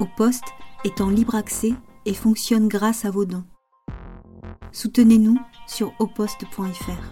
Au 0.00 0.06
poste 0.06 0.44
est 0.84 1.00
en 1.00 1.10
libre 1.10 1.34
accès 1.34 1.74
et 2.06 2.14
fonctionne 2.14 2.68
grâce 2.68 3.04
à 3.04 3.10
vos 3.10 3.24
dons. 3.24 3.44
Soutenez-nous 4.72 5.38
sur 5.66 5.92
oposte.fr. 5.98 7.02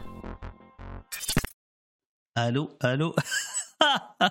Allô, 2.34 2.76
allô? 2.80 3.14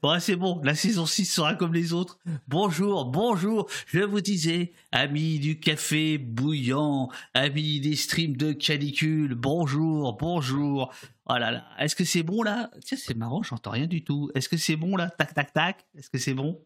Bon, 0.00 0.20
c'est 0.20 0.36
bon, 0.36 0.60
la 0.62 0.76
saison 0.76 1.06
6 1.06 1.24
sera 1.24 1.54
comme 1.54 1.74
les 1.74 1.92
autres. 1.92 2.20
Bonjour, 2.46 3.06
bonjour, 3.06 3.68
je 3.86 3.98
vous 3.98 4.20
disais, 4.20 4.72
amis 4.92 5.40
du 5.40 5.58
café 5.58 6.18
bouillant, 6.18 7.10
amis 7.34 7.80
des 7.80 7.96
streams 7.96 8.36
de 8.36 8.52
canicule, 8.52 9.34
bonjour, 9.34 10.16
bonjour. 10.16 10.94
Oh 11.26 11.36
là 11.36 11.64
est-ce 11.80 11.96
que 11.96 12.04
c'est 12.04 12.22
bon 12.22 12.44
là? 12.44 12.70
Tiens, 12.84 12.98
c'est 13.00 13.16
marrant, 13.16 13.42
j'entends 13.42 13.72
rien 13.72 13.88
du 13.88 14.04
tout. 14.04 14.30
Est-ce 14.36 14.48
que 14.48 14.56
c'est 14.56 14.76
bon 14.76 14.94
là? 14.94 15.10
Tac, 15.10 15.34
tac, 15.34 15.52
tac. 15.52 15.86
Est-ce 15.96 16.10
que 16.10 16.18
c'est 16.18 16.34
bon? 16.34 16.64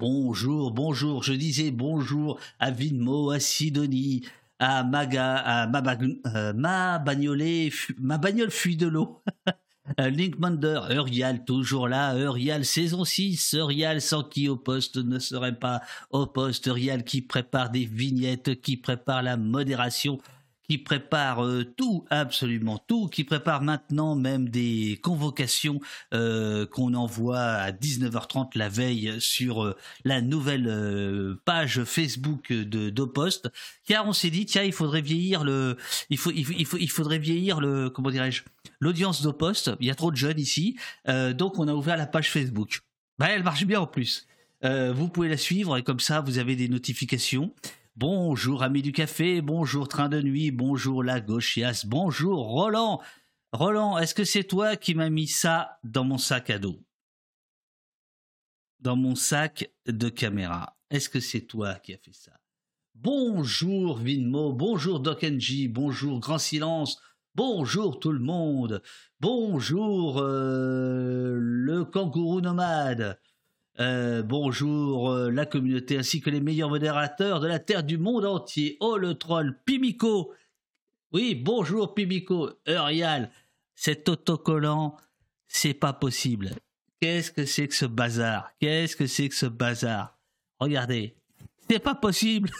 Bonjour, 0.00 0.70
bonjour, 0.70 1.22
je 1.22 1.34
disais 1.34 1.70
bonjour 1.70 2.40
à 2.58 2.70
Vinmo, 2.70 3.32
à 3.32 3.38
Sidonie, 3.38 4.22
à 4.58 4.82
Maga, 4.82 5.36
à 5.36 5.66
ma, 5.66 5.82
euh, 6.24 6.54
ma, 6.54 6.98
bagnolée, 6.98 7.70
ma 7.98 8.16
bagnole 8.16 8.50
fuit 8.50 8.78
de 8.78 8.86
l'eau. 8.86 9.22
Euh, 9.98 10.08
Linkmander, 10.08 10.82
Urial 10.90 11.44
toujours 11.44 11.88
là, 11.88 12.16
Urial 12.16 12.64
saison 12.64 13.04
6, 13.04 13.54
Urial 13.54 14.00
sans 14.00 14.22
qui 14.22 14.48
au 14.48 14.56
poste 14.56 14.98
ne 14.98 15.18
serait 15.18 15.58
pas 15.58 15.80
au 16.10 16.26
poste, 16.26 16.66
Urial 16.66 17.02
qui 17.02 17.22
prépare 17.22 17.70
des 17.70 17.86
vignettes, 17.86 18.60
qui 18.60 18.76
prépare 18.76 19.24
la 19.24 19.36
modération, 19.36 20.20
qui 20.70 20.78
prépare 20.78 21.44
euh, 21.44 21.64
tout, 21.64 22.04
absolument 22.10 22.78
tout, 22.78 23.08
qui 23.08 23.24
prépare 23.24 23.60
maintenant 23.60 24.14
même 24.14 24.48
des 24.48 25.00
convocations 25.02 25.80
euh, 26.14 26.64
qu'on 26.64 26.94
envoie 26.94 27.40
à 27.40 27.72
19h30 27.72 28.56
la 28.56 28.68
veille 28.68 29.16
sur 29.18 29.64
euh, 29.64 29.76
la 30.04 30.20
nouvelle 30.20 31.36
page 31.44 31.82
Facebook 31.82 32.52
de 32.52 32.88
d'Opost, 32.88 33.50
car 33.84 34.06
on 34.06 34.12
s'est 34.12 34.30
dit 34.30 34.46
tiens 34.46 34.62
il 34.62 34.72
faudrait 34.72 35.00
vieillir 35.00 35.42
le, 35.42 35.76
il 36.08 36.18
faut 36.18 36.30
il, 36.30 36.46
il 36.48 36.90
faudrait 36.90 37.18
vieillir 37.18 37.60
le 37.60 37.90
comment 37.90 38.12
dirais-je 38.12 38.44
l'audience 38.78 39.22
d'Opost, 39.22 39.72
il 39.80 39.88
y 39.88 39.90
a 39.90 39.96
trop 39.96 40.12
de 40.12 40.16
jeunes 40.16 40.38
ici, 40.38 40.76
donc 41.34 41.58
on 41.58 41.66
a 41.66 41.74
ouvert 41.74 41.96
la 41.96 42.06
page 42.06 42.30
Facebook. 42.30 42.82
Bah, 43.18 43.26
elle 43.28 43.42
marche 43.42 43.64
bien 43.64 43.80
en 43.80 43.88
plus. 43.88 44.28
vous 44.62 45.08
pouvez 45.08 45.28
la 45.28 45.36
suivre 45.36 45.76
et 45.78 45.82
comme 45.82 46.00
ça 46.00 46.20
vous 46.20 46.38
avez 46.38 46.54
des 46.54 46.68
notifications. 46.68 47.52
Bonjour 48.00 48.62
ami 48.62 48.80
du 48.80 48.92
café, 48.92 49.42
bonjour 49.42 49.86
train 49.86 50.08
de 50.08 50.22
nuit, 50.22 50.50
bonjour 50.50 51.04
la 51.04 51.20
gauchiasse, 51.20 51.84
bonjour 51.84 52.46
Roland. 52.46 53.02
Roland, 53.52 53.98
est-ce 53.98 54.14
que 54.14 54.24
c'est 54.24 54.44
toi 54.44 54.74
qui 54.74 54.94
m'as 54.94 55.10
mis 55.10 55.26
ça 55.26 55.78
dans 55.84 56.04
mon 56.04 56.16
sac 56.16 56.48
à 56.48 56.58
dos? 56.58 56.82
Dans 58.78 58.96
mon 58.96 59.14
sac 59.14 59.70
de 59.86 60.08
caméra. 60.08 60.78
Est-ce 60.88 61.10
que 61.10 61.20
c'est 61.20 61.42
toi 61.42 61.74
qui 61.74 61.92
as 61.92 61.98
fait 61.98 62.14
ça? 62.14 62.32
Bonjour 62.94 63.98
Vinmo, 63.98 64.54
bonjour 64.54 65.00
Dokenji, 65.00 65.68
bonjour 65.68 66.20
Grand 66.20 66.38
Silence, 66.38 66.98
bonjour 67.34 68.00
tout 68.00 68.12
le 68.12 68.20
monde, 68.20 68.82
bonjour 69.20 70.22
euh, 70.22 71.36
le 71.38 71.84
kangourou 71.84 72.40
nomade, 72.40 73.20
euh, 73.78 74.22
bonjour 74.22 75.10
euh, 75.10 75.30
la 75.30 75.46
communauté 75.46 75.98
ainsi 75.98 76.20
que 76.20 76.30
les 76.30 76.40
meilleurs 76.40 76.68
modérateurs 76.68 77.40
de 77.40 77.46
la 77.46 77.58
Terre 77.58 77.84
du 77.84 77.98
monde 77.98 78.24
entier. 78.24 78.76
Oh 78.80 78.96
le 78.96 79.14
troll, 79.14 79.58
Pimico. 79.64 80.34
Oui, 81.12 81.34
bonjour 81.34 81.94
Pimico, 81.94 82.50
Urial. 82.66 83.30
Cet 83.74 84.08
autocollant, 84.08 84.96
c'est 85.48 85.74
pas 85.74 85.92
possible. 85.92 86.50
Qu'est-ce 87.00 87.30
que 87.30 87.46
c'est 87.46 87.68
que 87.68 87.74
ce 87.74 87.86
bazar? 87.86 88.50
Qu'est-ce 88.60 88.96
que 88.96 89.06
c'est 89.06 89.28
que 89.28 89.34
ce 89.34 89.46
bazar? 89.46 90.18
Regardez, 90.58 91.16
c'est 91.68 91.78
pas 91.78 91.94
possible. 91.94 92.50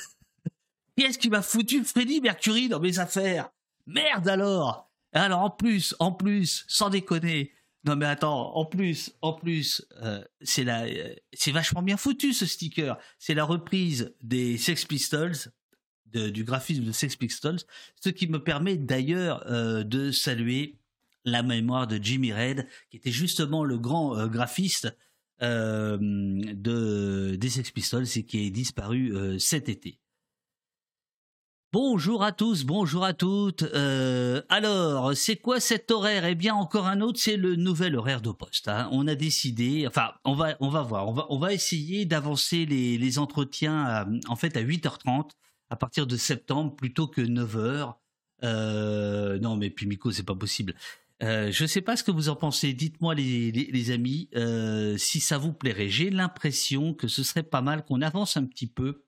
Qu'est-ce 0.97 1.19
qui 1.19 1.29
m'a 1.29 1.43
foutu 1.43 1.85
Freddy 1.85 2.21
Mercury 2.21 2.69
dans 2.69 2.81
mes 2.81 2.99
affaires? 2.99 3.51
Merde 3.87 4.29
alors 4.29 4.91
Alors 5.13 5.41
en 5.41 5.51
plus, 5.51 5.95
en 5.99 6.13
plus, 6.13 6.65
sans 6.69 6.89
déconner, 6.89 7.53
non 7.85 7.97
mais 7.97 8.07
attends, 8.07 8.55
en 8.57 8.67
plus, 8.67 9.15
en 9.23 9.33
plus, 9.33 9.87
euh, 10.03 10.23
c'est 10.43 10.65
la, 10.65 10.83
euh, 10.85 11.15
c'est 11.33 11.51
vachement 11.51 11.83
bien 11.83 11.97
foutu 11.97 12.35
ce 12.35 12.45
sticker. 12.45 12.99
C'est 13.19 13.35
la 13.35 13.45
reprise 13.45 14.15
des 14.21 14.59
Sex 14.59 14.85
Pistols, 14.85 15.37
du 16.13 16.45
graphisme 16.45 16.85
de 16.85 16.93
Sex 16.93 17.17
Pistols, 17.17 17.61
ce 18.03 18.11
qui 18.11 18.27
me 18.27 18.43
permet 18.43 18.77
d'ailleurs 18.77 19.45
euh, 19.47 19.85
de 19.85 20.11
saluer 20.11 20.77
la 21.25 21.43
mémoire 21.43 21.87
de 21.87 21.99
Jimmy 22.03 22.33
Red, 22.33 22.67
qui 22.91 22.97
était 22.97 23.13
justement 23.13 23.65
le 23.65 23.79
grand 23.79 24.27
graphiste 24.27 24.95
de 25.41 27.37
des 27.37 27.49
Sex 27.49 27.71
Pistols 27.71 28.07
et 28.17 28.25
qui 28.25 28.47
est 28.47 28.51
disparu 28.51 29.39
cet 29.39 29.69
été. 29.69 29.99
Bonjour 31.73 32.25
à 32.25 32.33
tous, 32.33 32.65
bonjour 32.65 33.05
à 33.05 33.15
toutes. 33.15 33.63
Euh, 33.63 34.43
alors, 34.49 35.17
c'est 35.17 35.37
quoi 35.37 35.61
cet 35.61 35.93
horaire? 35.93 36.25
Eh 36.25 36.35
bien, 36.35 36.53
encore 36.53 36.89
un 36.89 37.01
autre, 37.01 37.21
c'est 37.21 37.37
le 37.37 37.55
nouvel 37.55 37.95
horaire 37.95 38.21
de 38.21 38.33
poste. 38.33 38.67
Hein. 38.67 38.89
On 38.91 39.07
a 39.07 39.15
décidé, 39.15 39.87
enfin, 39.87 40.11
on 40.25 40.35
va, 40.35 40.57
on 40.59 40.69
va 40.69 40.83
voir, 40.83 41.07
on 41.31 41.39
va, 41.39 41.53
essayer 41.55 42.07
d'avancer 42.07 42.67
les, 42.67 43.19
entretiens 43.21 44.05
en 44.27 44.35
fait 44.35 44.57
à 44.57 44.65
8h30 44.65 45.31
à 45.69 45.77
partir 45.77 46.09
de 46.09 46.17
septembre 46.17 46.75
plutôt 46.75 47.07
que 47.07 47.21
9h. 47.21 47.95
Euh, 48.43 49.39
non, 49.39 49.55
mais 49.55 49.71
puis 49.71 49.87
Miko, 49.87 50.11
c'est 50.11 50.25
pas 50.25 50.35
possible. 50.35 50.75
Euh, 51.23 51.53
je 51.53 51.67
sais 51.67 51.83
pas 51.83 51.95
ce 51.95 52.03
que 52.03 52.11
vous 52.11 52.31
en 52.31 52.37
pensez. 52.37 52.73
Dites-moi, 52.73 53.15
les 53.15 53.91
amis, 53.93 54.29
si 54.97 55.21
ça 55.21 55.39
vous 55.39 55.53
plairait. 55.53 55.89
J'ai 55.89 56.11
l'impression 56.11 56.95
que 56.95 57.07
ce 57.07 57.23
serait 57.23 57.45
pas 57.45 57.63
mal 57.63 57.85
qu'on 57.85 58.03
avance 58.03 58.37
un 58.37 58.45
petit 58.45 58.67
peu 58.67 59.05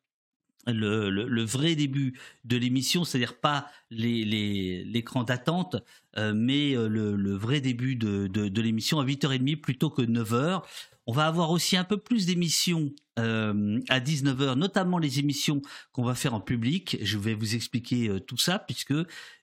le, 0.67 1.43
vrai 1.45 1.75
début 1.75 2.19
de 2.45 2.57
l'émission, 2.57 3.05
c'est-à-dire 3.05 3.35
pas 3.35 3.67
l'écran 3.91 5.25
d'attente, 5.25 5.77
euh, 6.17 6.33
mais 6.35 6.77
euh, 6.77 6.89
le, 6.89 7.35
vrai 7.35 7.61
début 7.61 7.97
de 7.97 8.61
l'émission 8.61 9.01
à 9.01 9.05
8h30 9.05 9.61
plutôt 9.61 9.91
que 9.91 10.03
9h. 10.03 10.63
On 11.07 11.13
va 11.13 11.27
avoir 11.27 11.51
aussi 11.51 11.77
un 11.77 11.83
peu 11.83 11.97
plus 11.97 12.27
d'émissions 12.27 12.93
euh, 13.19 13.81
à 13.89 13.99
19h, 13.99 14.55
notamment 14.55 14.99
les 14.99 15.19
émissions 15.19 15.61
qu'on 15.91 16.05
va 16.05 16.15
faire 16.15 16.33
en 16.33 16.41
public. 16.41 16.97
Je 17.03 17.19
vais 17.19 17.35
vous 17.35 17.57
expliquer 17.57 18.09
euh, 18.09 18.21
tout 18.21 18.37
ça 18.37 18.61
puisque 18.61 18.95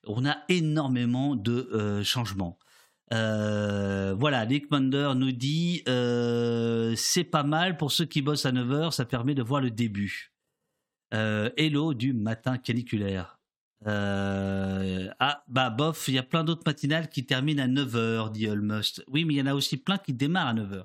on 0.07 0.25
a 0.25 0.37
énormément 0.47 1.35
de 1.35 2.01
changements. 2.03 2.57
voilà, 3.11 4.45
Nick 4.45 4.71
Mander 4.71 5.11
nous 5.17 5.33
dit 5.33 5.83
c'est 6.95 7.25
pas 7.25 7.43
mal 7.43 7.75
pour 7.75 7.91
ceux 7.91 8.05
qui 8.05 8.21
bossent 8.21 8.45
à 8.45 8.53
9h, 8.53 8.91
ça 8.91 9.03
permet 9.03 9.35
de 9.35 9.43
voir 9.43 9.59
le 9.59 9.69
début. 9.69 10.28
Euh, 11.13 11.49
hello 11.57 11.93
du 11.93 12.13
matin 12.13 12.57
caniculaire. 12.57 13.39
Euh, 13.87 15.09
ah, 15.19 15.43
bah 15.47 15.69
bof, 15.69 16.07
il 16.07 16.15
y 16.15 16.17
a 16.17 16.23
plein 16.23 16.43
d'autres 16.43 16.63
matinales 16.65 17.09
qui 17.09 17.25
terminent 17.25 17.63
à 17.63 17.67
9h, 17.67 18.31
dit 18.31 18.47
Almost. 18.47 19.03
Oui, 19.07 19.25
mais 19.25 19.35
il 19.35 19.37
y 19.37 19.41
en 19.41 19.47
a 19.47 19.53
aussi 19.55 19.77
plein 19.77 19.97
qui 19.97 20.13
démarrent 20.13 20.49
à 20.49 20.53
9h. 20.53 20.83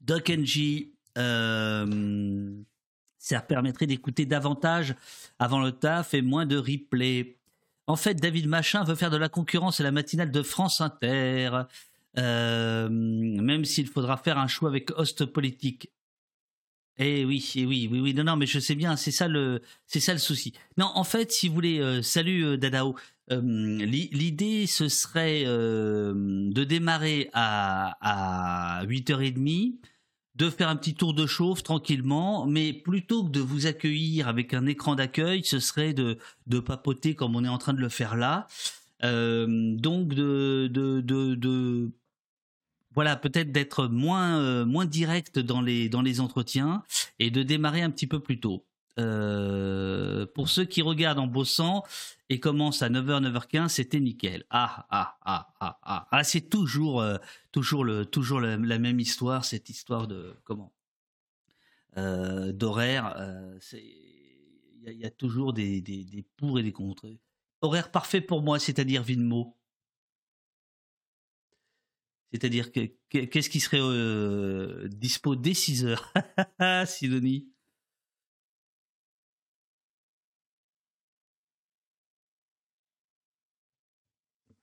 Doc 0.00 0.32
euh, 1.18 2.62
ça 3.18 3.40
permettrait 3.40 3.86
d'écouter 3.86 4.24
davantage 4.24 4.94
avant 5.38 5.60
le 5.60 5.72
taf 5.72 6.14
et 6.14 6.22
moins 6.22 6.46
de 6.46 6.56
replay. 6.56 7.38
En 7.86 7.96
fait, 7.96 8.14
David 8.14 8.46
Machin 8.46 8.84
veut 8.84 8.94
faire 8.94 9.10
de 9.10 9.16
la 9.16 9.28
concurrence 9.28 9.80
à 9.80 9.84
la 9.84 9.90
matinale 9.90 10.30
de 10.30 10.42
France 10.42 10.80
Inter, 10.80 11.62
même 12.16 13.64
s'il 13.64 13.88
faudra 13.88 14.16
faire 14.16 14.38
un 14.38 14.46
choix 14.46 14.68
avec 14.68 14.90
host 14.98 15.26
politique. 15.26 15.90
Eh 17.02 17.24
oui, 17.24 17.52
eh 17.56 17.64
oui, 17.64 17.88
oui, 17.90 17.98
oui, 18.00 18.12
non, 18.12 18.24
non, 18.24 18.36
mais 18.36 18.44
je 18.44 18.58
sais 18.58 18.74
bien, 18.74 18.94
c'est 18.94 19.10
ça 19.10 19.26
le, 19.26 19.62
c'est 19.86 20.00
ça 20.00 20.12
le 20.12 20.18
souci. 20.18 20.52
Non, 20.76 20.90
en 20.94 21.02
fait, 21.02 21.32
si 21.32 21.48
vous 21.48 21.54
voulez, 21.54 21.78
euh, 21.80 22.02
salut 22.02 22.44
euh, 22.44 22.56
Dadao, 22.58 22.94
euh, 23.32 23.40
l'idée 23.40 24.66
ce 24.66 24.88
serait 24.90 25.44
de 25.44 26.64
démarrer 26.64 27.30
à, 27.32 27.96
à 28.80 28.84
8h30, 28.84 29.76
de 30.34 30.50
faire 30.50 30.68
un 30.68 30.76
petit 30.76 30.92
tour 30.94 31.14
de 31.14 31.26
chauffe 31.26 31.62
tranquillement, 31.62 32.44
mais 32.46 32.74
plutôt 32.74 33.24
que 33.24 33.30
de 33.30 33.40
vous 33.40 33.66
accueillir 33.66 34.28
avec 34.28 34.52
un 34.52 34.66
écran 34.66 34.94
d'accueil, 34.94 35.42
ce 35.42 35.58
serait 35.58 35.94
de, 35.94 36.18
de 36.48 36.60
papoter 36.60 37.14
comme 37.14 37.34
on 37.34 37.44
est 37.44 37.48
en 37.48 37.58
train 37.58 37.72
de 37.72 37.80
le 37.80 37.88
faire 37.88 38.14
là. 38.14 38.46
donc 39.02 40.08
de, 40.12 40.68
de, 40.70 41.00
de, 41.00 41.34
de 41.34 41.92
voilà, 42.92 43.16
peut-être 43.16 43.52
d'être 43.52 43.86
moins 43.86 44.38
euh, 44.40 44.64
moins 44.64 44.86
direct 44.86 45.38
dans 45.38 45.60
les 45.60 45.88
dans 45.88 46.02
les 46.02 46.20
entretiens 46.20 46.82
et 47.18 47.30
de 47.30 47.42
démarrer 47.42 47.82
un 47.82 47.90
petit 47.90 48.06
peu 48.06 48.20
plus 48.20 48.40
tôt. 48.40 48.66
Euh, 48.98 50.26
pour 50.34 50.48
ceux 50.48 50.64
qui 50.64 50.82
regardent 50.82 51.20
en 51.20 51.26
bossant 51.26 51.84
et 52.28 52.40
commencent 52.40 52.82
à 52.82 52.90
9h 52.90 53.22
9h15, 53.30 53.68
c'était 53.68 54.00
nickel. 54.00 54.44
Ah 54.50 54.86
ah 54.90 55.16
ah 55.24 55.52
ah 55.60 55.78
ah. 55.82 56.08
ah 56.10 56.24
c'est 56.24 56.50
toujours 56.50 57.00
euh, 57.00 57.16
toujours 57.52 57.84
le 57.84 58.04
toujours 58.04 58.40
la, 58.40 58.56
même 58.56 59.00
histoire, 59.00 59.44
cette 59.44 59.70
histoire 59.70 60.06
de 60.06 60.34
comment 60.44 60.72
d'horaire. 61.96 63.14
il 63.72 64.96
y, 64.96 65.04
a 65.04 65.10
toujours 65.10 65.52
des, 65.52 65.82
des, 65.82 66.04
des 66.04 66.24
pour 66.36 66.58
et 66.58 66.62
des 66.62 66.72
contre. 66.72 67.06
Horaire 67.62 67.90
parfait 67.90 68.20
pour 68.20 68.42
moi, 68.42 68.58
c'est-à-dire 68.58 69.02
Vinmo. 69.02 69.59
C'est-à-dire 72.32 72.70
que 72.72 72.80
qu'est-ce 73.08 73.50
qui 73.50 73.60
serait 73.60 73.80
euh, 73.80 74.88
dispo 74.88 75.34
dès 75.36 75.54
6 75.54 75.84
heures? 75.84 76.12
Sidonie 76.86 77.48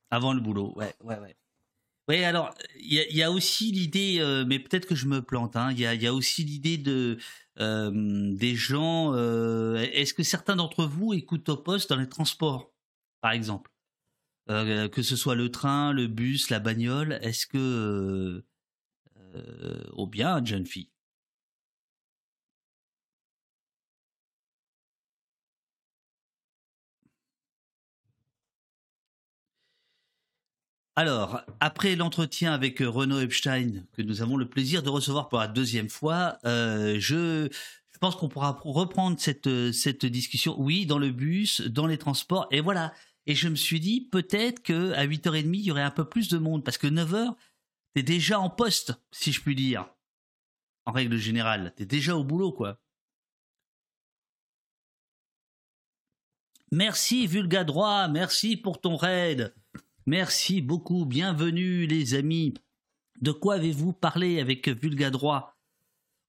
Avant 0.10 0.34
le 0.34 0.40
boulot, 0.40 0.74
ouais, 0.78 0.96
ouais, 1.04 1.19
ouais. 1.19 1.36
Oui, 2.08 2.24
alors 2.24 2.54
il 2.78 2.94
y, 2.94 3.24
a 3.24 3.31
aussi 3.31 3.72
l'idée, 3.72 4.19
euh, 4.22 4.46
mais 4.48 4.60
peut-être 4.60 4.88
que 4.88 4.96
je 4.96 5.08
me 5.08 5.22
plante. 5.22 5.58
Hein, 5.58 5.72
il 5.74 5.80
y, 5.80 6.08
a, 6.08 6.14
aussi 6.14 6.44
l'idée 6.46 6.78
de 6.78 7.18
euh, 7.60 7.92
des 8.36 8.56
gens. 8.56 9.14
Est-ce 9.14 10.14
que 10.14 10.24
certains 10.24 10.56
d'entre 10.56 10.86
vous 10.86 11.14
écoutent 11.14 11.50
au 11.50 11.58
poste 11.58 11.90
dans 11.90 11.98
les 11.98 12.08
transports, 12.08 12.72
par 13.22 13.31
exemple, 13.31 13.72
que 14.48 15.02
ce 15.02 15.16
soit 15.16 15.36
le 15.36 15.52
train, 15.52 15.94
le 15.94 16.08
bus, 16.08 16.50
la 16.50 16.60
bagnole 16.60 17.20
Est-ce 17.22 17.48
que, 17.48 18.44
ou 19.94 20.08
bien 20.08 20.44
jeune 20.44 20.66
fille 20.66 20.90
Alors, 30.98 31.42
après 31.60 31.96
l'entretien 31.96 32.54
avec 32.54 32.82
euh, 32.82 32.90
Renaud 32.90 33.20
Epstein, 33.20 33.84
que 33.94 34.02
nous 34.02 34.24
avons 34.24 34.36
le 34.36 34.50
plaisir 34.50 34.82
de 34.82 34.90
recevoir 34.90 35.30
pour 35.30 35.38
la 35.38 35.48
deuxième 35.48 35.90
fois, 35.90 36.40
euh, 36.44 36.96
je, 37.00 37.50
pense 38.00 38.16
qu'on 38.16 38.30
pourra 38.30 38.60
reprendre 38.64 39.16
euh, 39.46 39.72
cette 39.72 40.06
discussion, 40.08 40.56
oui, 40.60 40.88
dans 40.88 40.98
le 40.98 41.12
bus, 41.12 41.62
dans 41.62 41.86
les 41.86 42.00
transports, 42.00 42.48
et 42.50 42.62
voilà. 42.62 42.94
Et 43.28 43.36
je 43.36 43.50
me 43.50 43.56
suis 43.56 43.82
dit, 43.82 44.08
peut-être 44.10 44.64
qu'à 44.64 45.06
8h30, 45.06 45.50
il 45.54 45.66
y 45.66 45.72
aurait 45.72 45.82
un 45.82 45.92
peu 45.92 46.08
plus 46.08 46.30
de 46.30 46.38
monde, 46.38 46.64
parce 46.64 46.78
que 46.78 46.88
9h, 46.88 47.36
t'es 47.94 48.02
déjà 48.02 48.40
en 48.40 48.50
poste, 48.50 48.94
si 49.12 49.34
je 49.34 49.42
puis 49.42 49.54
dire. 49.54 49.94
En 50.86 50.94
règle 50.94 51.18
générale, 51.18 51.74
t'es 51.76 51.86
déjà 51.86 52.16
au 52.16 52.24
boulot, 52.24 52.54
quoi. 52.54 52.82
Merci 56.72 57.28
Vulga 57.28 57.66
Droit, 57.66 58.08
merci 58.08 58.56
pour 58.56 58.80
ton 58.80 58.96
raid. 58.96 59.54
Merci 60.06 60.62
beaucoup, 60.62 61.06
bienvenue 61.06 61.86
les 61.86 62.14
amis. 62.14 62.54
De 63.20 63.34
quoi 63.34 63.56
avez-vous 63.56 63.92
parlé 63.92 64.40
avec 64.40 64.70
Vulgadroit 64.70 65.58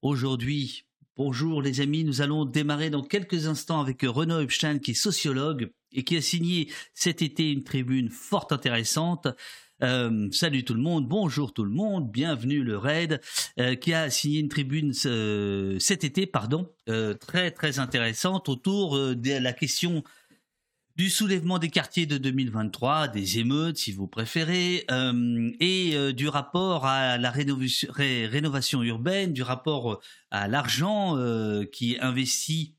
aujourd'hui? 0.01 0.88
Bonjour 1.19 1.61
les 1.61 1.81
amis, 1.81 2.05
nous 2.05 2.21
allons 2.21 2.45
démarrer 2.45 2.89
dans 2.89 3.03
quelques 3.03 3.45
instants 3.45 3.81
avec 3.81 4.03
Renaud 4.03 4.39
Epstein 4.39 4.79
qui 4.79 4.91
est 4.91 4.93
sociologue 4.93 5.69
et 5.91 6.05
qui 6.05 6.15
a 6.15 6.21
signé 6.21 6.71
cet 6.93 7.21
été 7.21 7.51
une 7.51 7.65
tribune 7.65 8.09
fort 8.09 8.47
intéressante. 8.51 9.27
Euh, 9.83 10.29
salut 10.31 10.63
tout 10.63 10.75
le 10.75 10.79
monde, 10.79 11.09
bonjour 11.09 11.51
tout 11.51 11.65
le 11.65 11.71
monde, 11.71 12.09
bienvenue 12.09 12.63
le 12.63 12.77
RAID, 12.77 13.19
euh, 13.59 13.75
qui 13.75 13.93
a 13.93 14.09
signé 14.09 14.39
une 14.39 14.47
tribune 14.47 14.93
euh, 15.07 15.77
cet 15.77 16.05
été, 16.05 16.25
pardon, 16.25 16.71
très 17.19 17.51
très 17.51 17.79
intéressante 17.79 18.47
autour 18.47 18.97
de 18.97 19.43
la 19.43 19.51
question 19.51 20.05
du 20.99 21.09
soulèvement 21.09 21.59
des 21.59 21.69
quartiers 21.69 22.05
de 22.05 22.17
2023, 22.17 23.07
des 23.07 23.39
émeutes 23.39 23.77
si 23.77 23.93
vous 23.93 24.05
préférez, 24.05 24.83
euh, 24.91 25.49
et 25.61 25.95
euh, 25.95 26.11
du 26.11 26.27
rapport 26.27 26.85
à 26.85 27.17
la 27.17 27.31
rénovation, 27.31 28.83
urbaine, 28.83 29.31
du 29.31 29.41
rapport 29.41 29.93
euh, 29.93 29.99
à 30.29 30.49
l'argent 30.49 31.15
qui 31.71 31.93
est 31.93 32.01
investi 32.01 32.75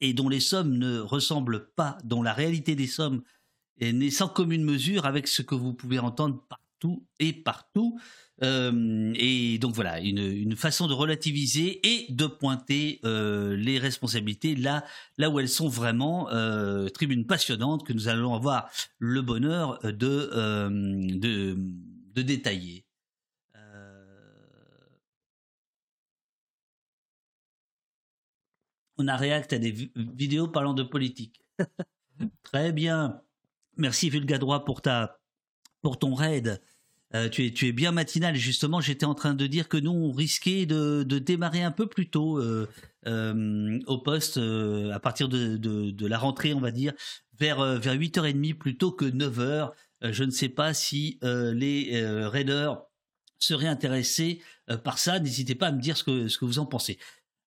et 0.00 0.12
dont 0.12 0.28
les 0.28 0.40
sommes 0.40 0.76
ne 0.76 0.98
ressemblent 0.98 1.68
pas, 1.76 1.98
dont 2.02 2.20
la 2.20 2.32
réalité 2.32 2.74
des 2.74 2.88
sommes 2.88 3.22
n'est 3.80 4.10
sans 4.10 4.28
commune 4.28 4.64
mesure 4.64 5.06
avec 5.06 5.28
ce 5.28 5.42
que 5.42 5.54
vous 5.54 5.72
pouvez 5.72 6.00
entendre 6.00 6.42
partout 6.48 7.06
et 7.20 7.32
partout. 7.32 7.96
Euh, 8.42 9.12
et 9.16 9.58
donc 9.58 9.74
voilà, 9.74 10.00
une, 10.00 10.56
façon 10.56 10.86
de 10.86 10.92
relativiser 10.92 11.80
et 11.86 12.12
de 12.12 12.26
pointer 12.26 13.00
euh, 13.04 13.56
les 13.56 13.78
responsabilités 13.78 14.54
là, 14.54 14.84
là 15.16 15.30
où 15.30 15.40
elles 15.40 15.48
sont 15.48 15.68
vraiment. 15.68 16.30
Euh, 16.30 16.88
tribune 16.88 17.26
passionnante 17.26 17.86
que 17.86 17.92
nous 17.92 18.08
allons 18.08 18.34
avoir 18.34 18.70
le 18.98 19.22
bonheur 19.22 19.78
de, 19.82 20.30
de, 21.14 22.22
détailler. 22.22 22.84
On 28.98 29.08
a 29.08 29.16
réacté 29.16 29.56
à 29.56 29.58
des 29.58 29.90
vidéos 29.94 30.48
parlant 30.48 30.72
de 30.72 30.82
politique. 30.82 31.42
Très 32.42 32.72
bien. 32.72 33.20
Merci 33.76 34.08
Vulgadroit 34.08 34.64
pour 34.64 34.80
pour 35.82 35.98
ton 35.98 36.14
raid. 36.14 36.62
Euh, 37.14 37.28
tu, 37.28 37.46
es, 37.46 37.72
bien 37.72 37.92
matinal. 37.92 38.34
Justement, 38.34 38.80
j'étais 38.80 39.06
en 39.06 39.14
train 39.14 39.34
de 39.34 39.46
dire 39.46 39.68
que 39.68 39.76
nous, 39.76 39.92
on 39.92 40.12
risquait 40.12 40.66
de, 40.66 41.02
démarrer 41.04 41.62
un 41.62 41.70
peu 41.70 41.86
plus 41.86 42.10
tôt 42.10 42.38
euh, 42.38 42.68
euh, 43.06 43.78
au 43.86 43.98
poste, 43.98 44.38
à 44.38 44.98
partir 45.00 45.28
de, 45.28 46.06
la 46.06 46.18
rentrée, 46.18 46.52
on 46.54 46.60
va 46.60 46.70
dire, 46.70 46.92
vers, 47.38 47.78
vers 47.78 47.94
8h30 47.94 48.54
plutôt 48.54 48.92
que 48.92 49.04
9h. 49.04 49.70
je 50.02 50.24
ne 50.24 50.30
sais 50.30 50.48
pas 50.48 50.74
si 50.74 51.18
les 51.22 52.02
raiders 52.26 52.82
seraient 53.38 53.68
intéressés 53.68 54.42
par 54.82 54.98
ça. 54.98 55.20
N'hésitez 55.20 55.54
pas 55.54 55.68
à 55.68 55.72
me 55.72 55.80
dire 55.80 55.96
ce 55.96 56.04
que 56.04 56.44
vous 56.44 56.58
en 56.58 56.66
pensez. 56.66 56.98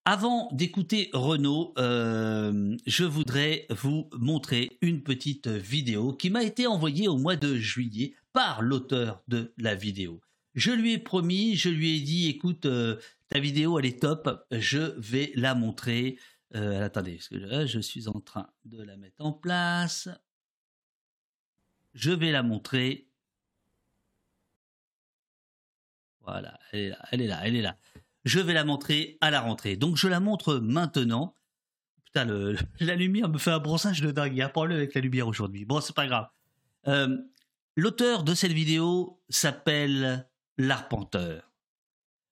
Avant 0.06 0.48
d'écouter 0.52 1.10
Renaud, 1.12 1.74
je 1.76 3.04
voudrais 3.04 3.66
vous 3.68 4.08
montrer 4.18 4.78
une 4.80 5.02
petite 5.02 5.48
vidéo 5.48 6.14
qui 6.14 6.30
m'a 6.30 6.44
été 6.44 6.66
envoyée 6.66 7.08
au 7.08 7.18
mois 7.18 7.36
de 7.36 7.56
juillet 7.56 8.14
par 8.32 8.62
l'auteur 8.62 9.22
de 9.28 9.52
la 9.58 9.74
vidéo. 9.74 10.20
Je 10.54 10.72
lui 10.72 10.94
ai 10.94 10.98
promis, 10.98 11.56
je 11.56 11.68
lui 11.68 11.96
ai 11.96 12.00
dit, 12.00 12.28
écoute, 12.28 12.66
euh, 12.66 12.96
ta 13.28 13.38
vidéo, 13.38 13.78
elle 13.78 13.86
est 13.86 14.00
top, 14.00 14.46
je 14.50 14.94
vais 14.98 15.32
la 15.34 15.54
montrer. 15.54 16.18
Euh, 16.56 16.84
attendez, 16.84 17.20
je 17.30 17.78
suis 17.80 18.08
en 18.08 18.20
train 18.20 18.50
de 18.64 18.82
la 18.82 18.96
mettre 18.96 19.24
en 19.24 19.32
place. 19.32 20.08
Je 21.94 22.10
vais 22.10 22.32
la 22.32 22.42
montrer. 22.42 23.08
Voilà, 26.22 26.58
elle 26.72 26.80
est 27.12 27.26
là, 27.26 27.40
elle 27.44 27.56
est 27.56 27.62
là. 27.62 27.76
Je 28.24 28.40
vais 28.40 28.52
la 28.52 28.64
montrer 28.64 29.16
à 29.20 29.30
la 29.30 29.40
rentrée. 29.40 29.76
Donc 29.76 29.96
je 29.96 30.08
la 30.08 30.20
montre 30.20 30.56
maintenant. 30.56 31.34
Putain, 32.04 32.24
la 32.80 32.94
lumière 32.96 33.28
me 33.28 33.38
fait 33.38 33.50
un 33.50 33.58
bronzage 33.58 34.00
de 34.00 34.10
dingue. 34.10 34.32
Il 34.32 34.38
y 34.38 34.42
a 34.42 34.46
un 34.46 34.50
problème 34.50 34.76
avec 34.76 34.94
la 34.94 35.00
lumière 35.00 35.26
aujourd'hui. 35.28 35.64
Bon, 35.64 35.80
c'est 35.80 35.94
pas 35.94 36.06
grave. 36.06 36.28
Euh, 36.88 37.16
L'auteur 37.82 38.24
de 38.24 38.34
cette 38.34 38.52
vidéo 38.52 39.22
s'appelle 39.30 40.28
L'Arpenteur. 40.58 41.50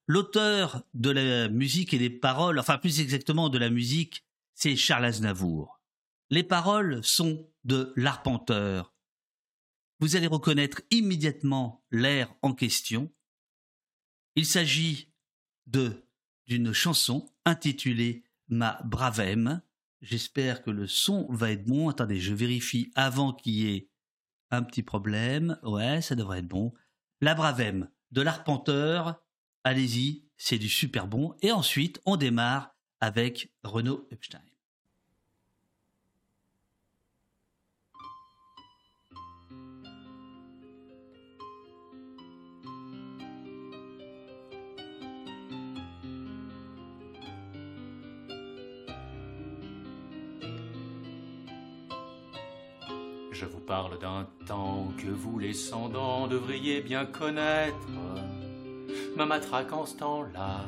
L'auteur 0.06 0.84
de 0.92 1.08
la 1.08 1.48
musique 1.48 1.94
et 1.94 1.98
des 1.98 2.10
paroles, 2.10 2.58
enfin 2.58 2.76
plus 2.76 3.00
exactement 3.00 3.48
de 3.48 3.56
la 3.56 3.70
musique, 3.70 4.26
c'est 4.52 4.76
Charles 4.76 5.06
Aznavour. 5.06 5.80
Les 6.28 6.42
paroles 6.42 7.02
sont 7.02 7.50
de 7.64 7.94
L'Arpenteur. 7.96 8.94
Vous 10.00 10.16
allez 10.16 10.26
reconnaître 10.26 10.82
immédiatement 10.90 11.82
l'air 11.90 12.30
en 12.42 12.52
question. 12.52 13.10
Il 14.34 14.44
s'agit 14.44 15.14
de 15.66 16.04
d'une 16.46 16.74
chanson 16.74 17.26
intitulée 17.46 18.22
Ma 18.48 18.82
Bravem. 18.84 19.62
J'espère 20.02 20.62
que 20.62 20.70
le 20.70 20.86
son 20.86 21.26
va 21.32 21.52
être 21.52 21.64
bon. 21.64 21.88
Attendez, 21.88 22.20
je 22.20 22.34
vérifie 22.34 22.92
avant 22.94 23.32
qu'il 23.32 23.54
y 23.54 23.74
ait 23.74 23.88
un 24.50 24.62
petit 24.62 24.82
problème. 24.82 25.58
Ouais, 25.62 26.00
ça 26.00 26.14
devrait 26.14 26.40
être 26.40 26.48
bon. 26.48 26.72
La 27.20 27.34
Bravem 27.34 27.88
de 28.10 28.22
l'Arpenteur. 28.22 29.22
Allez-y, 29.64 30.24
c'est 30.36 30.58
du 30.58 30.68
super 30.68 31.06
bon. 31.06 31.34
Et 31.42 31.52
ensuite, 31.52 32.00
on 32.06 32.16
démarre 32.16 32.74
avec 33.00 33.52
Renaud 33.62 34.06
Epstein. 34.10 34.42
Je 53.40 53.44
vous 53.44 53.60
parle 53.60 54.00
d'un 54.00 54.26
temps 54.48 54.88
que 54.98 55.06
vous, 55.06 55.38
les 55.38 55.52
sans 55.52 55.88
devriez 56.26 56.80
bien 56.80 57.06
connaître. 57.06 57.76
Ma 59.16 59.26
matraque 59.26 59.72
en 59.72 59.86
ce 59.86 59.96
temps-là 59.98 60.64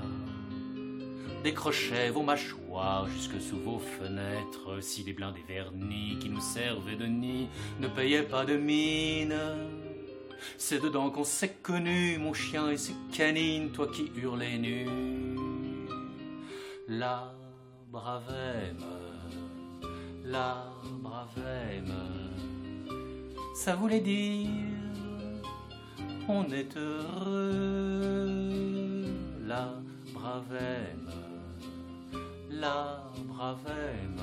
décrochait 1.43 2.11
vos 2.11 2.23
mâchoires 2.23 3.09
jusque 3.09 3.41
sous 3.41 3.59
vos 3.59 3.81
fenêtres. 3.81 4.81
Si 4.83 5.03
les 5.03 5.13
blindés 5.13 5.43
vernis 5.49 6.17
qui 6.21 6.29
nous 6.29 6.41
servaient 6.41 6.95
de 6.95 7.07
nid 7.07 7.49
ne 7.81 7.89
payaient 7.89 8.23
pas 8.23 8.45
de 8.45 8.57
mine. 8.57 9.37
C'est 10.57 10.81
dedans 10.81 11.11
qu'on 11.11 11.25
s'est 11.25 11.57
connu, 11.65 12.19
mon 12.19 12.35
chien 12.35 12.71
et 12.71 12.77
ses 12.77 12.95
canines, 13.13 13.73
toi 13.73 13.89
qui 13.89 14.13
hurlais 14.15 14.59
nu. 14.59 14.87
La 16.87 17.35
bravème, 17.91 18.85
la 20.25 20.67
bravème 21.03 22.30
ça 23.55 23.75
voulait 23.77 24.01
dire 24.01 24.49
on 26.33 26.45
est 26.53 26.77
heureux, 26.77 28.25
la 29.45 29.75
bravème, 30.15 31.11
la 32.51 33.03
bravème, 33.27 34.21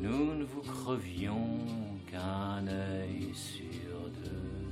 nous 0.00 0.34
ne 0.34 0.44
vous 0.44 0.62
crevions 0.62 1.58
qu'un 2.10 2.66
œil 2.68 3.34
sur 3.34 4.08
deux. 4.24 4.70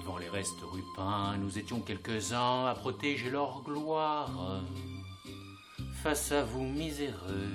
Devant 0.00 0.18
les 0.18 0.28
restes 0.28 0.62
rupins, 0.62 1.36
nous 1.38 1.58
étions 1.58 1.80
quelques-uns 1.80 2.66
à 2.66 2.74
protéger 2.74 3.30
leur 3.30 3.62
gloire. 3.64 4.62
Face 6.02 6.30
à 6.30 6.44
vous 6.44 6.62
miséreux, 6.62 7.50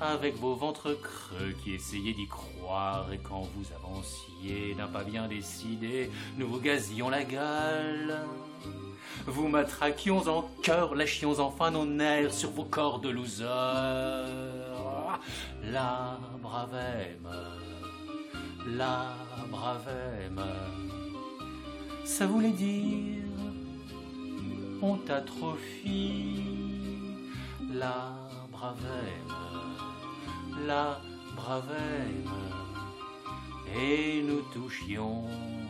avec 0.00 0.36
vos 0.36 0.54
ventres 0.54 0.96
creux 1.00 1.52
qui 1.62 1.74
essayaient 1.74 2.12
d'y 2.12 2.26
croire, 2.26 3.12
et 3.12 3.18
quand 3.18 3.48
vous 3.54 3.64
avanciez 3.76 4.74
d'un 4.74 4.88
pas 4.88 5.04
bien 5.04 5.28
décidé, 5.28 6.10
nous 6.36 6.48
vous 6.48 6.60
gazions 6.60 7.08
la 7.08 7.24
gueule. 7.24 8.18
Vous 9.26 9.48
matraquions 9.48 10.26
en 10.28 10.42
cœur, 10.62 10.94
lâchions 10.94 11.38
enfin 11.38 11.70
nos 11.70 11.86
nerfs 11.86 12.34
sur 12.34 12.50
vos 12.50 12.64
corps 12.64 12.98
de 12.98 13.08
loser. 13.08 13.44
La 15.62 16.18
bravème, 16.42 17.30
la 18.66 19.14
bravème, 19.50 20.42
ça 22.04 22.26
voulait 22.26 22.50
dire 22.50 23.22
on 24.82 24.96
t'atrophie. 24.96 26.42
La 27.72 28.12
bravème, 28.52 29.34
la 30.66 31.00
bravème, 31.36 32.30
et 33.76 34.22
nous 34.22 34.42
touchions 34.52 35.24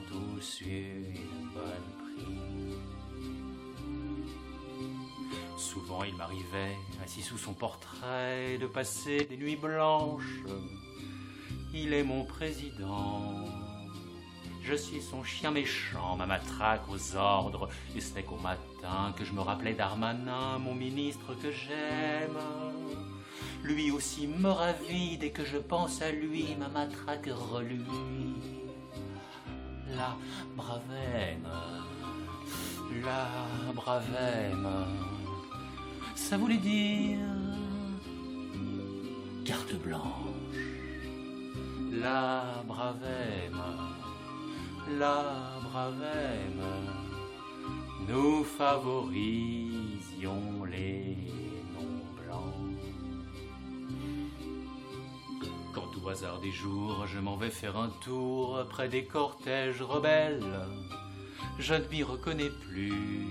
tous 0.09 0.61
une 0.61 1.49
bonne 1.55 1.91
prime. 1.99 2.77
Souvent 5.57 6.05
il 6.05 6.15
m'arrivait, 6.17 6.77
assis 7.03 7.23
sous 7.23 7.39
son 7.39 7.55
portrait, 7.55 8.59
de 8.59 8.67
passer 8.67 9.25
des 9.25 9.37
nuits 9.37 9.57
blanches. 9.57 10.43
Il 11.73 11.93
est 11.93 12.05
mon 12.05 12.25
président. 12.25 13.45
Je 14.63 14.75
suis 14.75 15.03
son 15.03 15.25
chien 15.25 15.51
méchant, 15.51 16.17
ma 16.17 16.27
matraque 16.27 16.89
aux 16.89 17.17
ordres, 17.17 17.69
et 17.97 18.01
ce 18.01 18.15
n'est 18.15 18.23
qu'au 18.23 18.37
matin 18.39 19.13
que 19.17 19.25
je 19.25 19.33
me 19.33 19.41
rappelais 19.41 19.75
d'Armanin, 19.75 20.59
mon 20.59 20.75
ministre 20.75 21.35
que 21.35 21.51
j'aime. 21.51 22.39
Lui 23.65 23.91
aussi 23.91 24.27
me 24.27 24.51
ravit 24.51 25.17
dès 25.17 25.31
que 25.31 25.43
je 25.43 25.57
pense 25.57 26.03
à 26.03 26.13
lui, 26.13 26.55
ma 26.59 26.69
matraque 26.69 27.31
reluit. 27.33 28.35
La 29.97 30.15
bravème, 30.55 31.49
la 33.03 33.27
bravème, 33.75 34.69
ça 36.15 36.37
voulait 36.37 36.59
dire 36.59 37.21
carte 39.47 39.75
blanche. 39.83 40.03
La 41.91 42.63
bravème, 42.67 43.63
la 44.99 45.59
bravème, 45.71 46.61
nous 48.09 48.45
favorisions 48.45 50.65
les 50.71 51.17
Quand 55.75 55.91
au 56.05 56.09
hasard 56.09 56.39
des 56.39 56.53
jours, 56.53 57.05
je 57.07 57.19
m'en 57.19 57.37
vais 57.37 57.51
faire 57.51 57.77
un 57.77 57.89
tour 58.01 58.65
près 58.71 58.89
des 58.89 59.05
cortèges 59.05 59.83
rebelles, 59.83 60.45
je 61.59 61.75
ne 61.75 61.85
m'y 61.89 62.05
reconnais 62.05 62.51
plus. 62.51 63.27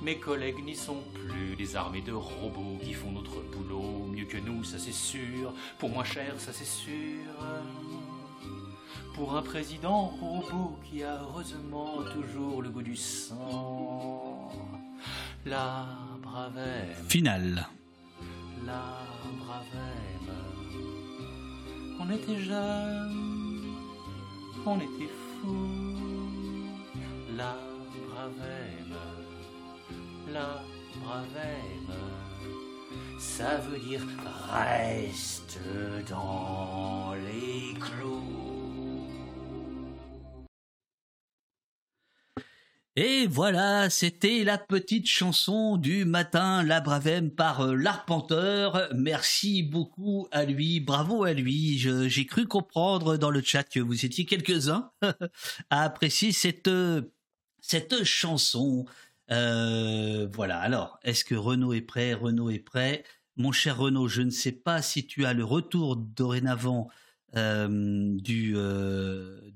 Mes 0.00 0.18
collègues 0.18 0.64
n'y 0.64 0.74
sont 0.74 1.02
plus, 1.12 1.54
des 1.54 1.76
armées 1.76 2.00
de 2.00 2.12
robots 2.12 2.78
qui 2.82 2.94
font 2.94 3.12
notre 3.12 3.42
boulot 3.42 4.06
mieux 4.10 4.24
que 4.24 4.38
nous, 4.38 4.64
ça 4.64 4.78
c'est 4.78 4.90
sûr, 4.90 5.52
pour 5.78 5.90
moins 5.90 6.04
cher, 6.04 6.34
ça 6.38 6.52
c'est 6.52 6.64
sûr. 6.64 7.20
Pour 9.14 9.36
un 9.36 9.42
président 9.42 10.06
robot 10.06 10.78
qui 10.82 11.02
a 11.02 11.20
heureusement 11.22 11.98
toujours 12.14 12.62
le 12.62 12.70
goût 12.70 12.82
du 12.82 12.96
sang. 12.96 14.50
La 15.44 15.86
bravème, 16.22 16.94
Final. 17.08 17.68
la 18.64 18.98
bravème. 19.44 20.11
On 22.04 22.10
était 22.10 22.40
jeunes, 22.40 23.62
on 24.66 24.76
était 24.76 25.12
fous. 25.40 25.94
La 27.36 27.56
bravème, 28.08 28.96
la 30.32 30.64
bravème. 31.00 31.94
Ça 33.20 33.58
veut 33.58 33.78
dire 33.78 34.02
reste 34.50 35.60
dans 36.10 37.14
les 37.14 37.74
clous. 37.78 38.51
Et 42.94 43.26
voilà, 43.26 43.88
c'était 43.88 44.44
la 44.44 44.58
petite 44.58 45.06
chanson 45.06 45.78
du 45.78 46.04
matin, 46.04 46.62
la 46.62 46.82
bravème 46.82 47.30
par 47.30 47.62
euh, 47.62 47.74
l'arpenteur. 47.74 48.86
Merci 48.94 49.62
beaucoup 49.62 50.28
à 50.30 50.44
lui, 50.44 50.78
bravo 50.78 51.24
à 51.24 51.32
lui. 51.32 51.78
J'ai 51.78 52.26
cru 52.26 52.46
comprendre 52.46 53.16
dans 53.16 53.30
le 53.30 53.40
chat 53.40 53.64
que 53.64 53.80
vous 53.80 54.04
étiez 54.04 54.26
quelques-uns 54.26 54.90
à 55.70 55.84
apprécier 55.84 56.32
cette, 56.32 56.68
euh, 56.68 57.00
chanson. 58.04 58.84
Euh, 59.30 60.28
voilà, 60.30 60.58
alors, 60.58 60.98
est-ce 61.02 61.24
que 61.24 61.34
Renaud 61.34 61.72
est 61.72 61.80
prêt? 61.80 62.12
Renaud 62.12 62.50
est 62.50 62.58
prêt. 62.58 63.04
Mon 63.36 63.52
cher 63.52 63.78
Renaud, 63.78 64.08
je 64.08 64.20
ne 64.20 64.28
sais 64.28 64.52
pas 64.52 64.82
si 64.82 65.06
tu 65.06 65.24
as 65.24 65.32
le 65.32 65.44
retour 65.44 65.96
dorénavant 65.96 66.90
de 67.32 68.18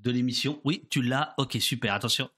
l'émission. 0.06 0.58
Oui, 0.64 0.86
tu 0.88 1.02
l'as. 1.02 1.34
Ok, 1.36 1.58
super, 1.60 1.92
attention. 1.92 2.30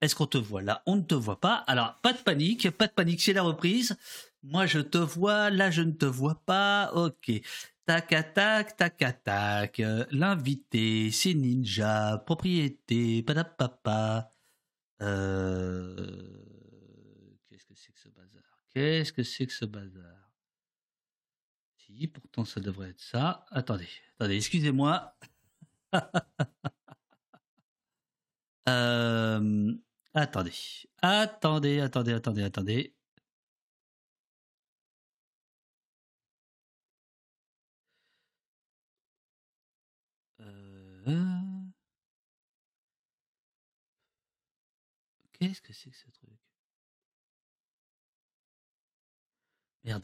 Est-ce 0.00 0.14
qu'on 0.14 0.26
te 0.26 0.38
voit 0.38 0.62
là? 0.62 0.82
On 0.86 0.96
ne 0.96 1.02
te 1.02 1.14
voit 1.14 1.40
pas. 1.40 1.56
Alors, 1.66 1.98
pas 2.00 2.12
de 2.12 2.18
panique, 2.18 2.70
pas 2.70 2.86
de 2.86 2.92
panique, 2.92 3.20
c'est 3.20 3.32
la 3.32 3.42
reprise. 3.42 3.96
Moi, 4.42 4.66
je 4.66 4.80
te 4.80 4.98
vois, 4.98 5.50
là, 5.50 5.70
je 5.70 5.82
ne 5.82 5.92
te 5.92 6.06
vois 6.06 6.42
pas. 6.46 6.90
Ok. 6.94 7.30
Tac, 7.84 8.08
tac, 8.34 8.76
tac, 8.76 9.22
tac. 9.24 9.82
L'invité, 10.10 11.10
c'est 11.10 11.34
Ninja, 11.34 12.22
propriété, 12.24 13.22
padapapa. 13.22 14.32
Euh... 15.02 15.96
Qu'est-ce 17.48 17.66
que 17.66 17.74
c'est 17.74 17.92
que 17.92 17.98
ce 17.98 18.08
bazar? 18.08 18.42
Qu'est-ce 18.70 19.12
que 19.12 19.22
c'est 19.22 19.46
que 19.46 19.52
ce 19.52 19.64
bazar? 19.64 20.30
Si, 21.76 22.06
pourtant, 22.06 22.44
ça 22.44 22.60
devrait 22.60 22.90
être 22.90 23.00
ça. 23.00 23.44
Attendez, 23.50 23.88
attendez, 24.18 24.36
excusez-moi. 24.36 25.14
Euh, 28.68 29.72
attendez, 30.14 30.52
attendez, 31.02 31.80
attendez, 31.80 32.12
attendez, 32.12 32.42
attendez. 32.44 32.94
Euh, 40.40 41.62
Qu'est-ce 45.32 45.60
que 45.60 45.72
c'est 45.72 45.90
que 45.90 45.96
ce 45.96 46.08
truc? 46.12 46.30
Merde. 49.84 50.02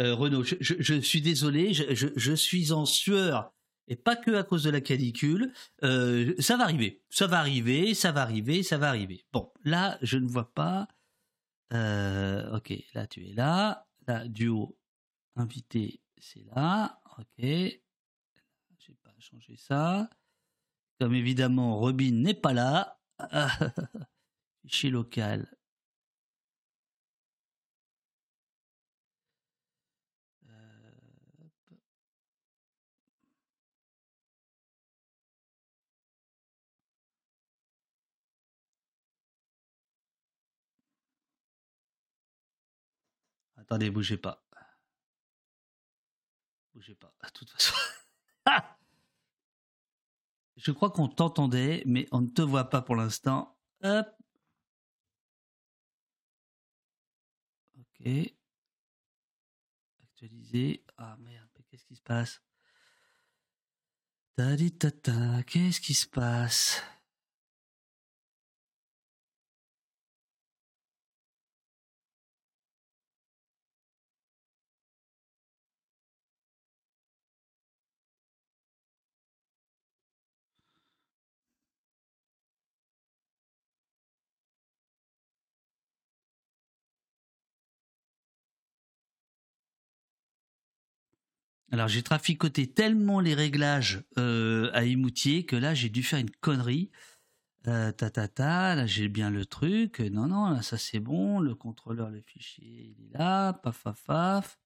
Euh, 0.00 0.14
Renaud, 0.14 0.42
je, 0.42 0.56
je- 0.60 0.80
je 0.80 0.94
suis 1.00 1.20
désolé, 1.20 1.72
je, 1.72 1.94
je- 1.94 2.08
je 2.16 2.32
suis 2.32 2.72
en 2.72 2.84
sueur 2.86 3.52
et 3.88 3.96
pas 3.96 4.16
que 4.16 4.34
à 4.34 4.42
cause 4.42 4.64
de 4.64 4.70
la 4.70 4.80
canicule. 4.80 5.52
Euh, 5.82 6.34
ça 6.38 6.56
va 6.56 6.64
arriver, 6.64 7.02
ça 7.10 7.26
va 7.26 7.38
arriver, 7.38 7.94
ça 7.94 8.12
va 8.12 8.22
arriver, 8.22 8.62
ça 8.62 8.78
va 8.78 8.88
arriver. 8.88 9.24
Bon, 9.32 9.52
là, 9.64 9.98
je 10.02 10.18
ne 10.18 10.26
vois 10.26 10.52
pas. 10.52 10.88
Euh, 11.72 12.56
ok, 12.56 12.72
là, 12.94 13.06
tu 13.06 13.26
es 13.26 13.32
là. 13.32 13.86
Là, 14.06 14.26
duo 14.28 14.78
invité, 15.36 16.00
c'est 16.18 16.44
là. 16.54 17.00
Ok. 17.18 17.38
J'ai 17.38 18.94
pas 19.02 19.14
changé 19.18 19.56
ça. 19.56 20.08
Comme 21.00 21.14
évidemment, 21.14 21.78
Robin 21.78 22.12
n'est 22.12 22.34
pas 22.34 22.52
là. 22.52 23.00
Fichier 24.62 24.90
local. 24.90 25.48
Attendez, 43.64 43.90
bougez 43.90 44.18
pas. 44.18 44.44
Bougez 46.74 46.94
pas. 46.94 47.14
De 47.24 47.30
toute 47.30 47.50
façon. 47.50 47.72
Je 50.56 50.70
crois 50.70 50.90
qu'on 50.90 51.08
t'entendait, 51.08 51.82
mais 51.86 52.06
on 52.12 52.20
ne 52.20 52.26
te 52.28 52.42
voit 52.42 52.68
pas 52.68 52.82
pour 52.82 52.94
l'instant. 52.94 53.58
Hop. 53.82 54.06
Ok. 57.78 58.06
Actualiser. 60.02 60.84
Ah 60.98 61.16
merde, 61.20 61.48
qu'est-ce 61.66 61.86
qui 61.86 61.96
se 61.96 62.02
passe? 62.02 62.42
Ta 64.36 64.56
ta 64.78 64.90
ta, 64.90 65.42
qu'est-ce 65.44 65.80
qui 65.80 65.94
se 65.94 66.06
passe? 66.06 66.82
Alors 91.74 91.88
j'ai 91.88 92.04
traficoté 92.04 92.68
tellement 92.68 93.18
les 93.18 93.34
réglages 93.34 94.04
euh, 94.16 94.70
à 94.74 94.84
Imoutier 94.84 95.44
que 95.44 95.56
là 95.56 95.74
j'ai 95.74 95.88
dû 95.88 96.04
faire 96.04 96.20
une 96.20 96.30
connerie. 96.30 96.92
Euh, 97.66 97.90
ta 97.90 98.10
ta 98.10 98.28
ta, 98.28 98.76
là 98.76 98.86
j'ai 98.86 99.08
bien 99.08 99.28
le 99.28 99.44
truc. 99.44 99.98
Non 99.98 100.28
non, 100.28 100.50
là 100.50 100.62
ça 100.62 100.78
c'est 100.78 101.00
bon. 101.00 101.40
Le 101.40 101.56
contrôleur, 101.56 102.10
le 102.10 102.20
fichier, 102.20 102.94
il 102.96 103.06
est 103.06 103.18
là. 103.18 103.54
Paf 103.54 103.82
paf 103.82 104.04
paf. 104.04 104.58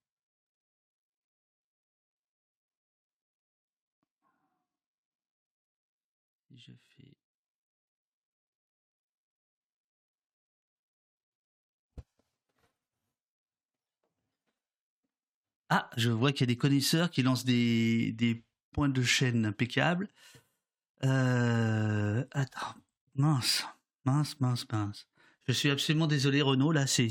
je 6.54 6.72
fais 6.96 7.14
Ah, 15.70 15.90
je 15.96 16.10
vois 16.10 16.32
qu'il 16.32 16.42
y 16.42 16.44
a 16.44 16.54
des 16.54 16.56
connaisseurs 16.56 17.10
qui 17.10 17.22
lancent 17.22 17.44
des, 17.44 18.44
points 18.72 18.88
de 18.88 19.02
chaîne 19.02 19.46
impeccables. 19.46 20.08
Euh, 21.04 22.24
attends, 22.32 22.74
mince, 23.14 23.66
mince, 24.04 24.38
mince, 24.40 24.66
mince. 24.72 25.06
Je 25.46 25.52
suis 25.52 25.70
absolument 25.70 26.06
désolé, 26.06 26.42
Renaud. 26.42 26.72
Là, 26.72 26.86
c'est... 26.86 27.08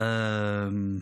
Euh... 0.00 0.98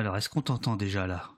Alors, 0.00 0.16
est-ce 0.16 0.30
qu'on 0.30 0.40
t'entend 0.40 0.76
déjà 0.76 1.06
là? 1.06 1.30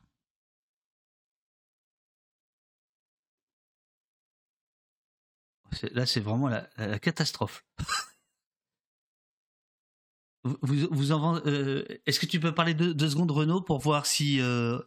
Là, 5.91 6.07
c'est 6.07 6.21
vraiment 6.21 6.47
la, 6.47 6.69
catastrophe. 7.01 7.67
vous, 10.45 10.87
vous 10.93 11.11
en, 11.11 11.45
euh, 11.45 11.85
Est-ce 12.07 12.21
que 12.21 12.27
tu 12.27 12.39
peux 12.39 12.55
parler 12.55 12.75
deux, 12.75 12.95
deux, 12.95 13.11
secondes, 13.11 13.33
Renaud, 13.33 13.63
pour 13.63 13.81
voir 13.81 14.07
si. 14.07 14.41
Euh... 14.41 14.79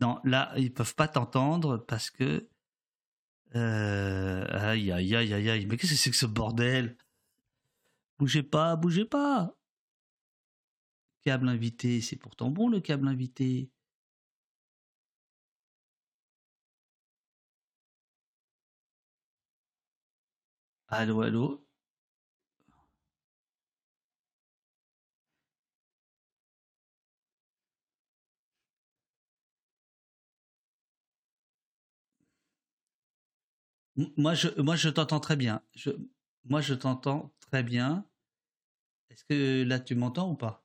Non, 0.00 0.20
là, 0.22 0.52
ils 0.56 0.72
peuvent 0.72 0.94
pas 0.94 1.08
t'entendre 1.08 1.78
parce 1.78 2.10
que. 2.10 2.48
Euh... 3.56 4.46
Aïe, 4.50 4.92
aïe, 4.92 5.16
aïe, 5.16 5.34
aïe, 5.34 5.50
aïe. 5.50 5.66
Mais 5.66 5.78
qu'est-ce 5.78 5.94
que 5.94 5.98
c'est 5.98 6.10
que 6.12 6.16
ce 6.16 6.26
bordel? 6.26 6.96
Bougez 8.20 8.44
pas, 8.44 8.76
bougez 8.76 9.04
pas 9.04 9.56
câble 11.24 11.48
invité, 11.48 12.00
c'est 12.00 12.16
pourtant 12.16 12.50
bon 12.50 12.68
le 12.68 12.80
câble 12.80 13.08
invité. 13.08 13.70
Allô, 20.88 21.20
allô? 21.22 21.66
Moi, 34.16 34.34
je, 34.34 34.48
moi, 34.60 34.76
je 34.76 34.88
t'entends 34.88 35.20
très 35.20 35.36
bien. 35.36 35.62
Je, 35.74 35.90
moi, 36.44 36.60
je 36.60 36.74
t'entends 36.74 37.32
très 37.40 37.62
bien. 37.62 38.06
Est-ce 39.08 39.24
que 39.24 39.62
là, 39.62 39.80
tu 39.80 39.94
m'entends 39.94 40.30
ou 40.30 40.36
pas? 40.36 40.63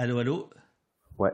Allô, 0.00 0.16
allô 0.16 0.48
Ouais. 1.18 1.30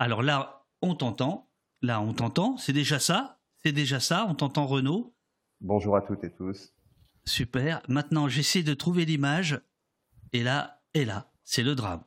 Alors 0.00 0.24
là, 0.24 0.66
on 0.82 0.96
t'entend. 0.96 1.48
Là, 1.80 2.00
on 2.00 2.12
t'entend. 2.12 2.56
C'est 2.56 2.72
déjà 2.72 2.98
ça. 2.98 3.38
C'est 3.62 3.70
déjà 3.70 4.00
ça. 4.00 4.26
On 4.28 4.34
t'entend, 4.34 4.66
Renaud. 4.66 5.14
Bonjour 5.60 5.96
à 5.96 6.02
toutes 6.02 6.24
et 6.24 6.32
tous. 6.32 6.74
Super. 7.24 7.80
Maintenant, 7.86 8.26
j'essaie 8.28 8.64
de 8.64 8.74
trouver 8.74 9.04
l'image. 9.04 9.60
Et 10.32 10.42
là, 10.42 10.82
et 10.92 11.04
là, 11.04 11.30
c'est 11.44 11.62
le 11.62 11.76
drame. 11.76 12.02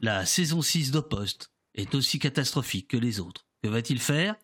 La 0.00 0.26
saison 0.26 0.62
6 0.62 0.90
d'Opost 0.90 1.52
est 1.76 1.94
aussi 1.94 2.18
catastrophique 2.18 2.88
que 2.88 2.96
les 2.96 3.20
autres. 3.20 3.46
Que 3.62 3.68
va-t-il 3.68 4.00
faire? 4.00 4.34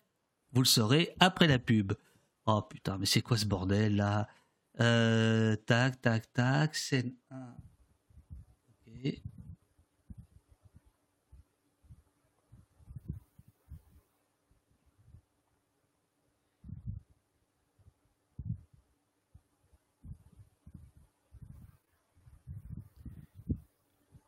Vous 0.53 0.61
le 0.61 0.69
saurez 0.69 1.17
après 1.19 1.49
la 1.49 1.59
pub. 1.59 1.95
Oh 2.47 2.63
putain, 2.63 2.97
mais 2.99 3.07
c'est 3.07 3.23
quoi 3.23 3.37
ce 3.37 3.47
bordel 3.47 3.97
là? 3.97 4.29
Euh, 4.79 5.57
Tac, 5.57 6.01
tac, 6.01 6.33
tac, 6.33 6.77
scène 6.77 7.13
1. 7.33 7.57
Ok. 8.87 9.21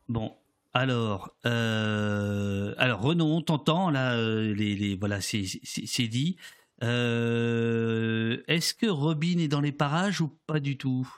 Bon, 0.09 0.33
alors, 0.73 1.35
euh, 1.45 2.73
alors 2.77 3.01
Renaud, 3.01 3.25
on 3.25 3.41
t'entend 3.41 3.89
là, 3.89 4.15
euh, 4.15 4.53
les, 4.53 4.75
les, 4.75 4.95
voilà, 4.95 5.21
c'est 5.21 6.07
dit. 6.07 6.37
Euh, 6.83 8.41
Est-ce 8.47 8.73
que 8.73 8.85
Robin 8.85 9.39
est 9.39 9.47
dans 9.47 9.61
les 9.61 9.71
parages 9.71 10.21
ou 10.21 10.29
pas 10.45 10.59
du 10.59 10.77
tout? 10.77 11.09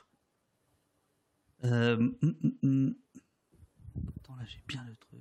Euh, 1.65 1.97
hum, 1.97 2.15
hum, 2.23 2.53
hum. 2.63 2.95
Attends, 4.17 4.35
là 4.37 4.45
j'ai 4.47 4.63
bien 4.67 4.83
le 4.87 4.95
truc. 4.95 5.19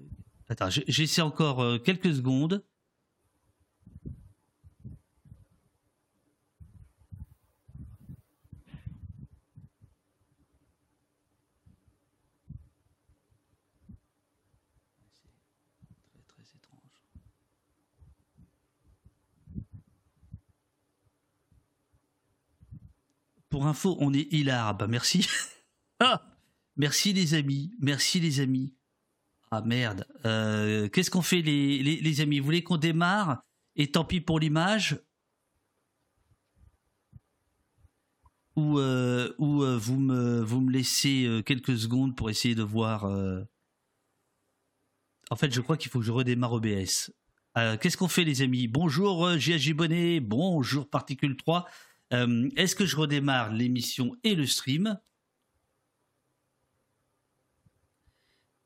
Attends, 0.48 0.70
j'essaie 0.70 1.20
encore 1.22 1.82
quelques 1.82 2.14
secondes. 2.14 2.62
Pour 23.58 23.66
info, 23.66 23.96
on 23.98 24.14
est 24.14 24.32
hilar. 24.32 24.76
Bah 24.76 24.86
merci. 24.86 25.26
ah 25.98 26.22
merci 26.76 27.12
les 27.12 27.34
amis. 27.34 27.72
Merci 27.80 28.20
les 28.20 28.38
amis. 28.38 28.76
Ah 29.50 29.62
merde. 29.62 30.06
Euh, 30.24 30.88
qu'est-ce 30.88 31.10
qu'on 31.10 31.22
fait 31.22 31.42
les, 31.42 31.82
les, 31.82 32.20
amis? 32.20 32.38
Vous 32.38 32.44
voulez 32.44 32.62
qu'on 32.62 32.76
démarre? 32.76 33.42
Et 33.74 33.90
tant 33.90 34.04
pis 34.04 34.20
pour 34.20 34.38
l'image? 34.38 35.00
Ou, 38.54 38.78
euh, 38.78 39.34
ou 39.38 39.64
euh, 39.64 39.76
vous, 39.76 39.98
me, 39.98 40.40
vous 40.40 40.60
me 40.60 40.70
laissez 40.70 41.42
quelques 41.44 41.76
secondes 41.76 42.14
pour 42.14 42.30
essayer 42.30 42.54
de 42.54 42.62
voir... 42.62 43.06
En 45.30 45.36
fait, 45.36 45.52
je 45.52 45.60
crois 45.60 45.76
qu'il 45.76 45.90
faut 45.90 45.98
que 45.98 46.04
je 46.04 46.12
redémarre 46.12 46.52
OBS. 46.52 47.10
Qu'est-ce 47.80 47.96
qu'on 47.96 48.06
fait 48.06 48.22
les 48.22 48.42
amis? 48.42 48.68
Bonjour 48.68 49.36
JHJ 49.36 49.72
Bonnet, 49.72 50.20
bonjour 50.20 50.88
Particule 50.88 51.36
3. 51.36 51.66
Euh, 52.12 52.48
est-ce 52.56 52.74
que 52.74 52.86
je 52.86 52.96
redémarre 52.96 53.52
l'émission 53.52 54.16
et 54.24 54.34
le 54.34 54.46
stream 54.46 54.98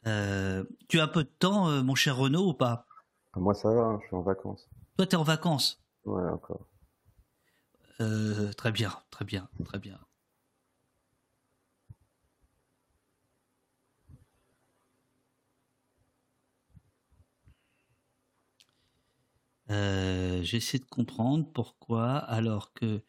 euh, 0.06 0.64
Tu 0.88 1.00
as 1.00 1.04
un 1.04 1.08
peu 1.08 1.24
de 1.24 1.28
temps, 1.28 1.68
euh, 1.68 1.82
mon 1.82 1.94
cher 1.94 2.16
Renaud, 2.16 2.50
ou 2.50 2.54
pas? 2.54 2.86
Moi, 3.34 3.54
ça 3.54 3.70
va, 3.70 3.82
hein, 3.82 3.98
je 4.02 4.06
suis 4.06 4.16
en 4.16 4.22
vacances. 4.22 4.68
Toi, 4.96 5.06
tu 5.06 5.16
es 5.16 5.18
en 5.18 5.22
vacances? 5.22 5.82
Ouais, 6.04 6.28
encore. 6.28 6.66
Très 8.56 8.72
bien, 8.72 8.92
très 9.10 9.24
bien, 9.24 9.48
très 9.64 9.78
bien. 9.78 10.00
Euh, 19.70 20.42
j'essaie 20.42 20.78
de 20.78 20.84
comprendre 20.84 21.50
pourquoi, 21.52 22.16
alors 22.16 22.72
que 22.72 23.02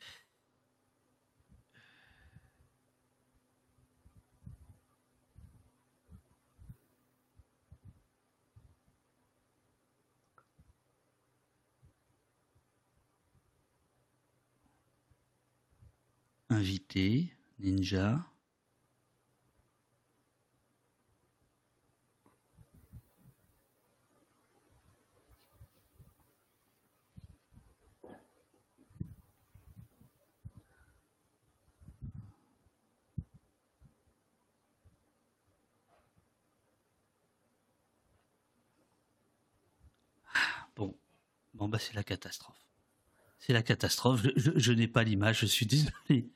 ninja. 17.59 18.25
Bon, 40.75 40.95
bon 41.53 41.67
bah 41.67 41.79
c'est 41.79 41.93
la 41.93 42.03
catastrophe. 42.03 42.57
C'est 43.39 43.53
la 43.53 43.63
catastrophe. 43.63 44.21
Je, 44.35 44.71
n'ai 44.71 44.87
pas 44.87 45.03
l'image, 45.03 45.39
je 45.41 45.45
suis 45.45 45.65
désolé. 45.65 46.29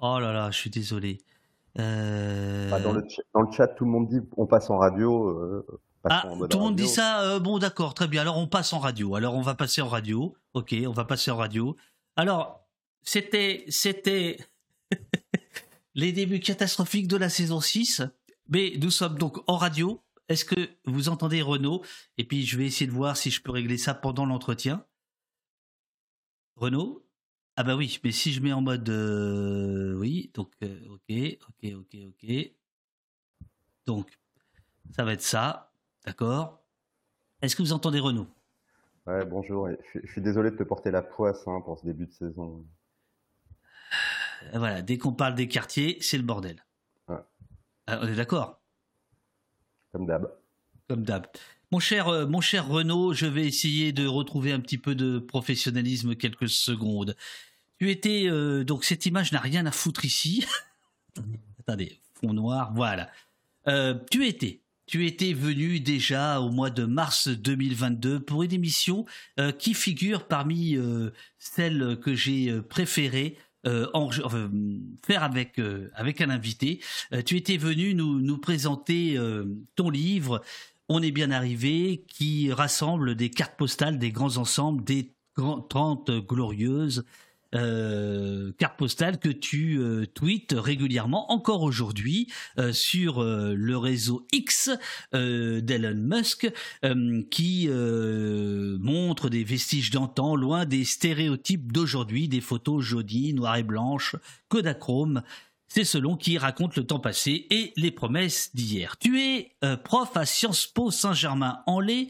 Oh 0.00 0.18
là 0.18 0.32
là, 0.32 0.50
je 0.50 0.58
suis 0.58 0.70
désolé. 0.70 1.18
Euh, 1.78 2.70
bah, 2.70 2.80
dans, 2.80 2.92
le 2.92 3.02
chat, 3.52 3.68
tout 3.68 3.84
le 3.84 3.90
monde 3.90 4.08
dit 4.08 4.20
on 4.36 4.46
passe 4.46 4.70
en 4.70 4.78
radio. 4.78 5.28
Euh, 5.28 5.66
ah, 6.04 6.24
tout 6.48 6.58
le 6.58 6.64
monde 6.64 6.76
dit 6.76 6.88
ça. 6.88 7.22
Euh, 7.22 7.38
bon, 7.38 7.58
d'accord, 7.58 7.94
très 7.94 8.08
bien. 8.08 8.22
Alors 8.22 8.38
on 8.38 8.46
passe 8.46 8.72
en 8.72 8.78
radio. 8.78 9.14
Alors 9.14 9.34
on 9.34 9.42
va 9.42 9.54
passer 9.54 9.82
en 9.82 9.88
radio. 9.88 10.34
Ok, 10.54 10.74
on 10.86 10.92
va 10.92 11.04
passer 11.04 11.30
en 11.30 11.36
radio. 11.36 11.76
Alors 12.16 12.66
c'était 13.02 13.64
c'était 13.68 14.38
les 15.94 16.12
débuts 16.12 16.40
catastrophiques 16.40 17.08
de 17.08 17.16
la 17.16 17.28
saison 17.28 17.60
6. 17.60 18.02
Mais 18.48 18.74
nous 18.80 18.90
sommes 18.90 19.18
donc 19.18 19.38
en 19.46 19.56
radio. 19.56 20.02
Est-ce 20.28 20.44
que 20.44 20.68
vous 20.86 21.08
entendez 21.08 21.42
Renaud? 21.42 21.82
Et 22.18 22.24
puis 22.24 22.44
je 22.44 22.56
vais 22.56 22.66
essayer 22.66 22.86
de 22.86 22.92
voir 22.92 23.16
si 23.16 23.30
je 23.30 23.42
peux 23.42 23.52
régler 23.52 23.78
ça 23.78 23.94
pendant 23.94 24.26
l'entretien. 24.26 24.84
Renaud? 26.56 27.05
Ah 27.58 27.64
bah 27.64 27.74
oui, 27.74 27.98
mais 28.04 28.12
si 28.12 28.34
je 28.34 28.42
mets 28.42 28.52
en 28.52 28.60
mode 28.60 28.86
euh, 28.90 29.94
oui, 29.94 30.30
donc 30.34 30.52
euh, 30.62 30.78
ok, 30.90 31.38
ok, 31.48 31.72
ok, 31.74 31.96
ok. 32.08 32.52
Donc 33.86 34.18
ça 34.94 35.04
va 35.04 35.14
être 35.14 35.22
ça, 35.22 35.72
d'accord. 36.04 36.62
Est-ce 37.40 37.56
que 37.56 37.62
vous 37.62 37.72
entendez 37.72 37.98
Renaud? 37.98 38.26
Ouais, 39.06 39.24
bonjour. 39.24 39.70
Je, 39.94 40.06
suis 40.06 40.20
désolé 40.20 40.50
de 40.50 40.56
te 40.56 40.64
porter 40.64 40.90
la 40.90 41.00
poisse 41.00 41.48
hein, 41.48 41.62
pour 41.64 41.78
ce 41.78 41.86
début 41.86 42.06
de 42.06 42.12
saison. 42.12 42.66
Euh, 44.52 44.58
voilà, 44.58 44.82
dès 44.82 44.98
qu'on 44.98 45.14
parle 45.14 45.34
des 45.34 45.48
quartiers, 45.48 45.96
c'est 46.02 46.18
le 46.18 46.24
bordel. 46.24 46.62
Ah, 47.08 48.00
on 48.02 48.06
est 48.06 48.16
d'accord? 48.16 48.60
Comme 49.92 50.04
d'hab. 50.04 50.30
Comme 50.88 51.04
d'hab. 51.04 51.26
Mon 51.70 51.78
cher, 51.78 52.28
mon 52.28 52.40
cher 52.40 52.68
Renaud, 52.68 53.14
je 53.14 53.26
vais 53.26 53.46
essayer 53.46 53.92
de 53.92 54.06
retrouver 54.06 54.52
un 54.52 54.60
petit 54.60 54.78
peu 54.78 54.94
de 54.94 55.20
professionnalisme 55.20 56.16
quelques 56.16 56.48
secondes. 56.48 57.16
Tu 57.78 57.90
étais 57.90 58.24
euh, 58.26 58.64
donc 58.64 58.84
cette 58.84 59.06
image 59.06 59.32
n'a 59.32 59.40
rien 59.40 59.66
à 59.66 59.70
foutre 59.70 60.04
ici. 60.04 60.44
Attendez, 61.60 62.00
fond 62.14 62.32
noir, 62.32 62.72
voilà. 62.74 63.10
Euh, 63.68 63.94
tu 64.10 64.26
étais, 64.26 64.62
tu 64.86 65.06
étais 65.06 65.32
venu 65.34 65.80
déjà 65.80 66.40
au 66.40 66.50
mois 66.50 66.70
de 66.70 66.84
mars 66.84 67.28
2022 67.28 68.20
pour 68.20 68.42
une 68.42 68.52
émission 68.52 69.04
euh, 69.38 69.52
qui 69.52 69.74
figure 69.74 70.26
parmi 70.26 70.78
celles 71.38 71.98
que 72.00 72.14
j'ai 72.14 72.60
préférées 72.62 73.36
faire 75.04 75.24
avec 75.24 75.60
avec 75.94 76.20
un 76.20 76.30
invité. 76.30 76.80
tu 77.24 77.36
étais 77.36 77.56
venu 77.56 77.94
nous 77.94 78.20
nous 78.20 78.38
présenter 78.38 79.18
ton 79.74 79.90
livre. 79.90 80.40
On 80.88 81.02
est 81.02 81.10
bien 81.10 81.32
arrivé, 81.32 82.04
qui 82.06 82.52
rassemble 82.52 83.16
des 83.16 83.28
cartes 83.28 83.56
postales 83.56 83.98
des 83.98 84.12
grands 84.12 84.36
ensembles, 84.36 84.84
des 84.84 85.10
30 85.34 86.12
glorieuses 86.28 87.04
euh, 87.56 88.52
carte 88.58 88.76
postale 88.76 89.18
que 89.18 89.28
tu 89.28 89.78
euh, 89.78 90.04
tweets 90.06 90.54
régulièrement, 90.56 91.32
encore 91.32 91.62
aujourd'hui, 91.62 92.30
euh, 92.58 92.72
sur 92.72 93.22
le 93.22 93.76
réseau 93.76 94.26
X 94.32 94.70
d'Elon 95.12 95.94
Musk, 95.96 96.50
qui 97.30 97.68
montre 97.68 99.28
des 99.28 99.44
vestiges 99.44 99.90
d'antan, 99.90 100.36
loin 100.36 100.64
des 100.64 100.84
stéréotypes 100.84 101.72
d'aujourd'hui, 101.72 102.28
des 102.28 102.40
photos 102.40 102.82
jaudies, 102.84 103.32
noires 103.32 103.56
et 103.56 103.62
blanches, 103.62 104.16
Kodachrome. 104.48 105.22
C'est 105.68 105.84
selon 105.84 106.16
qui 106.16 106.38
raconte 106.38 106.76
le 106.76 106.86
temps 106.86 107.00
passé 107.00 107.46
et 107.50 107.72
les 107.76 107.90
promesses 107.90 108.54
d'hier. 108.54 108.96
Tu 108.98 109.20
es 109.20 109.56
prof 109.84 110.16
à 110.16 110.26
Sciences 110.26 110.66
Po 110.66 110.90
Saint-Germain-en-Laye. 110.90 112.08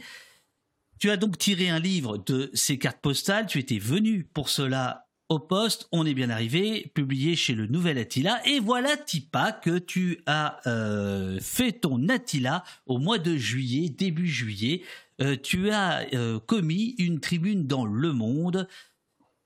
Tu 0.98 1.10
as 1.10 1.16
donc 1.16 1.38
tiré 1.38 1.68
un 1.68 1.78
livre 1.78 2.18
de 2.18 2.50
ces 2.54 2.78
cartes 2.78 3.00
postales. 3.00 3.46
Tu 3.46 3.58
étais 3.58 3.78
venu 3.78 4.24
pour 4.24 4.48
cela 4.48 5.05
au 5.28 5.38
poste, 5.38 5.88
on 5.92 6.06
est 6.06 6.14
bien 6.14 6.30
arrivé, 6.30 6.90
publié 6.94 7.34
chez 7.34 7.54
le 7.54 7.66
Nouvel 7.66 7.98
Attila. 7.98 8.40
Et 8.46 8.60
voilà, 8.60 8.96
Tipa, 8.96 9.52
que 9.52 9.78
tu 9.78 10.20
as 10.26 10.60
euh, 10.66 11.38
fait 11.40 11.72
ton 11.72 12.08
Attila 12.08 12.62
au 12.86 12.98
mois 12.98 13.18
de 13.18 13.36
juillet, 13.36 13.88
début 13.88 14.28
juillet. 14.28 14.82
Euh, 15.20 15.36
tu 15.40 15.70
as 15.70 16.06
euh, 16.14 16.38
commis 16.38 16.94
une 16.98 17.20
tribune 17.20 17.66
dans 17.66 17.86
Le 17.86 18.12
Monde 18.12 18.68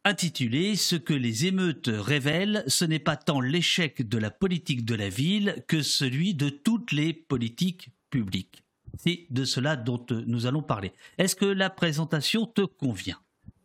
intitulée 0.05 0.77
Ce 0.77 0.97
que 0.97 1.15
les 1.15 1.47
émeutes 1.47 1.91
révèlent, 1.93 2.65
ce 2.67 2.85
n'est 2.85 2.99
pas 2.99 3.17
tant 3.17 3.41
l'échec 3.41 4.07
de 4.07 4.19
la 4.19 4.31
politique 4.31 4.85
de 4.85 4.95
la 4.95 5.09
ville 5.09 5.65
que 5.67 5.83
celui 5.83 6.35
de 6.35 6.49
toutes 6.49 6.93
les 6.93 7.13
politiques 7.13 7.91
publiques. 8.11 8.65
C'est 8.99 9.27
de 9.31 9.45
cela 9.45 9.77
dont 9.77 10.05
nous 10.27 10.47
allons 10.47 10.63
parler. 10.63 10.93
Est-ce 11.17 11.37
que 11.37 11.47
la 11.47 11.71
présentation 11.71 12.45
te 12.45 12.63
convient 12.63 13.19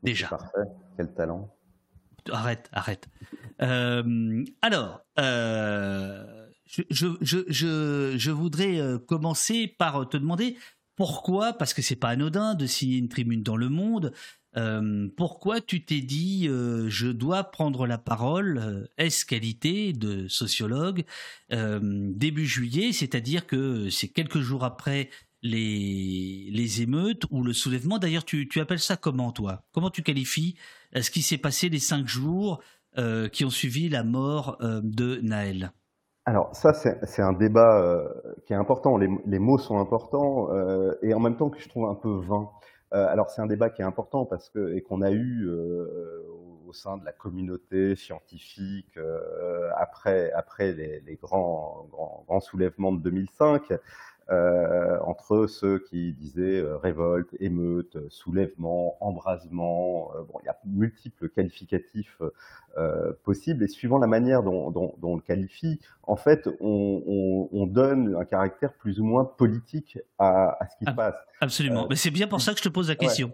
déjà? 0.04 0.28
Parfait, 0.28 0.70
quel 0.96 1.14
talent 1.14 1.56
arrête, 2.32 2.70
arrête. 2.72 3.08
Euh, 3.62 4.44
alors, 4.62 5.02
euh, 5.20 6.48
je, 6.66 8.32
voudrais 8.32 8.80
euh, 8.80 8.98
commencer 8.98 9.68
par 9.68 10.08
te 10.10 10.18
demander 10.18 10.58
pourquoi, 10.96 11.54
parce 11.54 11.74
que 11.74 11.82
c'est 11.82 11.96
pas 11.96 12.10
anodin 12.10 12.56
de 12.56 12.66
signer 12.66 12.98
une 12.98 13.10
tribune 13.10 13.44
dans 13.44 13.58
le 13.58 13.70
monde, 13.70 14.14
pourquoi 15.18 15.60
tu 15.60 15.84
t'es 15.84 16.00
dit 16.00 16.48
je 16.48 17.08
dois 17.08 17.44
prendre 17.44 17.86
la 17.86 17.98
parole, 17.98 18.88
est-ce 18.98 19.26
qualité 19.26 19.92
de 19.92 20.30
sociologue, 20.30 21.04
début 21.52 22.46
juillet, 22.46 22.94
c'est-à-dire 22.94 23.48
que 23.48 23.90
c'est 23.90 24.08
quelques 24.08 24.40
jours 24.40 24.64
après 24.64 25.10
les, 25.42 26.50
les 26.52 26.82
émeutes 26.82 27.24
ou 27.30 27.44
le 27.44 27.54
soulèvement. 27.54 28.00
D'ailleurs, 28.00 28.26
tu, 28.26 28.48
tu 28.48 28.60
appelles 28.60 28.80
ça 28.80 28.98
comment, 28.98 29.32
toi? 29.32 29.64
Comment 29.72 29.90
tu 29.90 30.02
qualifies 30.02 30.56
ce 31.02 31.12
qui 31.12 31.22
s'est 31.22 31.38
passé 31.38 31.70
les 31.70 31.80
cinq 31.80 32.08
jours 32.08 32.62
euh, 32.98 33.28
qui 33.28 33.46
ont 33.46 33.50
suivi 33.50 33.90
la 33.90 34.04
mort 34.04 34.58
euh, 34.62 34.82
de 34.84 35.20
Naël 35.22 35.72
alors 36.28 36.56
ça, 36.56 36.74
c'est 36.74 37.22
un 37.22 37.34
débat 37.34 38.04
qui 38.48 38.54
est 38.54 38.56
important. 38.56 38.98
Les, 38.98 39.38
mots 39.38 39.60
sont 39.60 39.78
importants 39.78 40.50
et 41.04 41.14
en 41.14 41.20
même 41.20 41.38
temps 41.38 41.52
que 41.52 41.60
je 41.60 41.70
trouve 41.70 41.86
un 41.88 41.94
peu 41.94 42.10
vain. 42.10 42.50
alors 42.90 43.30
c'est 43.30 43.44
un 43.44 43.46
débat 43.46 43.70
qui 43.70 43.84
est 43.84 43.86
important 43.86 44.26
parce 44.26 44.50
que 44.50 44.74
et 44.74 44.82
qu'on 44.82 45.04
a 45.04 45.12
eu 45.12 45.48
au 46.66 46.74
sein 46.74 46.98
de 46.98 47.06
la 47.06 47.12
communauté 47.12 47.96
scientifique 47.96 48.98
après 49.78 50.32
après 50.32 50.74
les, 50.74 51.00
les 51.02 51.16
grands, 51.16 51.86
grands, 51.92 52.24
grands 52.28 52.40
soulèvements 52.40 52.92
de 52.92 53.04
2005 53.04 53.62
euh, 54.32 54.98
entre 55.02 55.46
ceux 55.46 55.78
qui 55.78 56.14
disaient 56.14 56.60
euh, 56.60 56.78
révolte, 56.78 57.30
émeute, 57.40 57.98
soulèvement, 58.10 58.98
embrasement. 59.00 60.12
Euh, 60.16 60.24
bon, 60.24 60.40
il 60.42 60.48
y 60.48 60.50
a 60.50 60.58
multiples 60.66 61.30
qualificatifs 61.30 62.22
euh, 62.78 63.14
possibles 63.24 63.64
et 63.64 63.68
suivant 63.68 64.00
la 64.00 64.08
manière 64.08 64.42
dont, 64.42 64.72
dont, 64.72 64.96
dont 64.98 65.12
on 65.12 65.16
le 65.16 65.22
qualifie, 65.22 65.80
en 66.04 66.16
fait, 66.16 66.50
on, 66.60 67.04
on, 67.06 67.50
on, 67.52 67.68
donne 67.68 68.16
un 68.20 68.26
caractère 68.26 68.74
plus 68.74 69.00
ou 69.00 69.04
moins 69.04 69.26
politique 69.26 70.00
à, 70.18 70.58
à 70.60 70.68
ce 70.70 70.78
qui 70.78 70.86
se 70.86 70.96
passe. 70.96 71.16
Absolument. 71.40 71.86
Mais 71.88 71.96
c'est 71.96 72.10
bien 72.10 72.28
pour 72.28 72.42
ça 72.42 72.54
que 72.54 72.58
je 72.58 72.64
te 72.64 72.70
pose 72.70 72.90
la 72.90 72.96
question. 72.96 73.32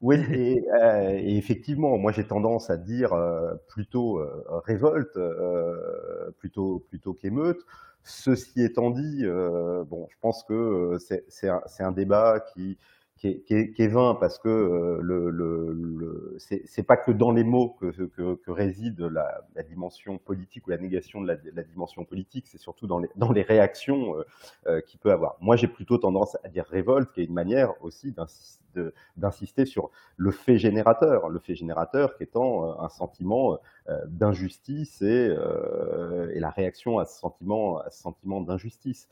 Oui, 0.00 0.16
et, 0.32 0.64
euh, 0.82 1.10
et, 1.18 1.36
effectivement, 1.36 1.98
moi 1.98 2.10
j'ai 2.12 2.24
tendance 2.24 2.70
à 2.70 2.78
dire 2.78 3.12
euh, 3.12 3.52
plutôt 3.68 4.18
euh, 4.18 4.42
révolte 4.64 5.18
plutôt 6.38 6.78
plutôt 6.88 7.12
qu'émeute. 7.12 7.60
Ceci 8.04 8.62
étant 8.62 8.90
dit, 8.90 9.20
euh, 9.24 9.84
bon, 9.84 10.08
je 10.10 10.16
pense 10.20 10.42
que 10.44 10.54
euh, 10.54 10.98
c'est 11.28 11.82
un, 11.82 11.92
débat 11.92 12.40
qui, 12.40 12.78
est, 13.22 13.88
vain 13.88 14.16
parce 14.18 14.38
que 14.38 14.48
euh, 14.48 14.98
le, 15.02 15.30
le, 15.30 15.72
le 15.72 16.36
c'est 16.38 16.82
pas 16.82 16.96
que 16.96 17.12
dans 17.12 17.30
les 17.30 17.44
mots 17.44 17.76
que, 17.80 18.50
réside 18.50 19.00
la, 19.00 19.42
dimension 19.68 20.18
politique 20.18 20.66
ou 20.66 20.70
la 20.70 20.78
négation 20.78 21.20
de 21.20 21.26
la, 21.26 21.62
dimension 21.62 22.04
politique, 22.04 22.46
c'est 22.48 22.58
surtout 22.58 22.86
dans 22.86 22.98
les, 22.98 23.42
réactions 23.42 24.14
qu'il 24.86 24.98
peut 24.98 25.12
avoir. 25.12 25.36
Moi, 25.40 25.56
j'ai 25.56 25.68
plutôt 25.68 25.98
tendance 25.98 26.36
à 26.42 26.48
dire 26.48 26.64
révolte, 26.70 27.12
qui 27.12 27.20
est 27.20 27.24
une 27.24 27.34
manière 27.34 27.74
aussi 27.84 28.12
d'insister 28.12 28.59
sur 29.64 29.90
le 30.16 30.30
fait 30.30 30.58
générateur, 30.58 31.28
le 31.28 31.38
fait 31.38 31.54
générateur 31.54 32.16
qui 32.16 32.24
étant 32.24 32.64
euh, 32.64 32.72
un 32.80 32.88
sentiment 32.88 33.58
euh, 33.88 33.98
d'injustice 34.06 35.02
et, 35.02 35.36
et, 36.34 36.40
la 36.40 36.50
réaction 36.50 36.98
à 36.98 37.04
ce 37.04 37.18
sentiment, 37.18 37.82
sentiment 37.90 38.40
d'injustice. 38.40 39.08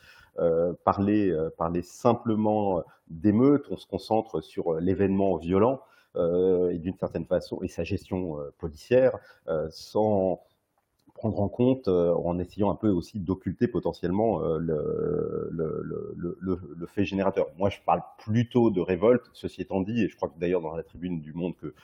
parler, 0.84 1.34
parler 1.56 1.82
simplement 1.82 2.84
d'émeute, 3.08 3.66
on 3.70 3.76
se 3.76 3.86
concentre 3.86 4.40
sur 4.40 4.74
l'événement 4.74 5.36
violent 5.36 5.80
euh, 6.16 6.70
et 6.70 6.78
d'une 6.78 6.96
certaine 6.96 7.26
façon 7.26 7.60
et 7.62 7.68
sa 7.68 7.84
gestion 7.84 8.40
euh, 8.40 8.52
policière 8.58 9.18
sans 9.70 10.42
prendre 11.18 11.40
en 11.40 11.48
compte, 11.48 11.88
en 11.88 12.38
essayant 12.38 12.70
un 12.70 12.76
peu 12.76 12.88
aussi 12.88 13.18
d'occulter 13.18 13.66
potentiellement 13.66 14.40
le, 14.40 15.48
le, 15.50 15.84
le, 16.16 16.38
le, 16.76 16.86
fait 16.86 17.04
générateur. 17.04 17.48
Moi, 17.58 17.70
je 17.70 17.78
parle 17.84 18.02
plutôt 18.18 18.70
de 18.70 18.80
révolte, 18.80 19.28
ceci 19.32 19.62
étant 19.62 19.80
dit, 19.80 20.04
et 20.04 20.08
je 20.08 20.16
crois 20.16 20.28
que 20.28 20.38
d'ailleurs 20.38 20.60
dans 20.60 20.76
la 20.76 20.82
tribune 20.82 21.20
du 21.20 21.32
Monde 21.32 21.54
que, 21.56 21.74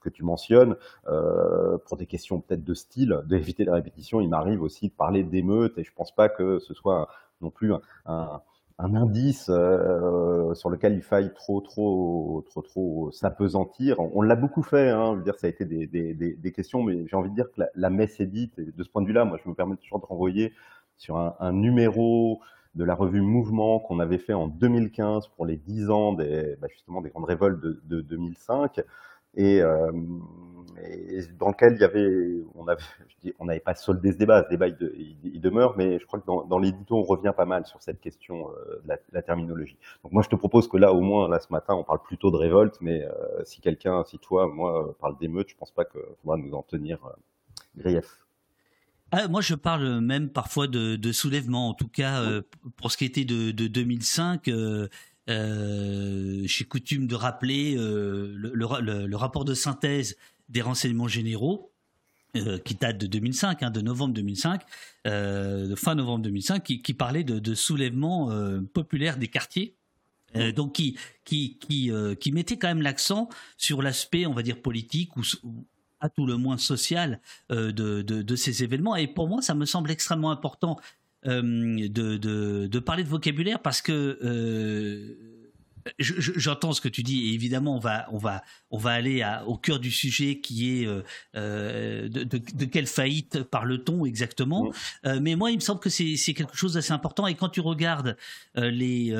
que 0.00 0.08
tu 0.08 0.22
mentionnes, 0.22 0.76
euh, 1.08 1.78
pour 1.78 1.96
des 1.96 2.06
questions 2.06 2.40
peut-être 2.40 2.64
de 2.64 2.74
style, 2.74 3.20
d'éviter 3.26 3.64
la 3.64 3.74
répétition, 3.74 4.20
il 4.20 4.28
m'arrive 4.28 4.62
aussi 4.62 4.88
de 4.88 4.94
parler 4.94 5.24
d'émeute, 5.24 5.76
et 5.78 5.84
je 5.84 5.92
pense 5.92 6.14
pas 6.14 6.28
que 6.28 6.58
ce 6.60 6.74
soit 6.74 7.08
non 7.40 7.50
plus 7.50 7.72
un 8.06 8.40
un 8.78 8.94
indice 8.94 9.48
euh, 9.50 10.52
sur 10.54 10.68
lequel 10.70 10.94
il 10.94 11.02
faille 11.02 11.32
trop, 11.34 11.60
trop, 11.60 12.44
trop, 12.48 12.62
trop 12.62 13.10
s'apesantir. 13.12 14.00
On, 14.00 14.22
l'a 14.22 14.36
beaucoup 14.36 14.62
fait, 14.62 14.90
hein, 14.90 15.12
je 15.12 15.18
veux 15.18 15.24
dire, 15.24 15.36
ça 15.38 15.46
a 15.46 15.50
été 15.50 15.64
des, 15.64 15.86
des, 15.86 16.14
des, 16.14 16.34
des 16.34 16.52
questions, 16.52 16.82
mais 16.82 17.06
j'ai 17.06 17.16
envie 17.16 17.30
de 17.30 17.34
dire 17.34 17.50
que 17.52 17.60
la, 17.60 17.68
la, 17.74 17.90
messe 17.90 18.18
est 18.20 18.26
dite, 18.26 18.58
et 18.58 18.72
de 18.72 18.82
ce 18.82 18.88
point 18.88 19.02
de 19.02 19.06
vue-là, 19.06 19.24
moi, 19.24 19.38
je 19.42 19.48
me 19.48 19.54
permets 19.54 19.76
toujours 19.76 20.00
de 20.00 20.06
renvoyer 20.06 20.52
sur 20.96 21.18
un, 21.18 21.36
un 21.38 21.52
numéro 21.52 22.40
de 22.74 22.84
la 22.84 22.94
revue 22.94 23.20
Mouvement 23.20 23.78
qu'on 23.78 24.00
avait 24.00 24.18
fait 24.18 24.32
en 24.32 24.48
2015 24.48 25.28
pour 25.28 25.46
les 25.46 25.56
10 25.56 25.90
ans 25.90 26.12
des, 26.12 26.56
bah 26.60 26.66
justement 26.70 27.00
des 27.00 27.10
grandes 27.10 27.26
révoltes 27.26 27.60
de, 27.60 27.80
de 27.84 28.00
2005 28.00 28.80
et, 29.36 29.62
euh, 29.62 29.92
et, 30.82 31.22
dans 31.38 31.48
lequel 31.48 31.74
il 31.74 31.80
y 31.80 31.84
avait, 31.84 32.42
on 32.54 32.66
avait, 32.68 32.82
on 33.38 33.44
n'avait 33.46 33.60
pas 33.60 33.74
soldé 33.74 34.12
ce 34.12 34.18
débat, 34.18 34.44
ce 34.44 34.48
débat 34.48 34.68
il, 34.68 35.40
demeure, 35.40 35.76
mais 35.76 35.98
je 35.98 36.06
crois 36.06 36.20
que 36.20 36.26
dans, 36.26 36.44
dans 36.44 36.58
l'édito 36.58 36.96
on 36.96 37.02
revient 37.02 37.32
pas 37.36 37.44
mal 37.44 37.66
sur 37.66 37.82
cette 37.82 38.00
question 38.00 38.50
euh, 38.50 38.82
de 38.84 38.94
la, 39.12 39.22
terminologie. 39.22 39.78
Donc 40.02 40.12
moi 40.12 40.22
je 40.22 40.28
te 40.28 40.36
propose 40.36 40.68
que 40.68 40.76
là 40.76 40.92
au 40.92 41.00
moins 41.00 41.28
là 41.28 41.40
ce 41.40 41.52
matin 41.52 41.74
on 41.74 41.84
parle 41.84 42.02
plutôt 42.02 42.30
de 42.30 42.36
révolte, 42.36 42.78
mais 42.80 43.04
euh, 43.04 43.44
si 43.44 43.60
quelqu'un, 43.60 44.04
si 44.04 44.18
toi, 44.18 44.46
moi 44.46 44.96
parle 45.00 45.18
d'émeute, 45.18 45.48
je 45.48 45.56
pense 45.56 45.70
pas 45.70 45.84
qu'il 45.84 46.00
faudra 46.22 46.36
nous 46.36 46.52
en 46.54 46.62
tenir 46.62 46.98
euh, 47.04 47.10
grief. 47.76 48.24
Moi, 49.30 49.42
je 49.42 49.54
parle 49.54 50.00
même 50.00 50.28
parfois 50.28 50.66
de, 50.66 51.12
soulèvement. 51.12 51.68
En 51.68 51.74
tout 51.74 51.86
cas, 51.86 52.40
pour 52.76 52.90
ce 52.90 52.96
qui 52.96 53.04
était 53.04 53.24
de, 53.24 53.52
de 53.52 53.68
2005, 53.68 54.48
euh, 54.48 54.88
euh, 55.30 56.42
j'ai 56.44 56.64
coutume 56.64 57.06
de 57.06 57.14
rappeler 57.14 57.74
le, 57.76 58.34
le, 58.36 59.06
le, 59.06 59.16
rapport 59.16 59.44
de 59.44 59.54
synthèse 59.54 60.16
des 60.48 60.62
renseignements 60.62 61.08
généraux, 61.08 61.74
euh, 62.36 62.58
qui 62.58 62.74
date 62.74 62.98
de 62.98 63.06
2005, 63.06 63.62
hein, 63.62 63.70
de 63.70 63.80
novembre 63.80 64.12
2005, 64.14 64.62
euh, 65.06 65.68
de 65.68 65.74
fin 65.76 65.94
novembre 65.94 66.24
2005, 66.24 66.64
qui, 66.64 66.82
qui 66.82 66.92
parlait 66.92 67.22
de, 67.22 67.38
de 67.38 67.54
soulèvement 67.54 68.32
euh, 68.32 68.60
populaire 68.60 69.18
des 69.18 69.28
quartiers. 69.28 69.76
Donc 70.56 70.72
qui 70.72 70.98
qui 71.24 71.58
qui, 71.58 71.92
qui 72.18 72.32
mettait 72.32 72.56
quand 72.56 72.66
même 72.66 72.82
l'accent 72.82 73.28
sur 73.56 73.82
l'aspect 73.82 74.26
on 74.26 74.32
va 74.32 74.42
dire 74.42 74.60
politique 74.60 75.16
ou, 75.16 75.22
ou, 75.44 75.64
à 76.00 76.08
tout 76.08 76.26
le 76.26 76.36
moins 76.36 76.58
social 76.58 77.20
de, 77.50 77.70
de, 77.70 78.02
de, 78.02 78.34
ces 78.34 78.64
événements 78.64 78.96
et 78.96 79.06
pour 79.06 79.28
moi 79.28 79.42
ça 79.42 79.54
me 79.54 79.64
semble 79.64 79.92
extrêmement 79.92 80.32
important 80.32 80.76
de, 81.22 82.78
parler 82.80 83.04
de 83.04 83.08
vocabulaire 83.08 83.62
parce 83.62 83.80
que 83.80 85.43
j'entends 85.98 86.72
ce 86.72 86.80
que 86.80 86.88
tu 86.88 87.02
dis 87.02 87.28
et 87.28 87.34
évidemment 87.34 87.76
on 87.76 87.78
va 87.78 88.06
on 88.10 88.18
va 88.18 88.42
on 88.70 88.78
va 88.78 88.90
aller 88.90 89.22
à, 89.22 89.46
au 89.46 89.56
cœur 89.56 89.78
du 89.78 89.90
sujet 89.90 90.40
qui 90.40 90.82
est 90.82 90.86
euh, 90.86 91.02
euh 91.36 92.08
de, 92.08 92.24
de, 92.24 92.38
de, 92.38 92.64
quelle 92.64 92.86
faillite 92.86 93.42
parle-t-on 93.42 94.04
exactement. 94.04 94.72
Euh, 95.04 95.20
mais 95.20 95.36
moi 95.36 95.50
il 95.50 95.56
me 95.56 95.60
semble 95.60 95.80
que 95.80 95.90
c'est 95.90 96.16
quelque 96.34 96.56
chose 96.56 96.74
d'assez 96.74 96.92
important 96.92 97.26
et 97.26 97.34
quand 97.34 97.48
tu 97.48 97.60
regardes 97.60 98.16
euh, 98.56 98.70
les, 98.70 99.14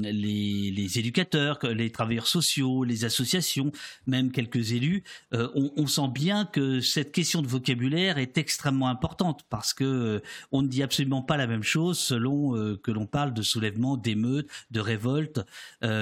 les, 0.00 0.70
les 0.70 0.98
éducateurs 0.98 1.58
les 1.62 1.90
travailleurs 1.90 2.26
sociaux 2.26 2.84
les 2.84 3.04
associations 3.04 3.72
même 4.06 4.30
quelques 4.30 4.72
élus 4.72 5.02
on, 5.32 5.72
on, 5.76 5.86
sent 5.86 6.08
bien 6.12 6.44
que 6.44 6.80
cette 6.80 7.12
question 7.12 7.42
de 7.42 7.46
vocabulaire 7.46 8.18
est 8.18 8.38
extrêmement 8.38 8.88
importante 8.88 9.42
parce 9.48 9.72
que 9.72 10.22
on 10.52 10.62
ne 10.62 10.68
dit 10.68 10.82
absolument 10.82 11.22
pas 11.22 11.36
la 11.36 11.46
même 11.46 11.62
chose 11.62 11.98
selon 11.98 12.76
que 12.82 12.90
l'on 12.90 13.06
parle 13.06 13.32
de 13.32 13.42
soulèvement 13.42 13.96
d'émeutes 13.96 14.48
de 14.70 14.80
révolte 14.80 15.40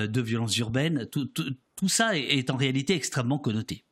de 0.07 0.21
violences 0.21 0.57
urbaines, 0.59 1.07
tout, 1.07 1.89
ça 1.89 2.17
est, 2.17 2.51
en 2.51 2.57
réalité 2.57 2.95
extrêmement 2.95 3.39
connoté. 3.39 3.85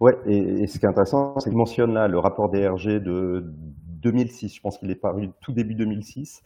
Ouais, 0.00 0.16
et, 0.26 0.66
ce 0.66 0.78
qui 0.78 0.86
est 0.86 0.88
intéressant, 0.88 1.38
c'est 1.38 1.50
qu'il 1.50 1.56
mentionne 1.56 1.94
là 1.94 2.08
le 2.08 2.18
rapport 2.18 2.50
DRG 2.50 3.00
de 3.00 3.44
2006, 4.04 4.54
je 4.54 4.60
pense 4.60 4.78
qu'il 4.78 4.90
est 4.90 4.96
paru 4.96 5.30
tout 5.40 5.52
début 5.52 5.74
2006. 5.74 6.42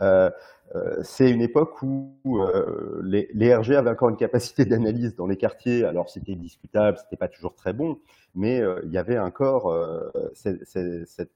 Euh, 0.00 0.30
euh, 0.74 0.96
c'est 1.02 1.30
une 1.30 1.40
époque 1.40 1.80
où 1.82 2.10
euh, 2.26 3.00
les, 3.04 3.54
RG 3.54 3.76
avaient 3.76 3.90
encore 3.90 4.08
une 4.08 4.16
capacité 4.16 4.64
d'analyse 4.64 5.14
dans 5.14 5.26
les 5.26 5.36
quartiers. 5.36 5.84
Alors 5.84 6.10
c'était 6.10 6.34
discutable, 6.34 6.98
c'était 6.98 7.16
pas 7.16 7.28
toujours 7.28 7.54
très 7.54 7.72
bon, 7.72 7.98
mais 8.34 8.62
il 8.84 8.90
y 8.90 8.98
avait 8.98 9.18
encore 9.18 9.72
cette 10.34 11.30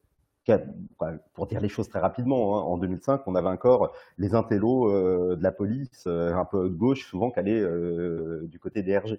pour 1.35 1.47
dire 1.47 1.61
les 1.61 1.69
choses 1.69 1.89
très 1.89 2.01
rapidement, 2.01 2.59
hein, 2.59 2.63
en 2.63 2.79
2005, 2.79 3.23
on 3.27 3.35
avait 3.35 3.49
encore 3.49 3.93
les 4.19 4.35
intellos 4.35 4.91
euh, 4.91 5.37
de 5.37 5.43
la 5.43 5.53
police, 5.53 6.05
euh, 6.07 6.35
un 6.35 6.45
peu 6.45 6.69
de 6.69 6.75
gauche, 6.75 7.07
souvent 7.07 7.31
calés 7.31 7.61
euh, 7.61 8.47
du 8.51 8.59
côté 8.59 8.83
des 8.83 8.97
RG. 8.97 9.19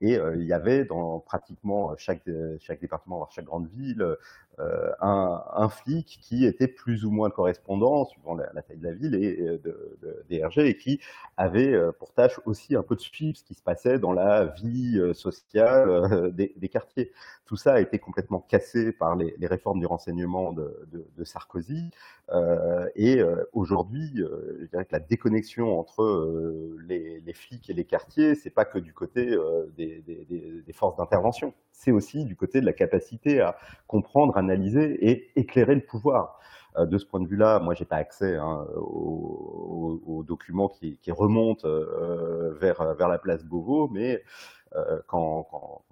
Et 0.00 0.16
euh, 0.16 0.34
il 0.36 0.46
y 0.46 0.52
avait 0.52 0.84
dans 0.84 1.20
pratiquement 1.20 1.96
chaque, 1.96 2.22
chaque 2.60 2.80
département, 2.80 3.28
chaque 3.30 3.44
grande 3.44 3.68
ville, 3.68 4.16
euh, 4.58 4.90
un, 5.00 5.68
flic 5.68 6.18
qui 6.20 6.44
était 6.44 6.68
plus 6.68 7.04
ou 7.04 7.10
moins 7.10 7.30
correspondant, 7.30 8.04
suivant 8.04 8.34
la, 8.34 8.62
taille 8.62 8.78
de 8.78 8.84
la 8.84 8.92
ville, 8.92 9.14
et 9.14 9.36
de, 9.36 9.98
de, 10.02 10.24
des 10.28 10.44
RG, 10.44 10.58
et 10.58 10.76
qui 10.76 11.00
avait 11.36 11.74
pour 11.98 12.12
tâche 12.12 12.40
aussi 12.44 12.76
un 12.76 12.82
peu 12.82 12.96
de 12.96 13.00
suivre 13.00 13.36
ce 13.36 13.44
qui 13.44 13.54
se 13.54 13.62
passait 13.62 13.98
dans 13.98 14.12
la 14.12 14.46
vie 14.46 15.00
sociale 15.14 16.32
des, 16.34 16.68
quartiers. 16.68 17.12
Tout 17.46 17.56
ça 17.56 17.74
a 17.74 17.80
été 17.80 17.98
complètement 17.98 18.40
cassé 18.40 18.92
par 18.92 19.16
les, 19.16 19.34
réformes 19.46 19.80
du 19.80 19.86
renseignement 19.86 20.52
de, 20.52 21.24
Sarkozy. 21.24 21.90
Euh, 22.30 22.88
et 22.94 23.20
euh, 23.20 23.44
aujourd'hui, 23.52 24.10
euh, 24.16 24.58
je 24.60 24.66
dirais 24.66 24.84
que 24.84 24.92
la 24.92 25.00
déconnexion 25.00 25.78
entre 25.78 26.76
les, 26.86 27.20
les, 27.20 27.32
flics 27.34 27.68
et 27.68 27.74
les 27.74 27.84
quartiers, 27.84 28.34
c'est 28.34 28.50
pas 28.50 28.64
que 28.64 28.78
du 28.78 28.92
côté 28.92 29.36
des, 29.76 29.81
des, 29.86 30.72
forces 30.72 30.96
d'intervention, 30.96 31.52
c'est 31.72 31.92
aussi 31.92 32.24
du 32.24 32.36
côté 32.36 32.60
de 32.60 32.66
la 32.66 32.72
capacité 32.72 33.40
à 33.40 33.56
comprendre, 33.86 34.36
analyser 34.36 35.10
et 35.10 35.30
éclairer 35.36 35.74
le 35.74 35.84
pouvoir. 35.84 36.38
de 36.78 36.98
ce 36.98 37.04
point 37.06 37.20
de 37.20 37.26
vue-là, 37.26 37.58
moi, 37.60 37.74
j'ai 37.74 37.84
pas 37.84 37.96
accès 37.96 38.36
hein, 38.36 38.66
aux, 38.76 40.24
documents 40.26 40.68
qui, 40.68 40.98
remontent 41.08 41.68
vers 42.60 42.94
vers 42.94 43.08
la 43.08 43.18
place 43.18 43.44
Beauvau, 43.44 43.88
mais 43.88 44.22
quand, 45.06 45.46
quand, 45.50 45.82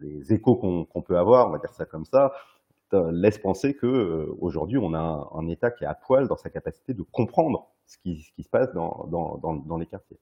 les 0.00 0.32
échos 0.32 0.56
qu'on 0.56 0.84
qu 0.84 1.02
peut 1.02 1.18
avoir, 1.18 1.48
on 1.48 1.50
va 1.50 1.58
dire 1.58 1.72
ça 1.72 1.84
comme 1.84 2.04
ça, 2.04 2.32
laisse 3.10 3.38
penser 3.38 3.74
que 3.74 3.86
euh, 3.86 4.36
aujourd'hui 4.40 4.78
on 4.78 4.94
a 4.94 5.30
un, 5.34 5.48
État 5.48 5.70
qui 5.70 5.84
est 5.84 5.86
à 5.86 5.94
poil 5.94 6.28
dans 6.28 6.36
sa 6.36 6.50
capacité 6.50 6.94
de 6.94 7.02
comprendre 7.02 7.68
ce 7.86 7.98
qui, 7.98 8.20
se 8.38 8.48
passe 8.48 8.72
dans, 8.72 9.76
les 9.78 9.86
quartiers. 9.86 10.18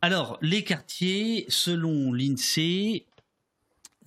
Alors, 0.00 0.38
les 0.42 0.64
quartiers, 0.64 1.44
selon 1.48 2.12
l'INSEE, 2.12 3.06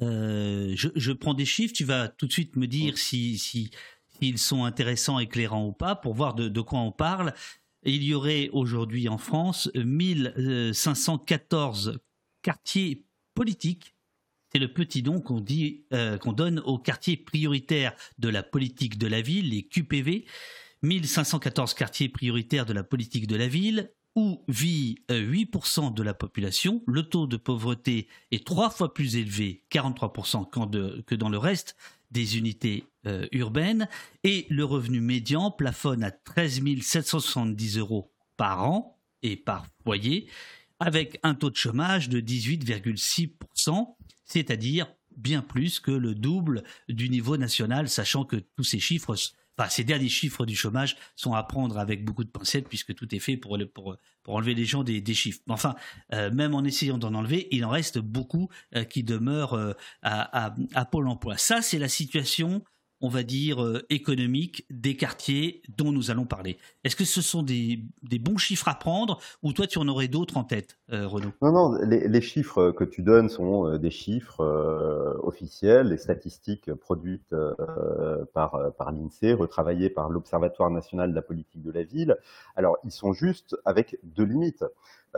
euh, 0.01 0.73
je, 0.75 1.11
prends 1.13 1.33
des 1.33 1.45
chiffres, 1.45 1.73
tu 1.73 1.85
vas 1.85 2.09
tout 2.09 2.27
de 2.27 2.33
suite 2.33 2.57
me 2.57 2.67
dire 2.67 2.97
si, 2.97 3.37
si, 3.37 3.71
s'ils 4.19 4.39
sont 4.39 4.65
intéressants, 4.65 5.19
éclairants 5.19 5.67
ou 5.67 5.71
pas, 5.71 5.95
pour 5.95 6.13
voir 6.13 6.33
de, 6.33 6.61
quoi 6.61 6.79
on 6.79 6.91
parle. 6.91 7.33
Il 7.83 8.03
y 8.03 8.13
aurait 8.13 8.49
aujourd'hui 8.51 9.07
en 9.07 9.17
France 9.17 9.71
1514 9.75 11.99
quartiers 12.41 13.05
politiques 13.33 13.95
c'est 14.55 14.59
le 14.59 14.71
petit 14.71 15.01
don 15.01 15.21
euh, 15.91 16.17
qu'on 16.17 16.31
donne 16.31 16.59
aux 16.59 16.77
quartiers 16.77 17.17
prioritaires 17.17 17.93
de 18.19 18.29
la 18.29 18.41
politique 18.41 18.97
de 18.97 19.05
la 19.05 19.19
ville, 19.19 19.49
les 19.49 19.63
QPV, 19.63 20.23
1514 20.81 21.73
quartiers 21.73 22.07
prioritaires 22.07 22.65
de 22.65 22.71
la 22.71 22.85
politique 22.85 23.27
de 23.27 23.35
la 23.35 23.49
ville, 23.49 23.91
où 24.15 24.41
vit 24.47 24.99
8% 25.09 25.93
de 25.93 26.03
la 26.03 26.13
population, 26.13 26.81
le 26.87 27.03
taux 27.03 27.27
de 27.27 27.37
pauvreté 27.37 28.07
est 28.31 28.45
trois 28.45 28.69
fois 28.69 28.93
plus 28.93 29.17
élevé, 29.17 29.63
43% 29.71 30.69
de, 30.69 31.03
que 31.05 31.15
dans 31.15 31.29
le 31.29 31.37
reste 31.37 31.75
des 32.11 32.37
unités 32.37 32.85
euh, 33.07 33.27
urbaines, 33.33 33.89
et 34.23 34.47
le 34.49 34.63
revenu 34.63 35.01
médian 35.01 35.51
plafonne 35.51 36.03
à 36.03 36.11
13 36.11 36.61
770 36.81 37.77
euros 37.77 38.13
par 38.37 38.69
an 38.69 39.01
et 39.21 39.35
par 39.35 39.67
foyer, 39.83 40.27
avec 40.79 41.19
un 41.23 41.35
taux 41.35 41.49
de 41.49 41.55
chômage 41.55 42.07
de 42.07 42.21
18,6%, 42.21 43.95
c'est-à-dire 44.23 44.87
bien 45.17 45.41
plus 45.41 45.79
que 45.79 45.91
le 45.91 46.15
double 46.15 46.63
du 46.89 47.09
niveau 47.09 47.37
national, 47.37 47.89
sachant 47.89 48.25
que 48.25 48.37
tous 48.37 48.63
ces 48.63 48.79
chiffres 48.79 49.15
Enfin, 49.57 49.69
ces 49.69 49.83
derniers 49.83 50.09
chiffres 50.09 50.45
du 50.45 50.55
chômage 50.55 50.97
sont 51.15 51.33
à 51.33 51.43
prendre 51.43 51.77
avec 51.77 52.03
beaucoup 52.03 52.23
de 52.23 52.29
pincettes 52.29 52.67
puisque 52.67 52.93
tout 52.93 53.13
est 53.15 53.19
fait 53.19 53.37
pour, 53.37 53.57
pour, 53.73 53.95
pour 54.23 54.35
enlever 54.35 54.53
les 54.53 54.65
gens 54.65 54.83
des, 54.83 55.13
chiffres. 55.13 55.39
Mais 55.47 55.53
enfin, 55.53 55.75
euh, 56.13 56.31
même 56.31 56.55
en 56.55 56.63
essayant 56.63 56.97
d'en 56.97 57.13
enlever, 57.13 57.47
il 57.51 57.63
en 57.63 57.69
reste 57.69 57.99
beaucoup 57.99 58.49
euh, 58.75 58.83
qui 58.83 59.03
demeurent 59.03 59.53
euh, 59.53 59.73
à, 60.01 60.47
à, 60.47 60.55
à, 60.73 60.85
Pôle 60.85 61.07
emploi. 61.07 61.37
Ça, 61.37 61.61
c'est 61.61 61.79
la 61.79 61.87
situation 61.87 62.63
on 63.01 63.09
va 63.09 63.23
dire, 63.23 63.61
euh, 63.61 63.81
économique 63.89 64.65
des 64.69 64.95
quartiers 64.95 65.61
dont 65.77 65.91
nous 65.91 66.11
allons 66.11 66.25
parler. 66.25 66.57
Est-ce 66.83 66.95
que 66.95 67.05
ce 67.05 67.21
sont 67.21 67.43
des, 67.43 67.83
bons 68.19 68.37
chiffres 68.37 68.67
à 68.67 68.75
prendre 68.75 69.19
ou 69.43 69.53
toi 69.53 69.67
tu 69.67 69.77
en 69.79 69.87
aurais 69.87 70.07
d'autres 70.07 70.37
en 70.37 70.43
tête, 70.43 70.77
euh, 70.91 71.07
Renaud? 71.07 71.31
Non, 71.41 71.51
non, 71.51 71.77
les, 71.83 72.21
chiffres 72.21 72.71
que 72.71 72.83
tu 72.83 73.01
donnes 73.01 73.29
sont 73.29 73.67
euh, 73.67 73.77
des 73.77 73.91
chiffres 73.91 74.41
officiels, 75.23 75.89
les 75.89 75.97
statistiques 75.97 76.73
produites 76.73 77.35
par, 78.33 78.73
par 78.77 78.91
l'INSEE, 78.91 79.33
retravaillées 79.33 79.89
par 79.89 80.09
l'Observatoire 80.09 80.69
national 80.69 81.11
de 81.11 81.15
la 81.15 81.21
politique 81.21 81.61
de 81.61 81.71
la 81.71 81.83
ville. 81.83 82.17
Alors, 82.55 82.77
ils 82.83 82.91
sont 82.91 83.13
juste 83.13 83.55
avec 83.65 83.97
deux 84.03 84.23
limites. 84.23 84.63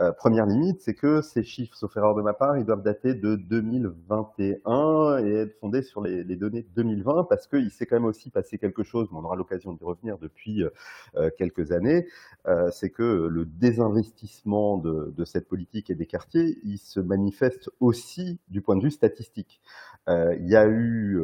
Euh, 0.00 0.12
première 0.12 0.46
limite, 0.46 0.80
c'est 0.80 0.94
que 0.94 1.22
ces 1.22 1.42
chiffres, 1.42 1.74
sauf 1.76 1.96
erreur 1.96 2.14
de 2.14 2.22
ma 2.22 2.32
part, 2.32 2.56
ils 2.56 2.64
doivent 2.64 2.82
dater 2.82 3.14
de 3.14 3.34
2021 3.34 5.18
et 5.24 5.32
être 5.34 5.58
fondés 5.58 5.82
sur 5.82 6.00
les, 6.02 6.24
données 6.36 6.62
de 6.62 6.68
2020 6.76 7.24
parce 7.24 7.48
qu'il 7.48 7.70
s'est 7.70 7.86
quand 7.86 7.96
même 7.96 8.04
aussi 8.04 8.30
passé 8.30 8.58
quelque 8.58 8.84
chose, 8.84 9.08
mais 9.10 9.18
on 9.18 9.24
aura 9.24 9.34
l'occasion 9.34 9.72
d'y 9.72 9.82
revenir 9.82 10.18
depuis 10.18 10.62
euh, 10.62 10.70
euh, 11.16 11.30
quelques 11.36 11.72
années, 11.72 12.06
c'est 12.70 12.90
que 12.90 13.28
le 13.30 13.44
désinvestissement 13.44 14.78
de, 14.78 15.24
cette 15.24 15.48
politique 15.48 15.90
et 15.90 15.94
des 15.94 16.06
quartiers, 16.06 16.58
il 16.64 16.78
se 16.78 16.98
manifeste 16.98 17.68
aussi 17.80 18.38
du 18.48 18.62
point 18.62 18.76
de 18.76 18.82
vue 18.82 18.90
statistique. 18.90 19.60
il 20.08 20.48
y 20.48 20.56
a 20.56 20.66
eu, 20.66 21.20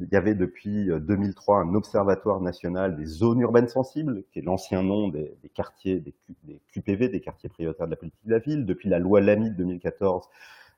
il 0.00 0.08
y 0.10 0.16
avait 0.16 0.34
depuis 0.34 0.88
2003 0.88 1.60
un 1.60 1.74
observatoire 1.74 2.40
national 2.40 2.96
des 2.96 3.06
zones 3.06 3.40
urbaines 3.40 3.68
sensibles, 3.68 4.24
qui 4.32 4.40
est 4.40 4.42
l'ancien 4.42 4.82
nom 4.82 5.08
des, 5.08 5.36
des 5.42 5.48
quartiers, 5.48 6.00
des, 6.00 6.14
des 6.44 6.60
QPV, 6.72 7.08
des 7.08 7.20
quartiers 7.20 7.48
prioritaires 7.48 7.86
de 7.90 7.94
la 7.94 7.96
politique 7.96 8.24
de 8.24 8.30
la 8.30 8.38
ville. 8.38 8.64
Depuis 8.64 8.88
la 8.88 8.98
loi 8.98 9.20
Lamy 9.20 9.50
de 9.50 9.56
2014, 9.56 10.28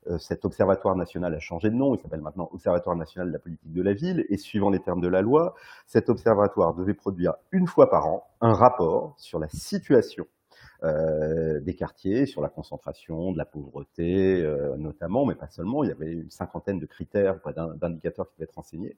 euh, 0.07 0.17
cet 0.17 0.43
observatoire 0.45 0.95
national 0.95 1.33
a 1.33 1.39
changé 1.39 1.69
de 1.69 1.75
nom, 1.75 1.95
il 1.95 2.01
s'appelle 2.01 2.21
maintenant 2.21 2.49
Observatoire 2.51 2.95
national 2.95 3.27
de 3.27 3.33
la 3.33 3.39
politique 3.39 3.71
de 3.71 3.81
la 3.81 3.93
ville, 3.93 4.25
et 4.29 4.37
suivant 4.37 4.69
les 4.69 4.79
termes 4.79 5.01
de 5.01 5.07
la 5.07 5.21
loi, 5.21 5.55
cet 5.87 6.09
observatoire 6.09 6.73
devait 6.73 6.93
produire 6.93 7.33
une 7.51 7.67
fois 7.67 7.89
par 7.89 8.07
an 8.07 8.27
un 8.41 8.53
rapport 8.53 9.13
sur 9.17 9.39
la 9.39 9.47
situation 9.47 10.25
euh, 10.83 11.59
des 11.61 11.75
quartiers, 11.75 12.25
sur 12.25 12.41
la 12.41 12.49
concentration, 12.49 13.31
de 13.31 13.37
la 13.37 13.45
pauvreté 13.45 14.41
euh, 14.41 14.75
notamment, 14.77 15.25
mais 15.25 15.35
pas 15.35 15.47
seulement. 15.47 15.83
Il 15.83 15.89
y 15.89 15.91
avait 15.91 16.11
une 16.11 16.29
cinquantaine 16.29 16.79
de 16.79 16.85
critères, 16.85 17.39
d'indicateurs 17.79 18.27
qui 18.27 18.35
devaient 18.35 18.49
être 18.49 18.57
enseignés. 18.57 18.97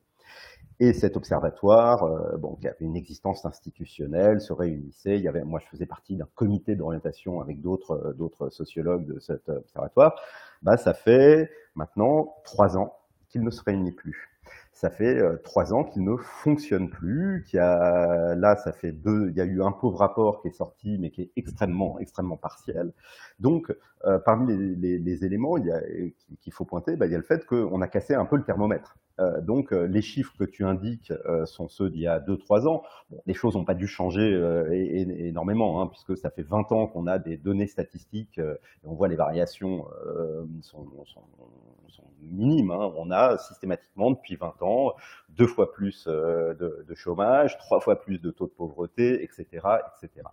Et 0.80 0.94
cet 0.94 1.16
observatoire, 1.16 2.04
euh, 2.04 2.38
bon, 2.38 2.56
qui 2.56 2.68
avait 2.68 2.86
une 2.86 2.96
existence 2.96 3.46
institutionnelle, 3.46 4.42
se 4.42 4.52
réunissait. 4.52 5.18
Il 5.18 5.22
y 5.22 5.28
avait, 5.28 5.44
moi, 5.44 5.60
je 5.60 5.68
faisais 5.68 5.86
partie 5.86 6.16
d'un 6.16 6.28
comité 6.36 6.76
d'orientation 6.76 7.40
avec 7.40 7.62
d'autres 7.62 8.16
d'autres 8.18 8.50
sociologues 8.50 9.06
de 9.06 9.20
cet 9.20 9.48
observatoire. 9.50 10.16
Bah, 10.64 10.78
ça 10.78 10.94
fait 10.94 11.52
maintenant 11.76 12.36
trois 12.44 12.78
ans 12.78 12.98
qu'il 13.30 13.44
ne 13.44 13.52
se 13.52 13.62
réunit 13.64 13.92
plus 13.92 14.35
ça 14.76 14.90
fait 14.90 15.18
euh, 15.18 15.38
trois 15.38 15.74
ans 15.74 15.86
qu'il 15.86 16.04
ne 16.04 16.18
fonctionne 16.18 16.90
plus. 16.90 17.44
Qu'il 17.48 17.60
a, 17.60 18.36
là, 18.36 18.58
ça 18.58 18.74
fait 18.74 18.92
deux. 18.92 19.30
Il 19.30 19.38
y 19.38 19.42
a 19.42 19.46
eu 19.46 19.64
un 19.64 19.72
pauvre 19.72 19.98
rapport 19.98 20.42
qui 20.42 20.50
est 20.50 20.52
sorti, 20.52 20.98
mais 21.00 21.12
qui 21.12 21.22
est 21.24 21.32
extrêmement, 21.38 21.98
extrêmement 22.00 22.36
partiel. 22.36 22.92
Donc, 23.40 23.74
euh, 24.06 24.20
parmi 24.20 24.76
les, 24.76 25.00
les, 25.00 25.26
éléments 25.26 25.56
qu'il 26.42 26.54
faut 26.54 26.66
pointer, 26.66 26.98
bah, 26.98 27.06
il 27.06 27.14
y 27.14 27.16
a 27.16 27.18
le 27.18 27.24
fait 27.24 27.46
qu'on 27.46 27.82
a 27.82 27.88
cassé 27.88 28.14
un 28.16 28.26
peu 28.26 28.36
le 28.36 28.44
thermomètre. 28.44 28.98
Euh, 29.20 29.40
donc, 29.42 29.72
euh, 29.72 29.86
les 29.86 30.02
chiffres 30.02 30.34
que 30.38 30.44
tu 30.44 30.66
indiques 30.66 31.14
euh, 31.26 31.46
sont 31.46 31.70
ceux 31.70 31.90
d'il 31.90 32.02
y 32.02 32.08
a 32.08 32.20
2-3 32.20 32.68
ans. 32.68 32.84
Bon, 33.10 33.22
les 33.26 33.34
choses 33.34 33.56
n'ont 33.56 33.64
pas 33.64 33.74
dû 33.74 33.88
changer 33.88 34.26
énormément, 34.72 35.82
hein, 35.82 35.88
puisque 35.88 36.18
ça 36.18 36.30
fait 36.30 36.44
20 36.44 36.72
ans 36.72 36.88
qu'on 36.88 37.08
a 37.08 37.20
des 37.20 37.38
données 37.38 37.68
statistiques 37.68 38.40
et 38.40 38.56
on 38.84 38.94
voit 38.94 39.08
les 39.08 39.16
variations 39.16 39.86
sont, 40.62 40.86
sont, 41.06 41.24
sont, 41.88 42.04
minimes. 42.22 42.72
Hein. 42.72 42.92
On 42.98 43.12
a 43.12 43.38
systématiquement, 43.38 44.12
depuis 44.12 44.36
20 44.36 44.62
ans, 44.62 44.96
deux 45.30 45.48
fois 45.48 45.72
plus 45.72 46.08
de, 46.08 46.86
de, 46.88 46.96
chômage, 46.96 47.58
trois 47.58 47.80
fois 47.80 48.00
plus 48.00 48.20
de 48.20 48.32
taux 48.32 48.48
de 48.48 48.52
pauvreté, 48.52 49.24
etc. 49.24 49.46
etc. 50.04 50.24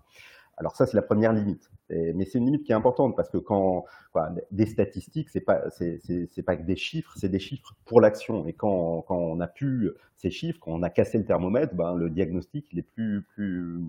Alors 0.56 0.76
ça, 0.76 0.86
c'est 0.86 0.96
la 0.96 1.02
première 1.02 1.32
limite. 1.32 1.70
mais 1.90 2.24
c'est 2.24 2.38
une 2.38 2.46
limite 2.46 2.64
qui 2.64 2.72
est 2.72 2.74
importante 2.74 3.16
parce 3.16 3.28
que 3.28 3.38
quand 3.38 3.84
quoi, 4.12 4.30
des 4.50 4.66
statistiques, 4.66 5.28
c'est 5.30 5.40
pas 5.40 5.70
c'est 5.70 6.42
pas 6.44 6.56
que 6.56 6.62
des 6.62 6.76
chiffres, 6.76 7.12
c'est 7.16 7.28
des 7.28 7.38
chiffres 7.38 7.74
pour 7.84 8.00
l'action. 8.00 8.46
Et 8.46 8.52
quand, 8.52 9.02
quand 9.02 9.16
on 9.16 9.40
a 9.40 9.48
pu 9.48 9.90
ces 10.16 10.30
chiffres, 10.30 10.58
quand 10.60 10.72
on 10.72 10.82
a 10.82 10.90
cassé 10.90 11.18
le 11.18 11.24
thermomètre, 11.24 11.74
ben, 11.74 11.94
le 11.94 12.10
diagnostic 12.10 12.66
il 12.72 12.78
est 12.78 12.82
plus 12.82 13.22
plus 13.34 13.80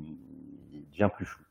il 0.74 0.90
devient 0.90 1.10
plus 1.14 1.26
flou. 1.26 1.44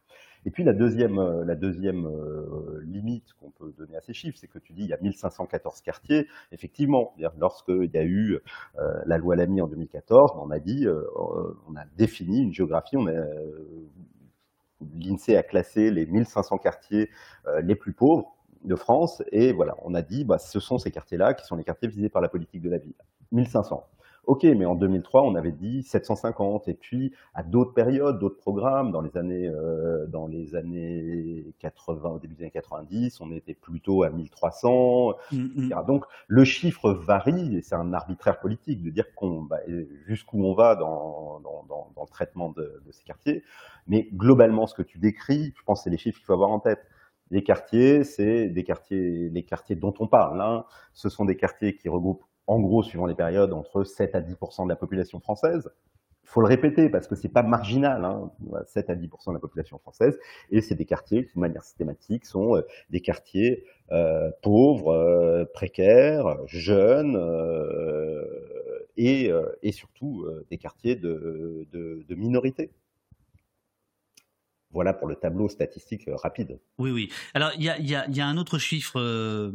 Et 0.44 0.50
puis 0.50 0.64
la 0.64 0.72
deuxième, 0.72 1.20
la 1.44 1.54
deuxième 1.54 2.06
euh, 2.06 2.82
limite 2.84 3.32
qu'on 3.34 3.50
peut 3.50 3.72
donner 3.78 3.96
à 3.96 4.00
ces 4.00 4.12
chiffres, 4.12 4.36
c'est 4.40 4.48
que 4.48 4.58
tu 4.58 4.72
dis 4.72 4.82
il 4.82 4.88
y 4.88 4.92
a 4.92 4.98
1514 4.98 5.80
quartiers. 5.82 6.26
Effectivement, 6.50 7.14
lorsqu'il 7.38 7.90
y 7.92 7.98
a 7.98 8.04
eu 8.04 8.40
euh, 8.78 9.02
la 9.06 9.18
loi 9.18 9.36
Lamy 9.36 9.60
en 9.60 9.68
2014, 9.68 10.32
on 10.36 10.50
a 10.50 10.58
dit, 10.58 10.86
euh, 10.86 11.04
on 11.68 11.76
a 11.76 11.84
défini 11.96 12.40
une 12.40 12.52
géographie, 12.52 12.96
on 12.96 13.06
a 13.06 13.24
l'INSEE 14.98 15.36
a 15.36 15.42
classé 15.42 15.90
les 15.90 16.06
1500 16.06 16.58
quartiers 16.58 17.10
euh, 17.46 17.60
les 17.60 17.74
plus 17.74 17.92
pauvres 17.92 18.36
de 18.64 18.76
France, 18.76 19.22
et 19.32 19.52
voilà, 19.52 19.76
on 19.82 19.94
a 19.94 20.02
dit, 20.02 20.24
bah, 20.24 20.38
ce 20.38 20.60
sont 20.60 20.78
ces 20.78 20.90
quartiers-là 20.90 21.34
qui 21.34 21.44
sont 21.44 21.56
les 21.56 21.64
quartiers 21.64 21.88
visés 21.88 22.08
par 22.08 22.22
la 22.22 22.28
politique 22.28 22.62
de 22.62 22.70
la 22.70 22.78
ville. 22.78 22.94
1500. 23.32 23.84
Ok, 24.24 24.44
mais 24.44 24.64
en 24.66 24.76
2003, 24.76 25.22
on 25.22 25.34
avait 25.34 25.50
dit 25.50 25.82
750, 25.82 26.68
et 26.68 26.74
puis 26.74 27.12
à 27.34 27.42
d'autres 27.42 27.74
périodes, 27.74 28.20
d'autres 28.20 28.36
programmes, 28.36 28.92
dans 28.92 29.00
les 29.00 29.16
années, 29.16 29.48
euh, 29.48 30.06
dans 30.06 30.28
les 30.28 30.54
années 30.54 31.52
80, 31.58 32.08
au 32.08 32.18
début 32.20 32.36
des 32.36 32.44
années 32.44 32.52
90, 32.52 33.20
on 33.20 33.32
était 33.32 33.54
plutôt 33.54 34.04
à 34.04 34.10
1300, 34.10 35.14
mm, 35.32 35.36
mm. 35.36 35.86
Donc 35.88 36.04
le 36.28 36.44
chiffre 36.44 36.92
varie, 36.92 37.56
et 37.56 37.62
c'est 37.62 37.74
un 37.74 37.92
arbitraire 37.92 38.38
politique 38.38 38.80
de 38.84 38.90
dire 38.90 39.12
qu'on, 39.16 39.42
bah, 39.42 39.58
jusqu'où 40.06 40.44
on 40.44 40.54
va 40.54 40.76
dans, 40.76 41.40
dans, 41.40 41.64
dans, 41.68 41.90
dans 41.96 42.02
le 42.02 42.08
traitement 42.08 42.50
de, 42.50 42.80
de, 42.86 42.92
ces 42.92 43.02
quartiers. 43.02 43.42
Mais 43.88 44.08
globalement, 44.12 44.68
ce 44.68 44.74
que 44.74 44.82
tu 44.82 44.98
décris, 44.98 45.52
je 45.56 45.64
pense 45.64 45.80
que 45.80 45.84
c'est 45.84 45.90
les 45.90 45.98
chiffres 45.98 46.18
qu'il 46.18 46.26
faut 46.26 46.32
avoir 46.32 46.50
en 46.50 46.60
tête. 46.60 46.86
Les 47.32 47.42
quartiers, 47.42 48.04
c'est 48.04 48.50
des 48.50 48.62
quartiers, 48.62 49.30
les 49.30 49.42
quartiers 49.42 49.74
dont 49.74 49.94
on 49.98 50.06
parle. 50.06 50.40
Hein, 50.40 50.64
ce 50.92 51.08
sont 51.08 51.24
des 51.24 51.36
quartiers 51.36 51.74
qui 51.76 51.88
regroupent 51.88 52.24
en 52.46 52.60
gros, 52.60 52.82
suivant 52.82 53.06
les 53.06 53.14
périodes, 53.14 53.52
entre 53.52 53.84
7 53.84 54.14
à 54.14 54.20
10% 54.20 54.64
de 54.64 54.68
la 54.68 54.76
population 54.76 55.20
française. 55.20 55.70
Il 56.24 56.28
faut 56.28 56.40
le 56.40 56.46
répéter 56.46 56.88
parce 56.88 57.08
que 57.08 57.14
c'est 57.14 57.28
pas 57.28 57.42
marginal, 57.42 58.04
hein, 58.04 58.30
7 58.66 58.90
à 58.90 58.94
10% 58.94 59.28
de 59.28 59.34
la 59.34 59.40
population 59.40 59.78
française, 59.78 60.18
et 60.50 60.60
c'est 60.60 60.74
des 60.74 60.86
quartiers 60.86 61.26
qui, 61.26 61.34
de 61.34 61.40
manière 61.40 61.62
systématique, 61.62 62.24
sont 62.24 62.56
euh, 62.56 62.62
des 62.90 63.00
quartiers 63.00 63.64
euh, 63.90 64.30
pauvres, 64.40 64.92
euh, 64.92 65.44
précaires, 65.52 66.38
jeunes, 66.46 67.18
et, 68.96 69.32
surtout 69.72 70.26
des 70.50 70.58
quartiers 70.58 70.96
de, 70.96 71.66
de, 71.72 72.04
de 72.08 72.14
minorité. 72.14 72.70
Voilà 74.70 74.94
pour 74.94 75.08
le 75.08 75.16
tableau 75.16 75.48
statistique 75.48 76.08
rapide. 76.08 76.58
Oui, 76.78 76.90
oui. 76.92 77.10
Alors, 77.34 77.50
il 77.56 77.64
y 77.64 78.20
a, 78.20 78.26
un 78.26 78.36
autre 78.38 78.58
chiffre 78.58 79.52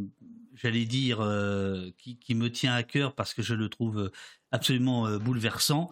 j'allais 0.57 0.85
dire, 0.85 1.21
euh, 1.21 1.91
qui, 1.97 2.35
me 2.35 2.51
tient 2.51 2.73
à 2.73 2.83
cœur 2.83 3.15
parce 3.15 3.33
que 3.33 3.41
je 3.41 3.53
le 3.53 3.69
trouve 3.69 3.99
euh, 3.99 4.11
absolument 4.51 5.07
euh, 5.07 5.19
bouleversant. 5.19 5.89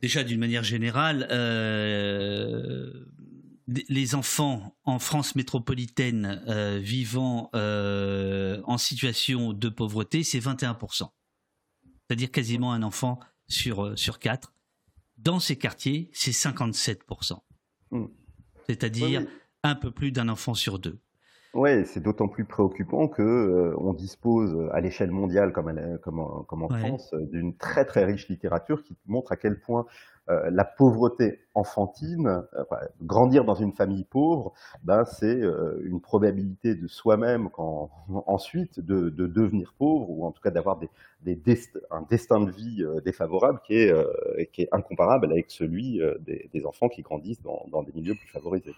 Déjà, 0.00 0.24
d'une 0.24 0.38
manière 0.38 0.62
générale, 0.62 1.26
les 3.88 4.14
enfants 4.14 4.76
en 4.84 5.00
France 5.00 5.34
métropolitaine 5.34 6.40
vivant 6.78 7.50
en 7.52 8.78
situation 8.78 9.52
de 9.52 9.68
pauvreté, 9.68 10.22
c'est 10.22 10.38
21%. 10.38 11.10
C'est-à-dire 11.82 12.30
quasiment 12.30 12.72
un 12.72 12.84
enfant 12.84 13.18
sur, 13.48 13.98
sur 13.98 14.20
quatre. 14.20 14.54
Dans 15.16 15.40
ces 15.40 15.58
quartiers, 15.58 16.10
c'est 16.12 16.30
57%. 16.30 17.40
Mmh. 17.90 18.04
C'est-à-dire 18.68 19.26
un 19.64 19.74
peu 19.74 19.90
plus 19.90 20.12
d'un 20.12 20.28
enfant 20.28 20.54
sur 20.54 20.78
deux. 20.78 21.00
Oui, 21.54 21.86
c'est 21.86 22.02
d'autant 22.02 22.28
plus 22.28 22.44
préoccupant 22.44 23.08
que 23.08 23.22
euh, 23.22 23.74
on 23.78 23.94
dispose 23.94 24.54
euh, 24.54 24.68
à 24.74 24.80
l'échelle 24.80 25.10
mondiale, 25.10 25.52
comme, 25.52 25.98
comme, 26.02 26.20
en, 26.20 26.42
comme 26.42 26.62
en 26.62 26.68
France, 26.68 27.14
euh, 27.14 27.24
d'une 27.26 27.56
très 27.56 27.86
très 27.86 28.04
riche 28.04 28.28
littérature 28.28 28.82
qui 28.82 28.96
montre 29.06 29.32
à 29.32 29.36
quel 29.36 29.58
point 29.60 29.86
la 30.50 30.66
pauvreté 30.66 31.40
enfantine, 31.54 32.42
grandir 33.00 33.46
dans 33.46 33.54
une 33.54 33.72
famille 33.72 34.04
pauvre, 34.04 34.52
ben, 34.82 35.06
c'est 35.06 35.40
une 35.82 36.02
probabilité 36.02 36.74
de 36.74 36.86
soi-même 36.86 37.48
ensuite 38.26 38.78
de, 38.78 39.08
de, 39.08 39.26
devenir 39.26 39.72
pauvre 39.78 40.10
ou 40.10 40.26
en 40.26 40.30
tout 40.30 40.42
cas 40.42 40.50
d'avoir 40.50 40.78
des, 40.78 40.90
des 41.22 41.40
un 41.90 42.02
destin 42.02 42.40
de 42.40 42.50
vie 42.50 42.84
défavorable 43.06 43.62
qui 43.64 43.76
est, 43.76 44.50
qui 44.52 44.64
est 44.64 44.68
incomparable 44.70 45.32
avec 45.32 45.50
celui 45.50 45.98
des, 46.20 46.50
des 46.52 46.66
enfants 46.66 46.90
qui 46.90 47.00
grandissent 47.00 47.40
dans, 47.40 47.64
dans 47.72 47.82
des 47.82 47.92
milieux 47.92 48.14
plus 48.14 48.28
favorisés. 48.28 48.74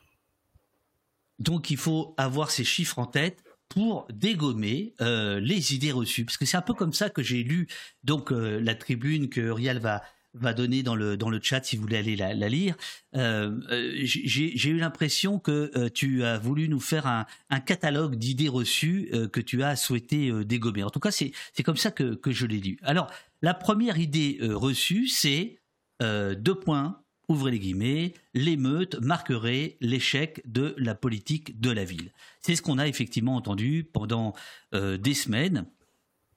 Donc 1.41 1.71
il 1.71 1.77
faut 1.77 2.15
avoir 2.17 2.51
ces 2.51 2.65
chiffres 2.65 2.99
en 2.99 3.07
tête 3.07 3.43
pour 3.71 4.07
dégommer 4.13 4.95
euh, 5.01 5.41
les 5.41 5.75
idées 5.75 5.93
reçues. 5.93 6.25
Parce 6.25 6.37
que 6.37 6.45
c'est 6.45 6.59
un 6.59 6.63
peu 6.63 6.75
comme 6.75 6.93
ça 6.93 7.09
que 7.09 7.23
j'ai 7.23 7.43
lu 7.43 7.69
donc 8.05 8.31
euh, 8.31 8.61
la 8.61 8.75
tribune 8.75 9.31
que 9.31 9.41
Rial 9.51 9.79
va 9.79 10.03
va 10.35 10.53
donner 10.55 10.85
dans 10.85 10.95
le 10.95 11.17
dans 11.17 11.29
le 11.29 11.41
chat 11.43 11.65
si 11.65 11.75
vous 11.75 11.83
voulez 11.83 11.97
aller 11.97 12.15
la, 12.15 12.49
lire. 12.49 12.77
Euh, 13.17 13.59
j'ai 14.05 14.71
eu 14.71 14.79
l'impression 14.79 15.41
que 15.41 15.89
tu 15.89 16.23
as 16.23 16.39
voulu 16.39 16.69
nous 16.69 16.79
faire 16.79 17.09
un, 17.09 17.27
un 17.49 17.59
catalogue 17.59 18.15
d'idées 18.15 18.49
reçues 18.49 19.11
que 19.33 19.41
tu 19.41 19.65
as 19.65 19.75
souhaité 19.75 20.31
dégommer. 20.45 20.85
En 20.85 20.91
tout 20.91 21.01
cas, 21.01 21.11
c'est 21.11 21.33
comme 21.65 21.77
ça 21.77 21.91
que 21.91 22.15
que 22.15 22.31
je 22.31 22.47
l'ai 22.47 22.61
lu. 22.61 22.79
Alors 22.83 23.11
la 23.43 23.55
première 23.55 23.99
idée 23.99 24.39
reçue, 24.41 25.09
c'est 25.09 25.59
deux 26.01 26.55
points 26.55 27.03
ouvrez 27.31 27.53
les 27.53 27.59
guillemets, 27.59 28.13
l'émeute 28.35 29.01
marquerait 29.01 29.77
l'échec 29.81 30.43
de 30.45 30.75
la 30.77 30.95
politique 30.95 31.61
de 31.61 31.71
la 31.71 31.85
ville. 31.85 32.13
C'est 32.41 32.57
ce 32.57 32.63
qu'on 32.63 32.79
a 32.79 32.89
effectivement 32.89 33.37
entendu 33.37 33.89
pendant 33.91 34.35
euh, 34.75 34.99
des 34.99 35.15
semaines. 35.15 35.67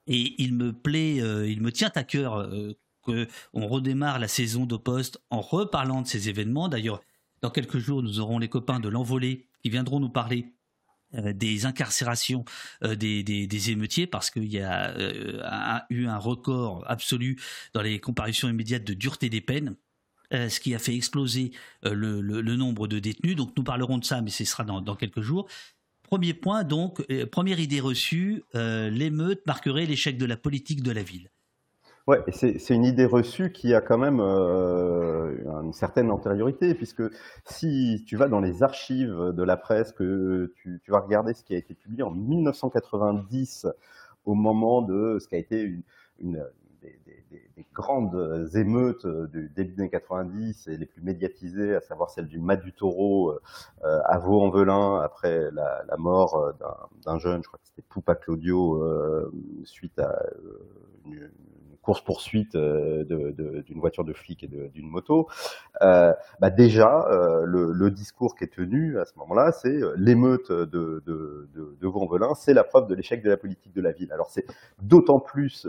Et 0.06 0.36
il 0.38 0.54
me 0.54 0.72
plaît, 0.72 1.20
euh, 1.22 1.50
il 1.50 1.62
me 1.62 1.72
tient 1.72 1.92
à 1.96 2.04
cœur 2.04 2.38
euh, 2.38 2.78
qu'on 3.02 3.68
redémarre 3.68 4.20
la 4.20 4.28
saison 4.28 4.66
de 4.66 4.78
poste 4.78 5.20
en 5.30 5.42
reparlant 5.42 6.02
de 6.02 6.08
ces 6.08 6.30
événements. 6.30 6.70
D'ailleurs, 6.70 7.02
dans 7.42 7.50
quelques 7.50 7.80
jours, 7.80 8.04
nous 8.04 8.20
aurons 8.20 8.38
les 8.38 8.50
copains 8.50 8.80
de 8.80 8.90
l'envolée 8.90 9.48
qui 9.62 9.70
viendront 9.70 10.00
nous 10.00 10.10
parler 10.10 10.54
des 11.12 11.68
incarcérations 11.68 12.44
des, 12.82 13.22
des, 13.24 13.70
émeutiers 13.70 14.08
parce 14.08 14.32
qu'il 14.32 14.52
y 14.52 14.60
a 14.60 15.86
eu 15.92 16.08
un 16.08 16.18
record 16.18 16.84
absolu 16.88 17.40
dans 17.74 17.84
les 17.84 18.00
comparutions 18.00 18.50
immédiates 18.50 18.84
de 18.84 18.96
dureté 18.96 19.30
des 19.30 19.42
peines. 19.42 19.76
Euh, 20.34 20.50
ce 20.50 20.60
qui 20.60 20.74
a 20.74 20.80
fait 20.80 20.96
exploser 20.96 21.52
euh, 21.86 21.94
le, 21.94 22.56
nombre 22.56 22.88
de 22.88 22.98
détenus. 22.98 23.36
Donc 23.36 23.52
nous 23.56 23.64
parlerons 23.64 24.00
de 24.00 24.06
ça, 24.06 24.22
mais 24.22 24.32
ce 24.32 24.44
sera 24.46 24.64
dans, 24.64 24.96
quelques 24.96 25.22
jours. 25.22 25.48
Premier 26.02 26.34
point, 26.34 26.64
donc, 26.64 27.04
euh, 27.12 27.26
première 27.28 27.60
idée 27.60 27.80
reçue, 27.80 28.44
l'émeute 28.54 29.46
marquerait 29.46 29.86
l'échec 29.86 30.18
de 30.18 30.26
la 30.26 30.38
politique 30.38 30.82
de 30.82 30.92
la 30.92 31.04
ville. 31.04 31.30
Ouais, 32.06 32.20
c'est 32.32 32.74
une 32.76 32.84
idée 32.84 33.06
reçue 33.06 33.54
qui 33.54 33.74
a 33.74 33.80
quand 33.80 33.98
même 33.98 34.20
une 34.20 35.72
certaine 35.72 36.12
antériorité, 36.12 36.74
puisque 36.74 37.04
si 37.46 38.04
tu 38.06 38.18
vas 38.18 38.28
dans 38.28 38.42
les 38.42 38.62
archives 38.62 39.32
de 39.34 39.44
la 39.44 39.56
presse, 39.56 39.94
que 39.94 40.54
tu, 40.58 40.82
vas 40.90 41.00
regarder 41.00 41.34
ce 41.34 41.44
qui 41.44 41.56
a 41.56 41.58
été 41.58 41.74
publié 41.74 42.04
en 42.04 42.12
1990, 42.12 43.68
au 44.26 44.34
moment 44.34 44.82
de 44.82 45.18
ce 45.20 45.28
qui 45.30 45.36
a 45.36 45.38
été 45.38 45.74
une 46.20 46.46
des, 47.56 47.66
grandes 47.74 48.50
émeutes 48.56 49.08
du 49.32 49.50
début 49.50 49.74
des 49.74 49.82
années 49.82 49.90
90 49.90 50.68
et 50.68 50.78
les 50.78 50.86
plus 50.86 51.02
médiatisées, 51.02 51.76
à 51.76 51.82
savoir 51.82 52.10
celle 52.10 52.28
du 52.28 52.40
Mas 52.40 52.58
du 52.58 52.74
Taureau 52.74 53.32
euh, 53.84 54.00
à 54.06 54.18
Vaux-en-Velin 54.20 55.02
après 55.02 55.50
la, 55.52 55.84
mort 55.98 56.36
euh, 56.36 56.52
d'un 57.06 57.20
jeune, 57.20 57.42
je 57.44 57.48
crois 57.48 57.60
que 57.60 57.68
c'était 57.68 57.82
Poupa 57.88 58.16
Claudio, 58.16 58.84
euh, 58.84 59.32
suite 59.64 60.00
à 60.00 60.16
une, 61.06 61.30
course-poursuite 61.84 62.56
euh, 62.56 63.04
d'une 63.04 63.80
voiture 63.80 64.04
de 64.04 64.14
flic 64.14 64.44
et 64.44 64.48
d'une 64.48 64.90
moto, 64.90 65.28
euh, 65.84 66.12
bah 66.40 66.50
déjà, 66.50 67.06
euh, 67.12 67.44
le, 67.46 67.92
discours 67.92 68.36
qui 68.36 68.46
est 68.46 68.56
tenu 68.56 68.98
à 68.98 69.06
ce 69.06 69.14
moment-là, 69.20 69.52
c'est 69.52 69.80
l'émeute 69.98 70.52
de, 70.52 71.04
de, 71.06 71.48
de, 71.54 72.36
c'est 72.36 72.54
la 72.54 72.64
preuve 72.64 72.88
de 72.88 72.96
l'échec 72.96 73.22
de 73.22 73.30
la 73.30 73.38
politique 73.38 73.74
de 73.74 73.82
la 73.82 73.92
ville. 73.92 74.12
Alors 74.12 74.32
c'est 74.32 74.46
d'autant 74.82 75.20
plus, 75.20 75.68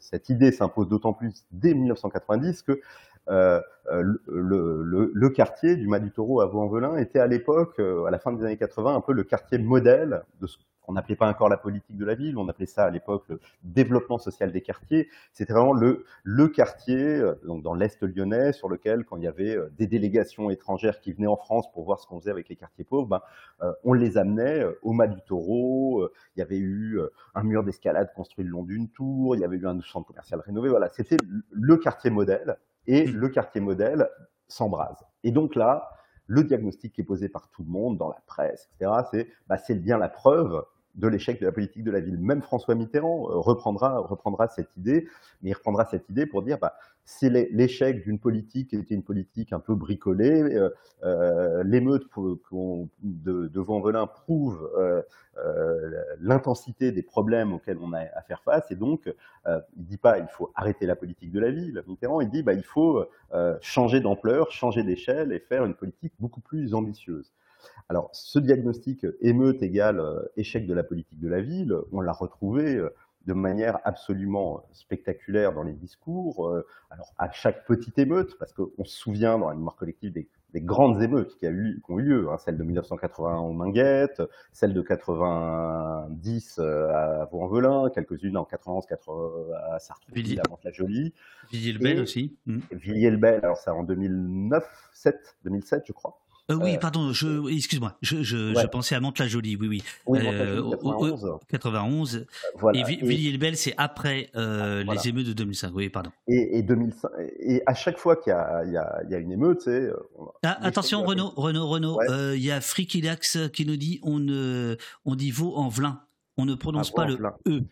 cette 0.00 0.28
idée 0.30 0.52
s'impose 0.52 0.88
d'autant 0.88 1.12
plus 1.12 1.44
dès 1.50 1.74
1990 1.74 2.62
que 2.62 2.80
le, 3.26 5.28
quartier 5.28 5.76
du 5.76 5.86
Mas 5.86 6.00
du 6.00 6.10
Taureau 6.10 6.40
à 6.40 6.46
Vaux-en-Velin 6.46 6.96
était 6.96 7.18
à 7.18 7.26
l'époque, 7.26 7.78
à 7.78 8.10
la 8.10 8.18
fin 8.18 8.32
des 8.32 8.44
années 8.44 8.56
80, 8.56 8.94
un 8.94 9.00
peu 9.00 9.12
le 9.12 9.24
quartier 9.24 9.58
modèle 9.58 10.22
de 10.40 10.46
ce 10.46 10.56
on 10.88 10.94
n'appelait 10.94 11.16
pas 11.16 11.28
encore 11.28 11.48
la 11.48 11.58
politique 11.58 11.96
de 11.96 12.04
la 12.04 12.14
ville, 12.14 12.36
on 12.38 12.48
appelait 12.48 12.66
ça 12.66 12.84
à 12.84 12.90
l'époque 12.90 13.24
le 13.28 13.40
développement 13.62 14.18
social 14.18 14.50
des 14.50 14.62
quartiers. 14.62 15.08
C'était 15.32 15.52
vraiment 15.52 15.74
le, 15.74 16.04
le 16.24 16.48
quartier, 16.48 16.98
euh, 16.98 17.34
donc 17.44 17.62
dans 17.62 17.74
l'Est 17.74 18.02
lyonnais, 18.02 18.52
sur 18.52 18.68
lequel, 18.68 19.04
quand 19.04 19.18
il 19.18 19.24
y 19.24 19.28
avait 19.28 19.54
euh, 19.54 19.70
des 19.76 19.86
délégations 19.86 20.50
étrangères 20.50 21.00
qui 21.00 21.12
venaient 21.12 21.26
en 21.28 21.36
France 21.36 21.70
pour 21.72 21.84
voir 21.84 22.00
ce 22.00 22.06
qu'on 22.06 22.18
faisait 22.18 22.30
avec 22.30 22.48
les 22.48 22.56
quartiers 22.56 22.84
pauvres, 22.84 23.06
ben, 23.06 23.20
euh, 23.62 23.72
on 23.84 23.92
les 23.92 24.16
amenait 24.16 24.64
au 24.82 24.92
Mas 24.92 25.08
du 25.08 25.20
Taureau, 25.20 26.08
il 26.34 26.40
y 26.40 26.42
avait 26.42 26.58
eu 26.58 26.98
un 27.34 27.42
mur 27.42 27.62
d'escalade 27.62 28.10
construit 28.14 28.44
le 28.44 28.50
long 28.50 28.62
d'une 28.62 28.88
tour, 28.88 29.36
il 29.36 29.40
y 29.40 29.44
avait 29.44 29.58
eu 29.58 29.66
un 29.66 29.80
centre 29.82 30.06
commercial 30.06 30.40
rénové, 30.40 30.70
voilà, 30.70 30.88
c'était 30.88 31.18
le 31.50 31.76
quartier 31.76 32.10
modèle, 32.10 32.56
et 32.86 33.06
mmh. 33.06 33.10
le 33.14 33.28
quartier 33.28 33.60
modèle 33.60 34.08
s'embrase. 34.46 35.04
Et 35.22 35.30
donc 35.30 35.54
là, 35.54 35.90
le 36.28 36.44
diagnostic 36.44 36.92
qui 36.92 37.00
est 37.00 37.04
posé 37.04 37.28
par 37.28 37.50
tout 37.50 37.62
le 37.62 37.70
monde, 37.70 37.98
dans 37.98 38.08
la 38.08 38.22
presse, 38.26 38.68
etc., 38.80 38.92
c'est 39.10 39.28
bah, 39.48 39.56
bien 39.74 39.98
la 39.98 40.08
preuve 40.08 40.64
de 40.94 41.08
l'échec 41.08 41.40
de 41.40 41.46
la 41.46 41.52
politique 41.52 41.84
de 41.84 41.90
la 41.90 42.00
ville. 42.00 42.18
Même 42.18 42.42
François 42.42 42.74
Mitterrand 42.74 43.30
euh, 43.30 43.36
reprendra, 43.36 43.98
reprendra 44.00 44.48
cette 44.48 44.76
idée, 44.76 45.06
mais 45.42 45.50
il 45.50 45.54
reprendra 45.54 45.84
cette 45.86 46.08
idée 46.08 46.26
pour 46.26 46.42
dire, 46.42 46.58
bah, 46.58 46.74
c'est 47.04 47.30
l'échec 47.30 48.02
d'une 48.02 48.18
politique 48.18 48.70
qui 48.70 48.76
était 48.76 48.94
une 48.94 49.02
politique 49.02 49.52
un 49.52 49.60
peu 49.60 49.74
bricolée. 49.74 50.42
Euh, 50.42 50.70
euh, 51.04 51.62
L'émeute 51.64 52.04
de, 53.02 53.48
de 53.48 54.04
prouve 54.06 54.70
l'intensité 56.20 56.90
des 56.92 57.02
problèmes 57.02 57.52
auxquels 57.52 57.78
on 57.80 57.92
a 57.92 58.00
à 58.00 58.22
faire 58.22 58.42
face, 58.42 58.70
et 58.70 58.74
donc 58.74 59.12
il 59.46 59.84
dit 59.84 59.96
pas 59.96 60.18
il 60.18 60.26
faut 60.28 60.50
arrêter 60.54 60.84
la 60.86 60.96
politique 60.96 61.30
de 61.30 61.40
la 61.40 61.50
ville. 61.50 61.82
Mitterrand, 61.86 62.20
il 62.20 62.28
dit 62.28 62.42
bah, 62.42 62.52
il 62.52 62.64
faut 62.64 63.04
changer 63.60 64.00
d'ampleur, 64.00 64.50
changer 64.50 64.82
d'échelle 64.82 65.32
et 65.32 65.38
faire 65.38 65.64
une 65.64 65.74
politique 65.74 66.12
beaucoup 66.18 66.40
plus 66.40 66.74
ambitieuse. 66.74 67.32
Alors, 67.88 68.10
ce 68.12 68.38
diagnostic 68.38 69.06
émeute 69.20 69.62
égale 69.62 70.00
euh, 70.00 70.20
échec 70.36 70.66
de 70.66 70.74
la 70.74 70.82
politique 70.82 71.18
de 71.18 71.28
la 71.28 71.40
ville, 71.40 71.74
on 71.90 72.02
l'a 72.02 72.12
retrouvé 72.12 72.76
euh, 72.76 72.90
de 73.26 73.32
manière 73.32 73.78
absolument 73.84 74.62
spectaculaire 74.72 75.54
dans 75.54 75.62
les 75.62 75.72
discours. 75.72 76.48
Euh, 76.48 76.66
alors, 76.90 77.14
à 77.16 77.30
chaque 77.30 77.64
petite 77.66 77.98
émeute, 77.98 78.36
parce 78.38 78.52
qu'on 78.52 78.84
se 78.84 78.94
souvient 78.94 79.38
dans 79.38 79.48
la 79.48 79.54
mémoire 79.54 79.76
collective 79.76 80.12
des, 80.12 80.28
grandes 80.56 81.02
émeutes 81.02 81.36
qui, 81.36 81.46
a 81.46 81.50
eu, 81.50 81.80
qui 81.84 81.92
ont 81.92 81.98
eu 81.98 82.02
lieu, 82.02 82.28
hein, 82.30 82.36
celle 82.38 82.58
de 82.58 82.64
1981 82.64 83.36
en 83.36 83.52
Minguette, 83.52 84.22
celle 84.52 84.74
de 84.74 84.82
90 84.82 86.58
à 86.58 87.28
Vaux-en-Velin, 87.30 87.90
quelques-unes 87.94 88.36
en 88.36 88.44
91 88.44 88.84
à 89.70 89.78
Sartrouville, 89.78 90.40
à 90.40 90.48
Mantes-la-Jolie. 90.50 91.14
Villiers-le-Bel 91.52 92.00
aussi. 92.00 92.36
Mmh. 92.46 92.58
Villiers-le-Bel, 92.72 93.40
alors 93.44 93.56
c'est 93.58 93.70
en 93.70 93.84
2009, 93.84 94.90
7, 94.94 95.36
2007, 95.44 95.84
je 95.86 95.92
crois. 95.92 96.18
Euh, 96.50 96.54
oui, 96.54 96.76
euh, 96.76 96.78
pardon, 96.78 97.12
je, 97.12 97.54
excuse-moi, 97.54 97.98
je, 98.00 98.22
je, 98.22 98.54
je, 98.54 98.66
pensais 98.68 98.94
à 98.94 99.00
Mantes-la-Jolie, 99.00 99.56
oui, 99.56 99.68
oui. 99.68 99.82
oui 100.06 100.20
euh, 100.24 100.62
91. 100.70 101.38
91. 101.46 102.16
Euh, 102.16 102.26
voilà. 102.56 102.80
Et 102.80 102.84
Villiers-le-Bel, 102.84 103.54
c'est 103.56 103.74
après 103.76 104.30
euh, 104.34 104.82
les 104.82 105.08
émeutes 105.08 105.26
de 105.26 105.34
2005, 105.34 105.72
oui, 105.74 105.90
pardon. 105.90 106.10
Et, 106.26 106.58
et, 106.58 106.62
2005, 106.62 107.10
et 107.40 107.62
à 107.66 107.74
chaque 107.74 107.98
fois 107.98 108.16
qu'il 108.16 108.30
y 108.30 108.34
a, 108.34 108.64
y, 108.64 109.12
y 109.12 109.16
une 109.16 109.32
émeute, 109.32 109.60
c'est... 109.60 109.90
Ah, 110.42 110.58
attention, 110.62 111.02
Renaud, 111.02 111.32
Renaud, 111.36 111.68
Renaud, 111.68 112.00
il 112.34 112.42
y 112.42 112.50
a 112.50 112.62
Frikilax 112.62 113.50
qui 113.52 113.66
nous 113.66 113.76
dit 113.76 114.00
on, 114.02 114.18
ne, 114.18 114.76
on 115.04 115.16
dit 115.16 115.30
veau 115.30 115.54
en 115.54 115.68
velin, 115.68 116.00
on 116.38 116.46
ne 116.46 116.54
prononce 116.54 116.92
ah, 116.94 116.96
pas 116.96 117.06
le 117.06 117.18
E. 117.46 117.62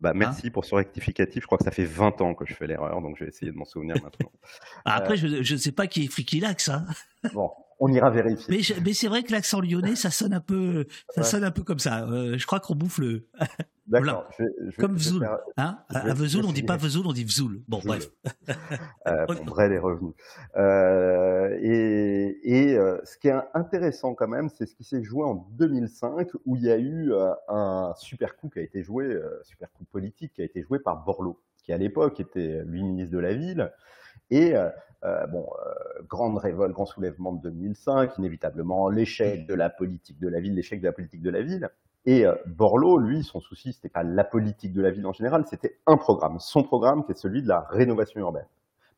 Bah, 0.00 0.12
merci 0.14 0.46
hein 0.46 0.50
pour 0.52 0.64
ce 0.64 0.74
rectificatif. 0.74 1.42
Je 1.42 1.46
crois 1.46 1.58
que 1.58 1.64
ça 1.64 1.72
fait 1.72 1.84
20 1.84 2.20
ans 2.20 2.34
que 2.34 2.46
je 2.46 2.54
fais 2.54 2.66
l'erreur, 2.66 3.00
donc 3.00 3.16
je 3.16 3.24
vais 3.24 3.30
essayer 3.30 3.50
de 3.50 3.56
m'en 3.56 3.64
souvenir 3.64 3.96
maintenant. 4.02 4.30
Ah, 4.84 4.94
après, 4.94 5.16
je 5.16 5.26
ne 5.26 5.58
sais 5.58 5.72
pas 5.72 5.86
qui 5.86 6.04
est 6.04 6.08
Frikilax. 6.08 6.68
Hein. 6.68 6.86
bon, 7.32 7.50
on 7.80 7.92
ira 7.92 8.10
vérifier. 8.10 8.62
Mais, 8.84 8.92
c'est 8.92 9.08
vrai 9.08 9.22
que 9.22 9.32
l'accent 9.32 9.60
lyonnais, 9.60 9.96
ça 9.96 10.10
sonne 10.10 10.32
un 10.32 10.40
peu, 10.40 10.86
ça 11.14 11.22
sonne 11.22 11.44
un 11.44 11.50
peu 11.50 11.62
comme 11.62 11.78
ça. 11.78 12.04
Euh, 12.06 12.36
je 12.38 12.46
crois 12.46 12.60
qu'on 12.60 12.74
bouffe 12.74 12.98
le. 12.98 13.28
D'accord. 13.88 14.28
Comme 14.78 14.96
Vzoul. 14.96 15.26
Hein 15.56 15.78
à 15.88 16.12
Vesoul, 16.12 16.44
on 16.44 16.52
dit 16.52 16.62
pas 16.62 16.76
Vesoul, 16.76 17.06
on 17.06 17.12
dit 17.12 17.24
Vzoul. 17.24 17.62
Bon, 17.68 17.80
bref. 17.82 18.10
euh, 19.08 19.26
Brel 19.46 19.72
est 19.72 19.78
revenu. 19.78 20.12
Euh, 20.56 21.58
et, 21.62 22.38
et 22.42 22.76
euh, 22.76 22.98
ce 23.04 23.16
qui 23.16 23.28
est 23.28 23.34
intéressant 23.54 24.14
quand 24.14 24.28
même, 24.28 24.50
c'est 24.50 24.66
ce 24.66 24.74
qui 24.74 24.84
s'est 24.84 25.02
joué 25.02 25.24
en 25.24 25.46
2005, 25.52 26.28
où 26.44 26.56
il 26.56 26.64
y 26.64 26.70
a 26.70 26.76
eu 26.76 27.12
euh, 27.12 27.32
un 27.48 27.94
super 27.96 28.36
coup 28.36 28.50
qui 28.50 28.58
a 28.58 28.62
été 28.62 28.82
joué, 28.82 29.18
super 29.42 29.72
coup 29.72 29.84
politique 29.84 30.34
qui 30.34 30.42
a 30.42 30.44
été 30.44 30.62
joué 30.62 30.78
par 30.78 31.02
Borloo, 31.04 31.40
qui 31.64 31.72
à 31.72 31.78
l'époque 31.78 32.20
était 32.20 32.62
lui 32.66 32.82
ministre 32.82 33.14
de 33.14 33.20
la 33.20 33.32
ville. 33.32 33.72
Et 34.30 34.54
euh, 35.04 35.26
bon, 35.28 35.46
euh, 35.64 36.02
grande 36.08 36.38
révolte, 36.38 36.72
grand 36.72 36.86
soulèvement 36.86 37.32
de 37.32 37.48
2005, 37.50 38.18
inévitablement 38.18 38.88
l'échec 38.88 39.46
de 39.46 39.54
la 39.54 39.70
politique 39.70 40.18
de 40.18 40.28
la 40.28 40.40
ville, 40.40 40.54
l'échec 40.54 40.80
de 40.80 40.86
la 40.86 40.92
politique 40.92 41.22
de 41.22 41.30
la 41.30 41.42
ville. 41.42 41.70
Et 42.04 42.26
euh, 42.26 42.34
Borloo, 42.46 42.98
lui, 42.98 43.22
son 43.22 43.40
souci, 43.40 43.72
c'était 43.72 43.88
pas 43.88 44.02
la 44.02 44.24
politique 44.24 44.72
de 44.72 44.82
la 44.82 44.90
ville 44.90 45.06
en 45.06 45.12
général, 45.12 45.44
c'était 45.46 45.78
un 45.86 45.96
programme, 45.96 46.38
son 46.40 46.62
programme, 46.62 47.04
qui 47.04 47.12
est 47.12 47.18
celui 47.18 47.42
de 47.42 47.48
la 47.48 47.60
rénovation 47.70 48.20
urbaine. 48.20 48.46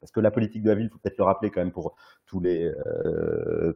Parce 0.00 0.12
que 0.12 0.20
la 0.20 0.30
politique 0.30 0.62
de 0.62 0.70
la 0.70 0.74
ville, 0.74 0.86
il 0.86 0.90
faut 0.90 0.98
peut-être 0.98 1.18
le 1.18 1.24
rappeler 1.24 1.50
quand 1.50 1.60
même 1.60 1.72
pour 1.72 1.94
tous 2.24 2.40
les, 2.40 2.72
euh, 2.86 3.74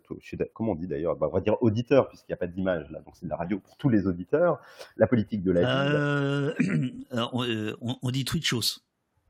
comment 0.54 0.72
on 0.72 0.74
dit 0.74 0.86
d'ailleurs, 0.86 1.16
bah, 1.16 1.28
on 1.30 1.34
va 1.34 1.40
dire 1.40 1.62
auditeurs 1.62 2.08
puisqu'il 2.08 2.30
n'y 2.30 2.34
a 2.34 2.38
pas 2.38 2.46
d'image 2.46 2.90
là, 2.90 3.00
donc 3.00 3.14
c'est 3.16 3.26
de 3.26 3.30
la 3.30 3.36
radio 3.36 3.58
pour 3.58 3.76
tous 3.76 3.90
les 3.90 4.06
auditeurs. 4.06 4.58
La 4.96 5.06
politique 5.06 5.42
de 5.42 5.52
la 5.52 6.54
ville. 6.56 7.06
on, 7.32 7.98
on, 8.02 8.10
dit 8.10 8.24
Twitchos. 8.24 8.80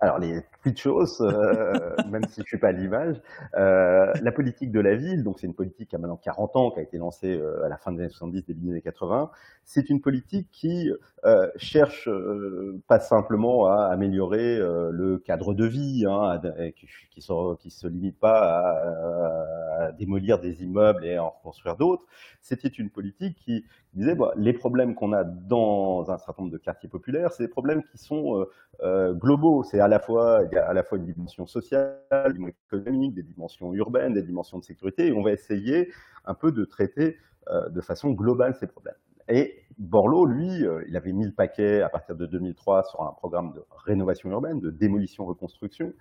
Alors, 0.05 0.19
les 0.19 0.43
petites 0.61 0.79
choses, 0.79 1.19
euh, 1.23 1.73
même 2.11 2.25
si 2.29 2.43
je 2.43 2.47
suis 2.47 2.59
pas 2.59 2.69
à 2.69 2.73
l'image, 2.73 3.17
euh, 3.57 4.13
la 4.21 4.33
politique 4.33 4.71
de 4.71 4.81
la 4.81 4.97
ville, 4.97 5.25
donc 5.25 5.39
c'est 5.39 5.47
une 5.47 5.55
politique 5.55 5.89
qui 5.89 5.97
a 5.97 5.99
maintenant 5.99 6.21
40 6.23 6.57
ans, 6.57 6.71
qui 6.71 6.79
a 6.79 6.83
été 6.83 6.99
lancée 6.99 7.39
euh, 7.39 7.65
à 7.65 7.71
la 7.71 7.79
fin 7.79 7.91
des 7.91 8.01
années 8.01 8.11
70, 8.11 8.45
début 8.45 8.67
des 8.67 8.71
années 8.73 8.83
80. 8.83 9.31
C'est 9.65 9.89
une 9.89 10.03
politique 10.03 10.49
qui 10.53 10.93
euh, 11.25 11.49
cherche 11.57 12.07
euh, 12.07 12.83
pas 12.87 13.01
simplement 13.01 13.65
à 13.65 13.87
améliorer 13.87 14.59
euh, 14.59 14.91
le 14.93 15.17
cadre 15.17 15.55
de 15.55 15.65
vie, 15.65 16.05
hein, 16.07 16.39
qui, 16.77 16.87
qui, 17.11 17.23
se, 17.23 17.57
qui 17.57 17.71
se 17.71 17.87
limite 17.87 18.21
pas 18.21 18.61
à 18.61 19.54
démolir 19.99 20.39
des 20.39 20.63
immeubles 20.63 21.05
et 21.05 21.19
en 21.19 21.31
reconstruire 21.31 21.77
d'autres. 21.77 22.07
C'était 22.41 22.69
une 22.69 22.91
politique 22.91 23.37
qui 23.37 23.65
disait 23.95 24.17
les 24.37 24.53
problèmes 24.53 24.95
qu'on 24.95 25.13
a 25.13 25.25
dans 25.25 26.11
un 26.11 26.19
certain 26.19 26.43
nombre 26.43 26.53
de 26.53 26.59
quartiers 26.59 26.89
populaires, 26.89 27.33
c'est 27.33 27.45
des 27.45 27.49
problèmes 27.49 27.83
qui 27.85 27.99
sont 27.99 28.41
euh, 28.41 28.45
euh, 28.83 29.15
globaux. 29.15 29.63
C'est 29.63 29.81
à 29.81 29.89
la 29.89 29.99
fois 29.99 30.43
il 30.51 30.55
y 30.55 30.59
a 30.59 30.67
à 30.67 30.73
la 30.73 30.83
fois 30.83 30.99
une 30.99 31.05
dimension 31.05 31.47
sociale, 31.47 31.99
une 32.13 32.33
dimension 32.33 32.57
économique, 32.73 33.15
des 33.15 33.23
dimensions 33.23 33.73
urbaines, 33.75 34.15
des 34.15 34.23
dimensions 34.23 34.59
de 34.59 34.65
sécurité, 34.65 35.09
et 35.09 35.13
on 35.13 35.23
va 35.23 35.33
essayer 35.33 35.91
un 36.25 36.35
peu 36.35 36.53
de 36.53 36.65
traiter 36.65 37.17
euh, 37.49 37.69
de 37.69 37.81
façon 37.81 38.11
globale 38.11 38.55
ces 38.55 38.67
problèmes. 38.67 38.95
Et 39.29 39.63
Borloo, 39.79 40.27
lui, 40.27 40.65
il 40.87 40.97
avait 40.99 41.13
mis 41.13 41.25
le 41.25 41.33
paquet 41.33 41.81
à 41.81 41.89
partir 41.89 42.15
de 42.15 42.27
2003 42.27 42.85
sur 42.85 43.01
un 43.01 43.13
programme 43.13 43.55
de 43.55 43.65
rénovation 43.87 44.31
urbaine, 44.31 44.61
de 44.61 44.71
démolition-reconstruction, 44.71 45.95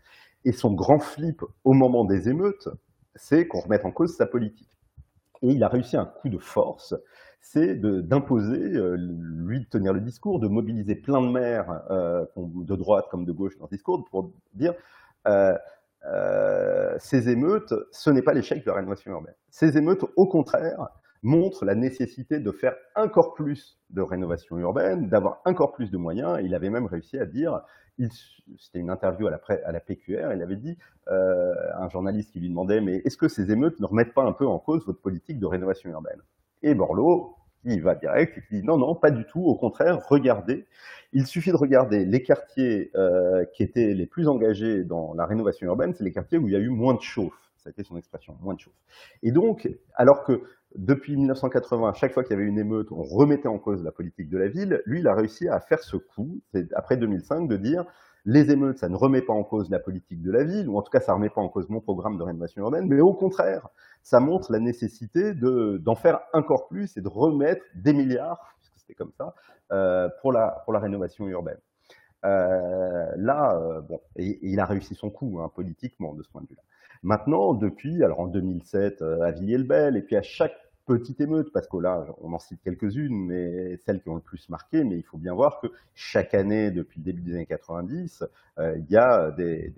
et 0.45 0.51
son 0.51 0.73
grand 0.73 0.99
flip 0.99 1.41
au 1.63 1.73
moment 1.73 2.05
des 2.05 2.29
émeutes, 2.29 2.67
c'est 3.15 3.47
qu'on 3.47 3.59
remette 3.59 3.85
en 3.85 3.91
cause 3.91 4.15
sa 4.15 4.25
politique. 4.25 4.69
Et 5.41 5.49
il 5.49 5.63
a 5.63 5.67
réussi 5.67 5.97
un 5.97 6.05
coup 6.05 6.29
de 6.29 6.37
force, 6.37 6.95
c'est 7.41 7.75
d'imposer, 7.75 8.75
euh, 8.75 8.95
lui, 8.95 9.59
de 9.59 9.65
tenir 9.65 9.91
le 9.91 9.99
discours, 9.99 10.39
de 10.39 10.47
mobiliser 10.47 10.95
plein 10.95 11.21
de 11.21 11.27
maires, 11.27 11.83
euh, 11.91 12.25
de 12.37 12.75
droite 12.75 13.07
comme 13.11 13.25
de 13.25 13.33
gauche 13.33 13.57
dans 13.57 13.65
le 13.65 13.75
discours, 13.75 14.05
pour 14.09 14.31
dire 14.53 14.73
euh, 15.27 15.57
ces 16.99 17.29
émeutes, 17.29 17.73
ce 17.91 18.09
n'est 18.09 18.21
pas 18.21 18.33
l'échec 18.33 18.63
de 18.63 18.69
la 18.69 18.77
rénovation 18.77 19.11
urbaine. 19.11 19.35
Ces 19.49 19.77
émeutes, 19.77 20.05
au 20.15 20.25
contraire, 20.25 20.87
montrent 21.23 21.65
la 21.65 21.75
nécessité 21.75 22.39
de 22.39 22.51
faire 22.51 22.75
encore 22.95 23.33
plus 23.33 23.79
de 23.89 24.01
rénovation 24.01 24.57
urbaine, 24.57 25.07
d'avoir 25.07 25.41
encore 25.45 25.71
plus 25.71 25.89
de 25.89 25.97
moyens. 25.97 26.39
Il 26.43 26.53
avait 26.53 26.69
même 26.69 26.85
réussi 26.85 27.17
à 27.17 27.25
dire, 27.25 27.61
c'était 28.57 28.79
une 28.79 28.89
interview 28.89 29.27
à 29.27 29.31
la, 29.31 29.39
à 29.65 29.79
PQR, 29.79 30.33
il 30.33 30.41
avait 30.41 30.55
dit, 30.55 30.77
euh, 31.09 31.53
un 31.77 31.89
journaliste 31.89 32.31
qui 32.31 32.39
lui 32.39 32.49
demandait, 32.49 32.81
mais 32.81 33.01
est-ce 33.05 33.17
que 33.17 33.27
ces 33.27 33.51
émeutes 33.51 33.79
ne 33.79 33.85
remettent 33.85 34.13
pas 34.13 34.23
un 34.23 34.33
peu 34.33 34.45
en 34.45 34.59
cause 34.59 34.85
votre 34.85 35.01
politique 35.01 35.39
de 35.39 35.45
rénovation 35.45 35.89
urbaine? 35.89 36.21
Et 36.61 36.75
Borloo, 36.75 37.35
il 37.65 37.81
va 37.81 37.95
direct 37.95 38.37
et 38.37 38.41
qui 38.41 38.61
dit, 38.61 38.63
non, 38.63 38.77
non, 38.77 38.95
pas 38.95 39.11
du 39.11 39.25
tout, 39.25 39.43
au 39.43 39.55
contraire, 39.55 40.05
regardez, 40.07 40.65
il 41.13 41.27
suffit 41.27 41.51
de 41.51 41.57
regarder 41.57 42.05
les 42.05 42.23
quartiers 42.23 42.91
euh, 42.95 43.45
qui 43.53 43.63
étaient 43.63 43.93
les 43.93 44.05
plus 44.05 44.27
engagés 44.27 44.83
dans 44.83 45.13
la 45.13 45.25
rénovation 45.25 45.67
urbaine, 45.67 45.93
c'est 45.93 46.03
les 46.03 46.11
quartiers 46.11 46.37
où 46.37 46.47
il 46.47 46.53
y 46.53 46.57
a 46.57 46.59
eu 46.59 46.69
moins 46.69 46.95
de 46.95 47.01
chauffe. 47.01 47.42
Ça 47.63 47.69
a 47.69 47.71
été 47.71 47.83
son 47.83 47.95
expression, 47.97 48.37
moins 48.41 48.55
de 48.55 48.59
chauffe. 48.59 48.73
Et 49.21 49.31
donc, 49.31 49.69
alors 49.95 50.23
que 50.23 50.43
depuis 50.75 51.15
1980, 51.15 51.89
à 51.89 51.93
chaque 51.93 52.11
fois 52.13 52.23
qu'il 52.23 52.31
y 52.31 52.33
avait 52.39 52.47
une 52.47 52.59
émeute, 52.59 52.91
on 52.91 53.03
remettait 53.03 53.47
en 53.47 53.57
cause 53.57 53.83
la 53.83 53.91
politique 53.91 54.29
de 54.29 54.37
la 54.37 54.49
ville, 54.49 54.81
lui, 54.85 54.99
il 54.99 55.07
a 55.07 55.13
réussi 55.15 55.47
à 55.47 55.61
faire 55.61 55.79
ce 55.81 55.95
coup, 55.95 56.41
après 56.75 56.97
2005, 56.97 57.47
de 57.47 57.55
dire 57.55 57.85
les 58.25 58.51
émeutes, 58.51 58.79
ça 58.79 58.89
ne 58.89 58.95
remet 58.95 59.21
pas 59.21 59.33
en 59.33 59.43
cause 59.43 59.69
la 59.69 59.79
politique 59.79 60.21
de 60.21 60.31
la 60.31 60.43
ville, 60.43 60.67
ou 60.67 60.77
en 60.77 60.81
tout 60.81 60.89
cas, 60.91 60.99
ça 60.99 61.11
ne 61.13 61.17
remet 61.17 61.29
pas 61.29 61.41
en 61.41 61.47
cause 61.49 61.69
mon 61.69 61.79
programme 61.79 62.17
de 62.17 62.23
rénovation 62.23 62.61
urbaine, 62.63 62.87
mais 62.87 62.99
au 63.01 63.13
contraire, 63.13 63.67
ça 64.01 64.19
montre 64.19 64.51
la 64.51 64.59
nécessité 64.59 65.33
de- 65.33 65.77
d'en 65.77 65.95
faire 65.95 66.19
encore 66.33 66.67
plus 66.67 66.97
et 66.97 67.01
de 67.01 67.07
remettre 67.09 67.63
des 67.75 67.93
milliards, 67.93 68.39
puisque 68.59 68.77
c'était 68.79 68.93
comme 68.93 69.11
ça, 69.17 69.35
euh, 69.71 70.09
pour, 70.21 70.33
la, 70.33 70.61
pour 70.65 70.73
la 70.73 70.79
rénovation 70.79 71.27
urbaine. 71.27 71.57
Euh, 72.25 73.05
là, 73.17 73.57
euh, 73.57 73.81
bon, 73.81 73.99
il 74.15 74.59
a 74.59 74.65
réussi 74.65 74.95
son 74.95 75.09
coup 75.09 75.39
hein, 75.41 75.51
politiquement 75.53 76.13
de 76.13 76.23
ce 76.23 76.29
point 76.29 76.41
de 76.41 76.47
vue-là. 76.47 76.61
Maintenant, 77.03 77.53
depuis, 77.53 78.03
alors 78.03 78.21
en 78.21 78.27
2007 78.27 79.01
euh, 79.01 79.21
à 79.21 79.31
Villiers-le-Bel, 79.31 79.97
et 79.97 80.01
puis 80.01 80.15
à 80.15 80.21
chaque 80.21 80.55
petite 80.85 81.21
émeute, 81.21 81.51
parce 81.53 81.67
que 81.67 81.77
là, 81.77 82.05
on 82.21 82.33
en 82.33 82.39
cite 82.39 82.61
quelques-unes, 82.61 83.25
mais 83.25 83.77
celles 83.85 84.01
qui 84.01 84.09
ont 84.09 84.15
le 84.15 84.21
plus 84.21 84.49
marqué, 84.49 84.83
mais 84.83 84.97
il 84.97 85.03
faut 85.03 85.17
bien 85.17 85.33
voir 85.33 85.59
que 85.59 85.67
chaque 85.93 86.33
année, 86.33 86.71
depuis 86.71 86.99
le 86.99 87.05
début 87.05 87.21
des 87.21 87.35
années 87.35 87.45
90, 87.45 88.23
euh, 88.59 88.77
il 88.77 88.91
y 88.91 88.97
a 88.97 89.31
des, 89.31 89.73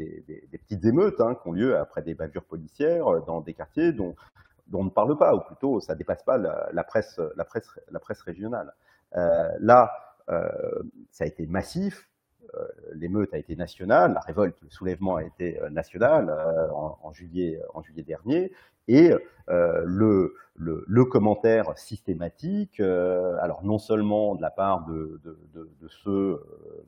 petites 0.51 0.85
émeutes 0.85 1.21
hein, 1.21 1.35
qui 1.35 1.47
ont 1.47 1.51
lieu 1.51 1.77
après 1.77 2.01
des 2.01 2.15
bavures 2.15 2.43
policières 2.43 3.07
euh, 3.07 3.21
dans 3.25 3.41
des 3.41 3.53
quartiers 3.53 3.91
dont, 3.91 4.15
on 4.73 4.83
ne 4.83 4.89
parle 4.89 5.17
pas, 5.17 5.35
ou 5.35 5.41
plutôt 5.41 5.79
ça 5.79 5.93
dépasse 5.93 6.23
pas 6.23 6.37
la, 6.37 6.83
presse, 6.83 7.19
la 7.35 7.45
presse, 7.45 7.69
la 7.91 7.99
presse 7.99 8.21
régionale. 8.21 8.73
Euh, 9.15 9.49
là, 9.59 9.91
ça 11.11 11.23
a 11.23 11.27
été 11.27 11.45
massif, 11.45 12.09
l'émeute 12.93 13.33
a 13.33 13.37
été 13.37 13.55
nationale, 13.55 14.13
la 14.13 14.19
révolte, 14.21 14.55
le 14.61 14.69
soulèvement 14.69 15.15
a 15.17 15.23
été 15.23 15.59
euh, 15.61 15.69
national 15.69 16.29
euh, 16.29 16.69
en, 16.71 16.97
en 17.01 17.11
juillet, 17.13 17.59
en 17.73 17.81
juillet 17.81 18.03
dernier, 18.03 18.51
et 18.87 19.11
euh, 19.49 19.81
le, 19.85 20.35
le, 20.55 20.83
le 20.87 21.05
commentaire 21.05 21.77
systématique, 21.77 22.79
euh, 22.79 23.35
alors 23.41 23.63
non 23.63 23.77
seulement 23.79 24.35
de 24.35 24.41
la 24.41 24.51
part 24.51 24.85
de, 24.85 25.19
de, 25.23 25.37
de, 25.53 25.69
de 25.81 25.87
ceux 25.87 26.11
euh, 26.11 26.39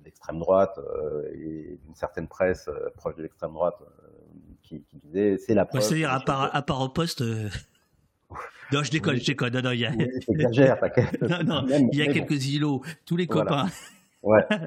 d'extrême 0.03 0.39
droite 0.39 0.77
euh, 0.79 1.23
et 1.33 1.79
d'une 1.83 1.95
certaine 1.95 2.27
presse 2.27 2.67
euh, 2.67 2.89
proche 2.95 3.15
de 3.15 3.23
l'extrême 3.23 3.53
droite 3.53 3.77
euh, 3.81 4.07
qui, 4.61 4.81
qui 4.83 4.97
disait 4.97 5.37
c'est 5.37 5.53
la 5.55 5.63
Ouais, 5.63 5.67
preuve. 5.69 5.81
C'est-à-dire, 5.81 6.09
que 6.09 6.15
à 6.15 6.19
part, 6.19 6.55
à 6.55 6.61
part 6.61 6.81
au 6.81 6.89
poste. 6.89 7.21
euh, 7.21 7.49
Non, 8.73 8.83
je 8.83 8.91
déconne, 8.91 9.13
Oui. 9.15 9.21
je 9.21 9.27
déconne. 9.27 9.53
Non, 9.53 9.61
non, 9.61 9.71
il 9.71 9.79
y 9.79 9.85
a, 9.85 9.91
Oui, 9.91 10.07
t'exagères, 10.25 10.79
t'inquiète. 10.79 11.21
non, 11.29 11.43
non, 11.43 11.61
Même- 11.63 11.89
il 11.93 11.97
y 11.97 12.01
a 12.03 12.07
mais 12.07 12.19
bon. 12.19 12.25
quelques 12.27 12.45
îlots, 12.47 12.81
tous 13.05 13.15
les 13.15 13.25
Voilà. 13.25 13.49
copains. 13.49 13.67
Ouais. 14.27 14.45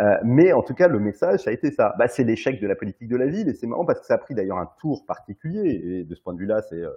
Euh, 0.00 0.16
mais 0.24 0.52
en 0.52 0.62
tout 0.62 0.72
cas, 0.74 0.88
le 0.88 0.98
message, 0.98 1.40
ça 1.40 1.50
a 1.50 1.52
été 1.52 1.70
ça. 1.70 1.94
Bah, 1.98 2.08
c'est 2.08 2.24
l'échec 2.24 2.60
de 2.60 2.66
la 2.66 2.74
politique 2.74 3.08
de 3.08 3.16
la 3.16 3.26
ville, 3.26 3.48
et 3.48 3.54
c'est 3.54 3.66
marrant 3.66 3.84
parce 3.84 4.00
que 4.00 4.06
ça 4.06 4.14
a 4.14 4.18
pris 4.18 4.34
d'ailleurs 4.34 4.56
un 4.58 4.70
tour 4.80 5.04
particulier. 5.06 5.80
Et 5.84 6.04
de 6.04 6.14
ce 6.14 6.22
point 6.22 6.32
de 6.32 6.38
vue-là, 6.38 6.62
c'est 6.62 6.76
euh, 6.82 6.90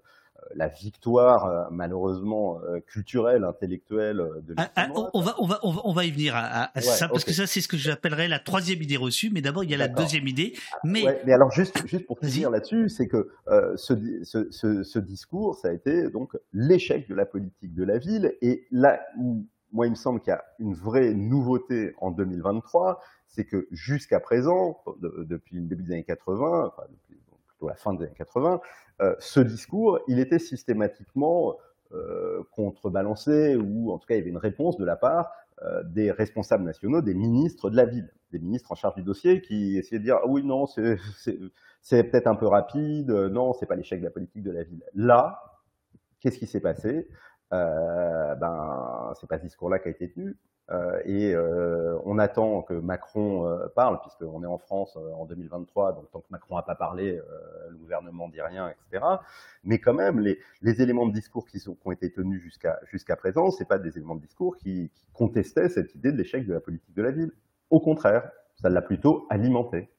la 0.56 0.70
victoire, 0.70 1.46
euh, 1.46 1.64
malheureusement 1.72 2.60
euh, 2.64 2.80
culturelle, 2.80 3.44
intellectuelle 3.44 4.22
euh, 4.22 4.40
de 4.42 4.54
Ah, 4.58 4.70
ah, 4.78 4.88
on, 5.14 5.20
va, 5.22 5.36
on, 5.40 5.46
va, 5.46 5.60
on, 5.64 5.72
va, 5.72 5.82
on 5.84 5.92
va 5.94 6.06
y 6.06 6.12
venir 6.12 6.36
à, 6.36 6.40
à- 6.40 6.64
à 6.64 6.70
Ouais, 6.76 6.82
ça, 6.82 7.10
parce 7.10 7.26
que 7.26 7.34
ça, 7.34 7.46
c'est 7.48 7.60
ce 7.60 7.68
que 7.68 7.76
j'appellerais 7.78 8.30
la 8.30 8.40
troisième 8.40 8.82
idée 8.82 8.96
reçue. 8.98 9.30
Mais 9.34 9.42
d'abord, 9.42 9.66
il 9.66 9.70
y 9.72 9.74
a 9.74 9.78
la 9.78 9.90
deuxième 9.90 10.28
idée. 10.28 10.54
Mais 10.86 11.04
Ouais, 11.06 11.22
mais 11.26 11.34
alors 11.34 11.52
juste, 11.52 11.86
juste 11.86 12.06
pour 12.08 12.18
finir 12.20 12.50
là-dessus, 12.50 12.88
c'est 12.88 13.08
que 13.08 13.30
euh, 13.50 13.74
ce, 13.76 13.94
ce, 14.24 14.50
ce, 14.52 14.84
ce 14.84 15.00
discours, 15.00 15.56
ça 15.56 15.68
a 15.68 15.72
été 15.74 16.10
donc 16.10 16.38
l'échec 16.54 17.10
de 17.10 17.16
la 17.16 17.26
politique 17.26 17.74
de 17.74 17.84
la 17.84 17.98
ville. 17.98 18.34
Et 18.42 18.66
là 18.72 19.02
où 19.20 19.46
moi, 19.72 19.88
il 19.88 19.92
me 19.92 19.96
semble 19.96 20.20
qu'il 20.22 20.32
y 20.32 20.34
a 20.34 20.44
une 20.60 20.74
vraie 20.74 21.14
nouveauté 21.14 21.94
en 22.00 22.12
2023, 22.12 23.00
c'est 23.28 23.46
que 23.46 23.68
jusqu'à 23.72 24.20
présent, 24.20 24.82
de- 25.02 25.24
depuis 25.28 25.58
le 25.58 25.64
début 25.68 25.84
des 25.84 25.94
années 25.94 26.04
80, 26.04 26.68
enfin, 26.68 26.84
plutôt 27.48 27.68
la 27.68 27.76
fin 27.76 27.94
des 27.94 28.06
années 28.06 28.14
80, 28.18 28.62
euh, 29.02 29.16
ce 29.20 29.40
discours, 29.40 30.00
il 30.08 30.20
était 30.20 30.40
systématiquement 30.40 31.58
euh, 31.92 32.44
contrebalancé, 32.52 33.56
ou 33.56 33.92
en 33.92 33.98
tout 33.98 34.08
cas, 34.08 34.16
il 34.16 34.20
y 34.20 34.22
avait 34.22 34.30
une 34.30 34.38
réponse 34.38 34.78
de 34.78 34.86
la 34.86 34.96
part 34.96 35.32
euh, 35.64 35.84
des 35.84 36.12
responsables 36.12 36.64
nationaux, 36.64 37.02
des 37.02 37.14
ministres 37.16 37.70
de 37.70 37.76
la 37.76 37.86
ville, 37.86 38.12
des 38.32 38.40
ministres 38.40 38.72
en 38.72 38.76
charge 38.76 38.96
du 38.96 39.04
dossier, 39.04 39.42
qui 39.42 39.78
essayaient 39.78 40.00
de 40.00 40.04
dire 40.04 40.18
ah 40.22 40.28
oui 40.28 40.44
non 40.44 40.68
c'est 40.68 42.04
peut-être 42.04 42.28
un 42.28 42.36
peu 42.36 42.48
rapide, 42.48 43.10
non 43.10 43.54
c'est 43.54 43.66
pas 43.66 43.76
l'échec 43.76 44.00
de 44.00 44.06
la 44.06 44.12
politique 44.12 44.44
de 44.44 44.52
la 44.52 44.64
ville. 44.64 44.84
Là, 44.94 45.42
qu'est-ce 46.20 46.38
qui 46.40 46.48
s'est 46.48 46.60
passé? 46.62 47.08
Euh, 47.54 48.36
Ben 48.36 49.14
c'est 49.20 49.28
pas 49.28 49.38
ce 49.38 49.44
discours-là 49.44 49.80
qui 49.80 49.88
a 49.88 49.92
été 49.92 50.12
tenu. 50.12 50.38
Euh, 50.72 51.02
et 51.06 51.34
euh, 51.34 51.98
on 52.06 52.20
attend 52.20 52.62
que 52.62 52.74
Macron 52.76 53.48
euh, 53.48 53.68
parle, 53.76 54.00
puisqu'on 54.02 54.44
est 54.44 54.48
en 54.48 54.60
France 54.60 54.96
euh, 54.98 55.14
en 55.14 55.26
2023, 55.26 55.94
donc 55.94 56.12
tant 56.12 56.20
que 56.20 56.28
Macron 56.30 56.58
n'a 56.58 56.62
pas 56.62 56.76
parlé, 56.76 57.18
euh, 57.18 57.24
le 57.72 57.78
gouvernement 57.78 58.30
dit 58.30 58.42
rien, 58.42 58.70
etc. 58.70 59.04
Mais 59.64 59.80
quand 59.80 59.96
même, 59.96 60.20
les, 60.20 60.38
les 60.62 60.82
éléments 60.84 61.08
de 61.08 61.14
discours 61.14 61.48
qui, 61.48 61.60
sont, 61.60 61.74
qui 61.74 61.88
ont 61.88 61.92
été 61.92 62.12
tenus 62.12 62.40
jusqu'à 62.42 62.80
jusqu'à 62.92 63.16
présent, 63.16 63.50
c'est 63.50 63.68
pas 63.68 63.80
des 63.80 63.98
éléments 63.98 64.16
de 64.16 64.22
discours 64.22 64.58
qui, 64.58 64.92
qui 64.94 65.08
contestaient 65.14 65.70
cette 65.70 65.96
idée 65.96 66.12
de 66.12 66.18
l'échec 66.18 66.46
de 66.46 66.54
la 66.54 66.60
politique 66.60 66.94
de 66.94 67.02
la 67.02 67.12
ville. 67.12 67.32
Au 67.72 67.80
contraire, 67.80 68.30
ça 68.56 68.70
l'a 68.70 68.84
plutôt 68.84 69.26
alimenté. 69.32 69.90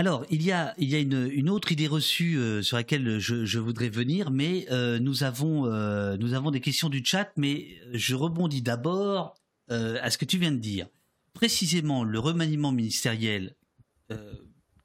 Alors, 0.00 0.24
il 0.30 0.42
y 0.42 0.50
a, 0.50 0.74
une, 0.78 1.50
autre 1.50 1.72
idée 1.72 1.86
reçue 1.86 2.38
euh, 2.38 2.62
sur 2.62 2.78
laquelle 2.78 3.18
je, 3.18 3.58
voudrais 3.58 3.90
venir, 3.90 4.30
mais 4.30 4.64
euh, 4.70 4.98
nous, 4.98 5.24
avons, 5.24 5.66
euh, 5.66 6.16
nous 6.16 6.32
avons 6.32 6.50
des 6.50 6.62
questions 6.62 6.88
du 6.88 7.04
chat, 7.04 7.30
mais 7.36 7.76
je 7.92 8.14
rebondis 8.14 8.62
d'abord 8.62 9.34
à 9.68 10.10
ce 10.10 10.16
que 10.16 10.24
tu 10.24 10.38
viens 10.38 10.52
de 10.52 10.56
dire. 10.56 10.88
Précisément, 11.34 12.02
le 12.02 12.18
remaniement 12.18 12.72
ministériel 12.72 13.56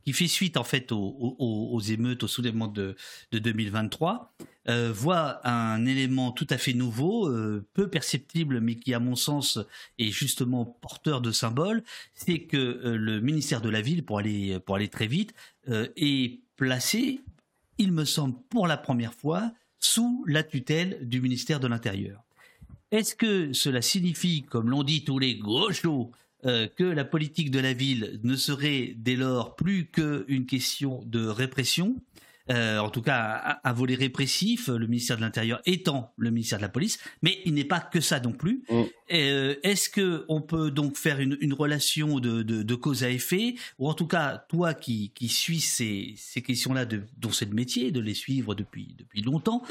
qui 0.06 0.14
fait 0.14 0.28
suite 0.28 0.56
en 0.58 0.64
fait 0.64 0.92
aux, 0.92 0.98
aux- 1.40 1.70
aux 1.74 1.80
émeutes, 1.82 2.24
au 2.24 2.28
soulèvement 2.28 2.68
de, 2.68 2.96
de 3.32 3.40
2023, 3.40 4.34
euh, 4.68 4.92
voit 4.94 5.46
un 5.48 5.86
élément 5.86 6.32
tout 6.32 6.48
à 6.50 6.58
fait 6.58 6.74
nouveau, 6.74 7.28
euh, 7.28 7.66
peu 7.74 7.90
perceptible, 7.90 8.62
mais 8.62 8.76
qui, 8.76 8.94
à 8.94 9.00
mon 9.00 9.16
sens, 9.16 9.60
est 9.98 10.12
justement 10.12 10.66
porteur 10.66 11.22
de 11.22 11.32
symboles, 11.32 11.84
c'est 12.14 12.40
que 12.42 12.58
euh, 12.58 12.98
le 12.98 13.20
ministère 13.20 13.62
de 13.62 13.70
la 13.70 13.82
Ville, 13.82 14.04
pour 14.06 14.20
aller, 14.20 14.60
pour 14.60 14.76
aller 14.76 14.90
très 14.90 15.08
vite, 15.08 15.34
est 15.68 16.40
placé, 16.56 17.22
il 17.80 17.92
me 17.92 18.06
semble, 18.06 18.36
pour 18.50 18.68
la 18.68 18.78
première 18.78 19.14
fois, 19.14 19.52
sous 19.80 20.24
la 20.28 20.44
tutelle 20.44 21.00
du 21.02 21.20
ministère 21.22 21.60
de 21.60 21.68
l'Intérieur. 21.68 22.24
Est-ce 22.92 23.16
que 23.16 23.52
cela 23.54 23.82
signifie, 23.82 24.44
comme 24.44 24.70
l'ont 24.70 24.84
dit 24.84 25.04
tous 25.04 25.20
les 25.20 25.36
gauchos, 25.36 26.12
que 26.46 26.84
la 26.84 27.06
politique 27.06 27.50
de 27.50 27.60
la 27.60 27.74
ville 27.74 28.20
ne 28.24 28.36
serait 28.36 28.94
dès 28.98 29.16
lors 29.16 29.56
plus 29.56 29.88
qu'une 29.88 30.46
question 30.46 31.02
de 31.06 31.26
répression, 31.26 31.96
euh, 32.52 32.78
en 32.78 32.92
tout 32.92 33.02
cas 33.02 33.60
un, 33.64 33.74
volet 33.74 33.96
répressif, 33.96 34.68
le 34.68 34.86
ministère 34.86 35.18
de 35.18 35.22
l'Intérieur 35.22 35.62
étant 35.66 36.14
le 36.16 36.30
ministère 36.30 36.60
de 36.60 36.62
la 36.62 36.70
Police, 36.70 37.00
mais 37.24 37.40
il 37.44 37.56
n'est 37.56 37.64
pas 37.64 37.80
que 37.80 38.00
ça 38.00 38.20
non 38.20 38.34
plus. 38.34 38.64
Mm. 38.70 38.84
Euh, 39.14 39.56
est-ce 39.64 39.90
que 39.90 40.26
on 40.30 40.42
peut 40.42 40.70
donc 40.70 40.96
faire 40.96 41.20
une, 41.20 41.54
relation 41.54 42.20
de, 42.20 42.76
cause 42.76 43.04
à 43.04 43.10
effet, 43.10 43.56
ou 43.80 43.90
en 43.90 43.96
tout 43.96 44.06
cas 44.06 44.46
toi 44.48 44.76
qui, 44.76 45.12
qui 45.16 45.28
suis 45.28 45.60
ces, 45.60 46.14
ces 46.18 46.44
questions-là, 46.44 46.86
dont 46.86 47.32
c'est 47.32 47.46
le 47.46 47.56
métier, 47.56 47.92
de 47.92 48.00
les 48.00 48.14
suivre 48.14 48.54
depuis 48.54 48.96
depuis 49.00 49.24
longtemps, 49.24 49.64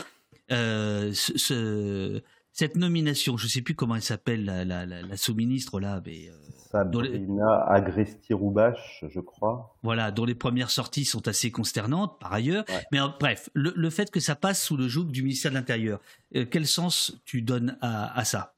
euh, 0.51 1.13
ce, 1.15 2.21
cette 2.55 2.77
nomination, 2.77 3.37
je 3.37 3.47
ne 3.47 3.49
sais 3.49 3.63
plus 3.63 3.75
comment 3.75 3.97
elle 3.97 4.03
s'appelle, 4.03 4.45
la, 4.45 5.17
sous-ministre 5.17 5.81
là, 5.81 6.01
mais 6.07 6.31
Sabrina 6.71 7.65
Agresti-Roubache, 7.69 9.05
je 9.09 9.19
crois. 9.19 9.77
Voilà, 9.83 10.13
dont 10.13 10.25
les 10.25 10.37
premières 10.37 10.71
sorties 10.71 11.05
sont 11.05 11.27
assez 11.27 11.51
consternantes 11.51 12.17
par 12.21 12.33
ailleurs. 12.33 12.65
Mais 12.93 13.01
bref, 13.19 13.51
le, 13.55 13.91
fait 13.91 14.09
que 14.09 14.21
ça 14.21 14.37
passe 14.37 14.63
sous 14.63 14.77
le 14.77 14.87
joug 14.87 15.07
du 15.07 15.25
ministère 15.25 15.51
de 15.51 15.57
l'Intérieur, 15.57 16.01
euh, 16.37 16.47
quel 16.49 16.67
sens 16.67 17.21
tu 17.25 17.43
donnes 17.43 17.77
à, 17.81 18.25
ça? 18.25 18.55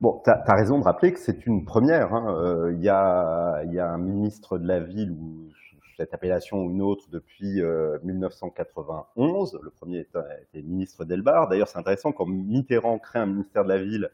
Bon, 0.00 0.20
tu 0.24 0.30
as, 0.30 0.54
raison 0.54 0.78
de 0.78 0.84
rappeler 0.84 1.12
que 1.12 1.18
c'est 1.18 1.44
une 1.44 1.66
première. 1.66 2.14
Hein. 2.14 2.34
Euh, 2.38 2.72
il 2.74 2.82
y, 2.82 2.88
a, 2.88 3.62
y, 3.64 3.78
a, 3.78 3.90
un 3.90 3.98
ministre 3.98 4.56
de 4.56 4.66
la 4.66 4.80
ville 4.80 5.10
ou 5.10 5.50
cette 5.96 6.12
appellation 6.12 6.64
ou 6.64 6.70
une 6.70 6.82
autre 6.82 7.06
depuis 7.10 7.62
1991. 8.02 9.54
Euh, 9.54 9.58
le 9.62 9.70
premier 9.70 10.00
était, 10.00 10.62
ministre 10.62 11.04
d'Elbar. 11.04 11.48
D'ailleurs, 11.48 11.68
c'est 11.68 11.78
intéressant 11.78 12.12
quand 12.12 12.26
Mitterrand 12.26 12.98
crée 12.98 13.20
un 13.20 13.26
ministère 13.26 13.64
de 13.64 13.68
la 13.68 13.82
ville 13.82 14.10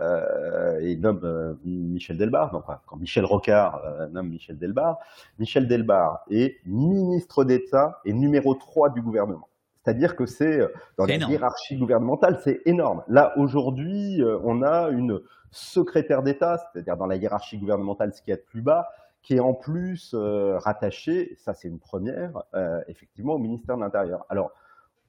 euh, 0.00 0.80
et 0.80 0.96
nomme 0.96 1.20
euh, 1.22 1.54
Michel 1.64 2.16
Delbar, 2.16 2.50
donc 2.50 2.64
quand 2.86 2.96
Michel 2.96 3.24
Rocard 3.24 3.80
euh, 3.84 4.08
nomme 4.08 4.28
Michel 4.28 4.58
Delbar, 4.58 4.98
Michel 5.38 5.68
Delbar 5.68 6.24
est 6.30 6.56
ministre 6.66 7.44
d'État 7.44 8.00
et 8.04 8.12
numéro 8.12 8.56
3 8.56 8.90
du 8.90 9.02
gouvernement. 9.02 9.48
C'est-à-dire 9.84 10.16
que 10.16 10.26
c'est 10.26 10.66
dans 10.98 11.04
la 11.04 11.14
hiérarchie 11.14 11.76
gouvernementale, 11.76 12.40
c'est 12.42 12.60
énorme. 12.64 13.04
Là, 13.06 13.34
aujourd'hui, 13.36 14.22
on 14.42 14.62
a 14.62 14.88
une 14.88 15.20
secrétaire 15.50 16.22
d'État, 16.22 16.56
c'est-à-dire 16.56 16.96
dans 16.96 17.06
la 17.06 17.16
hiérarchie 17.16 17.58
gouvernementale, 17.58 18.14
ce 18.14 18.22
qui 18.22 18.30
est 18.30 18.46
plus 18.46 18.62
bas, 18.62 18.88
qui 19.24 19.34
est 19.34 19.40
en 19.40 19.54
plus 19.54 20.14
rattaché, 20.14 21.34
ça 21.38 21.54
c'est 21.54 21.66
une 21.66 21.80
première, 21.80 22.44
effectivement, 22.86 23.34
au 23.34 23.38
ministère 23.38 23.76
de 23.76 23.80
l'Intérieur. 23.80 24.24
Alors, 24.28 24.52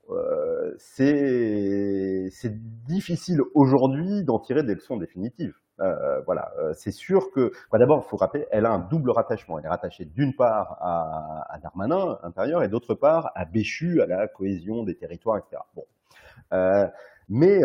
euh, 0.10 0.74
c'est 0.78 2.30
difficile 2.88 3.40
aujourd'hui 3.54 4.24
d'en 4.24 4.40
tirer 4.40 4.64
des 4.64 4.76
leçons 4.76 4.98
définitives. 4.98 5.56
Euh, 5.82 6.22
voilà, 6.26 6.52
euh, 6.58 6.72
c'est 6.74 6.92
sûr 6.92 7.32
que, 7.32 7.52
d'abord, 7.74 8.04
il 8.06 8.10
faut 8.10 8.16
rappeler, 8.16 8.46
elle 8.52 8.66
a 8.66 8.72
un 8.72 8.80
double 8.80 9.12
rattachement. 9.12 9.60
Elle 9.60 9.66
est 9.66 9.70
rattachée 9.70 10.06
d'une 10.06 10.34
part 10.36 10.78
à, 10.80 11.54
à 11.54 11.60
Darmanin, 11.60 12.18
intérieur, 12.24 12.64
et 12.64 12.70
d'autre 12.70 12.94
part 12.94 13.32
à 13.36 13.46
Béchu, 13.46 14.02
à 14.02 14.06
la 14.06 14.28
cohésion 14.28 14.84
des 14.84 14.96
territoires, 14.96 15.38
etc. 15.38 15.62
Bon, 15.76 15.84
euh, 16.54 16.88
mais 17.28 17.60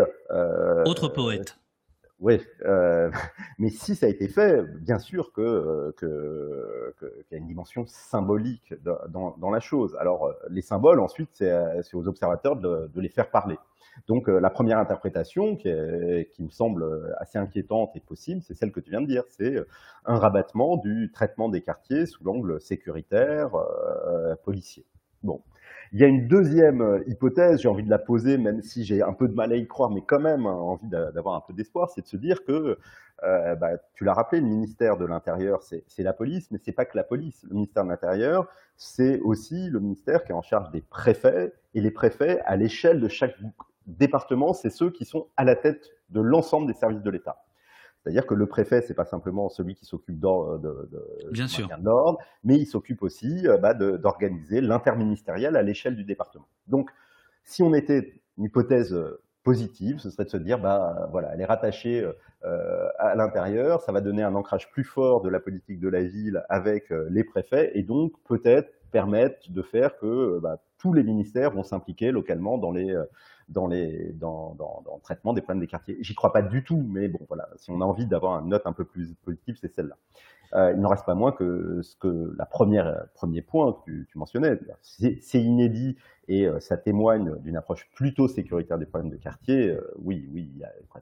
autre 0.86 1.08
poète. 1.08 1.59
Oui, 2.20 2.38
euh, 2.66 3.10
mais 3.58 3.70
si 3.70 3.94
ça 3.94 4.06
a 4.06 4.08
été 4.10 4.28
fait, 4.28 4.62
bien 4.62 4.98
sûr 4.98 5.32
que 5.32 5.94
qu'il 5.98 7.32
y 7.32 7.34
a 7.34 7.38
une 7.38 7.46
dimension 7.46 7.86
symbolique 7.86 8.74
dans, 9.08 9.36
dans, 9.38 9.50
la 9.50 9.60
chose. 9.60 9.96
Alors 9.98 10.26
euh, 10.26 10.32
les 10.50 10.60
symboles, 10.62 11.00
ensuite, 11.00 11.30
c'est 11.32 11.94
aux 11.94 12.06
observateurs 12.08 12.56
de, 12.56 12.90
de, 12.92 13.00
les 13.00 13.08
faire 13.08 13.30
parler. 13.30 13.56
Donc 14.06 14.28
euh, 14.28 14.38
la 14.38 14.50
première 14.50 14.78
interprétation, 14.78 15.56
qui, 15.56 15.68
est, 15.68 16.30
qui, 16.32 16.42
me 16.42 16.50
semble 16.50 17.14
assez 17.18 17.38
inquiétante 17.38 17.96
et 17.96 18.00
possible, 18.00 18.42
c'est 18.42 18.54
celle 18.54 18.70
que 18.70 18.80
tu 18.80 18.90
viens 18.90 19.00
de 19.00 19.06
dire, 19.06 19.24
c'est 19.28 19.56
un 20.04 20.18
rabattement 20.18 20.76
du 20.76 21.10
traitement 21.12 21.48
des 21.48 21.62
quartiers 21.62 22.04
sous 22.04 22.22
l'angle 22.24 22.60
sécuritaire, 22.60 23.54
euh, 23.54 24.36
policier. 24.44 24.84
Bon, 25.22 25.42
il 25.92 26.00
y 26.00 26.04
a 26.04 26.06
une 26.06 26.28
deuxième 26.28 26.82
euh, 26.82 27.02
hypothèse, 27.06 27.62
j'ai 27.62 27.68
envie 27.68 27.82
de 27.82 27.90
la 27.90 27.98
poser, 27.98 28.38
même 28.38 28.62
si 28.62 28.84
j'ai 28.84 29.02
un 29.02 29.12
peu 29.12 29.26
de 29.28 29.34
mal 29.34 29.52
à 29.52 29.56
y 29.56 29.66
croire, 29.66 29.90
mais 29.90 30.02
quand 30.02 30.20
même 30.20 30.46
hein, 30.46 30.52
envie 30.52 30.88
d'avoir 30.88 31.34
un 31.34 31.40
peu 31.40 31.52
d'espoir, 31.52 31.90
c'est 31.90 32.02
de 32.02 32.06
se 32.06 32.16
dire 32.16 32.44
que, 32.44 32.78
euh, 33.24 33.54
bah, 33.56 33.72
tu 33.94 34.04
l'as 34.04 34.14
rappelé, 34.14 34.40
le 34.40 34.46
ministère 34.46 34.96
de 34.96 35.04
l'Intérieur, 35.04 35.62
c'est 35.62 35.84
la 35.98 36.12
police, 36.12 36.50
mais 36.50 36.58
c'est 36.62 36.72
pas 36.72 36.84
que 36.84 36.96
la 36.96 37.04
police. 37.04 37.44
Le 37.48 37.54
ministère 37.54 37.84
de 37.84 37.90
l'Intérieur, 37.90 38.46
c'est 38.76 39.20
aussi 39.20 39.68
le 39.68 39.80
ministère 39.80 40.24
qui 40.24 40.32
est 40.32 40.34
en 40.34 40.42
charge 40.42 40.70
des 40.70 40.80
préfets, 40.80 41.52
et 41.74 41.80
les 41.80 41.90
préfets, 41.90 42.40
à 42.46 42.56
l'échelle 42.56 43.00
de 43.00 43.08
chaque 43.08 43.34
département, 43.86 44.52
c'est 44.52 44.70
ceux 44.70 44.90
qui 44.90 45.04
sont 45.04 45.26
à 45.36 45.44
la 45.44 45.56
tête 45.56 45.90
de 46.10 46.20
l'ensemble 46.20 46.66
des 46.66 46.74
services 46.74 47.02
de 47.02 47.10
l'État. 47.10 47.42
C'est-à-dire 48.02 48.26
que 48.26 48.34
le 48.34 48.46
préfet, 48.46 48.80
c'est 48.80 48.94
pas 48.94 49.04
simplement 49.04 49.48
celui 49.48 49.74
qui 49.74 49.84
s'occupe 49.84 50.18
de, 50.18 50.58
de, 50.58 50.88
de 50.90 51.84
l'ordre, 51.84 52.18
mais 52.44 52.56
il 52.56 52.66
s'occupe 52.66 53.02
aussi 53.02 53.46
euh, 53.46 53.58
bah, 53.58 53.74
d'organiser 53.74 54.60
l'interministériel 54.60 55.54
à 55.56 55.62
l'échelle 55.62 55.96
du 55.96 56.04
département. 56.04 56.46
Donc, 56.66 56.90
si 57.44 57.62
on 57.62 57.74
était 57.74 58.14
une 58.38 58.44
hypothèse 58.44 58.94
euh, 58.94 59.22
positive, 59.44 59.98
ce 59.98 60.10
serait 60.10 60.24
de 60.24 60.30
se 60.30 60.38
dire, 60.38 60.58
bah 60.58 61.08
voilà, 61.12 61.30
elle 61.34 61.40
est 61.40 61.46
rattachée 61.46 62.06
euh, 62.44 62.88
à 62.98 63.14
l'intérieur, 63.14 63.82
ça 63.82 63.92
va 63.92 64.00
donner 64.00 64.22
un 64.22 64.34
ancrage 64.34 64.70
plus 64.70 64.84
fort 64.84 65.20
de 65.20 65.28
la 65.28 65.40
politique 65.40 65.80
de 65.80 65.88
la 65.88 66.02
ville 66.02 66.44
avec 66.48 66.90
les 66.90 67.24
préfets, 67.24 67.70
et 67.74 67.82
donc 67.82 68.12
peut-être 68.24 68.70
permettre 68.92 69.50
de 69.50 69.62
faire 69.62 69.96
que 69.98 70.38
bah, 70.40 70.60
tous 70.80 70.92
les 70.92 71.04
ministères 71.04 71.52
vont 71.52 71.62
s'impliquer 71.62 72.10
localement 72.10 72.58
dans 72.58 72.72
les 72.72 72.96
dans, 73.50 73.66
les, 73.66 74.12
dans, 74.12 74.54
dans, 74.54 74.82
le 74.94 75.02
traitement 75.02 75.32
des 75.32 75.40
problèmes 75.40 75.60
des 75.60 75.66
quartiers. 75.66 75.96
J'y 76.00 76.14
crois 76.14 76.32
pas 76.32 76.42
du 76.42 76.62
tout, 76.64 76.84
mais 76.88 77.08
bon, 77.08 77.18
voilà, 77.28 77.48
si 77.56 77.70
on 77.70 77.80
a 77.80 77.84
envie 77.84 78.06
d'avoir 78.06 78.40
une 78.40 78.48
note 78.48 78.62
un 78.64 78.72
peu 78.72 78.84
plus 78.84 79.14
positive, 79.24 79.56
c'est 79.60 79.74
celle-là. 79.74 79.96
Euh, 80.54 80.72
il 80.74 80.80
n'en 80.80 80.88
reste 80.88 81.04
pas 81.04 81.14
moins 81.14 81.30
que 81.30 81.80
ce 81.82 81.94
que 81.96 82.34
la 82.36 82.44
première 82.44 83.06
premier 83.14 83.40
point 83.40 83.72
que 83.72 83.78
tu, 83.84 84.08
tu 84.10 84.18
mentionnais, 84.18 84.58
c'est 84.82 85.40
inédit 85.40 85.96
et 86.26 86.46
euh, 86.46 86.58
ça 86.58 86.76
témoigne 86.76 87.36
d'une 87.38 87.56
approche 87.56 87.88
plutôt 87.94 88.26
sécuritaire 88.26 88.78
des 88.78 88.86
problèmes 88.86 89.10
de 89.10 89.16
quartier. 89.16 89.68
Euh, 89.68 89.92
oui, 89.98 90.28
oui, 90.32 90.50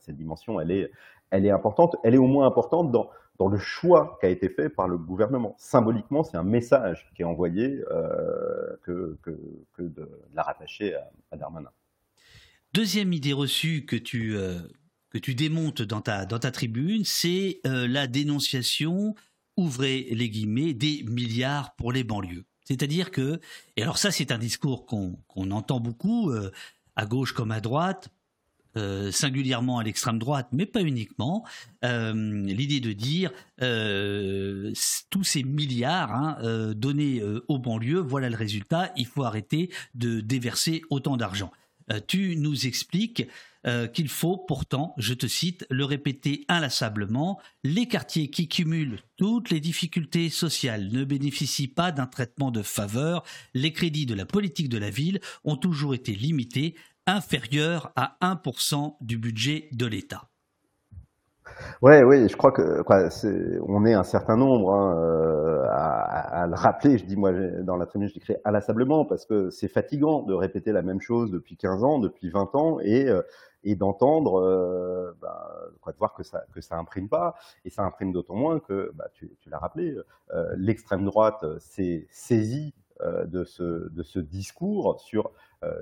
cette 0.01 0.17
dimension, 0.17 0.61
elle 0.61 0.71
est, 0.71 0.91
elle 1.31 1.47
est 1.47 1.51
importante. 1.51 1.97
Elle 2.05 2.15
est 2.15 2.19
au 2.19 2.27
moins 2.27 2.47
importante 2.47 2.93
dans, 2.93 3.09
dans 3.39 3.49
le 3.49 3.59
choix 3.59 4.19
qui 4.21 4.27
a 4.27 4.29
été 4.31 4.49
fait 4.49 4.69
par 4.69 4.89
le 4.89 4.99
gouvernement. 4.99 5.55
Symboliquement, 5.59 6.25
c'est 6.25 6.37
un 6.37 6.45
message 6.45 7.09
qui 7.15 7.23
est 7.23 7.25
envoyé 7.25 7.83
euh, 7.91 8.77
que, 8.83 9.17
de, 9.27 9.89
de, 9.89 10.09
la 10.35 10.43
rattacher 10.43 10.95
à, 10.95 11.11
à 11.31 11.37
Darmanin. 11.37 11.71
Deuxième 12.75 13.13
idée 13.13 13.33
reçue 13.33 13.87
que 13.87 13.97
tu, 13.97 14.37
euh, 14.37 14.59
que 15.11 15.19
tu 15.19 15.35
démontes 15.35 15.83
dans 15.83 16.01
ta, 16.01 16.27
dans 16.27 16.41
ta 16.41 16.51
tribune, 16.51 17.05
c'est 17.05 17.61
euh, 17.67 17.87
la 17.87 18.09
dénonciation, 18.09 19.15
ouvrez 19.57 20.09
les 20.11 20.29
guillemets, 20.29 20.75
des 20.75 21.05
milliards 21.05 21.75
pour 21.77 21.93
les 21.93 22.05
banlieues. 22.05 22.45
C'est-à-dire 22.65 23.11
que, 23.11 23.41
et 23.77 23.83
alors 23.83 23.97
ça 23.97 24.11
c'est 24.11 24.31
un 24.31 24.37
discours 24.37 24.85
qu'on 24.85 25.51
entend 25.51 25.81
beaucoup, 25.81 26.31
à 26.97 27.07
gauche 27.07 27.33
comme 27.33 27.51
à 27.51 27.61
droite, 27.61 28.11
singulièrement 29.11 29.79
à 29.79 29.85
l'extrême 29.85 30.19
droite, 30.19 30.49
mais 30.53 30.67
pas 30.67 30.83
uniquement, 30.83 31.45
l'idée 31.83 32.81
de 32.81 32.93
dire 32.93 33.31
tous 35.11 35.25
ces 35.25 35.43
milliards 35.43 36.15
hein, 36.15 36.73
donnés 36.75 37.23
aux 37.49 37.59
banlieues, 37.59 38.01
voilà 38.01 38.29
le 38.29 38.37
résultat, 38.37 38.93
il 38.97 39.07
faut 39.07 39.25
arrêter 39.25 39.71
de 39.95 40.21
déverser 40.21 40.83
autant 40.91 41.17
d'argent. 41.17 41.51
Euh, 41.91 42.01
tu 42.07 42.37
nous 42.37 42.67
expliques 42.67 43.27
euh, 43.67 43.87
qu'il 43.89 44.09
faut 44.09 44.37
pourtant, 44.37 44.95
je 44.99 45.15
te 45.15 45.27
cite, 45.27 45.67
le 45.69 45.85
répéter 45.85 46.45
inlassablement, 46.49 47.41
les 47.65 47.87
quartiers 47.87 48.31
qui 48.31 48.49
cumulent 48.49 49.01
toutes 49.17 49.51
les 49.51 49.61
difficultés 49.61 50.31
sociales 50.31 50.89
ne 50.93 51.05
bénéficient 51.05 51.69
pas 51.69 51.91
d'un 51.91 52.07
traitement 52.07 52.51
de 52.51 52.63
faveur, 52.63 53.25
les 53.55 53.73
crédits 53.73 54.07
de 54.07 54.15
la 54.15 54.27
politique 54.27 54.69
de 54.69 54.79
la 54.79 54.91
ville 54.91 55.21
ont 55.45 55.57
toujours 55.57 55.95
été 55.95 56.13
limités, 56.15 56.77
inférieurs 57.09 57.93
à 57.97 58.17
1% 58.21 58.97
du 59.01 59.19
budget 59.19 59.69
de 59.73 59.87
l'État. 59.87 60.29
Ouais, 61.83 62.03
oui, 62.03 62.29
je 62.29 62.37
crois 62.37 62.53
que 62.53 62.83
est, 62.83 63.09
on 63.67 63.85
est 63.85 63.95
un 63.95 64.05
certain 64.05 64.37
nombre 64.37 64.75
hein, 64.75 64.97
euh, 64.97 65.67
à, 65.71 66.47
le 66.47 66.55
rappeler. 66.55 66.99
Je 66.99 67.05
dis 67.05 67.17
moi 67.17 67.33
dans 67.63 67.77
la 67.77 67.87
tribune, 67.87 68.09
je 68.09 68.15
décris 68.15 68.37
inlassablement 68.45 69.05
parce 69.05 69.25
que 69.25 69.51
c'est 69.51 69.69
fatigant 69.69 70.23
de 70.23 70.35
répéter 70.35 70.73
la 70.73 70.83
même 70.83 71.01
chose 71.01 71.31
depuis 71.31 71.57
15 71.57 71.85
ans, 71.85 71.99
depuis 71.99 72.31
20 72.31 72.55
ans 72.55 72.79
et 72.81 73.09
euh, 73.09 73.23
d'entendre, 73.75 74.41
euh, 74.41 75.17
bah, 75.21 75.51
de 75.87 75.97
voir 75.99 76.15
que 76.15 76.23
ça 76.23 76.45
que 76.53 76.61
imprime 76.79 77.09
pas 77.09 77.35
et 77.65 77.71
ça 77.71 77.83
imprime 77.83 78.13
d'autant 78.13 78.35
moins 78.35 78.61
que 78.61 78.93
bah, 78.95 79.09
tu, 79.15 79.31
l'as 79.47 79.59
rappelé, 79.59 79.97
l'extrême 80.57 81.05
droite 81.05 81.45
s'est 81.59 82.07
saisie 82.11 82.75
de 83.01 83.45
ce 83.45 84.19
discours 84.19 85.01
sur 85.01 85.31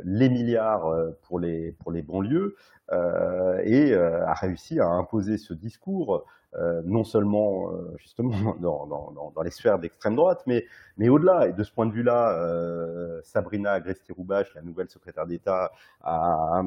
les 0.04 0.28
milliards 0.28 0.90
pour 1.22 1.38
les, 1.38 1.72
pour 1.72 1.92
les 1.92 2.02
banlieues 2.02 2.56
et 2.92 3.94
a 3.94 4.34
réussi 4.34 4.80
à 4.80 4.86
imposer 4.86 5.38
ce 5.38 5.54
discours 5.54 6.24
euh, 6.58 6.80
non 6.86 7.04
seulement 7.04 7.70
euh, 7.70 7.94
justement 7.98 8.30
dans, 8.60 8.86
dans, 8.86 9.32
dans, 9.34 9.42
les 9.42 9.50
sphères 9.50 9.78
d'extrême 9.78 10.16
droite, 10.16 10.42
mais, 10.46 10.64
mais 10.96 11.10
au-delà. 11.10 11.48
Et 11.48 11.52
de 11.52 11.62
ce 11.62 11.70
point 11.70 11.84
de 11.84 11.92
vue-là, 11.92 12.32
euh, 12.32 13.20
Sabrina 13.24 13.72
Agresti-Roubache, 13.72 14.54
la 14.54 14.62
nouvelle 14.62 14.88
secrétaire 14.88 15.26
d'État 15.26 15.70
à, 16.02 16.62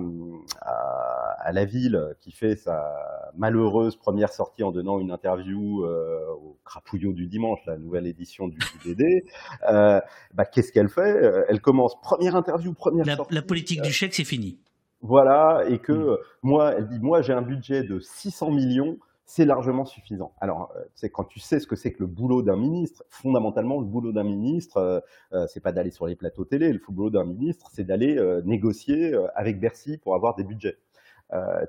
à, 0.61 1.37
à, 1.39 1.51
la 1.51 1.65
ville, 1.65 2.15
qui 2.19 2.31
fait 2.31 2.55
sa 2.55 3.31
malheureuse 3.35 3.95
première 3.95 4.31
sortie 4.31 4.63
en 4.63 4.71
donnant 4.71 4.99
une 4.99 5.11
interview 5.11 5.83
au 5.85 6.57
Crapouillot 6.65 7.13
du 7.13 7.25
dimanche, 7.25 7.59
la 7.65 7.77
nouvelle 7.77 8.05
édition 8.05 8.47
du 8.47 8.59
DD, 8.85 9.25
bah, 9.63 10.45
qu'est-ce 10.45 10.71
qu'elle 10.71 10.89
fait? 10.89 11.45
Elle 11.47 11.61
commence 11.61 11.99
première 12.01 12.35
interview, 12.35 12.73
première 12.73 13.05
la, 13.05 13.15
sortie. 13.15 13.33
La 13.33 13.41
politique 13.41 13.81
du 13.81 13.91
chèque, 13.91 14.13
c'est 14.13 14.23
fini. 14.23 14.59
Voilà, 15.01 15.63
et 15.67 15.79
que 15.79 15.93
mm. 15.93 16.17
moi, 16.43 16.73
elle 16.73 16.87
dit, 16.87 16.99
moi 16.99 17.21
j'ai 17.21 17.33
un 17.33 17.41
budget 17.41 17.83
de 17.83 17.99
600 17.99 18.51
millions, 18.51 18.97
c'est 19.29 19.45
largement 19.45 19.85
suffisant. 19.85 20.33
Alors, 20.41 20.73
c'est 20.95 21.05
euh, 21.05 21.11
quand 21.13 21.23
tu 21.23 21.39
sais 21.39 21.59
ce 21.59 21.67
que 21.67 21.75
c'est 21.75 21.93
que 21.93 21.99
le 21.99 22.07
boulot 22.07 22.41
d'un 22.41 22.57
ministre, 22.57 23.03
fondamentalement, 23.11 23.79
le 23.79 23.85
boulot 23.85 24.11
d'un 24.11 24.23
ministre, 24.23 24.77
euh, 24.77 24.99
euh, 25.33 25.45
c'est 25.47 25.59
pas 25.59 25.71
d'aller 25.71 25.91
sur 25.91 26.07
les 26.07 26.15
plateaux 26.15 26.45
télé. 26.45 26.73
Le 26.73 26.81
boulot 26.89 27.11
d'un 27.11 27.25
ministre, 27.25 27.69
c'est 27.71 27.83
d'aller 27.83 28.19
négocier 28.43 29.13
avec 29.35 29.59
Bercy 29.59 29.97
pour 29.99 30.15
avoir 30.15 30.35
des 30.35 30.43
budgets. 30.43 30.77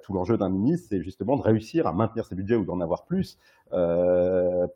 tout 0.02 0.14
l'enjeu 0.14 0.38
d'un 0.38 0.48
ministre, 0.48 0.86
c'est 0.88 1.02
justement 1.02 1.36
de 1.36 1.42
réussir 1.42 1.86
à 1.86 1.92
maintenir 1.92 2.24
ses 2.24 2.34
budgets 2.34 2.56
ou 2.56 2.64
d'en 2.64 2.80
avoir 2.80 3.04
plus 3.04 3.38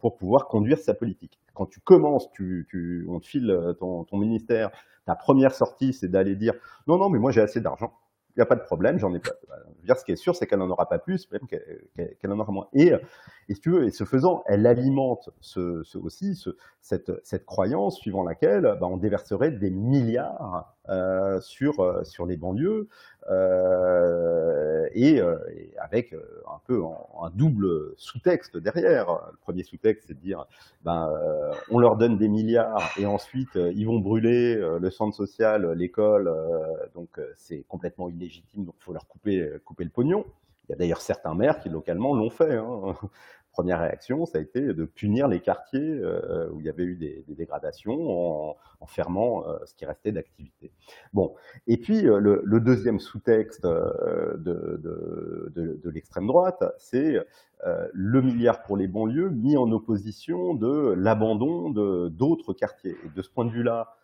pour 0.01 0.17
pouvoir 0.17 0.47
conduire 0.47 0.79
sa 0.79 0.93
politique. 0.93 1.41
Quand 1.55 1.65
tu 1.65 1.81
commences, 1.81 2.31
tu, 2.33 2.67
tu 2.69 3.07
on 3.09 3.19
te 3.19 3.27
file 3.27 3.75
ton, 3.81 4.05
ton 4.05 4.19
ministère, 4.19 4.71
ta 5.07 5.15
première 5.15 5.55
sortie, 5.55 5.95
c'est 5.95 6.09
d'aller 6.09 6.37
dire 6.37 6.53
non, 6.87 6.99
non, 6.99 7.09
mais 7.09 7.19
moi 7.19 7.31
j'ai 7.31 7.41
assez 7.41 7.63
d'argent 7.63 7.95
il 8.37 8.41
n'y 8.41 8.43
a 8.43 8.47
pas 8.47 8.57
de 8.57 8.63
problème, 8.63 8.99
j'en 8.99 9.15
ai 9.15 9.21
pas. 9.21 9.31
dire, 9.85 9.97
ce 9.97 10.05
qui 10.05 10.13
est 10.13 10.17
sûr, 10.17 10.35
c'est 10.35 10.47
qu'elle 10.47 10.59
n'en 10.59 10.71
aura 10.71 10.89
pas 10.89 10.99
plus, 10.99 11.31
même 11.31 11.43
qu'elle 11.47 12.33
en 12.33 12.41
aura 12.41 12.53
moins. 12.53 12.69
Et, 12.73 12.93
et, 13.49 13.55
si 13.55 13.61
tu 13.61 13.71
veux, 13.71 13.85
et 13.85 13.91
ce 13.91 14.05
faisant, 14.05 14.43
elle 14.47 14.67
alimente 14.67 15.31
ce, 15.41 15.83
aussi 15.97 16.35
ce, 16.35 16.51
cette, 16.81 17.13
cette, 17.23 17.47
croyance 17.47 17.97
suivant 17.97 18.25
laquelle 18.25 18.77
bah, 18.81 18.89
on 18.89 18.97
déverserait 18.97 19.53
des 19.53 19.71
milliards 19.71 20.75
euh, 20.89 21.41
sur, 21.41 21.81
euh, 21.81 22.03
sur 22.03 22.27
les 22.27 22.37
banlieues, 22.37 22.89
euh, 23.31 24.89
et, 24.93 25.21
euh, 25.21 25.39
et, 25.57 25.73
avec 25.79 26.13
euh, 26.13 26.43
un 26.47 26.61
peu 26.67 26.83
un 27.21 27.31
double 27.31 27.95
sous-texte 27.97 28.57
derrière. 28.57 29.07
Le 29.33 29.39
premier 29.39 29.63
sous-texte, 29.63 30.05
c'est 30.09 30.15
de 30.15 30.21
dire, 30.21 30.47
ben, 30.83 31.11
on 31.71 31.79
leur 31.79 31.97
donne 31.97 32.19
des 32.19 32.29
milliards 32.29 32.93
et 32.99 33.07
ensuite 33.07 33.55
ils 33.55 33.85
vont 33.85 33.99
brûler 33.99 34.57
le 34.57 34.91
centre 34.91 35.17
social, 35.17 35.73
l'école, 35.73 36.33
donc 36.95 37.09
c'est 37.35 37.65
complètement 37.69 38.09
illégitime, 38.09 38.65
donc 38.65 38.75
il 38.79 38.83
faut 38.83 38.93
leur 38.93 39.07
couper, 39.07 39.51
couper 39.65 39.85
le 39.85 39.91
pognon. 39.91 40.25
Il 40.69 40.73
y 40.73 40.75
a 40.75 40.79
d'ailleurs 40.79 41.03
certains 41.03 41.35
maires 41.35 41.61
qui 41.61 41.69
localement 41.69 42.15
l'ont 42.15 42.31
fait. 42.31 42.57
Hein 42.57 42.95
première 43.55 43.79
réaction, 43.79 44.27
ça 44.27 44.39
a 44.39 44.41
été 44.41 44.61
de 44.61 44.85
punir 44.85 45.29
les 45.29 45.39
quartiers 45.39 45.81
euh, 45.81 46.51
où 46.51 46.61
il 46.61 46.67
y 46.67 46.69
avait 46.69 46.83
eu 46.83 46.97
des, 46.97 47.25
dégradations 47.29 48.51
en, 48.81 48.87
fermant 48.87 49.47
euh, 49.47 49.59
ce 49.65 49.75
qui 49.75 49.87
restait 49.87 50.11
d'activité. 50.11 50.73
Bon, 51.13 51.35
et 51.69 51.77
puis 51.77 52.07
euh, 52.07 52.19
le, 52.19 52.61
deuxième 52.61 52.99
sous-texte 52.99 53.65
de, 53.65 54.39
de, 54.45 55.91
l'extrême 55.91 56.27
droite, 56.27 56.65
c'est 56.79 57.15
le 57.93 58.21
milliard 58.21 58.63
pour 58.65 58.77
les 58.77 58.89
banlieues 58.89 59.31
mis 59.31 59.57
en 59.57 59.71
opposition 59.71 60.55
de 60.55 60.93
l'abandon 60.99 61.71
d'autres 62.11 62.53
quartiers. 62.53 62.97
Et 63.05 63.09
de 63.15 63.23
ce 63.23 63.31
point 63.31 63.45
de 63.45 63.51
vue-là, 63.51 63.97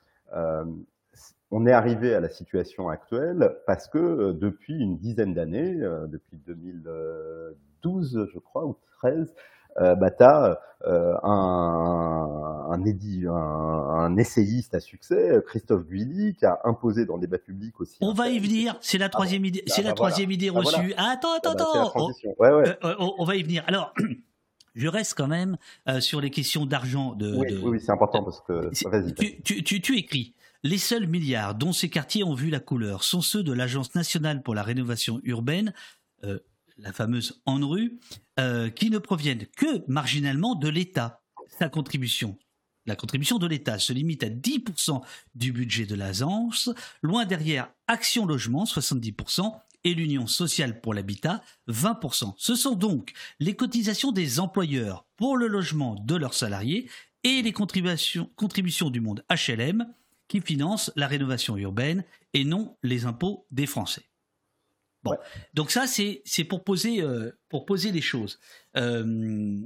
on 1.51 1.66
est 1.66 1.72
arrivé 1.72 2.14
à 2.14 2.20
la 2.20 2.28
situation 2.28 2.88
actuelle 2.88 3.57
parce 3.66 3.88
que 3.88 4.32
depuis 4.32 4.78
une 4.78 4.98
dizaine 4.98 5.34
d'années, 5.34 5.74
depuis 6.09 6.38
2012, 6.46 8.28
je 8.32 8.38
crois, 8.38 8.66
ou 8.66 8.76
euh, 9.80 9.94
bah, 9.94 10.11
tu 10.11 10.24
as 10.24 10.61
euh, 10.86 11.14
un, 11.22 12.70
un, 12.70 12.82
un, 12.82 13.32
un, 13.32 14.16
essayiste 14.16 14.74
à 14.74 14.80
succès, 14.80 15.40
Christophe 15.46 15.86
Guilly, 15.86 16.34
qui 16.34 16.44
a 16.44 16.59
imposé 16.64 17.07
dans 17.07 17.14
le 17.14 17.20
débat 17.20 17.38
public 17.38 17.80
aussi. 17.80 17.96
On 18.01 18.12
va 18.12 18.28
y 18.28 18.38
venir, 18.38 18.76
c'est 18.80 18.98
la 18.98 19.09
troisième 19.09 19.44
idée, 19.44 19.62
c'est 19.66 19.82
la 19.82 19.92
troisième 19.92 20.30
idée 20.30 20.51
reçue. 20.51 20.92
attends, 20.96 21.36
attends, 21.36 21.53
attends. 21.53 21.92
on, 22.38 23.24
va 23.24 23.36
y 23.36 23.42
venir. 23.42 23.64
Alors. 23.66 23.94
Je 24.76 24.86
reste 24.86 25.14
quand 25.14 25.26
même 25.26 25.57
euh, 25.88 25.98
sur 25.98 26.20
les 26.20 26.30
questions 26.30 26.64
d'argent. 26.64 27.16
De, 27.16 27.34
oui, 27.36 27.61
oui 27.61 27.80
c'est 27.80 27.90
important 27.90 28.22
parce 28.22 28.40
que. 28.40 28.70
Tu, 28.70 29.42
tu, 29.42 29.64
tu, 29.64 29.80
tu, 29.80 29.98
écris 29.98 30.32
Les 30.63 30.79
seuls 30.79 31.07
milliards 31.07 31.55
dont 31.55 31.73
ces 31.73 31.89
quartiers 31.89 32.25
ont 32.25 32.35
vu 32.35 32.51
la 32.51 32.61
couleur 32.61 33.03
sont 33.03 33.23
ceux 33.23 33.43
de 33.43 33.53
l'Agence 33.53 33.95
nationale 33.95 34.43
pour 34.43 34.55
la 34.55 34.63
rénovation 34.63 35.21
urbaine. 35.25 35.73
Euh, 36.25 36.39
la 36.77 36.93
fameuse 36.93 37.43
ANRU, 37.47 37.99
euh, 38.39 38.71
qui 38.71 38.91
ne 38.91 38.99
proviennent 38.99 39.47
que 39.57 39.85
marginalement 39.87 40.55
de 40.55 40.69
l'État. 40.69 41.23
Sa 41.59 41.69
contribution, 41.69 42.39
la 42.87 42.97
contribution 42.97 43.39
de 43.39 43.47
l'État 43.47 43.79
se 43.79 43.93
limite 43.93 44.23
à 44.23 44.31
10% 44.31 45.03
du 45.35 45.53
budget 45.53 45.85
de 45.85 45.95
l'agence, 45.95 46.71
loin 47.03 47.27
derrière 47.27 47.71
Action 47.87 48.25
Logement, 48.25 48.65
70%, 48.65 49.53
et 49.85 49.95
l'Union 49.95 50.27
sociale 50.27 50.81
pour 50.81 50.95
l'habitat, 50.95 51.43
20%. 51.69 52.35
Ce 52.37 52.55
sont 52.55 52.75
donc 52.75 53.13
les 53.39 53.57
cotisations 53.57 54.13
des 54.13 54.41
employeurs 54.41 55.07
pour 55.17 55.37
le 55.37 55.47
logement 55.47 55.97
de 56.05 56.17
leurs 56.17 56.35
salariés 56.35 56.89
et 57.25 57.43
les 57.43 57.53
contributions, 57.53 58.31
contributions 58.37 58.91
du 58.91 59.01
monde 59.01 59.25
HLM 59.31 59.87
qui 60.31 60.41
financent 60.41 60.93
la 60.95 61.09
rénovation 61.09 61.57
urbaine 61.57 62.05
et 62.35 62.45
non 62.45 62.76
les 62.85 63.05
impôts 63.05 63.47
des 63.51 63.66
Français. 63.66 64.05
Bon, 65.03 65.16
donc 65.55 65.70
ça 65.70 65.87
c'est 65.87 66.45
pour 66.45 66.62
poser 66.62 67.03
euh, 67.03 67.33
pour 67.49 67.66
poser 67.66 67.91
les 67.91 68.01
choses. 68.01 68.39
Euh, 68.76 69.57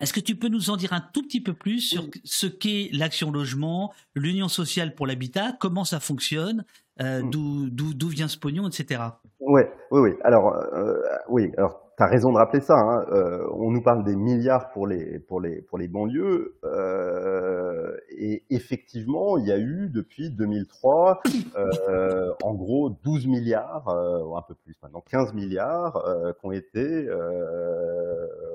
est-ce 0.00 0.12
que 0.12 0.20
tu 0.20 0.34
peux 0.34 0.48
nous 0.48 0.70
en 0.70 0.76
dire 0.76 0.92
un 0.92 1.02
tout 1.12 1.22
petit 1.22 1.42
peu 1.42 1.52
plus 1.52 1.80
sur 1.80 2.08
ce 2.24 2.46
qu'est 2.46 2.88
l'action 2.92 3.30
logement, 3.30 3.92
l'union 4.14 4.48
sociale 4.48 4.94
pour 4.94 5.06
l'habitat, 5.06 5.52
comment 5.60 5.84
ça 5.84 6.00
fonctionne, 6.00 6.64
euh, 7.00 7.22
d'où 7.22 7.68
d'où 7.70 8.08
vient 8.08 8.26
ce 8.26 8.38
pognon, 8.38 8.66
etc. 8.66 9.02
Ouais, 9.38 9.70
oui, 9.90 10.00
oui. 10.00 10.10
Alors, 10.24 10.54
euh, 10.54 11.00
oui. 11.28 11.52
Alors, 11.56 11.89
tu 12.00 12.04
raison 12.10 12.32
de 12.32 12.38
rappeler 12.38 12.60
ça. 12.60 12.78
Hein. 12.78 13.04
Euh, 13.12 13.46
on 13.52 13.70
nous 13.70 13.82
parle 13.82 14.04
des 14.04 14.16
milliards 14.16 14.70
pour 14.70 14.86
les 14.86 15.18
pour 15.18 15.40
les 15.40 15.60
pour 15.60 15.76
les 15.76 15.86
banlieues, 15.86 16.56
euh, 16.64 17.94
et 18.10 18.42
effectivement, 18.48 19.36
il 19.36 19.46
y 19.46 19.52
a 19.52 19.58
eu 19.58 19.90
depuis 19.90 20.30
2003, 20.30 21.20
euh, 21.56 22.32
en 22.42 22.54
gros, 22.54 22.90
12 23.04 23.26
milliards, 23.26 23.88
un 23.88 24.42
peu 24.42 24.54
plus 24.54 24.74
maintenant, 24.82 25.02
15 25.10 25.34
milliards, 25.34 26.02
qui 26.40 26.46
ont 26.46 26.52
été 26.52 27.08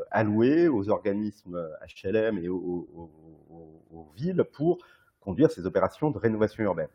alloués 0.10 0.68
aux 0.68 0.90
organismes 0.90 1.60
HLM 2.04 2.40
et 2.40 2.50
aux 2.50 2.88
villes 4.16 4.44
pour 4.54 4.80
conduire 5.20 5.52
ces 5.52 5.66
opérations 5.66 6.10
de 6.10 6.18
rénovation 6.18 6.64
urbaine. 6.64 6.90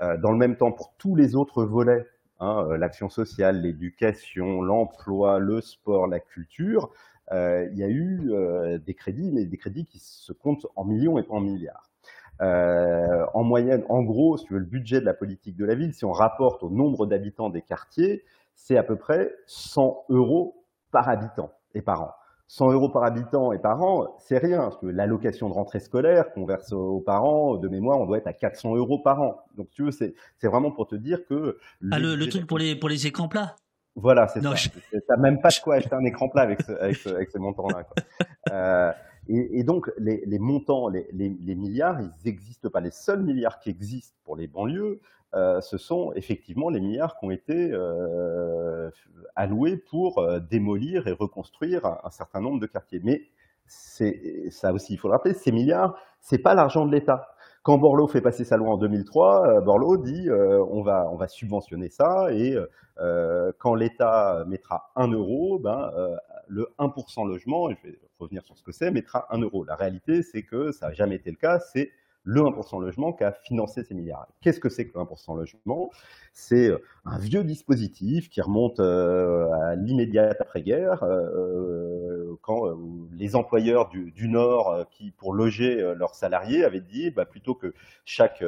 dans 0.00 0.32
le 0.32 0.38
même 0.38 0.56
temps, 0.56 0.72
pour 0.72 0.92
tous 0.98 1.16
les 1.16 1.36
autres 1.36 1.64
volets 1.64 2.06
Hein, 2.38 2.66
euh, 2.68 2.76
l'action 2.76 3.08
sociale, 3.08 3.62
l'éducation, 3.62 4.60
l'emploi, 4.60 5.38
le 5.38 5.62
sport, 5.62 6.06
la 6.06 6.20
culture, 6.20 6.90
euh, 7.32 7.66
il 7.72 7.78
y 7.78 7.82
a 7.82 7.88
eu 7.88 8.30
euh, 8.30 8.78
des 8.78 8.94
crédits, 8.94 9.30
mais 9.32 9.46
des 9.46 9.56
crédits 9.56 9.86
qui 9.86 9.98
se 9.98 10.32
comptent 10.32 10.66
en 10.76 10.84
millions 10.84 11.18
et 11.18 11.22
pas 11.22 11.34
en 11.34 11.40
milliards. 11.40 11.90
En 12.38 13.42
moyenne, 13.42 13.84
en 13.88 14.02
gros, 14.02 14.36
si 14.36 14.44
tu 14.44 14.52
veux, 14.52 14.58
le 14.58 14.66
budget 14.66 15.00
de 15.00 15.06
la 15.06 15.14
politique 15.14 15.56
de 15.56 15.64
la 15.64 15.74
ville, 15.74 15.94
si 15.94 16.04
on 16.04 16.12
rapporte 16.12 16.62
au 16.62 16.68
nombre 16.68 17.06
d'habitants 17.06 17.48
des 17.48 17.62
quartiers, 17.62 18.24
c'est 18.54 18.76
à 18.76 18.82
peu 18.82 18.96
près 18.96 19.34
100 19.46 20.04
euros 20.10 20.62
par 20.90 21.08
habitant 21.08 21.50
et 21.74 21.80
par 21.80 22.02
an. 22.02 22.10
100 22.48 22.72
euros 22.72 22.88
par 22.88 23.04
habitant 23.04 23.52
et 23.52 23.58
par 23.58 23.82
an, 23.82 24.16
c'est 24.18 24.38
rien. 24.38 24.60
Parce 24.60 24.76
que 24.76 24.86
l'allocation 24.86 25.48
de 25.48 25.54
rentrée 25.54 25.80
scolaire 25.80 26.32
qu'on 26.32 26.46
verse 26.46 26.72
aux 26.72 27.00
parents, 27.00 27.56
de 27.56 27.68
mémoire, 27.68 27.98
on 28.00 28.06
doit 28.06 28.18
être 28.18 28.28
à 28.28 28.32
400 28.32 28.76
euros 28.76 29.00
par 29.00 29.20
an. 29.20 29.40
Donc, 29.56 29.68
tu 29.70 29.82
veux, 29.84 29.90
c'est 29.90 30.14
vraiment 30.42 30.70
pour 30.70 30.86
te 30.86 30.94
dire 30.94 31.26
que... 31.28 31.58
Ah, 31.90 31.98
le, 31.98 32.14
le 32.14 32.28
truc 32.28 32.46
pour 32.46 32.58
les, 32.58 32.76
pour 32.76 32.88
les 32.88 33.06
écrans 33.06 33.28
plats? 33.28 33.56
Voilà, 33.96 34.28
c'est 34.28 34.42
ça. 34.42 34.54
Je... 34.54 34.68
T'as 35.08 35.16
même 35.16 35.40
pas 35.40 35.48
de 35.48 35.54
quoi 35.62 35.76
acheter 35.76 35.94
un 35.94 36.04
écran 36.04 36.28
plat 36.28 36.42
avec, 36.42 36.62
ce, 36.62 36.72
avec, 36.72 36.96
ce, 36.96 37.08
avec 37.08 37.30
ces 37.30 37.38
montants-là. 37.38 37.86
euh, 38.52 38.92
et, 39.28 39.64
donc, 39.64 39.90
les, 39.98 40.38
montants, 40.38 40.88
les, 40.88 41.54
milliards, 41.54 42.00
ils 42.00 42.10
n'existent 42.24 42.68
pas. 42.70 42.80
Les 42.80 42.90
seuls 42.90 43.22
milliards 43.22 43.58
qui 43.58 43.70
existent 43.70 44.16
pour 44.24 44.36
les 44.36 44.46
banlieues, 44.46 45.00
euh, 45.34 45.60
ce 45.60 45.76
sont 45.76 46.12
effectivement 46.14 46.70
les 46.70 46.80
milliards 46.80 47.18
qui 47.18 47.26
ont 47.26 47.30
été 47.30 47.70
euh, 47.72 48.90
alloués 49.34 49.76
pour 49.76 50.18
euh, 50.18 50.38
démolir 50.38 51.08
et 51.08 51.12
reconstruire 51.12 51.84
un, 51.84 52.10
certain 52.10 52.40
nombre 52.40 52.60
de 52.60 52.66
quartiers. 52.66 53.00
Mais 53.02 53.22
ça 53.66 54.72
aussi, 54.72 54.94
il 54.94 54.96
faut 54.96 55.08
le 55.08 55.14
rappeler, 55.14 55.34
ces 55.34 55.50
milliards, 55.50 55.98
c'est 56.20 56.38
pas 56.38 56.54
l'argent 56.54 56.86
de 56.86 56.92
l'État. 56.92 57.28
Quand 57.64 57.78
Borloo 57.78 58.06
fait 58.06 58.20
passer 58.20 58.44
sa 58.44 58.56
loi 58.56 58.74
en 58.74 58.78
2003, 58.78 59.48
euh, 59.48 59.60
Borloo 59.60 59.96
dit 59.96 60.28
on 60.30 60.82
va 60.82 61.08
on 61.12 61.16
va 61.16 61.26
subventionner 61.26 61.88
ça 61.88 62.28
et 62.32 62.56
quand 63.58 63.74
l'État 63.74 64.44
mettra 64.46 64.92
un 64.94 65.08
euro, 65.08 65.58
ben 65.58 65.90
le 66.48 66.68
1% 66.78 67.26
logement, 67.26 67.70
et 67.70 67.76
je 67.82 67.88
vais 67.88 67.98
revenir 68.18 68.44
sur 68.44 68.56
ce 68.56 68.62
que 68.62 68.72
c'est, 68.72 68.90
mettra 68.90 69.26
un 69.34 69.38
euro. 69.40 69.64
La 69.64 69.76
réalité, 69.76 70.22
c'est 70.22 70.42
que 70.42 70.72
ça 70.72 70.88
n'a 70.88 70.94
jamais 70.94 71.16
été 71.16 71.30
le 71.30 71.36
cas. 71.36 71.58
C'est 71.60 71.90
le 72.26 72.40
1% 72.40 72.80
logement 72.80 73.12
qui 73.12 73.22
a 73.22 73.30
financé 73.30 73.84
ces 73.84 73.94
milliards. 73.94 74.26
Qu'est-ce 74.40 74.58
que 74.58 74.68
c'est 74.68 74.88
que 74.88 74.98
le 74.98 75.04
1% 75.04 75.36
logement? 75.36 75.90
C'est 76.32 76.68
euh, 76.68 76.82
un 77.04 77.18
vieux 77.18 77.44
dispositif 77.44 78.28
qui 78.28 78.40
remonte 78.40 78.80
euh, 78.80 79.48
à 79.52 79.76
l'immédiate 79.76 80.36
après-guerre, 80.40 81.04
euh, 81.04 82.36
quand 82.42 82.64
les 83.12 83.36
employeurs 83.36 83.88
du, 83.88 84.28
Nord, 84.28 84.86
qui 84.90 85.12
pour 85.12 85.32
loger 85.32 85.94
leurs 85.96 86.16
salariés, 86.16 86.64
avaient 86.64 86.80
dit, 86.80 87.10
bah, 87.10 87.24
plutôt 87.24 87.54
que 87.54 87.72
chaque 88.04 88.44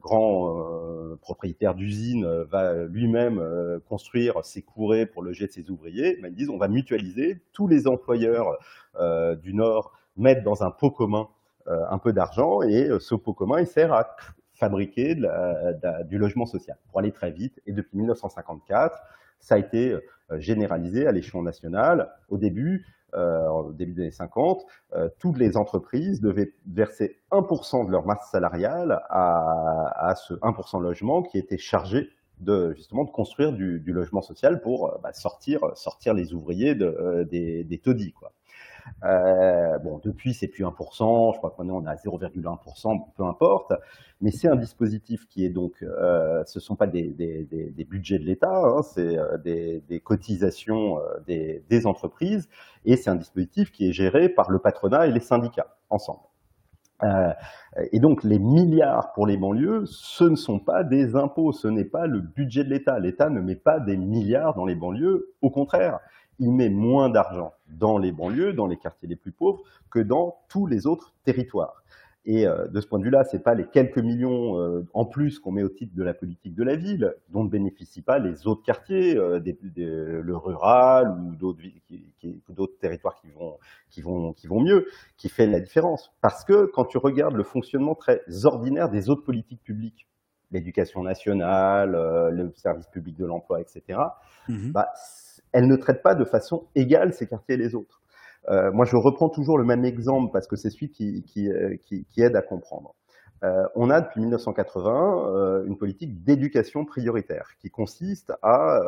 grand 0.00 1.16
propriétaire 1.20 1.74
d'usine 1.74 2.26
va 2.44 2.74
lui-même 2.84 3.40
construire 3.88 4.44
ses 4.44 4.62
courets 4.62 5.06
pour 5.06 5.22
loger 5.22 5.46
ses 5.46 5.70
ouvriers, 5.70 6.18
bah, 6.20 6.28
ils 6.28 6.34
disent, 6.34 6.50
on 6.50 6.58
va 6.58 6.68
mutualiser, 6.68 7.40
tous 7.52 7.68
les 7.68 7.86
employeurs 7.86 8.58
du 9.42 9.54
Nord 9.54 9.92
mettent 10.16 10.42
dans 10.42 10.64
un 10.64 10.70
pot 10.70 10.90
commun 10.90 11.28
un 11.68 11.98
peu 11.98 12.12
d'argent 12.12 12.62
et 12.62 12.88
euh, 12.88 12.98
ce 12.98 13.14
pot 13.14 13.32
commun, 13.32 13.60
il 13.60 13.66
sert 13.66 13.92
à 13.92 14.16
fabriquer 14.54 15.14
du 16.04 16.18
logement 16.18 16.46
social 16.46 16.78
pour 16.88 17.00
aller 17.00 17.12
très 17.12 17.30
vite. 17.30 17.60
Et 17.66 17.72
depuis 17.72 17.98
1954, 17.98 18.98
ça 19.38 19.56
a 19.56 19.58
été 19.58 19.92
euh, 19.92 20.00
généralisé 20.38 21.06
à 21.06 21.12
l'échelon 21.12 21.42
national. 21.42 22.10
Au 22.28 22.38
début, 22.38 22.86
au 23.14 23.72
début 23.72 23.94
des 23.94 24.02
années 24.02 24.10
50, 24.10 24.66
toutes 25.18 25.38
les 25.38 25.56
entreprises 25.56 26.20
devaient 26.20 26.52
verser 26.66 27.18
1% 27.30 27.86
de 27.86 27.90
leur 27.90 28.04
masse 28.04 28.28
salariale 28.30 29.00
à, 29.08 30.14
ce 30.16 30.34
1% 30.34 30.82
logement 30.82 31.22
qui 31.22 31.38
était 31.38 31.56
chargé 31.56 32.10
de 32.40 32.74
justement 32.74 33.04
de 33.04 33.10
construire 33.10 33.52
du, 33.52 33.80
logement 33.86 34.20
social 34.20 34.60
pour 34.60 34.98
bah, 35.02 35.14
sortir 35.14 35.60
sortir 35.76 36.12
les 36.12 36.34
ouvriers 36.34 36.74
des, 36.74 37.64
des 37.64 37.78
taudis 37.78 38.12
quoi. 38.12 38.32
Euh, 39.04 39.78
bon, 39.78 40.00
depuis, 40.02 40.34
c'est 40.34 40.48
plus 40.48 40.64
1%, 40.64 41.34
je 41.34 41.38
crois 41.38 41.50
qu'on 41.50 41.84
est, 41.84 41.88
à 41.88 41.94
0,1%, 41.94 43.04
peu 43.16 43.24
importe. 43.24 43.72
Mais 44.20 44.30
c'est 44.30 44.48
un 44.48 44.56
dispositif 44.56 45.26
qui 45.28 45.44
est 45.44 45.50
donc, 45.50 45.82
euh, 45.82 46.42
ce 46.46 46.58
ne 46.58 46.62
sont 46.62 46.76
pas 46.76 46.86
des, 46.86 47.14
budgets 47.88 48.18
de 48.18 48.24
l'État, 48.24 48.62
hein, 48.64 48.82
c'est 48.82 49.18
euh, 49.18 49.36
des, 49.38 50.00
cotisations 50.02 50.98
des, 51.26 51.86
entreprises, 51.86 52.48
et 52.84 52.96
c'est 52.96 53.10
un 53.10 53.16
dispositif 53.16 53.70
qui 53.70 53.88
est 53.88 53.92
géré 53.92 54.28
par 54.28 54.50
le 54.50 54.58
patronat 54.58 55.06
et 55.06 55.12
les 55.12 55.20
syndicats 55.20 55.76
ensemble. 55.90 56.20
Et 57.92 58.00
donc 58.00 58.24
les 58.24 58.38
milliards 58.38 59.12
pour 59.12 59.26
les 59.26 59.36
banlieues, 59.36 59.84
ce 59.84 60.24
ne 60.24 60.34
sont 60.34 60.58
pas 60.58 60.82
des 60.82 61.14
impôts, 61.14 61.52
ce 61.52 61.68
n'est 61.68 61.84
pas 61.84 62.06
le 62.06 62.20
budget 62.20 62.64
de 62.64 62.70
l'État. 62.70 62.98
L'État 62.98 63.28
ne 63.28 63.42
met 63.42 63.54
pas 63.54 63.80
des 63.80 63.98
milliards 63.98 64.54
dans 64.54 64.64
les 64.64 64.74
banlieues, 64.74 65.34
au 65.42 65.50
contraire, 65.50 66.00
il 66.38 66.52
met 66.52 66.68
moins 66.68 67.08
d'argent 67.08 67.52
dans 67.68 67.98
les 67.98 68.12
banlieues, 68.12 68.52
dans 68.52 68.66
les 68.66 68.76
quartiers 68.76 69.08
les 69.08 69.16
plus 69.16 69.32
pauvres, 69.32 69.62
que 69.90 69.98
dans 69.98 70.36
tous 70.48 70.66
les 70.66 70.86
autres 70.86 71.14
territoires. 71.24 71.82
Et 72.28 72.44
euh, 72.44 72.66
de 72.66 72.80
ce 72.80 72.88
point 72.88 72.98
de 72.98 73.04
vue-là, 73.04 73.22
c'est 73.22 73.38
pas 73.42 73.54
les 73.54 73.66
quelques 73.66 73.98
millions 73.98 74.60
euh, 74.60 74.84
en 74.94 75.04
plus 75.04 75.38
qu'on 75.38 75.52
met 75.52 75.62
au 75.62 75.68
titre 75.68 75.94
de 75.94 76.02
la 76.02 76.12
politique 76.12 76.56
de 76.56 76.64
la 76.64 76.74
ville 76.74 77.14
dont 77.28 77.44
ne 77.44 77.48
bénéficient 77.48 78.02
pas 78.02 78.18
les 78.18 78.48
autres 78.48 78.64
quartiers, 78.64 79.16
euh, 79.16 79.38
le 79.76 80.36
rural 80.36 81.16
ou 81.20 81.36
d'autres 81.36 81.60
d'autres 82.48 82.76
territoires 82.80 83.14
qui 83.20 83.28
vont 83.30 83.58
qui 83.90 84.02
vont 84.02 84.32
qui 84.32 84.48
vont 84.48 84.60
mieux, 84.60 84.88
qui 85.16 85.28
fait 85.28 85.46
la 85.46 85.60
différence. 85.60 86.12
Parce 86.20 86.44
que 86.44 86.66
quand 86.66 86.84
tu 86.84 86.98
regardes 86.98 87.36
le 87.36 87.44
fonctionnement 87.44 87.94
très 87.94 88.20
ordinaire 88.44 88.90
des 88.90 89.08
autres 89.08 89.22
politiques 89.22 89.62
publiques, 89.62 90.08
l'éducation 90.50 91.04
nationale, 91.04 91.92
le 92.32 92.52
service 92.56 92.88
public 92.88 93.16
de 93.16 93.24
l'emploi, 93.24 93.60
etc. 93.60 94.00
Mmh 94.48 94.72
bah, 94.72 94.88
elle 95.56 95.68
ne 95.68 95.76
traite 95.76 96.02
pas 96.02 96.14
de 96.14 96.26
façon 96.26 96.66
égale 96.74 97.14
ces 97.14 97.26
quartiers 97.26 97.54
et 97.54 97.58
les 97.58 97.74
autres. 97.74 98.02
Euh, 98.50 98.70
moi, 98.72 98.84
je 98.84 98.94
reprends 98.94 99.30
toujours 99.30 99.56
le 99.56 99.64
même 99.64 99.86
exemple 99.86 100.30
parce 100.30 100.46
que 100.46 100.54
c'est 100.54 100.68
celui 100.68 100.90
qui, 100.90 101.48
euh, 101.48 101.76
aide 102.18 102.36
à 102.36 102.42
comprendre. 102.42 102.94
Euh, 103.42 103.66
on 103.74 103.88
a 103.88 104.02
depuis 104.02 104.20
1980 104.20 105.64
une 105.66 105.78
politique 105.78 106.22
d'éducation 106.24 106.84
prioritaire 106.84 107.48
qui 107.58 107.70
consiste 107.70 108.34
à 108.42 108.80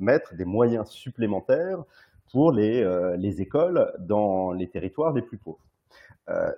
mettre 0.00 0.34
des 0.34 0.44
moyens 0.44 0.88
supplémentaires 0.88 1.84
pour 2.32 2.50
les, 2.50 2.84
les, 3.18 3.40
écoles 3.40 3.92
dans 4.00 4.50
les 4.50 4.68
territoires 4.68 5.12
les 5.12 5.22
plus 5.22 5.38
pauvres. 5.38 5.64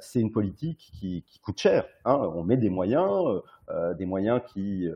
c'est 0.00 0.20
une 0.20 0.32
politique 0.32 0.90
qui, 0.98 1.24
coûte 1.42 1.58
cher. 1.58 1.86
Hein. 2.06 2.18
On 2.34 2.42
met 2.42 2.56
des 2.56 2.70
moyens, 2.70 3.42
des 3.98 4.06
moyens 4.06 4.40
qui 4.48 4.88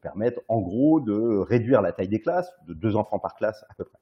permettent 0.00 0.40
en 0.48 0.60
gros 0.60 1.00
de 1.00 1.38
réduire 1.38 1.82
la 1.82 1.92
taille 1.92 2.08
des 2.08 2.20
classes, 2.20 2.50
de 2.66 2.72
deux 2.72 2.96
enfants 2.96 3.18
par 3.18 3.34
classe 3.34 3.64
à 3.68 3.74
peu 3.74 3.84
près. 3.84 3.98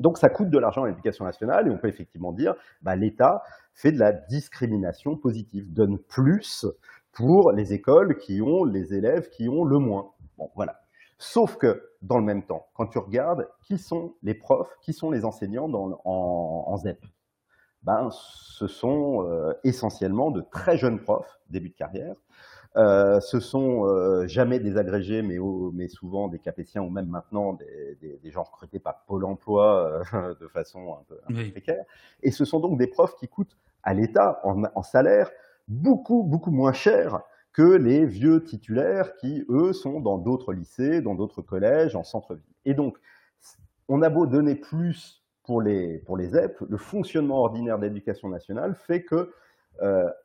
Donc 0.00 0.16
ça 0.18 0.30
coûte 0.30 0.48
de 0.48 0.58
l'argent 0.58 0.84
à 0.84 0.88
l'éducation 0.88 1.24
nationale 1.24 1.68
et 1.68 1.70
on 1.70 1.78
peut 1.78 1.88
effectivement 1.88 2.32
dire 2.32 2.54
bah, 2.82 2.96
l'État 2.96 3.42
fait 3.74 3.92
de 3.92 3.98
la 3.98 4.12
discrimination 4.12 5.16
positive, 5.16 5.72
donne 5.72 5.98
plus 5.98 6.66
pour 7.12 7.52
les 7.52 7.72
écoles 7.72 8.16
qui 8.16 8.40
ont 8.42 8.64
les 8.64 8.94
élèves 8.94 9.28
qui 9.28 9.48
ont 9.48 9.64
le 9.64 9.78
moins. 9.78 10.10
Bon, 10.38 10.50
voilà. 10.54 10.80
Sauf 11.18 11.56
que 11.56 11.90
dans 12.00 12.16
le 12.16 12.24
même 12.24 12.44
temps, 12.44 12.66
quand 12.74 12.86
tu 12.86 12.98
regardes 12.98 13.46
qui 13.62 13.76
sont 13.76 14.14
les 14.22 14.34
profs, 14.34 14.74
qui 14.80 14.94
sont 14.94 15.10
les 15.10 15.26
enseignants 15.26 15.68
dans, 15.68 16.00
en, 16.04 16.76
ZEP, 16.78 17.04
ben, 17.82 18.08
ce 18.10 18.66
sont 18.66 19.26
euh, 19.26 19.52
essentiellement 19.64 20.30
de 20.30 20.40
très 20.50 20.78
jeunes 20.78 21.00
profs, 21.00 21.38
début 21.50 21.68
de 21.68 21.74
carrière, 21.74 22.14
euh, 22.76 23.18
ce 23.18 23.40
sont 23.40 23.84
euh, 23.84 24.28
jamais 24.28 24.60
des 24.60 24.76
agrégés, 24.76 25.22
mais, 25.22 25.38
mais, 25.72 25.88
souvent 25.88 26.28
des 26.28 26.38
capétiens 26.38 26.82
ou 26.82 26.90
même 26.90 27.08
maintenant 27.08 27.54
des, 27.54 28.18
des, 28.22 28.30
gens 28.30 28.44
recrutés 28.44 28.78
par 28.78 29.02
Pôle 29.06 29.24
Emploi 29.24 30.04
euh, 30.14 30.34
de 30.40 30.46
façon 30.46 30.94
un 30.94 31.02
peu, 31.08 31.50
précaire. 31.50 31.84
Et 32.22 32.30
ce 32.30 32.44
sont 32.44 32.60
donc 32.60 32.78
des 32.78 32.86
profs 32.86 33.16
qui 33.16 33.26
coûtent 33.26 33.56
à 33.82 33.92
l'État 33.92 34.40
en, 34.44 34.62
en, 34.74 34.82
salaire 34.82 35.30
beaucoup 35.66 36.22
beaucoup 36.22 36.52
moins 36.52 36.72
cher 36.72 37.20
que 37.52 37.62
les 37.62 38.06
vieux 38.06 38.44
titulaires 38.44 39.16
qui 39.16 39.44
eux 39.48 39.72
sont 39.72 40.00
dans 40.00 40.18
d'autres 40.18 40.52
lycées, 40.52 41.00
dans 41.00 41.16
d'autres 41.16 41.42
collèges, 41.42 41.96
en 41.96 42.04
centre-ville. 42.04 42.44
Et 42.66 42.74
donc 42.74 42.98
on 43.88 44.00
a 44.02 44.10
beau 44.10 44.26
donner 44.26 44.54
plus 44.54 45.24
pour 45.42 45.60
les 45.60 45.98
pour 45.98 46.16
les 46.16 46.28
ZEP, 46.28 46.60
le 46.68 46.76
fonctionnement 46.76 47.40
ordinaire 47.40 47.80
de 47.80 47.86
l'éducation 47.86 48.28
nationale 48.28 48.76
fait 48.76 49.02
que 49.02 49.32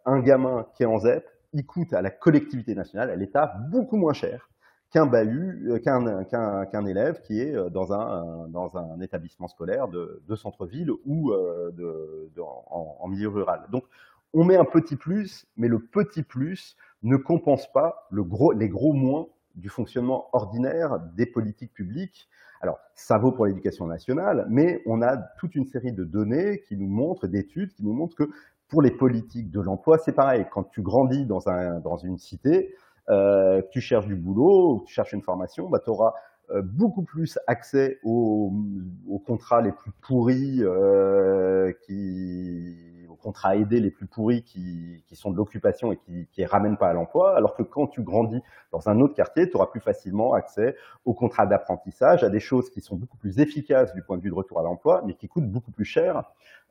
un 0.05 0.19
gamin 0.19 0.67
qui 0.75 0.83
est 0.83 0.85
en 0.85 0.99
ZEP 0.99 1.25
il 1.55 1.65
coûte 1.65 1.93
à 1.93 2.01
la 2.01 2.11
collectivité 2.11 2.75
nationale, 2.75 3.09
à 3.09 3.15
l'État, 3.15 3.55
beaucoup 3.71 3.95
moins 3.95 4.13
cher 4.13 4.49
qu'un 4.91 5.11
euh, 5.13 5.79
qu'un 5.79 6.85
élève 6.85 7.21
qui 7.21 7.39
est 7.41 7.55
euh, 7.55 7.69
dans 7.69 7.93
un, 7.93 8.47
dans 8.49 8.77
un 8.77 8.99
établissement 9.01 9.47
scolaire 9.47 9.87
de, 9.87 10.35
centre-ville 10.35 10.91
ou 11.05 11.31
euh, 11.31 11.71
de, 11.71 12.41
en, 12.41 13.07
milieu 13.07 13.29
rural. 13.29 13.61
Donc, 13.71 13.85
on 14.33 14.43
met 14.43 14.57
un 14.57 14.65
petit 14.65 14.97
plus, 14.97 15.47
mais 15.55 15.69
le 15.69 15.79
petit 15.79 16.23
plus 16.23 16.75
ne 17.03 17.15
compense 17.15 17.71
pas 17.71 18.07
le 18.11 18.23
gros, 18.23 18.51
les 18.51 18.67
gros 18.67 18.93
moins 18.93 19.27
du 19.55 19.69
fonctionnement 19.69 20.27
ordinaire 20.33 20.99
des 21.15 21.25
politiques 21.25 21.73
publiques. 21.73 22.27
Alors, 22.61 22.79
ça 22.95 23.17
vaut 23.17 23.31
pour 23.31 23.45
l'éducation 23.45 23.87
nationale, 23.87 24.45
mais 24.49 24.81
on 24.85 25.01
a 25.01 25.17
toute 25.39 25.55
une 25.55 25.65
série 25.65 25.93
de 25.93 26.03
données 26.03 26.61
qui 26.67 26.75
nous 26.75 26.87
montrent, 26.87 27.27
d'études 27.27 27.71
qui 27.73 27.83
nous 27.83 27.93
montrent 27.93 28.15
que 28.15 28.29
pour 28.67 28.81
les 28.81 28.91
politiques 28.91 29.51
de 29.51 29.61
l'emploi, 29.61 29.97
c'est 29.97 30.13
pareil. 30.13 30.45
Quand 30.51 30.63
tu 30.63 30.81
grandis 30.81 31.25
dans, 31.25 31.49
un, 31.49 31.79
dans 31.79 31.97
une 31.97 32.17
cité, 32.17 32.75
euh, 33.09 33.61
tu 33.71 33.81
cherches 33.81 34.07
du 34.07 34.15
boulot, 34.15 34.83
tu 34.87 34.93
cherches 34.93 35.13
une 35.13 35.21
formation, 35.21 35.69
bah, 35.69 35.79
tu 35.83 35.89
auras 35.89 36.13
euh, 36.51 36.61
beaucoup 36.63 37.03
plus 37.03 37.39
accès 37.47 37.99
aux, 38.03 38.53
aux, 39.09 39.19
contrats 39.19 39.61
les 39.61 39.71
plus 39.71 39.91
pourris, 40.01 40.59
euh, 40.61 41.71
qui, 41.85 42.75
aux 43.09 43.15
contrats 43.15 43.55
aidés 43.55 43.79
les 43.79 43.89
plus 43.89 44.05
pourris 44.05 44.43
qui, 44.43 45.03
qui 45.07 45.15
sont 45.15 45.31
de 45.31 45.37
l'occupation 45.37 45.91
et 45.91 45.97
qui 46.31 46.41
ne 46.41 46.47
ramènent 46.47 46.77
pas 46.77 46.89
à 46.89 46.93
l'emploi, 46.93 47.35
alors 47.35 47.55
que 47.55 47.63
quand 47.63 47.87
tu 47.87 48.03
grandis 48.03 48.41
dans 48.71 48.89
un 48.89 48.99
autre 48.99 49.15
quartier, 49.15 49.49
tu 49.49 49.55
auras 49.55 49.67
plus 49.67 49.79
facilement 49.79 50.33
accès 50.33 50.75
aux 51.05 51.13
contrats 51.13 51.47
d'apprentissage, 51.47 52.23
à 52.23 52.29
des 52.29 52.39
choses 52.39 52.69
qui 52.69 52.81
sont 52.81 52.95
beaucoup 52.95 53.17
plus 53.17 53.39
efficaces 53.39 53.93
du 53.93 54.03
point 54.03 54.17
de 54.17 54.21
vue 54.21 54.29
de 54.29 54.35
retour 54.35 54.59
à 54.59 54.63
l'emploi, 54.63 55.03
mais 55.05 55.13
qui 55.13 55.27
coûtent 55.27 55.49
beaucoup 55.49 55.71
plus 55.71 55.85
cher 55.85 56.23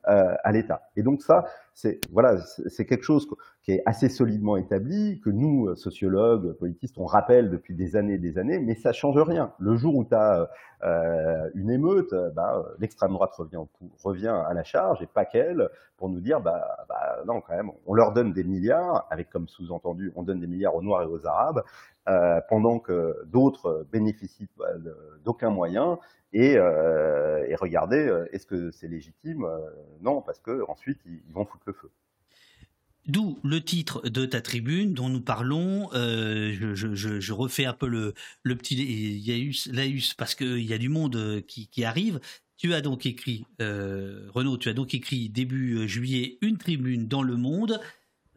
à 0.07 0.51
l'État. 0.51 0.89
Et 0.95 1.03
donc 1.03 1.21
ça, 1.21 1.45
c'est 1.73 1.99
voilà, 2.11 2.37
c'est 2.67 2.85
quelque 2.85 3.03
chose 3.03 3.27
qui 3.63 3.71
est 3.71 3.83
assez 3.85 4.09
solidement 4.09 4.57
établi, 4.57 5.19
que 5.19 5.29
nous, 5.29 5.75
sociologues, 5.75 6.53
politistes, 6.53 6.97
on 6.97 7.05
rappelle 7.05 7.49
depuis 7.49 7.73
des 7.73 7.95
années 7.95 8.13
et 8.13 8.19
des 8.19 8.37
années, 8.37 8.59
mais 8.59 8.75
ça 8.75 8.93
change 8.93 9.17
rien. 9.17 9.53
Le 9.59 9.75
jour 9.75 9.95
où 9.95 10.05
tu 10.05 10.13
as 10.13 10.47
euh, 10.83 11.49
une 11.55 11.71
émeute, 11.71 12.13
bah, 12.35 12.63
l'extrême 12.79 13.13
droite 13.13 13.33
revient, 13.33 13.63
revient 14.03 14.43
à 14.47 14.53
la 14.53 14.63
charge, 14.63 15.01
et 15.01 15.07
pas 15.07 15.25
qu'elle, 15.25 15.69
pour 15.97 16.09
nous 16.09 16.21
dire, 16.21 16.41
bah, 16.41 16.85
bah, 16.87 17.23
non, 17.25 17.41
quand 17.41 17.55
même, 17.55 17.71
on 17.87 17.93
leur 17.93 18.13
donne 18.13 18.33
des 18.33 18.43
milliards, 18.43 19.07
avec 19.09 19.29
comme 19.29 19.47
sous-entendu, 19.47 20.13
on 20.15 20.23
donne 20.23 20.39
des 20.39 20.47
milliards 20.47 20.75
aux 20.75 20.83
Noirs 20.83 21.03
et 21.03 21.07
aux 21.07 21.25
Arabes, 21.25 21.63
euh, 22.07 22.39
pendant 22.49 22.79
que 22.79 23.23
d'autres 23.25 23.85
bénéficient 23.91 24.47
d'aucun 25.23 25.49
moyen, 25.49 25.99
et, 26.35 26.57
euh, 26.57 27.55
regardez, 27.61 27.95
euh, 27.95 28.27
est-ce 28.33 28.45
que 28.45 28.69
c'est 28.69 28.89
légitime 28.89 29.45
euh, 29.45 29.57
Non, 30.01 30.21
parce 30.21 30.39
que 30.39 30.69
ensuite 30.69 30.99
ils, 31.05 31.21
vont 31.31 31.45
foutre 31.45 31.63
le 31.67 31.73
feu. 31.73 31.89
D'où 33.07 33.39
le 33.41 33.61
titre 33.61 34.09
de 34.09 34.25
ta 34.25 34.41
tribune 34.41 34.93
dont 34.93 35.07
nous 35.07 35.21
parlons. 35.21 35.89
Je, 35.93 37.31
refais 37.31 37.63
un 37.63 37.73
peu 37.73 37.87
le, 37.87 38.15
le 38.43 38.57
petit 38.57 38.75
Laïus, 38.75 39.69
Laïus 39.71 40.13
parce 40.13 40.35
qu'il 40.35 40.65
y 40.65 40.73
a 40.73 40.77
du 40.77 40.89
monde 40.89 41.41
qui, 41.47 41.85
arrive. 41.85 42.19
Tu 42.57 42.73
as 42.73 42.81
donc 42.81 43.05
écrit, 43.05 43.45
Renaud, 43.59 44.57
tu 44.57 44.67
as 44.67 44.73
donc 44.73 44.93
écrit 44.93 45.29
début 45.29 45.87
juillet 45.87 46.39
une 46.41 46.57
tribune 46.57 47.07
dans 47.07 47.21
Le 47.21 47.37
Monde 47.37 47.79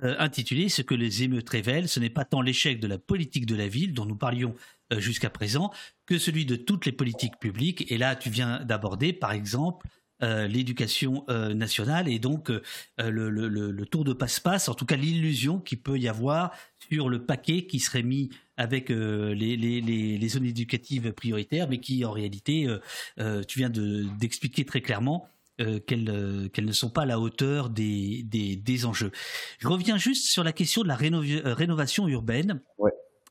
intitulé 0.02 0.68
Ce 0.68 0.82
que 0.82 0.94
les 0.94 1.22
émeutes 1.22 1.48
révèlent, 1.48 1.88
ce 1.88 2.00
n'est 2.00 2.10
pas 2.10 2.24
tant 2.24 2.40
l'échec 2.40 2.80
de 2.80 2.86
la 2.86 2.98
politique 2.98 3.46
de 3.46 3.56
la 3.56 3.68
ville 3.68 3.94
dont 3.94 4.06
nous 4.06 4.16
parlions 4.16 4.54
jusqu'à 4.96 5.30
présent 5.30 5.70
que 6.06 6.18
celui 6.18 6.46
de 6.46 6.56
toutes 6.56 6.86
les 6.86 6.92
politiques 6.92 7.38
publiques. 7.38 7.90
Et 7.90 7.98
là, 7.98 8.16
tu 8.16 8.30
viens 8.30 8.64
d'aborder, 8.64 9.12
par 9.12 9.32
exemple, 9.32 9.86
l'éducation 10.20 11.24
nationale 11.28 12.08
et 12.08 12.18
donc 12.18 12.50
le, 12.98 13.84
tour 13.84 14.04
de 14.04 14.12
passe-passe, 14.12 14.68
en 14.68 14.74
tout 14.74 14.86
cas 14.86 14.96
l'illusion 14.96 15.60
qu'il 15.60 15.80
peut 15.80 15.98
y 15.98 16.08
avoir 16.08 16.52
sur 16.90 17.08
le 17.08 17.24
paquet 17.24 17.66
qui 17.66 17.78
serait 17.78 18.02
mis 18.02 18.30
avec 18.56 18.88
les, 18.88 20.28
zones 20.28 20.46
éducatives 20.46 21.12
prioritaires, 21.12 21.68
mais 21.68 21.78
qui 21.78 22.04
en 22.04 22.10
réalité, 22.10 22.66
tu 23.16 23.58
viens 23.58 23.70
d'expliquer 23.70 24.64
très 24.64 24.80
clairement, 24.80 25.28
qu'elles 25.86 26.04
ne 26.04 26.72
sont 26.72 26.90
pas 26.90 27.02
à 27.02 27.06
la 27.06 27.20
hauteur 27.20 27.70
des, 27.70 28.84
enjeux. 28.84 29.12
Je 29.58 29.68
reviens 29.68 29.98
juste 29.98 30.26
sur 30.26 30.44
la 30.44 30.52
question 30.52 30.82
de 30.82 30.88
la 30.88 30.96
rénovation 30.96 32.08
urbaine 32.08 32.60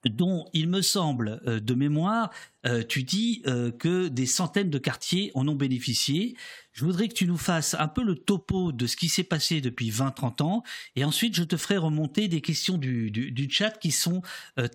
dont 0.05 0.45
il 0.53 0.69
me 0.69 0.81
semble, 0.81 1.41
euh, 1.47 1.59
de 1.59 1.73
mémoire, 1.73 2.31
euh, 2.65 2.83
tu 2.87 3.03
dis 3.03 3.41
euh, 3.47 3.71
que 3.71 4.07
des 4.07 4.25
centaines 4.25 4.69
de 4.69 4.77
quartiers 4.77 5.31
en 5.35 5.47
ont 5.47 5.55
bénéficié. 5.55 6.35
Je 6.71 6.85
voudrais 6.85 7.07
que 7.07 7.13
tu 7.13 7.27
nous 7.27 7.37
fasses 7.37 7.75
un 7.79 7.87
peu 7.87 8.03
le 8.03 8.15
topo 8.15 8.71
de 8.71 8.87
ce 8.87 8.95
qui 8.95 9.09
s'est 9.09 9.23
passé 9.23 9.61
depuis 9.61 9.89
20-30 9.89 10.43
ans, 10.43 10.63
et 10.95 11.03
ensuite 11.03 11.35
je 11.35 11.43
te 11.43 11.57
ferai 11.57 11.77
remonter 11.77 12.27
des 12.27 12.41
questions 12.41 12.77
du, 12.77 13.49
chat 13.49 13.71
qui 13.71 13.91
sont 13.91 14.21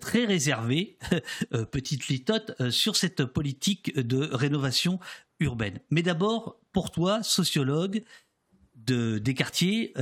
très 0.01 0.25
réservées, 0.25 0.97
petite 1.71 2.09
litote, 2.09 2.69
sur 2.71 2.97
cette 2.97 3.23
politique 3.23 3.97
de 3.97 4.29
rénovation 4.33 4.99
urbaine. 5.39 5.79
Mais 5.91 6.01
d'abord, 6.01 6.59
pour 6.73 6.91
toi, 6.91 7.23
sociologue, 7.23 8.03
des 8.75 9.33
quartiers, 9.33 9.93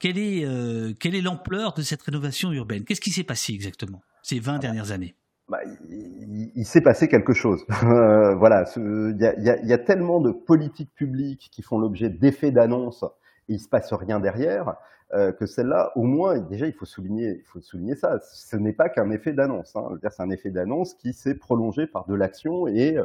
quelle 0.00 0.18
est, 0.18 0.98
quelle 0.98 1.14
est 1.14 1.20
l'ampleur 1.20 1.74
de 1.74 1.82
cette 1.82 2.02
rénovation 2.02 2.50
urbaine? 2.52 2.84
Qu'est-ce 2.84 3.00
qui 3.00 3.10
s'est 3.10 3.24
passé 3.24 3.52
exactement 3.52 4.02
ces 4.22 4.40
20 4.40 4.58
dernières 4.58 4.90
années? 4.90 5.14
Bah, 5.48 5.60
il, 5.88 6.64
s'est 6.64 6.80
passé 6.80 7.06
quelque 7.08 7.32
chose. 7.32 7.64
Euh, 7.84 8.34
voilà, 8.34 8.64
il 8.76 9.16
y, 9.20 9.72
a, 9.72 9.78
tellement 9.78 10.20
de 10.20 10.32
politiques 10.32 10.92
publiques 10.94 11.48
qui 11.52 11.62
font 11.62 11.78
l'objet 11.78 12.10
d'effets 12.10 12.50
d'annonce 12.50 13.04
et 13.48 13.54
il 13.54 13.60
se 13.60 13.68
passe 13.68 13.92
rien 13.92 14.18
derrière 14.18 14.74
euh, 15.14 15.30
que 15.30 15.46
celle-là, 15.46 15.92
au 15.94 16.02
moins, 16.02 16.40
déjà, 16.40 16.66
il 16.66 16.72
faut 16.72 16.84
souligner, 16.84 17.36
il 17.38 17.44
faut 17.44 17.60
souligner 17.60 17.94
ça. 17.94 18.18
Ce 18.20 18.56
n'est 18.56 18.72
pas 18.72 18.88
qu'un 18.88 19.10
effet 19.10 19.32
d'annonce. 19.32 19.76
Hein. 19.76 19.98
C'est 20.02 20.20
un 20.20 20.30
effet 20.30 20.50
d'annonce 20.50 20.94
qui 20.94 21.12
s'est 21.12 21.36
prolongé 21.36 21.86
par 21.86 22.06
de 22.06 22.14
l'action 22.14 22.66
et 22.66 22.98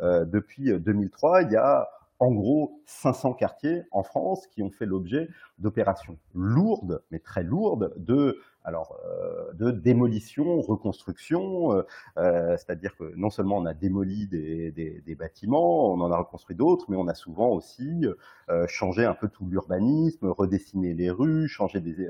euh, 0.00 0.24
depuis 0.24 0.72
2003, 0.72 1.42
il 1.42 1.52
y 1.52 1.56
a 1.56 1.88
en 2.20 2.32
gros 2.32 2.80
500 2.86 3.34
quartiers 3.34 3.82
en 3.90 4.02
France 4.02 4.46
qui 4.46 4.62
ont 4.62 4.70
fait 4.70 4.86
l'objet 4.86 5.28
d'opérations 5.58 6.18
lourdes, 6.34 7.02
mais 7.10 7.18
très 7.18 7.42
lourdes, 7.42 7.92
de, 7.96 8.40
alors, 8.64 8.98
euh, 9.04 9.52
de 9.52 9.70
démolition, 9.70 10.62
reconstruction, 10.62 11.72
euh, 11.74 11.82
euh, 12.16 12.56
c'est-à-dire 12.56 12.96
que 12.96 13.14
non 13.14 13.28
seulement 13.28 13.58
on 13.58 13.66
a 13.66 13.74
démoli 13.74 14.26
des, 14.26 15.14
bâtiments, 15.18 15.92
on 15.92 16.00
en 16.00 16.10
a 16.10 16.16
reconstruit 16.16 16.56
d'autres, 16.56 16.86
mais 16.88 16.96
on 16.96 17.06
a 17.06 17.14
souvent 17.14 17.50
aussi 17.50 18.04
changé 18.66 19.04
un 19.04 19.14
peu 19.14 19.28
tout 19.28 19.46
l'urbanisme, 19.46 20.28
redessiné 20.28 20.92
les 20.94 21.10
rues, 21.10 21.46
changé 21.46 21.80
des, 21.80 22.08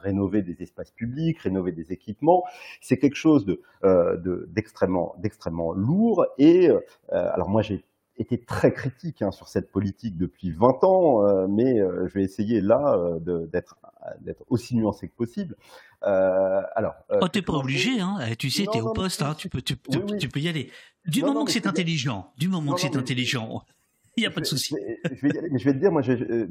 rénover 0.00 0.42
des 0.42 0.62
espaces 0.62 0.90
publics, 0.92 1.38
rénover 1.40 1.72
des 1.72 1.90
équipements. 1.92 2.44
C'est 2.80 2.98
quelque 2.98 3.16
chose 3.16 3.44
d'extrêmement, 3.82 5.16
d'extrêmement 5.18 5.72
lourd. 5.72 6.26
Et 6.38 6.70
alors 7.10 7.48
moi 7.48 7.62
j'ai 7.62 7.84
été 8.18 8.38
très 8.38 8.72
critique 8.72 9.22
hein, 9.22 9.30
sur 9.30 9.48
cette 9.48 9.70
politique 9.70 10.16
depuis 10.16 10.50
20 10.50 10.84
ans, 10.84 11.24
euh, 11.24 11.46
mais 11.48 11.80
euh, 11.80 12.06
je 12.08 12.14
vais 12.14 12.24
essayer 12.24 12.60
là 12.60 12.96
euh, 12.96 13.46
d'être 13.46 14.44
aussi 14.48 14.76
nuancé 14.76 15.08
que 15.08 15.14
possible. 15.14 15.56
alors, 16.02 16.94
oh, 17.10 17.28
t'es 17.28 17.42
pas 17.42 17.54
obligé, 17.54 18.00
hein. 18.00 18.18
Eh, 18.28 18.36
tu 18.36 18.50
sais, 18.50 18.66
tu 18.70 18.78
es 18.78 18.80
au 18.80 18.92
poste, 18.92 19.22
hein, 19.22 19.34
tu, 19.36 19.48
peux, 19.48 19.62
tu, 19.62 19.76
peux 19.76 20.40
y 20.40 20.48
aller. 20.48 20.70
Du 21.06 21.22
moment 21.22 21.44
que 21.44 21.52
c'est 21.52 21.66
intelligent, 21.66 22.32
du 22.36 22.48
moment 22.48 22.74
que 22.74 22.80
c'est 22.80 22.96
intelligent, 22.96 23.62
il 24.16 24.20
n'y 24.20 24.26
a 24.26 24.30
pas 24.30 24.40
de 24.40 24.46
souci. 24.46 24.74
Je, 25.04 25.26
vais, 25.26 25.58
je 25.58 25.64
vais 25.64 25.72
te 25.72 25.78
dire, 25.78 25.92
moi, 25.92 26.02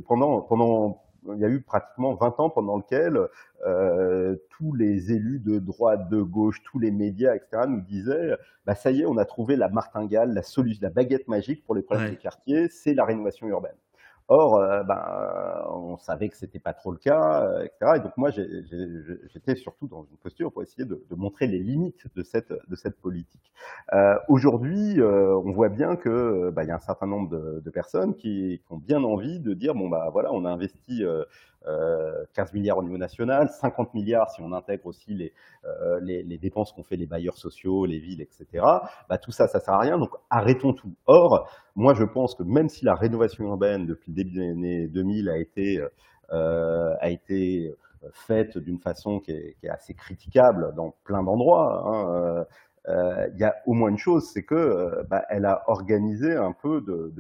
pendant, 0.08 0.42
pendant 0.42 1.04
il 1.34 1.40
y 1.40 1.46
a 1.46 1.50
eu 1.50 1.62
pratiquement 1.62 2.14
20 2.16 2.40
ans 2.40 2.50
pendant 2.50 2.78
lequel 2.78 3.20
euh, 3.66 4.36
tous 4.50 4.74
les 4.74 5.12
élus 5.12 5.40
de 5.40 5.60
droite, 5.60 6.10
de 6.10 6.22
gauche, 6.22 6.62
tous 6.64 6.80
les 6.80 6.92
médias, 6.92 7.36
etc., 7.36 7.64
nous 7.68 7.82
disaient 7.82 8.38
bah, 8.66 8.76
ça 8.76 8.92
y 8.92 9.02
est, 9.02 9.06
on 9.06 9.18
a 9.18 9.26
trouvé 9.26 9.56
la 9.56 9.70
martingale, 9.70 10.34
la 10.34 10.44
solution, 10.44 10.80
la 10.84 10.90
baguette 10.90 11.28
magique 11.28 11.64
pour 11.66 11.76
les 11.76 11.82
problèmes 11.82 12.12
des 12.12 12.18
quartiers, 12.18 12.70
c'est 12.70 12.94
la 12.94 13.06
rénovation 13.06 13.48
urbaine. 13.48 13.76
Or, 14.30 14.58
euh, 14.58 14.84
ben, 14.84 15.02
on 15.72 15.98
savait 15.98 16.28
que 16.28 16.36
c'était 16.36 16.60
pas 16.60 16.74
trop 16.74 16.92
le 16.92 16.98
cas, 16.98 17.46
euh, 17.46 17.64
etc. 17.64 17.94
Et 17.96 18.00
donc 18.00 18.18
moi, 18.18 18.30
j'étais 18.30 19.56
surtout 19.56 19.88
dans 19.88 20.04
une 20.04 20.18
posture 20.18 20.52
pour 20.52 20.64
essayer 20.64 20.84
de, 20.84 21.02
de, 21.10 21.16
montrer 21.16 21.48
les 21.48 21.60
limites 21.60 22.08
de 22.14 22.24
cette 22.24 22.52
de 22.52 22.76
cette 22.76 23.00
politique. 23.00 23.54
Euh, 23.94 24.16
Aujourd'hui, 24.28 25.00
euh, 25.00 25.34
on 25.46 25.52
voit 25.52 25.70
bien 25.70 25.96
que 25.96 26.50
bah, 26.50 26.64
il 26.66 26.68
y 26.68 26.72
a 26.72 26.76
un 26.76 26.80
certain 26.80 27.08
nombre 27.08 27.30
de, 27.30 27.62
de 27.64 27.70
personnes 27.70 28.16
qui, 28.16 28.62
qui, 28.66 28.74
ont 28.74 28.78
bien 28.78 29.02
envie 29.04 29.40
de 29.40 29.54
dire 29.54 29.74
bon 29.76 29.88
bah 29.88 30.10
voilà, 30.12 30.34
on 30.34 30.44
a 30.44 30.50
investi 30.50 31.04
15 32.34 32.54
milliards 32.54 32.78
au 32.78 32.84
niveau 32.84 32.98
national, 32.98 33.50
50 33.50 33.94
milliards 33.94 34.30
si 34.32 34.42
on 34.42 34.52
intègre 34.54 34.86
aussi 34.86 35.14
les, 35.14 35.34
euh, 35.66 36.00
les, 36.02 36.24
les, 36.24 36.38
dépenses 36.38 36.72
qu'ont 36.72 36.84
fait 36.84 36.96
les 36.96 37.06
bailleurs 37.06 37.38
sociaux, 37.38 37.86
les 37.86 38.00
villes, 38.00 38.22
etc. 38.22 38.64
Bah, 39.10 39.18
tout 39.18 39.32
ça, 39.32 39.48
ça 39.48 39.60
sert 39.60 39.74
à 39.74 39.80
rien, 39.80 39.98
donc 39.98 40.12
arrêtons 40.30 40.74
tout. 40.74 40.94
Or, 41.06 41.50
moi 41.76 41.94
je 41.94 42.04
pense 42.04 42.36
que 42.36 42.44
même 42.44 42.70
si 42.70 42.86
la 42.86 42.96
rénovation 42.96 43.46
urbaine 43.46 43.86
depuis 43.86 44.12
le 44.12 44.16
début 44.16 44.32
des 44.32 44.50
années 44.50 44.88
2000 44.88 45.30
a 45.30 45.38
été, 45.38 45.84
euh, 46.32 46.96
a 47.00 47.10
été 47.10 47.74
faite 48.12 48.58
d'une 48.58 48.80
façon 48.80 49.20
qui 49.20 49.32
est, 49.32 49.70
assez 49.70 49.94
critiquable 49.94 50.74
dans 50.76 50.96
plein 51.04 51.24
d'endroits, 51.24 51.84
hein, 51.86 52.14
euh, 52.14 52.46
euh 52.90 53.28
il 53.34 53.40
y 53.40 53.44
a 53.44 53.56
au 53.66 53.74
moins 53.74 53.90
une 53.90 53.98
chose, 53.98 54.30
c'est 54.32 54.44
que 54.44 55.04
bah, 55.10 55.26
elle 55.30 55.46
a 55.46 55.64
organisé 55.68 56.34
un 56.34 56.54
peu 56.54 56.82
de 56.82 57.12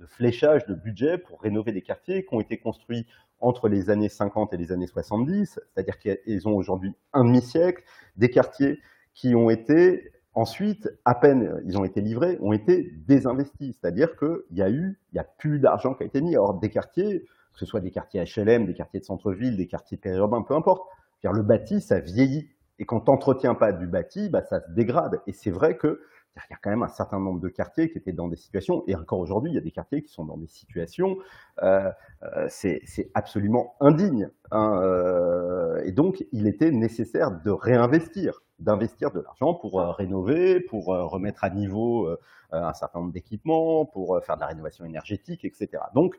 de 0.00 0.06
fléchage 0.06 0.66
de 0.66 0.74
budget 0.74 1.18
pour 1.18 1.40
rénover 1.40 1.72
des 1.72 1.82
quartiers 1.82 2.24
qui 2.24 2.34
ont 2.34 2.40
été 2.40 2.58
construits 2.58 3.06
entre 3.40 3.68
les 3.68 3.90
années 3.90 4.08
50 4.08 4.52
et 4.52 4.56
les 4.56 4.72
années 4.72 4.86
70, 4.86 5.60
c'est-à-dire 5.74 5.98
qu'ils 5.98 6.48
ont 6.48 6.54
aujourd'hui 6.54 6.94
un 7.12 7.24
demi-siècle, 7.24 7.82
des 8.16 8.30
quartiers 8.30 8.80
qui 9.14 9.34
ont 9.34 9.50
été 9.50 10.12
ensuite, 10.34 10.88
à 11.04 11.14
peine 11.14 11.60
ils 11.64 11.76
ont 11.78 11.84
été 11.84 12.00
livrés, 12.00 12.38
ont 12.40 12.52
été 12.52 12.92
désinvestis, 13.06 13.76
c'est-à-dire 13.80 14.16
qu'il 14.16 14.56
y 14.56 14.62
a 14.62 14.70
eu, 14.70 14.98
il 15.12 15.16
y 15.16 15.18
a 15.18 15.24
plus 15.24 15.58
d'argent 15.58 15.94
qui 15.94 16.02
a 16.02 16.06
été 16.06 16.20
mis. 16.20 16.34
Alors 16.34 16.54
des 16.54 16.70
quartiers, 16.70 17.24
que 17.52 17.58
ce 17.58 17.66
soit 17.66 17.80
des 17.80 17.90
quartiers 17.90 18.22
HLM, 18.22 18.66
des 18.66 18.74
quartiers 18.74 19.00
de 19.00 19.04
centre-ville, 19.04 19.56
des 19.56 19.66
quartiers 19.66 19.96
périurbains, 19.96 20.42
peu 20.42 20.54
importe, 20.54 20.88
le 21.22 21.42
bâti, 21.42 21.80
ça 21.80 22.00
vieillit. 22.00 22.48
Et 22.78 22.86
quand 22.86 23.00
tu 23.00 23.10
n'entretiens 23.10 23.54
pas 23.54 23.72
du 23.72 23.86
bâti, 23.86 24.30
bah, 24.30 24.42
ça 24.42 24.60
se 24.60 24.70
dégrade. 24.70 25.20
Et 25.26 25.32
c'est 25.32 25.50
vrai 25.50 25.76
que 25.76 26.00
il 26.36 26.50
y 26.50 26.54
a 26.54 26.58
quand 26.62 26.70
même 26.70 26.82
un 26.82 26.88
certain 26.88 27.18
nombre 27.18 27.40
de 27.40 27.48
quartiers 27.48 27.90
qui 27.90 27.98
étaient 27.98 28.12
dans 28.12 28.28
des 28.28 28.36
situations, 28.36 28.84
et 28.86 28.94
encore 28.94 29.18
aujourd'hui, 29.18 29.50
il 29.50 29.54
y 29.54 29.58
a 29.58 29.62
des 29.62 29.70
quartiers 29.70 30.02
qui 30.02 30.12
sont 30.12 30.24
dans 30.24 30.36
des 30.36 30.46
situations, 30.46 31.16
euh, 31.62 31.90
euh, 32.22 32.46
c'est 32.48 33.10
absolument 33.14 33.74
indigne. 33.80 34.30
Hein, 34.50 34.80
euh, 34.82 35.82
et 35.84 35.92
donc, 35.92 36.24
il 36.32 36.46
était 36.46 36.70
nécessaire 36.70 37.30
de 37.30 37.50
réinvestir, 37.50 38.42
d'investir 38.58 39.10
de 39.10 39.20
l'argent 39.20 39.54
pour 39.54 39.80
rénover, 39.80 40.60
pour 40.60 40.86
remettre 40.86 41.44
à 41.44 41.50
niveau 41.50 42.14
un 42.52 42.74
certain 42.74 43.00
nombre 43.00 43.12
d'équipements, 43.12 43.86
pour 43.86 44.20
faire 44.22 44.36
de 44.36 44.40
la 44.40 44.48
rénovation 44.48 44.84
énergétique, 44.84 45.46
etc. 45.46 45.82
Donc, 45.94 46.18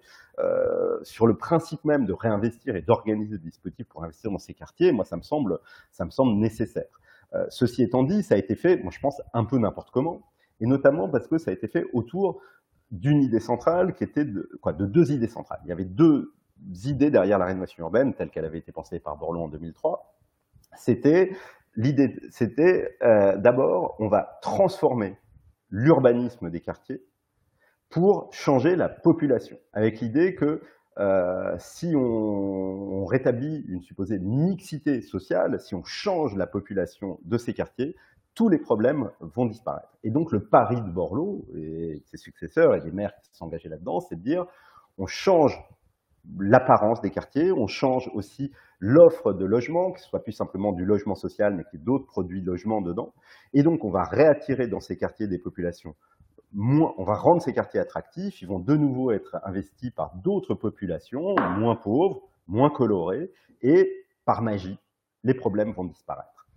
sur 1.04 1.28
le 1.28 1.38
principe 1.38 1.86
même 1.86 2.06
de 2.06 2.14
réinvestir 2.14 2.76
et 2.76 2.82
d'organiser 2.82 3.38
des 3.38 3.50
dispositifs 3.50 3.88
pour 3.88 4.04
investir 4.04 4.32
dans 4.32 4.40
ces 4.40 4.56
quartiers, 4.56 4.92
moi, 4.92 5.06
ça 5.06 5.18
me 5.18 5.22
semble, 5.22 5.60
ça 5.92 6.04
me 6.04 6.10
semble 6.10 6.34
nécessaire. 6.34 7.00
Euh, 7.34 7.46
ceci 7.50 7.84
étant 7.84 8.04
dit, 8.04 8.24
ça 8.24 8.36
a 8.36 8.38
été 8.38 8.56
fait, 8.56 8.78
moi 8.84 8.92
je 8.92 9.00
pense, 9.00 9.22
un 9.34 9.46
peu 9.46 9.58
n'importe 9.58 9.92
comment, 9.92 10.22
et 10.60 10.66
notamment 10.66 11.10
parce 11.10 11.28
que 11.28 11.38
ça 11.38 11.52
a 11.52 11.54
été 11.54 11.68
fait 11.68 11.86
autour 11.94 12.42
d'une 12.92 13.22
idée 13.22 13.40
centrale 13.40 13.96
qui 13.96 14.04
était 14.04 14.26
de, 14.26 14.50
quoi, 14.62 14.74
de 14.74 14.86
deux 14.86 15.12
idées 15.12 15.30
centrales. 15.30 15.60
Il 15.64 15.70
y 15.70 15.72
avait 15.72 15.86
deux 15.86 16.34
idées 16.86 17.10
derrière 17.10 17.40
la 17.40 17.46
rénovation 17.46 17.84
urbaine, 17.84 18.14
telle 18.14 18.30
qu'elle 18.30 18.46
avait 18.46 18.60
été 18.60 18.72
pensée 18.72 19.00
par 19.00 19.18
Borloo 19.18 19.42
en 19.42 19.48
2003. 19.48 20.14
C'était 20.76 21.32
l'idée, 21.76 22.16
c'était 22.30 22.98
euh, 23.02 23.38
d'abord, 23.38 23.96
on 24.00 24.08
va 24.08 24.40
transformer 24.42 25.18
l'urbanisme 25.70 26.50
des 26.50 26.60
quartiers 26.60 27.02
pour 27.90 28.30
changer 28.34 28.76
la 28.76 28.90
population, 28.90 29.58
avec 29.74 30.00
l'idée 30.00 30.36
que 30.36 30.62
euh, 31.00 31.56
si 31.58 31.94
on, 31.96 33.06
rétablit 33.06 33.66
une 33.68 33.82
supposée 33.82 34.20
mixité 34.20 35.02
sociale, 35.02 35.60
si 35.60 35.76
on 35.76 35.84
change 35.84 36.36
la 36.38 36.48
population 36.48 37.20
de 37.26 37.38
ces 37.38 37.54
quartiers, 37.54 37.96
tous 38.36 38.48
les 38.48 38.58
problèmes 38.58 39.10
vont 39.20 39.46
disparaître. 39.46 39.98
Et 40.04 40.12
donc 40.12 40.32
le 40.32 40.40
pari 40.40 40.82
de 40.82 40.90
Borloo 40.90 41.46
et 41.56 42.02
ses 42.06 42.18
successeurs 42.18 42.76
et 42.76 42.80
les 42.80 42.92
maires 42.92 43.14
qui 43.22 43.36
sont 43.36 43.46
engagés 43.46 43.68
là-dedans, 43.68 44.00
c'est 44.00 44.16
de 44.16 44.22
dire 44.22 44.46
on 44.98 45.08
change 45.08 45.62
l'apparence 46.40 47.02
des 47.02 47.10
quartiers, 47.10 47.52
on 47.52 47.68
change 47.68 48.10
aussi 48.14 48.52
l'offre 48.80 49.34
de 49.34 49.46
logement, 49.46 49.92
que 49.92 50.00
ce 50.00 50.08
soit 50.08 50.24
plus 50.24 50.32
simplement 50.32 50.72
du 50.72 50.86
logement 50.86 51.16
social, 51.16 51.56
mais 51.56 51.64
qu'il 51.66 51.80
y 51.80 51.82
ait 51.82 51.86
d'autres 51.86 52.06
produits 52.06 52.42
logement 52.42 52.82
dedans. 52.82 53.14
Et 53.54 53.64
donc 53.64 53.84
on 53.84 53.90
va 53.90 54.04
réattirer 54.04 54.68
dans 54.68 54.80
ces 54.80 54.98
quartiers 54.98 55.28
des 55.28 55.40
populations 55.40 55.96
on 56.58 57.04
va 57.04 57.16
rendre 57.16 57.42
ces 57.42 57.54
quartiers 57.54 57.80
attractifs, 57.80 58.42
ils 58.42 58.48
vont 58.48 58.60
de 58.60 58.76
nouveau 58.76 59.12
être 59.12 59.38
investis 59.44 59.92
par 59.92 60.16
d'autres 60.16 60.54
populations 60.54 61.36
moins 61.58 61.76
pauvres, 61.76 62.22
moins 62.48 62.70
colorées, 62.70 63.32
et 63.62 64.06
par 64.26 64.42
magie, 64.42 64.78
les 65.24 65.34
problèmes 65.34 65.72
vont 65.72 65.86
disparaître. 65.86 66.48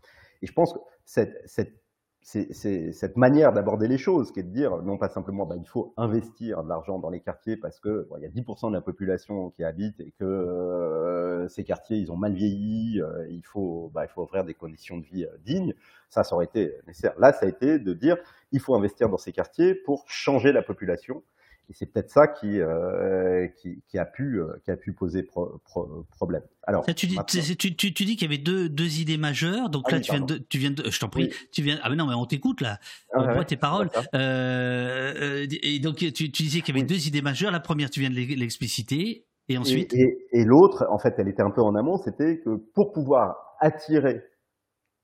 Et 0.43 0.47
je 0.47 0.53
pense 0.53 0.73
que 0.73 0.79
cette, 1.05 1.41
cette 1.47 1.84
c'est 2.25 2.93
cette 2.93 3.19
manière 3.19 3.53
d'aborder 3.53 3.87
les 3.87 3.99
choses, 3.99 4.33
qui 4.33 4.41
est 4.41 4.45
de 4.45 4.51
dire 4.51 4.79
non 4.83 4.97
pas 4.97 5.11
simplement 5.11 5.45
bah, 5.45 5.57
il 5.59 5.69
faut 5.69 5.93
investir 5.99 6.65
de 6.65 6.71
l'argent 6.71 6.99
dans 6.99 7.11
les 7.11 7.21
quartiers 7.21 7.59
parce 7.59 7.79
que 7.81 8.09
il 8.17 8.23
y 8.23 8.27
a 8.27 8.31
10% 8.31 8.71
de 8.71 8.75
la 8.75 8.81
population 8.81 9.51
qui 9.51 9.63
habite 9.63 10.01
et 10.01 10.11
que 10.19 10.25
euh, 10.25 11.47
ces 11.49 11.65
quartiers 11.65 11.99
ils 11.99 12.11
ont 12.11 12.17
mal 12.17 12.33
vieilli, 12.33 13.03
euh, 13.03 13.27
il 13.29 13.45
faut 13.45 13.91
bah, 13.93 14.07
il 14.07 14.09
faut 14.09 14.23
offrir 14.23 14.45
des 14.45 14.55
conditions 14.55 14.97
de 14.97 15.05
vie 15.05 15.25
euh, 15.25 15.37
dignes. 15.45 15.75
Ça, 16.09 16.25
ça 16.25 16.35
aurait 16.35 16.47
été 16.47 16.73
nécessaire. 16.87 17.13
Là, 17.19 17.33
ça 17.35 17.45
a 17.45 17.49
été 17.49 17.79
de 17.79 17.93
dire 17.93 18.17
il 18.53 18.61
faut 18.61 18.75
investir 18.75 19.11
dans 19.11 19.19
ces 19.19 19.33
quartiers 19.33 19.75
pour 19.75 20.05
changer 20.09 20.53
la 20.53 20.63
population 20.63 21.23
et 21.71 21.73
c'est 21.73 21.87
peut-être 21.87 22.11
ça 22.11 22.27
qui, 22.27 22.61
euh, 22.61 23.47
qui, 23.57 23.83
qui, 23.89 23.99
a 23.99 24.05
pu, 24.05 24.41
euh, 24.41 24.61
qui 24.65 24.71
a 24.71 24.77
pu 24.77 24.93
poser 24.93 25.23
pro, 25.23 25.61
pro, 25.65 26.05
problème. 26.11 26.43
Alors, 26.67 26.85
tu, 26.85 27.07
dis, 27.07 27.17
tu, 27.27 27.57
tu, 27.57 27.95
tu, 27.95 28.05
dis 28.05 28.17
qu'il 28.17 28.31
y 28.31 28.33
avait 28.33 28.43
deux, 28.43 28.69
deux 28.69 29.01
idées 29.01 29.17
majeures. 29.17 29.71
Donc 29.71 29.85
ah 29.89 29.93
là, 29.93 30.01
tu, 30.01 30.13
viens 30.13 30.21
de, 30.21 30.37
tu 30.37 30.59
viens 30.59 30.71
de, 30.71 30.91
je 30.91 31.01
t'en 31.01 31.09
prie, 31.09 31.31
tu 31.53 31.63
viens. 31.63 31.79
Ah 31.83 31.89
mais 31.89 31.97
non, 31.97 32.07
mais 32.07 32.15
on 32.15 32.27
t'écoute 32.27 32.61
là. 32.61 32.79
Ah, 33.13 33.21
on 33.21 33.33
voit 33.33 33.45
tes 33.45 33.57
paroles. 33.57 33.89
Euh, 34.15 35.45
euh, 35.45 35.47
et 35.63 35.79
donc 35.79 35.97
tu, 35.97 36.13
tu 36.13 36.29
disais 36.29 36.61
qu'il 36.61 36.75
y 36.75 36.79
avait 36.79 36.87
deux 36.87 37.07
idées 37.07 37.23
majeures. 37.23 37.51
La 37.51 37.61
première, 37.61 37.89
tu 37.89 38.01
viens 38.01 38.11
de 38.11 38.15
l'expliciter. 38.15 39.25
Et 39.49 39.59
ensuite. 39.59 39.93
Et, 39.95 40.01
et, 40.33 40.41
et 40.41 40.45
l'autre, 40.45 40.87
en 40.91 40.99
fait, 40.99 41.15
elle 41.19 41.29
était 41.29 41.43
un 41.43 41.51
peu 41.51 41.63
en 41.63 41.75
amont. 41.75 41.99
C'était 41.99 42.39
que 42.39 42.57
pour 42.75 42.93
pouvoir 42.93 43.57
attirer 43.61 44.23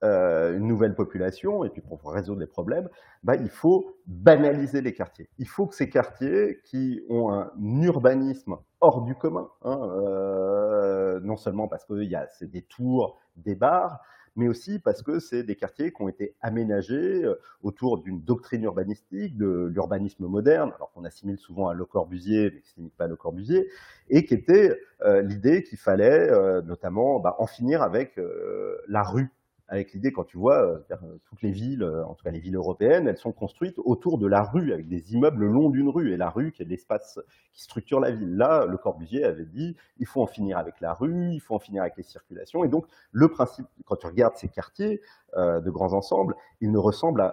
euh, 0.03 0.57
une 0.57 0.67
nouvelle 0.67 0.95
population, 0.95 1.65
et 1.65 1.71
puis 1.71 1.83
pour 1.83 2.01
résoudre 2.13 2.41
les 2.41 2.47
problèmes, 2.47 2.89
bah, 3.23 3.37
il 3.37 3.51
faut 3.51 3.97
banaliser 4.07 4.81
les 4.81 4.95
quartiers. 4.95 5.29
Il 5.39 5.49
faut 5.49 5.67
que 5.67 5.75
ces 5.75 5.89
quartiers 5.89 6.61
qui 6.65 7.03
ont 7.09 7.33
un 7.33 7.53
urbanisme 7.83 8.57
hors 8.81 9.03
du 9.03 9.15
commun, 9.15 9.49
hein, 9.63 9.79
euh, 9.83 11.21
non 11.21 11.37
seulement 11.37 11.69
parce 11.69 11.85
qu'il 11.85 12.05
y 12.05 12.15
a 12.15 12.27
des 12.43 12.63
tours, 12.63 13.19
des 13.37 13.55
bars, 13.55 14.01
mais 14.37 14.49
aussi 14.49 14.79
parce 14.79 15.03
que 15.03 15.19
c'est 15.19 15.43
des 15.43 15.57
quartiers 15.57 15.93
qui 15.93 16.03
ont 16.03 16.09
été 16.09 16.35
aménagés 16.41 17.25
euh, 17.25 17.39
autour 17.63 17.99
d'une 18.03 18.23
doctrine 18.23 18.63
urbanistique, 18.65 19.37
de 19.37 19.71
l'urbanisme 19.73 20.27
moderne, 20.27 20.73
alors 20.77 20.93
qu'on 20.93 21.05
assimile 21.05 21.39
souvent 21.39 21.69
à 21.69 21.75
Le 21.75 21.85
Corbusier, 21.85 22.51
mais 22.55 22.61
qui 22.61 22.81
n'est 22.81 22.91
pas 22.91 23.07
Le 23.07 23.17
Corbusier, 23.17 23.69
et 24.09 24.25
qui 24.25 24.35
était 24.35 24.79
euh, 25.03 25.23
l'idée 25.23 25.63
qu'il 25.63 25.79
fallait 25.79 26.31
euh, 26.31 26.63
notamment 26.63 27.21
bah, 27.21 27.37
en 27.39 27.47
finir 27.47 27.83
avec 27.83 28.19
la 28.89 29.03
rue 29.03 29.31
avec 29.71 29.93
l'idée, 29.93 30.13
quand 30.13 30.25
tu 30.25 30.37
vois, 30.37 30.63
euh, 30.65 30.79
euh, 30.91 31.19
toutes 31.27 31.43
les 31.43 31.53
villes, 31.53 31.85
euh, 31.85 32.05
en 32.05 32.15
tout 32.15 32.25
cas 32.25 32.33
les 32.33 32.41
villes 32.41 32.57
européennes, 32.57 33.07
elles 33.07 33.17
sont 33.17 33.31
construites 33.31 33.79
autour 33.79 34.19
de 34.19 34.27
la 34.27 34.43
rue, 34.43 34.73
avec 34.73 34.89
des 34.89 35.15
immeubles 35.15 35.45
le 35.45 35.47
long 35.47 35.71
d'une 35.71 35.89
rue, 35.89 36.13
et 36.13 36.17
la 36.17 36.29
rue 36.29 36.51
qui 36.51 36.63
est 36.63 36.67
l'espace 36.67 37.21
qui 37.53 37.63
structure 37.63 38.01
la 38.01 38.11
ville. 38.11 38.37
Là, 38.37 38.67
Le 38.67 38.77
Corbusier 38.77 39.25
avait 39.25 39.45
dit, 39.45 39.77
il 39.99 40.07
faut 40.07 40.23
en 40.23 40.27
finir 40.27 40.59
avec 40.59 40.81
la 40.81 40.93
rue, 40.93 41.31
il 41.33 41.41
faut 41.41 41.55
en 41.55 41.61
finir 41.61 41.83
avec 41.83 41.97
les 41.97 42.03
circulations, 42.03 42.65
et 42.65 42.69
donc 42.69 42.87
le 43.13 43.29
principe, 43.29 43.67
quand 43.85 43.97
tu 43.97 44.07
regardes 44.07 44.37
ces 44.37 44.49
quartiers 44.49 45.01
de 45.37 45.71
grands 45.71 45.93
ensembles, 45.93 46.35
ils 46.61 46.73
ne 46.73 46.79
ressemblent 46.79 47.33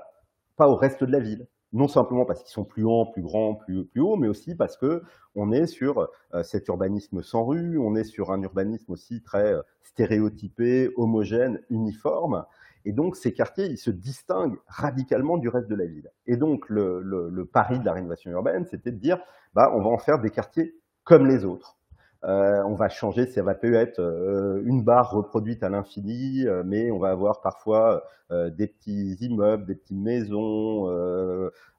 pas 0.56 0.68
au 0.68 0.76
reste 0.76 1.04
de 1.04 1.12
la 1.12 1.20
ville 1.20 1.48
non 1.74 1.88
simplement 1.88 2.26
parce 2.26 2.44
qu'ils 2.44 2.54
sont 2.54 2.64
plus 2.64 2.84
hauts, 2.84 3.06
plus 3.06 3.22
grands, 3.22 3.56
plus, 3.56 3.88
hauts, 3.98 4.16
mais 4.16 4.28
aussi 4.28 4.56
parce 4.56 4.78
que 4.78 5.04
on 5.36 5.52
est 5.52 5.68
sur 5.68 6.08
euh, 6.34 6.44
cet 6.44 6.68
urbanisme 6.68 7.22
sans 7.22 7.46
rue, 7.46 7.78
on 7.78 7.96
est 7.96 8.04
sur 8.04 8.32
un 8.32 8.42
urbanisme 8.42 8.92
aussi 8.92 9.22
très 9.22 9.54
euh, 9.54 9.62
stéréotypé, 9.84 10.92
homogène, 10.96 11.62
uniforme. 11.70 12.46
Et 12.86 12.94
donc, 12.94 13.18
ces 13.18 13.34
quartiers, 13.34 13.66
ils 13.66 13.78
se 13.78 13.92
distinguent 13.92 14.60
radicalement 14.68 15.38
du 15.38 15.50
reste 15.50 15.68
de 15.68 15.76
la 15.76 15.86
ville. 15.86 16.10
Et 16.26 16.38
donc, 16.38 16.70
le 16.70 17.44
pari 17.52 17.80
de 17.80 17.86
la 17.86 17.92
rénovation 17.92 18.32
urbaine, 18.32 18.66
c'était 18.66 18.92
de 18.92 18.98
dire, 18.98 19.20
bah, 19.54 19.74
on 19.76 19.82
va 19.82 19.90
en 19.90 19.98
faire 19.98 20.20
des 20.20 20.30
quartiers 20.30 20.74
comme 21.04 21.26
les 21.26 21.44
autres. 21.44 21.77
Euh, 22.24 22.64
on 22.64 22.74
va 22.74 22.90
changer, 22.90 23.28
ça 23.28 23.44
va 23.44 23.54
peut 23.54 23.76
être 23.76 24.00
euh, 24.00 24.62
une 24.66 24.84
barre 24.84 25.12
reproduite 25.12 25.64
à 25.64 25.70
l'infini, 25.70 26.46
euh, 26.46 26.64
mais 26.66 26.90
on 26.92 27.00
va 27.00 27.10
avoir 27.10 27.42
parfois 27.42 28.04
des 28.30 28.68
petits 28.68 29.14
immeubles, 29.22 29.66
des 29.66 29.76
petites 29.76 29.98
maisons. 29.98 30.92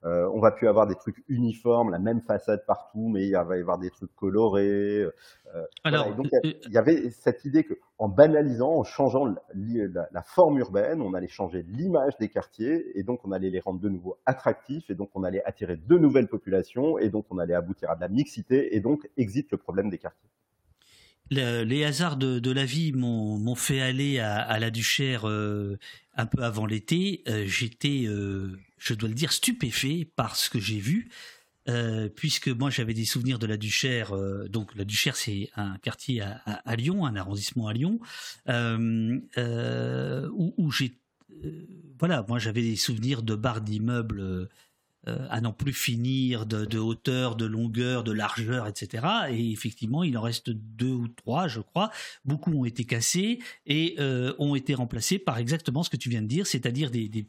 On 0.04 0.40
va 0.40 0.52
plus 0.52 0.68
avoir 0.68 0.86
des 0.86 0.94
trucs 0.94 1.22
uniformes, 1.28 1.90
la 1.90 1.98
même 1.98 2.20
façade 2.20 2.64
partout, 2.66 3.08
mais 3.08 3.26
il 3.26 3.32
va 3.32 3.56
y 3.56 3.60
avoir 3.60 3.78
des 3.78 3.90
trucs 3.90 4.14
colorés. 4.14 5.04
Alors, 5.84 6.14
donc 6.14 6.28
il 6.42 6.72
y 6.72 6.78
avait 6.78 7.10
cette 7.10 7.44
idée 7.44 7.64
que, 7.64 7.74
en 7.98 8.08
banalisant, 8.08 8.76
en 8.76 8.84
changeant 8.84 9.26
la, 9.26 10.08
la 10.12 10.22
forme 10.22 10.58
urbaine, 10.58 11.02
on 11.02 11.14
allait 11.14 11.28
changer 11.28 11.64
l'image 11.68 12.16
des 12.18 12.28
quartiers, 12.28 12.98
et 12.98 13.02
donc 13.02 13.20
on 13.24 13.32
allait 13.32 13.50
les 13.50 13.60
rendre 13.60 13.80
de 13.80 13.88
nouveau 13.88 14.18
attractifs, 14.24 14.88
et 14.90 14.94
donc 14.94 15.10
on 15.14 15.24
allait 15.24 15.42
attirer 15.44 15.76
de 15.76 15.98
nouvelles 15.98 16.28
populations, 16.28 16.98
et 16.98 17.08
donc 17.08 17.26
on 17.30 17.38
allait 17.38 17.54
aboutir 17.54 17.90
à 17.90 17.96
de 17.96 18.00
la 18.00 18.08
mixité, 18.08 18.76
et 18.76 18.80
donc 18.80 19.08
existe 19.16 19.50
le 19.50 19.58
problème 19.58 19.90
des 19.90 19.98
quartiers 19.98 20.28
les 21.30 21.84
hasards 21.84 22.16
de, 22.16 22.50
la 22.50 22.64
vie 22.64 22.92
m'ont 22.92 23.54
fait 23.54 23.80
aller 23.80 24.18
à, 24.18 24.58
la 24.58 24.70
Duchère 24.70 25.28
euh, 25.28 25.78
un 26.16 26.26
peu 26.26 26.42
avant 26.42 26.66
l'été. 26.66 27.22
Euh, 27.28 27.44
j'étais, 27.46 28.04
euh, 28.06 28.58
je 28.78 28.94
dois 28.94 29.08
le 29.08 29.14
dire, 29.14 29.32
stupéfait 29.32 30.08
par 30.16 30.36
ce 30.36 30.50
que 30.50 30.58
j'ai 30.58 30.78
vu. 30.78 31.10
puisque 32.16 32.48
moi 32.48 32.70
j'avais 32.70 32.94
des 32.94 33.04
souvenirs 33.04 33.38
de 33.38 33.46
la 33.46 33.58
Duchère, 33.58 34.14
donc 34.48 34.74
la 34.74 34.84
Duchère 34.84 35.16
c'est 35.16 35.50
un 35.54 35.76
quartier 35.78 36.22
à, 36.22 36.76
Lyon, 36.76 37.04
un 37.04 37.14
arrondissement 37.14 37.68
à 37.68 37.74
Lyon, 37.74 38.00
où, 38.48 40.54
où 40.56 40.70
j'ai, 40.70 40.98
voilà, 41.98 42.24
moi 42.26 42.38
j'avais 42.38 42.62
des 42.62 42.76
souvenirs 42.76 43.22
de 43.22 43.34
barres 43.34 43.60
d'immeubles 43.60 44.48
euh, 45.08 45.26
à 45.30 45.40
n'en 45.40 45.52
plus 45.52 45.72
finir 45.72 46.44
de, 46.44 46.78
hauteur, 46.78 47.36
de 47.36 47.46
longueur, 47.46 48.02
de 48.02 48.12
largeur, 48.12 48.66
etc. 48.66 49.06
Et 49.30 49.52
effectivement, 49.52 50.02
il 50.02 50.18
en 50.18 50.22
reste 50.22 50.50
deux 50.50 50.92
ou 50.92 51.08
trois, 51.08 51.46
je 51.46 51.60
crois. 51.60 51.90
Beaucoup 52.24 52.52
ont 52.52 52.64
été 52.64 52.84
cassés 52.84 53.38
et 53.64 53.94
euh, 54.00 54.34
ont 54.38 54.56
été 54.56 54.74
remplacés 54.74 55.18
par 55.18 55.38
exactement 55.38 55.82
ce 55.82 55.90
que 55.90 55.96
tu 55.96 56.10
viens 56.10 56.20
de 56.20 56.26
dire, 56.26 56.46
c'est-à-dire 56.46 56.90
des, 56.90 57.26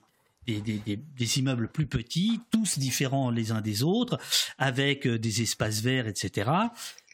immeubles 1.38 1.68
plus 1.68 1.88
petits, 1.88 2.40
tous 2.52 2.80
différents 2.80 3.30
les 3.30 3.52
uns 3.52 3.62
des 3.62 3.84
autres, 3.84 4.18
avec 4.58 5.06
euh, 5.06 5.20
des 5.20 5.42
espaces 5.42 5.82
verts, 5.82 6.08
etc. 6.08 6.52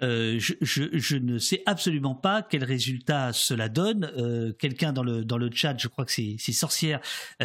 Euh, 0.01 0.37
je, 0.39 1.15
ne 1.15 1.37
sais 1.37 1.63
absolument 1.65 2.15
pas 2.15 2.41
quel 2.41 2.63
résultat 2.63 3.31
cela 3.31 3.69
donne. 3.69 4.11
Euh, 4.17 4.51
quelqu'un 4.53 4.91
dans 4.91 5.03
le 5.03 5.23
dans 5.23 5.37
le 5.37 5.49
chat, 5.51 5.75
je 5.77 5.87
crois 5.87 6.03
que 6.05 6.11
c'est 6.11 6.37
sorcière, 6.51 6.99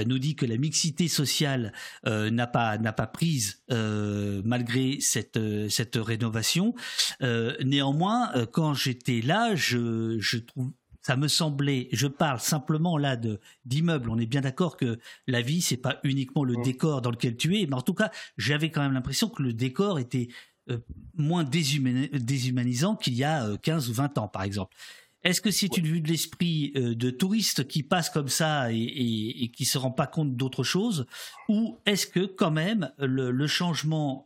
nous 0.06 0.18
dit 0.18 0.34
que 0.34 0.46
la 0.46 0.56
mixité 0.56 1.06
sociale 1.08 1.72
n'a 2.04 2.46
pas 2.46 2.76
pas 2.78 3.06
prise 3.06 3.62
malgré 3.68 4.98
cette 5.00 5.38
cette 5.68 5.96
rénovation. 5.96 6.74
néanmoins, 7.20 8.32
quand 8.52 8.74
j'étais 8.74 9.20
là, 9.20 9.54
je 9.54 10.18
je 10.18 10.38
trouve 10.38 10.72
ça 11.02 11.16
me 11.16 11.28
semblait, 11.28 11.88
je 11.92 12.06
parle 12.06 12.40
simplement 12.40 12.98
là 12.98 13.16
de 13.16 13.40
d'immeubles. 13.64 14.10
On 14.10 14.18
est 14.18 14.26
bien 14.26 14.42
d'accord 14.42 14.76
que 14.76 14.98
la 15.26 15.40
vie 15.40 15.60
c'est 15.60 15.76
pas 15.76 15.98
uniquement 16.04 16.44
le 16.44 16.56
mmh. 16.56 16.62
décor 16.62 17.02
dans 17.02 17.10
lequel 17.10 17.36
tu 17.36 17.58
es, 17.58 17.66
mais 17.66 17.74
en 17.74 17.82
tout 17.82 17.94
cas, 17.94 18.10
j'avais 18.36 18.70
quand 18.70 18.82
même 18.82 18.92
l'impression 18.92 19.28
que 19.28 19.42
le 19.42 19.52
décor 19.52 19.98
était 19.98 20.28
euh, 20.70 20.78
moins 21.16 21.44
déshumanisant 21.44 22.96
qu'il 22.96 23.14
y 23.14 23.24
a 23.24 23.56
15 23.58 23.86
euh, 23.86 23.90
ou 23.90 23.94
20 23.94 24.18
ans, 24.18 24.28
par 24.28 24.42
exemple. 24.42 24.76
Est-ce 25.22 25.40
que 25.40 25.50
c'est 25.50 25.76
une 25.76 25.86
vue 25.86 26.00
de 26.00 26.08
l'esprit 26.08 26.72
euh, 26.76 26.94
de 26.94 27.10
touristes 27.10 27.66
qui 27.68 27.82
passe 27.82 28.08
comme 28.08 28.28
ça 28.28 28.72
et, 28.72 28.78
et, 28.78 29.44
et 29.44 29.48
qui 29.50 29.64
se 29.64 29.76
rend 29.76 29.90
pas 29.90 30.06
compte 30.06 30.36
d'autre 30.36 30.62
chose, 30.62 31.06
ou 31.48 31.76
est-ce 31.86 32.06
que 32.06 32.24
quand 32.24 32.50
même 32.50 32.90
le, 32.98 33.46
changement 33.46 34.24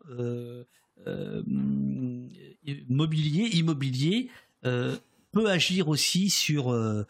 mobilier, 2.88 3.48
immobilier 3.56 4.30
peut 5.34 5.50
agir 5.50 5.88
aussi 5.88 6.30
sur 6.30 6.72
euh, 6.72 7.06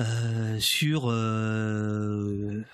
euh, 0.00 0.58
sur 0.58 1.10
euh, 1.10 2.64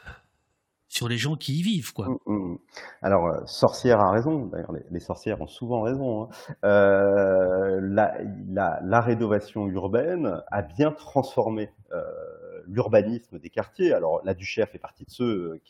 sur 0.88 1.08
les 1.08 1.18
gens 1.18 1.36
qui 1.36 1.58
y 1.58 1.62
vivent, 1.62 1.92
quoi. 1.92 2.08
Mmh, 2.08 2.32
mmh. 2.32 2.58
Alors, 3.02 3.48
Sorcière 3.48 4.00
a 4.00 4.10
raison. 4.10 4.46
D'ailleurs, 4.46 4.72
les, 4.90 5.00
sorcières 5.00 5.40
ont 5.40 5.46
souvent 5.46 5.82
raison. 5.82 6.22
Hein. 6.22 6.28
la, 6.62 8.80
la, 8.82 9.00
rénovation 9.00 9.68
urbaine 9.68 10.42
a 10.50 10.62
bien 10.62 10.90
transformé 10.90 11.70
l'urbanisme 12.66 13.38
des 13.38 13.50
quartiers. 13.50 13.92
Alors, 13.92 14.20
la 14.24 14.34
Duchère 14.34 14.68
fait 14.68 14.78
partie 14.78 15.04
de 15.04 15.10
ceux 15.10 15.60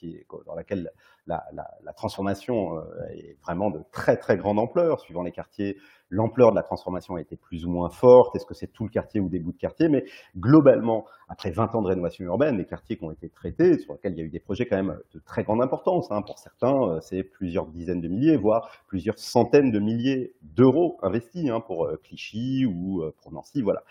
dans 0.46 0.54
laquelle 0.54 0.90
la, 1.26 1.44
la, 1.52 1.68
la, 1.84 1.92
transformation 1.92 2.82
est 3.10 3.36
vraiment 3.42 3.70
de 3.70 3.82
très 3.92 4.16
très 4.16 4.38
grande 4.38 4.58
ampleur, 4.58 5.00
suivant 5.00 5.22
les 5.22 5.32
quartiers 5.32 5.76
l'ampleur 6.10 6.50
de 6.50 6.56
la 6.56 6.62
transformation 6.62 7.14
a 7.14 7.20
été 7.20 7.36
plus 7.36 7.64
ou 7.64 7.70
moins 7.70 7.88
forte, 7.88 8.36
est-ce 8.36 8.44
que 8.44 8.54
c'est 8.54 8.66
tout 8.66 8.84
le 8.84 8.90
quartier 8.90 9.20
ou 9.20 9.28
des 9.28 9.38
bouts 9.38 9.52
de 9.52 9.58
quartier, 9.58 9.88
mais 9.88 10.04
globalement, 10.36 11.06
après 11.28 11.50
20 11.50 11.74
ans 11.76 11.82
de 11.82 11.88
rénovation 11.88 12.24
urbaine, 12.24 12.58
les 12.58 12.66
quartiers 12.66 12.96
qui 12.96 13.04
ont 13.04 13.12
été 13.12 13.28
traités, 13.30 13.78
sur 13.78 13.94
lesquels 13.94 14.12
il 14.12 14.18
y 14.18 14.22
a 14.22 14.24
eu 14.24 14.30
des 14.30 14.40
projets 14.40 14.66
quand 14.66 14.76
même 14.76 14.98
de 15.14 15.20
très 15.20 15.44
grande 15.44 15.62
importance, 15.62 16.10
hein, 16.10 16.22
pour 16.22 16.38
certains, 16.38 16.74
euh, 16.74 17.00
c'est 17.00 17.22
plusieurs 17.22 17.66
dizaines 17.66 18.00
de 18.00 18.08
milliers, 18.08 18.36
voire 18.36 18.70
plusieurs 18.88 19.18
centaines 19.18 19.70
de 19.70 19.78
milliers 19.78 20.34
d'euros 20.42 20.98
investis 21.02 21.48
hein, 21.48 21.60
pour 21.60 21.86
euh, 21.86 21.96
Clichy 22.02 22.66
ou 22.66 23.02
euh, 23.02 23.14
pour 23.22 23.32
Nancy, 23.32 23.62
voilà. 23.62 23.82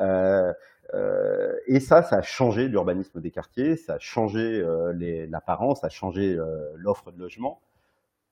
Euh, 0.00 0.52
et 1.66 1.80
ça, 1.80 2.02
ça 2.02 2.16
a 2.16 2.22
changé 2.22 2.66
l'urbanisme 2.66 3.20
des 3.20 3.30
quartiers, 3.30 3.76
ça 3.76 3.94
a 3.94 3.98
changé 3.98 4.64
l'apparence, 5.28 5.80
ça 5.80 5.88
a 5.88 5.90
changé 5.90 6.34
l'offre 6.76 7.12
de 7.12 7.18
logement. 7.18 7.60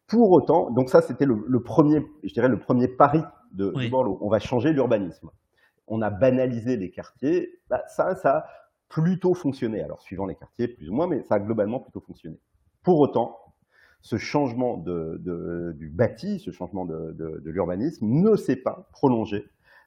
Pour 0.06 0.30
autant, 0.30 0.70
donc 0.70 0.88
ça 0.88 1.02
c'était 1.02 1.26
le, 1.26 1.60
premier, 1.60 2.06
je 2.22 2.32
dirais 2.32 2.48
le 2.48 2.58
premier 2.58 2.88
pari 2.88 3.22
de, 3.52 3.72
Borloo. 3.90 4.18
On 4.20 4.28
va 4.28 4.38
changer 4.38 4.72
l'urbanisme. 4.72 5.30
on 5.88 6.02
a 6.02 6.10
banalisé 6.10 6.76
les 6.76 6.90
quartiers, 6.90 7.60
bah, 7.68 7.82
ça, 7.88 8.14
ça 8.14 8.36
a 8.36 8.46
plutôt 8.88 9.34
fonctionné. 9.34 9.82
Alors, 9.82 10.00
suivant 10.00 10.26
les 10.26 10.34
quartiers, 10.34 10.68
plus 10.68 10.90
ou 10.90 10.94
moins, 10.94 11.06
mais 11.06 11.22
ça 11.22 11.36
a 11.36 11.38
globalement 11.38 11.80
plutôt 11.80 12.00
fonctionné. 12.00 12.38
Pour 12.82 13.00
autant, 13.00 13.38
ce 14.00 14.16
changement 14.16 14.76
du 14.76 15.90
bâti, 15.92 16.38
ce 16.38 16.50
changement 16.50 16.84
de, 16.84 17.42
l'urbanisme 17.44 18.06
ne 18.06 18.36
s'est 18.36 18.56
pas 18.56 18.88
prolongé 18.92 19.44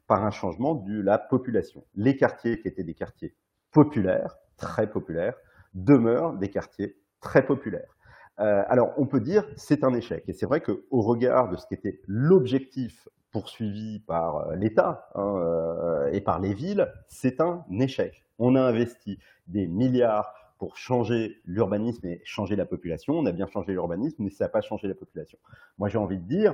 par 0.07 0.25
un 0.25 0.31
changement 0.31 0.75
de 0.75 0.99
la 0.99 1.17
population. 1.17 1.85
Les 1.95 2.17
quartiers 2.17 2.59
qui 2.59 2.67
étaient 2.67 2.83
des 2.83 2.95
quartiers 2.95 3.35
populaires, 3.71 4.37
très 4.57 4.89
populaires, 4.89 5.35
demeurent 5.73 6.33
des 6.33 6.49
quartiers 6.49 6.97
très 7.21 7.45
populaires. 7.45 7.95
Euh, 8.39 8.63
alors, 8.67 8.93
on 8.97 9.05
peut 9.05 9.19
dire 9.19 9.45
c'est 9.55 9.83
un 9.83 9.93
échec. 9.93 10.23
Et 10.27 10.33
c'est 10.33 10.45
vrai 10.45 10.61
qu'au 10.61 11.01
regard 11.01 11.49
de 11.49 11.57
ce 11.57 11.65
qui 11.67 11.73
était 11.73 12.01
l'objectif 12.07 13.07
poursuivi 13.31 13.99
par 13.99 14.37
euh, 14.37 14.55
l'État 14.55 15.09
hein, 15.15 15.35
euh, 15.37 16.09
et 16.11 16.21
par 16.21 16.39
les 16.39 16.53
villes, 16.53 16.91
c'est 17.07 17.41
un 17.41 17.63
échec. 17.79 18.25
On 18.39 18.55
a 18.55 18.61
investi 18.61 19.19
des 19.47 19.67
milliards 19.67 20.33
pour 20.57 20.77
changer 20.77 21.41
l'urbanisme 21.45 22.05
et 22.05 22.21
changer 22.23 22.55
la 22.55 22.65
population. 22.65 23.13
On 23.17 23.25
a 23.25 23.31
bien 23.31 23.47
changé 23.47 23.71
l'urbanisme, 23.71 24.23
mais 24.23 24.29
ça 24.29 24.45
n'a 24.45 24.49
pas 24.49 24.61
changé 24.61 24.87
la 24.87 24.95
population. 24.95 25.37
Moi, 25.77 25.87
j'ai 25.87 25.97
envie 25.97 26.17
de 26.17 26.27
dire 26.27 26.53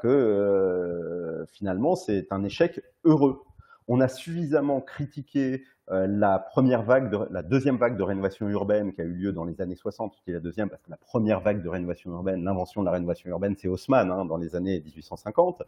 que 0.00 1.44
finalement, 1.50 1.96
c'est 1.96 2.32
un 2.32 2.44
échec 2.44 2.80
heureux. 3.02 3.42
On 3.88 4.00
a 4.00 4.06
suffisamment 4.06 4.80
critiqué 4.80 5.64
la 5.88 6.38
première 6.38 6.82
vague, 6.82 7.10
de, 7.10 7.18
la 7.30 7.42
deuxième 7.42 7.76
vague 7.76 7.96
de 7.96 8.02
rénovation 8.02 8.48
urbaine 8.48 8.92
qui 8.92 9.00
a 9.00 9.04
eu 9.04 9.12
lieu 9.12 9.32
dans 9.32 9.44
les 9.44 9.60
années 9.60 9.76
60, 9.76 10.14
qui 10.24 10.30
est 10.30 10.34
la 10.34 10.40
deuxième 10.40 10.70
parce 10.70 10.82
que 10.82 10.90
la 10.90 10.96
première 10.96 11.40
vague 11.40 11.62
de 11.62 11.68
rénovation 11.68 12.10
urbaine, 12.12 12.44
l'invention 12.44 12.82
de 12.82 12.86
la 12.86 12.92
rénovation 12.92 13.28
urbaine, 13.30 13.56
c'est 13.58 13.68
Haussmann 13.68 14.10
hein, 14.10 14.24
dans 14.24 14.36
les 14.36 14.56
années 14.56 14.80
1850. 14.80 15.62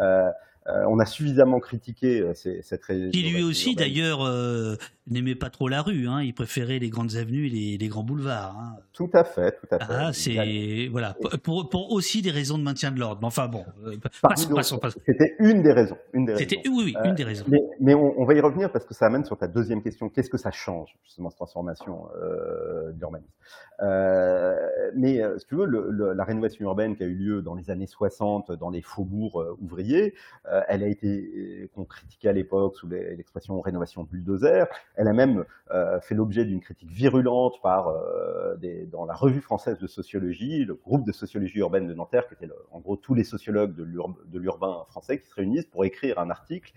Euh, 0.00 0.30
euh, 0.68 0.84
on 0.86 1.00
a 1.00 1.06
suffisamment 1.06 1.58
critiqué 1.58 2.20
euh, 2.20 2.34
cette 2.34 2.84
région. 2.84 3.10
Qui 3.10 3.22
lui 3.22 3.42
aussi, 3.42 3.74
d'ailleurs, 3.74 4.24
euh, 4.24 4.76
n'aimait 5.08 5.34
pas 5.34 5.50
trop 5.50 5.66
la 5.68 5.82
rue. 5.82 6.06
Hein. 6.06 6.22
Il 6.22 6.34
préférait 6.34 6.78
les 6.78 6.88
grandes 6.88 7.16
avenues 7.16 7.48
et 7.48 7.78
les, 7.78 7.88
grands 7.88 8.04
boulevards. 8.04 8.56
Hein. 8.56 8.76
Tout 8.92 9.10
à 9.12 9.24
fait, 9.24 9.58
tout 9.58 9.66
à 9.72 9.78
fait. 9.80 9.86
Ah, 9.88 10.12
c'est 10.12 10.88
voilà 10.92 11.16
pour, 11.42 11.68
pour, 11.68 11.90
aussi 11.90 12.22
des 12.22 12.30
raisons 12.30 12.58
de 12.58 12.62
maintien 12.62 12.92
de 12.92 13.00
l'ordre. 13.00 13.26
Enfin 13.26 13.48
bon, 13.48 13.64
C'était 14.36 15.34
une 15.40 15.62
des 15.62 15.72
raisons. 15.72 15.98
Une 16.12 16.26
des 16.26 16.36
C'était 16.36 16.62
oui, 16.68 16.94
oui, 16.94 16.96
une 17.04 17.16
des 17.16 17.24
raisons. 17.24 17.46
Mais, 17.80 17.94
on, 17.94 18.24
va 18.24 18.34
y 18.34 18.40
revenir 18.40 18.70
parce 18.70 18.84
que 18.84 18.94
ça 18.94 19.06
amène 19.06 19.24
sur 19.24 19.36
ta 19.36 19.48
deuxième 19.48 19.82
question. 19.82 20.08
Qu'est-ce 20.08 20.30
que 20.30 20.38
ça 20.38 20.52
change 20.52 20.96
justement 21.04 21.28
cette 21.30 21.38
transformation 21.38 22.06
d'urbanisme? 22.92 23.32
Mais 24.94 25.20
si 25.38 25.46
tu 25.46 25.56
veux, 25.56 25.66
la 25.66 26.24
rénovation 26.24 26.64
urbaine 26.66 26.94
qui 26.94 27.02
a 27.02 27.06
eu 27.06 27.14
lieu 27.14 27.42
dans 27.42 27.56
les 27.56 27.68
années 27.68 27.88
60 27.88 28.52
dans 28.52 28.70
les 28.70 28.82
faubourgs 28.82 29.56
ouvriers 29.60 30.14
elle 30.68 30.82
a 30.82 30.88
été, 30.88 31.06
euh, 31.08 31.68
qu'on 31.74 31.84
critiquait 31.84 32.28
à 32.28 32.32
l'époque 32.32 32.76
sous 32.76 32.88
l'expression 32.88 33.60
rénovation 33.60 34.04
bulldozer. 34.04 34.66
Elle 34.96 35.08
a 35.08 35.12
même 35.12 35.44
euh, 35.70 36.00
fait 36.00 36.14
l'objet 36.14 36.44
d'une 36.44 36.60
critique 36.60 36.90
virulente 36.90 37.60
par 37.62 37.92
des, 38.58 38.86
dans 38.86 39.04
la 39.04 39.14
revue 39.14 39.40
française 39.40 39.78
de 39.78 39.86
sociologie, 39.86 40.64
le 40.64 40.74
groupe 40.74 41.06
de 41.06 41.12
sociologie 41.12 41.58
urbaine 41.58 41.86
de 41.86 41.94
Nanterre, 41.94 42.26
qui 42.28 42.34
était 42.34 42.48
en 42.70 42.80
gros 42.80 42.96
tous 42.96 43.14
les 43.14 43.24
sociologues 43.24 43.74
de 43.74 44.38
l'urbain 44.38 44.84
français 44.88 45.20
qui 45.20 45.26
se 45.26 45.34
réunissent 45.34 45.66
pour 45.66 45.84
écrire 45.84 46.18
un 46.18 46.30
article 46.30 46.72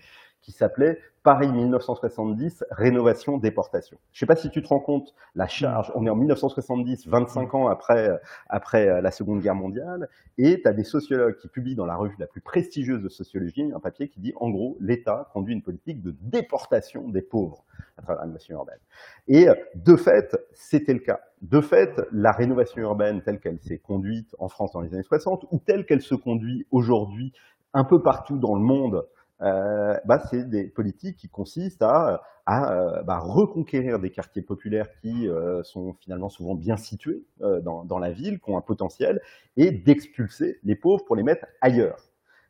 qui 0.46 0.52
s'appelait 0.52 1.00
Paris 1.24 1.50
1970, 1.50 2.62
rénovation, 2.70 3.36
déportation. 3.36 3.98
Je 4.12 4.18
ne 4.18 4.20
sais 4.20 4.26
pas 4.26 4.36
si 4.36 4.48
tu 4.48 4.62
te 4.62 4.68
rends 4.68 4.78
compte 4.78 5.12
la 5.34 5.48
charge. 5.48 5.90
On 5.96 6.06
est 6.06 6.08
en 6.08 6.14
1970, 6.14 7.08
25 7.08 7.54
ans 7.56 7.66
après, 7.66 8.16
après 8.48 8.88
euh, 8.88 9.00
la 9.00 9.10
Seconde 9.10 9.40
Guerre 9.40 9.56
mondiale, 9.56 10.08
et 10.38 10.62
tu 10.62 10.68
as 10.68 10.72
des 10.72 10.84
sociologues 10.84 11.36
qui 11.36 11.48
publient 11.48 11.74
dans 11.74 11.84
la 11.84 11.96
revue 11.96 12.14
la 12.20 12.28
plus 12.28 12.40
prestigieuse 12.40 13.02
de 13.02 13.08
sociologie 13.08 13.72
un 13.74 13.80
papier 13.80 14.08
qui 14.08 14.20
dit 14.20 14.34
en 14.36 14.50
gros 14.50 14.76
l'État 14.78 15.28
conduit 15.32 15.52
une 15.52 15.62
politique 15.62 16.00
de 16.00 16.14
déportation 16.22 17.08
des 17.08 17.22
pauvres 17.22 17.64
à 17.98 18.02
travers 18.02 18.18
la 18.18 18.22
rénovation 18.22 18.54
urbaine. 18.54 18.78
Et 19.26 19.48
euh, 19.48 19.54
de 19.74 19.96
fait, 19.96 20.36
c'était 20.52 20.94
le 20.94 21.00
cas. 21.00 21.18
De 21.42 21.60
fait, 21.60 22.00
la 22.12 22.30
rénovation 22.30 22.82
urbaine 22.82 23.20
telle 23.22 23.40
qu'elle 23.40 23.58
s'est 23.58 23.78
conduite 23.78 24.36
en 24.38 24.48
France 24.48 24.70
dans 24.70 24.80
les 24.80 24.94
années 24.94 25.02
60 25.02 25.46
ou 25.50 25.58
telle 25.58 25.86
qu'elle 25.86 26.02
se 26.02 26.14
conduit 26.14 26.68
aujourd'hui 26.70 27.32
un 27.74 27.82
peu 27.82 28.00
partout 28.00 28.38
dans 28.38 28.54
le 28.54 28.62
monde 28.62 29.04
bah, 29.40 30.22
c'est 30.30 30.48
des 30.48 30.64
politiques 30.64 31.16
qui 31.16 31.28
consistent 31.28 31.82
à, 31.82 32.22
à 32.46 32.72
euh, 32.72 33.02
bah, 33.02 33.18
reconquérir 33.18 33.98
des 33.98 34.10
quartiers 34.10 34.42
populaires 34.42 34.88
qui 35.02 35.28
euh, 35.28 35.62
sont 35.64 35.94
finalement 35.94 36.28
souvent 36.28 36.54
bien 36.54 36.76
situés 36.76 37.24
dans, 37.40 37.84
dans, 37.84 37.98
la 37.98 38.12
ville, 38.12 38.40
qui 38.40 38.50
ont 38.50 38.56
un 38.56 38.62
potentiel, 38.62 39.20
et 39.56 39.72
d'expulser 39.72 40.60
les 40.62 40.76
pauvres 40.76 41.04
pour 41.04 41.16
les 41.16 41.24
mettre 41.24 41.46
ailleurs. 41.60 41.98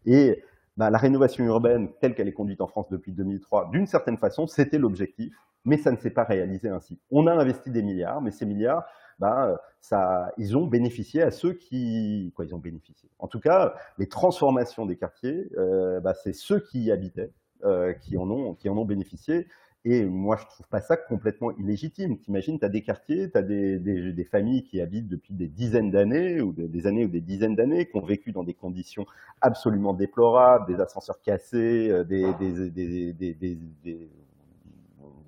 Et 0.05 0.45
bah, 0.77 0.91
la 0.91 0.99
rénovation 0.99 1.45
urbaine, 1.45 1.89
telle 2.01 2.15
qu'elle 2.15 2.29
est 2.29 2.33
conduite 2.33 2.61
en 2.61 2.67
France 2.67 2.89
depuis 2.91 3.13
2003, 3.13 3.71
d'une 3.71 3.87
certaine 3.87 4.19
façon, 4.19 4.47
c'était 4.47 4.79
l'objectif, 4.79 5.35
mais 5.65 5.79
ça 5.79 5.91
ne 5.91 5.97
s'est 5.97 6.11
pas 6.11 6.25
réalisé 6.25 6.69
ainsi. 6.69 6.99
On 7.11 7.27
a 7.27 7.33
investi 7.33 7.71
des 7.71 7.83
milliards, 7.83 8.21
mais 8.21 8.31
ces 8.31 8.45
milliards, 8.45 8.85
bah, 9.19 9.61
ça, 9.81 10.33
ils 10.37 10.57
ont 10.57 10.67
bénéficié 10.67 11.23
à 11.23 11.31
ceux 11.31 11.55
qui, 11.55 12.33
quoi, 12.35 12.45
ils 12.45 12.55
ont 12.55 12.59
bénéficié. 12.59 13.09
En 13.19 13.29
tout 13.29 13.41
cas, 13.41 13.75
les 13.99 14.09
transformations 14.09 14.87
des 14.87 14.97
quartiers, 14.97 15.49
euh, 15.57 16.01
bah, 16.01 16.15
c'est 16.15 16.35
ceux 16.35 16.61
qui 16.61 16.83
y 16.83 16.93
habitaient 16.93 17.33
euh, 17.65 17.95
qui 17.95 18.19
en 18.19 18.31
ont, 18.31 18.55
qui 18.55 18.69
en 18.69 18.77
ont 18.77 18.85
bénéficié. 18.85 19.47
Et 19.87 20.05
moi, 20.05 20.37
je 20.37 20.45
trouve 20.47 20.67
pas 20.69 20.81
ça 20.81 20.97
complètement 20.97 21.53
illégitime. 21.53 22.19
T'imagines, 22.19 22.59
tu 22.59 22.65
as 22.65 22.69
des 22.69 22.83
quartiers, 22.83 23.31
tu 23.31 23.39
as 23.39 23.43
des, 23.43 23.79
des, 23.79 24.13
des, 24.13 24.25
familles 24.25 24.65
qui 24.65 24.81
habitent 24.81 25.09
depuis 25.09 25.33
des 25.33 25.47
dizaines 25.47 25.91
d'années, 25.91 26.41
ou 26.41 26.53
des, 26.53 26.87
années 26.87 27.05
ou 27.05 27.09
des 27.09 27.21
dizaines 27.21 27.55
d'années, 27.55 27.87
qui 27.87 27.97
ont 27.97 28.05
vécu 28.05 28.33
dans 28.33 28.43
des 28.43 28.53
conditions 28.53 29.07
absolument 29.41 29.95
déplorables, 29.95 30.67
des 30.67 30.81
ascenseurs 30.81 31.23
cassés, 31.23 31.89
euh, 31.89 32.05
des, 32.05 32.27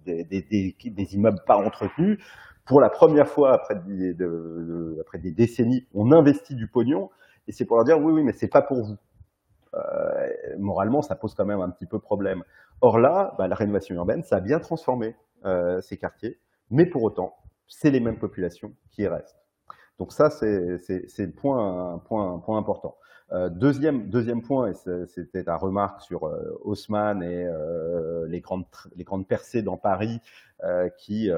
des 0.04 1.14
immeubles 1.14 1.42
pas 1.46 1.56
entretenus 1.56 2.18
pour 2.68 2.82
la 2.82 2.90
première 2.90 3.26
fois 3.26 3.54
après 3.54 3.74
des, 3.76 5.32
décennies, 5.32 5.86
on 5.94 6.12
investit 6.12 6.54
du 6.54 6.68
pognon, 6.68 7.10
et 7.48 7.52
c'est 7.52 7.64
pour 7.64 7.76
leur 7.76 7.84
dire 7.84 7.98
oui, 7.98 8.12
oui, 8.12 8.22
mais 8.22 8.32
c'est 8.32 8.48
pas 8.48 8.60
pour 8.60 8.84
vous. 8.84 8.96
Euh, 9.74 10.28
moralement, 10.58 11.00
ça 11.00 11.16
pose 11.16 11.34
quand 11.34 11.46
même 11.46 11.62
un 11.62 11.70
petit 11.70 11.86
peu 11.86 11.98
problème. 11.98 12.44
Or 12.82 12.98
là, 12.98 13.34
bah, 13.38 13.48
la 13.48 13.54
rénovation 13.54 13.94
urbaine, 13.96 14.22
ça 14.22 14.36
a 14.36 14.40
bien 14.40 14.60
transformé 14.60 15.16
euh, 15.46 15.80
ces 15.80 15.96
quartiers, 15.96 16.38
mais 16.70 16.84
pour 16.84 17.02
autant, 17.02 17.36
c'est 17.66 17.90
les 17.90 18.00
mêmes 18.00 18.18
populations 18.18 18.74
qui 18.90 19.02
y 19.02 19.08
restent. 19.08 19.40
Donc 19.98 20.12
ça, 20.12 20.28
c'est 20.28 21.26
point, 21.34 21.98
point, 22.06 22.38
point 22.38 22.58
important. 22.58 22.96
Euh, 23.30 23.50
deuxième, 23.50 24.08
deuxième 24.08 24.40
point, 24.40 24.70
et 24.70 25.06
c'était 25.06 25.44
ta 25.44 25.56
remarque 25.56 26.00
sur 26.00 26.26
euh, 26.26 26.58
Haussmann 26.62 27.22
et 27.22 27.44
euh, 27.44 28.26
les, 28.26 28.40
grandes, 28.40 28.64
les 28.96 29.04
grandes 29.04 29.26
percées 29.26 29.62
dans 29.62 29.76
Paris 29.76 30.20
qui 30.98 31.30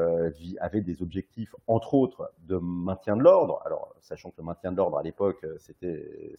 avaient 0.60 0.80
des 0.80 1.02
objectifs, 1.02 1.54
entre 1.66 1.92
autres, 1.92 2.32
de 2.48 2.56
maintien 2.56 3.18
de 3.18 3.22
l'ordre. 3.22 3.60
Alors, 3.66 3.94
sachant 4.00 4.30
que 4.30 4.36
le 4.38 4.44
maintien 4.44 4.72
de 4.72 4.78
l'ordre 4.78 4.96
à 4.96 5.02
l'époque, 5.02 5.44
c'était 5.58 6.34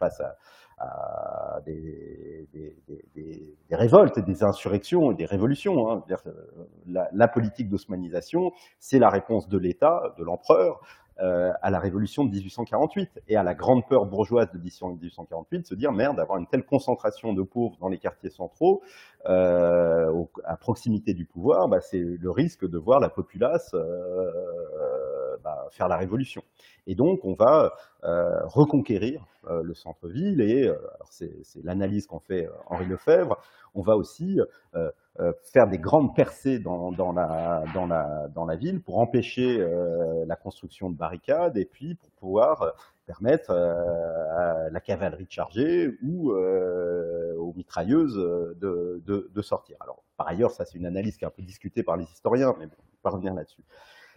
face 0.00 0.20
à, 0.20 0.36
à 0.78 1.60
des, 1.64 2.48
des, 2.52 2.76
des, 2.88 3.04
des, 3.14 3.76
révoltes, 3.76 4.18
des 4.18 4.42
insurrections 4.42 5.12
des 5.12 5.26
révolutions. 5.26 5.92
Hein. 5.92 6.04
La, 6.88 7.08
la 7.12 7.28
politique 7.28 7.68
d'osmanisation, 7.68 8.50
c'est 8.80 8.98
la 8.98 9.08
réponse 9.08 9.48
de 9.48 9.58
l'État, 9.58 10.12
de 10.18 10.24
l'empereur, 10.24 10.80
euh, 11.22 11.52
à 11.62 11.70
la 11.70 11.78
révolution 11.78 12.24
de 12.24 12.30
1848 12.30 13.22
et 13.28 13.36
à 13.36 13.44
la 13.44 13.54
grande 13.54 13.86
peur 13.86 14.06
bourgeoise 14.06 14.50
de 14.52 14.58
1848 14.58 15.60
de 15.60 15.66
se 15.66 15.74
dire 15.76 15.92
merde, 15.92 16.16
d'avoir 16.16 16.38
une 16.38 16.48
telle 16.48 16.64
concentration 16.64 17.32
de 17.32 17.42
pauvres 17.42 17.76
dans 17.80 17.88
les 17.88 17.98
quartiers 17.98 18.30
centraux, 18.30 18.82
euh, 19.26 20.24
à 20.44 20.56
proximité 20.56 21.14
du 21.14 21.24
pouvoir, 21.24 21.68
bah, 21.68 21.80
c'est 21.80 22.00
le 22.00 22.30
risque 22.30 22.68
de 22.68 22.76
voir 22.76 22.98
la 22.98 23.08
populace 23.08 23.70
euh, 23.74 24.30
bah, 25.42 25.66
faire 25.70 25.88
la 25.88 25.96
révolution. 25.96 26.42
Et 26.86 26.94
donc, 26.94 27.24
on 27.24 27.34
va 27.34 27.72
reconquérir 28.02 29.24
le 29.48 29.74
centre-ville 29.74 30.40
et 30.40 30.72
c'est 31.10 31.62
l'analyse 31.62 32.06
qu'en 32.06 32.20
fait 32.20 32.48
Henri 32.66 32.86
Lefebvre. 32.86 33.38
On 33.74 33.82
va 33.82 33.96
aussi 33.96 34.40
euh, 35.20 35.30
faire 35.42 35.68
des 35.68 35.76
grandes 35.76 36.16
percées 36.16 36.58
dans, 36.58 36.90
la, 36.90 37.64
dans, 37.74 37.86
la, 37.86 38.28
dans 38.34 38.46
la 38.46 38.56
ville 38.56 38.80
pour 38.80 38.98
empêcher 38.98 39.60
euh, 39.60 40.24
la 40.26 40.36
construction 40.36 40.88
de 40.88 40.96
barricades 40.96 41.58
et 41.58 41.66
puis 41.66 41.96
pour 41.96 42.10
pouvoir 42.12 42.62
euh, 42.62 42.70
permettre 43.04 43.50
à 43.50 44.70
la 44.70 44.80
cavalerie 44.80 45.26
de 45.26 45.30
charger 45.30 45.90
ou 46.02 46.30
aux 46.32 47.52
mitrailleuses 47.54 48.14
de, 48.14 49.02
de, 49.04 49.42
sortir. 49.42 49.76
Alors, 49.80 50.02
par 50.16 50.28
ailleurs, 50.28 50.52
ça 50.52 50.64
c'est 50.64 50.78
une 50.78 50.86
analyse 50.86 51.18
qui 51.18 51.24
est 51.24 51.26
un 51.26 51.30
peu 51.30 51.42
discutée 51.42 51.82
par 51.82 51.96
les 51.96 52.04
historiens, 52.04 52.54
mais 52.58 52.66
bon, 52.66 52.76
on 53.04 53.10
revenir 53.10 53.34
là-dessus. 53.34 53.64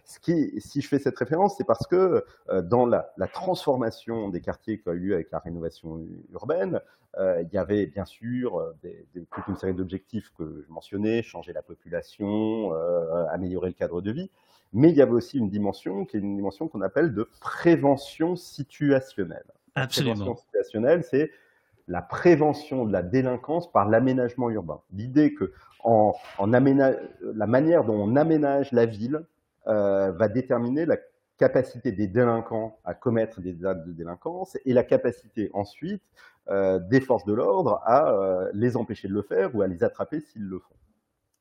Ce 0.06 0.20
qui, 0.20 0.60
si 0.60 0.80
je 0.80 0.88
fais 0.88 0.98
cette 0.98 1.18
référence, 1.18 1.56
c'est 1.56 1.66
parce 1.66 1.86
que 1.86 2.24
euh, 2.48 2.62
dans 2.62 2.86
la, 2.86 3.12
la, 3.16 3.26
transformation 3.26 4.28
des 4.28 4.40
quartiers 4.40 4.78
qui 4.78 4.88
a 4.88 4.92
eu 4.92 5.00
lieu 5.00 5.14
avec 5.14 5.32
la 5.32 5.40
rénovation 5.40 6.00
urbaine, 6.32 6.80
euh, 7.18 7.42
il 7.42 7.54
y 7.54 7.58
avait 7.58 7.86
bien 7.86 8.04
sûr 8.04 8.60
euh, 8.60 8.76
des, 8.82 9.06
des, 9.14 9.24
toute 9.24 9.46
une 9.48 9.56
série 9.56 9.72
d'objectifs 9.72 10.30
que 10.36 10.64
je 10.66 10.72
mentionnais, 10.72 11.22
changer 11.22 11.52
la 11.54 11.62
population, 11.62 12.74
euh, 12.74 13.26
améliorer 13.30 13.68
le 13.68 13.74
cadre 13.74 14.02
de 14.02 14.12
vie, 14.12 14.30
mais 14.74 14.90
il 14.90 14.96
y 14.96 15.02
avait 15.02 15.12
aussi 15.12 15.38
une 15.38 15.48
dimension 15.48 16.04
qui 16.04 16.18
est 16.18 16.20
une 16.20 16.36
dimension 16.36 16.68
qu'on 16.68 16.82
appelle 16.82 17.14
de 17.14 17.28
prévention 17.40 18.36
situationnelle. 18.36 19.46
Absolument. 19.74 20.12
La 20.12 20.20
prévention 20.20 20.42
situationnelle, 20.42 21.04
c'est 21.04 21.30
la 21.88 22.02
prévention 22.02 22.84
de 22.84 22.92
la 22.92 23.02
délinquance 23.02 23.70
par 23.72 23.88
l'aménagement 23.88 24.50
urbain. 24.50 24.80
L'idée 24.92 25.32
que 25.32 25.52
en, 25.84 26.14
en 26.36 26.46
la 26.48 27.46
manière 27.46 27.84
dont 27.84 27.94
on 27.94 28.16
aménage 28.16 28.72
la 28.72 28.86
ville 28.86 29.24
euh, 29.68 30.12
va 30.12 30.28
déterminer 30.28 30.86
la 30.86 30.96
capacité 31.38 31.92
des 31.92 32.06
délinquants 32.06 32.78
à 32.84 32.94
commettre 32.94 33.40
des 33.40 33.64
actes 33.64 33.86
de 33.86 33.92
délinquance 33.92 34.56
et 34.64 34.72
la 34.72 34.84
capacité 34.84 35.50
ensuite 35.52 36.02
euh, 36.48 36.78
des 36.78 37.00
forces 37.00 37.24
de 37.24 37.34
l'ordre 37.34 37.80
à 37.84 38.10
euh, 38.10 38.50
les 38.54 38.76
empêcher 38.76 39.08
de 39.08 39.12
le 39.12 39.22
faire 39.22 39.54
ou 39.54 39.62
à 39.62 39.66
les 39.66 39.84
attraper 39.84 40.20
s'ils 40.20 40.44
le 40.44 40.58
font. 40.58 40.76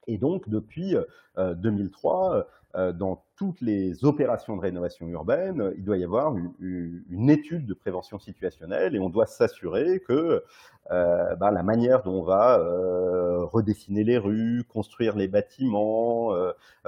Et 0.08 0.18
donc, 0.18 0.50
depuis 0.50 0.96
2003, 1.38 2.36
euh, 2.36 2.44
euh, 2.76 2.92
dans 2.92 3.25
toutes 3.36 3.62
les 3.62 4.06
opérations 4.06 4.56
de 4.56 4.62
rénovation 4.62 5.08
urbaine, 5.08 5.74
il 5.78 5.84
doit 5.84 5.98
y 5.98 6.04
avoir 6.04 6.36
une, 6.60 7.30
étude 7.30 7.66
de 7.66 7.74
prévention 7.74 8.18
situationnelle 8.18 8.96
et 8.96 9.00
on 9.00 9.10
doit 9.10 9.26
s'assurer 9.26 10.00
que 10.00 10.44
euh, 10.92 11.36
bah, 11.36 11.52
la 11.52 11.64
manière 11.64 12.02
dont 12.04 12.22
on 12.22 12.24
va 12.24 12.58
redessiner 13.52 14.04
les 14.04 14.18
rues, 14.18 14.64
construire 14.70 15.16
les 15.16 15.28
bâtiments, 15.28 16.32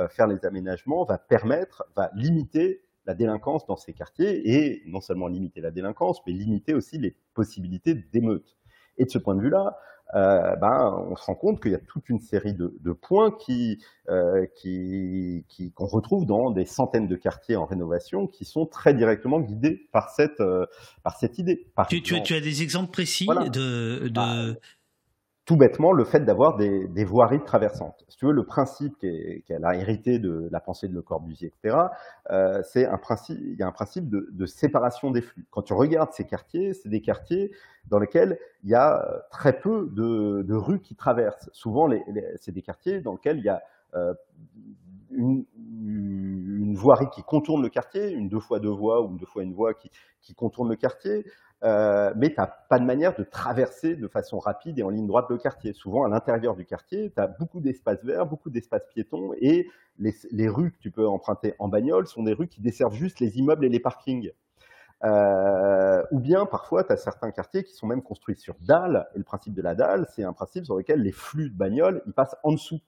faire 0.09 0.27
les 0.27 0.45
aménagements 0.45 1.03
va 1.03 1.17
permettre, 1.17 1.83
va 1.95 2.11
limiter 2.15 2.81
la 3.07 3.13
délinquance 3.13 3.65
dans 3.65 3.77
ces 3.77 3.93
quartiers 3.93 4.53
et 4.53 4.83
non 4.85 4.99
seulement 4.99 5.27
limiter 5.27 5.61
la 5.61 5.71
délinquance, 5.71 6.19
mais 6.27 6.33
limiter 6.33 6.73
aussi 6.73 6.97
les 6.99 7.15
possibilités 7.33 7.95
d'émeutes. 7.95 8.57
Et 8.97 9.05
de 9.05 9.09
ce 9.09 9.17
point 9.17 9.35
de 9.35 9.41
vue-là, 9.41 9.77
euh, 10.15 10.55
ben, 10.55 11.05
on 11.09 11.15
se 11.15 11.25
rend 11.25 11.35
compte 11.35 11.61
qu'il 11.61 11.71
y 11.71 11.75
a 11.75 11.79
toute 11.79 12.07
une 12.09 12.19
série 12.19 12.53
de, 12.53 12.93
points 12.93 13.31
qui, 13.31 13.83
euh, 14.09 14.45
qui, 14.55 15.43
qu'on 15.75 15.85
retrouve 15.85 16.25
dans 16.25 16.51
des 16.51 16.65
centaines 16.65 17.07
de 17.07 17.15
quartiers 17.15 17.57
en 17.57 17.65
rénovation 17.65 18.27
qui 18.27 18.45
sont 18.45 18.65
très 18.65 18.93
directement 18.93 19.39
guidés 19.39 19.87
par 19.91 20.09
cette, 20.09 20.39
euh, 20.39 20.65
par 21.03 21.17
cette 21.17 21.37
idée. 21.37 21.67
tu, 21.89 22.01
tu, 22.01 22.33
as 22.33 22.39
des 22.39 22.61
exemples 22.61 22.91
précis 22.91 23.27
de, 23.27 24.07
de... 24.07 24.09
Bah, 24.09 24.45
tout 25.47 25.55
bêtement 25.55 25.93
le 25.93 26.03
fait 26.03 26.19
d'avoir 26.19 26.57
des, 26.57 26.89
des, 26.89 27.05
voiries 27.05 27.41
traversantes. 27.41 28.03
Si 28.09 28.17
tu 28.17 28.25
veux, 28.25 28.33
le 28.33 28.45
principe 28.45 28.99
qu'elle 28.99 29.63
a 29.63 29.75
hérité 29.75 30.19
de 30.19 30.49
la 30.51 30.59
pensée 30.59 30.89
de 30.89 30.93
Le 30.93 31.01
Corbusier, 31.01 31.47
etc., 31.47 31.77
euh, 32.31 32.61
c'est 32.63 32.85
un 32.85 32.97
principe, 32.97 33.37
il 33.39 33.57
y 33.57 33.63
a 33.63 33.67
un 33.67 33.71
principe 33.71 34.09
de, 34.09 34.27
de, 34.29 34.45
séparation 34.45 35.09
des 35.09 35.21
flux. 35.21 35.47
Quand 35.49 35.61
tu 35.61 35.71
regardes 35.71 36.11
ces 36.11 36.25
quartiers, 36.25 36.73
c'est 36.73 36.89
des 36.89 36.99
quartiers 36.99 37.51
dans 37.85 37.97
lesquels 37.97 38.37
il 38.63 38.71
y 38.71 38.75
a 38.75 39.01
euh, 39.01 39.19
très 39.31 39.57
peu 39.57 39.89
de, 39.93 40.41
de 40.41 40.53
rues 40.53 40.81
qui 40.81 40.95
traversent. 40.95 41.49
Souvent, 41.53 41.87
les, 41.87 42.03
c'est 42.41 42.51
des 42.51 42.61
quartiers 42.61 42.99
dans 42.99 43.13
lesquels 43.13 43.37
il 43.37 43.45
y 43.45 43.49
a 43.49 43.61
euh, 43.95 44.13
une, 45.11 45.45
une, 45.57 46.75
voirie 46.75 47.09
qui 47.09 47.23
contourne 47.23 47.61
le 47.61 47.69
quartier, 47.69 48.11
une 48.11 48.29
deux 48.29 48.39
fois 48.39 48.59
deux 48.59 48.69
voies 48.69 49.01
ou 49.01 49.09
une 49.09 49.17
deux 49.17 49.25
fois 49.25 49.43
une 49.43 49.53
voie 49.53 49.73
qui, 49.73 49.89
contourne 50.35 50.69
le 50.69 50.75
quartier, 50.75 51.25
euh, 51.63 52.13
mais 52.17 52.29
tu 52.29 52.35
n'as 52.37 52.47
pas 52.47 52.79
de 52.79 52.85
manière 52.85 53.15
de 53.15 53.23
traverser 53.23 53.95
de 53.95 54.07
façon 54.07 54.39
rapide 54.39 54.77
et 54.77 54.83
en 54.83 54.89
ligne 54.89 55.07
droite 55.07 55.27
le 55.29 55.37
quartier. 55.37 55.73
Souvent, 55.73 56.03
à 56.03 56.09
l'intérieur 56.09 56.55
du 56.55 56.65
quartier, 56.65 57.11
tu 57.15 57.21
as 57.21 57.27
beaucoup 57.27 57.61
d'espaces 57.61 58.03
verts, 58.03 58.25
beaucoup 58.25 58.49
d'espaces 58.49 58.85
piétons, 58.93 59.31
et 59.39 59.67
les, 59.99 60.47
rues 60.49 60.71
que 60.71 60.77
tu 60.79 60.91
peux 60.91 61.07
emprunter 61.07 61.55
en 61.59 61.69
bagnole 61.69 62.07
sont 62.07 62.23
des 62.23 62.33
rues 62.33 62.47
qui 62.47 62.61
desservent 62.61 62.93
juste 62.93 63.19
les 63.19 63.37
immeubles 63.37 63.65
et 63.65 63.69
les 63.69 63.79
parkings. 63.79 64.31
Euh, 65.03 66.03
ou 66.11 66.19
bien, 66.19 66.45
parfois, 66.45 66.83
tu 66.83 66.91
as 66.91 66.97
certains 66.97 67.31
quartiers 67.31 67.63
qui 67.63 67.73
sont 67.73 67.87
même 67.87 68.01
construits 68.01 68.35
sur 68.35 68.55
dalles, 68.61 69.07
et 69.15 69.17
le 69.17 69.23
principe 69.23 69.53
de 69.53 69.61
la 69.61 69.75
dalle, 69.75 70.07
c'est 70.13 70.23
un 70.23 70.33
principe 70.33 70.65
sur 70.65 70.75
lequel 70.75 71.01
les 71.01 71.11
flux 71.11 71.49
de 71.49 71.55
bagnoles, 71.55 72.01
ils 72.05 72.13
passent 72.13 72.35
en 72.43 72.51
dessous. 72.51 72.81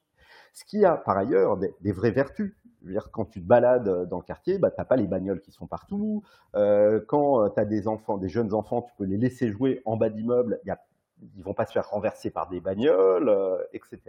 Ce 0.53 0.65
qui 0.65 0.85
a, 0.85 0.95
par 0.95 1.17
ailleurs, 1.17 1.57
des, 1.57 1.91
vraies 1.91 2.11
vertus 2.11 2.55
dire, 2.81 3.09
quand 3.11 3.25
tu 3.25 3.41
te 3.41 3.47
balades 3.47 3.87
euh, 3.87 4.05
dans 4.05 4.17
le 4.17 4.23
quartier, 4.23 4.57
bah, 4.57 4.71
tu 4.71 4.77
n'as 4.77 4.85
pas 4.85 4.95
les 4.95 5.07
bagnoles 5.07 5.41
qui 5.41 5.51
sont 5.51 5.67
partout. 5.67 6.23
Euh, 6.55 7.01
quand 7.07 7.43
euh, 7.43 7.49
tu 7.49 7.59
as 7.59 7.65
des 7.65 7.87
enfants, 7.87 8.17
des 8.17 8.29
jeunes 8.29 8.53
enfants, 8.53 8.81
tu 8.81 8.93
peux 8.97 9.03
les 9.03 9.17
laisser 9.17 9.49
jouer 9.49 9.81
en 9.85 9.97
bas 9.97 10.09
d'immeubles. 10.09 10.59
Ils 10.65 11.37
ne 11.37 11.43
vont 11.43 11.53
pas 11.53 11.65
se 11.65 11.73
faire 11.73 11.89
renverser 11.89 12.29
par 12.29 12.47
des 12.49 12.61
bagnoles, 12.61 13.29
etc. 13.73 13.99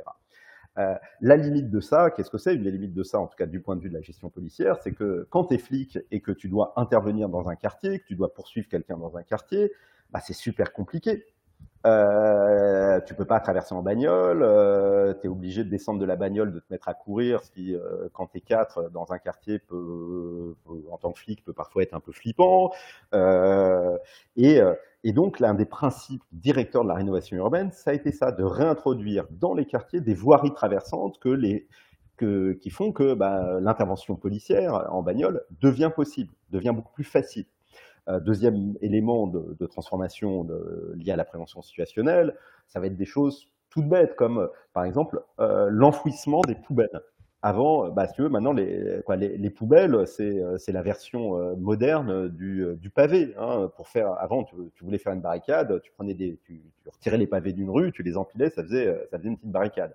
la 0.77 1.37
limite 1.37 1.69
de 1.69 1.81
ça, 1.81 2.12
qu'est-ce 2.12 2.31
que 2.31 2.39
c'est? 2.39 2.55
Une 2.55 2.62
des 2.62 2.71
limites 2.71 2.95
de 2.95 3.03
ça, 3.03 3.19
en 3.19 3.27
tout 3.27 3.37
cas 3.37 3.47
du 3.47 3.61
point 3.61 3.75
de 3.75 3.81
vue 3.81 3.89
de 3.89 3.95
la 3.95 4.01
gestion 4.01 4.31
policière, 4.31 4.79
c'est 4.81 4.93
que 4.93 5.27
quand 5.29 5.47
tu 5.47 5.55
es 5.55 5.59
flic 5.59 5.99
et 6.12 6.21
que 6.21 6.31
tu 6.31 6.49
dois 6.49 6.73
intervenir 6.77 7.29
dans 7.29 7.49
un 7.49 7.57
quartier, 7.57 7.99
que 7.99 8.07
tu 8.07 8.15
dois 8.15 8.33
poursuivre 8.33 8.69
quelqu'un 8.69 8.97
dans 8.97 9.17
un 9.17 9.25
quartier, 9.25 9.73
bah, 10.12 10.21
c'est 10.21 10.35
super 10.35 10.73
compliqué. 10.73 11.27
Euh, 11.87 13.01
tu 13.07 13.15
peux 13.15 13.24
pas 13.24 13.41
traverser 13.41 13.74
en 13.74 13.82
bagnole, 13.82 14.43
euh, 14.43 15.15
tu 15.15 15.27
es 15.27 15.28
obligé 15.31 15.65
de 15.65 15.70
descendre 15.70 15.99
de 15.99 16.05
la 16.05 16.16
bagnole, 16.16 16.53
de 16.53 16.59
te 16.59 16.66
mettre 16.70 16.89
à 16.89 16.95
courir, 16.95 17.43
ce 17.43 17.51
qui, 17.51 17.74
euh, 17.74 18.09
quand 18.12 18.27
tu 18.27 18.39
es 18.39 18.41
quatre 18.43 18.91
dans 18.91 19.12
un 19.12 19.19
quartier, 19.19 19.59
peut, 19.59 20.55
en 20.91 20.99
tant 20.99 21.12
que 21.12 21.19
flic, 21.20 21.43
peut 21.43 21.55
parfois 21.55 21.82
être 21.82 21.95
un 21.95 22.01
peu 22.01 22.12
flippant. 22.12 22.70
Euh, 23.15 23.97
et, 24.37 24.61
euh, 24.61 24.74
et, 25.05 25.12
donc, 25.15 25.41
l'un 25.41 25.55
des 25.55 25.65
principes 25.65 26.23
directeurs 26.32 26.82
de 26.82 26.89
la 26.89 26.95
rénovation 26.95 27.39
urbaine, 27.39 27.73
ça 27.73 27.93
a 27.93 27.95
été 27.95 28.12
ça, 28.12 28.31
de 28.31 28.45
réintroduire 28.45 29.27
dans 29.31 29.55
les 29.55 29.65
quartiers 29.65 30.03
des 30.03 30.15
voiries 30.15 30.53
traversantes 30.53 31.19
que 31.19 31.31
les, 31.31 31.66
que, 32.19 32.53
qui 32.53 32.69
font 32.69 32.93
que 32.93 33.15
bah, 33.15 33.59
l'intervention 33.61 34.16
policière 34.16 34.87
en 34.93 35.03
bagnole 35.03 35.45
devient 35.62 35.91
possible, 35.95 36.32
devient 36.51 36.73
beaucoup 36.74 36.93
plus 36.93 37.05
facile. 37.05 37.47
Euh, 38.11 38.19
deuxième 38.19 38.74
élément 38.81 39.27
de, 39.27 39.66
transformation 39.66 40.47
lié 40.95 41.12
à 41.12 41.16
la 41.16 41.24
prévention 41.24 41.62
situationnelle, 41.62 42.35
ça 42.66 42.81
va 42.81 42.87
être 42.87 42.97
des 42.97 43.05
choses 43.05 43.49
toutes 43.69 43.89
bêtes, 43.89 44.16
comme 44.16 44.49
par 44.73 44.85
exemple 44.85 45.23
euh, 45.39 45.69
l'enfouissement 45.70 46.41
des 46.43 46.57
poubelles. 46.57 47.03
Avant, 47.43 47.89
bah, 47.89 48.07
si 48.07 48.15
tu 48.15 48.23
veux, 48.23 48.28
maintenant, 48.28 48.53
les, 48.53 49.01
quoi, 49.07 49.16
les, 49.16 49.51
poubelles, 49.51 50.07
c'est 50.07 50.73
la 50.73 50.82
version 50.82 51.57
moderne 51.57 52.28
du, 52.28 52.66
du 52.77 52.91
pavé. 52.91 53.35
Hein, 53.39 53.70
pour 53.77 53.89
faire, 53.89 54.12
avant, 54.19 54.45
tu, 54.45 54.57
tu, 54.74 54.85
voulais 54.85 54.99
faire 54.99 55.15
une 55.15 55.23
barricade, 55.23 55.81
tu, 55.81 55.91
prenais 55.93 56.12
des, 56.12 56.39
tu, 56.45 56.61
tu 56.82 56.89
retirais 56.91 57.16
les 57.16 57.27
pavés 57.27 57.55
d'une 57.55 57.70
rue, 57.70 57.93
tu 57.93 58.03
les 58.03 58.19
empilais, 58.19 58.51
ça 58.51 58.62
faisait, 58.62 59.07
ça 59.11 59.19
faisait 59.19 59.31
une 59.31 59.37
petite 59.37 59.53
barricade. 59.53 59.95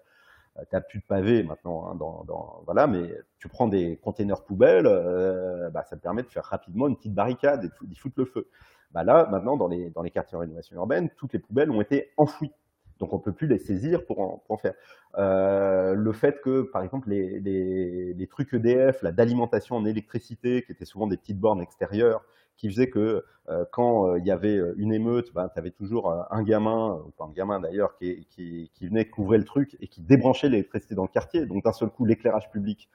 N'as 0.72 0.82
plus 0.82 1.00
de 1.00 1.04
pavés 1.04 1.44
maintenant, 1.44 1.90
hein, 1.90 1.96
dans, 1.96 2.24
dans, 2.24 2.62
voilà, 2.66 2.88
mais 2.88 3.14
tu 3.40 3.50
prends 3.50 3.68
des 3.68 3.98
containers 3.98 4.42
poubelles, 4.44 4.88
euh, 4.88 5.70
bah, 5.70 5.84
ça 5.84 5.98
te 5.98 6.02
permet 6.02 6.24
de 6.24 6.30
faire 6.30 6.46
rapidement 6.46 6.88
une 6.88 6.96
petite 6.96 7.14
barricade 7.14 7.66
et 7.66 7.88
d'y 7.88 7.96
foutre 7.96 8.16
le 8.20 8.26
feu. 8.26 8.48
Bah 8.92 9.04
là, 9.04 9.28
maintenant, 9.30 9.58
dans 9.58 9.68
les, 9.68 9.90
dans 9.90 10.02
les 10.02 10.12
quartiers 10.12 10.38
de 10.38 10.42
rénovation 10.42 10.78
urbaine, 10.78 11.10
toutes 11.18 11.34
les 11.34 11.40
poubelles 11.40 11.72
ont 11.72 11.82
été 11.82 12.12
enfouies. 12.16 12.54
Donc 13.00 13.12
on 13.12 13.20
peut 13.20 13.34
plus 13.34 13.48
les 13.48 13.60
saisir 13.60 14.06
pour 14.06 14.22
en, 14.22 14.44
pour 14.46 14.56
en 14.56 14.58
faire. 14.58 14.74
Euh, 15.18 15.94
le 15.94 16.14
fait 16.14 16.40
que, 16.42 16.62
par 16.62 16.84
exemple, 16.84 17.10
les, 17.10 17.42
les, 17.42 18.14
les 18.14 18.28
trucs 18.28 18.54
EDF, 18.54 19.04
d'alimentation 19.04 19.76
en 19.76 19.84
électricité, 19.86 20.64
qui 20.64 20.72
étaient 20.72 20.86
souvent 20.86 21.08
des 21.08 21.18
petites 21.18 21.40
bornes 21.40 21.62
extérieures, 21.62 22.24
qui 22.58 22.70
faisait 22.70 22.90
que 22.90 23.24
euh, 23.50 23.66
quand 23.72 24.10
euh, 24.10 24.20
il 24.20 24.26
y 24.26 24.32
avait 24.32 24.58
euh, 24.58 24.74
une 24.78 24.94
émeute, 24.94 25.34
ben, 25.34 25.50
tu 25.54 25.60
avais 25.60 25.72
toujours 25.72 26.12
un 26.30 26.44
gamin, 26.44 27.02
ou 27.06 27.12
pas 27.12 27.26
un 27.26 27.32
gamin 27.32 27.60
d'ailleurs, 27.60 27.96
qui, 27.96 28.26
qui, 28.30 28.72
qui, 28.74 28.88
venait 28.88 29.06
couvrir 29.06 29.40
le 29.40 29.46
truc 29.46 29.78
et 29.82 29.88
qui 29.88 30.02
débranchait 30.02 30.50
l'électricité 30.50 30.96
dans 30.96 31.04
le 31.04 31.10
quartier. 31.10 31.46
Donc 31.46 31.64
d'un 31.64 31.74
seul 31.74 31.90
coup, 31.90 32.06
l'éclairage 32.06 32.50
public 32.52 32.90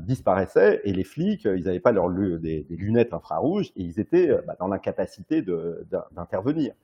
disparaissait 0.00 0.82
et 0.84 0.92
les 0.92 1.04
flics, 1.04 1.46
ils 1.46 1.64
n'avaient 1.64 1.80
pas 1.80 1.92
leur, 1.92 2.10
des, 2.10 2.64
des, 2.64 2.76
lunettes 2.76 3.14
infrarouges 3.14 3.68
et 3.76 3.82
ils 3.82 3.98
étaient 3.98 4.28
bah, 4.46 4.54
dans 4.60 4.68
l'incapacité 4.68 5.40
d'intervenir. 5.40 6.74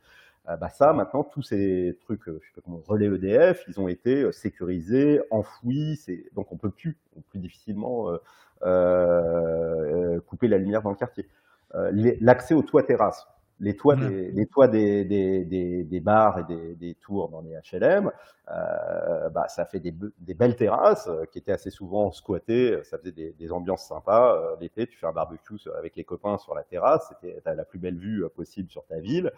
bah 0.47 0.71
ça, 0.71 0.95
maintenant, 0.95 1.23
tous 1.23 1.43
ces 1.43 1.99
trucs, 2.01 2.23
je 2.25 2.33
sais 2.33 2.55
pas 2.55 2.63
comment, 2.65 2.81
relais 2.89 3.05
EDF, 3.05 3.67
ils 3.69 3.79
ont 3.81 3.89
été 3.89 4.33
sécurisés, 4.33 5.21
enfouis, 5.31 6.01
donc 6.35 6.51
on 6.53 6.57
peut 6.57 6.71
plus, 6.71 6.97
plus 7.29 7.39
difficilement 7.39 8.17
euh, 8.63 10.19
couper 10.23 10.49
la 10.49 10.57
lumière 10.57 10.83
dans 10.83 10.91
le 10.91 10.97
quartier. 10.97 11.27
Euh, 11.75 11.91
l'accès 12.21 12.55
aux 12.55 12.63
toits 12.63 12.85
terrasses. 12.85 13.27
Les 13.59 13.75
toits, 13.75 13.97
des, 13.97 14.31
les 14.33 14.47
toits 14.47 14.69
des, 14.69 15.05
des, 15.05 15.45
des, 15.45 15.85
des, 15.85 16.01
bars 16.01 16.39
et 16.41 16.45
des, 16.45 16.75
des 16.75 16.95
tours 16.95 17.31
dans 17.31 17.41
les 17.41 17.55
HLM, 17.73 18.11
euh, 18.51 19.29
bah, 19.31 19.49
ça 19.49 19.65
fait 19.65 19.81
des, 19.81 19.95
des, 20.19 20.35
belles 20.35 20.57
terrasses 20.57 21.09
euh, 21.09 21.25
qui 21.25 21.39
étaient 21.39 21.53
assez 21.53 21.71
souvent 21.71 22.13
squattées. 22.13 22.83
Ça 22.85 22.99
faisait 22.99 23.13
des, 23.13 23.33
des 23.33 23.53
ambiances 23.53 23.89
sympas. 23.89 24.37
Euh, 24.37 24.57
l'été, 24.61 24.87
tu 24.87 24.99
fais 24.99 25.07
un 25.07 25.13
barbecue 25.13 25.57
avec 25.79 25.97
les 25.97 26.05
copains 26.05 26.37
sur 26.37 26.55
la 26.55 26.65
terrasse. 26.65 27.09
C'était 27.09 27.41
la 27.55 27.65
plus 27.65 27.79
belle 27.79 27.97
vue 27.97 28.25
possible 28.37 28.71
sur 28.71 28.85
ta 28.85 28.99
ville. 29.01 29.33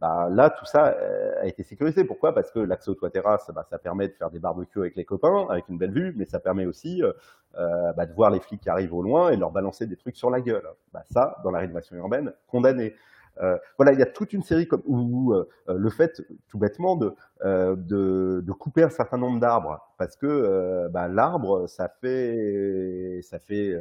Bah, 0.00 0.28
là, 0.30 0.50
tout 0.50 0.64
ça 0.66 0.96
a 1.40 1.46
été 1.46 1.62
sécurisé. 1.62 2.04
Pourquoi? 2.04 2.34
Parce 2.34 2.50
que 2.50 2.58
l'accès 2.58 2.90
aux 2.90 2.94
toits 2.94 3.10
terrasses, 3.10 3.50
bah, 3.54 3.64
ça 3.70 3.78
permet 3.78 4.08
de 4.08 4.14
faire 4.14 4.30
des 4.30 4.40
barbecues 4.40 4.80
avec 4.80 4.96
les 4.96 5.04
copains, 5.04 5.46
avec 5.48 5.68
une 5.68 5.78
belle 5.78 5.92
vue, 5.92 6.12
mais 6.16 6.24
ça 6.24 6.40
permet 6.40 6.66
aussi 6.66 7.02
euh, 7.02 7.92
bah, 7.92 8.06
de 8.06 8.12
voir 8.12 8.30
les 8.30 8.40
flics 8.40 8.62
qui 8.62 8.70
arrivent 8.70 8.94
au 8.94 9.02
loin 9.02 9.30
et 9.30 9.36
leur 9.36 9.50
balancer 9.50 9.86
des 9.86 9.96
trucs 9.96 10.16
sur 10.16 10.30
la 10.30 10.40
gueule. 10.40 10.66
Bah, 10.92 11.02
ça, 11.10 11.36
dans 11.44 11.50
la 11.50 11.58
rénovation 11.58 11.96
urbaine, 11.96 12.32
condamné. 12.46 12.94
Euh, 13.40 13.58
voilà, 13.78 13.92
il 13.92 13.98
y 13.98 14.02
a 14.02 14.06
toute 14.06 14.32
une 14.32 14.42
série 14.42 14.68
comme 14.68 14.82
où 14.86 15.32
euh, 15.32 15.48
le 15.66 15.90
fait, 15.90 16.22
tout 16.48 16.58
bêtement, 16.58 16.96
de, 16.96 17.14
euh, 17.44 17.74
de, 17.76 18.42
de, 18.44 18.52
couper 18.52 18.82
un 18.82 18.90
certain 18.90 19.16
nombre 19.16 19.40
d'arbres, 19.40 19.80
parce 19.98 20.16
que 20.16 20.26
euh, 20.26 20.88
bah, 20.88 21.08
l'arbre, 21.08 21.66
ça 21.66 21.88
fait, 21.88 23.20
ça 23.22 23.38
fait, 23.38 23.74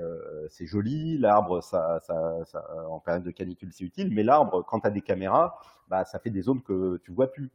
c'est 0.50 0.66
joli, 0.66 1.18
l'arbre, 1.18 1.62
ça, 1.62 2.00
ça, 2.02 2.38
ça, 2.46 2.66
en 2.90 3.00
période 3.00 3.24
de 3.24 3.32
canicule, 3.32 3.72
c'est 3.74 3.84
utile, 3.84 4.14
mais 4.14 4.24
l'arbre, 4.24 4.64
quand 4.66 4.80
tu 4.80 4.88
as 4.88 4.92
des 4.92 5.02
caméras, 5.02 5.60
bah, 5.90 6.06
ça 6.06 6.20
fait 6.20 6.30
des 6.30 6.42
zones 6.42 6.62
que 6.62 6.98
tu 7.04 7.12
vois 7.12 7.32
plus. 7.32 7.52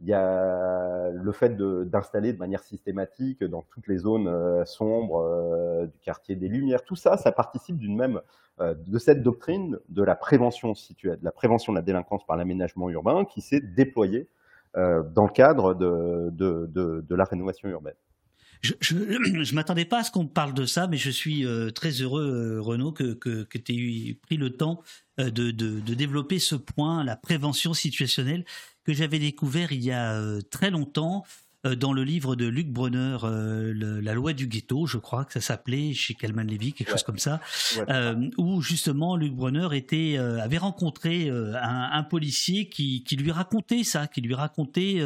Il 0.00 0.06
y 0.06 0.14
a 0.14 1.10
le 1.10 1.32
fait 1.32 1.56
d'installer 1.56 2.32
de, 2.32 2.38
manière 2.38 2.62
systématique 2.62 3.44
dans 3.44 3.62
toutes 3.62 3.86
les 3.86 3.98
zones 3.98 4.64
sombres 4.64 5.86
du 5.86 5.98
quartier 6.00 6.36
des 6.36 6.48
Lumières. 6.48 6.84
Tout 6.84 6.96
ça, 6.96 7.16
ça 7.16 7.32
participe 7.32 7.76
d'une 7.76 7.96
même 7.96 8.20
de 8.58 8.98
cette 8.98 9.22
doctrine 9.22 9.78
de 9.90 10.02
la 10.02 10.16
prévention 10.16 10.72
de 10.72 11.18
la 11.22 11.32
prévention 11.32 11.72
de 11.72 11.78
la 11.78 11.82
délinquance 11.82 12.24
par 12.26 12.36
l'aménagement 12.36 12.88
urbain 12.88 13.26
qui 13.26 13.42
s'est 13.42 13.60
déployée 13.60 14.28
dans 14.74 15.24
le 15.24 15.32
cadre 15.32 15.74
de, 15.74 16.30
de 16.32 17.14
la 17.14 17.24
rénovation 17.24 17.68
urbaine 17.68 17.94
je, 18.62 18.74
je, 18.80 19.54
m'attendais 19.54 19.84
pas 19.84 20.00
à 20.00 20.04
ce 20.04 20.10
qu'on 20.10 20.26
parle 20.26 20.54
de 20.54 20.64
ça, 20.64 20.86
mais 20.86 20.96
je 20.96 21.10
suis 21.10 21.46
euh, 21.46 21.70
très 21.70 21.90
heureux, 21.90 22.56
euh, 22.58 22.60
Renaud, 22.60 22.92
que, 22.92 23.14
que, 23.14 23.58
tu 23.58 23.72
aies 23.72 24.14
pris 24.14 24.36
le 24.36 24.50
temps 24.50 24.82
euh, 25.18 25.30
de, 25.30 25.50
de, 25.50 25.94
développer 25.94 26.38
ce 26.38 26.54
point, 26.54 27.04
la 27.04 27.16
prévention 27.16 27.74
situationnelle, 27.74 28.44
que 28.90 28.96
j'avais 28.96 29.18
découvert 29.20 29.70
il 29.72 29.84
y 29.84 29.92
a 29.92 30.20
très 30.50 30.70
longtemps 30.70 31.24
euh, 31.66 31.76
dans 31.76 31.92
le 31.92 32.02
livre 32.02 32.36
de 32.36 32.46
Luc 32.46 32.68
Bronner, 32.68 33.18
euh, 33.22 34.00
La 34.02 34.14
loi 34.14 34.32
du 34.32 34.46
ghetto, 34.46 34.86
je 34.86 34.98
crois 34.98 35.24
que 35.24 35.34
ça 35.34 35.40
s'appelait, 35.40 35.92
chez 35.92 36.14
Kalman 36.14 36.46
Levy, 36.46 36.72
quelque 36.72 36.90
chose 36.90 37.02
comme 37.02 37.18
ça, 37.18 37.40
euh, 37.88 38.30
où 38.38 38.62
justement 38.62 39.16
Luc 39.16 39.34
Bronner 39.34 39.68
était, 39.72 40.16
avait 40.16 40.58
rencontré 40.58 41.28
un, 41.28 41.90
un, 41.92 42.02
policier 42.02 42.68
qui, 42.68 43.04
qui, 43.04 43.16
lui 43.16 43.30
racontait 43.30 43.84
ça, 43.84 44.06
qui 44.06 44.22
lui 44.22 44.34
racontait 44.34 45.00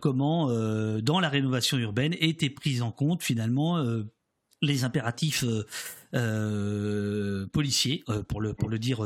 comment, 0.00 0.48
dans 1.00 1.20
la 1.20 1.28
rénovation 1.28 1.78
urbaine, 1.78 2.14
était 2.20 2.50
prise 2.50 2.82
en 2.82 2.92
compte 2.92 3.22
finalement 3.22 3.82
les 4.64 4.84
impératifs 4.84 5.44
euh, 6.14 7.46
policiers, 7.52 8.04
pour 8.28 8.40
le 8.40 8.54
pour 8.54 8.68
le 8.68 8.78
dire 8.78 9.00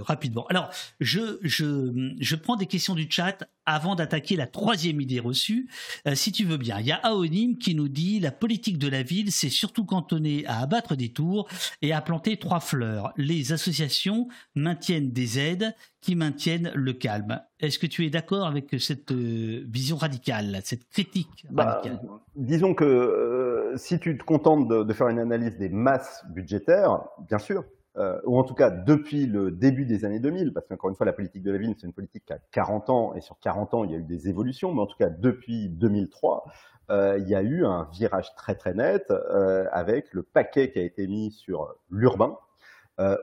rapidement. 0.00 0.46
Alors, 0.48 0.70
je 1.00 1.38
je 1.42 2.12
je 2.18 2.36
prends 2.36 2.56
des 2.56 2.66
questions 2.66 2.94
du 2.94 3.06
chat 3.10 3.46
avant 3.70 3.94
d'attaquer 3.94 4.36
la 4.36 4.46
troisième 4.46 5.00
idée 5.00 5.20
reçue, 5.20 5.68
euh, 6.06 6.14
si 6.14 6.32
tu 6.32 6.44
veux 6.44 6.56
bien. 6.56 6.80
Il 6.80 6.86
y 6.86 6.92
a 6.92 6.96
Aonim 6.96 7.56
qui 7.56 7.74
nous 7.74 7.88
dit 7.88 8.20
la 8.20 8.32
politique 8.32 8.78
de 8.78 8.88
la 8.88 9.02
ville, 9.02 9.30
c'est 9.30 9.48
surtout 9.48 9.84
cantonné 9.84 10.44
à 10.46 10.60
abattre 10.60 10.96
des 10.96 11.10
tours 11.10 11.48
et 11.82 11.92
à 11.92 12.00
planter 12.00 12.36
trois 12.36 12.60
fleurs. 12.60 13.12
Les 13.16 13.52
associations 13.52 14.28
maintiennent 14.54 15.12
des 15.12 15.38
aides 15.38 15.74
qui 16.00 16.16
maintiennent 16.16 16.72
le 16.74 16.92
calme. 16.94 17.40
Est-ce 17.60 17.78
que 17.78 17.86
tu 17.86 18.06
es 18.06 18.10
d'accord 18.10 18.46
avec 18.46 18.74
cette 18.80 19.12
euh, 19.12 19.64
vision 19.68 19.96
radicale, 19.96 20.60
cette 20.64 20.88
critique 20.88 21.46
bah, 21.50 21.64
radicale? 21.64 22.00
Disons 22.34 22.74
que 22.74 22.84
euh, 22.84 23.39
si 23.76 23.98
tu 23.98 24.16
te 24.16 24.24
contentes 24.24 24.68
de, 24.68 24.92
faire 24.92 25.08
une 25.08 25.18
analyse 25.18 25.56
des 25.56 25.68
masses 25.68 26.24
budgétaires, 26.30 27.02
bien 27.28 27.38
sûr, 27.38 27.64
euh, 27.96 28.20
ou 28.24 28.38
en 28.38 28.44
tout 28.44 28.54
cas 28.54 28.70
depuis 28.70 29.26
le 29.26 29.50
début 29.50 29.84
des 29.84 30.04
années 30.04 30.20
2000, 30.20 30.52
parce 30.52 30.66
qu'encore 30.66 30.90
une 30.90 30.96
fois, 30.96 31.06
la 31.06 31.12
politique 31.12 31.42
de 31.42 31.50
la 31.50 31.58
ville, 31.58 31.74
c'est 31.78 31.86
une 31.86 31.92
politique 31.92 32.24
qui 32.26 32.32
a 32.32 32.38
40 32.52 32.90
ans, 32.90 33.14
et 33.14 33.20
sur 33.20 33.38
40 33.40 33.74
ans, 33.74 33.84
il 33.84 33.90
y 33.90 33.94
a 33.94 33.98
eu 33.98 34.04
des 34.04 34.28
évolutions, 34.28 34.72
mais 34.72 34.80
en 34.80 34.86
tout 34.86 34.96
cas, 34.96 35.10
depuis 35.10 35.68
2003, 35.68 36.44
euh, 36.90 37.18
il 37.18 37.28
y 37.28 37.34
a 37.34 37.42
eu 37.42 37.64
un 37.64 37.88
virage 37.92 38.34
très 38.34 38.54
très 38.54 38.74
net 38.74 39.10
euh, 39.10 39.66
avec 39.72 40.12
le 40.12 40.22
paquet 40.22 40.70
qui 40.72 40.78
a 40.78 40.82
été 40.82 41.06
mis 41.06 41.30
sur 41.30 41.74
l'urbain, 41.90 42.36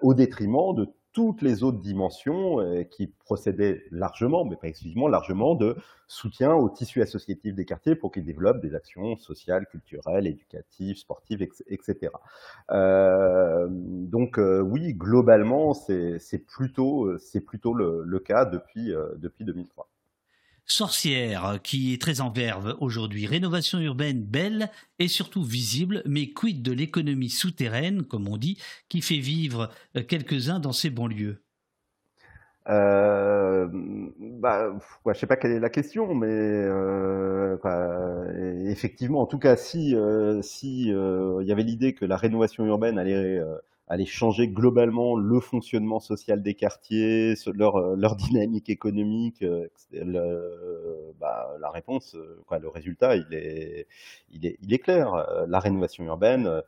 au 0.02 0.16
détriment 0.16 0.74
de 0.74 0.90
toutes 1.18 1.42
les 1.42 1.64
autres 1.64 1.80
dimensions 1.80 2.60
euh, 2.60 2.84
qui 2.84 3.08
procédaient 3.08 3.86
largement, 3.90 4.46
mais 4.46 4.56
pas 4.56 4.68
exclusivement, 4.68 5.08
largement 5.08 5.56
de 5.56 5.76
soutien 6.08 6.54
au 6.54 6.70
tissu 6.70 7.02
associatif 7.02 7.56
des 7.56 7.66
quartiers 7.66 7.96
pour 7.96 8.12
qu'ils 8.12 8.24
développent 8.24 8.62
des 8.62 8.76
actions 8.76 9.18
sociales, 9.18 9.66
culturelles, 9.66 10.28
éducatives, 10.28 10.96
sportives, 10.96 11.42
etc. 11.42 12.12
Euh, 12.70 13.66
donc 13.72 14.38
euh, 14.38 14.62
oui, 14.62 14.94
globalement, 14.94 15.74
c'est 15.74 16.46
plutôt, 16.46 17.12
plutôt 17.48 17.74
le, 17.74 18.04
le, 18.06 18.20
cas 18.20 18.46
depuis, 18.46 18.94
depuis 19.18 19.44
2003. 19.44 19.90
Sorcière, 20.68 21.60
qui 21.64 21.94
est 21.94 22.02
très 22.02 22.22
en 22.22 22.30
verve 22.30 22.76
aujourd'hui. 22.80 23.26
Rénovation 23.26 23.80
urbaine 23.80 24.22
belle 24.22 24.70
et 25.00 25.08
surtout 25.08 25.44
visible, 25.44 26.04
mais 26.06 26.30
quid 26.32 26.62
de 26.62 26.74
l'économie 26.74 27.30
souterraine, 27.30 28.04
comme 28.04 28.28
on 28.28 28.38
dit, 28.38 28.58
qui 28.90 29.02
fait 29.02 29.20
vivre 29.20 29.70
euh, 29.96 30.04
quelques-uns 30.04 30.60
dans 30.60 30.74
ces 30.74 30.90
banlieues? 30.90 31.42
Euh, 32.70 33.68
bah, 33.72 34.74
sais 35.14 35.26
pas 35.26 35.38
quelle 35.38 35.52
est 35.52 35.60
la 35.60 35.70
question, 35.70 36.14
mais 36.14 36.28
euh, 36.28 37.58
effectivement, 38.66 39.22
en 39.22 39.26
tout 39.26 39.40
cas, 39.40 39.56
si 39.56 39.96
euh, 39.96 40.42
si 40.42 40.90
il 40.90 41.48
y 41.48 41.52
avait 41.52 41.64
l'idée 41.64 41.94
que 41.94 42.04
la 42.06 42.18
rénovation 42.18 42.66
urbaine 42.66 43.00
allait 43.00 43.42
aller 43.88 44.06
changer 44.06 44.48
globalement 44.48 45.16
le 45.16 45.40
fonctionnement 45.40 46.00
social 46.00 46.42
des 46.42 46.56
quartiers, 46.56 47.36
leur, 47.54 47.78
euh, 47.78 47.96
leur 47.96 48.16
dynamique 48.18 48.70
économique 48.70 49.44
euh, 49.44 49.68
bah, 51.20 51.56
La 51.60 51.70
réponse, 51.70 52.16
euh, 52.16 52.42
quoi, 52.48 52.60
le 52.60 52.68
résultat, 52.68 53.16
il 53.16 53.34
est, 53.34 53.88
il 54.32 54.46
est, 54.46 54.58
il 54.62 54.74
est 54.74 54.80
clair. 54.80 55.26
La 55.48 55.60
rénovation 55.60 56.04
urbaine 56.06 56.62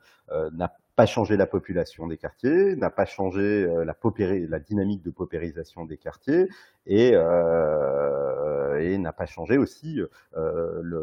n'a 0.52 0.76
pas 1.00 1.06
changé 1.06 1.38
la 1.38 1.46
population 1.46 2.06
des 2.06 2.18
quartiers, 2.18 2.76
n'a 2.76 2.90
pas 2.90 3.06
changé 3.06 3.66
la, 3.86 3.94
paupéri, 3.94 4.46
la 4.46 4.58
dynamique 4.58 5.02
de 5.02 5.10
paupérisation 5.10 5.86
des 5.86 5.96
quartiers 5.96 6.46
et, 6.86 7.12
euh, 7.14 8.98
n'a 8.98 9.12
pas 9.14 9.24
changé 9.24 9.56
aussi 9.56 9.98
euh, 10.36 10.80
le, 10.82 11.00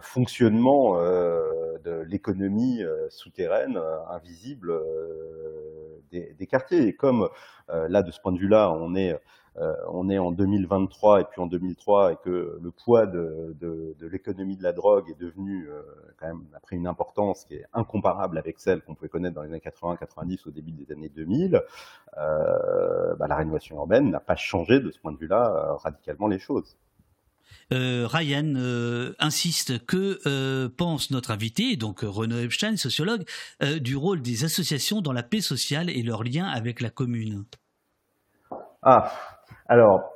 fonctionnement 0.00 0.98
euh, 0.98 1.78
de 1.84 2.02
l'économie 2.08 2.82
euh, 2.82 3.08
souterraine 3.10 3.76
euh, 3.76 4.08
invisible 4.10 4.72
des, 6.10 6.46
quartiers. 6.48 6.88
Et 6.88 6.96
comme 6.96 7.28
là, 7.68 8.02
de 8.02 8.10
ce 8.10 8.20
point 8.20 8.32
de 8.32 8.40
vue-là, 8.40 8.72
on 8.72 8.96
est 8.96 9.16
on 9.56 10.08
est 10.08 10.18
en 10.18 10.32
2023 10.32 11.20
et 11.20 11.24
puis 11.24 11.40
en 11.40 11.46
2003 11.46 12.12
et 12.12 12.16
que 12.24 12.58
le 12.60 12.70
poids 12.70 13.06
de, 13.06 13.54
de, 13.60 13.94
de 13.98 14.06
l'économie 14.06 14.56
de 14.56 14.62
la 14.62 14.72
drogue 14.72 15.10
est 15.10 15.20
devenu 15.20 15.68
quand 16.18 16.26
même 16.26 16.42
a 16.54 16.60
pris 16.60 16.76
une 16.76 16.86
importance 16.86 17.44
qui 17.44 17.54
est 17.56 17.66
incomparable 17.72 18.38
avec 18.38 18.58
celle 18.58 18.80
qu'on 18.82 18.94
pouvait 18.94 19.08
connaître 19.08 19.34
dans 19.34 19.42
les 19.42 19.50
années 19.50 19.62
80-90 19.64 20.48
au 20.48 20.50
début 20.50 20.72
des 20.72 20.90
années 20.92 21.10
2000, 21.10 21.62
euh, 22.18 23.14
bah, 23.16 23.26
la 23.28 23.36
rénovation 23.36 23.76
urbaine 23.76 24.10
n'a 24.10 24.20
pas 24.20 24.36
changé 24.36 24.80
de 24.80 24.90
ce 24.90 24.98
point 24.98 25.12
de 25.12 25.18
vue-là 25.18 25.76
radicalement 25.82 26.28
les 26.28 26.38
choses. 26.38 26.76
Euh, 27.72 28.06
Ryan 28.06 28.52
euh, 28.56 29.14
insiste 29.18 29.84
que 29.86 30.20
euh, 30.26 30.68
pense 30.68 31.10
notre 31.10 31.30
invité, 31.30 31.76
donc 31.76 32.00
Renaud 32.02 32.38
Epstein, 32.38 32.76
sociologue, 32.76 33.24
du 33.80 33.96
rôle 33.96 34.20
des 34.20 34.44
associations 34.44 35.00
dans 35.00 35.12
la 35.12 35.22
paix 35.22 35.40
sociale 35.40 35.88
et 35.88 36.02
leur 36.02 36.24
lien 36.24 36.46
avec 36.46 36.80
la 36.80 36.90
commune. 36.90 37.44
Ah, 38.82 39.12
alors 39.72 40.12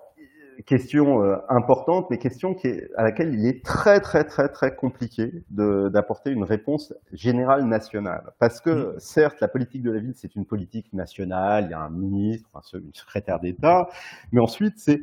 question 0.66 1.22
importante, 1.48 2.08
mais 2.10 2.18
question 2.18 2.52
qui 2.52 2.66
est, 2.66 2.90
à 2.96 3.04
laquelle 3.04 3.32
il 3.32 3.46
est 3.46 3.64
très 3.64 4.00
très 4.00 4.24
très 4.24 4.50
très 4.50 4.74
compliqué 4.76 5.44
d'apporter 5.50 6.30
une 6.30 6.44
réponse 6.44 6.92
générale 7.12 7.64
nationale. 7.64 8.34
Parce 8.38 8.60
que 8.60 8.94
certes, 8.98 9.40
la 9.40 9.48
politique 9.48 9.82
de 9.82 9.90
la 9.90 10.00
ville, 10.00 10.12
c'est 10.14 10.36
une 10.36 10.44
politique 10.44 10.92
nationale, 10.92 11.64
il 11.68 11.70
y 11.70 11.74
a 11.74 11.80
un 11.80 11.88
ministre, 11.88 12.50
un 12.54 12.60
secrétaire 12.92 13.40
d'État, 13.40 13.88
mais 14.30 14.42
ensuite 14.42 14.74
c'est 14.76 15.02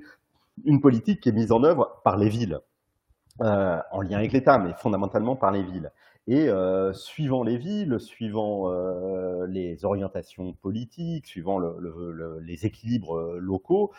une 0.66 0.82
politique 0.82 1.22
qui 1.22 1.30
est 1.30 1.34
mise 1.34 1.52
en 1.52 1.64
œuvre 1.64 2.00
par 2.04 2.18
les 2.18 2.30
villes, 2.30 2.60
euh, 3.42 3.80
en 3.92 4.02
lien 4.02 4.18
avec 4.20 4.34
l'État, 4.34 4.60
mais 4.60 4.74
fondamentalement 4.74 5.36
par 5.36 5.52
les 5.52 5.64
villes. 5.64 5.92
Et 6.28 6.48
euh, 6.48 6.94
suivant 6.94 7.44
les 7.44 7.58
villes, 7.58 8.00
suivant 8.00 8.72
euh, 8.72 9.46
les 9.46 9.84
orientations 9.84 10.54
politiques, 10.54 11.28
suivant 11.28 11.58
le, 11.58 11.76
le, 11.80 12.40
les 12.40 12.66
équilibres 12.66 13.18
euh, 13.18 13.40
locaux, 13.40 13.92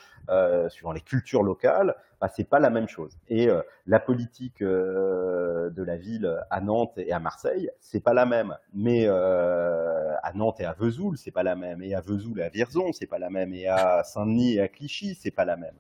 suivant 0.71 0.93
les 0.93 1.03
cultures 1.03 1.43
locales, 1.43 1.95
bah, 2.21 2.29
c'est 2.29 2.49
pas 2.49 2.59
la 2.59 2.71
même 2.71 2.89
chose. 2.89 3.19
Et 3.29 3.49
euh, 3.49 3.63
la 3.87 4.01
politique 4.01 4.63
de 4.63 5.83
la 5.83 5.97
ville 5.97 6.39
à 6.51 6.61
Nantes 6.61 6.95
et 6.97 7.13
à 7.13 7.21
Marseille, 7.21 7.71
c'est 7.81 8.01
pas 8.01 8.15
la 8.15 8.27
même. 8.27 8.57
Mais 8.73 9.07
à 9.09 10.33
Nantes 10.35 10.61
et 10.61 10.65
à 10.65 10.73
Vesoul, 10.73 11.17
c'est 11.17 11.31
pas 11.31 11.43
la 11.43 11.57
même. 11.57 11.83
Et 11.83 11.95
à 11.95 12.01
Vesoul 12.01 12.41
et 12.41 12.45
à 12.45 12.49
Vierzon, 12.49 12.93
c'est 12.93 13.07
pas 13.07 13.19
la 13.19 13.31
même. 13.31 13.53
Et 13.53 13.67
à 13.67 14.03
Saint-Denis 14.05 14.55
et 14.55 14.61
à 14.61 14.69
Clichy, 14.69 15.15
c'est 15.15 15.31
pas 15.31 15.45
la 15.45 15.57
même. 15.57 15.77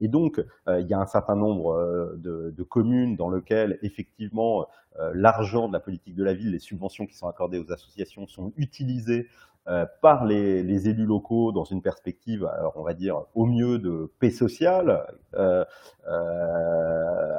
Et 0.00 0.08
donc, 0.08 0.44
il 0.68 0.86
y 0.86 0.94
a 0.94 0.98
un 0.98 1.06
certain 1.06 1.36
nombre 1.36 2.16
de, 2.16 2.54
de 2.56 2.62
communes 2.62 3.16
dans 3.16 3.30
lesquelles 3.30 3.78
effectivement 3.82 4.66
euh, 5.00 5.12
l'argent 5.14 5.68
de 5.68 5.72
la 5.72 5.80
politique 5.80 6.14
de 6.16 6.24
la 6.24 6.34
ville, 6.34 6.50
les 6.50 6.58
subventions 6.58 7.06
qui 7.06 7.14
sont 7.14 7.28
accordées 7.28 7.58
aux 7.58 7.72
associations 7.72 8.26
sont 8.26 8.52
utilisées 8.56 9.28
euh, 9.68 9.86
par 10.00 10.24
les, 10.24 10.88
élus 10.88 11.04
locaux 11.04 11.52
dans 11.52 11.64
une 11.64 11.82
perspective, 11.82 12.44
alors 12.46 12.74
on 12.76 12.82
va 12.82 12.94
dire 12.94 13.24
au 13.34 13.46
mieux 13.46 13.78
de 13.78 14.12
paix 14.18 14.30
sociale, 14.30 15.06
euh, 15.34 15.64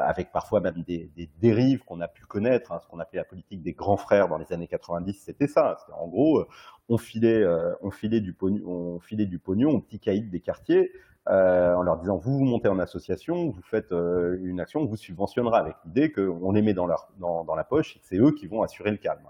avec 0.01 0.31
parfois 0.31 0.59
même 0.59 0.83
des, 0.85 1.09
dérives 1.41 1.83
qu'on 1.83 2.01
a 2.01 2.07
pu 2.07 2.25
connaître, 2.25 2.71
hein, 2.71 2.79
ce 2.81 2.87
qu'on 2.87 2.99
appelait 2.99 3.19
la 3.19 3.25
politique 3.25 3.61
des 3.61 3.73
grands 3.73 3.97
frères 3.97 4.27
dans 4.27 4.37
les 4.37 4.51
années 4.53 4.67
90, 4.67 5.13
c'était 5.13 5.47
ça. 5.47 5.77
En 5.99 6.07
gros, 6.07 6.45
on 6.87 6.97
filait, 6.97 7.45
on 7.81 7.91
filait 7.91 8.21
du 8.21 8.33
pognon, 8.33 8.67
on 8.67 8.99
filait 8.99 9.25
du 9.25 9.39
pognon 9.39 9.71
aux 9.71 9.79
petits 9.79 9.99
caïds 9.99 10.29
des 10.29 10.39
quartiers 10.39 10.91
euh, 11.29 11.75
en 11.75 11.83
leur 11.83 11.97
disant 11.97 12.17
vous 12.17 12.39
vous 12.39 12.45
montez 12.45 12.69
en 12.69 12.79
association, 12.79 13.49
vous 13.51 13.61
faites 13.61 13.91
euh, 13.91 14.39
une 14.41 14.59
action, 14.59 14.79
on 14.79 14.85
vous 14.85 14.95
subventionnera 14.95 15.59
avec 15.59 15.75
l'idée 15.85 16.11
qu'on 16.11 16.51
les 16.51 16.63
met 16.63 16.73
dans, 16.73 16.87
leur, 16.87 17.09
dans, 17.19 17.43
dans 17.43 17.55
la 17.55 17.63
poche 17.63 17.95
et 17.95 17.99
que 17.99 18.05
c'est 18.05 18.17
eux 18.17 18.31
qui 18.31 18.47
vont 18.47 18.63
assurer 18.63 18.89
le 18.89 18.97
calme. 18.97 19.21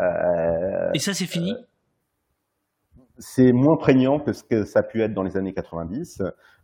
Euh, 0.00 0.90
et 0.92 0.98
ça 0.98 1.14
c'est 1.14 1.26
fini? 1.26 1.56
C'est 3.18 3.52
moins 3.52 3.76
prégnant 3.76 4.20
que 4.20 4.32
ce 4.32 4.42
que 4.42 4.64
ça 4.64 4.80
a 4.80 4.82
pu 4.82 5.02
être 5.02 5.14
dans 5.14 5.22
les 5.22 5.36
années 5.36 5.54
90. 5.54 6.22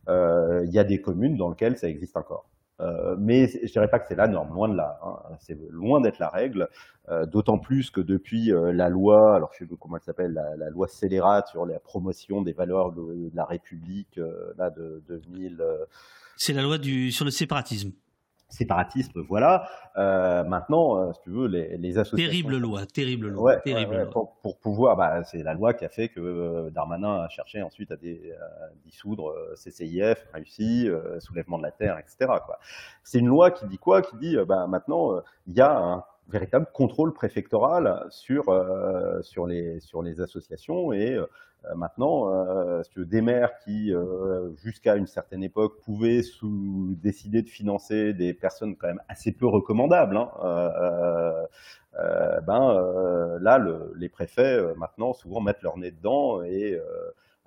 Il 0.08 0.70
y 0.70 0.78
a 0.78 0.84
des 0.84 1.00
communes 1.00 1.36
dans 1.36 1.50
lesquelles 1.50 1.76
ça 1.78 1.88
existe 1.88 2.16
encore. 2.16 2.48
Euh, 2.80 3.14
mais 3.18 3.46
je 3.46 3.70
dirais 3.70 3.88
pas 3.88 3.98
que 4.00 4.06
c'est 4.08 4.16
la 4.16 4.26
norme, 4.26 4.52
loin 4.52 4.68
de 4.68 4.76
là. 4.76 4.98
Hein. 5.04 5.36
C'est 5.38 5.56
loin 5.70 6.00
d'être 6.00 6.18
la 6.18 6.28
règle. 6.28 6.68
Euh, 7.08 7.26
D'autant 7.26 7.58
plus 7.58 7.90
que 7.90 8.00
depuis 8.00 8.52
euh, 8.52 8.72
la 8.72 8.88
loi, 8.88 9.36
alors 9.36 9.50
je 9.52 9.58
sais 9.58 9.66
pas 9.66 9.76
comment 9.78 9.96
elle 9.96 10.02
s'appelle, 10.02 10.32
la, 10.32 10.56
la, 10.56 10.70
loi 10.70 10.88
scélérate 10.88 11.48
sur 11.48 11.66
la 11.66 11.78
promotion 11.78 12.42
des 12.42 12.52
valeurs 12.52 12.92
de, 12.92 13.30
la 13.34 13.44
République, 13.44 14.18
euh, 14.18 14.52
là 14.58 14.70
de 14.70 15.02
2000. 15.08 15.62
c'est 16.36 16.52
la 16.52 16.62
loi 16.62 16.78
du 16.78 17.12
sur 17.12 17.24
le 17.24 17.30
séparatisme 17.30 17.92
séparatisme, 18.48 19.20
voilà. 19.22 19.68
Euh, 19.96 20.44
maintenant, 20.44 20.98
euh, 20.98 21.12
si 21.12 21.20
tu 21.22 21.30
veux, 21.30 21.46
les, 21.46 21.76
les, 21.76 21.98
associations... 21.98 22.30
Terrible 22.30 22.56
loi, 22.56 22.86
terrible 22.86 23.28
loi, 23.28 23.54
ouais, 23.54 23.60
terrible 23.62 23.92
ouais, 23.92 24.02
loi. 24.02 24.10
Pour, 24.10 24.36
pour, 24.42 24.58
pouvoir, 24.58 24.96
bah, 24.96 25.24
c'est 25.24 25.42
la 25.42 25.54
loi 25.54 25.74
qui 25.74 25.84
a 25.84 25.88
fait 25.88 26.08
que 26.08 26.20
euh, 26.20 26.70
Darmanin 26.70 27.22
a 27.22 27.28
cherché 27.28 27.62
ensuite 27.62 27.90
à, 27.90 27.96
dé, 27.96 28.32
à 28.40 28.68
dissoudre 28.84 29.30
euh, 29.30 29.54
CCIF, 29.56 30.26
réussi, 30.32 30.88
euh, 30.88 31.18
soulèvement 31.20 31.58
de 31.58 31.64
la 31.64 31.72
terre, 31.72 31.98
etc. 31.98 32.32
C'est 33.02 33.18
une 33.18 33.28
loi 33.28 33.50
qui 33.50 33.66
dit 33.66 33.78
quoi? 33.78 34.02
Qui 34.02 34.16
dit, 34.16 34.36
bah, 34.46 34.66
maintenant, 34.66 35.20
il 35.46 35.54
y 35.54 35.60
a 35.60 35.76
un 35.76 36.04
véritable 36.28 36.66
contrôle 36.72 37.12
préfectoral 37.12 38.06
sur, 38.10 38.44
sur, 39.22 39.46
les, 39.46 39.80
sur 39.80 40.02
les 40.02 40.20
associations 40.20 40.92
et 40.92 41.18
euh, 41.70 41.74
maintenant, 41.74 42.30
euh, 42.32 42.82
des 42.96 43.20
maires 43.22 43.58
qui, 43.58 43.92
euh, 43.92 44.54
jusqu'à 44.56 44.96
une 44.96 45.06
certaine 45.06 45.42
époque, 45.42 45.80
pouvaient 45.82 46.22
sous, 46.22 46.94
décider 47.02 47.42
de 47.42 47.48
financer 47.48 48.12
des 48.12 48.34
personnes 48.34 48.76
quand 48.76 48.88
même 48.88 49.02
assez 49.08 49.32
peu 49.32 49.46
recommandables, 49.46 50.16
hein, 50.16 50.30
euh, 52.00 52.40
ben 52.40 53.38
là, 53.40 53.58
le, 53.58 53.92
les 53.96 54.08
préfets 54.08 54.74
maintenant 54.76 55.12
souvent 55.12 55.40
mettent 55.40 55.62
leur 55.62 55.78
nez 55.78 55.92
dedans 55.92 56.42
et 56.42 56.74
euh, 56.74 56.82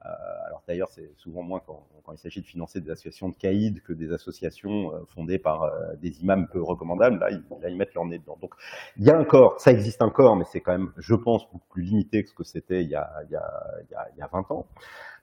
alors 0.01 0.63
d'ailleurs, 0.67 0.89
c'est 0.89 1.11
souvent 1.17 1.41
moins 1.41 1.59
quand, 1.65 1.87
quand 2.03 2.13
il 2.13 2.17
s'agit 2.17 2.41
de 2.41 2.45
financer 2.45 2.79
des 2.79 2.91
associations 2.91 3.29
de 3.29 3.35
caïd 3.35 3.81
que 3.81 3.93
des 3.93 4.13
associations 4.13 4.93
euh, 4.93 4.99
fondées 5.09 5.39
par 5.39 5.63
euh, 5.63 5.95
des 6.01 6.21
imams 6.21 6.47
peu 6.47 6.61
recommandables. 6.61 7.19
Là 7.19 7.31
ils, 7.31 7.43
là, 7.61 7.69
ils 7.69 7.75
mettent 7.75 7.93
leur 7.93 8.05
nez 8.05 8.19
dedans. 8.19 8.37
Donc, 8.41 8.53
il 8.97 9.05
y 9.05 9.09
a 9.09 9.19
encore, 9.19 9.59
ça 9.59 9.71
existe 9.71 10.01
encore, 10.01 10.35
mais 10.35 10.45
c'est 10.45 10.61
quand 10.61 10.71
même, 10.71 10.91
je 10.97 11.15
pense, 11.15 11.45
beaucoup 11.51 11.67
plus 11.69 11.83
limité 11.83 12.23
que 12.23 12.29
ce 12.29 12.35
que 12.35 12.43
c'était 12.43 12.81
il, 12.83 12.89
y 12.89 12.95
a, 12.95 13.11
il, 13.29 13.39
il 14.15 14.19
y 14.19 14.21
a 14.21 14.29
20 14.31 14.51
ans. 14.51 14.67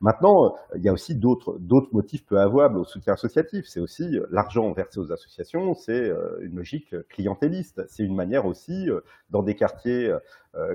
Maintenant, 0.01 0.57
il 0.75 0.83
y 0.83 0.89
a 0.89 0.93
aussi 0.93 1.15
d'autres 1.15 1.59
motifs 1.93 2.27
peu 2.27 2.39
avouables 2.39 2.77
au 2.77 2.85
soutien 2.85 3.15
associatif. 3.15 3.65
C'est 3.67 3.81
aussi 3.81 4.19
l'argent 4.31 4.71
versé 4.73 4.99
aux 4.99 5.13
associations, 5.13 5.73
c'est 5.75 6.11
une 6.43 6.57
logique 6.57 6.95
clientéliste. 7.09 7.83
C'est 7.89 8.03
une 8.03 8.15
manière 8.15 8.45
aussi, 8.45 8.89
dans 9.31 9.43
des 9.43 9.55
quartiers 9.55 10.13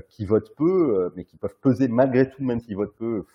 qui 0.07 0.25
votent 0.25 0.55
peu, 0.55 1.11
mais 1.15 1.25
qui 1.25 1.37
peuvent 1.37 1.57
peser 1.61 1.89
malgré 1.89 2.29
tout, 2.29 2.43
même 2.43 2.59
s'ils 2.59 2.77
votent 2.77 2.95
peu, 2.95 3.25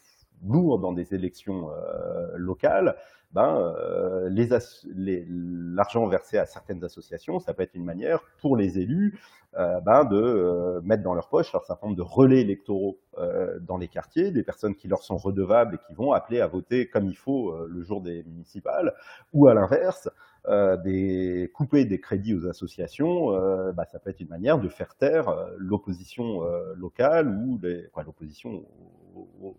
lourd 0.42 0.78
dans 0.78 0.92
des 0.92 1.14
élections 1.14 1.70
euh, 1.70 2.32
locales, 2.36 2.96
ben, 3.32 3.74
euh, 3.76 4.30
l'argent 5.74 6.06
versé 6.06 6.38
à 6.38 6.46
certaines 6.46 6.84
associations, 6.84 7.40
ça 7.40 7.52
peut 7.52 7.64
être 7.64 7.74
une 7.74 7.84
manière 7.84 8.20
pour 8.40 8.56
les 8.56 8.78
élus 8.78 9.18
euh, 9.56 9.80
ben, 9.80 10.04
de 10.04 10.16
euh, 10.16 10.80
mettre 10.82 11.04
dans 11.04 11.14
leur 11.14 11.28
poche 11.28 11.54
un 11.54 11.60
certain 11.60 11.86
nombre 11.86 11.96
de 11.96 12.02
relais 12.02 12.40
électoraux 12.40 12.98
euh, 13.18 13.60
dans 13.60 13.76
les 13.76 13.86
quartiers, 13.86 14.32
des 14.32 14.42
personnes 14.42 14.74
qui 14.74 14.88
leur 14.88 15.02
sont 15.02 15.16
redevables 15.16 15.76
et 15.76 15.86
qui 15.86 15.94
vont 15.94 16.12
appeler 16.12 16.40
à 16.40 16.48
voter 16.48 16.88
comme 16.88 17.06
il 17.06 17.16
faut 17.16 17.56
le 17.66 17.82
jour 17.82 18.00
des 18.00 18.24
municipales, 18.24 18.94
ou 19.32 19.46
à 19.46 19.54
l'inverse, 19.54 20.08
des 20.84 21.50
couper 21.54 21.84
des 21.84 22.00
crédits 22.00 22.34
aux 22.34 22.46
associations, 22.46 23.30
ben, 23.72 23.84
ça 23.90 23.98
peut 23.98 24.10
être 24.10 24.20
une 24.20 24.28
manière 24.28 24.58
de 24.58 24.68
faire 24.68 24.94
taire 24.96 25.34
l'opposition 25.56 26.42
locale 26.76 27.28
ou 27.28 27.58
l'opposition 28.04 28.64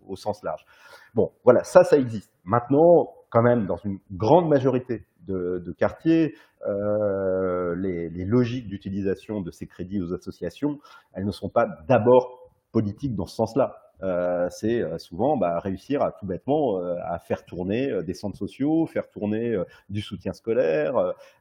au, 0.07 0.15
sens 0.15 0.43
large. 0.43 0.65
Bon, 1.13 1.31
voilà, 1.43 1.63
ça, 1.63 1.83
ça 1.83 1.97
existe. 1.97 2.31
Maintenant, 2.43 3.13
quand 3.29 3.41
même, 3.41 3.65
dans 3.65 3.77
une 3.77 3.99
grande 4.11 4.47
majorité 4.47 5.05
de, 5.27 5.75
quartiers, 5.77 6.35
euh, 6.67 7.75
les, 7.75 8.25
logiques 8.25 8.67
d'utilisation 8.67 9.41
de 9.41 9.51
ces 9.51 9.67
crédits 9.67 10.01
aux 10.01 10.13
associations, 10.13 10.79
elles 11.13 11.25
ne 11.25 11.31
sont 11.31 11.49
pas 11.49 11.67
d'abord 11.87 12.51
politiques 12.71 13.15
dans 13.15 13.25
ce 13.25 13.35
sens-là. 13.35 13.75
Euh, 14.03 14.47
c'est 14.49 14.81
euh, 14.81 14.97
souvent 14.97 15.37
bah, 15.37 15.57
réussir 15.59 16.01
à 16.01 16.11
tout 16.11 16.25
bêtement 16.25 16.79
à 17.03 17.17
faire 17.19 17.45
tourner 17.45 18.03
des 18.03 18.13
centres 18.13 18.37
sociaux, 18.37 18.85
faire 18.85 19.09
tourner 19.09 19.57
du 19.89 20.01
soutien 20.01 20.33
scolaire, 20.33 20.95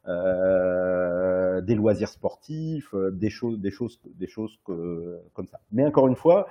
des 0.06 1.74
loisirs 1.74 2.08
sportifs, 2.08 2.94
des 3.12 3.30
choses, 3.30 3.60
des 3.60 3.70
choses, 3.70 4.00
des 4.04 4.26
choses 4.26 4.58
comme 4.64 5.46
ça. 5.46 5.60
Mais 5.72 5.84
encore 5.84 6.08
une 6.08 6.16
fois, 6.16 6.48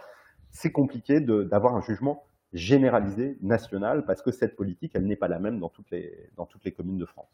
c'est 0.54 0.72
compliqué 0.72 1.20
d'avoir 1.20 1.76
un 1.76 1.82
jugement 1.82 2.24
généralisé, 2.54 3.38
national, 3.42 4.06
parce 4.06 4.22
que 4.22 4.32
cette 4.32 4.56
politique, 4.56 4.92
elle 4.94 5.06
n'est 5.06 5.16
pas 5.16 5.28
la 5.28 5.40
même 5.40 5.60
dans 5.60 5.70
toutes 5.70 5.90
les, 5.92 6.30
dans 6.38 6.46
toutes 6.46 6.64
les 6.64 6.72
communes 6.72 7.00
de 7.00 7.06
France. 7.06 7.28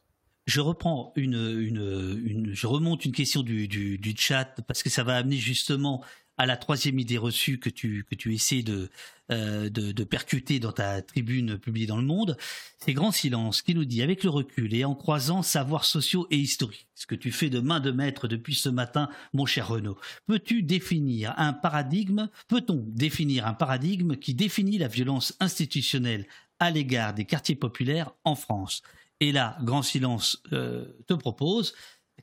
Je 0.48 0.62
reprends 0.62 1.12
une, 1.16 2.50
je 2.54 2.68
remonte 2.68 3.06
une 3.06 3.12
question 3.12 3.44
du, 3.44 3.68
du, 3.68 4.00
du 4.00 4.16
chat 4.18 4.56
parce 4.68 4.82
que 4.82 4.90
ça 4.90 5.04
va 5.04 5.18
amener 5.18 5.36
justement 5.36 6.04
à 6.40 6.46
la 6.46 6.56
troisième 6.56 6.98
idée 7.00 7.18
reçue 7.18 7.60
que 7.60 7.70
tu, 7.70 8.06
que 8.10 8.16
tu 8.16 8.34
essaies 8.34 8.64
de, 8.64 8.90
euh, 9.30 9.70
de, 9.70 10.04
percuter 10.06 10.62
dans 10.62 10.72
ta 10.72 11.02
tribune 11.02 11.58
publiée 11.58 11.86
dans 11.86 11.98
le 11.98 12.06
Monde, 12.06 12.38
c'est 12.78 12.94
Grand 12.94 13.12
Silence 13.12 13.62
qui 13.62 13.76
nous 13.76 13.84
dit, 13.84 14.02
avec 14.02 14.24
le 14.24 14.30
recul 14.30 14.74
et 14.74 14.86
en 14.86 14.96
croisant 14.96 15.44
savoirs 15.44 15.84
sociaux 15.84 16.28
et 16.32 16.38
historiques, 16.38 16.88
ce 16.96 17.06
que 17.06 17.14
tu 17.14 17.34
fais 17.34 17.50
de 17.50 17.60
main 17.60 17.82
de 17.82 17.92
maître 17.92 18.30
depuis 18.30 18.56
ce 18.56 18.70
matin, 18.70 19.10
mon 19.34 19.46
cher 19.46 19.68
Renaud, 19.68 20.00
peux-tu 20.28 20.64
définir 20.64 21.34
un 21.38 21.52
paradigme, 21.52 22.30
peut-on 22.48 22.86
définir 22.88 23.46
un 23.46 23.54
paradigme 23.54 24.16
qui 24.16 24.34
définit 24.34 24.78
la 24.78 24.88
violence 24.88 25.36
institutionnelle 25.42 26.26
à 26.60 26.72
l'égard 26.72 27.14
des 27.14 27.26
quartiers 27.26 27.56
populaires 27.56 28.14
en 28.24 28.36
France? 28.36 28.82
Et 29.20 29.34
là, 29.34 29.58
Grand 29.62 29.84
Silence 29.84 30.42
euh, 30.54 30.86
te 31.06 31.14
propose, 31.14 31.76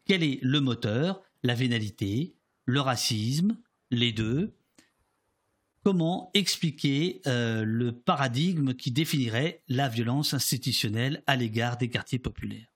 quel 0.07 0.23
est 0.23 0.39
le 0.41 0.63
moteur? 0.63 1.21
La 1.43 1.55
vénalité, 1.55 2.35
le 2.65 2.81
racisme, 2.81 3.59
les 3.91 4.13
deux. 4.13 4.55
Comment 5.85 6.31
expliquer 6.35 7.21
euh, 7.27 7.63
le 7.65 7.93
paradigme 7.93 8.75
qui 8.75 8.91
définirait 8.91 9.63
la 9.69 9.89
violence 9.89 10.35
institutionnelle 10.35 11.23
à 11.27 11.37
l'égard 11.37 11.77
des 11.77 11.89
quartiers 11.89 12.19
populaires? 12.19 12.67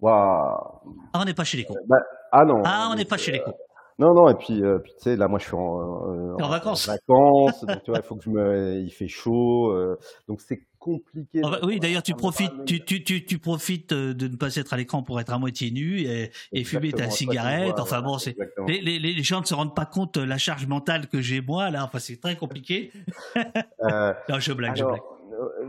Wow. 0.00 0.10
Ah, 0.12 1.20
on 1.20 1.24
n'est 1.24 1.32
pas 1.32 1.44
chez 1.44 1.56
les 1.56 1.64
cons. 1.64 1.76
Bah, 1.88 1.96
ah 2.30 2.44
non. 2.44 2.62
Ah, 2.64 2.90
on 2.92 2.94
n'est 2.94 3.06
pas 3.06 3.16
chez 3.16 3.32
les 3.32 3.40
cons. 3.40 3.54
Non, 3.98 4.12
non, 4.12 4.28
et 4.28 4.34
puis, 4.34 4.62
euh, 4.62 4.78
puis 4.78 4.92
tu 4.96 5.04
sais, 5.04 5.16
là, 5.16 5.28
moi, 5.28 5.38
je 5.38 5.44
suis 5.44 5.54
en, 5.54 5.80
euh, 5.80 6.34
en, 6.34 6.42
en 6.42 6.48
vacances. 6.48 6.88
En 6.88 6.92
vacances, 6.92 7.64
donc 7.64 7.82
tu 7.84 7.90
vois, 7.92 8.00
il 8.00 8.02
faut 8.02 8.16
que 8.16 8.24
je 8.24 8.30
me, 8.30 8.80
il 8.80 8.90
fait 8.90 9.06
chaud, 9.06 9.70
euh, 9.70 9.98
donc 10.26 10.40
c'est 10.40 10.66
compliqué. 10.84 11.40
Bah, 11.40 11.60
oui, 11.62 11.80
d'ailleurs, 11.80 12.02
tu 12.02 12.14
profites, 12.14 12.52
tu, 12.66 12.84
tu, 12.84 13.02
tu, 13.02 13.24
tu, 13.24 13.38
profites 13.38 13.92
euh, 13.92 14.12
de 14.12 14.28
ne 14.28 14.36
pas 14.36 14.54
être 14.54 14.74
à 14.74 14.76
l'écran 14.76 15.02
pour 15.02 15.18
être 15.18 15.32
à 15.32 15.38
moitié 15.38 15.70
nu 15.70 16.00
et, 16.00 16.30
et 16.52 16.64
fumer 16.64 16.92
ta 16.92 17.08
cigarette. 17.08 17.78
Enfin 17.78 18.02
bon, 18.02 18.18
c'est 18.18 18.36
les, 18.68 18.82
les, 18.82 18.98
les, 18.98 19.22
gens 19.22 19.40
ne 19.40 19.46
se 19.46 19.54
rendent 19.54 19.74
pas 19.74 19.86
compte 19.86 20.18
de 20.18 20.24
la 20.24 20.36
charge 20.36 20.66
mentale 20.66 21.06
que 21.08 21.22
j'ai 21.22 21.40
moi 21.40 21.70
là. 21.70 21.84
Enfin, 21.84 21.98
c'est 21.98 22.20
très 22.20 22.36
compliqué. 22.36 22.92
Euh, 23.36 24.12
non, 24.28 24.38
je 24.40 24.52
blague, 24.52 24.78
alors, 24.78 24.94
je 24.94 25.00
blague. 25.00 25.13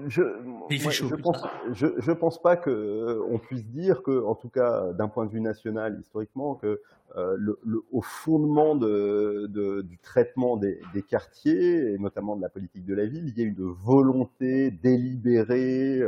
Je, 0.08 0.24
moi, 0.44 0.92
chaud, 0.92 1.08
je, 1.10 1.16
pense, 1.16 1.44
je, 1.74 1.88
je, 1.98 2.12
pense, 2.12 2.42
pas 2.42 2.58
que 2.58 2.70
euh, 2.70 3.24
on 3.30 3.40
puisse 3.40 3.66
dire 3.68 4.04
que, 4.04 4.24
en 4.24 4.36
tout 4.36 4.50
cas, 4.50 4.94
d'un 4.94 5.08
point 5.08 5.26
de 5.26 5.32
vue 5.32 5.42
national, 5.42 5.98
historiquement, 6.00 6.56
que 6.56 6.82
euh, 7.18 7.38
le, 7.40 7.58
le, 7.64 7.82
au 7.94 8.02
fondement 8.02 8.76
de, 8.76 9.48
de, 9.50 9.84
du 9.84 9.98
traitement 10.00 10.58
des, 10.58 10.82
des, 10.94 11.02
quartiers 11.02 11.94
et 11.94 11.98
notamment 11.98 12.36
de 12.36 12.42
la 12.42 12.50
politique 12.50 12.84
de 12.84 12.94
la 12.94 13.06
ville, 13.06 13.30
il 13.30 13.38
y 13.40 13.42
a 13.42 13.46
une 13.46 13.56
volonté 13.56 14.70
délibérée 14.70 16.02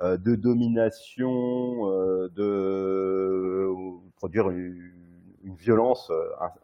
euh, 0.00 0.16
de 0.16 0.34
domination, 0.36 1.90
euh, 1.90 2.28
de 2.34 3.68
produire 4.16 4.48
une, 4.48 4.90
une 5.44 5.54
violence 5.56 6.10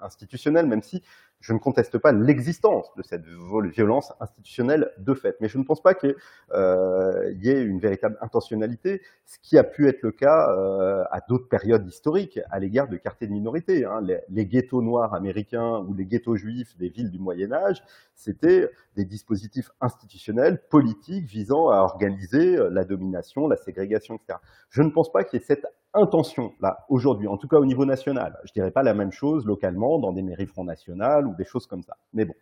institutionnelle, 0.01 0.67
même 0.67 0.83
si 0.83 1.03
je 1.41 1.53
ne 1.55 1.59
conteste 1.59 1.99
pas 1.99 2.13
l'existence 2.13 2.95
de 2.97 3.03
cette 3.03 3.25
violence 3.25 4.13
institutionnelle 4.21 4.93
de 4.99 5.15
fait, 5.15 5.37
mais 5.41 5.49
je 5.49 5.59
ne 5.59 5.65
pense 5.65 5.83
pas 5.83 5.95
qu'il 5.95 6.15
euh, 6.53 7.33
y 7.39 7.49
ait 7.49 7.63
une 7.63 7.79
véritable 7.79 8.19
intentionnalité, 8.21 9.01
ce 9.25 9.39
qui 9.43 9.57
a 9.57 9.65
pu 9.65 9.89
être 9.89 10.03
le 10.03 10.13
cas 10.13 10.51
euh, 10.51 11.05
à 11.11 11.21
d'autres 11.27 11.49
périodes 11.49 11.87
historiques 11.87 12.39
à 12.51 12.59
l'égard 12.59 12.89
de 12.89 12.97
quartiers 12.99 13.27
de 13.27 13.33
minorité. 13.33 13.85
Hein. 13.85 14.01
Les, 14.03 14.19
les, 14.29 14.47
ghettos 14.47 14.83
noirs 14.83 15.15
américains 15.15 15.79
ou 15.89 15.95
les 15.95 16.05
ghettos 16.05 16.37
juifs 16.37 16.77
des 16.77 16.91
villes 16.91 17.11
du 17.11 17.19
Moyen 17.19 17.53
Âge, 17.53 17.83
c'était 18.15 18.71
des 18.97 19.07
dispositifs 19.07 19.71
institutionnels, 19.81 20.63
politiques, 20.69 21.25
visant 21.25 21.71
à 21.71 21.79
organiser 21.79 22.59
la 22.71 22.85
domination, 22.85 23.49
la 23.49 23.57
ségrégation, 23.57 24.17
etc. 24.17 24.39
Je 24.69 24.83
ne 24.83 24.91
pense 24.91 25.11
pas 25.11 25.25
qu'il 25.25 25.41
y 25.41 25.43
ait 25.43 25.47
cette 25.47 25.67
intention 25.95 26.53
là 26.61 26.85
aujourd'hui, 26.89 27.27
en 27.29 27.37
tout 27.37 27.49
cas 27.49 27.59
au 27.59 27.65
niveau 27.65 27.85
national. 27.85 28.39
Je 28.45 28.53
dirais 28.53 28.71
pas 28.71 28.83
la 28.83 28.95
même 28.95 29.13
chose 29.13 29.47
localement 29.47 29.99
dans 29.99 30.13
des 30.13 30.23
mairies 30.23 30.47
Front 30.47 30.65
National 30.65 31.27
ou 31.27 31.35
des 31.35 31.45
choses 31.45 31.67
comme 31.67 31.83
ça. 31.83 31.97
Mais 32.13 32.25
bon, 32.25 32.35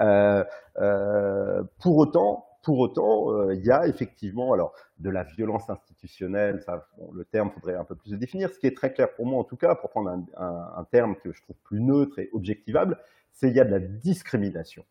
euh, 0.00 0.44
euh, 0.78 1.62
pour 1.80 1.96
autant, 1.96 2.46
pour 2.62 2.78
autant, 2.78 3.32
euh, 3.32 3.54
il 3.54 3.64
y 3.64 3.70
a 3.70 3.86
effectivement 3.86 4.52
alors 4.52 4.74
de 4.98 5.10
la 5.10 5.24
violence 5.24 5.70
institutionnelle. 5.70 6.60
Ça, 6.62 6.86
le 7.12 7.24
terme 7.24 7.50
faudrait 7.50 7.76
un 7.76 7.84
peu 7.84 7.94
plus 7.94 8.12
le 8.12 8.18
définir. 8.18 8.50
Ce 8.50 8.58
qui 8.58 8.66
est 8.66 8.76
très 8.76 8.92
clair 8.92 9.14
pour 9.14 9.26
moi, 9.26 9.40
en 9.40 9.44
tout 9.44 9.56
cas, 9.56 9.74
pour 9.74 9.90
prendre 9.90 10.10
un, 10.10 10.24
un, 10.36 10.72
un 10.76 10.84
terme 10.84 11.16
que 11.16 11.32
je 11.32 11.42
trouve 11.42 11.56
plus 11.62 11.80
neutre 11.80 12.18
et 12.18 12.28
objectivable, 12.32 12.98
c'est 13.32 13.48
il 13.48 13.56
y 13.56 13.60
a 13.60 13.64
de 13.64 13.70
la 13.70 13.80
discrimination 13.80 14.84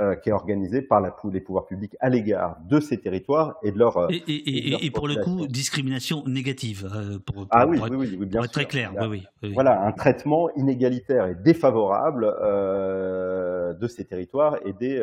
euh, 0.00 0.16
qui 0.16 0.28
est 0.28 0.32
organisée 0.32 0.82
par 0.82 1.00
la, 1.00 1.14
les 1.32 1.40
pouvoirs 1.40 1.66
publics 1.66 1.96
à 2.00 2.08
l'égard 2.08 2.56
de 2.68 2.80
ces 2.80 2.98
territoires 2.98 3.56
et 3.62 3.70
de 3.70 3.78
leur. 3.78 3.96
Euh, 3.96 4.08
et, 4.26 4.90
pour 4.90 5.06
le 5.06 5.16
coup, 5.16 5.46
discrimination 5.46 6.24
négative. 6.26 6.90
Euh, 6.92 7.18
pour, 7.18 7.46
ah 7.50 7.66
oui, 7.66 7.78
oui, 7.90 8.16
oui, 8.18 8.26
bien 8.26 8.40
pour 8.40 8.44
être 8.46 8.52
très 8.52 8.66
clair. 8.66 8.92
oui, 9.08 9.24
oui, 9.42 9.52
Voilà, 9.54 9.82
un 9.82 9.92
traitement 9.92 10.50
inégalitaire 10.56 11.26
et 11.26 11.34
défavorable 11.34 12.26
de 12.26 13.86
ces 13.86 14.04
territoires 14.04 14.58
et 14.64 14.72
des. 14.72 15.00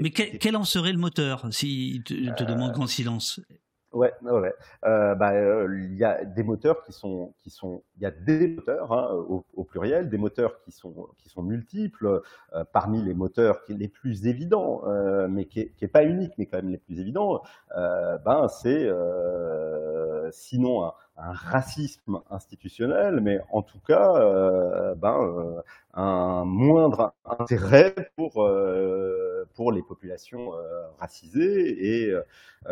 Mais 0.00 0.10
quel, 0.10 0.56
en 0.56 0.64
serait 0.64 0.92
le 0.92 0.98
moteur 0.98 1.46
si 1.50 2.02
tu 2.04 2.32
te 2.34 2.44
demandes 2.44 2.72
grand 2.72 2.86
silence? 2.86 3.40
Ouais, 3.92 4.12
ouais. 4.22 4.54
Euh, 4.84 5.14
bah, 5.14 5.32
euh, 5.32 5.68
il 5.84 5.96
y 5.96 6.04
a 6.04 6.24
des 6.24 6.42
moteurs 6.42 6.82
qui 6.82 6.92
sont, 6.92 7.34
qui 7.42 7.50
sont, 7.50 7.82
il 7.96 8.02
y 8.02 8.06
a 8.06 8.10
des 8.10 8.48
moteurs 8.48 8.90
hein, 8.92 9.10
au, 9.54 9.64
pluriel, 9.64 10.08
des 10.08 10.16
moteurs 10.16 10.60
qui 10.60 10.72
sont, 10.72 11.08
qui 11.18 11.28
sont 11.28 11.42
multiples. 11.42 12.22
Euh, 12.54 12.64
parmi 12.72 13.02
les 13.02 13.12
moteurs 13.12 13.62
qui, 13.64 13.74
les 13.74 13.88
plus 13.88 14.26
évidents, 14.26 14.82
euh, 14.86 15.28
mais 15.28 15.44
qui 15.44 15.60
est, 15.60 15.68
qui 15.76 15.84
est, 15.84 15.88
pas 15.88 16.04
unique, 16.04 16.32
mais 16.38 16.46
quand 16.46 16.56
même 16.56 16.70
les 16.70 16.78
plus 16.78 17.00
évidents, 17.00 17.42
ben 17.74 18.48
c'est 18.48 18.88
sinon 20.30 20.84
un, 20.84 20.92
un, 21.22 21.32
racisme 21.32 22.20
institutionnel, 22.30 23.20
mais 23.20 23.40
en 23.50 23.62
tout 23.62 23.80
cas, 23.80 24.94
ben 24.96 25.62
un 25.94 26.44
moindre 26.44 27.14
intérêt 27.24 27.94
pour 28.16 28.48
pour 29.54 29.72
les 29.72 29.82
populations 29.82 30.54
euh, 30.54 30.88
racisées. 30.98 32.04
Et 32.04 32.10
euh, 32.10 32.22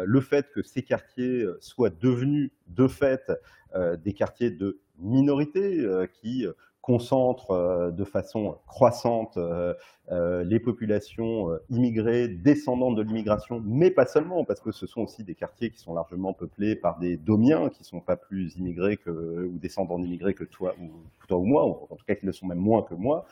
le 0.04 0.20
fait 0.20 0.50
que 0.52 0.62
ces 0.62 0.82
quartiers 0.82 1.46
soient 1.60 1.90
devenus 1.90 2.50
de 2.68 2.86
fait 2.86 3.30
euh, 3.74 3.96
des 3.96 4.12
quartiers 4.12 4.50
de 4.50 4.80
minorité 4.98 5.86
qui 6.12 6.46
concentre 6.82 7.50
euh, 7.50 7.90
de 7.90 8.04
façon 8.04 8.56
croissante 8.66 9.36
euh, 9.36 9.74
euh, 10.10 10.42
les 10.42 10.58
populations 10.58 11.56
immigrées, 11.68 12.26
descendantes 12.26 12.96
de 12.96 13.02
l'immigration, 13.02 13.62
mais 13.64 13.90
pas 13.90 14.06
seulement, 14.06 14.44
parce 14.44 14.60
que 14.60 14.72
ce 14.72 14.86
sont 14.86 15.02
aussi 15.02 15.22
des 15.22 15.36
quartiers 15.36 15.70
qui 15.70 15.78
sont 15.78 15.94
largement 15.94 16.32
peuplés 16.32 16.74
par 16.74 16.98
des 16.98 17.16
domiens 17.16 17.68
qui 17.68 17.84
sont 17.84 18.00
pas 18.00 18.16
plus 18.16 18.56
immigrés 18.56 18.96
que, 18.96 19.10
ou 19.10 19.58
descendants 19.58 20.00
d'immigrés 20.00 20.34
que 20.34 20.42
toi 20.42 20.74
ou, 20.80 20.90
toi 21.28 21.38
ou 21.38 21.44
moi, 21.44 21.64
ou 21.64 21.86
en 21.90 21.96
tout 21.96 22.04
cas 22.04 22.16
qui 22.16 22.26
le 22.26 22.32
sont 22.32 22.46
même 22.46 22.58
moins 22.58 22.82
que 22.82 22.94
moi, 22.94 23.24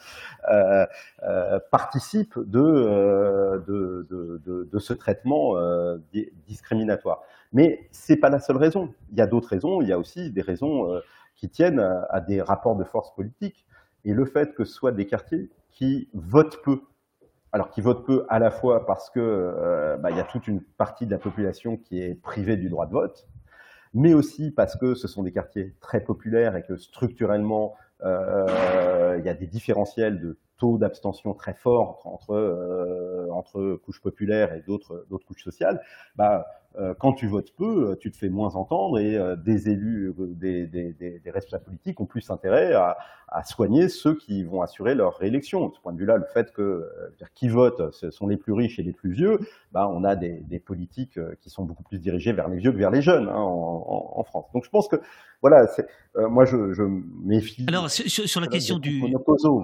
euh, 0.53 0.87
participent 1.73 2.39
de, 2.39 3.65
de, 3.67 4.07
de, 4.09 4.69
de, 4.71 4.79
ce 4.79 4.93
traitement 4.93 5.57
discriminatoire. 6.47 7.23
Mais 7.53 7.89
c'est 7.91 8.17
pas 8.17 8.31
la 8.31 8.39
seule 8.39 8.57
raison. 8.57 8.95
Il 9.11 9.19
y 9.19 9.21
a 9.21 9.27
d'autres 9.27 9.49
raisons. 9.49 9.83
Il 9.83 9.89
y 9.89 9.93
a 9.93 9.99
aussi 9.99 10.31
des 10.31 10.43
raisons 10.43 11.01
qui 11.39 11.49
tiennent 11.49 11.81
à, 12.11 12.21
des 12.21 12.43
rapports 12.43 12.77
de 12.77 12.85
force 12.85 13.15
politiques. 13.15 13.65
Et 14.05 14.13
le 14.13 14.27
fait 14.27 14.55
que 14.55 14.65
ce 14.65 14.75
soit 14.75 14.93
des 14.93 15.07
quartiers 15.07 15.51
qui 15.71 16.09
votent 16.13 16.61
peu, 16.63 16.83
alors 17.53 17.71
qui 17.71 17.81
votent 17.81 18.05
peu 18.05 18.27
à 18.29 18.39
la 18.39 18.51
fois 18.51 18.85
parce 18.85 19.09
que 19.09 19.21
euh, 19.21 19.97
bah, 19.97 20.11
il 20.11 20.17
y 20.17 20.21
a 20.21 20.25
toute 20.25 20.49
une 20.49 20.61
partie 20.61 21.07
de 21.07 21.13
la 21.13 21.19
population 21.19 21.77
qui 21.77 22.03
est 22.03 22.15
privée 22.15 22.57
du 22.57 22.69
droit 22.69 22.87
de 22.87 22.93
vote, 22.93 23.29
mais 23.95 24.15
aussi 24.15 24.51
parce 24.51 24.77
que 24.77 24.95
ce 24.95 25.09
sont 25.09 25.23
des 25.23 25.33
quartiers 25.33 25.75
très 25.81 26.01
populaires 26.01 26.57
et 26.57 26.63
que 26.63 26.77
structurellement 26.77 27.75
euh, 28.05 29.17
il 29.19 29.25
y 29.25 29.29
a 29.29 29.35
des 29.35 29.47
différentiels 29.47 30.21
de 30.21 30.39
taux 30.57 30.79
d'abstention 30.79 31.35
très 31.35 31.55
forts 31.55 32.03
entre, 32.05 32.35
euh, 32.35 33.29
entre 33.31 33.77
couches 33.85 34.01
populaires 34.01 34.53
et 34.53 34.61
d'autres 34.61 35.07
couches 35.27 35.45
sociales, 35.45 35.81
bah, 36.17 36.47
quand 36.99 37.13
tu 37.13 37.27
votes 37.27 37.53
peu, 37.57 37.97
tu 38.01 38.11
te 38.11 38.17
fais 38.17 38.29
moins 38.29 38.55
entendre 38.55 38.99
et 38.99 39.17
euh, 39.17 39.37
des 39.37 39.69
élus, 39.69 40.15
euh, 40.19 40.27
des, 40.29 40.67
des, 40.67 40.93
des, 40.93 41.19
des, 41.19 41.31
responsables 41.31 41.65
politiques 41.65 42.01
ont 42.01 42.07
plus 42.07 42.31
intérêt 42.31 42.73
à, 42.73 42.97
à, 43.29 43.45
soigner 43.45 43.89
ceux 43.89 44.15
qui 44.15 44.45
vont 44.45 44.63
assurer 44.63 44.95
leur 44.95 45.17
réélection. 45.17 45.69
De 45.69 45.75
ce 45.75 45.81
point 45.81 45.93
de 45.93 45.99
vue-là, 45.99 46.17
le 46.17 46.27
fait 46.33 46.53
que 46.53 46.89
dire, 47.19 47.33
qui 47.35 47.49
vote, 47.49 47.93
ce 47.93 48.11
sont 48.11 48.27
les 48.27 48.37
plus 48.37 48.53
riches 48.53 48.79
et 48.79 48.83
les 48.83 48.93
plus 48.93 49.13
vieux, 49.13 49.39
bah, 49.73 49.89
on 49.89 50.05
a 50.05 50.17
des, 50.17 50.63
politiques 50.65 51.19
qui 51.41 51.51
sont 51.51 51.65
beaucoup 51.65 51.85
plus 51.85 51.99
dirigées 51.99 52.33
vers 52.33 52.49
les 52.49 52.59
vieux 52.59 52.73
que 52.73 52.77
vers 52.77 52.91
les 52.91 53.01
jeunes 53.01 53.29
hein, 53.29 53.37
en, 53.37 54.13
en, 54.17 54.25
France. 54.25 54.47
Donc 54.53 54.65
je 54.65 54.71
pense 54.71 54.89
que 54.89 54.97
voilà, 55.41 55.67
moi 56.17 56.45
je, 56.45 56.73
je 56.73 56.83
méfie. 56.83 57.65
Alors 57.69 57.89
sur, 57.89 58.29
sur 58.29 58.41
la 58.41 58.49
question 58.49 58.79
du 58.79 59.01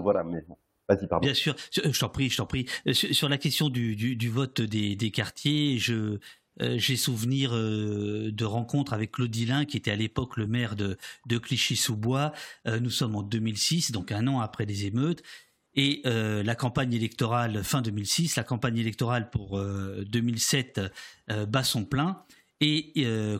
voilà, 0.02 0.24
mais 0.24 0.42
bon. 0.48 0.56
Vas-y, 0.88 1.06
pardon. 1.06 1.24
Bien 1.24 1.34
sûr, 1.34 1.56
je 1.72 1.98
t'en 1.98 2.10
prie, 2.10 2.28
je 2.28 2.36
t'en 2.36 2.46
prie. 2.46 2.66
Sur, 2.92 3.28
la 3.28 3.38
question 3.38 3.70
du, 3.70 3.96
du, 3.96 4.16
du 4.16 4.28
vote 4.28 4.60
des, 4.60 4.96
des 4.96 5.10
quartiers, 5.10 5.78
je, 5.78 6.18
euh, 6.60 6.78
j'ai 6.78 6.96
souvenir 6.96 7.54
euh, 7.54 8.30
de 8.32 8.44
rencontres 8.44 8.92
avec 8.92 9.12
Claude 9.12 9.30
Dillin, 9.30 9.64
qui 9.64 9.76
était 9.76 9.90
à 9.90 9.96
l'époque 9.96 10.36
le 10.36 10.46
maire 10.46 10.76
de, 10.76 10.96
Clichy-sous-Bois. 11.28 12.32
Euh, 12.66 12.78
nous 12.80 12.90
sommes 12.90 13.16
en 13.16 13.22
2006, 13.22 13.90
donc 13.90 14.12
un 14.12 14.26
an 14.28 14.40
après 14.40 14.64
les 14.64 14.86
émeutes. 14.86 15.22
Et 15.76 16.02
la 16.04 16.54
campagne 16.54 16.92
électorale 16.92 17.64
fin 17.64 17.82
2006, 17.82 18.36
la 18.36 18.44
campagne 18.44 18.78
électorale 18.78 19.28
pour 19.28 19.60
2007 19.60 20.80
bat 21.48 21.64
son 21.64 21.84
plein. 21.84 22.22
Et 22.60 22.92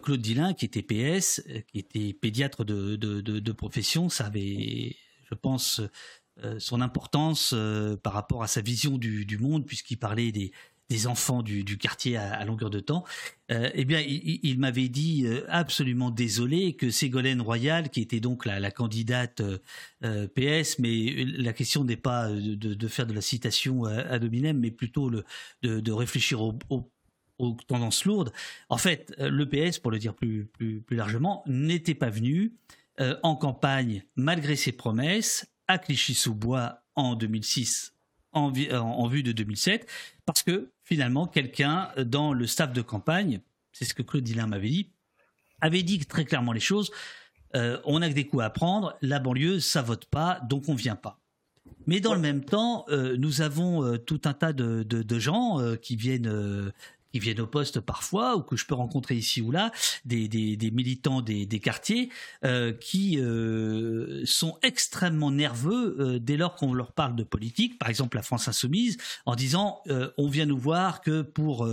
Claude 0.02 0.20
Dillin, 0.20 0.52
qui 0.52 0.64
était 0.64 0.82
PS, 0.82 1.44
qui 1.68 1.78
était 1.78 2.12
pédiatre 2.12 2.64
de, 2.64 3.52
profession, 3.52 4.08
ça 4.08 4.26
avait, 4.26 4.96
je 5.30 5.34
pense, 5.40 5.80
son 6.58 6.80
importance 6.80 7.54
par 8.02 8.14
rapport 8.14 8.42
à 8.42 8.48
sa 8.48 8.62
vision 8.62 8.98
du 8.98 9.38
monde, 9.38 9.64
puisqu'il 9.64 9.98
parlait 9.98 10.32
des, 10.32 10.50
des 10.90 11.06
enfants 11.06 11.42
du, 11.42 11.64
quartier 11.78 12.16
à, 12.16 12.44
longueur 12.44 12.70
de 12.70 12.80
temps, 12.80 13.04
euh, 13.50 13.70
eh 13.74 13.84
bien, 13.84 14.00
il, 14.00 14.58
m'avait 14.58 14.88
dit 14.88 15.24
euh, 15.26 15.44
absolument 15.48 16.10
désolé 16.10 16.74
que 16.74 16.90
Ségolène 16.90 17.40
Royal, 17.40 17.88
qui 17.90 18.00
était 18.00 18.20
donc 18.20 18.44
la, 18.44 18.70
candidate 18.70 19.40
euh, 20.02 20.28
PS, 20.28 20.78
mais 20.78 21.24
la 21.24 21.52
question 21.52 21.84
n'est 21.84 21.96
pas 21.96 22.28
de, 22.30 22.88
faire 22.88 23.06
de 23.06 23.14
la 23.14 23.20
citation 23.20 23.84
à 23.84 24.18
dominem, 24.18 24.58
mais 24.58 24.70
plutôt 24.70 25.10
de, 25.10 25.92
réfléchir 25.92 26.42
aux 26.42 27.56
tendances 27.66 28.04
lourdes. 28.04 28.32
En 28.68 28.78
fait, 28.78 29.14
le 29.18 29.48
PS, 29.48 29.78
pour 29.78 29.90
le 29.90 29.98
dire 29.98 30.14
plus 30.14 30.50
largement, 30.90 31.42
n'était 31.46 31.94
pas 31.94 32.10
venu 32.10 32.54
en 32.98 33.36
campagne, 33.36 34.04
malgré 34.16 34.54
ses 34.54 34.72
promesses, 34.72 35.46
à 35.66 35.78
Clichy-sous-Bois 35.78 36.82
en 36.94 37.14
2006 37.14 37.94
en, 38.34 39.08
vue 39.08 39.22
de 39.22 39.32
2007, 39.32 39.88
parce 40.26 40.42
que 40.42 40.70
finalement, 40.84 41.26
quelqu'un 41.26 41.90
dans 42.04 42.32
le 42.32 42.46
staff 42.46 42.72
de 42.72 42.82
campagne, 42.82 43.40
c'est 43.72 43.84
ce 43.84 43.94
que 43.94 44.02
Claude 44.02 44.22
Dillin 44.22 44.46
m'avait 44.46 44.68
dit, 44.68 44.90
avait 45.60 45.82
dit 45.82 45.98
très 46.06 46.24
clairement 46.24 46.52
les 46.52 46.60
choses. 46.60 46.90
Euh, 47.56 47.78
on 47.84 48.00
n'a 48.00 48.08
que 48.08 48.14
des 48.14 48.26
coups 48.26 48.42
à 48.42 48.50
prendre, 48.50 48.96
la 49.00 49.18
banlieue, 49.18 49.60
ça 49.60 49.82
vote 49.82 50.06
pas, 50.06 50.40
donc 50.48 50.68
on 50.68 50.74
vient 50.74 50.96
pas. 50.96 51.20
Mais 51.86 52.00
dans 52.00 52.14
le 52.14 52.20
même 52.20 52.44
temps, 52.44 52.84
euh, 52.88 53.16
nous 53.16 53.40
avons 53.40 53.84
euh, 53.84 53.98
tout 53.98 54.20
un 54.24 54.32
tas 54.32 54.52
de 54.52 55.18
gens 55.18 55.60
qui 55.80 55.96
viennent 55.96 56.72
qui 57.14 57.20
viennent 57.20 57.42
au 57.42 57.46
poste 57.46 57.78
parfois 57.78 58.34
ou 58.34 58.42
que 58.42 58.56
je 58.56 58.66
peux 58.66 58.74
rencontrer 58.74 59.14
ici 59.14 59.40
ou 59.40 59.52
là, 59.52 59.70
des, 60.04 60.26
des, 60.26 60.70
militants 60.72 61.20
des, 61.20 61.46
quartiers 61.60 62.08
euh, 62.44 62.72
qui 62.72 63.20
euh, 63.20 64.22
sont 64.24 64.58
extrêmement 64.64 65.30
nerveux 65.30 65.96
euh, 66.00 66.18
dès 66.18 66.36
lors 66.36 66.56
qu'on 66.56 66.74
leur 66.74 66.90
parle 66.90 67.14
de 67.14 67.22
politique, 67.22 67.78
par 67.78 67.88
exemple 67.88 68.16
la 68.16 68.24
France 68.24 68.48
insoumise, 68.48 68.96
en 69.26 69.36
disant 69.36 69.80
on 70.18 70.28
vient 70.28 70.46
nous 70.46 70.58
voir 70.58 71.02
que 71.02 71.22
pour 71.22 71.68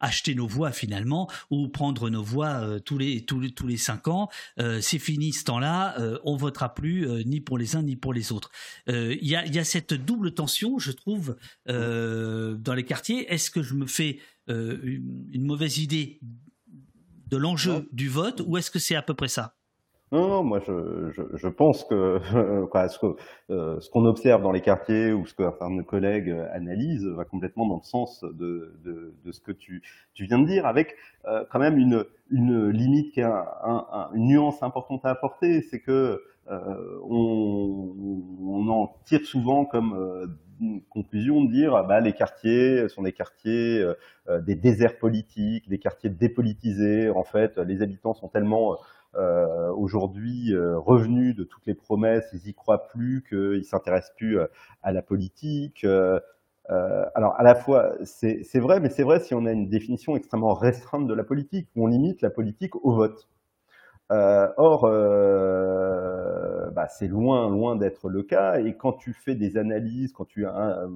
acheter 0.00 0.34
nos 0.34 0.46
voix 0.46 0.72
finalement 0.72 1.30
ou 1.50 1.68
prendre 1.68 2.10
nos 2.10 2.22
voix 2.22 2.80
tous 2.84 2.98
les 2.98 3.24
tous 3.24 3.40
les 3.40 3.50
tous 3.50 3.66
les 3.66 3.78
cinq 3.78 4.08
ans, 4.08 4.28
c'est 4.58 4.98
fini 4.98 5.32
ce 5.32 5.44
temps-là, 5.44 5.96
on 6.24 6.36
votera 6.36 6.74
plus 6.74 7.06
ni 7.24 7.40
pour 7.40 7.56
les 7.56 7.76
uns 7.76 7.82
ni 7.82 7.96
pour 7.96 8.12
les 8.12 8.32
autres. 8.32 8.50
Il 8.88 9.26
y 9.26 9.36
a 9.36 9.46
y 9.46 9.58
a 9.58 9.64
cette 9.64 9.94
double 9.94 10.34
tension, 10.34 10.78
je 10.78 10.92
trouve, 10.92 11.36
dans 11.66 12.74
les 12.74 12.84
quartiers. 12.84 13.32
Est-ce 13.32 13.50
que 13.50 13.62
je 13.62 13.74
me 13.74 13.86
fais 13.86 14.18
euh, 14.48 14.78
une, 14.82 15.44
mauvaise 15.44 15.78
idée 15.78 16.18
de 17.28 17.36
l'enjeu 17.36 17.88
du 17.92 18.08
vote 18.08 18.42
ou 18.46 18.56
est-ce 18.56 18.70
que 18.70 18.80
c'est 18.80 18.96
à 18.96 19.02
peu 19.02 19.14
près 19.14 19.28
ça? 19.28 19.54
Non, 20.10 20.28
non, 20.28 20.42
moi 20.42 20.58
je, 20.58 21.10
je, 21.34 21.48
pense 21.48 21.84
que 21.84 22.20
ce 22.88 22.98
qu'on 22.98 23.16
euh, 23.50 23.80
ce 23.80 23.88
qu'on 23.88 24.04
observe 24.04 24.42
dans 24.42 24.52
les 24.52 24.60
quartiers 24.60 25.12
ou 25.12 25.24
ce 25.26 25.32
que 25.32 25.44
enfin, 25.44 25.70
nos 25.70 25.84
collègues 25.84 26.30
analysent 26.52 27.06
va 27.06 27.24
complètement 27.24 27.66
dans 27.66 27.76
le 27.76 27.84
sens 27.84 28.22
de, 28.22 28.76
de, 28.84 29.14
de 29.24 29.32
ce 29.32 29.40
que 29.40 29.52
tu, 29.52 29.82
tu, 30.12 30.26
viens 30.26 30.40
de 30.40 30.46
dire, 30.46 30.66
avec 30.66 30.96
euh, 31.26 31.44
quand 31.50 31.60
même 31.60 31.78
une, 31.78 32.04
une 32.30 32.68
limite 32.68 33.14
qui 33.14 33.20
est 33.20 33.24
un, 33.24 34.10
une 34.12 34.26
nuance 34.26 34.62
importante 34.62 35.04
à 35.04 35.10
apporter, 35.10 35.62
c'est 35.62 35.80
que 35.80 36.22
on, 36.50 37.94
on, 38.42 38.68
en 38.68 38.96
tire 39.06 39.24
souvent 39.24 39.64
comme 39.64 40.36
conclusion 40.88 41.44
de 41.44 41.50
dire 41.50 41.84
bah, 41.84 42.00
les 42.00 42.12
quartiers 42.12 42.88
sont 42.88 43.02
des 43.02 43.12
quartiers 43.12 43.80
euh, 43.80 43.94
euh, 44.28 44.40
des 44.40 44.54
déserts 44.54 44.98
politiques, 44.98 45.68
des 45.68 45.78
quartiers 45.78 46.10
dépolitisés. 46.10 47.10
En 47.10 47.24
fait, 47.24 47.58
les 47.58 47.82
habitants 47.82 48.14
sont 48.14 48.28
tellement 48.28 48.78
euh, 49.14 49.70
aujourd'hui 49.72 50.54
revenus 50.56 51.36
de 51.36 51.44
toutes 51.44 51.66
les 51.66 51.74
promesses, 51.74 52.28
ils 52.32 52.48
y 52.48 52.54
croient 52.54 52.86
plus, 52.88 53.24
qu'ils 53.28 53.64
s'intéressent 53.64 54.14
plus 54.16 54.38
à 54.82 54.92
la 54.92 55.02
politique. 55.02 55.84
alors 56.64 57.34
à 57.36 57.42
la 57.42 57.54
fois 57.54 57.94
c'est 58.04 58.58
vrai, 58.58 58.80
mais 58.80 58.88
c'est 58.88 59.02
vrai 59.02 59.20
si 59.20 59.34
on 59.34 59.44
a 59.46 59.52
une 59.52 59.68
définition 59.68 60.16
extrêmement 60.16 60.54
restreinte 60.54 61.06
de 61.06 61.14
la 61.14 61.24
politique, 61.24 61.68
où 61.76 61.84
on 61.84 61.88
limite 61.88 62.22
la 62.22 62.30
politique 62.30 62.74
au 62.76 62.92
vote. 62.94 63.28
Or, 64.10 64.86
bah, 66.72 66.88
c'est 66.88 67.08
loin, 67.08 67.48
loin 67.50 67.76
d'être 67.76 68.08
le 68.08 68.22
cas. 68.22 68.58
Et 68.60 68.76
quand 68.76 68.92
tu 68.92 69.12
fais 69.12 69.34
des 69.34 69.56
analyses, 69.56 70.12
quand 70.12 70.24
tu, 70.24 70.46
euh, 70.46 70.88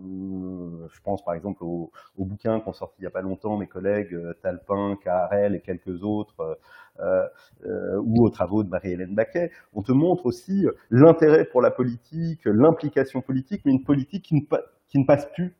je 0.88 1.00
pense 1.02 1.24
par 1.24 1.34
exemple 1.34 1.64
aux, 1.64 1.90
bouquins 2.18 2.60
qu'ont 2.60 2.72
sorti 2.72 2.96
il 2.98 3.02
n'y 3.02 3.06
a 3.06 3.10
pas 3.10 3.22
longtemps 3.22 3.56
mes 3.56 3.66
collègues 3.66 4.16
Talpin, 4.42 4.96
Carrel 5.02 5.54
et 5.54 5.60
quelques 5.60 6.02
autres, 6.02 6.58
ou 6.98 8.24
aux 8.24 8.30
travaux 8.30 8.64
de 8.64 8.68
Marie-Hélène 8.68 9.14
Baquet. 9.14 9.50
On 9.74 9.82
te 9.82 9.92
montre 9.92 10.26
aussi 10.26 10.66
l'intérêt 10.90 11.44
pour 11.44 11.62
la 11.62 11.70
politique, 11.70 12.40
l'implication 12.44 13.20
politique, 13.20 13.62
mais 13.64 13.72
une 13.72 13.84
politique 13.84 14.24
qui 14.24 14.34
ne, 14.34 15.04
passe 15.04 15.26
plus 15.32 15.54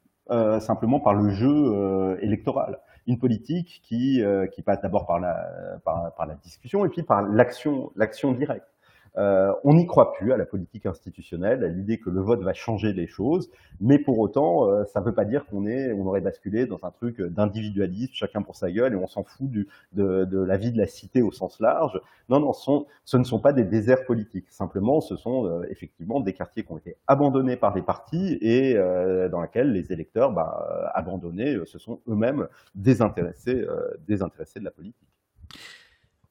simplement 0.61 1.01
par 1.01 1.15
le 1.15 1.31
jeu 1.31 2.19
électoral 2.21 2.81
une 3.07 3.19
politique 3.19 3.81
qui, 3.85 4.23
passe 4.65 4.81
d'abord 4.81 5.07
par 5.07 5.21
la, 5.21 6.35
discussion 6.43 6.85
et 6.85 6.89
puis 6.89 7.03
par 7.03 7.23
l'action 7.23 7.93
directe. 8.33 8.67
Euh, 9.19 9.53
on 9.65 9.75
n'y 9.75 9.87
croit 9.87 10.13
plus 10.13 10.33
à 10.33 10.37
la 10.37 10.45
politique 10.45 10.85
institutionnelle, 10.87 11.65
à 11.65 11.69
l'idée 11.69 11.99
que 11.99 12.11
le 12.11 12.21
vote 12.21 12.43
va 12.43 12.53
changer 12.53 12.93
les 12.93 13.07
choses, 13.07 13.51
mais 13.81 13.99
pour 13.99 14.19
autant, 14.19 14.69
euh, 14.69 14.85
ça 14.85 15.01
ne 15.01 15.07
veut 15.07 15.15
pas 15.15 15.25
dire 15.25 15.47
qu'on 15.47 15.67
est, 15.67 15.93
on 15.93 16.07
aurait 16.07 16.21
basculé 16.21 16.67
dans 16.67 16.85
un 16.85 16.91
truc 16.91 17.21
d'individualisme, 17.23 18.13
chacun 18.13 18.43
pour 18.43 18.57
sa 18.57 18.71
gueule, 18.71 18.93
et 18.93 18.97
on 18.97 19.07
s'en 19.07 19.25
fout 19.25 19.51
de, 19.51 19.67
la 19.93 20.57
vie 20.57 20.71
de 20.71 20.79
la 20.79 20.87
cité 20.87 21.23
au 21.23 21.33
sens 21.33 21.61
large. 21.61 22.01
Non, 22.29 22.41
non, 22.41 22.53
ce 22.53 23.17
ne 23.17 23.25
sont 23.25 23.39
pas 23.39 23.53
des 23.53 23.65
déserts 23.65 24.05
politiques. 24.05 24.51
Simplement, 24.51 25.01
ce 25.01 25.17
sont 25.17 25.47
euh, 25.47 25.67
effectivement 25.71 26.21
des 26.21 26.35
quartiers 26.35 26.65
qui 26.65 26.73
ont 26.73 26.79
été 26.79 26.97
abandonnés 27.07 27.57
par 27.57 27.75
les 27.75 27.83
partis 27.83 28.39
et 28.41 28.75
dans 29.31 29.41
lesquels 29.41 29.73
les 29.73 29.93
électeurs, 29.93 30.33
bah, 30.33 30.91
abandonnés, 30.95 31.59
se 31.65 31.79
sont 31.79 32.01
eux-mêmes 32.09 32.49
désintéressés, 32.75 33.65
désintéressés 34.07 34.61
de 34.61 34.65
la 34.65 34.71
politique. 34.71 35.16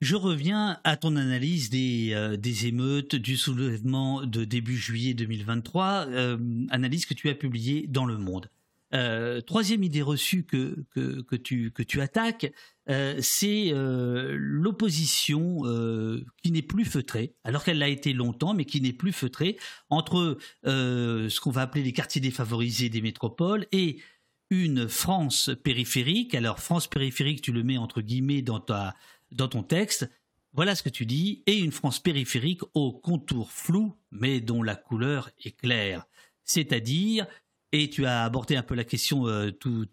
Je 0.02 0.16
reviens 0.16 0.80
à 0.84 0.98
ton 0.98 1.16
analyse 1.16 1.70
des, 1.70 2.10
euh, 2.14 2.38
des, 2.38 2.68
émeutes, 2.68 3.16
du 3.16 3.38
soulèvement 3.38 4.26
de 4.26 4.44
début 4.44 4.78
juillet 4.78 5.14
2023, 5.14 6.08
euh, 6.10 6.38
analyse 6.70 7.06
que 7.06 7.14
tu 7.14 7.30
as 7.30 7.36
publiée 7.36 7.88
dans 7.88 8.06
Le 8.06 8.18
Monde. 8.18 8.50
Euh, 8.94 9.42
troisième 9.42 9.84
idée 9.84 10.02
reçue 10.02 10.44
que, 10.44 10.86
que, 10.92 11.36
tu, 11.36 11.72
que 11.72 11.84
tu 11.84 12.02
attaques, 12.02 12.52
c'est 13.20 13.74
l'opposition 13.74 15.64
qui 16.44 16.52
n'est 16.52 16.62
plus 16.62 16.86
feutrée, 16.86 17.34
alors 17.44 17.64
qu'elle 17.64 17.80
l'a 17.80 17.90
été 17.90 18.14
longtemps, 18.14 18.54
mais 18.54 18.66
qui 18.66 18.80
n'est 18.80 18.94
plus 18.94 19.12
feutrée, 19.12 19.58
entre 19.90 20.38
ce 20.64 21.40
qu'on 21.40 21.52
va 21.52 21.62
appeler 21.62 21.84
les 21.84 21.94
quartiers 21.94 22.22
défavorisés 22.22 22.90
des 22.90 23.02
métropoles 23.02 23.66
et 23.72 23.98
une 24.52 24.88
France 24.88 25.50
périphérique. 25.64 26.36
Alors 26.36 26.60
France 26.60 26.88
périphérique, 26.88 27.42
tu 27.42 27.52
le 27.52 27.64
mets 27.64 27.78
entre 27.78 28.02
guillemets 28.02 28.44
dans 28.44 28.60
ta 28.60 28.94
dans 29.36 29.48
ton 29.48 29.64
texte, 29.64 30.10
voilà 30.53 30.74
ce 30.76 30.84
que 30.84 30.90
tu 30.90 31.06
dis, 31.06 31.44
et 31.48 31.60
une 31.60 31.72
France 31.72 31.99
périphérique 31.99 32.62
au 32.74 32.94
contour 32.94 33.52
flou, 33.52 33.94
mais 34.12 34.40
dont 34.40 34.64
la 34.64 34.76
couleur 34.76 35.30
est 35.44 35.52
claire. 35.52 36.06
C'est-à-dire, 36.44 37.28
et 37.74 37.90
tu 37.90 38.06
as 38.06 38.24
abordé 38.24 38.56
un 38.56 38.64
peu 38.64 38.74
la 38.74 38.86
question 38.86 39.28
euh, 39.28 39.52
tout, 39.52 39.88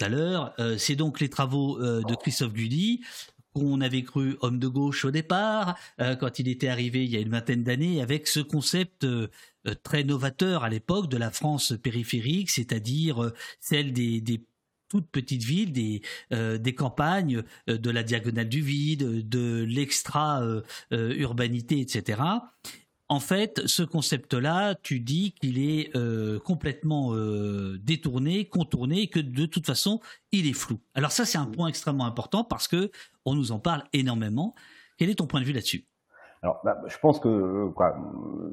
à 0.00 0.08
l'heure, 0.08 0.52
euh, 0.58 0.76
c'est 0.76 0.96
donc 0.96 1.18
les 1.20 1.30
travaux 1.30 1.80
euh, 1.80 2.02
de 2.02 2.14
Christophe 2.14 2.52
Gudy, 2.52 3.00
qu'on 3.54 3.80
avait 3.80 4.02
cru 4.02 4.36
homme 4.40 4.58
de 4.58 4.68
gauche 4.68 5.04
au 5.04 5.10
départ, 5.10 5.78
quand 5.98 6.38
il 6.38 6.48
était 6.48 6.68
arrivé 6.68 7.04
il 7.04 7.10
y 7.10 7.18
a 7.18 7.20
une 7.20 7.28
vingtaine 7.28 7.62
d'années, 7.62 8.00
avec 8.00 8.26
ce 8.26 8.40
concept 8.40 9.06
très 9.82 10.04
novateur 10.04 10.64
à 10.64 10.70
l'époque 10.70 11.10
de 11.10 11.18
la 11.18 11.30
France 11.30 11.74
périphérique, 11.82 12.48
c'est-à-dire 12.48 13.30
celle 13.60 13.92
des, 13.92 14.22
des 14.22 14.42
toutes 14.92 15.08
petites 15.08 15.42
villes, 15.42 15.72
des, 15.72 16.02
euh, 16.34 16.58
des 16.58 16.74
campagnes, 16.74 17.42
euh, 17.70 17.78
de 17.78 17.88
la 17.88 18.02
diagonale 18.02 18.50
du 18.50 18.60
vide, 18.60 19.26
de 19.26 19.64
l'extra-urbanité, 19.66 21.80
etc. 21.80 22.20
En 23.08 23.20
fait, 23.20 23.62
ce 23.64 23.82
concept-là, 23.82 24.74
tu 24.82 25.00
dis 25.00 25.32
qu'il 25.32 25.58
est 25.58 25.96
euh, 25.96 26.38
complètement 26.40 27.14
détourné, 27.76 28.44
contourné, 28.44 29.06
que 29.06 29.20
de 29.20 29.46
toute 29.46 29.64
façon, 29.64 30.00
il 30.30 30.46
est 30.46 30.52
flou. 30.52 30.78
Alors 30.94 31.10
ça, 31.10 31.24
c'est 31.24 31.38
un 31.38 31.46
point 31.46 31.68
extrêmement 31.68 32.04
important 32.04 32.44
parce 32.44 32.68
que 32.68 32.90
on 33.24 33.34
nous 33.34 33.50
en 33.50 33.60
parle 33.60 33.84
énormément. 33.94 34.54
Quel 34.98 35.08
est 35.08 35.14
ton 35.14 35.26
point 35.26 35.40
de 35.40 35.46
vue 35.46 35.54
là-dessus? 35.54 35.86
Alors, 36.44 36.60
bah, 36.64 36.82
je 36.88 36.98
pense 36.98 37.20
que 37.20 37.68
quoi, 37.68 37.96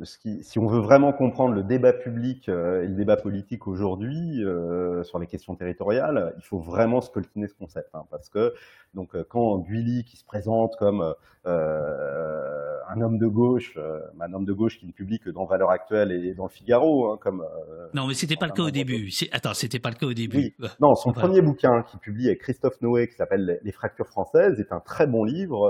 ce 0.03 0.19
qui, 0.19 0.43
si 0.43 0.59
on 0.59 0.67
veut 0.67 0.79
vraiment 0.79 1.11
comprendre 1.11 1.55
le 1.55 1.63
débat 1.63 1.91
public 1.91 2.47
euh, 2.47 2.83
et 2.83 2.87
le 2.87 2.93
débat 2.93 3.17
politique 3.17 3.65
aujourd'hui 3.65 4.45
euh, 4.45 5.03
sur 5.03 5.17
les 5.17 5.25
questions 5.25 5.55
territoriales, 5.55 6.35
il 6.37 6.43
faut 6.43 6.59
vraiment 6.59 7.01
scoltiner 7.01 7.47
ce 7.47 7.55
concept, 7.55 7.89
hein, 7.95 8.05
parce 8.11 8.29
que 8.29 8.53
donc 8.93 9.15
euh, 9.15 9.25
quand 9.27 9.57
Guilly 9.57 10.03
qui 10.03 10.17
se 10.17 10.23
présente 10.23 10.75
comme 10.77 11.15
euh, 11.47 12.78
un 12.89 13.01
homme 13.01 13.17
de 13.17 13.27
gauche, 13.27 13.73
euh, 13.77 13.99
un 14.19 14.33
homme 14.33 14.45
de 14.45 14.53
gauche 14.53 14.79
qui 14.79 14.87
ne 14.87 14.91
publie 14.91 15.19
que 15.19 15.29
dans 15.29 15.45
Valeurs 15.45 15.71
Actuelles 15.71 16.11
et 16.11 16.33
dans 16.33 16.45
le 16.45 16.49
Figaro, 16.49 17.11
hein, 17.11 17.17
comme. 17.21 17.45
non, 17.93 18.07
mais 18.07 18.13
c'était 18.13 18.35
pas 18.35 18.47
le 18.47 18.53
cas 18.53 18.63
au 18.63 18.71
début. 18.71 19.09
Attends, 19.31 19.53
c'était 19.53 19.79
pas 19.79 19.89
le 19.89 19.95
cas 19.95 20.07
au 20.07 20.13
début. 20.13 20.55
Non, 20.81 20.95
son 20.95 21.11
premier 21.11 21.41
bouquin 21.41 21.83
qu'il 21.83 21.99
publie 21.99 22.27
avec 22.27 22.39
Christophe 22.39 22.81
Noé, 22.81 23.07
qui 23.07 23.15
s'appelle 23.15 23.59
Les 23.63 23.71
fractures 23.71 24.07
françaises, 24.07 24.59
est 24.59 24.71
un 24.71 24.79
très 24.79 25.07
bon 25.07 25.23
livre 25.23 25.69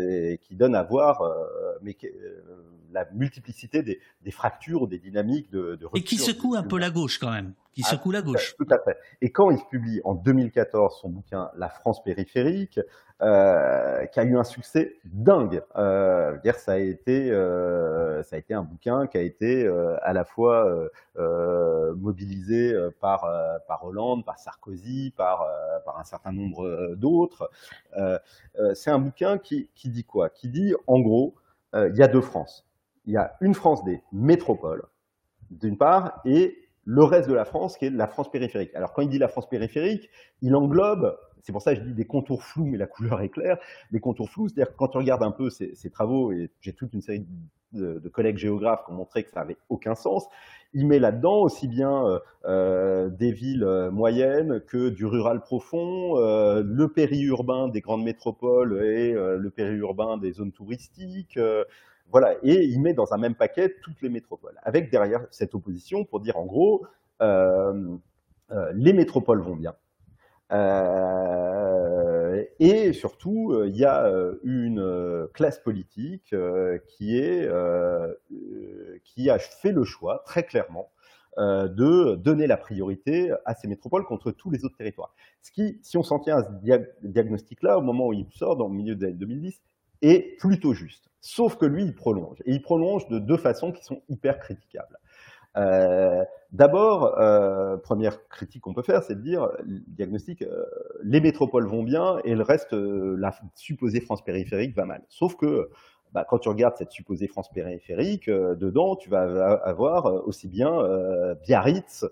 et 0.00 0.38
qui 0.42 0.54
donne 0.56 0.74
à 0.74 0.82
voir, 0.82 1.22
mais 1.82 1.96
la 2.92 3.04
multiplicité 3.12 3.82
des, 3.82 3.98
des, 4.22 4.30
fractures, 4.30 4.86
des 4.86 4.98
dynamiques 4.98 5.50
de, 5.50 5.76
de 5.76 5.86
Et 5.94 6.02
qui 6.02 6.16
secoue 6.16 6.54
un 6.54 6.62
peu 6.62 6.78
la 6.78 6.90
gauche 6.90 7.18
quand 7.18 7.30
même, 7.30 7.52
qui 7.74 7.82
ah, 7.84 7.90
secoue 7.90 8.10
la 8.10 8.22
gauche. 8.22 8.54
Tout 8.56 8.66
à 8.70 8.78
fait. 8.78 8.96
Et 9.20 9.30
quand 9.30 9.50
il 9.50 9.62
publie 9.70 10.00
en 10.04 10.14
2014 10.14 11.00
son 11.00 11.08
bouquin 11.08 11.50
La 11.56 11.68
France 11.68 12.02
périphérique, 12.02 12.80
euh, 13.22 14.06
qui 14.06 14.20
a 14.20 14.24
eu 14.24 14.36
un 14.36 14.44
succès 14.44 14.96
dingue. 15.04 15.62
Euh, 15.76 16.36
dire 16.38 16.56
ça 16.56 16.72
a 16.72 16.78
été 16.78 17.30
euh, 17.30 18.22
ça 18.22 18.36
a 18.36 18.38
été 18.38 18.54
un 18.54 18.62
bouquin 18.62 19.06
qui 19.06 19.18
a 19.18 19.22
été 19.22 19.64
euh, 19.64 19.96
à 20.02 20.12
la 20.12 20.24
fois 20.24 20.66
euh, 20.66 20.88
euh 21.18 21.94
mobilisé 21.94 22.74
par 23.00 23.28
par 23.68 23.84
Hollande, 23.84 24.24
par 24.24 24.38
Sarkozy, 24.38 25.12
par 25.16 25.46
par 25.84 25.98
un 25.98 26.04
certain 26.04 26.32
nombre 26.32 26.94
d'autres. 26.96 27.50
c'est 28.74 28.90
un 28.90 28.98
bouquin 28.98 29.38
qui 29.38 29.70
qui 29.74 29.90
dit 29.90 30.04
quoi? 30.04 30.28
Qui 30.28 30.48
dit 30.48 30.74
en 30.86 31.00
gros 31.00 31.34
il 31.74 31.96
y 31.96 32.02
a 32.02 32.08
deux 32.08 32.20
France 32.20 32.66
il 33.06 33.12
y 33.12 33.16
a 33.16 33.36
une 33.40 33.54
France 33.54 33.84
des 33.84 34.02
métropoles, 34.12 34.84
d'une 35.50 35.76
part, 35.76 36.20
et 36.24 36.63
le 36.84 37.04
reste 37.04 37.28
de 37.28 37.34
la 37.34 37.44
France 37.44 37.76
qui 37.76 37.86
est 37.86 37.90
la 37.90 38.06
France 38.06 38.30
périphérique. 38.30 38.74
Alors 38.74 38.92
quand 38.92 39.02
il 39.02 39.08
dit 39.08 39.18
la 39.18 39.28
France 39.28 39.48
périphérique, 39.48 40.10
il 40.42 40.54
englobe, 40.54 41.16
c'est 41.42 41.52
pour 41.52 41.62
ça 41.62 41.74
que 41.74 41.80
je 41.80 41.86
dis 41.86 41.94
des 41.94 42.06
contours 42.06 42.42
flous, 42.42 42.66
mais 42.66 42.78
la 42.78 42.86
couleur 42.88 43.20
est 43.20 43.28
claire, 43.28 43.58
des 43.90 44.00
contours 44.00 44.30
flous, 44.30 44.48
c'est-à-dire 44.48 44.74
quand 44.76 44.88
tu 44.88 44.98
regardes 44.98 45.22
un 45.22 45.30
peu 45.30 45.50
ces, 45.50 45.90
travaux, 45.90 46.32
et 46.32 46.50
j'ai 46.60 46.72
toute 46.72 46.92
une 46.92 47.02
série 47.02 47.26
de, 47.72 48.08
collègues 48.08 48.36
géographes 48.36 48.84
qui 48.84 48.92
ont 48.92 48.96
montré 48.96 49.24
que 49.24 49.30
ça 49.30 49.40
n'avait 49.40 49.56
aucun 49.68 49.94
sens, 49.94 50.26
il 50.74 50.86
met 50.86 50.98
là-dedans 50.98 51.42
aussi 51.42 51.68
bien 51.68 52.06
euh, 52.06 52.18
euh, 52.44 53.08
des 53.08 53.32
villes 53.32 53.64
euh, 53.64 53.90
moyennes 53.90 54.60
que 54.66 54.88
du 54.88 55.06
rural 55.06 55.40
profond, 55.40 56.16
le 56.16 56.86
périurbain 56.88 57.68
des 57.68 57.80
grandes 57.80 58.04
métropoles 58.04 58.84
et 58.84 59.12
le 59.12 59.50
périurbain 59.50 60.18
des 60.18 60.32
zones 60.32 60.52
touristiques, 60.52 61.38
voilà, 62.10 62.34
et 62.42 62.64
il 62.64 62.80
met 62.80 62.94
dans 62.94 63.12
un 63.12 63.18
même 63.18 63.34
paquet 63.34 63.74
toutes 63.82 64.00
les 64.02 64.08
métropoles, 64.08 64.58
avec 64.62 64.90
derrière 64.90 65.26
cette 65.30 65.54
opposition 65.54 66.04
pour 66.04 66.20
dire 66.20 66.36
en 66.36 66.44
gros, 66.44 66.86
euh, 67.22 67.96
euh, 68.50 68.72
les 68.74 68.92
métropoles 68.92 69.40
vont 69.40 69.56
bien. 69.56 69.74
Euh, 70.52 72.44
et 72.60 72.92
surtout, 72.92 73.64
il 73.64 73.76
y 73.76 73.84
a 73.84 74.08
une 74.44 75.28
classe 75.32 75.58
politique 75.58 76.34
qui, 76.88 77.18
est, 77.18 77.48
qui 79.02 79.30
a 79.30 79.38
fait 79.38 79.72
le 79.72 79.84
choix, 79.84 80.22
très 80.24 80.44
clairement, 80.44 80.90
de 81.38 82.14
donner 82.14 82.46
la 82.46 82.56
priorité 82.56 83.34
à 83.44 83.54
ces 83.54 83.66
métropoles 83.66 84.04
contre 84.04 84.30
tous 84.30 84.50
les 84.50 84.64
autres 84.64 84.76
territoires. 84.76 85.14
Ce 85.42 85.50
qui, 85.50 85.80
si 85.82 85.96
on 85.96 86.02
s'en 86.02 86.20
tient 86.20 86.38
à 86.38 86.44
ce 86.44 87.08
diagnostic-là, 87.08 87.78
au 87.78 87.82
moment 87.82 88.08
où 88.08 88.12
il 88.12 88.26
sort, 88.30 88.56
dans 88.56 88.68
le 88.68 88.74
milieu 88.74 88.94
années 88.94 89.14
2010, 89.14 89.60
est 90.10 90.38
plutôt 90.38 90.74
juste. 90.74 91.10
Sauf 91.20 91.56
que 91.56 91.64
lui, 91.64 91.84
il 91.84 91.94
prolonge. 91.94 92.38
Et 92.44 92.52
il 92.52 92.62
prolonge 92.62 93.08
de 93.08 93.18
deux 93.18 93.38
façons 93.38 93.72
qui 93.72 93.82
sont 93.82 94.02
hyper 94.08 94.38
critiquables. 94.38 94.98
Euh, 95.56 96.24
D'abord, 96.52 97.18
euh, 97.18 97.76
première 97.78 98.28
critique 98.28 98.62
qu'on 98.62 98.74
peut 98.74 98.82
faire, 98.82 99.02
c'est 99.02 99.16
de 99.16 99.20
dire, 99.20 99.48
diagnostic, 99.88 100.42
euh, 100.42 100.64
les 101.02 101.20
métropoles 101.20 101.66
vont 101.66 101.82
bien 101.82 102.20
et 102.22 102.36
le 102.36 102.42
reste, 102.44 102.72
la 102.72 103.34
supposée 103.56 104.00
France 104.00 104.22
périphérique 104.22 104.76
va 104.76 104.84
mal. 104.84 105.02
Sauf 105.08 105.34
que 105.34 105.70
bah, 106.12 106.24
quand 106.28 106.38
tu 106.38 106.48
regardes 106.48 106.76
cette 106.76 106.92
supposée 106.92 107.26
France 107.26 107.50
périphérique, 107.50 108.30
dedans, 108.30 108.94
tu 108.94 109.10
vas 109.10 109.54
avoir 109.64 110.28
aussi 110.28 110.46
bien 110.46 110.78
Biarritz 111.42 112.04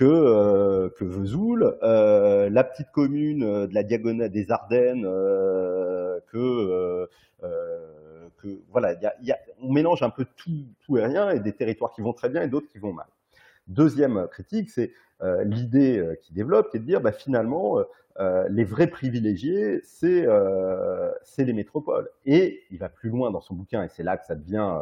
que, 0.00 0.88
que 0.96 1.04
Vesoul, 1.04 1.76
la 1.82 2.64
petite 2.64 2.90
commune 2.90 3.66
de 3.66 3.74
la 3.74 3.82
diagonale 3.82 4.30
des 4.30 4.50
Ardennes, 4.50 5.02
que 6.26 7.08
que 8.38 8.62
voilà, 8.70 8.94
y 8.94 9.32
a, 9.32 9.38
on 9.60 9.70
mélange 9.70 10.02
un 10.02 10.08
peu 10.08 10.24
tout, 10.36 10.64
tout 10.86 10.96
et 10.96 11.04
rien, 11.04 11.30
et 11.30 11.40
des 11.40 11.52
territoires 11.52 11.92
qui 11.92 12.00
vont 12.00 12.14
très 12.14 12.30
bien 12.30 12.42
et 12.42 12.48
d'autres 12.48 12.68
qui 12.68 12.78
vont 12.78 12.94
mal. 12.94 13.08
Deuxième 13.66 14.26
critique, 14.28 14.70
c'est 14.70 14.92
l'idée 15.44 16.16
qui 16.22 16.32
développe, 16.32 16.70
qui 16.70 16.76
est 16.78 16.80
de 16.80 16.84
dire, 16.84 17.00
bah, 17.00 17.12
finalement, 17.12 17.78
les 18.48 18.64
vrais 18.64 18.86
privilégiés, 18.86 19.80
c'est 19.82 20.26
les 21.38 21.52
métropoles. 21.52 22.08
Et 22.26 22.62
il 22.70 22.78
va 22.78 22.88
plus 22.88 23.10
loin 23.10 23.30
dans 23.30 23.40
son 23.40 23.54
bouquin, 23.54 23.82
et 23.84 23.88
c'est 23.88 24.02
là 24.02 24.16
que 24.16 24.26
ça 24.26 24.34
devient 24.34 24.78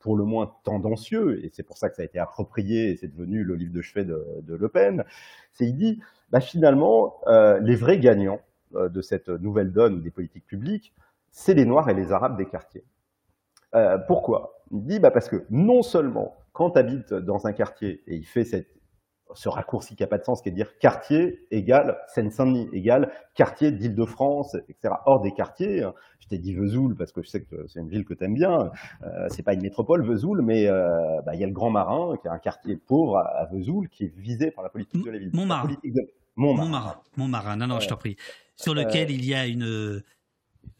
pour 0.00 0.16
le 0.16 0.24
moins 0.24 0.54
tendancieux, 0.64 1.44
et 1.44 1.50
c'est 1.52 1.62
pour 1.62 1.78
ça 1.78 1.88
que 1.90 1.96
ça 1.96 2.02
a 2.02 2.04
été 2.04 2.18
approprié, 2.18 2.90
et 2.90 2.96
c'est 2.96 3.08
devenu 3.08 3.44
le 3.44 3.54
livre 3.54 3.72
de 3.72 3.82
chevet 3.82 4.04
de, 4.04 4.24
de 4.42 4.54
Le 4.54 4.68
Pen, 4.68 5.04
c'est 5.52 5.66
il 5.66 5.76
dit, 5.76 6.00
bah, 6.30 6.40
finalement, 6.40 7.20
les 7.60 7.76
vrais 7.76 7.98
gagnants 7.98 8.40
de 8.74 9.02
cette 9.02 9.28
nouvelle 9.28 9.72
donne 9.72 10.00
des 10.00 10.10
politiques 10.10 10.46
publiques, 10.46 10.94
c'est 11.30 11.54
les 11.54 11.64
Noirs 11.64 11.88
et 11.88 11.94
les 11.94 12.12
Arabes 12.12 12.36
des 12.36 12.46
quartiers. 12.46 12.84
Euh, 13.74 13.98
pourquoi? 13.98 14.62
Il 14.70 14.84
dit 14.84 15.00
bah 15.00 15.10
parce 15.10 15.28
que 15.28 15.44
non 15.50 15.82
seulement 15.82 16.36
quand 16.52 16.72
tu 16.72 16.78
habites 16.78 17.14
dans 17.14 17.46
un 17.46 17.52
quartier, 17.52 18.02
et 18.06 18.16
il 18.16 18.26
fait 18.26 18.44
cette, 18.44 18.68
ce 19.34 19.48
raccourci 19.48 19.96
qui 19.96 20.02
n'a 20.02 20.06
pas 20.06 20.18
de 20.18 20.24
sens, 20.24 20.42
qui 20.42 20.48
est 20.48 20.52
de 20.52 20.56
dire 20.56 20.78
quartier 20.78 21.46
égale 21.50 21.98
Seine-Saint-Denis, 22.08 22.68
égale 22.72 23.12
quartier 23.34 23.72
d'Île-de-France, 23.72 24.56
etc. 24.68 24.94
Hors 25.06 25.20
des 25.20 25.32
quartiers, 25.32 25.86
je 26.20 26.28
t'ai 26.28 26.38
dit 26.38 26.54
Vesoul 26.54 26.96
parce 26.96 27.12
que 27.12 27.22
je 27.22 27.28
sais 27.28 27.42
que 27.42 27.66
c'est 27.66 27.80
une 27.80 27.88
ville 27.88 28.04
que 28.04 28.14
tu 28.14 28.24
aimes 28.24 28.34
bien, 28.34 28.70
euh, 29.02 29.28
c'est 29.30 29.42
pas 29.42 29.54
une 29.54 29.62
métropole 29.62 30.04
Vesoul, 30.04 30.42
mais 30.42 30.66
euh, 30.66 31.20
bah, 31.22 31.34
il 31.34 31.40
y 31.40 31.44
a 31.44 31.46
le 31.46 31.52
Grand 31.52 31.70
Marin, 31.70 32.16
qui 32.20 32.28
est 32.28 32.30
un 32.30 32.38
quartier 32.38 32.76
pauvre 32.76 33.18
à, 33.18 33.46
Vesoul, 33.52 33.88
qui 33.88 34.04
est 34.04 34.16
visé 34.16 34.50
par 34.50 34.64
la 34.64 34.70
politique 34.70 35.04
de 35.04 35.10
la 35.10 35.18
ville. 35.18 35.30
Montmarin. 35.32 35.68
Montmarin. 36.36 36.96
Montmarin. 37.16 37.56
Non, 37.56 37.66
non, 37.66 37.80
je 37.80 37.88
t'en 37.88 37.96
prie. 37.96 38.16
Sur 38.56 38.74
lequel 38.74 39.10
il 39.10 39.24
y 39.24 39.34
a 39.34 39.46
une 39.46 40.02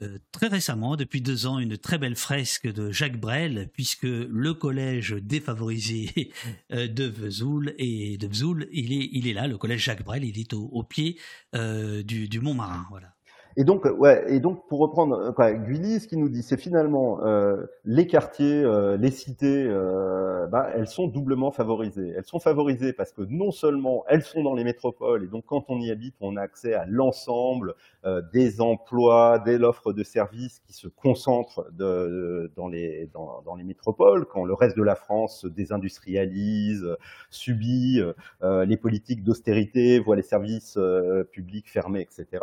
euh, 0.02 0.18
très 0.32 0.48
récemment, 0.48 0.96
depuis 0.96 1.20
deux 1.20 1.46
ans, 1.46 1.59
une 1.59 1.78
très 1.78 1.98
belle 1.98 2.16
fresque 2.16 2.66
de 2.66 2.90
Jacques 2.90 3.20
Brel, 3.20 3.70
puisque 3.72 4.02
le 4.02 4.52
collège 4.52 5.12
défavorisé 5.12 6.32
euh, 6.72 6.88
de 6.88 7.04
Vesoul 7.04 7.74
et 7.78 8.16
de 8.18 8.26
Vesoul, 8.26 8.68
il 8.72 8.92
est, 8.92 9.09
il 9.12 9.28
est 9.28 9.32
là, 9.32 9.46
le 9.46 9.59
collège 9.59 9.84
Jacques 9.84 10.04
Brel, 10.04 10.24
il 10.24 10.38
est 10.38 10.52
au, 10.54 10.82
pied 10.82 11.18
euh, 11.54 12.02
du, 12.02 12.28
du 12.28 12.40
Mont 12.40 12.54
Marin, 12.54 12.86
voilà. 12.90 13.14
Et 13.56 13.64
donc, 13.64 13.84
ouais, 13.84 14.24
et 14.28 14.40
donc 14.40 14.66
pour 14.66 14.80
reprendre 14.80 15.14
euh, 15.16 15.32
quoi, 15.32 15.52
Guilly, 15.52 16.00
ce 16.00 16.08
qu'il 16.08 16.18
nous 16.18 16.30
dit, 16.30 16.42
c'est 16.42 16.56
finalement 16.56 17.22
euh, 17.24 17.66
les 17.84 18.06
quartiers, 18.06 18.62
euh, 18.64 18.96
les 18.96 19.10
cités, 19.10 19.66
euh, 19.68 20.46
bah, 20.46 20.70
elles 20.74 20.86
sont 20.86 21.06
doublement 21.06 21.50
favorisées. 21.50 22.14
Elles 22.16 22.24
sont 22.24 22.40
favorisées 22.40 22.94
parce 22.94 23.12
que 23.12 23.22
non 23.28 23.50
seulement 23.50 24.04
elles 24.08 24.22
sont 24.22 24.42
dans 24.42 24.54
les 24.54 24.64
métropoles, 24.64 25.24
et 25.24 25.26
donc 25.26 25.44
quand 25.46 25.64
on 25.68 25.78
y 25.80 25.90
habite, 25.90 26.14
on 26.20 26.36
a 26.36 26.40
accès 26.40 26.72
à 26.72 26.86
l'ensemble 26.86 27.74
euh, 28.06 28.22
des 28.32 28.62
emplois, 28.62 29.38
de 29.38 29.52
l'offre 29.52 29.92
de 29.92 30.02
services 30.02 30.60
qui 30.60 30.72
se 30.72 30.88
concentrent 30.88 31.66
de, 31.72 32.50
dans, 32.56 32.68
les, 32.68 33.10
dans, 33.12 33.42
dans, 33.44 33.54
les 33.54 33.64
métropoles, 33.64 34.24
quand 34.24 34.44
le 34.44 34.54
reste 34.54 34.78
de 34.78 34.82
la 34.82 34.94
France 34.94 35.40
se 35.42 35.46
désindustrialise, 35.46 36.86
subit 37.28 38.02
euh, 38.42 38.64
les 38.64 38.78
politiques 38.78 39.22
d'austérité, 39.22 39.98
voit 39.98 40.16
les 40.16 40.22
services 40.22 40.78
publics 41.32 41.68
fermés, 41.70 42.00
etc. 42.00 42.40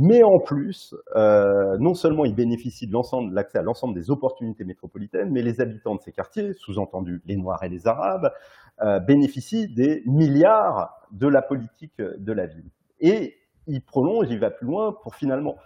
Mais 0.00 0.17
en 0.22 0.38
plus, 0.38 0.94
euh, 1.16 1.76
non 1.78 1.94
seulement 1.94 2.24
ils 2.24 2.34
bénéficient 2.34 2.86
de 2.86 2.92
l'ensemble, 2.92 3.34
l'accès 3.34 3.58
à 3.58 3.62
l'ensemble 3.62 3.94
des 3.94 4.10
opportunités 4.10 4.64
métropolitaines, 4.64 5.30
mais 5.30 5.42
les 5.42 5.60
habitants 5.60 5.94
de 5.94 6.00
ces 6.00 6.12
quartiers, 6.12 6.52
sous-entendu 6.54 7.22
les 7.26 7.36
Noirs 7.36 7.62
et 7.62 7.68
les 7.68 7.86
Arabes, 7.86 8.30
euh, 8.82 9.00
bénéficient 9.00 9.68
des 9.68 10.02
milliards 10.06 11.06
de 11.10 11.26
la 11.26 11.42
politique 11.42 11.96
de 11.98 12.32
la 12.32 12.46
ville. 12.46 12.70
Et 13.00 13.36
il 13.66 13.82
prolonge, 13.82 14.26
il 14.30 14.38
va 14.38 14.50
plus 14.50 14.66
loin 14.66 14.92
pour 15.02 15.14
finalement 15.14 15.56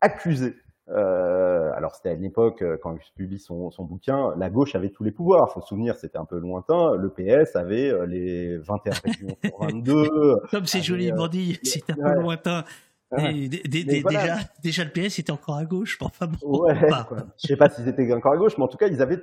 accuser 0.00 0.54
euh, 0.90 1.72
alors 1.74 1.94
c'était 1.94 2.10
à 2.10 2.12
une 2.12 2.24
époque, 2.24 2.62
quand 2.82 2.94
il 2.94 3.12
publie 3.14 3.38
son, 3.38 3.70
son, 3.70 3.84
bouquin, 3.84 4.34
la 4.36 4.50
gauche 4.50 4.74
avait 4.74 4.90
tous 4.90 5.02
les 5.02 5.12
pouvoirs. 5.12 5.46
Il 5.48 5.54
faut 5.54 5.62
se 5.62 5.68
souvenir, 5.68 5.96
c'était 5.96 6.18
un 6.18 6.26
peu 6.26 6.38
lointain. 6.38 6.94
Le 6.96 7.08
PS 7.08 7.56
avait 7.56 8.06
les 8.06 8.58
21 8.58 8.92
régions 9.02 9.36
sur 9.42 9.58
22. 9.60 10.08
Comme 10.50 10.66
c'est 10.66 10.82
joliment 10.82 11.26
dit, 11.26 11.58
c'était 11.62 11.94
un 11.94 12.12
peu 12.12 12.20
lointain 12.20 12.64
déjà, 13.12 14.38
déjà, 14.62 14.84
le 14.84 14.90
PS 14.90 15.18
était 15.18 15.30
encore 15.30 15.56
à 15.56 15.64
gauche. 15.64 15.98
Enfin, 16.00 16.26
bon, 16.26 16.64
ouais, 16.64 16.74
je 17.42 17.46
sais 17.46 17.56
pas 17.56 17.68
s'ils 17.68 17.88
étaient 17.88 18.12
encore 18.12 18.32
à 18.32 18.36
gauche, 18.36 18.56
mais 18.58 18.64
en 18.64 18.68
tout 18.68 18.76
cas, 18.76 18.88
ils 18.88 19.02
avaient 19.02 19.22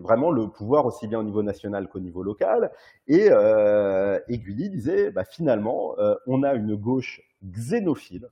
vraiment 0.00 0.30
le 0.30 0.48
pouvoir 0.48 0.86
aussi 0.86 1.06
bien 1.08 1.18
au 1.18 1.22
niveau 1.22 1.42
national 1.42 1.88
qu'au 1.88 2.00
niveau 2.00 2.22
local. 2.22 2.70
Et, 3.08 3.28
euh, 3.30 4.18
disait, 4.28 5.10
bah, 5.10 5.24
finalement, 5.24 5.94
euh, 5.98 6.14
on 6.26 6.42
a 6.42 6.54
une 6.54 6.76
gauche 6.76 7.22
xénophile 7.44 8.28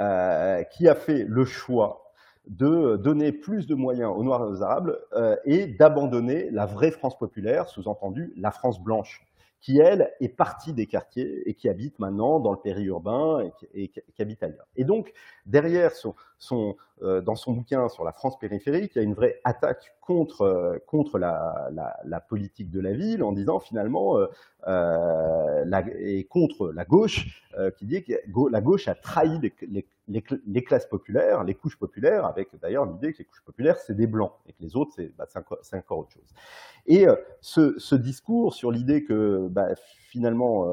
euh, 0.00 0.62
qui 0.64 0.88
a 0.88 0.94
fait 0.94 1.24
le 1.24 1.44
choix 1.44 2.12
de 2.48 2.96
donner 2.96 3.32
plus 3.32 3.66
de 3.66 3.74
moyens 3.74 4.12
aux 4.14 4.22
Noirs 4.22 4.42
et 4.42 4.48
aux 4.48 4.62
Arabes 4.62 4.98
euh, 5.14 5.36
et 5.44 5.66
d'abandonner 5.66 6.48
la 6.50 6.66
vraie 6.66 6.90
France 6.90 7.18
populaire, 7.18 7.68
sous-entendu 7.68 8.32
la 8.36 8.50
France 8.50 8.80
blanche 8.80 9.26
qui, 9.66 9.80
elle, 9.80 10.12
est 10.20 10.28
partie 10.28 10.72
des 10.72 10.86
quartiers 10.86 11.42
et 11.48 11.54
qui 11.54 11.68
habite 11.68 11.98
maintenant 11.98 12.38
dans 12.38 12.52
le 12.52 12.56
périurbain 12.56 13.50
et 13.74 13.88
qui, 13.88 14.22
habite 14.22 14.40
ailleurs. 14.44 14.68
Et 14.76 14.84
donc, 14.84 15.12
derrière 15.44 15.90
son, 15.90 16.14
euh, 17.02 17.20
dans 17.20 17.34
son 17.34 17.52
bouquin 17.52 17.88
sur 17.88 18.04
la 18.04 18.12
France 18.12 18.38
périphérique, 18.38 18.92
il 18.94 18.98
y 18.98 19.00
a 19.00 19.04
une 19.04 19.14
vraie 19.14 19.40
attaque 19.44 19.94
contre, 20.00 20.42
euh, 20.42 20.78
contre 20.86 21.18
la, 21.18 22.24
politique 22.28 22.70
de 22.70 22.80
la 22.80 22.92
ville 22.92 23.22
en 23.22 23.32
disant 23.32 23.58
finalement, 23.58 24.18
euh, 24.66 25.86
et 25.98 26.24
contre 26.24 26.72
la 26.72 26.84
gauche, 26.84 27.42
qui 27.78 27.86
dit 27.86 28.02
que 28.02 28.12
la 28.50 28.60
gauche 28.60 28.88
a 28.88 28.94
trahi 28.94 29.40
les, 30.08 30.62
classes 30.62 30.86
populaires, 30.86 31.44
les 31.44 31.54
couches 31.54 31.78
populaires, 31.78 32.24
avec 32.24 32.48
d'ailleurs 32.60 32.86
l'idée 32.86 33.12
que 33.12 33.18
les 33.18 33.24
couches 33.24 33.44
populaires, 33.44 33.78
c'est 33.78 33.96
des 33.96 34.06
blancs, 34.06 34.32
et 34.46 34.52
que 34.52 34.62
les 34.62 34.76
autres, 34.76 34.92
c'est 34.96 35.14
bah, 35.16 35.26
encore, 35.34 35.98
autre 35.98 36.12
chose. 36.12 36.34
Et 36.86 37.06
ce, 37.40 37.74
ce, 37.78 37.94
discours 37.94 38.54
sur 38.54 38.70
l'idée 38.70 39.04
que 39.04 39.48
bah, 39.48 39.68
finalement, 40.10 40.66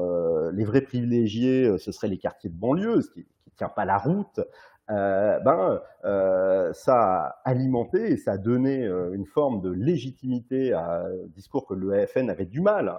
les 0.50 0.64
vrais 0.64 0.82
privilégiés, 0.82 1.78
ce 1.78 1.92
seraient 1.92 2.08
les 2.08 2.18
quartiers 2.18 2.50
de 2.50 2.56
banlieue, 2.56 3.02
ce 3.02 3.10
qui 3.10 3.20
ne 3.20 3.56
tient 3.56 3.68
pas 3.68 3.84
la 3.84 3.98
route, 3.98 4.40
euh, 4.90 5.38
ben, 5.40 5.80
euh, 6.04 6.70
ça 6.74 6.94
a 6.94 7.28
alimenté 7.44 8.12
et 8.12 8.16
ça 8.18 8.32
a 8.32 8.38
donné 8.38 8.84
euh, 8.84 9.14
une 9.14 9.24
forme 9.24 9.62
de 9.62 9.70
légitimité 9.70 10.74
à 10.74 11.04
un 11.06 11.26
discours 11.28 11.66
que 11.66 11.72
le 11.72 12.04
FN 12.06 12.28
avait 12.28 12.44
du 12.44 12.60
mal 12.60 12.90
hein, 12.90 12.98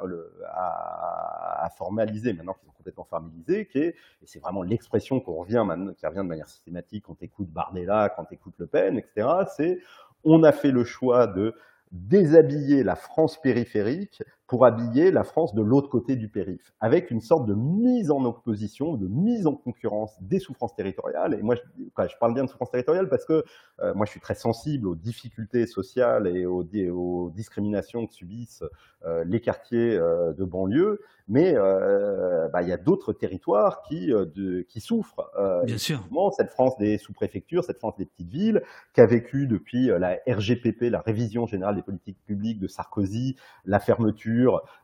à, 0.51 1.69
formaliser, 1.77 2.33
maintenant 2.33 2.53
qu'ils 2.53 2.65
sont 2.67 2.73
complètement 2.75 3.05
est, 3.05 3.75
et 3.75 3.95
c'est 4.23 4.39
vraiment 4.39 4.63
l'expression 4.63 5.19
qu'on 5.19 5.35
revient 5.35 5.63
qui 5.97 6.07
revient 6.07 6.17
de 6.17 6.23
manière 6.23 6.47
systématique 6.47 7.05
quand 7.05 7.17
on 7.21 7.25
écoute 7.25 7.49
Bardella, 7.49 8.11
quand 8.15 8.31
écoute 8.31 8.55
Le 8.57 8.65
Pen, 8.65 8.97
etc., 8.97 9.27
c'est 9.55 9.79
on 10.23 10.41
a 10.41 10.51
fait 10.51 10.71
le 10.71 10.83
choix 10.83 11.27
de 11.27 11.53
déshabiller 11.91 12.83
la 12.83 12.95
France 12.95 13.39
périphérique 13.39 14.23
pour 14.47 14.65
habiller 14.65 15.11
la 15.11 15.23
France 15.23 15.55
de 15.55 15.61
l'autre 15.61 15.89
côté 15.89 16.15
du 16.15 16.29
périph', 16.29 16.73
avec 16.79 17.09
une 17.09 17.21
sorte 17.21 17.47
de 17.47 17.55
mise 17.55 18.11
en 18.11 18.23
opposition, 18.25 18.95
de 18.95 19.07
mise 19.07 19.47
en 19.47 19.55
concurrence 19.55 20.15
des 20.21 20.39
souffrances 20.39 20.75
territoriales. 20.75 21.33
Et 21.33 21.41
moi, 21.41 21.55
je, 21.55 21.61
je 22.07 22.17
parle 22.19 22.33
bien 22.33 22.43
de 22.43 22.49
souffrances 22.49 22.71
territoriales 22.71 23.09
parce 23.09 23.25
que 23.25 23.43
euh, 23.81 23.93
moi, 23.95 24.05
je 24.05 24.11
suis 24.11 24.19
très 24.19 24.35
sensible 24.35 24.87
aux 24.87 24.95
difficultés 24.95 25.65
sociales 25.65 26.27
et 26.27 26.45
aux, 26.45 26.63
aux 26.93 27.31
discriminations 27.31 28.05
que 28.05 28.13
subissent 28.13 28.63
euh, 29.05 29.23
les 29.25 29.41
quartiers 29.41 29.95
euh, 29.95 30.33
de 30.33 30.45
banlieue, 30.45 31.01
mais 31.27 31.55
bah, 31.55 32.61
il 32.61 32.69
y 32.69 32.71
a 32.71 32.77
d'autres 32.77 33.11
territoires 33.11 33.81
qui, 33.81 34.07
de, 34.09 34.61
qui 34.69 34.79
souffrent. 34.79 35.21
bien 35.65 35.79
sûr. 35.79 36.03
Cette 36.37 36.51
France 36.51 36.77
des 36.77 36.99
sous-préfectures, 36.99 37.63
cette 37.63 37.79
France 37.79 37.95
des 37.97 38.05
petites 38.05 38.29
villes, 38.29 38.61
qui 38.93 39.01
a 39.01 39.07
vécu 39.07 39.47
depuis 39.47 39.87
la 39.87 40.19
RGPP, 40.27 40.83
la 40.91 41.01
révision 41.01 41.47
générale 41.47 41.75
des 41.75 41.81
politiques 41.81 42.19
publiques 42.25 42.59
de 42.59 42.67
Sarkozy, 42.67 43.37
la 43.65 43.79
fermeture 43.79 44.34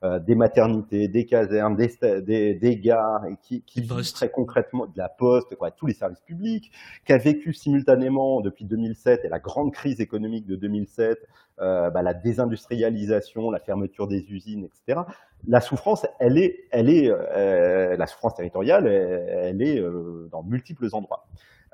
euh, 0.04 0.20
des 0.20 0.36
maternités, 0.36 1.08
des 1.08 1.26
casernes, 1.26 1.76
des, 1.76 2.22
des, 2.22 2.54
des 2.56 2.78
gares, 2.78 3.26
et 3.26 3.36
qui, 3.42 3.62
qui 3.62 3.88
très 4.14 4.30
concrètement 4.30 4.86
de 4.86 4.98
la 4.98 5.10
poste, 5.10 5.56
quoi, 5.56 5.72
tous 5.72 5.86
les 5.86 5.94
services 5.94 6.22
publics, 6.22 6.72
qui 7.06 7.14
a 7.14 7.18
vécu 7.18 7.54
simultanément 7.54 8.42
depuis 8.42 8.66
2007 8.66 9.26
et 9.26 9.30
la 9.30 9.40
grande 9.40 9.74
crise 9.74 10.00
économique 10.02 10.46
de 10.46 10.56
2007, 10.56 11.20
euh, 11.60 11.90
bah, 11.90 12.02
la 12.02 12.14
désindustrialisation, 12.14 13.52
la 13.52 13.60
fermeture 13.60 14.08
des 14.08 14.32
usines, 14.32 14.66
etc. 14.66 15.02
La 15.48 15.62
souffrance, 15.62 16.06
elle 16.20 16.38
est, 16.38 16.66
elle 16.72 16.90
est, 16.90 17.10
euh, 17.10 17.96
la 17.98 18.08
souffrance 18.08 18.36
territoriale, 18.36 18.88
elle, 18.88 19.60
elle 19.60 19.62
est 19.62 19.84
dans 20.32 20.44
multiples 20.44 20.88
endroits. 20.94 21.26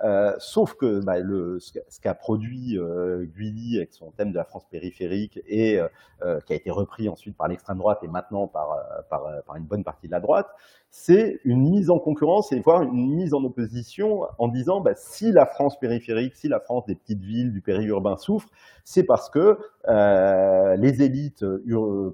Euh, 0.04 0.34
sauf 0.38 0.76
que 0.76 1.04
bah, 1.04 1.20
le, 1.20 1.60
ce 1.60 2.00
qu'a 2.00 2.14
produit 2.14 2.78
euh, 2.78 3.26
Guilly 3.36 3.78
avec 3.78 3.94
son 3.94 4.12
thème 4.12 4.32
de 4.32 4.38
la 4.38 4.44
France 4.44 4.68
périphérique 4.70 5.40
et 5.48 5.80
euh, 5.80 5.88
euh 6.22 6.40
qui 6.42 6.54
a 6.54 6.56
été 6.56 6.70
repris 6.70 7.10
ensuite 7.10 7.36
par 7.36 7.48
l'extrême 7.48 7.80
droite 7.80 8.00
et 8.04 8.08
maintenant 8.08 8.48
par, 8.48 8.74
euh, 8.74 9.02
par, 9.10 9.26
par, 9.48 9.56
une 9.56 9.64
bonne 9.64 9.84
partie 9.84 10.06
de 10.06 10.12
la 10.12 10.20
droite, 10.20 10.48
c'est 10.92 11.40
une 11.46 11.68
mise 11.68 11.90
en 11.90 11.98
concurrence 11.98 12.52
et 12.52 12.60
voire 12.60 12.84
une 12.84 13.16
mise 13.16 13.34
en 13.34 13.44
opposition 13.44 14.28
en 14.38 14.48
disant 14.50 14.82
bah, 14.82 14.94
si 14.96 15.32
la 15.32 15.48
France 15.48 15.80
périphérique, 15.80 16.36
si 16.36 16.48
la 16.48 16.60
France 16.60 16.86
des 16.86 16.96
petites 16.96 17.24
villes, 17.24 17.52
du 17.52 17.62
périurbain 17.62 18.18
souffre, 18.18 18.50
c'est 18.84 19.04
parce 19.04 19.32
que 19.32 19.58
les 19.88 21.02
élites 21.02 21.46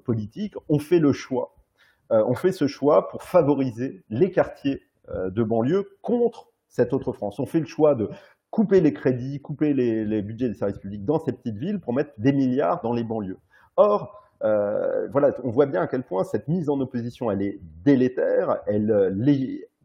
politiques 0.04 0.54
ont 0.68 0.78
fait 0.78 0.98
le 0.98 1.12
choix, 1.12 1.54
ont 2.10 2.34
fait 2.34 2.52
ce 2.52 2.66
choix 2.66 3.08
pour 3.08 3.22
favoriser 3.22 4.02
les 4.10 4.30
quartiers 4.30 4.82
de 5.08 5.42
banlieue 5.42 5.96
contre 6.02 6.48
cette 6.74 6.92
autre 6.92 7.12
France. 7.12 7.38
On 7.38 7.46
fait 7.46 7.60
le 7.60 7.66
choix 7.66 7.94
de 7.94 8.10
couper 8.50 8.80
les 8.80 8.92
crédits, 8.92 9.40
couper 9.40 9.74
les, 9.74 10.04
les 10.04 10.22
budgets 10.22 10.48
des 10.48 10.54
services 10.54 10.78
publics 10.78 11.04
dans 11.04 11.20
ces 11.20 11.32
petites 11.32 11.56
villes 11.56 11.78
pour 11.78 11.92
mettre 11.92 12.10
des 12.18 12.32
milliards 12.32 12.82
dans 12.82 12.92
les 12.92 13.04
banlieues. 13.04 13.38
Or, 13.76 14.24
voilà, 14.40 15.32
on 15.42 15.50
voit 15.50 15.66
bien 15.66 15.82
à 15.82 15.86
quel 15.86 16.02
point 16.02 16.24
cette 16.24 16.48
mise 16.48 16.68
en 16.68 16.80
opposition, 16.80 17.30
elle 17.30 17.42
est 17.42 17.60
délétère, 17.84 18.60
elle, 18.66 19.14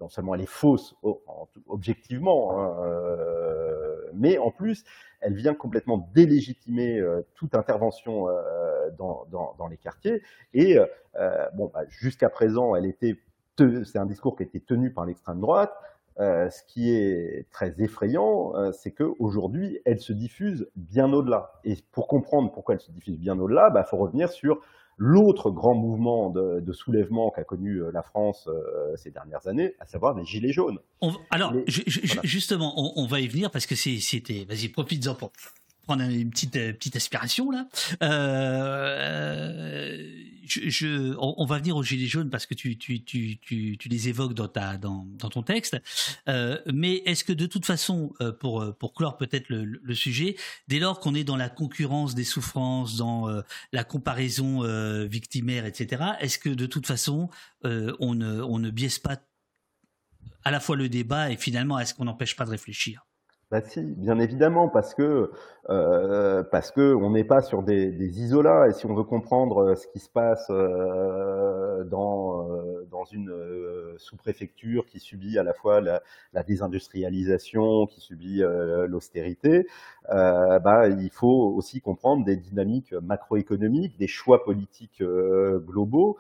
non 0.02 0.10
seulement 0.10 0.36
elle 0.36 0.42
est 0.42 0.50
fausse 0.50 0.96
objectivement, 1.68 2.60
hein, 2.60 2.76
mais 4.14 4.38
en 4.38 4.52
plus, 4.52 4.84
elle 5.22 5.34
vient 5.34 5.54
complètement 5.54 6.10
délégitimer 6.14 7.02
toute 7.36 7.56
intervention 7.56 8.28
dans, 8.98 9.68
les 9.70 9.78
quartiers. 9.78 10.22
Et 10.54 10.78
bon, 11.54 11.72
bah, 11.74 11.84
jusqu'à 11.88 12.30
présent, 12.30 12.76
elle 12.76 12.86
était, 12.86 13.18
c'est 13.58 13.98
un 13.98 14.06
discours 14.06 14.36
qui 14.36 14.44
été 14.44 14.60
tenu 14.60 14.92
par 14.92 15.06
l'extrême 15.06 15.40
droite. 15.40 15.74
Euh, 16.20 16.50
ce 16.50 16.64
qui 16.68 16.92
est 16.92 17.48
très 17.50 17.74
effrayant, 17.80 18.54
euh, 18.56 18.74
c'est 18.74 18.92
qu'aujourd'hui, 18.92 19.80
elle 19.86 20.02
se 20.02 20.12
diffuse 20.12 20.70
bien 20.76 21.14
au-delà. 21.14 21.54
Et 21.64 21.78
pour 21.94 22.08
comprendre 22.08 22.52
pourquoi 22.52 22.76
elle 22.76 22.82
se 22.82 22.92
diffuse 22.92 23.18
bien 23.18 23.40
au-delà, 23.40 23.68
il 23.70 23.74
bah, 23.74 23.84
faut 23.84 23.96
revenir 23.96 24.30
sur 24.30 24.60
l'autre 24.98 25.50
grand 25.50 25.76
mouvement 25.76 26.30
de, 26.30 26.74
soulèvement 26.74 27.32
qu'a 27.32 27.46
connu 27.46 27.78
euh, 27.78 27.92
la 27.94 28.04
France 28.04 28.50
ces 28.96 29.12
dernières 29.12 29.48
années, 29.48 29.76
à 29.80 29.86
savoir 29.86 30.14
les 30.14 30.26
Gilets 30.26 30.52
jaunes. 30.52 30.80
alors, 31.30 31.54
justement, 31.68 32.74
on, 32.76 33.06
va 33.06 33.22
y 33.22 33.28
venir 33.30 33.50
parce 33.50 33.66
que 33.66 33.76
c'était... 33.76 34.44
Vas-y, 34.44 34.68
profites-en 34.68 35.16
pour 35.16 35.32
prendre 35.90 36.04
une 36.04 36.30
petite 36.30 36.56
euh, 36.56 36.72
petite 36.72 36.96
aspiration 36.96 37.50
là. 37.50 37.66
Euh, 38.04 39.98
on, 41.20 41.46
va 41.46 41.58
venir 41.58 41.76
aux 41.76 41.84
gilets 41.84 42.08
jaunes 42.08 42.30
parce 42.30 42.46
que 42.46 42.54
tu 42.54 42.78
tu, 42.78 43.04
tu, 43.04 43.40
tu, 43.40 43.78
tu 43.78 43.90
les 43.90 44.08
évoques 44.08 44.36
dans 44.36 44.48
ta 44.48 44.78
dans, 44.78 45.08
dans 45.18 45.30
ton 45.30 45.42
texte. 45.42 45.82
Euh, 46.28 46.60
mais 46.72 46.98
est-ce 47.06 47.24
que 47.24 47.34
de 47.34 47.48
toute 47.48 47.66
façon, 47.66 48.14
pour 48.40 48.76
pour 48.78 48.94
clore 48.94 49.18
peut-être 49.18 49.50
le, 49.50 49.64
le, 49.64 49.96
sujet, 49.96 50.36
dès 50.68 50.80
lors 50.80 51.00
qu'on 51.00 51.14
est 51.14 51.24
dans 51.24 51.38
la 51.38 51.50
concurrence 51.50 52.16
des 52.16 52.24
souffrances, 52.24 52.98
dans 52.98 53.28
la 53.72 53.84
comparaison 53.84 54.62
victimaire, 55.06 55.66
etc. 55.66 56.04
Est-ce 56.20 56.40
que 56.40 56.50
de 56.50 56.66
toute 56.66 56.88
façon, 56.88 57.30
on 57.64 58.16
ne 58.16 58.42
on 58.42 58.58
ne 58.58 58.72
biaise 58.72 58.98
pas 58.98 59.18
à 60.44 60.52
la 60.52 60.60
fois 60.60 60.76
le 60.76 60.90
débat 60.90 61.30
et 61.30 61.36
finalement 61.36 61.78
est-ce 61.78 61.94
qu'on 61.94 62.06
n'empêche 62.06 62.36
pas 62.36 62.46
de 62.46 62.52
réfléchir? 62.52 63.06
Bah 63.52 63.62
si, 63.62 63.82
bien 63.82 64.20
évidemment, 64.20 64.70
parce 64.70 64.94
que 64.94 65.32
euh, 65.70 66.42
parce 66.52 66.72
que 66.72 66.96
on 66.96 67.12
n'est 67.12 67.24
pas 67.24 67.42
sur 67.42 67.62
des, 67.62 67.92
des, 67.92 68.22
isolats 68.22 68.68
et 68.70 68.74
si 68.74 68.88
on 68.88 68.96
veut 68.96 69.04
comprendre 69.04 69.60
euh, 69.60 69.76
ce 69.76 69.86
qui 69.88 70.00
se 70.00 70.10
passe 70.10 70.48
euh, 70.50 71.84
dans 71.84 72.50
dans 72.90 73.06
une 73.06 73.32
sous-préfecture 73.98 74.88
qui 74.88 75.00
subit 75.00 75.38
à 75.38 75.44
la 75.44 75.54
fois 75.54 75.80
la, 75.80 76.02
désindustrialisation, 76.44 77.86
qui 77.86 78.02
subit 78.02 78.42
l'austérité, 78.88 79.68
bah 80.10 80.88
il 80.88 81.10
faut 81.12 81.54
aussi 81.56 81.82
comprendre 81.82 82.26
des 82.26 82.36
dynamiques 82.36 82.94
macroéconomiques, 82.94 83.98
des 83.98 84.08
choix 84.08 84.44
politiques 84.44 85.04
globaux 85.04 86.18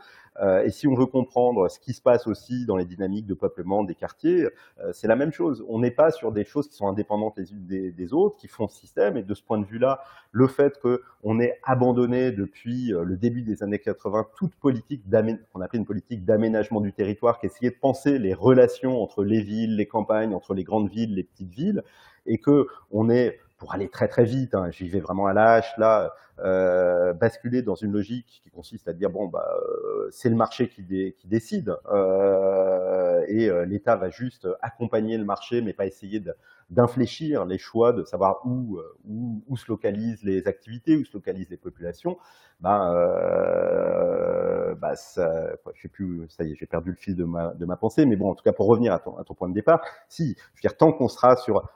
et 0.63 0.69
si 0.69 0.87
on 0.87 0.95
veut 0.95 1.05
comprendre 1.05 1.69
ce 1.69 1.79
qui 1.79 1.93
se 1.93 2.01
passe 2.01 2.27
aussi 2.27 2.65
dans 2.65 2.77
les 2.77 2.85
dynamiques 2.85 3.25
de 3.25 3.33
peuplement 3.33 3.83
des 3.83 3.95
quartiers, 3.95 4.47
c'est 4.93 5.07
la 5.07 5.17
même 5.17 5.33
chose. 5.33 5.65
On 5.67 5.79
n'est 5.79 5.91
pas 5.91 6.11
sur 6.11 6.31
des 6.31 6.45
choses 6.45 6.69
qui 6.69 6.75
sont 6.75 6.87
indépendantes 6.87 7.37
les 7.37 7.51
unes 7.51 7.65
des, 7.65 8.13
autres, 8.13 8.37
qui 8.37 8.47
font 8.47 8.67
système. 8.69 9.17
Et 9.17 9.23
de 9.23 9.33
ce 9.39 9.43
point 9.43 9.57
de 9.57 9.65
vue-là, 9.65 10.01
le 10.31 10.47
fait 10.47 10.79
qu'on 10.79 11.39
ait 11.39 11.59
abandonné 11.63 12.31
depuis 12.31 12.93
euh, 12.93 13.03
le 13.03 13.17
début 13.17 13.41
des 13.41 13.63
années 13.63 13.79
80 13.79 14.27
toute 14.37 14.55
politique 14.55 15.03
qu'on 15.51 15.61
appelait 15.61 15.79
une 15.79 15.85
politique 15.85 16.23
d'aménagement 16.23 16.81
du 16.81 16.93
territoire, 16.93 17.39
qui 17.39 17.47
essayait 17.47 17.71
de 17.71 17.79
penser 17.79 18.19
les 18.19 18.33
relations 18.33 19.01
entre 19.01 19.23
les 19.23 19.41
villes, 19.41 19.75
les 19.75 19.87
campagnes, 19.87 20.33
entre 20.33 20.53
les 20.53 20.63
grandes 20.63 20.89
villes, 20.89 21.15
les 21.15 21.23
petites 21.23 21.53
villes, 21.53 21.83
et 22.25 22.37
que 22.37 22.67
on 22.91 23.09
est 23.09 23.39
pour 23.59 23.73
aller 23.73 23.89
très 23.89 24.07
très 24.07 24.23
vite, 24.23 24.55
hein, 24.55 24.71
j'y 24.71 24.89
vais 24.89 25.01
vraiment 25.01 25.27
à 25.27 25.33
l'âge, 25.33 25.67
là, 25.77 26.13
euh, 26.39 27.13
basculer 27.13 27.61
dans 27.61 27.75
une 27.75 27.91
logique 27.91 28.39
qui 28.43 28.49
consiste 28.49 28.87
à 28.87 28.93
dire 28.93 29.09
bon 29.09 29.27
bah 29.27 29.45
euh, 29.61 30.07
c'est 30.09 30.29
le 30.29 30.35
marché 30.35 30.69
qui, 30.69 30.83
décide 31.25 31.75
euh, 31.91 33.25
et 33.27 33.49
euh, 33.49 33.65
l'État 33.65 33.97
va 33.97 34.09
juste 34.09 34.47
accompagner 34.61 35.17
le 35.17 35.25
marché 35.25 35.61
mais 35.61 35.73
pas 35.73 35.85
essayer 35.85 36.23
d'infléchir 36.69 37.45
les 37.45 37.57
choix, 37.57 37.91
de 37.91 38.03
savoir 38.03 38.41
où, 38.45 38.77
euh, 38.77 38.97
où, 39.05 39.43
où, 39.47 39.57
se 39.57 39.65
localisent 39.67 40.23
les 40.23 40.47
activités, 40.47 40.95
où 40.95 41.03
se 41.03 41.13
localisent 41.13 41.49
les 41.49 41.57
populations. 41.57 42.17
Euh, 42.65 44.28
bah 44.75 44.95
ça, 44.95 45.51
je 45.73 45.81
sais 45.81 45.87
plus, 45.87 46.27
ça 46.29 46.43
y 46.43 46.51
est, 46.51 46.55
j'ai 46.55 46.65
perdu 46.65 46.91
le 46.91 46.95
fil 46.95 47.15
de 47.15 47.23
ma, 47.23 47.53
de 47.53 47.65
ma 47.65 47.77
pensée, 47.77 48.05
mais 48.05 48.15
bon, 48.15 48.29
en 48.29 48.35
tout 48.35 48.43
cas 48.43 48.53
pour 48.53 48.67
revenir 48.67 48.93
à 48.93 48.99
ton, 48.99 49.17
à 49.17 49.23
ton 49.23 49.33
point 49.33 49.49
de 49.49 49.53
départ, 49.53 49.81
si, 50.07 50.35
je 50.53 50.59
veux 50.59 50.69
dire, 50.69 50.77
tant 50.77 50.91
qu'on 50.91 51.07
sera 51.07 51.35
sur 51.35 51.67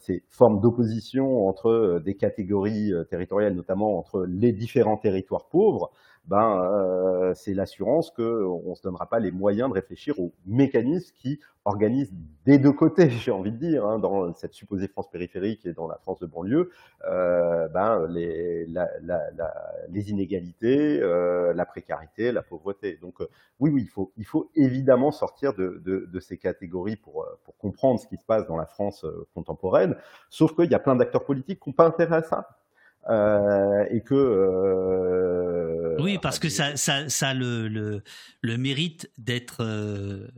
ces 0.00 0.22
formes 0.28 0.60
d'opposition 0.60 1.48
entre 1.48 2.00
des 2.04 2.14
catégories 2.14 2.92
territoriales, 3.10 3.54
notamment 3.54 3.98
entre 3.98 4.24
les 4.28 4.52
différents 4.52 4.96
territoires 4.96 5.48
pauvres, 5.48 5.90
ben, 6.28 6.62
euh, 6.62 7.32
c'est 7.34 7.54
l'assurance 7.54 8.10
qu'on 8.10 8.62
ne 8.68 8.74
se 8.74 8.82
donnera 8.82 9.08
pas 9.08 9.18
les 9.18 9.30
moyens 9.30 9.70
de 9.70 9.74
réfléchir 9.74 10.20
aux 10.20 10.32
mécanismes 10.46 11.14
qui 11.16 11.40
organisent 11.64 12.12
des 12.44 12.58
deux 12.58 12.72
côtés, 12.72 13.08
j'ai 13.10 13.30
envie 13.30 13.50
de 13.50 13.56
dire, 13.56 13.86
hein, 13.86 13.98
dans 13.98 14.32
cette 14.34 14.52
supposée 14.52 14.88
France 14.88 15.10
périphérique 15.10 15.64
et 15.64 15.72
dans 15.72 15.88
la 15.88 15.96
France 15.96 16.18
de 16.20 16.26
banlieue, 16.26 16.70
euh, 17.06 17.68
ben, 17.68 18.06
les, 18.08 18.66
la, 18.66 18.88
la, 19.02 19.22
les 19.88 20.10
inégalités, 20.10 21.00
euh, 21.00 21.54
la 21.54 21.64
précarité, 21.64 22.30
la 22.30 22.42
pauvreté. 22.42 22.98
Donc 23.00 23.22
euh, 23.22 23.28
oui, 23.58 23.70
oui, 23.70 23.82
il 23.82 23.88
faut, 23.88 24.12
il 24.18 24.26
faut 24.26 24.50
évidemment 24.54 25.10
sortir 25.10 25.54
de, 25.54 25.80
de, 25.84 26.08
de, 26.12 26.20
ces 26.20 26.36
catégories 26.36 26.96
pour, 26.96 27.26
pour 27.44 27.56
comprendre 27.56 28.00
ce 28.00 28.06
qui 28.06 28.18
se 28.18 28.24
passe 28.24 28.46
dans 28.46 28.56
la 28.56 28.66
France 28.66 29.04
euh, 29.04 29.26
contemporaine, 29.34 29.96
sauf 30.28 30.54
qu'il 30.54 30.70
y 30.70 30.74
a 30.74 30.78
plein 30.78 30.96
d'acteurs 30.96 31.24
politiques 31.24 31.60
qui 31.62 31.70
n'ont 31.70 31.74
pas 31.74 31.86
intérêt 31.86 32.16
à 32.16 32.22
ça. 32.22 32.48
Euh, 33.10 33.86
et 33.90 34.02
que 34.02 34.14
euh, 34.14 35.77
oui 35.98 36.18
parce 36.20 36.38
que 36.38 36.48
ça 36.48 36.76
ça 36.76 37.08
ça 37.08 37.34
le 37.34 37.68
le, 37.68 38.02
le 38.42 38.58
mérite 38.58 39.10
d'être 39.18 39.64
euh, 39.64 40.28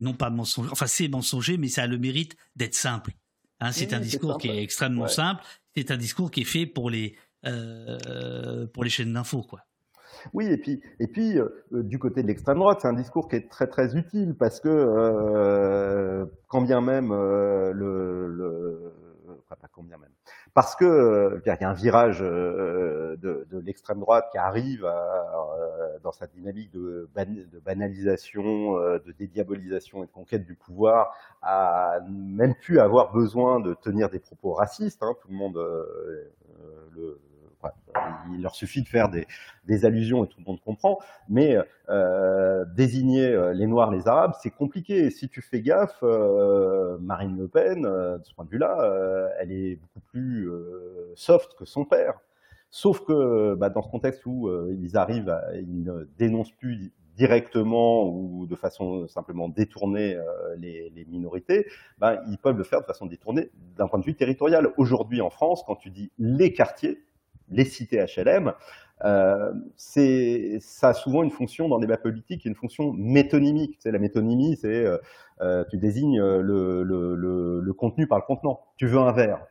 non 0.00 0.14
pas 0.14 0.30
mensonger 0.30 0.70
enfin 0.70 0.86
c'est 0.86 1.08
mensonger 1.08 1.56
mais 1.56 1.68
ça 1.68 1.82
a 1.82 1.86
le 1.86 1.98
mérite 1.98 2.36
d'être 2.56 2.74
simple. 2.74 3.12
Hein, 3.60 3.72
c'est 3.72 3.92
un 3.92 4.00
discours 4.00 4.38
qui 4.38 4.48
est 4.48 4.62
extrêmement 4.62 5.08
simple 5.08 5.42
c'est 5.76 5.90
un 5.90 5.96
discours 5.96 6.30
qui 6.30 6.42
est 6.42 6.44
fait 6.44 6.66
pour 6.66 6.90
les 6.90 7.16
pour 8.72 8.84
les 8.84 8.90
chaînes 8.90 9.12
d'infos 9.12 9.42
quoi. 9.42 9.60
Oui, 10.34 10.44
et 10.46 10.58
puis, 10.58 10.82
et 10.98 11.06
puis 11.06 11.38
du 11.70 11.98
côté 11.98 12.22
de 12.22 12.26
l'extrême 12.26 12.58
droite, 12.58 12.80
c'est 12.82 12.88
un 12.88 12.92
discours 12.92 13.26
qui 13.28 13.36
est 13.36 13.48
très 13.48 13.68
très 13.68 13.96
utile 13.96 14.34
parce 14.34 14.60
que 14.60 14.68
euh, 14.68 16.26
quand 16.48 16.60
bien 16.60 16.82
même 16.82 17.10
le, 17.10 18.26
le 18.28 18.92
pas 19.58 19.68
combien 19.72 19.98
même, 19.98 20.12
parce 20.54 20.74
que 20.74 20.84
euh, 20.84 21.42
il 21.44 21.48
y 21.48 21.64
a 21.64 21.68
un 21.68 21.74
virage 21.74 22.22
euh, 22.22 23.16
de, 23.16 23.46
de 23.50 23.58
l'extrême 23.58 24.00
droite 24.00 24.28
qui 24.32 24.38
arrive 24.38 24.84
euh, 24.84 25.98
dans 26.02 26.12
sa 26.12 26.26
dynamique 26.26 26.72
de, 26.72 27.08
de 27.16 27.58
banalisation, 27.60 28.74
de 28.76 29.12
dédiabolisation 29.18 30.02
et 30.02 30.06
de 30.06 30.10
conquête 30.12 30.44
du 30.44 30.54
pouvoir, 30.54 31.14
à 31.42 31.98
même 32.08 32.54
plus 32.54 32.80
avoir 32.80 33.12
besoin 33.12 33.60
de 33.60 33.74
tenir 33.74 34.08
des 34.08 34.18
propos 34.18 34.52
racistes. 34.52 35.02
Hein, 35.02 35.14
tout 35.20 35.28
le 35.28 35.36
monde 35.36 35.56
le 36.94 37.20
il 38.32 38.42
leur 38.42 38.54
suffit 38.54 38.82
de 38.82 38.88
faire 38.88 39.08
des, 39.08 39.26
des, 39.66 39.84
allusions 39.84 40.24
et 40.24 40.28
tout 40.28 40.38
le 40.38 40.44
monde 40.44 40.60
comprend, 40.60 40.98
mais 41.28 41.56
euh, 41.88 42.64
désigner 42.76 43.26
euh, 43.26 43.52
les 43.52 43.66
Noirs, 43.66 43.90
les 43.90 44.08
Arabes, 44.08 44.32
c'est 44.40 44.50
compliqué. 44.50 45.10
si 45.10 45.28
tu 45.28 45.42
fais 45.42 45.60
gaffe, 45.60 45.98
euh, 46.02 46.98
Marine 47.00 47.36
Le 47.36 47.48
Pen, 47.48 47.84
euh, 47.84 48.18
de 48.18 48.24
ce 48.24 48.34
point 48.34 48.44
de 48.44 48.50
vue-là, 48.50 48.80
euh, 48.82 49.28
elle 49.38 49.52
est 49.52 49.76
beaucoup 49.76 50.00
plus 50.10 50.48
soft 51.14 51.54
que 51.54 51.64
son 51.64 51.84
père. 51.84 52.20
Sauf 52.70 53.04
que 53.04 53.54
bah, 53.54 53.68
dans 53.68 53.82
ce 53.82 53.88
contexte 53.88 54.24
où 54.26 54.50
ils 54.70 54.96
arrivent, 54.96 55.28
à, 55.28 55.56
ils 55.56 55.82
ne 55.82 56.08
dénoncent 56.18 56.52
plus 56.52 56.92
directement 57.16 58.08
ou 58.08 58.46
de 58.46 58.54
façon 58.54 59.06
simplement 59.08 59.48
détournée 59.48 60.18
les, 60.56 60.90
les, 60.90 61.04
minorités, 61.04 61.66
bah, 61.98 62.22
ils 62.28 62.38
peuvent 62.38 62.56
le 62.56 62.64
faire 62.64 62.80
de 62.80 62.86
façon 62.86 63.06
détournée 63.06 63.50
d'un 63.76 63.88
point 63.88 63.98
de 63.98 64.04
vue 64.04 64.14
territorial. 64.14 64.72
Aujourd'hui 64.76 65.20
en 65.20 65.30
France, 65.30 65.62
quand 65.66 65.76
tu 65.76 65.90
dis 65.90 66.10
les 66.18 66.52
quartiers, 66.52 67.02
les 67.50 67.64
cités 67.64 68.04
HLM, 68.04 68.52
euh, 69.04 69.52
ça 69.76 70.88
a 70.88 70.94
souvent 70.94 71.22
une 71.22 71.30
fonction 71.30 71.68
dans 71.68 71.76
le 71.76 71.86
débat 71.86 71.96
politique, 71.96 72.44
une 72.44 72.54
fonction 72.54 72.92
métonymique. 72.92 73.76
Tu 73.76 73.82
sais, 73.82 73.90
la 73.90 73.98
métonymie, 73.98 74.56
c'est 74.56 74.84
euh, 74.84 74.98
euh, 75.40 75.64
tu 75.70 75.78
désignes 75.78 76.20
le, 76.20 76.82
le, 76.82 77.72
contenu 77.72 78.06
par 78.06 78.18
le 78.18 78.24
contenant. 78.24 78.60
Tu 78.76 78.86
veux 78.86 78.98
un 78.98 79.12
verre. 79.12 79.46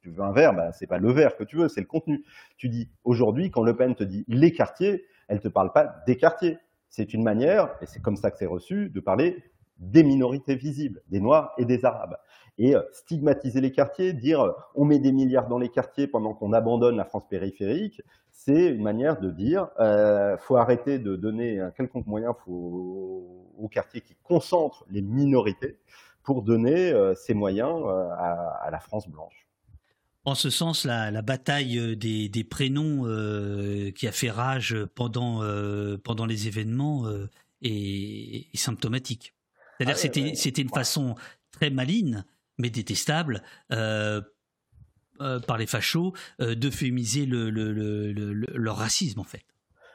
Tu 0.00 0.10
veux 0.10 0.22
un 0.22 0.32
verre, 0.32 0.54
bah, 0.54 0.72
c'est 0.72 0.86
pas 0.86 0.98
le 0.98 1.12
verre 1.12 1.36
que 1.36 1.44
tu 1.44 1.56
veux, 1.56 1.68
c'est 1.68 1.82
le 1.82 1.86
contenu. 1.86 2.24
Tu 2.56 2.68
dis 2.68 2.90
aujourd'hui, 3.04 3.50
quand 3.50 3.62
Le 3.62 3.76
Pen 3.76 3.94
te 3.94 4.04
dit 4.04 4.24
les 4.26 4.50
quartiers, 4.52 5.04
elle 5.28 5.40
te 5.40 5.48
parle 5.48 5.72
pas 5.72 6.02
des 6.06 6.16
quartiers. 6.16 6.58
C'est 6.88 7.12
une 7.12 7.22
manière, 7.22 7.74
et 7.82 7.86
c'est 7.86 8.00
comme 8.00 8.16
ça 8.16 8.30
que 8.30 8.38
c'est 8.38 8.46
reçu, 8.46 8.88
de 8.88 9.00
parler 9.00 9.42
des 9.78 10.02
minorités 10.02 10.56
visibles, 10.56 11.02
des 11.08 11.20
Noirs 11.20 11.52
et 11.58 11.64
des 11.64 11.84
Arabes 11.84 12.16
et 12.58 12.74
euh, 12.74 12.82
stigmatiser 12.92 13.60
les 13.60 13.72
quartiers, 13.72 14.12
dire 14.12 14.40
euh, 14.40 14.52
on 14.74 14.84
met 14.84 14.98
des 14.98 15.12
milliards 15.12 15.48
dans 15.48 15.58
les 15.58 15.68
quartiers 15.68 16.06
pendant 16.06 16.34
qu'on 16.34 16.52
abandonne 16.52 16.96
la 16.96 17.04
France 17.04 17.24
périphérique, 17.28 18.02
c'est 18.30 18.66
une 18.66 18.82
manière 18.82 19.20
de 19.20 19.30
dire 19.30 19.68
euh, 19.80 20.36
faut 20.38 20.56
arrêter 20.56 20.98
de 20.98 21.16
donner 21.16 21.60
un 21.60 21.70
quelconque 21.70 22.06
moyen 22.06 22.34
aux 22.46 23.68
quartiers 23.70 24.00
qui 24.00 24.14
concentrent 24.22 24.84
les 24.90 25.02
minorités 25.02 25.78
pour 26.22 26.42
donner 26.42 26.90
euh, 26.92 27.14
ces 27.14 27.34
moyens 27.34 27.84
à, 28.18 28.60
à, 28.62 28.70
la 28.70 28.80
France 28.80 29.08
blanche. 29.08 29.46
En 30.24 30.34
ce 30.34 30.50
sens, 30.50 30.84
la, 30.84 31.22
bataille 31.22 31.96
des, 31.96 32.44
prénoms 32.44 33.04
qui 33.94 34.08
a 34.08 34.12
fait 34.12 34.30
rage 34.30 34.76
pendant, 34.96 35.40
pendant 36.02 36.26
les 36.26 36.48
événements 36.48 37.04
est, 37.62 38.56
symptomatique. 38.56 39.35
C'est-à-dire 39.78 39.94
que 39.94 40.08
ah 40.08 40.34
c'était 40.34 40.62
une 40.62 40.70
façon 40.70 41.14
très 41.50 41.70
maligne, 41.70 42.24
mais 42.58 42.70
détestable, 42.70 43.42
par 43.68 45.58
les 45.58 45.66
fachos, 45.66 46.12
d'euphémiser 46.38 47.26
le, 47.26 47.50
leur 47.50 48.76
racisme, 48.76 49.20
en 49.20 49.24
fait. 49.24 49.44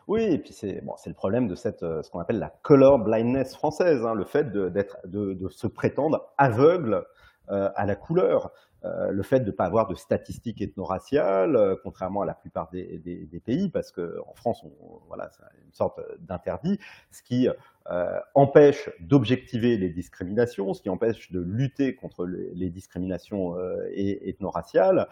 Oui, 0.07 0.23
et 0.23 0.37
puis 0.39 0.51
c'est 0.51 0.81
bon, 0.83 0.95
le 1.05 1.13
problème 1.13 1.47
de 1.47 1.55
cette, 1.55 1.81
ce 1.81 2.09
qu'on 2.09 2.19
appelle 2.19 2.39
la 2.39 2.49
color 2.63 2.99
blindness 2.99 3.55
française, 3.55 4.03
hein, 4.05 4.13
le 4.13 4.25
fait 4.25 4.51
de, 4.51 4.69
de, 5.05 5.33
de, 5.33 5.49
se 5.49 5.67
prétendre 5.67 6.33
aveugle 6.37 7.05
à 7.47 7.85
la 7.85 7.95
couleur. 7.95 8.51
Euh, 8.83 9.11
le 9.11 9.21
fait 9.21 9.41
de 9.41 9.45
ne 9.45 9.51
pas 9.51 9.65
avoir 9.65 9.87
de 9.87 9.93
statistiques 9.93 10.59
ethno-raciales, 10.59 11.55
euh, 11.55 11.75
contrairement 11.83 12.21
à 12.21 12.25
la 12.25 12.33
plupart 12.33 12.69
des, 12.71 12.99
pays, 13.45 13.69
parce 13.69 13.91
qu'en 13.91 14.33
France, 14.33 14.63
on, 14.63 14.99
voilà, 15.07 15.29
c'est 15.31 15.43
une 15.63 15.73
sorte 15.73 16.01
d'interdit, 16.19 16.79
ce 17.11 17.21
qui 17.21 17.47
euh, 17.91 18.19
empêche 18.33 18.89
d'objectiver 18.99 19.77
les 19.77 19.89
discriminations, 19.89 20.73
ce 20.73 20.81
qui 20.81 20.89
empêche 20.89 21.31
de 21.31 21.39
lutter 21.39 21.95
contre 21.95 22.25
les, 22.25 22.69
discriminations 22.71 23.55
ethno-raciales. 23.93 25.07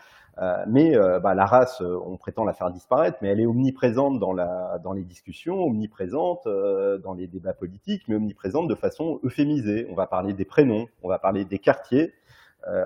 mais 0.68 0.96
bah, 1.22 1.36
la 1.36 1.46
race, 1.46 1.82
on 1.82 2.18
prétend 2.18 2.46
la 2.46 2.54
faire 2.54 2.72
disparaître, 2.72 3.18
mais 3.22 3.30
elle 3.30 3.40
est 3.40 3.46
omniprésente 3.46 4.20
dans, 4.20 4.34
la, 4.34 4.80
dans 4.84 4.94
les 4.94 5.04
discussions, 5.04 5.64
omniprésente 5.64 6.46
dans 6.46 7.14
les 7.14 7.28
débats 7.28 7.54
politiques, 7.54 8.04
mais 8.08 8.16
omniprésente 8.16 8.68
de 8.68 8.76
façon 8.76 9.20
euphémisée. 9.24 9.88
On 9.90 9.96
va 9.96 10.08
parler 10.08 10.34
des 10.34 10.46
prénoms, 10.46 10.88
on 11.02 11.10
va 11.10 11.20
parler 11.20 11.46
des 11.46 11.60
quartiers, 11.60 12.14
euh, 12.14 12.19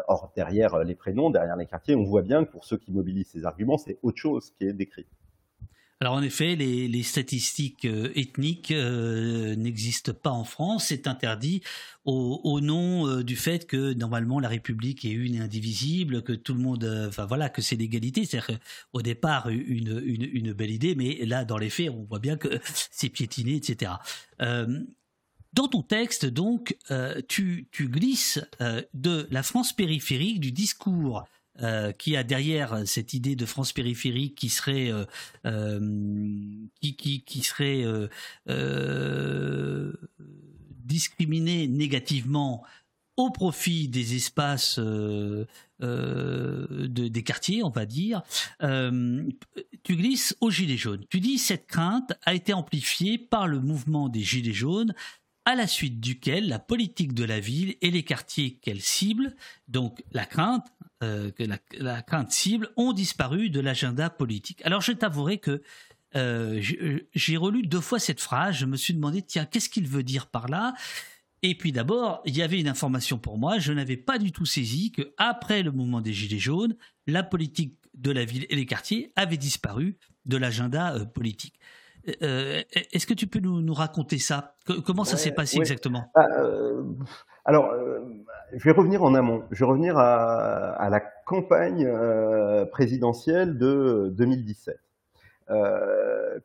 or, 0.07 0.31
derrière 0.35 0.83
les 0.83 0.95
prénoms, 0.95 1.29
derrière 1.29 1.55
les 1.55 1.65
quartiers, 1.65 1.95
on 1.95 2.03
voit 2.03 2.21
bien 2.21 2.45
que 2.45 2.51
pour 2.51 2.65
ceux 2.65 2.77
qui 2.77 2.91
mobilisent 2.91 3.29
ces 3.29 3.45
arguments, 3.45 3.77
c'est 3.77 3.97
autre 4.01 4.17
chose 4.17 4.51
qui 4.51 4.65
est 4.65 4.73
décrit. 4.73 5.05
Alors 6.03 6.15
en 6.15 6.21
effet, 6.21 6.57
les, 6.57 7.03
statistiques 7.03 7.85
euh, 7.85 8.11
ethniques 8.13 8.71
euh, 8.71 9.55
n'existent 9.55 10.11
pas 10.11 10.31
en 10.31 10.43
France. 10.43 10.87
C'est 10.87 11.07
interdit 11.07 11.61
au, 12.03 12.59
nom 12.59 13.21
du 13.21 13.37
fait 13.37 13.65
que 13.65 13.93
normalement 13.93 14.41
la 14.41 14.49
République 14.49 15.05
est 15.05 15.11
une 15.11 15.35
et 15.35 15.39
indivisible, 15.39 16.21
que 16.21 16.33
tout 16.33 16.53
le 16.53 16.59
monde, 16.59 16.83
enfin 17.07 17.25
voilà, 17.25 17.47
que 17.47 17.61
c'est 17.61 17.77
l'égalité. 17.77 18.25
C'est-à-dire 18.25 18.59
au 18.91 19.01
départ 19.01 19.47
une, 19.47 20.01
une, 20.03 20.51
belle 20.51 20.71
idée, 20.71 20.93
mais 20.95 21.25
là 21.25 21.45
dans 21.45 21.57
les 21.57 21.69
faits, 21.69 21.89
on 21.89 22.03
voit 22.03 22.19
bien 22.19 22.35
que 22.35 22.49
c'est 22.91 23.07
piétiné, 23.07 23.55
etc. 23.55 23.93
Dans 25.53 25.67
ton 25.67 25.83
texte, 25.83 26.25
donc, 26.25 26.75
euh, 26.89 27.21
tu, 27.27 27.67
glisses 27.79 28.41
euh, 28.59 28.81
de 28.95 29.27
la 29.29 29.43
France 29.43 29.71
périphérique, 29.71 30.39
du 30.39 30.51
discours 30.51 31.25
euh, 31.61 31.91
qui 31.91 32.15
a 32.17 32.23
derrière 32.23 32.87
cette 32.87 33.13
idée 33.13 33.35
de 33.35 33.45
France 33.45 33.71
périphérique 33.71 34.33
qui 34.35 34.49
serait 34.49 34.91
qui, 36.81 37.43
serait 37.43 37.85
discriminée 40.83 41.67
négativement 41.67 42.63
au 43.15 43.29
profit 43.29 43.87
des 43.87 44.15
espaces 44.15 44.79
des 45.79 47.23
quartiers, 47.23 47.63
on 47.63 47.69
va 47.69 47.85
dire, 47.85 48.23
tu 48.59 49.95
glisses 49.95 50.35
aux 50.41 50.49
Gilets 50.49 50.77
jaunes. 50.77 51.05
Tu 51.11 51.19
dis 51.19 51.37
cette 51.37 51.67
crainte 51.67 52.13
a 52.23 52.33
été 52.33 52.53
amplifiée 52.53 53.19
par 53.19 53.47
le 53.47 53.59
mouvement 53.59 54.09
des 54.09 54.21
Gilets 54.21 54.51
jaunes 54.51 54.95
à 55.45 55.55
la 55.55 55.67
suite 55.67 55.99
duquel 55.99 56.47
la 56.47 56.59
politique 56.59 57.13
de 57.13 57.23
la 57.23 57.39
ville 57.39 57.75
et 57.81 57.91
les 57.91 58.03
quartiers 58.03 58.59
qu'elle 58.61 58.81
cible, 58.81 59.35
donc 59.67 60.03
la 60.11 60.25
crainte, 60.25 60.65
euh, 61.03 61.31
que 61.31 61.43
la, 61.77 62.01
crainte 62.01 62.31
cible, 62.31 62.69
ont 62.77 62.93
disparu 62.93 63.49
de 63.49 63.59
l'agenda 63.59 64.09
politique. 64.09 64.61
Alors 64.65 64.81
je 64.81 64.93
t'avouerai 64.93 65.39
que 65.39 65.61
euh, 66.15 66.61
euh, 66.81 66.99
j'ai 67.13 67.37
relu 67.37 67.63
deux 67.63 67.81
fois 67.81 67.99
cette 67.99 68.21
phrase, 68.21 68.55
je 68.55 68.65
me 68.65 68.77
suis 68.77 68.93
demandé, 68.93 69.21
tiens, 69.21 69.45
qu'est-ce 69.45 69.69
qu'il 69.69 69.87
veut 69.87 70.03
dire 70.03 70.27
par 70.27 70.47
là? 70.47 70.73
Et 71.41 71.55
puis 71.55 71.73
d'abord, 71.73 72.21
il 72.25 72.37
y 72.37 72.41
avait 72.41 72.59
une 72.59 72.69
information 72.69 73.17
pour 73.17 73.37
moi, 73.37 73.59
je 73.59 73.73
n'avais 73.73 73.97
pas 73.97 74.17
du 74.17 74.31
tout 74.31 74.45
saisi 74.45 74.91
que 74.91 75.13
après 75.17 75.61
le 75.61 75.71
mouvement 75.71 75.99
des 75.99 76.13
Gilets 76.13 76.39
jaunes, 76.39 76.75
la 77.05 77.23
politique 77.23 77.75
de 77.95 78.11
la 78.11 78.23
ville 78.23 78.45
et 78.49 78.55
les 78.55 78.65
quartiers 78.65 79.11
avait 79.17 79.37
disparu 79.37 79.97
de 80.25 80.37
l'agenda 80.37 81.05
politique. 81.05 81.59
Euh, 82.21 82.61
est-ce 82.91 83.07
que 83.07 83.13
tu 83.13 83.27
peux 83.27 83.39
nous, 83.39 83.73
raconter 83.73 84.19
ça? 84.19 84.55
Comment 84.85 85.03
ça 85.05 85.17
s'est 85.17 85.31
passé 85.31 85.57
exactement? 85.57 86.11
Ah, 86.15 86.27
euh, 86.39 86.83
Alors, 87.45 87.71
euh, 87.71 87.99
je 88.53 88.63
vais 88.63 88.71
revenir 88.71 89.03
en 89.03 89.13
amont. 89.13 89.43
Je 89.51 89.59
vais 89.59 89.69
revenir 89.69 89.97
à, 89.97 90.89
la 90.89 90.99
campagne 90.99 91.89
présidentielle 92.71 93.57
de 93.57 94.11
2017. 94.17 94.77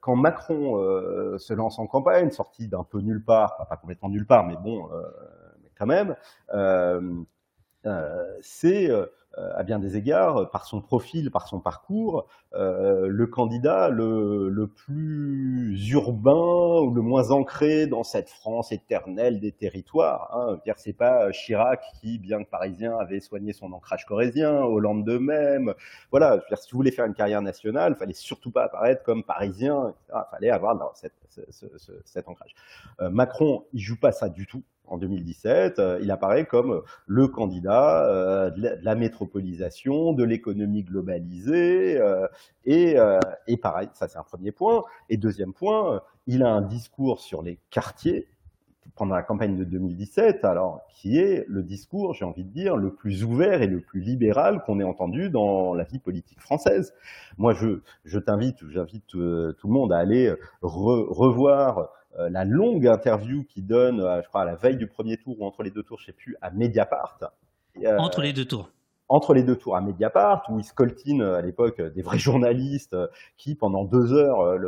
quand 0.01 0.17
Macron 0.17 0.77
se 1.39 1.55
lance 1.55 1.79
en 1.79 1.87
campagne, 1.87 2.31
sorti 2.31 2.69
d'un 2.69 2.85
peu 2.85 3.01
nulle 3.01 3.25
part, 3.25 3.67
pas 3.69 3.77
complètement 3.77 4.09
nulle 4.09 4.27
part, 4.27 4.47
mais 4.47 4.57
bon, 4.57 4.89
mais 5.63 5.71
quand 5.77 5.87
même, 5.87 6.15
c'est 8.41 8.91
à 9.37 9.63
bien 9.63 9.79
des 9.79 9.97
égards, 9.97 10.51
par 10.51 10.65
son 10.65 10.81
profil, 10.81 11.31
par 11.31 11.47
son 11.47 11.61
parcours, 11.61 12.27
euh, 12.55 13.07
le 13.09 13.27
candidat 13.27 13.89
le, 13.89 14.67
plus 14.67 15.91
urbain 15.91 16.81
ou 16.81 16.93
le 16.93 17.03
moins 17.03 17.31
ancré 17.31 17.87
dans 17.87 18.03
cette 18.05 18.31
France 18.31 18.73
éternelle 18.73 19.39
des 19.39 19.53
territoires. 19.53 20.31
Hein. 20.35 20.59
C'est 20.77 20.93
pas 20.93 21.31
Chirac 21.31 21.83
qui, 22.01 22.19
bien 22.19 22.43
que 22.43 22.49
parisien, 22.49 22.97
avait 22.99 23.21
soigné 23.21 23.53
son 23.53 23.73
ancrage 23.73 24.07
corésien, 24.07 24.63
Hollande 24.63 25.05
de 25.05 25.19
même. 25.19 25.75
Voilà, 26.11 26.41
si 26.57 26.71
vous 26.73 26.79
voulez 26.79 26.91
faire 26.91 27.05
une 27.05 27.15
carrière 27.15 27.43
nationale, 27.43 27.95
il 27.97 27.99
fallait 27.99 28.15
surtout 28.15 28.51
pas 28.51 28.65
apparaître 28.65 29.03
comme 29.03 29.23
parisien, 29.25 29.95
il 30.09 30.25
fallait 30.31 30.51
avoir 30.51 30.95
cet 30.95 32.29
ancrage. 32.29 32.55
Euh, 33.01 33.11
Macron, 33.11 33.67
il 33.73 33.81
joue 33.81 33.99
pas 33.99 34.13
ça 34.13 34.29
du 34.29 34.47
tout 34.47 34.63
en 34.91 34.99
2017, 34.99 35.79
euh, 35.79 35.99
il 36.03 36.11
apparaît 36.11 36.47
comme 36.47 36.83
le 37.07 37.29
candidat 37.29 38.07
euh, 38.07 38.51
de 38.51 38.79
la 38.83 38.95
métropolisation, 38.95 40.13
de 40.13 40.25
l'économie 40.25 40.83
globalisée, 40.83 41.99
euh, 41.99 42.27
et, 42.65 42.97
pareil, 43.57 43.89
ça 43.95 44.09
c'est 44.09 44.19
un 44.19 44.23
premier 44.23 44.53
point. 44.53 44.85
Et 45.09 45.17
deuxième 45.17 45.53
point, 45.53 46.03
il 46.27 46.43
a 46.43 46.51
un 46.51 46.63
discours 46.63 47.21
sur 47.21 47.43
les 47.43 47.59
quartiers 47.71 48.29
pendant 48.95 49.15
la 49.15 49.23
campagne 49.23 49.57
de 49.57 49.65
2017, 49.65 50.45
alors 50.45 50.81
qui 50.91 51.19
est 51.19 51.45
le 51.49 51.63
discours, 51.63 52.15
j'ai 52.15 52.25
envie 52.25 52.45
de 52.45 52.51
dire, 52.51 52.77
le 52.77 52.93
plus 52.93 53.23
ouvert 53.23 53.63
et 53.63 53.69
le 53.69 53.81
plus 53.81 54.01
libéral 54.01 54.63
qu'on 54.65 54.81
ait 54.81 54.85
entendu 54.85 55.31
dans 55.31 55.73
la 55.73 55.85
vie 55.85 56.01
politique 56.01 56.41
française. 56.41 56.93
Moi, 57.37 57.55
je, 57.55 58.19
t'invite, 58.19 58.59
j'invite 58.69 59.07
tout 59.07 59.19
le 59.19 59.55
monde 59.69 59.93
à 59.93 59.99
aller 59.99 60.35
revoir 60.63 61.79
euh, 61.79 61.85
la 62.17 62.45
longue 62.45 62.87
interview 62.87 63.45
qu'il 63.45 63.67
donne, 63.67 64.01
euh, 64.01 64.23
je 64.23 64.29
crois, 64.29 64.43
à 64.43 64.45
la 64.45 64.57
veille 64.57 64.77
du 64.77 64.87
premier 64.87 65.17
tour 65.17 65.41
ou 65.41 65.47
entre 65.47 65.63
les 65.63 65.71
deux 65.71 65.83
tours, 65.83 65.99
je 65.99 66.05
ne 66.05 66.07
sais 66.07 66.13
plus, 66.13 66.37
à 66.41 66.51
Mediapart. 66.51 67.19
Euh, 67.85 67.97
entre 67.99 68.23
les 68.23 68.33
deux 68.33 68.45
tours 68.45 68.71
entre 69.11 69.33
les 69.33 69.43
deux 69.43 69.57
tours 69.57 69.75
à 69.75 69.81
Mediapart, 69.81 70.45
où 70.51 70.59
il 70.59 70.65
scoltine 70.65 71.23
à 71.23 71.41
l'époque 71.41 71.81
des 71.81 72.03
vrais 72.03 72.19
journalistes 72.19 72.95
qui, 73.39 73.55
pendant 73.55 73.85
deux 73.85 74.13
heures, 74.13 74.59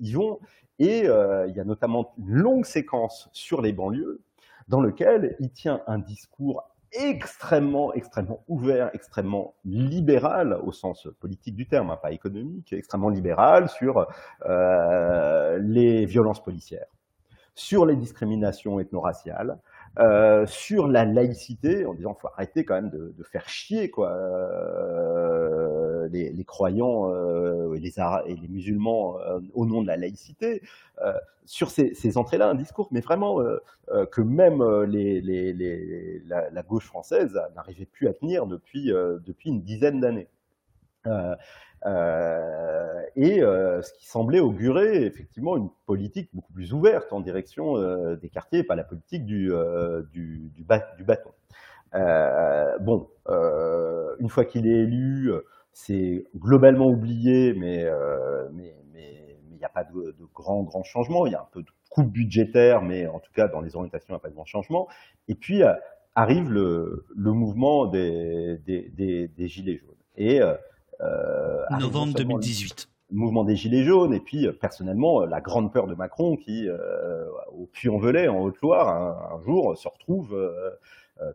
y 0.00 0.14
vont. 0.14 0.38
Et 0.78 1.00
il 1.00 1.52
y 1.54 1.60
a 1.60 1.64
notamment 1.64 2.14
une 2.16 2.36
longue 2.36 2.64
séquence 2.64 3.28
sur 3.34 3.60
les 3.60 3.74
banlieues 3.74 4.22
dans 4.68 4.80
lequel 4.80 5.36
il 5.40 5.50
tient 5.50 5.82
un 5.86 5.98
discours 5.98 6.64
extrêmement, 6.92 7.92
extrêmement 7.94 8.42
ouvert, 8.48 8.90
extrêmement 8.94 9.54
libéral 9.64 10.58
au 10.64 10.72
sens 10.72 11.08
politique 11.20 11.54
du 11.54 11.66
terme, 11.66 11.90
hein, 11.90 11.98
pas 12.00 12.12
économique, 12.12 12.72
extrêmement 12.72 13.08
libéral 13.08 13.68
sur 13.68 14.06
euh, 14.46 15.58
les 15.58 16.06
violences 16.06 16.42
policières, 16.42 16.86
sur 17.54 17.86
les 17.86 17.96
discriminations 17.96 18.80
ethno-raciales, 18.80 19.58
euh, 19.98 20.44
sur 20.46 20.88
la 20.88 21.06
laïcité, 21.06 21.86
en 21.86 21.94
disant 21.94 22.14
faut 22.14 22.28
arrêter 22.28 22.64
quand 22.64 22.74
même 22.74 22.90
de, 22.90 23.14
faire 23.22 23.48
chier 23.48 23.90
quoi 23.90 24.10
euh, 24.10 25.25
les, 26.08 26.44
croyants 26.44 27.10
euh, 27.12 27.74
et, 27.74 28.34
les 28.34 28.48
musulmans 28.48 29.18
euh, 29.20 29.40
au 29.54 29.66
nom 29.66 29.82
de 29.82 29.86
la 29.86 29.96
laïcité. 29.96 30.62
Euh, 31.02 31.12
sur 31.44 31.70
ces, 31.70 32.18
entrées-là, 32.18 32.48
un 32.48 32.56
discours, 32.56 32.88
mais 32.90 33.00
vraiment 33.00 33.40
que 34.10 34.20
même 34.20 34.64
la, 36.26 36.62
gauche 36.62 36.86
française 36.86 37.40
n'arrivait 37.54 37.86
plus 37.86 38.08
à 38.08 38.14
tenir 38.14 38.46
depuis 38.46 38.90
une 39.44 39.62
dizaine 39.62 40.00
d'années. 40.00 40.26
Et 43.14 43.38
ce 43.40 43.92
qui 43.92 44.06
semblait 44.08 44.40
augurer 44.40 45.04
effectivement 45.04 45.56
une 45.56 45.68
politique 45.86 46.30
beaucoup 46.34 46.52
plus 46.52 46.72
ouverte 46.72 47.12
en 47.12 47.20
direction 47.20 47.76
des 48.16 48.28
quartiers, 48.28 48.64
pas 48.64 48.74
la 48.74 48.82
politique 48.82 49.24
du 49.24 49.52
bâton. 50.66 51.30
bon, 52.80 53.08
une 54.18 54.28
fois 54.28 54.44
qu'il 54.44 54.66
est 54.66 54.80
élu, 54.80 55.30
c'est 55.78 56.24
globalement 56.34 56.86
oublié, 56.86 57.52
mais 57.52 57.84
mais 58.54 58.74
mais 58.94 59.38
il 59.50 59.58
n'y 59.58 59.64
a 59.64 59.68
pas 59.68 59.84
de, 59.84 59.92
de 60.18 60.24
grands 60.34 60.62
grands 60.62 60.84
changements. 60.84 61.26
Il 61.26 61.32
y 61.32 61.34
a 61.34 61.42
un 61.42 61.48
peu 61.52 61.62
de 61.62 61.68
coupe 61.90 62.10
budgétaire, 62.10 62.80
mais 62.80 63.06
en 63.06 63.20
tout 63.20 63.30
cas 63.34 63.46
dans 63.46 63.60
les 63.60 63.76
orientations, 63.76 64.06
il 64.08 64.12
n'y 64.12 64.16
a 64.16 64.20
pas 64.20 64.30
de 64.30 64.34
grands 64.34 64.46
changements. 64.46 64.88
Et 65.28 65.34
puis 65.34 65.60
arrive 66.14 66.50
le, 66.50 67.04
le 67.14 67.32
mouvement 67.32 67.84
des, 67.84 68.56
des, 68.64 68.88
des, 68.88 69.28
des, 69.28 69.48
gilets 69.48 69.76
jaunes. 69.76 69.94
Et 70.16 70.40
novembre 71.78 72.14
2018 72.14 72.88
le 73.10 73.18
mouvement 73.18 73.44
des 73.44 73.54
Gilets 73.54 73.84
jaunes, 73.84 74.14
et 74.14 74.20
puis 74.20 74.48
personnellement 74.60 75.24
la 75.24 75.40
grande 75.40 75.72
peur 75.72 75.86
de 75.86 75.94
Macron 75.94 76.36
qui, 76.36 76.68
au 77.52 77.66
Puy-en-Velay, 77.66 78.28
en 78.28 78.40
Haute-Loire, 78.40 78.88
un, 79.32 79.40
jour 79.42 79.76
se 79.76 79.86
retrouve 79.86 80.34
euh, 80.34 80.70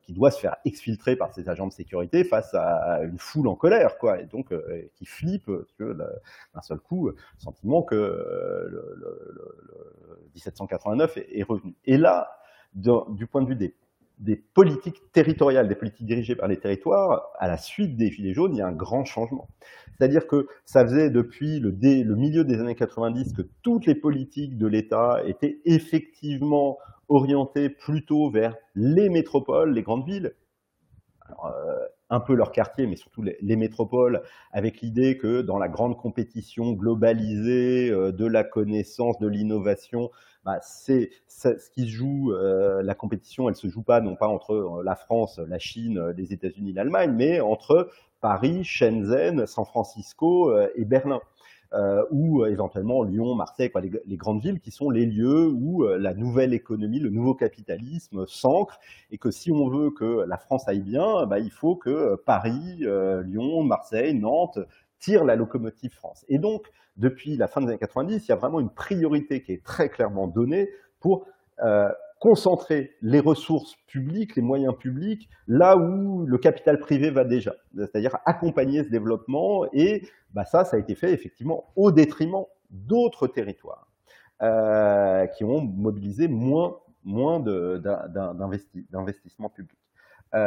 qui 0.03 0.13
doit 0.13 0.31
se 0.31 0.39
faire 0.39 0.57
exfiltrer 0.65 1.15
par 1.15 1.33
ses 1.33 1.49
agents 1.49 1.67
de 1.67 1.73
sécurité 1.73 2.23
face 2.23 2.53
à 2.53 3.01
une 3.03 3.17
foule 3.17 3.47
en 3.47 3.55
colère, 3.55 3.97
quoi, 3.97 4.19
et 4.19 4.25
donc 4.25 4.51
euh, 4.51 4.89
qui 4.95 5.05
flippe 5.05 5.49
que 5.77 5.93
d'un 5.93 6.61
seul 6.61 6.79
coup, 6.79 7.09
le 7.09 7.15
sentiment 7.37 7.81
que 7.81 7.95
euh, 7.95 8.67
le, 8.69 8.95
le, 8.97 10.29
1789 10.35 11.17
est, 11.17 11.43
revenu. 11.43 11.73
Et 11.85 11.97
là, 11.97 12.37
du 12.73 13.27
point 13.27 13.41
de 13.41 13.47
vue 13.47 13.73
des 14.19 14.35
politiques 14.35 15.01
territoriales, 15.11 15.67
des 15.67 15.75
politiques 15.75 16.05
dirigées 16.05 16.35
par 16.35 16.47
les 16.47 16.57
territoires, 16.57 17.31
à 17.39 17.47
la 17.47 17.57
suite 17.57 17.97
des 17.97 18.11
Gilets 18.11 18.33
jaunes, 18.33 18.53
il 18.53 18.59
y 18.59 18.61
a 18.61 18.67
un 18.67 18.71
grand 18.71 19.03
changement. 19.03 19.49
C'est-à-dire 19.97 20.25
que 20.27 20.47
ça 20.65 20.85
faisait 20.85 21.09
depuis 21.09 21.59
le, 21.59 21.71
milieu 22.15 22.43
des 22.43 22.59
années 22.59 22.75
90 22.75 23.33
que 23.33 23.43
toutes 23.61 23.85
les 23.85 23.95
politiques 23.95 24.57
de 24.57 24.67
l'État 24.67 25.21
étaient 25.25 25.59
effectivement 25.65 26.77
orientés 27.11 27.69
plutôt 27.69 28.29
vers 28.29 28.55
les 28.73 29.09
métropoles, 29.09 29.73
les 29.73 29.83
grandes 29.83 30.05
villes, 30.05 30.33
euh, 31.43 31.87
un 32.09 32.19
peu 32.19 32.33
leur 32.33 32.51
quartier, 32.51 32.87
mais 32.87 32.97
surtout 32.97 33.21
les, 33.21 33.55
métropoles, 33.55 34.21
avec 34.51 34.81
l'idée 34.81 35.17
que 35.17 35.41
dans 35.41 35.57
la 35.57 35.69
grande 35.69 35.97
compétition 35.97 36.73
globalisée 36.73 37.89
euh, 37.89 38.11
de 38.11 38.25
la 38.25 38.43
connaissance, 38.43 39.17
de 39.19 39.27
l'innovation, 39.27 40.09
bah, 40.43 40.59
c'est 40.61 41.09
ce 41.27 41.69
qui 41.69 41.83
se 41.83 41.89
joue. 41.89 42.33
Euh, 42.33 42.81
la 42.81 42.95
compétition, 42.95 43.47
elle 43.47 43.55
se 43.55 43.69
joue 43.69 43.83
pas 43.83 44.01
non 44.01 44.15
pas 44.15 44.27
entre 44.27 44.81
la 44.83 44.95
France, 44.95 45.39
la 45.39 45.59
Chine, 45.59 46.13
les 46.17 46.33
États-Unis, 46.33 46.73
l'Allemagne, 46.73 47.13
mais 47.15 47.39
entre 47.39 47.89
Paris, 48.19 48.63
Shenzhen, 48.63 49.45
San 49.47 49.65
Francisco 49.65 50.53
et 50.75 50.85
Berlin 50.85 51.21
euh, 51.73 52.03
ou 52.11 52.43
euh, 52.43 52.51
éventuellement 52.51 53.03
Lyon, 53.03 53.33
Marseille, 53.33 53.71
les, 54.05 54.17
grandes 54.17 54.41
villes 54.41 54.59
qui 54.59 54.71
sont 54.71 54.89
les 54.89 55.05
lieux 55.05 55.47
où 55.47 55.85
euh, 55.85 55.97
la 55.97 56.13
nouvelle 56.13 56.53
économie, 56.53 56.99
le 56.99 57.09
nouveau 57.09 57.33
capitalisme 57.33 58.25
s'ancre, 58.27 58.77
et 59.09 59.17
que 59.17 59.31
si 59.31 59.53
on 59.53 59.69
veut 59.69 59.89
que 59.89 60.25
la 60.27 60.37
France 60.37 60.67
aille 60.67 60.81
bien, 60.81 61.25
bah, 61.27 61.39
il 61.39 61.49
faut 61.49 61.77
que 61.77 62.15
Paris, 62.25 62.79
Lyon, 62.79 63.63
Marseille, 63.63 64.13
Nantes 64.13 64.59
tirent 64.99 65.23
la 65.23 65.37
locomotive 65.37 65.93
France. 65.93 66.25
Et 66.27 66.39
donc, 66.39 66.67
depuis 66.97 67.37
la 67.37 67.47
fin 67.47 67.61
des 67.61 67.67
années 67.69 67.77
90, 67.77 68.25
il 68.25 68.29
y 68.29 68.31
a 68.33 68.35
vraiment 68.35 68.59
une 68.59 68.69
priorité 68.69 69.41
qui 69.41 69.53
est 69.53 69.63
très 69.63 69.87
clairement 69.87 70.27
donnée 70.27 70.69
pour 70.99 71.25
concentrer 72.21 72.95
les 73.01 73.19
ressources 73.19 73.75
publiques, 73.87 74.35
les 74.35 74.43
moyens 74.43 74.75
publics, 74.77 75.27
là 75.47 75.75
où 75.75 76.23
le 76.27 76.37
capital 76.37 76.79
privé 76.79 77.09
va 77.09 77.23
déjà, 77.23 77.55
c'est-à-dire 77.75 78.15
accompagner 78.25 78.83
ce 78.83 78.89
développement, 78.89 79.65
et 79.73 80.03
bah 80.31 80.45
ça, 80.45 80.63
ça 80.63 80.77
a 80.77 80.79
été 80.79 80.93
fait 80.93 81.13
effectivement 81.13 81.73
au 81.75 81.91
détriment 81.91 82.45
d'autres 82.69 83.25
territoires 83.25 83.87
euh, 84.43 85.25
qui 85.25 85.43
ont 85.43 85.61
mobilisé 85.61 86.27
moins, 86.27 86.77
moins 87.03 87.39
d'investissements 87.39 89.49
publics. 89.49 89.79
Euh, 90.35 90.37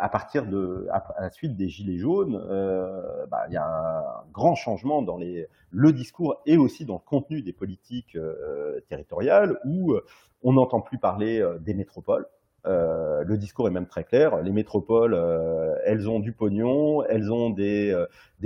à 0.00 0.08
partir 0.08 0.46
de, 0.46 0.86
à, 0.90 1.04
la 1.20 1.30
suite 1.30 1.56
des 1.56 1.68
gilets 1.68 1.98
jaunes, 1.98 2.40
euh, 2.50 3.26
bah, 3.26 3.44
il 3.48 3.54
y 3.54 3.56
a 3.56 3.66
un 3.66 4.24
grand 4.32 4.54
changement 4.54 5.02
dans 5.02 5.16
les, 5.16 5.46
le 5.70 5.92
discours 5.92 6.40
et 6.46 6.56
aussi 6.56 6.84
dans 6.84 6.94
le 6.94 7.00
contenu 7.00 7.42
des 7.42 7.52
politiques 7.52 8.16
euh, 8.16 8.80
territoriales 8.88 9.58
où 9.64 9.94
on 10.42 10.52
n'entend 10.52 10.80
plus 10.80 10.98
parler 10.98 11.40
euh, 11.40 11.58
des 11.58 11.74
métropoles. 11.74 12.26
Euh, 12.66 13.24
le 13.24 13.38
discours 13.38 13.68
est 13.68 13.72
même 13.72 13.86
très 13.86 14.04
clair. 14.04 14.42
Les 14.42 14.50
métropoles, 14.50 15.14
euh, 15.14 15.74
elles 15.84 16.08
ont 16.08 16.20
du 16.20 16.32
pognon, 16.32 17.04
elles 17.04 17.32
ont 17.32 17.50
des, 17.50 17.94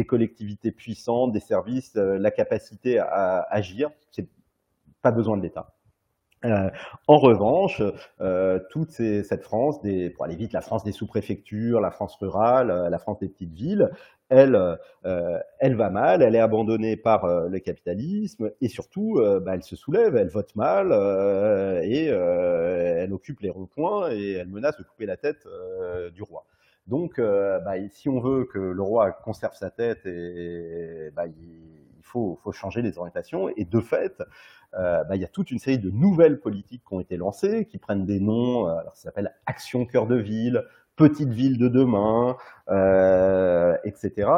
collectivités 0.07 0.71
puissantes, 0.71 1.33
des 1.33 1.41
services, 1.41 1.95
la 1.95 2.31
capacité 2.31 2.99
à, 2.99 3.47
agir. 3.51 3.91
C'est 4.11 4.29
pas 5.01 5.11
besoin 5.11 5.37
de 5.37 5.43
l'État. 5.43 5.75
Euh, 6.45 6.71
en 7.07 7.19
revanche, 7.19 7.81
euh, 8.21 8.59
toute 8.71 8.91
cette 8.91 9.43
France, 9.45 9.81
des, 9.81 10.11
pour 10.11 10.25
aller 10.25 10.35
vite, 10.35 10.53
la 10.53 10.61
France 10.61 10.83
des 10.83 10.91
sous-préfectures, 10.91 11.81
la 11.81 11.93
France 11.93 12.17
rurale, 12.17 12.71
euh, 12.71 12.89
la 12.91 12.99
France 12.99 13.21
des 13.21 13.29
petites 13.29 13.53
villes, 13.53 13.91
elle, 14.29 14.57
euh, 15.05 15.39
elle 15.61 15.77
va 15.77 15.91
mal, 15.91 16.21
elle 16.23 16.35
est 16.35 16.41
abandonnée 16.41 16.97
par 16.97 17.27
euh, 17.27 17.49
le 17.49 17.61
capitalisme 17.61 18.51
et 18.61 18.69
surtout, 18.69 19.21
bah, 19.43 19.53
elle 19.55 19.63
se 19.63 19.77
soulève, 19.77 20.17
elle 20.17 20.29
vote 20.31 20.57
mal 20.57 20.91
et 21.85 22.07
elle 22.07 23.13
occupe 23.13 23.41
les 23.41 23.51
ronds-points 23.51 24.11
et 24.11 24.33
elle 24.33 24.49
menace 24.49 24.77
de 24.79 24.83
couper 24.85 25.07
la 25.07 25.17
tête 25.17 25.47
du 26.15 26.23
roi. 26.23 26.47
Donc, 26.87 27.19
bah, 27.21 27.75
si 27.91 28.09
on 28.09 28.21
veut 28.21 28.47
que 28.47 28.59
le 28.59 28.83
roi 28.83 29.13
conserve 29.13 29.55
sa 29.55 29.71
tête, 29.71 30.07
et, 30.07 31.11
bah, 31.15 31.27
il 31.27 32.03
faut, 32.03 32.39
faut 32.43 32.53
changer 32.53 32.81
les 32.83 32.97
orientations 32.99 33.49
et 33.51 33.65
de 33.67 33.81
fait, 33.81 34.23
euh, 34.75 35.05
bah, 35.05 35.17
il 35.17 35.23
y 35.23 35.25
a 35.25 35.29
toute 35.29 35.51
une 35.51 35.59
série 35.59 35.79
de 35.79 35.91
nouvelles 35.91 36.41
politiques 36.41 36.83
qui 36.87 36.95
ont 36.95 37.01
été 37.01 37.17
lancées, 37.17 37.67
qui 37.67 37.79
prennent 37.79 38.07
des 38.07 38.21
noms, 38.21 38.69
euh, 38.69 38.77
alors 38.77 38.97
ça 38.97 39.05
s'appelle 39.05 39.35
Action 39.47 39.85
Cœur 39.85 40.07
de 40.07 40.17
Ville, 40.17 40.65
Petite 40.97 41.31
Ville 41.31 41.59
de 41.59 41.69
demain, 41.69 42.37
euh, 42.69 43.77
etc. 43.85 44.31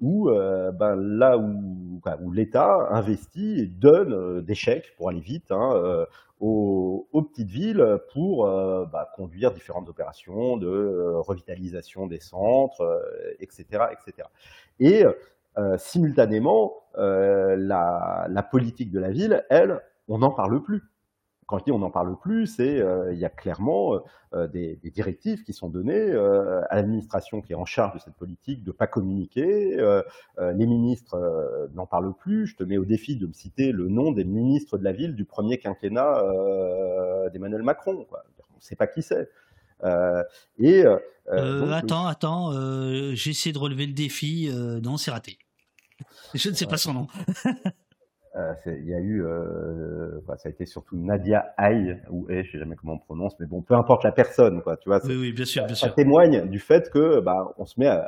Où 0.00 0.30
euh, 0.30 0.72
ben, 0.72 0.96
là 0.96 1.36
où, 1.36 2.00
où 2.22 2.32
l'État 2.32 2.88
investit 2.90 3.60
et 3.60 3.66
donne 3.66 4.12
euh, 4.14 4.40
des 4.40 4.54
chèques 4.54 4.94
pour 4.96 5.10
aller 5.10 5.20
vite 5.20 5.50
hein, 5.50 6.06
aux, 6.40 7.06
petites 7.12 7.50
villes 7.50 7.98
pour 8.12 8.46
bah, 8.46 9.10
conduire 9.16 9.52
différentes 9.52 9.88
opérations 9.88 10.56
de 10.56 11.14
revitalisation 11.16 12.06
des 12.06 12.20
centres, 12.20 13.02
etc., 13.40 13.86
etc. 13.92 14.28
Et 14.80 15.04
simultanément, 15.76 16.74
euh, 16.98 17.56
la, 17.56 18.26
la, 18.28 18.42
politique 18.42 18.90
de 18.90 18.98
la 18.98 19.10
ville, 19.10 19.44
elle, 19.50 19.80
on 20.08 20.18
n'en 20.18 20.30
parle 20.30 20.62
plus. 20.62 20.82
Quand 21.46 21.58
je 21.58 21.64
dis 21.64 21.72
on 21.72 21.78
n'en 21.78 21.90
parle 21.90 22.18
plus, 22.18 22.46
c'est 22.46 22.80
euh, 22.80 23.12
il 23.12 23.18
y 23.18 23.24
a 23.24 23.30
clairement 23.30 24.00
des, 24.34 24.76
des, 24.82 24.90
directives 24.90 25.44
qui 25.44 25.54
sont 25.54 25.70
données 25.70 26.12
à 26.12 26.76
l'administration 26.76 27.40
qui 27.40 27.52
est 27.52 27.56
en 27.56 27.64
charge 27.64 27.94
de 27.94 27.98
cette 28.00 28.16
politique 28.16 28.64
de 28.64 28.72
pas 28.72 28.86
communiquer. 28.86 29.76
les 30.38 30.66
ministres 30.66 31.68
n'en 31.72 31.86
parlent 31.86 32.14
plus. 32.14 32.48
Je 32.48 32.56
te 32.56 32.64
mets 32.64 32.76
au 32.76 32.84
défi 32.84 33.16
de 33.16 33.26
me 33.26 33.32
citer 33.32 33.72
le 33.72 33.88
nom 33.88 34.12
des 34.12 34.24
ministres 34.24 34.76
de 34.76 34.84
la 34.84 34.92
ville 34.92 35.14
du 35.14 35.24
premier 35.24 35.56
quinquennat 35.56 36.22
d'Emmanuel 37.32 37.62
Macron. 37.62 38.04
Quoi. 38.04 38.24
On 38.52 38.56
ne 38.56 38.60
sait 38.60 38.76
pas 38.76 38.86
qui 38.86 39.00
c'est. 39.00 39.30
Euh, 39.84 40.22
et 40.58 40.84
euh, 40.84 41.60
donc, 41.60 41.72
attends, 41.72 42.06
attends, 42.06 43.14
j'essaie 43.14 43.52
de 43.52 43.58
relever 43.58 43.86
le 43.86 43.94
défi. 43.94 44.50
non, 44.82 44.96
c'est 44.96 45.10
raté. 45.10 45.38
Je 46.34 46.50
ne 46.50 46.54
sais 46.54 46.66
pas 46.66 46.76
son 46.76 46.94
nom. 46.94 47.06
Euh, 48.36 48.52
il 48.66 48.86
y 48.86 48.94
a 48.94 49.00
eu, 49.00 49.24
euh, 49.24 50.20
ça 50.26 50.48
a 50.48 50.48
été 50.48 50.66
surtout 50.66 50.96
Nadia 50.96 51.54
Aïe 51.56 52.00
ou 52.10 52.26
je 52.28 52.42
je 52.42 52.52
sais 52.52 52.58
jamais 52.58 52.76
comment 52.76 52.92
on 52.92 52.98
prononce, 52.98 53.34
mais 53.40 53.46
bon, 53.46 53.62
peu 53.62 53.74
importe 53.74 54.04
la 54.04 54.12
personne, 54.12 54.62
quoi. 54.62 54.76
Tu 54.76 54.88
vois, 54.88 55.04
oui, 55.06 55.16
oui, 55.18 55.32
bien 55.32 55.44
sûr, 55.44 55.64
bien 55.64 55.74
ça, 55.74 55.88
témoigne 55.88 56.46
du 56.48 56.60
fait 56.60 56.90
que, 56.90 57.20
bah, 57.20 57.52
on 57.58 57.64
se 57.64 57.80
met 57.80 57.86
à, 57.86 57.98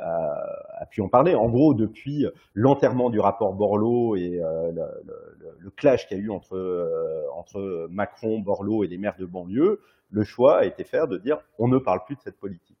à, 0.79 0.85
pu 0.85 1.01
en 1.01 1.09
parler. 1.09 1.35
En 1.35 1.49
gros, 1.49 1.73
depuis 1.73 2.27
l'enterrement 2.53 3.09
du 3.09 3.19
rapport 3.19 3.53
Borloo 3.53 4.15
et 4.15 4.39
euh, 4.41 4.71
le, 4.71 4.83
le, 5.05 5.57
le, 5.59 5.69
clash 5.71 6.07
qu'il 6.07 6.17
y 6.17 6.21
a 6.21 6.23
eu 6.23 6.29
entre 6.29 6.55
euh, 6.55 7.25
entre 7.35 7.87
Macron, 7.89 8.39
Borloo 8.39 8.83
et 8.83 8.87
les 8.87 8.97
maires 8.97 9.17
de 9.17 9.25
banlieue, 9.25 9.81
le 10.11 10.23
choix 10.23 10.59
a 10.59 10.65
été 10.65 10.83
fait 10.83 11.05
de 11.07 11.17
dire, 11.17 11.39
on 11.57 11.67
ne 11.67 11.77
parle 11.77 12.03
plus 12.05 12.15
de 12.15 12.21
cette 12.21 12.39
politique. 12.39 12.77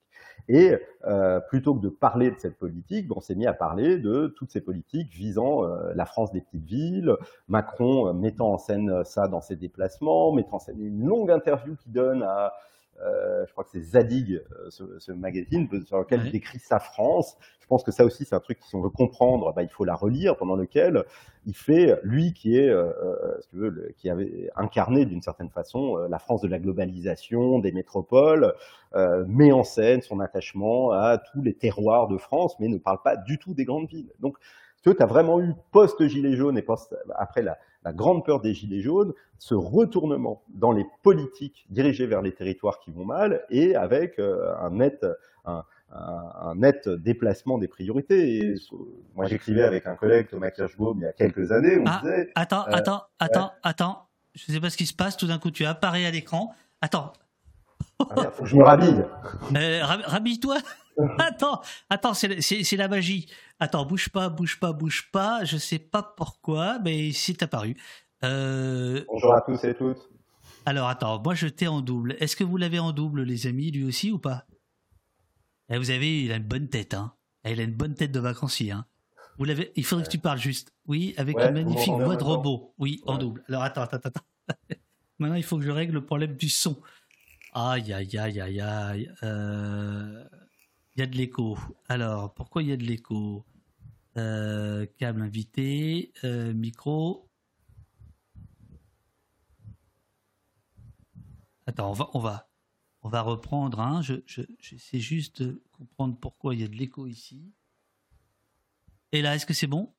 Et 0.47 0.77
euh, 1.05 1.39
plutôt 1.39 1.75
que 1.75 1.81
de 1.81 1.89
parler 1.89 2.31
de 2.31 2.39
cette 2.39 2.57
politique, 2.57 3.07
on 3.15 3.21
s'est 3.21 3.35
mis 3.35 3.47
à 3.47 3.53
parler 3.53 3.97
de 3.97 4.27
toutes 4.37 4.51
ces 4.51 4.61
politiques 4.61 5.11
visant 5.11 5.63
euh, 5.63 5.93
la 5.95 6.05
France 6.05 6.31
des 6.31 6.41
petites 6.41 6.65
villes, 6.65 7.15
Macron 7.47 8.07
euh, 8.07 8.13
mettant 8.13 8.53
en 8.53 8.57
scène 8.57 9.03
ça 9.03 9.27
dans 9.27 9.41
ses 9.41 9.55
déplacements, 9.55 10.31
mettant 10.31 10.57
en 10.57 10.59
scène 10.59 10.81
une 10.81 11.05
longue 11.05 11.31
interview 11.31 11.75
qu'il 11.75 11.91
donne 11.91 12.23
à 12.23 12.53
euh, 13.03 13.45
je 13.45 13.51
crois 13.51 13.63
que 13.63 13.69
c'est 13.71 13.81
Zadig, 13.81 14.33
euh, 14.33 14.69
ce, 14.69 14.83
ce, 14.99 15.11
magazine, 15.11 15.67
sur 15.85 15.99
lequel 15.99 16.21
il 16.25 16.31
décrit 16.31 16.59
sa 16.59 16.79
France. 16.79 17.37
Je 17.59 17.67
pense 17.67 17.83
que 17.83 17.91
ça 17.91 18.03
aussi, 18.03 18.25
c'est 18.25 18.35
un 18.35 18.39
truc, 18.39 18.59
si 18.63 18.75
on 18.75 18.81
veut 18.81 18.89
comprendre, 18.89 19.53
bah, 19.53 19.63
il 19.63 19.69
faut 19.69 19.85
la 19.85 19.95
relire, 19.95 20.35
pendant 20.35 20.55
lequel 20.55 21.05
il 21.45 21.55
fait, 21.55 21.99
lui 22.03 22.33
qui 22.33 22.57
est, 22.57 22.69
euh, 22.69 22.91
euh 23.01 23.41
si 23.41 23.49
tu 23.49 23.55
veux, 23.55 23.69
le, 23.69 23.93
qui 23.97 24.09
avait 24.09 24.49
incarné 24.55 25.05
d'une 25.05 25.21
certaine 25.21 25.49
façon 25.49 25.95
la 25.97 26.19
France 26.19 26.41
de 26.41 26.47
la 26.47 26.59
globalisation, 26.59 27.59
des 27.59 27.71
métropoles, 27.71 28.53
euh, 28.93 29.23
met 29.25 29.53
en 29.53 29.63
scène 29.63 30.01
son 30.01 30.19
attachement 30.19 30.91
à 30.91 31.17
tous 31.17 31.41
les 31.41 31.53
terroirs 31.53 32.09
de 32.09 32.17
France, 32.17 32.55
mais 32.59 32.67
ne 32.67 32.77
parle 32.77 33.01
pas 33.01 33.15
du 33.15 33.37
tout 33.37 33.53
des 33.53 33.63
grandes 33.63 33.87
villes. 33.87 34.11
Donc, 34.19 34.37
tu 34.89 34.95
as 34.99 35.05
vraiment 35.05 35.39
eu 35.39 35.53
post-gilet 35.71 36.35
jaune 36.35 36.57
et 36.57 36.61
post, 36.61 36.95
après 37.15 37.41
la, 37.41 37.57
la 37.83 37.93
grande 37.93 38.25
peur 38.25 38.41
des 38.41 38.53
gilets 38.53 38.81
jaunes, 38.81 39.13
ce 39.37 39.55
retournement 39.55 40.43
dans 40.49 40.71
les 40.71 40.85
politiques 41.03 41.65
dirigées 41.69 42.05
vers 42.05 42.21
les 42.21 42.33
territoires 42.33 42.79
qui 42.79 42.91
vont 42.91 43.05
mal 43.05 43.43
et 43.49 43.75
avec 43.75 44.19
euh, 44.19 44.53
un 44.59 44.71
net, 44.71 45.05
un, 45.45 45.63
un, 45.91 46.55
net 46.55 46.87
déplacement 46.89 47.57
des 47.57 47.67
priorités. 47.67 48.37
Et, 48.37 48.55
moi, 49.15 49.25
j'écrivais 49.25 49.63
avec 49.63 49.87
un 49.87 49.95
collègue, 49.95 50.27
Thomas 50.29 50.51
Kirschbaum, 50.51 50.97
il 50.99 51.03
y 51.03 51.07
a 51.07 51.13
quelques 51.13 51.51
années, 51.51 51.77
on 51.79 51.85
ah, 51.87 51.99
disait... 52.03 52.31
Attends, 52.35 52.63
attends, 52.63 53.03
attends, 53.19 53.51
attends, 53.63 54.07
je 54.35 54.45
ne 54.49 54.55
sais 54.55 54.61
pas 54.61 54.69
ce 54.69 54.77
qui 54.77 54.85
se 54.85 54.93
passe, 54.93 55.17
tout 55.17 55.27
d'un 55.27 55.39
coup 55.39 55.51
tu 55.51 55.65
apparais 55.65 56.05
à 56.05 56.11
l'écran. 56.11 56.53
Attends. 56.81 57.13
Ah, 57.99 58.31
faut 58.31 58.43
que 58.43 58.49
je 58.49 58.55
me 58.55 58.63
rhabille. 58.63 59.05
Euh, 59.55 59.81
Rhabille-toi. 59.83 60.57
attends, 61.19 61.61
attends, 61.89 62.13
c'est 62.13 62.75
la 62.77 62.87
magie. 62.87 63.27
Attends, 63.59 63.85
bouge 63.85 64.09
pas, 64.09 64.29
bouge 64.29 64.59
pas, 64.59 64.73
bouge 64.73 65.09
pas. 65.11 65.43
Je 65.43 65.57
sais 65.57 65.79
pas 65.79 66.03
pourquoi, 66.03 66.79
mais 66.79 67.11
c'est 67.11 67.41
apparu. 67.43 67.77
Euh... 68.23 69.03
Bonjour 69.07 69.33
à 69.33 69.41
tous 69.41 69.63
et 69.63 69.73
toutes. 69.75 70.09
Alors 70.65 70.87
attends, 70.89 71.21
moi 71.21 71.33
je 71.33 71.47
t'ai 71.47 71.67
en 71.67 71.81
double. 71.81 72.15
Est-ce 72.19 72.35
que 72.35 72.43
vous 72.43 72.57
l'avez 72.57 72.79
en 72.79 72.91
double, 72.91 73.23
les 73.23 73.47
amis, 73.47 73.71
lui 73.71 73.83
aussi 73.83 74.11
ou 74.11 74.19
pas? 74.19 74.45
Eh, 75.69 75.77
Vous 75.77 75.89
avez, 75.89 76.23
il 76.23 76.31
a 76.31 76.35
une 76.35 76.43
bonne 76.43 76.67
tête, 76.67 76.93
hein. 76.93 77.13
Eh, 77.43 77.51
il 77.53 77.59
a 77.59 77.63
une 77.63 77.73
bonne 77.73 77.95
tête 77.95 78.11
de 78.11 78.19
vacancier, 78.19 78.71
hein. 78.71 78.85
Vous 79.37 79.45
l'avez. 79.45 79.71
Il 79.75 79.85
faudrait 79.85 80.05
que 80.05 80.11
tu 80.11 80.19
parles 80.19 80.37
juste. 80.37 80.73
Oui, 80.85 81.15
avec 81.17 81.37
une 81.39 81.53
magnifique 81.53 81.93
voix 81.93 82.15
de 82.15 82.23
robot. 82.23 82.75
Oui, 82.77 83.01
en 83.07 83.17
double. 83.17 83.43
Alors 83.47 83.63
attends, 83.63 83.81
attends, 83.81 83.97
attends. 84.03 84.21
Maintenant, 85.19 85.35
il 85.35 85.43
faut 85.43 85.57
que 85.57 85.63
je 85.63 85.71
règle 85.71 85.93
le 85.93 86.05
problème 86.05 86.35
du 86.35 86.49
son. 86.49 86.79
Aïe, 87.53 87.91
aïe, 87.91 88.17
aïe, 88.17 88.39
aïe, 88.39 88.61
aïe. 88.61 89.11
Euh, 89.23 90.23
y 91.01 91.03
a 91.03 91.07
de 91.07 91.17
l'écho. 91.17 91.57
Alors, 91.89 92.33
pourquoi 92.33 92.63
il 92.63 92.69
y 92.69 92.71
a 92.71 92.77
de 92.77 92.83
l'écho? 92.83 93.45
Euh, 94.17 94.85
Câble 94.97 95.21
invité, 95.21 96.11
euh, 96.23 96.53
micro. 96.53 97.29
Attends, 101.65 101.89
on 101.89 101.93
va, 101.93 102.09
on 102.13 102.19
va, 102.19 102.49
on 103.03 103.09
va 103.09 103.21
reprendre. 103.21 103.79
Hein. 103.79 104.01
Je, 104.01 104.15
j'essaie 104.59 104.99
juste 104.99 105.41
de 105.41 105.63
comprendre 105.71 106.17
pourquoi 106.19 106.53
il 106.55 106.61
y 106.61 106.63
a 106.63 106.67
de 106.67 106.75
l'écho 106.75 107.07
ici. 107.07 107.53
Et 109.11 109.21
là, 109.21 109.35
est-ce 109.35 109.45
que 109.45 109.53
c'est 109.53 109.67
bon? 109.67 109.93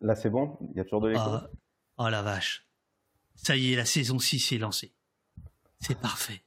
Là, 0.00 0.14
c'est 0.14 0.30
bon? 0.30 0.56
Il 0.70 0.76
y 0.76 0.80
a 0.80 0.84
toujours 0.84 1.00
de 1.02 1.08
l'écho? 1.08 1.20
Ah, 1.22 1.50
Oh 2.02 2.08
la 2.08 2.22
vache. 2.22 2.66
Ça 3.34 3.56
y 3.56 3.72
est, 3.72 3.76
la 3.76 3.84
saison 3.84 4.18
6 4.18 4.52
est 4.52 4.58
lancée. 4.58 4.94
C'est 5.80 6.00
parfait. 6.00 6.42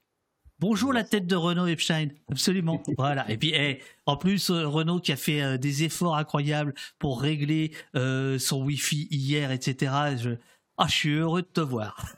Bonjour 0.63 0.93
la 0.93 1.03
tête 1.03 1.27
de 1.27 1.35
Renault 1.35 1.67
Epstein, 1.67 2.07
absolument. 2.31 2.81
Voilà. 2.97 3.29
Et 3.29 3.37
puis, 3.37 3.51
eh, 3.53 3.81
en 4.05 4.15
plus, 4.15 4.49
euh, 4.49 4.65
Renault 4.65 5.01
qui 5.01 5.11
a 5.11 5.17
fait 5.17 5.41
euh, 5.41 5.57
des 5.57 5.83
efforts 5.83 6.15
incroyables 6.15 6.73
pour 6.99 7.19
régler 7.19 7.73
euh, 7.97 8.39
son 8.39 8.63
Wi-Fi 8.63 9.09
hier, 9.11 9.51
etc. 9.51 9.91
Je... 10.17 10.29
Ah, 10.77 10.85
je 10.87 10.93
suis 10.93 11.15
heureux 11.15 11.41
de 11.41 11.47
te 11.47 11.59
voir. 11.59 12.15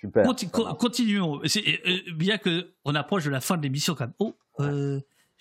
super. 0.00 0.24
continuons. 0.78 1.42
bien 2.14 2.38
que 2.38 2.72
on 2.86 2.94
approche 2.94 3.26
de 3.26 3.30
la 3.30 3.42
fin 3.42 3.58
de 3.58 3.62
l'émission 3.62 3.94
quand 3.94 4.06
même. 4.06 4.14
Oh, 4.20 4.34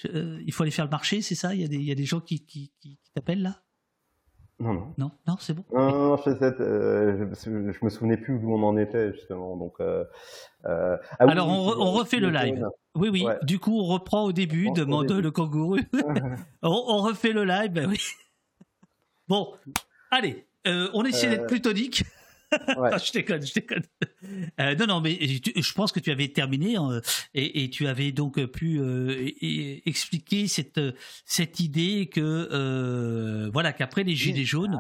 il 0.04 0.52
faut 0.52 0.64
aller 0.64 0.74
faire 0.74 0.86
le 0.86 0.92
marché, 0.92 1.22
c'est 1.22 1.36
ça? 1.36 1.56
Il 1.56 1.62
y, 1.62 1.64
a 1.64 1.70
des, 1.70 1.78
il 1.78 1.86
y 1.86 1.92
a 1.94 1.96
des 1.96 2.04
gens 2.04 2.20
qui, 2.20 2.46
qui, 2.46 2.70
qui 2.82 3.00
t'appellent 3.14 3.44
là? 3.44 3.62
Non, 4.60 4.74
non. 4.74 4.94
Non, 4.98 5.12
non 5.28 5.36
c'est 5.40 5.54
bon. 5.54 5.66
Non, 5.74 5.92
non, 5.92 6.18
je, 6.18 6.30
euh, 6.30 7.18
je, 7.44 7.86
me 7.86 7.90
souvenais 7.90 8.16
plus 8.16 8.36
où 8.36 8.54
on 8.54 8.64
en 8.64 8.78
était 8.78 9.12
justement. 9.14 9.58
Donc, 9.58 9.74
euh, 9.82 10.06
euh 10.66 10.98
ah 11.20 11.26
Alors 11.28 11.50
on, 11.50 11.92
refait 11.92 12.20
le 12.20 12.30
live. 12.30 12.66
Oui, 12.96 13.10
oui. 13.10 13.26
Du 13.44 13.60
coup, 13.60 13.78
on 13.78 13.84
reprend 13.84 14.24
au 14.24 14.32
début, 14.32 14.72
demande 14.72 15.12
le 15.12 15.32
kangourou. 15.32 15.78
on, 16.62 16.98
refait 17.00 17.34
le 17.34 17.44
live, 17.44 17.72
ben 17.72 17.90
oui. 17.90 18.00
Bon, 19.28 19.54
allez, 20.12 20.46
on 20.66 21.04
essaie 21.04 21.28
d'être 21.28 21.48
je 23.06 23.12
déconne, 23.12 23.46
je 23.46 23.54
déconne. 23.54 23.84
Euh, 24.60 24.76
non, 24.76 24.88
non, 24.88 25.02
mais 25.02 25.18
je 25.20 25.74
pense 25.74 25.92
que 25.92 26.00
tu 26.00 26.12
avais 26.12 26.28
terminé 26.28 26.76
hein, 26.76 27.02
et, 27.34 27.70
tu 27.70 27.88
avais 27.88 28.12
donc 28.12 28.44
pu 28.48 28.80
euh, 28.80 29.32
expliquer 29.86 30.48
cette 30.48 30.80
cette 31.26 31.60
idée 31.60 32.10
que 32.12 32.22
euh, 32.22 33.50
voilà 33.54 33.74
qu'après 33.74 34.04
les 34.04 34.16
gilets 34.16 34.46
jaunes. 34.46 34.80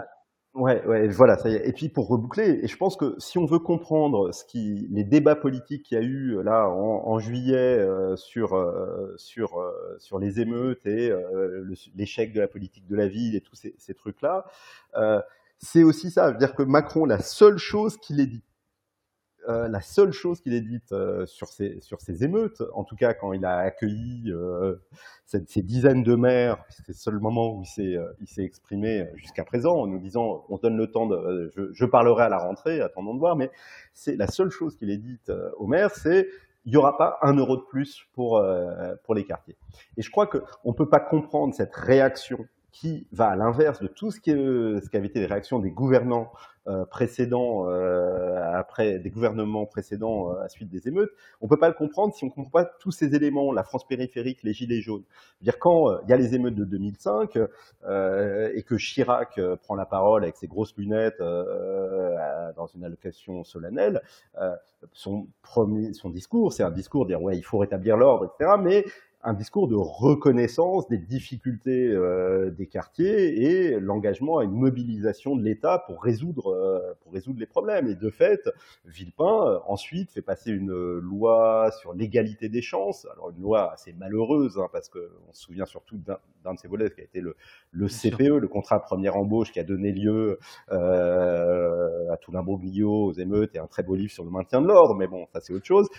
Ouais, 0.53 0.81
ouais, 0.85 1.09
voilà, 1.09 1.37
ça 1.37 1.49
y 1.49 1.55
est. 1.55 1.67
Et 1.67 1.73
puis 1.73 1.89
pour 1.89 2.07
reboucler, 2.07 2.61
et 2.63 2.67
je 2.67 2.77
pense 2.77 2.95
que 2.95 3.15
si 3.17 3.37
on 3.37 3.45
veut 3.45 3.59
comprendre 3.59 4.31
ce 4.31 4.45
qui, 4.45 4.87
les 4.89 5.03
débats 5.03 5.35
politiques 5.35 5.83
qu'il 5.83 5.97
y 5.97 6.01
a 6.01 6.03
eu 6.03 6.41
là 6.43 6.69
en, 6.69 7.19
juillet 7.19 7.85
sur 8.15 8.57
sur 9.17 9.61
sur 9.97 10.17
les 10.17 10.39
émeutes 10.39 10.85
et 10.85 11.11
l'échec 11.95 12.31
de 12.31 12.39
la 12.39 12.47
politique 12.47 12.87
de 12.87 12.95
la 12.95 13.07
ville 13.07 13.35
et 13.35 13.41
tous 13.41 13.55
ces, 13.55 13.75
ces 13.77 13.93
trucs 13.93 14.21
là 14.21 14.45
c'est 15.59 15.83
aussi 15.83 16.11
ça. 16.11 16.31
dire 16.31 16.55
que 16.55 16.63
Macron, 16.63 17.05
la 17.05 17.19
seule 17.19 17.57
chose 17.57 17.97
qu'il 17.97 18.19
ait 18.19 18.27
dit, 18.27 18.43
euh, 19.47 19.67
la 19.67 19.81
seule 19.81 20.11
chose 20.11 20.41
qu'il 20.41 20.53
ait 20.53 20.61
dite 20.61 20.91
euh, 20.91 21.25
sur, 21.27 21.49
ces, 21.49 21.79
sur 21.81 22.01
ces 22.01 22.23
émeutes, 22.23 22.63
en 22.73 22.83
tout 22.83 22.95
cas 22.95 23.13
quand 23.13 23.31
il 23.31 23.45
a 23.45 23.57
accueilli 23.57 24.31
euh, 24.31 24.75
ces 25.25 25.61
dizaines 25.61 26.01
de 26.01 26.15
maires, 26.15 26.63
c'est 26.69 26.87
le 26.87 26.93
seul 26.93 27.19
moment 27.19 27.53
où 27.53 27.61
il 27.61 27.67
s'est, 27.67 27.95
il 28.21 28.27
s'est 28.27 28.43
exprimé 28.43 29.07
jusqu'à 29.15 29.43
présent 29.43 29.75
en 29.75 29.87
nous 29.87 29.99
disant 29.99 30.45
on 30.49 30.57
donne 30.57 30.77
le 30.77 30.89
temps 30.89 31.05
de, 31.05 31.51
je, 31.55 31.71
je, 31.71 31.85
parlerai 31.85 32.23
à 32.23 32.29
la 32.29 32.39
rentrée, 32.39 32.81
attendons 32.81 33.13
de 33.13 33.19
voir, 33.19 33.35
mais 33.35 33.51
c'est 33.93 34.15
la 34.15 34.27
seule 34.27 34.49
chose 34.49 34.75
qu'il 34.77 34.89
ait 34.89 34.97
dite 34.97 35.31
aux 35.57 35.67
maires, 35.67 35.91
c'est 35.91 36.27
il 36.65 36.71
n'y 36.71 36.77
aura 36.77 36.97
pas 36.97 37.19
un 37.21 37.35
euro 37.35 37.57
de 37.57 37.61
plus 37.61 38.07
pour, 38.13 38.43
pour 39.03 39.13
les 39.13 39.23
quartiers. 39.23 39.55
Et 39.97 40.01
je 40.01 40.09
crois 40.09 40.25
qu'on 40.25 40.71
ne 40.71 40.73
peut 40.73 40.89
pas 40.89 40.99
comprendre 40.99 41.53
cette 41.53 41.75
réaction 41.75 42.47
qui 42.75 43.07
va 43.13 43.29
à 43.29 43.35
l'inverse 43.37 43.81
de 43.81 43.87
tout 43.87 44.11
ce 44.11 44.19
qui, 44.19 44.31
ce 44.31 44.89
qui 44.89 44.97
avait 44.97 45.07
été 45.07 45.21
les 45.21 45.27
réactions 45.27 45.59
des 45.59 45.71
gouvernants 45.71 46.29
euh, 46.67 46.83
précédents, 46.83 47.69
euh, 47.69 48.41
après 48.53 48.97
des 48.97 49.11
gouvernements 49.11 49.67
précédents 49.67 50.31
euh, 50.31 50.41
à 50.41 50.49
suite 50.49 50.67
des 50.67 50.87
émeutes. 50.87 51.11
On 51.39 51.47
peut 51.47 51.59
pas 51.59 51.67
le 51.67 51.75
comprendre 51.75 52.15
si 52.15 52.25
on 52.25 52.29
comprend 52.29 52.49
pas 52.49 52.65
tous 52.65 52.89
ces 52.89 53.13
éléments, 53.15 53.53
la 53.53 53.63
France 53.63 53.87
périphérique, 53.87 54.41
les 54.41 54.51
gilets 54.51 54.81
jaunes. 54.81 55.03
dire 55.41 55.59
quand 55.59 56.01
il 56.01 56.09
y 56.09 56.13
a 56.13 56.17
les 56.17 56.33
émeutes 56.33 56.55
de 56.55 56.65
2005 56.65 57.37
et 57.37 58.63
que 58.63 58.75
Chirac 58.77 59.39
prend 59.61 59.75
la 59.75 59.85
parole 59.85 60.23
avec 60.23 60.37
ses 60.37 60.47
grosses 60.47 60.75
lunettes 60.75 61.19
dans 61.19 62.67
une 62.73 62.83
allocation 62.83 63.43
solennelle, 63.43 64.01
son 64.91 65.27
premier, 65.43 65.93
son 65.93 66.09
discours, 66.09 66.51
c'est 66.51 66.63
un 66.63 66.71
discours 66.71 67.05
dire 67.05 67.21
ouais 67.21 67.37
il 67.37 67.43
faut 67.43 67.59
rétablir 67.59 67.95
l'ordre, 67.95 68.33
etc. 68.33 68.55
Mais 68.59 68.85
un 69.25 69.33
discours 69.33 69.67
de 69.67 69.75
reconnaissance 69.75 70.87
des 70.87 70.99
difficultés 70.99 71.89
euh, 71.89 72.51
des 72.51 72.67
quartiers 72.67 73.43
et 73.43 73.79
l'engagement 73.79 74.37
à 74.37 74.43
une 74.43 74.53
mobilisation 74.53 75.35
de 75.35 75.43
l'État 75.43 75.83
pour 75.87 76.03
résoudre 76.03 76.53
euh, 76.53 76.93
pour 77.01 77.11
résoudre 77.11 77.39
les 77.39 77.47
problèmes. 77.47 77.87
Et 77.87 77.95
de 77.95 78.09
fait, 78.11 78.47
Villepin 78.85 79.25
euh, 79.25 79.59
ensuite 79.67 80.11
fait 80.11 80.21
passer 80.21 80.51
une 80.51 80.71
loi 80.99 81.71
sur 81.79 81.93
l'égalité 81.93 82.49
des 82.49 82.61
chances. 82.61 83.07
Alors 83.13 83.31
une 83.31 83.41
loi 83.41 83.73
assez 83.73 83.93
malheureuse 83.93 84.59
hein, 84.59 84.67
parce 84.71 84.89
que 84.89 85.09
on 85.27 85.33
se 85.33 85.41
souvient 85.41 85.65
surtout 85.65 85.97
d'un 85.97 86.53
de 86.53 86.59
ses 86.59 86.67
volets 86.67 86.91
qui 86.91 87.01
a 87.01 87.03
été 87.03 87.19
le, 87.19 87.35
le 87.71 87.87
CPE, 87.87 88.37
le 88.39 88.47
contrat 88.47 88.79
première 88.79 89.17
embauche, 89.17 89.51
qui 89.51 89.59
a 89.59 89.63
donné 89.63 89.91
lieu 89.91 90.37
à 90.69 92.17
tout 92.21 92.31
l'imbroglio, 92.31 93.07
aux 93.07 93.13
émeutes 93.13 93.55
et 93.55 93.59
un 93.59 93.65
très 93.65 93.81
beau 93.81 93.95
livre 93.95 94.11
sur 94.11 94.23
le 94.23 94.29
maintien 94.29 94.61
de 94.61 94.67
l'ordre. 94.67 94.93
Mais 94.93 95.07
bon, 95.07 95.25
ça 95.33 95.39
c'est 95.41 95.53
autre 95.53 95.65
chose. 95.65 95.89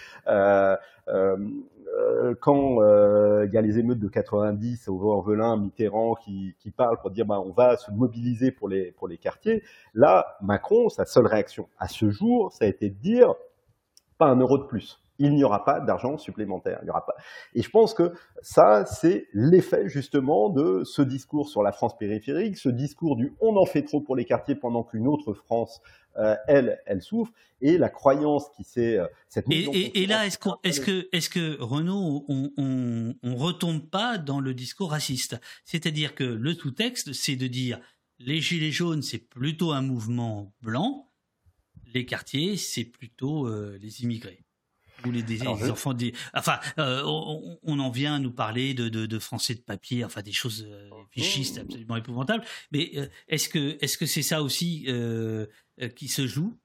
Euh, 1.97 2.35
quand 2.40 2.82
euh, 2.82 3.47
il 3.47 3.55
y 3.55 3.59
a 3.59 3.60
les 3.60 3.78
émeutes 3.78 3.98
de 3.98 4.09
90 4.09 4.89
au 4.89 4.98
Vaux-en-Velin, 4.98 5.56
Mitterrand 5.56 6.14
qui, 6.14 6.55
qui 6.59 6.70
parle 6.70 6.98
pour 7.01 7.10
dire 7.10 7.24
bah, 7.27 7.40
on 7.40 7.52
va 7.52 7.77
se 7.77 7.90
mobiliser 7.90 8.51
pour 8.51 8.68
les, 8.68 8.93
pour 8.93 9.09
les 9.09 9.18
quartiers, 9.18 9.62
là, 9.94 10.36
Macron, 10.43 10.89
sa 10.89 11.05
seule 11.05 11.27
réaction 11.27 11.68
à 11.78 11.89
ce 11.89 12.10
jour, 12.10 12.52
ça 12.52 12.64
a 12.64 12.68
été 12.68 12.90
de 12.90 12.97
dire 12.97 13.35
pas 14.18 14.27
un 14.27 14.36
euro 14.36 14.59
de 14.59 14.64
plus 14.64 15.01
il 15.18 15.35
n'y 15.35 15.44
aura 15.44 15.64
pas 15.64 15.81
d'argent 15.81 16.18
supplémentaire. 16.18 16.78
Il 16.82 16.86
y 16.86 16.90
aura 16.90 17.05
pas. 17.05 17.14
Et 17.55 17.62
je 17.62 17.70
pense 17.70 17.94
que 17.94 18.12
ça, 18.43 18.85
c'est 18.85 19.27
l'effet 19.32 19.89
justement 19.89 20.51
de 20.51 20.85
ce 20.85 21.02
discours 21.02 21.48
sur 21.48 21.62
la 21.62 21.73
France 21.73 21.97
périphérique, 21.97 22.56
ce 22.56 22.68
discours 22.68 23.16
du 23.16 23.35
on 23.40 23.56
en 23.56 23.66
fait 23.66 23.82
trop 23.82 24.01
pour 24.01 24.16
les 24.16 24.24
quartiers 24.24 24.55
pendant 24.55 24.82
qu'une 24.82 25.06
autre 25.06 25.32
France, 25.32 25.81
elle, 26.47 26.80
elle 26.86 27.02
souffre, 27.02 27.32
et 27.60 27.78
la 27.78 27.88
croyance 27.88 28.44
qui 28.56 28.64
s'est 28.64 28.98
euh, 28.98 29.06
cette. 29.28 29.47
Et, 29.51 30.02
et, 30.02 30.06
là, 30.06 30.26
est-ce 30.26 30.38
que, 30.38 30.51
est-ce 30.62 30.80
que, 30.80 31.09
est-ce 31.12 31.30
que 31.30 31.56
Renaud, 31.60 32.24
on, 32.28 32.52
on, 32.56 33.14
on 33.22 33.36
retombe 33.36 33.88
pas 33.88 34.18
dans 34.18 34.40
le 34.40 34.55
discours 34.55 34.90
raciste? 34.90 35.40
C'est-à-dire 35.64 36.14
que 36.14 36.24
le 36.24 36.55
sous-texte, 36.55 37.12
c'est 37.12 37.36
de 37.36 37.47
dire 37.47 37.80
les 38.18 38.40
gilets 38.40 38.72
jaunes, 38.72 39.02
c'est 39.02 39.18
plutôt 39.18 39.72
un 39.72 39.82
mouvement 39.82 40.52
blanc, 40.62 41.10
les 41.94 42.05
quartiers, 42.05 42.56
c'est 42.56 42.84
plutôt 42.84 43.47
euh, 43.47 43.78
les 43.80 44.02
immigrés. 44.02 44.43
Ou 45.05 45.10
les, 45.10 45.22
des, 45.22 45.47
enfants 45.47 45.93
des, 45.93 46.14
enfin 46.32 46.59
euh, 46.78 47.02
on, 47.05 47.78
en 47.78 47.90
vient 47.90 48.14
à 48.14 48.18
nous 48.18 48.32
parler 48.32 48.72
de, 48.72 48.88
de, 48.88 49.18
français 49.18 49.55
de 49.55 49.60
papier 49.60 50.05
enfin 50.06 50.22
des 50.22 50.32
choses 50.32 50.66
euh, 50.66 50.88
fichistes 51.10 51.59
absolument 51.59 51.97
épouvantables. 51.97 52.43
Mais 52.72 52.93
euh, 52.97 53.06
est-ce 53.28 53.51
que 53.51 53.76
est-ce 53.82 53.98
que 53.98 54.06
c'est 54.06 54.22
ça 54.22 54.43
aussi 54.43 54.86
qui 55.97 56.09
se 56.09 56.27
joue 56.27 56.57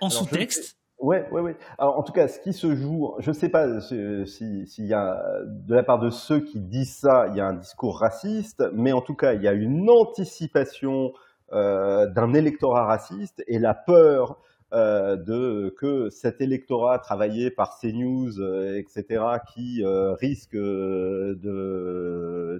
en 0.00 0.10
sous-texte 0.10 0.78
Ouais, 0.98 1.28
ouais, 1.32 1.40
ouais. 1.40 1.56
Alors, 1.78 1.98
en 1.98 2.04
tout 2.04 2.12
cas, 2.12 2.28
ce 2.28 2.38
qui 2.38 2.52
se 2.52 2.76
joue, 2.76 3.14
je 3.18 3.30
ne 3.30 3.34
sais 3.34 3.48
pas 3.48 3.80
s'il 3.80 4.28
si, 4.68 4.86
y 4.86 4.94
a, 4.94 5.20
de 5.44 5.74
la 5.74 5.82
part 5.82 5.98
de 5.98 6.10
ceux 6.10 6.38
qui 6.38 6.60
disent 6.60 6.94
ça, 6.94 7.26
il 7.28 7.36
y 7.36 7.40
a 7.40 7.46
un 7.46 7.54
discours 7.54 7.98
raciste, 7.98 8.62
mais 8.72 8.92
en 8.92 9.00
tout 9.00 9.16
cas, 9.16 9.32
il 9.32 9.42
y 9.42 9.48
a 9.48 9.52
une 9.52 9.90
anticipation 9.90 11.12
d'un 11.50 12.32
électorat 12.32 12.86
raciste 12.86 13.42
et 13.46 13.58
la 13.58 13.74
peur 13.74 14.38
euh, 14.74 15.16
de 15.16 15.74
que 15.76 16.08
cet 16.08 16.40
électorat 16.40 16.98
travaillé 16.98 17.50
par 17.50 17.78
CNews, 17.78 18.40
euh, 18.40 18.78
etc., 18.78 19.22
qui 19.52 19.84
euh, 19.84 20.14
risque 20.14 20.54
de 20.56 21.38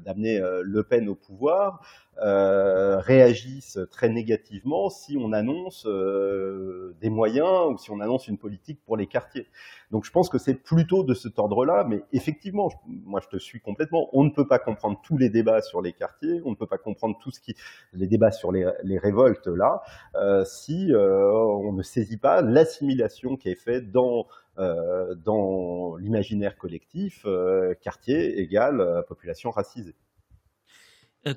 d'amener 0.05 0.39
Le 0.62 0.82
Pen 0.82 1.09
au 1.09 1.15
pouvoir, 1.15 1.81
euh, 2.20 2.98
réagissent 2.98 3.78
très 3.90 4.09
négativement 4.09 4.90
si 4.90 5.16
on 5.18 5.32
annonce 5.32 5.86
euh, 5.86 6.94
des 7.01 7.10
moyens 7.10 7.72
ou 7.72 7.78
si 7.78 7.90
on 7.90 8.01
annonce 8.01 8.28
une 8.28 8.39
politique 8.39 8.80
pour 8.84 8.97
les 8.97 9.06
quartiers. 9.06 9.47
Donc 9.90 10.05
je 10.05 10.10
pense 10.10 10.28
que 10.28 10.39
c'est 10.39 10.55
plutôt 10.55 11.05
de 11.05 11.14
cet 11.14 11.39
ordre-là, 11.39 11.84
mais 11.89 12.02
effectivement, 12.12 12.68
moi 12.86 13.20
je 13.22 13.28
te 13.28 13.40
suis 13.40 13.60
complètement. 13.60 14.09
On 14.12 14.24
ne 14.24 14.30
peut 14.30 14.47
pas 14.47 14.59
comprendre 14.59 15.01
tous 15.02 15.16
les 15.16 15.30
débats 15.30 15.62
sur 15.62 15.82
les 15.82 15.93
quartiers, 15.93 16.43
on 16.44 16.51
ne 16.51 16.56
peut 16.56 16.66
pas 16.66 16.78
comprendre 16.78 17.18
tout 17.22 17.30
ce 17.30 17.40
qui, 17.40 17.55
les 17.93 18.06
débats 18.06 18.32
sur 18.32 18.52
les, 18.52 18.64
révoltes 18.98 19.48
là, 19.48 19.82
euh, 20.14 20.44
si 20.44 20.93
on 20.94 21.72
ne 21.72 21.82
saisit 21.82 22.18
pas 22.18 22.43
l'assimilation 22.43 23.36
qui 23.36 23.48
est 23.48 23.55
faite 23.55 23.90
dans 23.90 24.26
euh, 24.59 25.14
dans 25.14 25.97
l'imaginaire 25.97 26.59
collectif, 26.59 27.22
euh, 27.24 27.72
quartier 27.80 28.39
égale 28.39 28.82
euh, 28.82 29.01
population 29.01 29.51
racisée. 29.51 29.94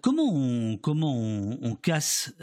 Comment 0.01 0.31
on, 0.33 0.77
comment 0.77 1.15
on, 1.15 1.75
casse 1.75 2.33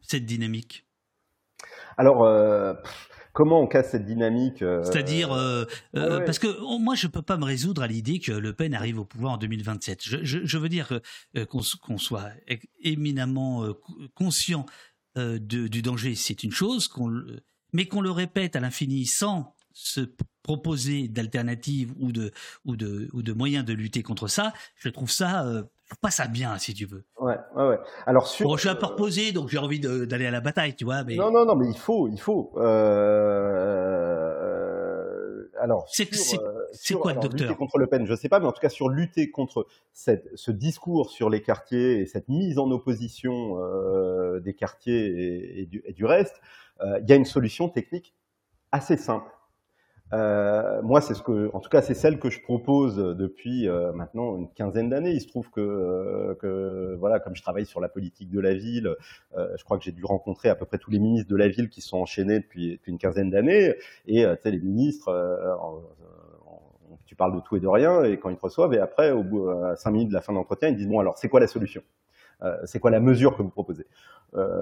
cette 0.00 0.24
dynamique? 0.24 0.86
Alors, 1.98 2.26
comment 3.32 3.60
on 3.60 3.66
casse 3.66 3.90
cette 3.90 4.04
dynamique 4.04 4.64
C'est-à-dire, 4.82 5.28
parce 5.92 6.38
que 6.38 6.48
oh, 6.60 6.78
moi, 6.78 6.94
je 6.94 7.06
peux 7.06 7.22
pas 7.22 7.36
me 7.36 7.44
résoudre 7.44 7.82
à 7.82 7.86
l'idée 7.86 8.20
que 8.20 8.32
Le 8.32 8.52
Pen 8.52 8.74
arrive 8.74 8.98
au 8.98 9.04
pouvoir 9.04 9.34
en 9.34 9.38
2027. 9.38 10.00
Je, 10.02 10.58
veux 10.58 10.68
dire 10.68 11.00
qu'on 11.48 11.98
soit 11.98 12.30
éminemment 12.82 13.66
conscient 14.14 14.66
du 15.16 15.82
danger, 15.82 16.14
c'est 16.14 16.42
une 16.42 16.52
chose. 16.52 16.88
Qu'on 16.88 17.10
mais 17.72 17.86
qu'on 17.86 18.00
le 18.00 18.10
répète 18.10 18.56
à 18.56 18.60
l'infini 18.60 19.06
sans 19.06 19.54
se 19.76 20.00
proposer 20.42 21.06
d'alternatives 21.06 21.92
ou 21.98 22.10
de, 22.10 22.32
ou, 22.64 22.76
de, 22.76 23.10
ou 23.12 23.22
de 23.22 23.32
moyens 23.34 23.62
de 23.62 23.74
lutter 23.74 24.02
contre 24.02 24.26
ça, 24.26 24.54
je 24.76 24.88
trouve 24.88 25.10
ça, 25.10 25.46
euh, 25.46 25.64
pas 26.00 26.10
ça 26.10 26.28
bien, 26.28 26.56
si 26.56 26.72
tu 26.72 26.86
veux. 26.86 27.04
Ouais, 27.20 27.36
ouais, 27.54 27.68
ouais. 27.68 27.78
Alors, 28.06 28.26
sur, 28.26 28.48
bon, 28.48 28.56
je 28.56 28.62
suis 28.62 28.70
un 28.70 28.74
peu 28.74 28.86
reposé, 28.86 29.32
donc 29.32 29.50
j'ai 29.50 29.58
envie 29.58 29.78
d'aller 29.78 30.24
à 30.24 30.30
la 30.30 30.40
bataille, 30.40 30.74
tu 30.74 30.86
vois. 30.86 31.04
Mais... 31.04 31.16
Non, 31.16 31.30
non, 31.30 31.44
non, 31.44 31.56
mais 31.56 31.68
il 31.68 31.76
faut, 31.76 32.08
il 32.08 32.18
faut. 32.18 32.54
Euh... 32.56 33.26
Alors, 35.60 35.86
c'est 35.90 36.08
euh, 36.38 36.96
quoi, 36.98 37.10
alors, 37.10 37.24
docteur 37.24 37.48
Lutter 37.48 37.58
contre 37.58 37.78
Le 37.78 37.86
Pen, 37.86 38.06
je 38.06 38.14
sais 38.14 38.30
pas, 38.30 38.40
mais 38.40 38.46
en 38.46 38.52
tout 38.52 38.60
cas 38.60 38.68
sur 38.68 38.88
lutter 38.88 39.30
contre 39.30 39.66
cette, 39.92 40.28
ce 40.34 40.50
discours 40.50 41.10
sur 41.10 41.28
les 41.28 41.42
quartiers 41.42 42.00
et 42.00 42.06
cette 42.06 42.28
mise 42.28 42.58
en 42.58 42.70
opposition 42.70 43.58
euh, 43.60 44.40
des 44.40 44.54
quartiers 44.54 45.60
et, 45.60 45.66
du, 45.66 45.82
et, 45.84 45.92
du, 45.92 46.04
reste, 46.04 46.40
euh, 46.80 46.98
il 47.02 47.10
y 47.10 47.12
a 47.12 47.16
une 47.16 47.24
solution 47.24 47.68
technique 47.68 48.14
assez 48.72 48.96
simple. 48.96 49.30
Euh, 50.12 50.80
moi, 50.82 51.00
c'est 51.00 51.14
ce 51.14 51.22
que, 51.22 51.50
en 51.52 51.60
tout 51.60 51.68
cas, 51.68 51.82
c'est 51.82 51.94
celle 51.94 52.20
que 52.20 52.30
je 52.30 52.40
propose 52.40 52.96
depuis 52.96 53.68
euh, 53.68 53.92
maintenant 53.92 54.36
une 54.36 54.48
quinzaine 54.52 54.88
d'années. 54.88 55.12
Il 55.12 55.20
se 55.20 55.26
trouve 55.26 55.50
que, 55.50 55.60
euh, 55.60 56.34
que, 56.36 56.94
voilà, 56.98 57.18
comme 57.18 57.34
je 57.34 57.42
travaille 57.42 57.66
sur 57.66 57.80
la 57.80 57.88
politique 57.88 58.30
de 58.30 58.40
la 58.40 58.54
ville, 58.54 58.94
euh, 59.36 59.48
je 59.56 59.64
crois 59.64 59.78
que 59.78 59.84
j'ai 59.84 59.92
dû 59.92 60.04
rencontrer 60.04 60.48
à 60.48 60.54
peu 60.54 60.64
près 60.64 60.78
tous 60.78 60.90
les 60.90 61.00
ministres 61.00 61.30
de 61.30 61.36
la 61.36 61.48
ville 61.48 61.68
qui 61.68 61.80
sont 61.80 61.98
enchaînés 61.98 62.38
depuis, 62.38 62.80
une 62.86 62.98
quinzaine 62.98 63.30
d'années. 63.30 63.74
Et 64.06 64.24
les 64.44 64.60
ministres, 64.60 65.12
tu 67.04 67.16
parles 67.16 67.34
de 67.34 67.40
tout 67.40 67.56
et 67.56 67.60
de 67.60 67.66
rien, 67.66 68.04
et 68.04 68.18
quand 68.18 68.30
ils 68.30 68.36
te 68.36 68.42
reçoivent, 68.42 68.74
et 68.74 68.78
après, 68.78 69.10
au 69.10 69.22
bout 69.24 69.48
à 69.48 69.76
cinq 69.76 69.90
minutes 69.90 70.08
de 70.08 70.14
la 70.14 70.20
fin 70.20 70.32
de 70.32 70.38
l'entretien, 70.38 70.68
ils 70.68 70.76
disent 70.76 70.88
bon, 70.88 71.00
alors, 71.00 71.18
c'est 71.18 71.28
quoi 71.28 71.40
la 71.40 71.46
solution? 71.48 71.82
C'est 72.64 72.78
quoi 72.80 72.90
la 72.90 73.00
mesure 73.00 73.36
que 73.36 73.42
vous 73.42 73.50
proposez? 73.50 73.86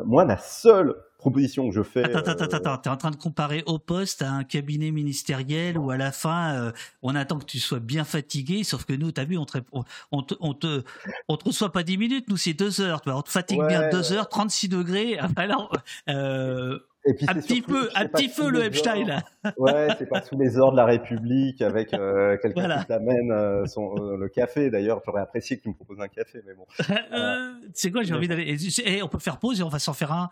Moi, 0.05 0.25
la 0.25 0.39
seule 0.39 0.95
proposition 1.25 1.67
que 1.69 1.75
je 1.75 1.83
fais. 1.83 2.05
Attends, 2.05 2.31
attends, 2.31 2.45
attends, 2.45 2.57
attends. 2.59 2.77
T'es 2.79 2.91
en 2.91 2.97
train 2.99 3.11
de 3.11 3.17
comparer 3.17 3.63
au 3.65 3.79
poste 3.79 4.21
à 4.21 4.31
un 4.31 4.45
cabinet 4.45 4.91
ministériel 4.91 5.79
où 5.79 5.91
à 5.91 5.97
la 5.97 6.13
fin, 6.13 6.55
euh, 6.55 6.73
on 7.03 7.15
attend 7.15 7.39
que 7.39 7.47
tu 7.47 7.59
sois 7.59 7.81
bien 7.81 8.05
fatigué, 8.05 8.63
sauf 8.63 8.85
que 8.85 8.93
nous, 8.93 9.11
t'as 9.11 9.25
vu, 9.25 9.39
on 9.39 9.47
te, 9.47 9.59
on, 10.13 10.23
te, 10.23 10.35
on 10.41 10.53
te, 10.53 10.83
on 11.29 11.39
te 11.39 11.45
reçoit 11.47 11.73
pas 11.73 11.83
10 11.83 11.97
minutes, 11.97 12.29
nous 12.29 12.37
c'est 12.37 12.53
2 12.53 12.83
heures, 12.83 13.01
on 13.07 13.23
te 13.23 13.31
fatigue 13.31 13.67
bien 13.67 13.89
2 13.89 14.13
heures, 14.13 14.29
36 14.29 14.69
degrés. 14.69 15.19
Alors, 15.37 15.75
euh, 17.07 17.13
un 17.29 17.35
petit 17.35 17.63
peu, 17.63 17.89
un 17.95 18.09
petit 18.09 18.29
peu 18.29 18.51
le 18.51 18.65
Epstein 18.65 19.05
là. 19.05 19.23
Ouais, 19.59 19.89
c'est 19.99 20.09
pas 20.09 20.23
sous 20.23 20.39
les 20.39 20.59
ordres 20.59 20.73
de 20.73 20.77
la 20.79 20.87
République 20.87 21.61
avec 21.61 21.93
euh, 21.93 22.37
quelqu'un 22.39 22.81
qui 22.81 22.87
t'amène 22.87 23.31
euh, 23.31 23.65
euh, 23.65 24.17
le 24.17 24.29
café. 24.29 24.71
D'ailleurs, 24.71 25.03
j'aurais 25.05 25.21
apprécié 25.21 25.59
qu'il 25.59 25.71
me 25.71 25.77
propose 25.77 26.01
un 26.01 26.09
café, 26.09 26.43
mais 26.47 26.55
bon. 26.55 26.67
c'est 27.75 27.91
quoi, 27.91 28.03
j'ai 28.03 28.15
envie 28.15 28.29
d'aller. 28.29 28.57
Et, 28.85 29.03
on 29.03 29.09
peut 29.09 29.19
faire 29.19 29.39
pause 29.39 29.61
et 29.61 29.63
on 29.63 29.69
va 29.69 29.79
s'en 29.79 29.93
faire 29.93 30.13
un. 30.13 30.31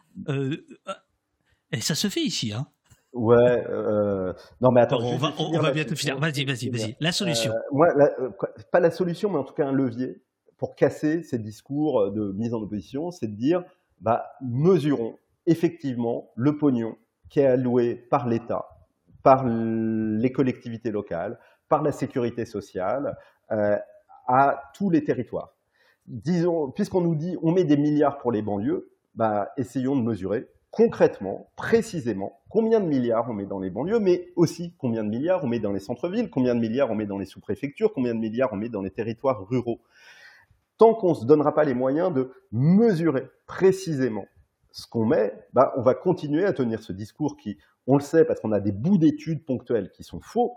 et 1.72 1.80
ça 1.80 1.94
se 1.94 2.08
fait 2.08 2.22
ici, 2.22 2.52
hein. 2.52 2.66
Ouais, 3.12 3.62
non 4.62 4.70
mais 4.72 4.80
attends. 4.80 5.02
on 5.02 5.18
va, 5.18 5.34
on 5.38 5.58
va 5.58 5.70
bientôt 5.70 5.94
finir. 5.94 6.18
Vas-y, 6.18 6.44
vas-y, 6.46 6.70
vas-y. 6.70 6.96
La 7.00 7.12
solution. 7.12 7.52
moi, 7.70 7.88
pas 8.70 8.80
la 8.80 8.90
solution, 8.90 9.30
mais 9.30 9.38
en 9.38 9.44
tout 9.44 9.54
cas 9.54 9.66
un 9.66 9.72
levier 9.72 10.22
pour 10.56 10.74
casser 10.76 11.22
ces 11.22 11.38
discours 11.38 12.10
de 12.12 12.32
mise 12.32 12.54
en 12.54 12.62
opposition, 12.62 13.10
c'est 13.10 13.26
de 13.26 13.34
dire, 13.34 13.64
bah, 14.00 14.30
mesurons 14.40 15.18
effectivement 15.46 16.30
le 16.36 16.56
pognon 16.56 16.96
qui 17.28 17.40
est 17.40 17.46
alloué 17.46 17.94
par 17.94 18.28
l'État, 18.28 18.68
par 19.22 19.46
les 19.46 20.32
collectivités 20.32 20.90
locales, 20.90 21.38
par 21.68 21.82
la 21.82 21.92
sécurité 21.92 22.44
sociale 22.44 23.16
euh, 23.50 23.76
à 24.26 24.62
tous 24.74 24.90
les 24.90 25.04
territoires. 25.04 25.54
Disons, 26.06 26.70
puisqu'on 26.70 27.00
nous 27.00 27.14
dit 27.14 27.36
on 27.42 27.52
met 27.52 27.64
des 27.64 27.76
milliards 27.76 28.18
pour 28.18 28.32
les 28.32 28.42
banlieues, 28.42 28.90
bah, 29.14 29.50
essayons 29.56 29.96
de 29.96 30.02
mesurer 30.02 30.48
concrètement, 30.72 31.50
précisément, 31.54 32.40
combien 32.48 32.80
de 32.80 32.86
milliards 32.86 33.28
on 33.28 33.34
met 33.34 33.44
dans 33.44 33.60
les 33.60 33.68
banlieues, 33.68 34.00
mais 34.00 34.32
aussi 34.36 34.74
combien 34.78 35.04
de 35.04 35.10
milliards 35.10 35.44
on 35.44 35.46
met 35.46 35.60
dans 35.60 35.70
les 35.70 35.80
centres-villes, 35.80 36.30
combien 36.30 36.54
de 36.54 36.60
milliards 36.60 36.90
on 36.90 36.94
met 36.94 37.06
dans 37.06 37.18
les 37.18 37.26
sous-préfectures, 37.26 37.92
combien 37.92 38.14
de 38.14 38.18
milliards 38.18 38.52
on 38.52 38.56
met 38.56 38.70
dans 38.70 38.80
les 38.80 38.90
territoires 38.90 39.46
ruraux. 39.46 39.80
Tant 40.78 40.94
qu'on 40.94 41.10
ne 41.10 41.14
se 41.14 41.26
donnera 41.26 41.54
pas 41.54 41.64
les 41.64 41.74
moyens 41.74 42.12
de 42.12 42.32
mesurer 42.52 43.28
précisément 43.46 44.24
ce 44.72 44.86
qu'on 44.86 45.04
met, 45.04 45.32
bah, 45.52 45.72
on 45.76 45.82
va 45.82 45.94
continuer 45.94 46.44
à 46.44 46.52
tenir 46.52 46.82
ce 46.82 46.92
discours 46.92 47.36
qui, 47.36 47.58
on 47.86 47.96
le 47.96 48.02
sait, 48.02 48.24
parce 48.24 48.40
qu'on 48.40 48.52
a 48.52 48.60
des 48.60 48.72
bouts 48.72 48.98
d'études 48.98 49.44
ponctuelles 49.44 49.90
qui 49.90 50.02
sont 50.02 50.20
faux. 50.20 50.54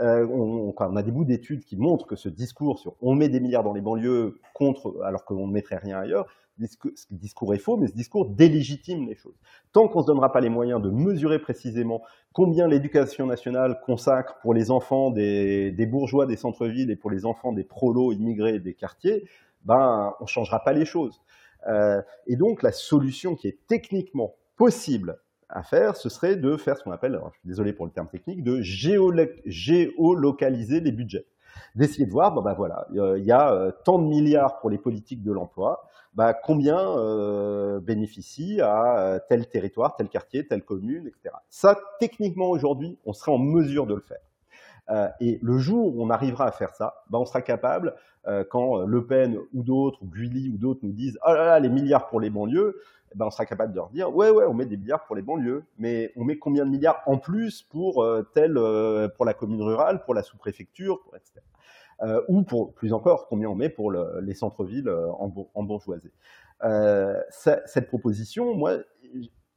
Euh, 0.00 0.26
on, 0.26 0.96
a 0.96 1.02
des 1.02 1.12
bouts 1.12 1.24
d'études 1.24 1.64
qui 1.64 1.76
montrent 1.76 2.06
que 2.06 2.16
ce 2.16 2.28
discours 2.28 2.80
sur 2.80 2.96
on 3.00 3.14
met 3.14 3.28
des 3.28 3.38
milliards 3.38 3.62
dans 3.62 3.72
les 3.72 3.80
banlieues 3.80 4.40
contre 4.52 5.00
alors 5.04 5.24
qu'on 5.24 5.46
ne 5.46 5.52
mettrait 5.52 5.76
rien 5.76 5.98
ailleurs, 5.98 6.26
ce 6.60 7.06
discours 7.12 7.54
est 7.54 7.58
faux, 7.58 7.76
mais 7.76 7.86
ce 7.86 7.94
discours 7.94 8.26
délégitime 8.26 9.06
les 9.06 9.14
choses. 9.14 9.38
Tant 9.72 9.86
qu'on 9.86 10.00
ne 10.00 10.02
se 10.02 10.06
donnera 10.08 10.32
pas 10.32 10.40
les 10.40 10.48
moyens 10.48 10.82
de 10.82 10.90
mesurer 10.90 11.38
précisément 11.38 12.02
combien 12.32 12.66
l'éducation 12.66 13.26
nationale 13.26 13.80
consacre 13.84 14.36
pour 14.42 14.52
les 14.52 14.72
enfants 14.72 15.10
des, 15.10 15.70
des 15.70 15.86
bourgeois 15.86 16.26
des 16.26 16.36
centres-villes 16.36 16.90
et 16.90 16.96
pour 16.96 17.10
les 17.10 17.24
enfants 17.24 17.52
des 17.52 17.64
prolos 17.64 18.12
immigrés 18.12 18.58
des 18.58 18.74
quartiers, 18.74 19.28
ben, 19.64 20.12
on 20.20 20.24
ne 20.24 20.28
changera 20.28 20.60
pas 20.60 20.72
les 20.72 20.84
choses. 20.84 21.20
Euh, 21.68 22.00
et 22.26 22.36
donc, 22.36 22.62
la 22.62 22.72
solution 22.72 23.34
qui 23.34 23.48
est 23.48 23.58
techniquement 23.66 24.34
possible 24.56 25.18
à 25.48 25.62
faire, 25.62 25.96
ce 25.96 26.08
serait 26.08 26.36
de 26.36 26.56
faire 26.56 26.78
ce 26.78 26.84
qu'on 26.84 26.92
appelle, 26.92 27.20
je 27.32 27.38
suis 27.38 27.48
désolé 27.48 27.72
pour 27.72 27.86
le 27.86 27.92
terme 27.92 28.08
technique, 28.08 28.42
de 28.42 28.60
géolocaliser 28.62 30.80
les 30.80 30.92
budgets. 30.92 31.26
D'essayer 31.76 32.06
de 32.06 32.10
voir, 32.10 32.42
bah 32.42 32.54
voilà, 32.56 32.88
il 32.90 33.24
y 33.24 33.30
a 33.30 33.52
euh, 33.52 33.70
tant 33.84 34.00
de 34.00 34.06
milliards 34.06 34.58
pour 34.58 34.70
les 34.70 34.78
politiques 34.78 35.22
de 35.22 35.30
l'emploi, 35.30 35.84
bah 36.14 36.34
combien 36.34 36.98
euh, 36.98 37.78
bénéficie 37.80 38.60
à 38.60 39.20
tel 39.28 39.48
territoire, 39.48 39.94
tel 39.96 40.08
quartier, 40.08 40.48
telle 40.48 40.64
commune, 40.64 41.06
etc. 41.06 41.36
Ça, 41.50 41.78
techniquement 42.00 42.50
aujourd'hui, 42.50 42.98
on 43.04 43.12
serait 43.12 43.30
en 43.30 43.38
mesure 43.38 43.86
de 43.86 43.94
le 43.94 44.00
faire. 44.00 44.18
Euh, 44.90 45.08
et 45.20 45.38
le 45.42 45.58
jour 45.58 45.96
où 45.96 46.02
on 46.02 46.10
arrivera 46.10 46.46
à 46.46 46.52
faire 46.52 46.74
ça, 46.74 47.02
bah, 47.10 47.18
on 47.18 47.24
sera 47.24 47.42
capable, 47.42 47.94
euh, 48.26 48.44
quand 48.48 48.80
euh, 48.80 48.86
Le 48.86 49.06
Pen 49.06 49.38
ou 49.52 49.62
d'autres, 49.62 50.02
ou 50.02 50.06
Guilly 50.06 50.50
ou 50.50 50.58
d'autres 50.58 50.80
nous 50.82 50.92
disent 50.92 51.18
«Oh 51.26 51.32
là 51.32 51.46
là, 51.46 51.60
les 51.60 51.70
milliards 51.70 52.08
pour 52.08 52.20
les 52.20 52.30
banlieues 52.30 52.80
eh 53.12 53.16
ben, 53.16 53.26
on 53.26 53.30
sera 53.30 53.46
capable 53.46 53.72
de 53.72 53.76
leur 53.76 53.90
dire 53.90 54.14
«Ouais, 54.16 54.30
ouais, 54.30 54.44
on 54.44 54.54
met 54.54 54.66
des 54.66 54.76
milliards 54.76 55.04
pour 55.04 55.14
les 55.14 55.22
banlieues, 55.22 55.64
mais 55.78 56.12
on 56.16 56.24
met 56.24 56.36
combien 56.36 56.64
de 56.64 56.70
milliards 56.70 57.00
en 57.06 57.16
plus 57.16 57.62
pour 57.62 58.04
tel, 58.34 58.54
pour 59.16 59.24
la 59.24 59.34
commune 59.34 59.62
rurale, 59.62 60.04
pour 60.04 60.14
la 60.14 60.22
sous-préfecture, 60.22 61.00
etc. 61.14 61.40
Euh, 62.02 62.20
ou 62.28 62.42
pour 62.42 62.74
plus 62.74 62.92
encore 62.92 63.28
combien 63.28 63.48
on 63.48 63.54
met 63.54 63.68
pour 63.68 63.90
le, 63.90 64.20
les 64.20 64.34
centres-villes 64.34 64.90
en, 64.90 65.32
en, 65.54 65.62
bourgeoisie. 65.62 66.10
Euh, 66.64 67.20
cette 67.30 67.86
proposition, 67.86 68.54
moi, 68.54 68.78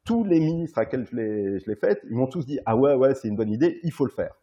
tous 0.04 0.24
les 0.24 0.40
ministres 0.40 0.78
à 0.78 0.86
qui 0.86 0.98
je 1.04 1.16
l'ai 1.16 1.76
faite, 1.76 2.02
ils 2.10 2.16
m'ont 2.16 2.28
tous 2.28 2.45
dit 2.45 2.60
ah 2.66 2.78
ouais 2.78 2.94
ouais 2.94 3.16
c'est 3.16 3.28
une 3.28 3.36
bonne 3.36 3.49
idée, 3.49 3.80
il 3.84 3.91
faut 3.91 4.06
le 4.06 4.12
faire. 4.12 4.36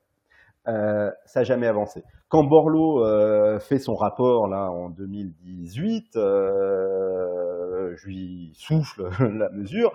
Euh, 0.66 1.10
ça 1.26 1.40
n'a 1.40 1.44
jamais 1.44 1.66
avancé. 1.66 2.02
Quand 2.28 2.42
Borloo 2.42 3.04
euh, 3.04 3.60
fait 3.60 3.78
son 3.78 3.94
rapport 3.94 4.48
là 4.48 4.70
en 4.70 4.88
2018, 4.88 6.16
euh, 6.16 7.94
je 7.96 8.06
lui 8.06 8.52
souffle 8.54 9.08
la 9.38 9.50
mesure. 9.50 9.92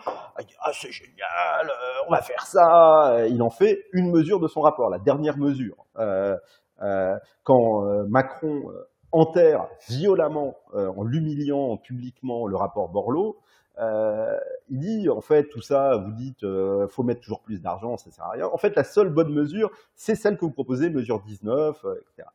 Ah 0.61 0.71
c'est 0.71 0.91
génial, 0.91 1.67
euh, 1.67 2.07
on 2.07 2.11
va 2.11 2.21
faire 2.21 2.45
ça. 2.45 3.25
Il 3.27 3.41
en 3.41 3.49
fait 3.49 3.83
une 3.93 4.11
mesure 4.11 4.39
de 4.39 4.47
son 4.47 4.61
rapport, 4.61 4.89
la 4.89 4.99
dernière 4.99 5.37
mesure. 5.37 5.85
Quand 7.43 7.81
Macron 8.07 8.61
enterre 9.11 9.67
violemment, 9.89 10.55
en 10.73 11.03
l'humiliant 11.03 11.77
publiquement, 11.77 12.47
le 12.47 12.55
rapport 12.55 12.89
Borloo, 12.89 13.37
euh, 13.79 14.37
il 14.69 14.79
dit, 14.79 15.09
en 15.09 15.21
fait, 15.21 15.47
tout 15.49 15.61
ça, 15.61 15.97
vous 15.97 16.11
dites, 16.11 16.43
euh, 16.43 16.87
faut 16.87 17.03
mettre 17.03 17.21
toujours 17.21 17.41
plus 17.41 17.61
d'argent, 17.61 17.97
ça 17.97 18.11
sert 18.11 18.25
à 18.25 18.31
rien. 18.31 18.47
En 18.47 18.57
fait, 18.57 18.75
la 18.75 18.83
seule 18.83 19.09
bonne 19.09 19.33
mesure, 19.33 19.71
c'est 19.95 20.15
celle 20.15 20.37
que 20.37 20.45
vous 20.45 20.51
proposez, 20.51 20.89
mesure 20.89 21.21
19, 21.21 21.85
euh, 21.85 21.95
etc. 21.95 22.27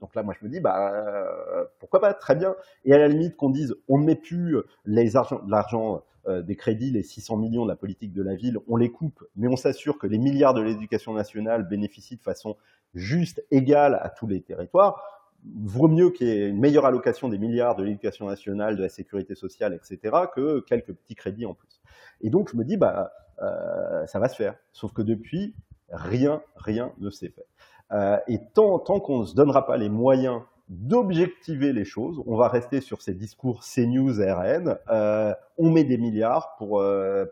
Donc 0.00 0.14
là, 0.14 0.22
moi, 0.22 0.34
je 0.38 0.44
me 0.44 0.50
dis, 0.50 0.60
bah, 0.60 1.68
pourquoi 1.78 2.00
pas, 2.00 2.12
très 2.12 2.34
bien. 2.34 2.56
Et 2.84 2.92
à 2.92 2.98
la 2.98 3.06
limite 3.06 3.36
qu'on 3.36 3.50
dise, 3.50 3.76
on 3.88 3.98
ne 3.98 4.04
met 4.04 4.16
plus 4.16 4.56
les 4.84 5.14
argent, 5.16 5.40
l'argent 5.46 6.02
des 6.28 6.56
crédits, 6.56 6.90
les 6.90 7.04
600 7.04 7.36
millions 7.36 7.62
de 7.62 7.68
la 7.68 7.76
politique 7.76 8.12
de 8.12 8.22
la 8.22 8.34
ville, 8.34 8.58
on 8.66 8.76
les 8.76 8.90
coupe, 8.90 9.24
mais 9.36 9.46
on 9.46 9.54
s'assure 9.54 9.98
que 9.98 10.08
les 10.08 10.18
milliards 10.18 10.54
de 10.54 10.60
l'éducation 10.60 11.14
nationale 11.14 11.68
bénéficient 11.68 12.16
de 12.16 12.22
façon 12.22 12.56
juste, 12.94 13.44
égale 13.52 13.96
à 14.02 14.10
tous 14.10 14.26
les 14.26 14.40
territoires 14.40 15.21
vaut 15.44 15.88
mieux 15.88 16.10
qu'il 16.10 16.28
y 16.28 16.30
ait 16.30 16.48
une 16.48 16.60
meilleure 16.60 16.86
allocation 16.86 17.28
des 17.28 17.38
milliards 17.38 17.76
de 17.76 17.82
l'éducation 17.82 18.26
nationale, 18.26 18.76
de 18.76 18.82
la 18.82 18.88
sécurité 18.88 19.34
sociale, 19.34 19.74
etc., 19.74 20.16
que 20.34 20.60
quelques 20.60 20.92
petits 20.92 21.14
crédits 21.14 21.46
en 21.46 21.54
plus. 21.54 21.80
Et 22.20 22.30
donc 22.30 22.50
je 22.50 22.56
me 22.56 22.64
dis, 22.64 22.76
bah, 22.76 23.12
euh, 23.42 24.06
ça 24.06 24.18
va 24.18 24.28
se 24.28 24.36
faire. 24.36 24.54
Sauf 24.72 24.92
que 24.92 25.02
depuis, 25.02 25.54
rien, 25.90 26.42
rien 26.56 26.92
ne 26.98 27.10
s'est 27.10 27.30
fait. 27.30 27.46
Euh, 27.92 28.18
et 28.28 28.40
tant, 28.54 28.78
tant 28.78 29.00
qu'on 29.00 29.20
ne 29.20 29.26
se 29.26 29.34
donnera 29.34 29.66
pas 29.66 29.76
les 29.76 29.88
moyens 29.88 30.42
d'objectiver 30.68 31.72
les 31.72 31.84
choses, 31.84 32.22
on 32.26 32.36
va 32.36 32.48
rester 32.48 32.80
sur 32.80 33.02
ces 33.02 33.14
discours 33.14 33.62
CNews, 33.62 34.14
RN, 34.20 34.78
euh, 34.88 35.34
on 35.58 35.70
met 35.70 35.84
des 35.84 35.98
milliards 35.98 36.54
pour, 36.56 36.82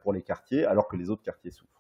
pour 0.03 0.13
les 0.13 0.23
quartiers 0.23 0.67
alors 0.67 0.89
que 0.89 0.97
les 0.97 1.09
autres 1.09 1.23
quartiers 1.23 1.51
souffrent. 1.51 1.80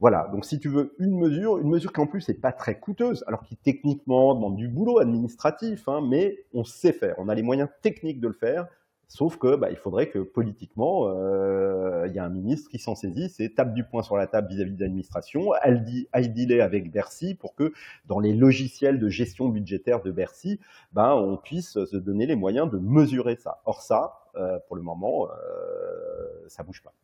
Voilà, 0.00 0.30
donc 0.32 0.46
si 0.46 0.58
tu 0.58 0.70
veux 0.70 0.94
une 0.98 1.18
mesure, 1.18 1.58
une 1.58 1.68
mesure 1.68 1.92
qui 1.92 2.00
en 2.00 2.06
plus 2.06 2.26
n'est 2.26 2.34
pas 2.34 2.52
très 2.52 2.80
coûteuse, 2.80 3.22
alors 3.26 3.42
qui 3.42 3.56
techniquement 3.56 4.34
demande 4.34 4.56
du 4.56 4.66
boulot 4.66 4.98
administratif, 4.98 5.86
hein, 5.88 6.00
mais 6.08 6.46
on 6.54 6.64
sait 6.64 6.92
faire, 6.92 7.14
on 7.18 7.28
a 7.28 7.34
les 7.34 7.42
moyens 7.42 7.68
techniques 7.82 8.18
de 8.18 8.28
le 8.28 8.32
faire, 8.32 8.66
sauf 9.08 9.36
que 9.36 9.56
bah, 9.56 9.68
il 9.70 9.76
faudrait 9.76 10.08
que 10.08 10.20
politiquement, 10.20 11.08
euh, 11.08 12.06
il 12.06 12.14
y 12.14 12.18
a 12.18 12.24
un 12.24 12.30
ministre 12.30 12.70
qui 12.70 12.78
s'en 12.78 12.94
saisisse 12.94 13.40
et 13.40 13.52
tape 13.52 13.74
du 13.74 13.84
poing 13.84 14.02
sur 14.02 14.16
la 14.16 14.26
table 14.26 14.48
vis-à-vis 14.48 14.72
de 14.72 14.80
l'administration, 14.80 15.50
elle 15.62 15.84
dit 15.84 16.08
avec 16.14 16.90
Bercy 16.90 17.34
pour 17.34 17.54
que 17.54 17.74
dans 18.06 18.20
les 18.20 18.32
logiciels 18.32 19.00
de 19.00 19.08
gestion 19.10 19.50
budgétaire 19.50 20.02
de 20.02 20.10
Bercy, 20.10 20.60
ben, 20.92 21.12
on 21.12 21.36
puisse 21.36 21.84
se 21.84 21.96
donner 21.98 22.24
les 22.24 22.36
moyens 22.36 22.70
de 22.70 22.78
mesurer 22.78 23.36
ça. 23.36 23.60
Or 23.66 23.82
ça, 23.82 24.14
euh, 24.36 24.58
pour 24.66 24.76
le 24.76 24.82
moment, 24.82 25.28
euh, 25.28 26.48
ça 26.48 26.62
bouge 26.62 26.82
pas. 26.82 26.94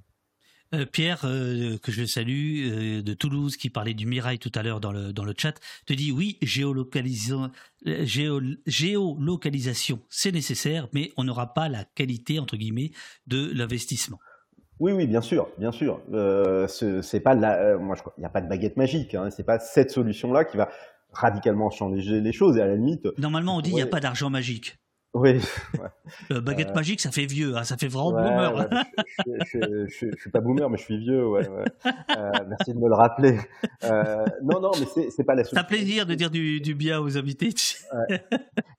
Euh, 0.74 0.84
Pierre, 0.84 1.20
euh, 1.24 1.78
que 1.78 1.92
je 1.92 2.04
salue, 2.04 2.66
euh, 2.66 3.02
de 3.02 3.14
Toulouse, 3.14 3.56
qui 3.56 3.70
parlait 3.70 3.94
du 3.94 4.06
Mirail 4.06 4.38
tout 4.38 4.52
à 4.54 4.62
l'heure 4.62 4.80
dans 4.80 4.92
le, 4.92 5.12
dans 5.12 5.24
le 5.24 5.34
chat, 5.36 5.54
te 5.86 5.92
dit 5.92 6.10
oui, 6.10 6.38
géolocalisation, 6.42 7.50
géolocalisation 7.84 10.00
c'est 10.10 10.32
nécessaire, 10.32 10.88
mais 10.92 11.12
on 11.16 11.24
n'aura 11.24 11.54
pas 11.54 11.68
la 11.68 11.84
qualité, 11.84 12.40
entre 12.40 12.56
guillemets, 12.56 12.90
de 13.26 13.52
l'investissement. 13.54 14.18
Oui, 14.80 14.92
oui, 14.92 15.06
bien 15.06 15.22
sûr, 15.22 15.48
bien 15.56 15.72
sûr. 15.72 16.00
c'est 16.68 17.20
pas 17.20 17.34
la, 17.34 17.78
moi, 17.78 17.96
il 18.18 18.20
n'y 18.20 18.26
a 18.26 18.30
pas 18.30 18.40
de 18.40 18.48
baguette 18.48 18.76
magique. 18.76 19.14
Hein, 19.14 19.30
c'est 19.30 19.46
pas 19.46 19.58
cette 19.58 19.90
solution-là 19.90 20.44
qui 20.44 20.56
va 20.56 20.68
radicalement 21.12 21.70
changer 21.70 22.20
les 22.20 22.32
choses. 22.32 22.58
Et 22.58 22.60
à 22.60 22.66
la 22.66 22.74
limite, 22.74 23.06
normalement, 23.18 23.56
on 23.56 23.60
dit 23.60 23.70
il 23.70 23.76
n'y 23.76 23.82
a 23.82 23.86
pas 23.86 24.00
d'argent 24.00 24.30
magique. 24.30 24.78
Oui. 25.16 25.40
Ouais. 26.30 26.40
baguette 26.40 26.70
euh, 26.70 26.74
magique, 26.74 27.00
ça 27.00 27.10
fait 27.10 27.26
vieux, 27.26 27.56
hein, 27.56 27.64
ça 27.64 27.76
fait 27.76 27.88
vraiment 27.88 28.12
boomer. 28.12 28.68
je, 29.26 29.86
je, 29.88 30.16
suis 30.16 30.30
pas 30.30 30.40
boomer, 30.40 30.70
mais 30.70 30.78
je 30.78 30.84
suis 30.84 30.98
vieux. 30.98 31.20
Euh, 31.24 31.40
merci 32.48 32.72
de 32.72 32.78
me 32.78 32.88
le 32.88 32.94
rappeler. 32.94 33.38
Euh, 33.84 34.24
non, 34.42 34.60
non, 34.60 34.70
mais 34.78 34.86
c'est 35.10 35.24
pas 35.24 35.34
la 35.34 35.42
solution. 35.42 35.60
Ça 35.60 35.64
plaisir 35.64 36.06
de 36.06 36.14
dire 36.14 36.30
du, 36.30 36.60
du 36.60 36.74
bien 36.74 37.00
aux 37.00 37.18
invités. 37.18 37.52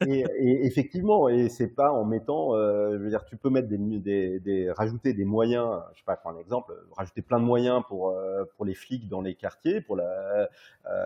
et, 0.08 0.24
et, 0.40 0.66
effectivement, 0.66 1.28
et 1.28 1.50
c'est 1.50 1.68
pas 1.68 1.92
en 1.92 2.06
mettant, 2.06 2.54
je 2.56 2.98
veux 2.98 3.10
dire, 3.10 3.26
tu 3.26 3.36
peux 3.36 3.50
mettre 3.50 3.68
des, 3.68 3.78
des, 3.78 4.40
des, 4.40 4.72
rajouter 4.72 5.14
des 5.14 5.26
moyens. 5.26 5.82
Je 5.94 6.00
sais 6.00 6.06
pas, 6.06 6.16
prendre 6.16 6.38
un 6.38 6.42
exemple, 6.42 6.74
rajouter 6.96 7.22
plein 7.22 7.40
de 7.40 7.46
moyens 7.46 7.84
pour 7.88 8.16
pour 8.56 8.66
les 8.66 8.74
flics 8.74 9.10
dans 9.10 9.22
les 9.22 9.36
quartiers. 9.36 9.82
Pour 9.82 9.98
la, 9.98 10.50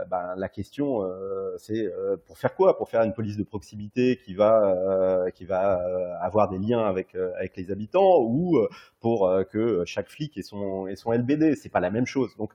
ben, 0.10 0.36
la 0.38 0.50
question, 0.50 1.02
c'est 1.58 1.92
pour 2.28 2.38
faire 2.38 2.54
quoi? 2.56 2.78
Pour 2.78 2.90
faire 2.90 3.02
une 3.02 3.14
police 3.14 3.38
de 3.38 3.44
proximité 3.44 4.20
qui 4.24 4.36
va 4.36 5.21
qui 5.30 5.46
va 5.46 5.82
euh, 5.82 6.14
avoir 6.22 6.50
des 6.50 6.58
liens 6.58 6.84
avec 6.84 7.16
euh, 7.16 7.32
avec 7.38 7.56
les 7.58 7.72
habitants 7.72 8.22
ou 8.22 8.58
euh, 8.58 8.70
pour 9.00 9.32
que 9.52 9.84
chaque 9.86 10.10
flic 10.10 10.38
ait 10.38 10.42
son 10.42 10.88
ait 10.88 10.96
son 10.96 11.12
LBD. 11.12 11.56
C'est 11.56 11.70
pas 11.70 11.80
la 11.80 11.92
même 11.92 12.06
chose. 12.06 12.36
Donc 12.38 12.54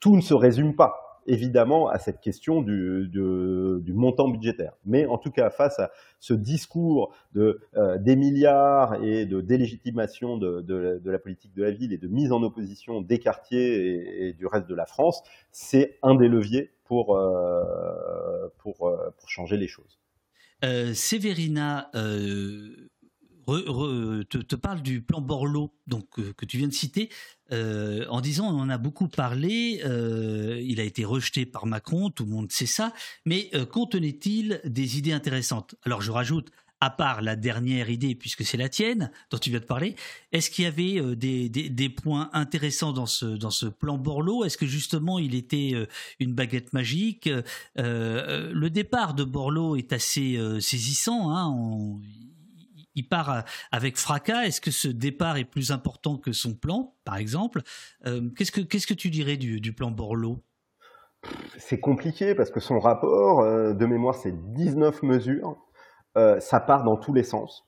tout 0.00 0.16
ne 0.16 0.20
se 0.20 0.34
résume 0.34 0.74
pas 0.74 1.06
évidemment 1.26 1.88
à 1.88 1.98
cette 1.98 2.20
question 2.20 2.62
du, 2.62 3.06
du, 3.08 3.92
montant 3.92 4.28
budgétaire. 4.28 4.72
Mais 4.86 5.04
en 5.06 5.18
tout 5.18 5.30
cas, 5.30 5.50
face 5.50 5.78
à 5.78 5.90
ce 6.18 6.32
discours 6.32 7.14
de, 7.34 7.60
des 7.98 8.16
milliards 8.16 9.04
et 9.04 9.26
de 9.26 9.40
délégitimation 9.42 10.38
de, 10.38 10.62
de, 10.62 11.10
la 11.10 11.18
politique 11.18 11.52
de 11.54 11.62
la 11.62 11.70
ville 11.70 11.92
et 11.92 11.98
de 11.98 12.08
mise 12.08 12.32
en 12.32 12.42
opposition 12.42 13.02
des 13.02 13.18
quartiers 13.18 14.28
et, 14.28 14.32
du 14.32 14.46
reste 14.46 14.66
de 14.66 14.74
la 14.74 14.86
France, 14.86 15.22
c'est 15.52 15.98
un 16.02 16.14
des 16.14 16.26
leviers 16.26 16.72
pour, 16.84 17.20
pour, 18.58 18.76
pour 19.18 19.28
changer 19.28 19.58
les 19.58 19.68
choses. 19.68 20.00
Euh, 20.64 20.92
Séverina 20.94 21.90
euh, 21.94 22.88
te, 23.46 24.54
parle 24.56 24.82
du 24.82 25.02
plan 25.02 25.20
Borloo 25.20 25.72
donc, 25.86 26.08
que 26.34 26.44
tu 26.44 26.58
viens 26.58 26.68
de 26.68 26.72
citer, 26.72 27.08
euh, 27.50 28.06
en 28.08 28.20
disant 28.20 28.54
on 28.54 28.60
en 28.60 28.68
a 28.68 28.78
beaucoup 28.78 29.08
parlé, 29.08 29.80
il 30.62 30.80
a 30.80 30.84
été 30.84 31.04
rejeté 31.04 31.46
par 31.46 31.66
Macron, 31.66 32.10
tout 32.10 32.24
le 32.24 32.30
monde 32.30 32.52
sait 32.52 32.66
ça, 32.66 32.92
mais 33.24 33.50
contenait-il 33.72 34.60
des 34.64 34.98
idées 34.98 35.12
intéressantes? 35.12 35.74
Alors 35.82 36.00
je 36.00 36.12
rajoute 36.12 36.50
à 36.80 36.88
part 36.88 37.20
la 37.20 37.36
dernière 37.36 37.90
idée, 37.90 38.14
puisque 38.14 38.44
c'est 38.44 38.56
la 38.56 38.68
tienne 38.68 39.10
dont 39.30 39.38
tu 39.38 39.50
viens 39.50 39.60
de 39.60 39.64
parler, 39.64 39.96
est-ce 40.32 40.50
qu'il 40.50 40.64
y 40.64 40.66
avait 40.66 40.98
euh, 40.98 41.14
des, 41.14 41.88
points 41.90 42.30
intéressants 42.32 42.92
dans 42.92 43.06
ce, 43.06 43.66
plan 43.66 43.98
Borloo? 43.98 44.44
Est-ce 44.44 44.56
que 44.56 44.66
justement 44.66 45.18
il 45.18 45.34
était 45.34 45.72
euh, 45.74 45.86
une 46.18 46.34
baguette 46.34 46.72
magique? 46.72 47.28
Euh, 47.78 48.50
Le 48.52 48.70
départ 48.70 49.14
de 49.14 49.24
Borloo 49.24 49.76
est 49.76 49.92
assez 49.92 50.38
saisissant. 50.60 51.36
Hein, 51.36 52.00
il 52.94 53.06
part 53.06 53.44
avec 53.70 53.96
fracas. 53.96 54.44
Est-ce 54.44 54.60
que 54.60 54.70
ce 54.70 54.88
départ 54.88 55.36
est 55.36 55.44
plus 55.44 55.70
important 55.70 56.16
que 56.16 56.32
son 56.32 56.54
plan, 56.54 56.94
par 57.04 57.16
exemple? 57.16 57.62
Qu'est-ce, 58.36 58.52
que, 58.52 58.60
qu'est-ce 58.60 58.86
que 58.86 58.94
tu 58.94 59.10
dirais 59.10 59.36
du, 59.36 59.60
du 59.60 59.72
plan 59.72 59.90
Borloo? 59.90 60.42
C'est 61.58 61.78
compliqué 61.78 62.34
parce 62.34 62.50
que 62.50 62.60
son 62.60 62.80
rapport, 62.80 63.44
de 63.74 63.86
mémoire, 63.86 64.14
c'est 64.14 64.34
19 64.54 65.02
mesures. 65.02 65.56
Euh, 66.16 66.40
ça 66.40 66.60
part 66.60 66.82
dans 66.82 66.96
tous 66.96 67.12
les 67.12 67.22
sens. 67.22 67.66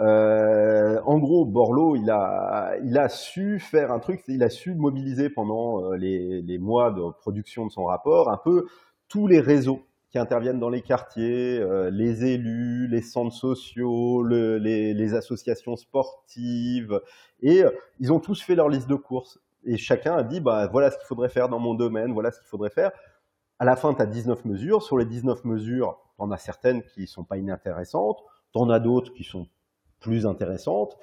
Euh, 0.00 1.00
en 1.04 1.18
gros, 1.18 1.44
Borloo, 1.44 1.96
il 1.96 2.10
a, 2.10 2.74
il 2.84 2.98
a 2.98 3.08
su 3.08 3.58
faire 3.60 3.92
un 3.92 3.98
truc, 3.98 4.22
il 4.28 4.42
a 4.42 4.50
su 4.50 4.74
mobiliser 4.74 5.28
pendant 5.28 5.82
euh, 5.82 5.96
les, 5.96 6.42
les, 6.42 6.58
mois 6.58 6.90
de 6.92 7.02
production 7.20 7.66
de 7.66 7.70
son 7.70 7.84
rapport 7.84 8.30
un 8.30 8.36
peu 8.36 8.66
tous 9.08 9.26
les 9.26 9.40
réseaux 9.40 9.80
qui 10.10 10.18
interviennent 10.18 10.60
dans 10.60 10.70
les 10.70 10.82
quartiers, 10.82 11.62
les 11.92 12.24
élus, 12.24 12.88
les 12.88 13.02
centres 13.02 13.34
sociaux, 13.34 14.22
le, 14.22 14.56
les, 14.56 14.94
les, 14.94 15.14
associations 15.14 15.76
sportives, 15.76 16.98
et 17.42 17.62
ils 18.00 18.10
ont 18.10 18.18
tous 18.18 18.40
fait 18.42 18.54
leur 18.54 18.70
liste 18.70 18.88
de 18.88 18.94
courses. 18.94 19.38
Et 19.64 19.76
chacun 19.76 20.16
a 20.16 20.22
dit, 20.22 20.40
bah, 20.40 20.66
voilà 20.72 20.90
ce 20.90 20.96
qu'il 20.96 21.06
faudrait 21.06 21.28
faire 21.28 21.50
dans 21.50 21.58
mon 21.58 21.74
domaine, 21.74 22.14
voilà 22.14 22.30
ce 22.30 22.38
qu'il 22.38 22.48
faudrait 22.48 22.70
faire. 22.70 22.90
À 23.58 23.64
la 23.64 23.76
fin, 23.76 23.92
tu 23.94 24.02
as 24.02 24.06
19 24.06 24.44
mesures. 24.44 24.82
Sur 24.82 24.98
les 24.98 25.04
19 25.04 25.44
mesures, 25.44 25.98
on 26.18 26.30
a 26.30 26.36
certaines 26.36 26.82
qui 26.82 27.06
sont 27.06 27.24
pas 27.24 27.38
inintéressantes, 27.38 28.22
en 28.54 28.70
as 28.70 28.80
d'autres 28.80 29.12
qui 29.12 29.24
sont 29.24 29.46
plus 30.00 30.26
intéressantes, 30.26 30.96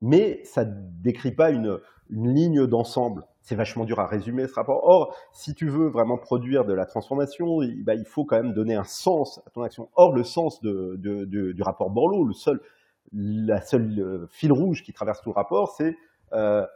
mais 0.00 0.42
ça 0.44 0.64
décrit 0.64 1.32
pas 1.32 1.50
une, 1.50 1.78
ligne 2.10 2.66
d'ensemble. 2.66 3.24
C'est 3.40 3.54
vachement 3.54 3.84
dur 3.84 3.98
à 3.98 4.06
résumer 4.06 4.46
ce 4.46 4.54
rapport. 4.54 4.84
Or, 4.84 5.16
si 5.32 5.54
tu 5.54 5.68
veux 5.68 5.88
vraiment 5.88 6.18
produire 6.18 6.66
de 6.66 6.74
la 6.74 6.84
transformation, 6.84 7.62
il, 7.62 7.82
bah, 7.82 7.94
il 7.94 8.04
faut 8.04 8.24
quand 8.26 8.36
même 8.36 8.52
donner 8.52 8.74
un 8.74 8.84
sens 8.84 9.40
à 9.46 9.50
ton 9.50 9.62
action. 9.62 9.88
Or, 9.96 10.14
le 10.14 10.22
sens 10.22 10.60
du 10.62 11.62
rapport 11.62 11.90
Borloo, 11.90 12.24
le 12.24 12.34
seul, 12.34 12.60
la 13.12 13.62
seule 13.62 13.98
euh, 13.98 14.26
fil 14.28 14.52
rouge 14.52 14.82
qui 14.82 14.92
traverse 14.92 15.22
tout 15.22 15.30
le 15.30 15.34
rapport, 15.34 15.70
c'est 15.70 15.96
euh, 16.34 16.66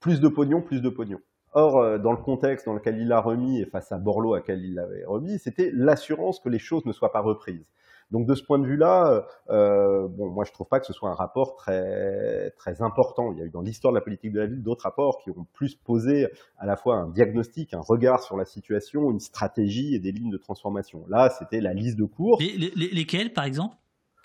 plus 0.00 0.20
de 0.20 0.28
pognon, 0.28 0.62
plus 0.62 0.82
de 0.82 0.88
pognon. 0.88 1.20
Or, 1.54 1.78
euh, 1.78 1.98
dans 1.98 2.12
le 2.12 2.18
contexte 2.18 2.66
dans 2.66 2.72
lequel 2.72 2.98
il 2.98 3.08
l'a 3.08 3.20
remis 3.20 3.60
et 3.60 3.66
face 3.66 3.92
à 3.92 3.98
Borloo 3.98 4.34
à 4.34 4.40
quel 4.40 4.64
il 4.64 4.74
l'avait 4.74 5.04
remis, 5.04 5.38
c'était 5.38 5.70
l'assurance 5.74 6.40
que 6.40 6.48
les 6.48 6.58
choses 6.58 6.86
ne 6.86 6.92
soient 6.92 7.12
pas 7.12 7.20
reprises. 7.20 7.66
Donc 8.10 8.26
de 8.26 8.34
ce 8.34 8.42
point 8.42 8.58
de 8.58 8.66
vue-là, 8.66 9.26
euh, 9.48 10.06
bon, 10.06 10.28
moi 10.28 10.44
je 10.44 10.52
trouve 10.52 10.68
pas 10.68 10.80
que 10.80 10.86
ce 10.86 10.92
soit 10.92 11.08
un 11.08 11.14
rapport 11.14 11.54
très 11.56 12.50
très 12.58 12.82
important. 12.82 13.32
Il 13.32 13.38
y 13.38 13.42
a 13.42 13.46
eu 13.46 13.50
dans 13.50 13.62
l'histoire 13.62 13.92
de 13.92 13.96
la 13.96 14.02
politique 14.02 14.32
de 14.32 14.40
la 14.40 14.46
ville 14.46 14.62
d'autres 14.62 14.84
rapports 14.84 15.18
qui 15.18 15.30
ont 15.30 15.46
plus 15.54 15.74
posé 15.76 16.28
à 16.58 16.66
la 16.66 16.76
fois 16.76 16.96
un 16.96 17.08
diagnostic, 17.08 17.72
un 17.72 17.80
regard 17.80 18.22
sur 18.22 18.36
la 18.36 18.44
situation, 18.44 19.10
une 19.10 19.20
stratégie 19.20 19.94
et 19.94 19.98
des 19.98 20.12
lignes 20.12 20.30
de 20.30 20.36
transformation. 20.36 21.04
Là, 21.08 21.30
c'était 21.30 21.62
la 21.62 21.72
liste 21.72 21.98
de 21.98 22.04
cours. 22.04 22.38
lesquels, 22.40 23.32
par 23.32 23.44
exemple? 23.44 23.76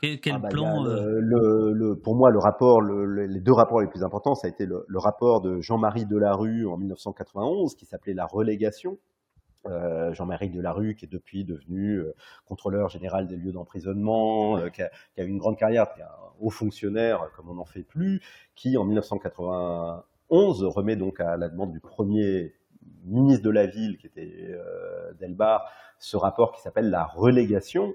Quel, 0.01 0.19
ah 0.31 0.37
bah, 0.39 0.49
plan 0.49 0.85
euh 0.85 1.19
le, 1.19 1.73
le, 1.73 1.95
Pour 1.95 2.15
moi, 2.15 2.29
le 2.29 2.37
rapport, 2.37 2.81
les 2.81 3.39
deux 3.39 3.53
rapports 3.53 3.81
les 3.81 3.87
plus 3.87 4.03
importants, 4.03 4.35
ça 4.35 4.47
a 4.47 4.49
été 4.49 4.65
le, 4.65 4.85
rapport 4.95 5.41
de 5.41 5.59
Jean-Marie 5.59 6.05
Delarue 6.05 6.67
en 6.67 6.77
1991, 6.77 7.75
qui 7.75 7.85
s'appelait 7.85 8.13
La 8.13 8.25
relégation. 8.25 8.99
Euh, 9.65 10.13
Jean-Marie 10.13 10.49
Delarue, 10.49 10.95
qui 10.95 11.05
est 11.05 11.11
depuis 11.11 11.43
devenu 11.43 11.95
euh, 11.95 12.13
contrôleur 12.45 12.89
général 12.89 13.27
des 13.27 13.35
lieux 13.35 13.51
d'emprisonnement, 13.51 14.61
qui, 14.69 14.83
a, 14.83 14.89
qui, 15.15 15.21
a, 15.21 15.23
eu 15.23 15.27
une 15.27 15.39
grande 15.39 15.57
carrière, 15.57 15.91
qui 15.93 15.99
est 15.99 16.03
un 16.03 16.09
haut 16.39 16.51
fonctionnaire, 16.51 17.31
comme 17.35 17.49
on 17.49 17.55
n'en 17.55 17.65
fait 17.65 17.83
plus, 17.83 18.21
qui 18.55 18.77
en 18.77 18.85
1991 18.85 20.63
remet 20.63 20.95
donc 20.95 21.19
à 21.19 21.37
la 21.37 21.49
demande 21.49 21.71
du 21.71 21.79
premier 21.79 22.53
ministre 23.03 23.43
de 23.43 23.49
la 23.49 23.65
ville, 23.65 23.97
qui 23.97 24.07
était 24.07 24.55
Delbar, 25.19 25.65
ce 25.99 26.15
rapport 26.17 26.51
qui 26.51 26.61
s'appelle 26.61 26.89
la 26.89 27.05
relégation, 27.05 27.93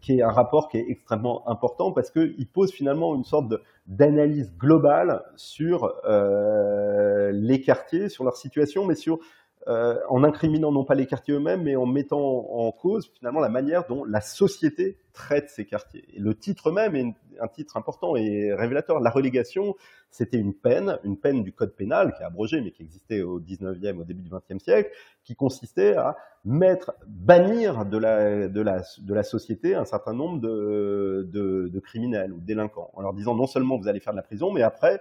qui 0.00 0.18
est 0.18 0.22
un 0.22 0.30
rapport 0.30 0.68
qui 0.68 0.78
est 0.78 0.86
extrêmement 0.88 1.48
important 1.48 1.92
parce 1.92 2.10
qu'il 2.10 2.48
pose 2.52 2.72
finalement 2.72 3.14
une 3.14 3.24
sorte 3.24 3.52
d'analyse 3.86 4.54
globale 4.58 5.22
sur 5.36 5.92
les 7.32 7.60
quartiers, 7.60 8.08
sur 8.08 8.24
leur 8.24 8.36
situation, 8.36 8.84
mais 8.84 8.94
sur 8.94 9.18
euh, 9.68 9.96
en 10.08 10.24
incriminant 10.24 10.72
non 10.72 10.84
pas 10.84 10.96
les 10.96 11.06
quartiers 11.06 11.34
eux-mêmes, 11.34 11.62
mais 11.62 11.76
en 11.76 11.86
mettant 11.86 12.18
en 12.18 12.72
cause 12.72 13.10
finalement 13.14 13.38
la 13.38 13.48
manière 13.48 13.86
dont 13.86 14.04
la 14.04 14.20
société 14.20 14.98
traite 15.12 15.50
ces 15.50 15.64
quartiers. 15.64 16.04
Le 16.18 16.34
titre 16.34 16.72
même 16.72 16.96
est 16.96 17.14
un 17.40 17.46
titre 17.46 17.76
important 17.76 18.16
et 18.16 18.52
révélateur. 18.52 18.98
La 18.98 19.10
relégation, 19.10 19.76
c'était 20.10 20.38
une 20.38 20.52
peine, 20.52 20.98
une 21.04 21.16
peine 21.16 21.44
du 21.44 21.52
code 21.52 21.76
pénal 21.76 22.12
qui 22.14 22.22
est 22.22 22.26
abrogée, 22.26 22.60
mais 22.60 22.72
qui 22.72 22.82
existait 22.82 23.22
au 23.22 23.40
19e, 23.40 24.00
au 24.00 24.04
début 24.04 24.22
du 24.22 24.30
20e 24.30 24.58
siècle, 24.58 24.90
qui 25.22 25.36
consistait 25.36 25.94
à 25.94 26.16
mettre, 26.44 26.94
bannir 27.06 27.84
de 27.84 27.98
la, 27.98 28.48
de 28.48 28.60
la, 28.60 28.82
de 28.98 29.14
la 29.14 29.22
société 29.22 29.76
un 29.76 29.84
certain 29.84 30.12
nombre 30.12 30.40
de, 30.40 31.28
de, 31.32 31.68
de 31.68 31.80
criminels 31.80 32.32
ou 32.32 32.40
délinquants, 32.40 32.90
en 32.94 33.02
leur 33.02 33.12
disant 33.12 33.36
non 33.36 33.46
seulement 33.46 33.78
vous 33.78 33.86
allez 33.86 34.00
faire 34.00 34.12
de 34.12 34.18
la 34.18 34.24
prison, 34.24 34.50
mais 34.50 34.62
après, 34.62 35.00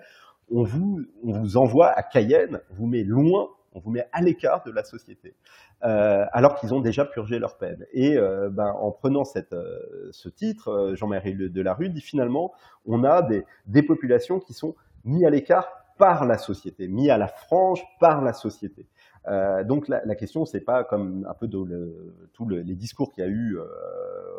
on 0.51 0.63
vous, 0.63 1.01
on 1.23 1.31
vous 1.31 1.57
envoie 1.57 1.87
à 1.87 2.03
Cayenne, 2.03 2.61
vous 2.69 2.85
met 2.85 3.03
loin 3.03 3.49
on 3.73 3.79
vous 3.79 3.91
met 3.91 4.07
à 4.11 4.21
l'écart 4.21 4.63
de 4.63 4.71
la 4.71 4.83
société, 4.83 5.35
euh, 5.83 6.25
alors 6.31 6.55
qu'ils 6.55 6.73
ont 6.73 6.81
déjà 6.81 7.05
purgé 7.05 7.39
leur 7.39 7.57
peine. 7.57 7.85
Et 7.93 8.17
euh, 8.17 8.49
ben, 8.49 8.71
en 8.79 8.91
prenant 8.91 9.23
cette, 9.23 9.53
euh, 9.53 10.09
ce 10.11 10.29
titre, 10.29 10.93
Jean-Marie 10.95 11.35
Delarue 11.35 11.89
dit 11.89 12.01
finalement, 12.01 12.53
on 12.85 13.03
a 13.03 13.21
des, 13.21 13.45
des 13.67 13.83
populations 13.83 14.39
qui 14.39 14.53
sont 14.53 14.75
mises 15.05 15.25
à 15.25 15.29
l'écart 15.29 15.69
par 15.97 16.25
la 16.25 16.37
société, 16.37 16.87
mis 16.87 17.09
à 17.09 17.17
la 17.17 17.27
frange 17.27 17.83
par 17.99 18.21
la 18.23 18.33
société. 18.33 18.87
Donc 19.67 19.87
la, 19.87 20.03
la 20.03 20.15
question, 20.15 20.45
c'est 20.45 20.61
pas 20.61 20.83
comme 20.83 21.27
un 21.29 21.33
peu 21.35 21.47
de 21.47 22.27
tous 22.33 22.49
les 22.49 22.73
discours 22.73 23.11
qu'il 23.11 23.23
y 23.23 23.27
a 23.27 23.29
eu 23.29 23.59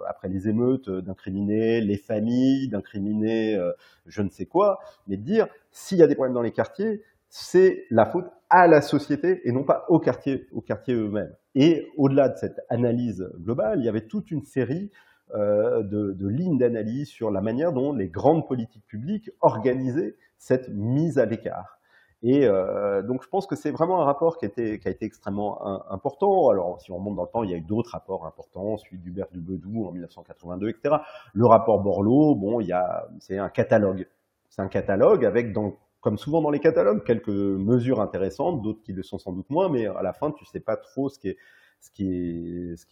après 0.08 0.28
les 0.28 0.48
émeutes, 0.48 0.90
d'incriminer 0.90 1.80
les 1.80 1.98
familles, 1.98 2.66
d'incriminer 2.66 3.60
je 4.06 4.22
ne 4.22 4.28
sais 4.28 4.46
quoi, 4.46 4.80
mais 5.06 5.16
de 5.16 5.22
dire 5.22 5.46
s'il 5.70 5.98
y 5.98 6.02
a 6.02 6.08
des 6.08 6.16
problèmes 6.16 6.34
dans 6.34 6.42
les 6.42 6.50
quartiers, 6.50 7.00
c'est 7.34 7.86
la 7.88 8.04
faute 8.04 8.30
à 8.50 8.66
la 8.66 8.82
société 8.82 9.40
et 9.48 9.52
non 9.52 9.64
pas 9.64 9.86
au 9.88 9.98
quartier, 9.98 10.46
au 10.52 10.60
quartier 10.60 10.92
eux-mêmes. 10.92 11.34
Et 11.54 11.88
au-delà 11.96 12.28
de 12.28 12.36
cette 12.36 12.60
analyse 12.68 13.26
globale, 13.38 13.78
il 13.78 13.86
y 13.86 13.88
avait 13.88 14.06
toute 14.06 14.30
une 14.30 14.42
série 14.42 14.90
euh, 15.34 15.82
de, 15.82 16.12
de, 16.12 16.28
lignes 16.28 16.58
d'analyse 16.58 17.08
sur 17.08 17.30
la 17.30 17.40
manière 17.40 17.72
dont 17.72 17.94
les 17.94 18.08
grandes 18.08 18.46
politiques 18.46 18.86
publiques 18.86 19.30
organisaient 19.40 20.14
cette 20.36 20.68
mise 20.68 21.18
à 21.18 21.24
l'écart. 21.24 21.78
Et 22.22 22.44
euh, 22.44 23.00
donc 23.00 23.22
je 23.22 23.28
pense 23.28 23.46
que 23.46 23.56
c'est 23.56 23.70
vraiment 23.70 24.02
un 24.02 24.04
rapport 24.04 24.36
qui 24.36 24.44
a 24.44 24.48
été, 24.48 24.78
qui 24.78 24.86
a 24.88 24.90
été 24.90 25.06
extrêmement 25.06 25.90
important. 25.90 26.50
Alors 26.50 26.82
si 26.82 26.92
on 26.92 26.96
remonte 26.96 27.16
dans 27.16 27.22
le 27.22 27.30
temps, 27.30 27.44
il 27.44 27.50
y 27.50 27.54
a 27.54 27.56
eu 27.56 27.62
d'autres 27.62 27.92
rapports 27.92 28.26
importants, 28.26 28.76
celui 28.76 28.98
d'Hubert 28.98 29.28
Dubedou 29.32 29.86
en 29.86 29.92
1982, 29.92 30.68
etc. 30.68 30.96
Le 31.32 31.46
rapport 31.46 31.80
Borloo, 31.80 32.34
bon, 32.34 32.60
il 32.60 32.66
y 32.66 32.72
a, 32.72 33.08
c'est 33.20 33.38
un 33.38 33.48
catalogue. 33.48 34.06
C'est 34.50 34.60
un 34.60 34.68
catalogue 34.68 35.24
avec 35.24 35.54
dans 35.54 35.78
comme 36.02 36.18
souvent 36.18 36.42
dans 36.42 36.50
les 36.50 36.60
catalogues, 36.60 37.04
quelques 37.04 37.28
mesures 37.28 38.00
intéressantes, 38.00 38.60
d'autres 38.60 38.82
qui 38.82 38.92
le 38.92 39.02
sont 39.02 39.18
sans 39.18 39.32
doute 39.32 39.48
moins, 39.48 39.70
mais 39.70 39.86
à 39.86 40.02
la 40.02 40.12
fin, 40.12 40.32
tu 40.32 40.44
sais 40.44 40.60
pas 40.60 40.76
trop 40.76 41.08
ce 41.08 41.18
qui 41.18 41.28
est 41.28 41.38
ce 41.82 41.90
qui 41.90 42.06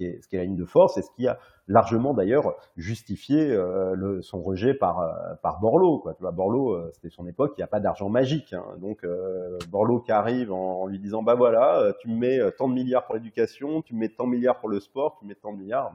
est 0.04 0.20
ce 0.20 0.26
qui 0.26 0.36
la 0.36 0.44
ligne 0.44 0.56
de 0.56 0.64
force 0.64 0.98
et 0.98 1.02
ce 1.02 1.10
qui 1.12 1.28
a 1.28 1.38
largement 1.68 2.12
d'ailleurs 2.12 2.56
justifié 2.76 3.52
euh, 3.52 4.20
son 4.20 4.42
rejet 4.42 4.74
par 4.74 4.98
euh, 4.98 5.34
par 5.42 5.60
Borloo 5.60 6.02
tu 6.16 6.22
vois 6.22 6.32
Borloo 6.32 6.72
euh, 6.72 6.90
c'était 6.92 7.08
son 7.08 7.28
époque 7.28 7.52
il 7.56 7.60
n'y 7.60 7.64
a 7.64 7.68
pas 7.68 7.78
d'argent 7.78 8.08
magique 8.08 8.52
hein. 8.52 8.64
donc 8.78 9.04
euh, 9.04 9.58
Borloo 9.68 10.00
qui 10.00 10.10
arrive 10.10 10.52
en, 10.52 10.82
en, 10.82 10.86
lui 10.86 10.98
disant 10.98 11.22
bah 11.22 11.36
voilà 11.36 11.92
tu 12.00 12.08
me 12.08 12.16
mets 12.16 12.52
tant 12.58 12.68
de 12.68 12.74
milliards 12.74 13.06
pour 13.06 13.14
l'éducation 13.14 13.80
tu 13.80 13.94
me 13.94 14.00
mets 14.00 14.08
tant 14.08 14.24
de 14.24 14.30
milliards 14.32 14.58
pour 14.58 14.68
le 14.68 14.80
sport 14.80 15.16
tu 15.20 15.24
me 15.24 15.28
mets 15.28 15.36
tant 15.36 15.52
de 15.52 15.58
milliards. 15.58 15.92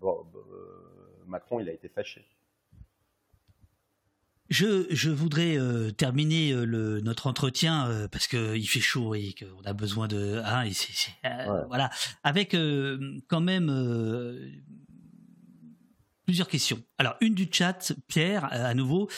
Bon, 0.00 0.24
Macron 1.26 1.60
il 1.60 1.68
a 1.68 1.72
été 1.72 1.90
fâché 1.90 2.24
je, 4.50 4.86
je 4.90 5.10
voudrais 5.10 5.56
euh, 5.56 5.92
terminer 5.92 6.52
euh, 6.52 6.64
le, 6.64 7.00
notre 7.00 7.28
entretien 7.28 7.88
euh, 7.88 8.08
parce 8.08 8.26
que 8.26 8.56
il 8.56 8.66
fait 8.66 8.80
chaud 8.80 9.14
et 9.14 9.34
qu'on 9.38 9.62
a 9.64 9.72
besoin 9.72 10.08
de 10.08 10.42
hein, 10.44 10.62
et 10.62 10.72
c'est, 10.72 10.92
c'est, 10.92 11.12
euh, 11.24 11.54
ouais. 11.54 11.60
voilà 11.68 11.90
avec 12.24 12.54
euh, 12.54 13.16
quand 13.28 13.40
même 13.40 13.70
euh, 13.70 14.50
plusieurs 16.26 16.48
questions. 16.48 16.82
Alors 16.98 17.14
une 17.20 17.34
du 17.34 17.48
chat 17.50 17.92
Pierre 18.08 18.48
à 18.50 18.74
nouveau 18.74 19.08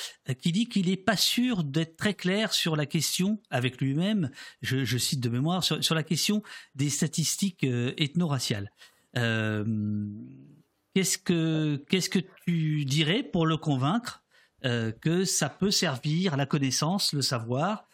qui 0.41 0.53
dit 0.53 0.69
qu'il 0.69 0.91
est 0.91 0.99
pas 0.99 1.17
sûr 1.17 1.65
d'être 1.65 1.97
très 1.97 2.15
clair 2.15 2.53
sur 2.53 2.77
la 2.77 2.85
question 2.85 3.41
avec 3.51 3.81
lui-même. 3.81 4.31
Je, 4.61 4.85
je 4.85 4.99
cite 4.99 5.21
de 5.21 5.31
mémoire 5.31 5.65
sur, 5.65 5.83
sur 5.83 5.95
la 5.95 6.03
question 6.03 6.43
des 6.75 6.91
statistiques 6.91 7.65
ethno-raciales. 7.65 8.71
qu'est-ce 9.15 11.19
que 11.19 11.83
qu'est-ce 11.89 12.11
que 12.11 12.21
tu 12.47 12.85
dirais 12.85 13.23
pour 13.23 13.47
le 13.47 13.57
convaincre 13.57 14.22
euh, 14.65 14.93
que 14.93 15.25
ça 15.25 15.49
peut 15.49 15.71
servir 15.71 16.35
à 16.35 16.37
la 16.37 16.47
connaissance, 16.47 17.13
le 17.13 17.23
savoir, 17.23 17.85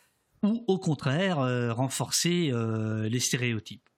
ou 0.42 0.64
au 0.66 0.78
contraire 0.78 1.40
euh, 1.40 1.72
renforcer 1.72 2.50
euh, 2.52 3.08
les 3.08 3.20
stéréotypes. 3.20 3.88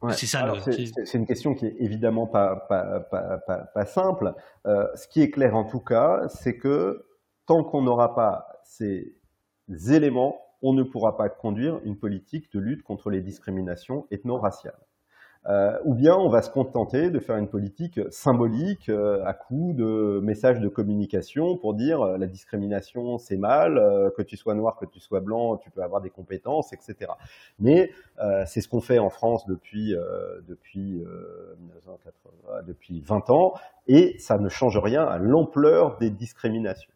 Ouais. 0.00 0.12
C'est 0.12 0.26
ça. 0.26 0.54
C'est 0.60 1.18
une 1.18 1.26
question 1.26 1.54
qui 1.54 1.66
est 1.66 1.76
évidemment 1.80 2.26
pas 2.26 2.54
pas 2.68 3.00
pas 3.00 3.38
pas, 3.38 3.58
pas 3.58 3.84
simple. 3.84 4.32
Ce 4.64 5.08
qui 5.08 5.22
est 5.22 5.30
clair 5.30 5.56
en 5.56 5.64
tout 5.64 5.80
cas, 5.80 6.28
c'est 6.28 6.56
que 6.56 7.04
tant 7.46 7.64
qu'on 7.64 7.82
n'aura 7.82 8.14
pas 8.14 8.46
ces 8.64 9.16
éléments, 9.88 10.40
on 10.62 10.72
ne 10.72 10.84
pourra 10.84 11.16
pas 11.16 11.28
conduire 11.28 11.80
une 11.84 11.98
politique 11.98 12.52
de 12.52 12.60
lutte 12.60 12.84
contre 12.84 13.10
les 13.10 13.20
discriminations 13.20 14.06
ethno-raciales. 14.12 14.87
Euh, 15.46 15.78
ou 15.84 15.94
bien 15.94 16.14
on 16.14 16.28
va 16.28 16.42
se 16.42 16.50
contenter 16.50 17.10
de 17.10 17.18
faire 17.20 17.36
une 17.36 17.48
politique 17.48 18.00
symbolique 18.10 18.88
euh, 18.88 19.24
à 19.24 19.32
coup 19.32 19.72
de 19.72 20.20
messages 20.22 20.60
de 20.60 20.68
communication 20.68 21.56
pour 21.56 21.74
dire 21.74 22.02
euh, 22.02 22.18
la 22.18 22.26
discrimination 22.26 23.18
c'est 23.18 23.36
mal, 23.36 23.78
euh, 23.78 24.10
que 24.10 24.20
tu 24.22 24.36
sois 24.36 24.54
noir, 24.54 24.76
que 24.76 24.84
tu 24.84 25.00
sois 25.00 25.20
blanc, 25.20 25.56
tu 25.56 25.70
peux 25.70 25.82
avoir 25.82 26.02
des 26.02 26.10
compétences, 26.10 26.72
etc. 26.72 27.12
Mais 27.58 27.90
c'est 28.46 28.60
ce 28.60 28.68
qu'on 28.68 28.80
fait 28.80 28.98
en 28.98 29.10
France 29.10 29.46
depuis 29.46 29.94
depuis 30.48 31.04
1980, 31.60 32.62
depuis 32.66 33.00
20 33.00 33.30
ans 33.30 33.54
et 33.86 34.18
ça 34.18 34.38
ne 34.38 34.48
change 34.48 34.76
rien 34.76 35.04
à 35.04 35.18
l'ampleur 35.18 35.98
des 35.98 36.10
discriminations. 36.10 36.90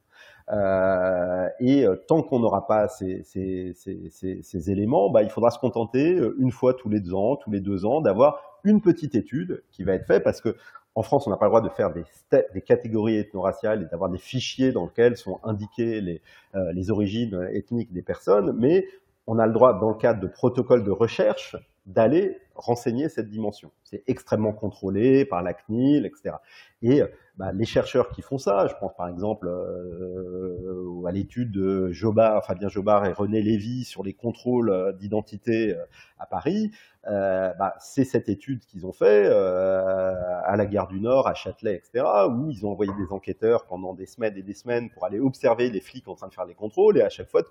Euh, 0.52 1.48
et 1.60 1.86
euh, 1.86 1.96
tant 2.06 2.22
qu'on 2.22 2.40
n'aura 2.40 2.66
pas 2.66 2.88
ces, 2.88 3.22
ces, 3.24 3.72
ces, 3.74 4.42
ces, 4.42 4.70
éléments, 4.70 5.08
bah, 5.08 5.22
il 5.22 5.30
faudra 5.30 5.50
se 5.50 5.58
contenter 5.58 6.14
euh, 6.14 6.36
une 6.38 6.50
fois 6.50 6.74
tous 6.74 6.90
les 6.90 7.00
deux 7.00 7.14
ans, 7.14 7.36
tous 7.36 7.50
les 7.50 7.60
deux 7.60 7.86
ans, 7.86 8.02
d'avoir 8.02 8.58
une 8.64 8.82
petite 8.82 9.14
étude 9.14 9.62
qui 9.70 9.82
va 9.82 9.94
être 9.94 10.06
faite 10.06 10.22
parce 10.22 10.40
que 10.40 10.54
en 10.94 11.02
France, 11.02 11.26
on 11.26 11.30
n'a 11.30 11.38
pas 11.38 11.46
le 11.46 11.50
droit 11.50 11.62
de 11.62 11.70
faire 11.70 11.90
des, 11.90 12.04
des 12.52 12.60
catégories 12.60 13.16
ethno-raciales 13.16 13.82
et 13.82 13.86
d'avoir 13.86 14.10
des 14.10 14.18
fichiers 14.18 14.72
dans 14.72 14.84
lesquels 14.84 15.16
sont 15.16 15.40
indiquées 15.42 16.02
les, 16.02 16.20
euh, 16.54 16.70
les 16.72 16.90
origines 16.90 17.48
ethniques 17.52 17.94
des 17.94 18.02
personnes, 18.02 18.54
mais 18.58 18.86
on 19.26 19.38
a 19.38 19.46
le 19.46 19.54
droit, 19.54 19.78
dans 19.78 19.88
le 19.88 19.94
cadre 19.94 20.20
de 20.20 20.26
protocoles 20.26 20.84
de 20.84 20.90
recherche, 20.90 21.56
d'aller 21.86 22.36
renseigner 22.54 23.08
cette 23.08 23.28
dimension. 23.28 23.70
C'est 23.84 24.02
extrêmement 24.06 24.52
contrôlé 24.52 25.24
par 25.24 25.42
la 25.42 25.54
CNIL, 25.54 26.06
etc. 26.06 26.36
Et 26.82 27.02
bah, 27.38 27.50
les 27.52 27.64
chercheurs 27.64 28.10
qui 28.10 28.20
font 28.20 28.36
ça, 28.36 28.66
je 28.66 28.74
pense 28.74 28.94
par 28.94 29.08
exemple 29.08 29.48
euh, 29.48 31.02
à 31.06 31.12
l'étude 31.12 31.50
de 31.50 31.90
Jobard, 31.90 32.44
Fabien 32.44 32.68
Jobard 32.68 33.06
et 33.06 33.12
René 33.12 33.40
Lévy 33.40 33.84
sur 33.84 34.02
les 34.02 34.12
contrôles 34.12 34.70
euh, 34.70 34.92
d'identité 34.92 35.74
euh, 35.74 35.84
à 36.18 36.26
Paris, 36.26 36.70
euh, 37.08 37.52
bah, 37.58 37.74
c'est 37.80 38.04
cette 38.04 38.28
étude 38.28 38.60
qu'ils 38.64 38.86
ont 38.86 38.92
fait 38.92 39.24
euh, 39.26 40.14
à 40.44 40.56
la 40.56 40.66
gare 40.66 40.86
du 40.86 41.00
Nord, 41.00 41.26
à 41.26 41.34
Châtelet, 41.34 41.74
etc., 41.74 42.04
où 42.30 42.48
ils 42.50 42.64
ont 42.64 42.70
envoyé 42.70 42.92
des 42.96 43.12
enquêteurs 43.12 43.66
pendant 43.66 43.92
des 43.92 44.06
semaines 44.06 44.36
et 44.36 44.42
des 44.42 44.54
semaines 44.54 44.88
pour 44.90 45.04
aller 45.04 45.18
observer 45.18 45.68
les 45.70 45.80
flics 45.80 46.06
en 46.06 46.14
train 46.14 46.28
de 46.28 46.34
faire 46.34 46.44
les 46.44 46.54
contrôles 46.54 46.98
et 46.98 47.02
à 47.02 47.08
chaque 47.08 47.28
fois 47.28 47.42
de 47.42 47.48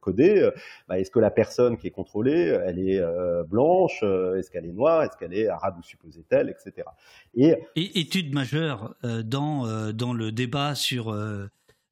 coder, 0.00 0.48
bah, 0.88 0.98
est-ce 0.98 1.10
que 1.10 1.18
la 1.18 1.30
personne 1.30 1.76
qui 1.76 1.88
est 1.88 1.92
contrôlée, 1.92 2.58
elle 2.64 2.78
est 2.78 3.00
euh, 3.00 3.44
blanche, 3.44 4.02
est-ce 4.36 4.50
qu'elle 4.50 4.66
est 4.66 4.72
noire, 4.72 5.02
est-ce 5.02 5.16
qu'elle 5.16 5.34
est 5.34 5.48
arabe 5.48 5.78
ou 5.78 5.82
supposée-elle, 5.82 6.48
etc. 6.50 6.86
Et, 7.34 7.54
et 7.76 8.00
étude 8.00 8.32
majeure 8.34 8.94
euh, 9.04 9.22
dans, 9.22 9.92
dans 9.92 10.12
le 10.12 10.32
débat 10.32 10.74
sur 10.74 11.12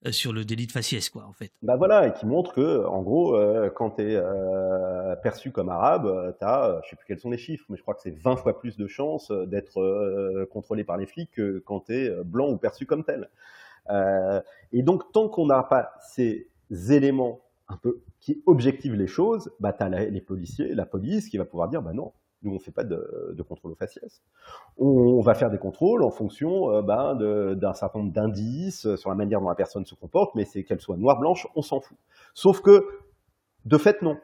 euh, 0.07 0.12
sur 0.12 0.32
le 0.32 0.44
délit 0.44 0.66
de 0.66 0.73
faciès, 0.73 1.10
quoi, 1.10 1.24
en 1.24 1.32
fait. 1.32 1.50
Bah 1.62 1.76
voilà, 1.76 2.07
et 2.07 2.12
qui 2.12 2.26
montre 2.26 2.52
que, 2.52 2.84
en 2.86 3.02
gros, 3.02 3.36
euh, 3.36 3.68
quand 3.70 3.92
tu 3.97 4.02
es 4.02 4.16
euh, 4.16 5.16
perçu 5.16 5.50
comme 5.50 5.68
arabe, 5.68 6.07
euh, 6.07 6.32
tu 6.39 6.44
as, 6.44 6.81
je 6.84 6.90
sais 6.90 6.97
plus 6.97 7.05
quels 7.07 7.18
sont 7.18 7.31
les 7.31 7.39
chiffres, 7.39 7.65
mais 7.68 7.76
je 7.76 7.82
crois 7.82 7.94
que 7.94 8.02
c'est 8.02 8.16
20 8.16 8.36
fois 8.36 8.58
plus 8.58 8.76
de 8.76 8.86
chances 8.86 9.31
d'être 9.47 9.81
euh, 9.81 10.47
contrôlé 10.50 10.84
par 10.84 10.97
les 10.97 11.07
flics 11.07 11.31
que 11.32 11.58
quand 11.65 11.81
tu 11.81 11.94
es 11.94 12.10
blanc 12.24 12.48
ou 12.48 12.57
perçu 12.57 12.86
comme 12.86 13.05
tel. 13.05 13.28
et 14.73 14.82
donc, 14.82 15.10
tant 15.12 15.28
qu'on 15.28 15.47
n'a 15.47 15.62
pas 15.62 15.92
ces 16.00 16.48
éléments 16.90 17.40
un 17.69 17.77
peu 17.77 18.03
qui 18.21 18.43
objectivent 18.47 18.95
les 18.95 19.07
choses, 19.07 19.51
bah 19.61 19.73
tu 19.73 19.83
as 19.83 19.89
les 19.89 20.21
policiers, 20.21 20.75
la 20.75 20.87
police 20.87 21.29
qui 21.29 21.39
va 21.39 21.45
pouvoir 21.45 21.69
dire, 21.69 21.83
bah 21.83 21.93
non, 21.93 22.13
nous, 22.43 22.55
on 22.55 22.59
fait 22.59 22.71
pas 22.71 22.85
de, 22.85 23.35
de, 23.37 23.43
contrôle 23.43 23.73
au 23.73 23.75
faciès. 23.75 24.23
On, 24.77 25.21
va 25.21 25.35
faire 25.35 25.51
des 25.51 25.59
contrôles 25.59 26.05
en 26.05 26.11
fonction 26.11 26.71
euh, 26.71 26.83
ben, 26.83 27.17
d'un 27.55 27.75
certain 27.75 27.99
nombre 27.99 28.13
d'indices 28.13 28.87
euh, 28.87 28.97
sur 28.97 29.11
la 29.11 29.17
manière 29.17 29.41
dont 29.41 29.49
la 29.49 29.57
personne 29.57 29.85
se 29.85 29.95
comporte, 29.95 30.35
mais 30.35 30.45
c'est 30.45 30.63
qu'elle 30.63 30.81
soit 30.81 30.97
noire, 30.97 31.19
blanche, 31.19 31.49
on 31.57 31.63
s'en 31.63 31.81
fout. 31.81 31.99
Sauf 32.35 32.61
que, 32.61 32.87
de 33.65 33.77
fait, 33.77 34.03
non. 34.03 34.19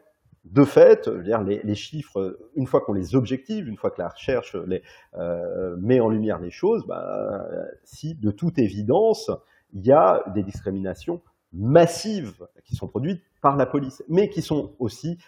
de 0.44 0.64
fait, 0.64 1.08
dire, 1.08 1.42
les, 1.42 1.60
les, 1.64 1.74
chiffres, 1.74 2.38
une 2.54 2.68
fois 2.68 2.80
qu'on 2.82 2.92
les 2.92 3.16
objective, 3.16 3.68
une 3.68 3.76
fois 3.76 3.90
que 3.90 4.00
la 4.00 4.08
recherche 4.08 4.54
les, 4.54 4.82
euh, 5.14 5.76
met 5.78 5.98
en 5.98 6.08
lumière 6.08 6.38
les 6.38 6.50
choses, 6.50 6.86
bah, 6.86 7.44
si 7.82 8.14
de 8.14 8.30
toute 8.30 8.58
évidence, 8.58 9.30
il 9.72 9.84
y 9.84 9.92
a 9.92 10.22
des 10.34 10.44
discriminations 10.44 11.20
massives 11.54 12.46
qui 12.64 12.76
sont 12.76 12.88
produites 12.88 13.22
par 13.40 13.56
la 13.56 13.66
police, 13.66 14.02
mais 14.08 14.28
qui 14.28 14.42
sont 14.42 14.74
aussi 14.78 15.18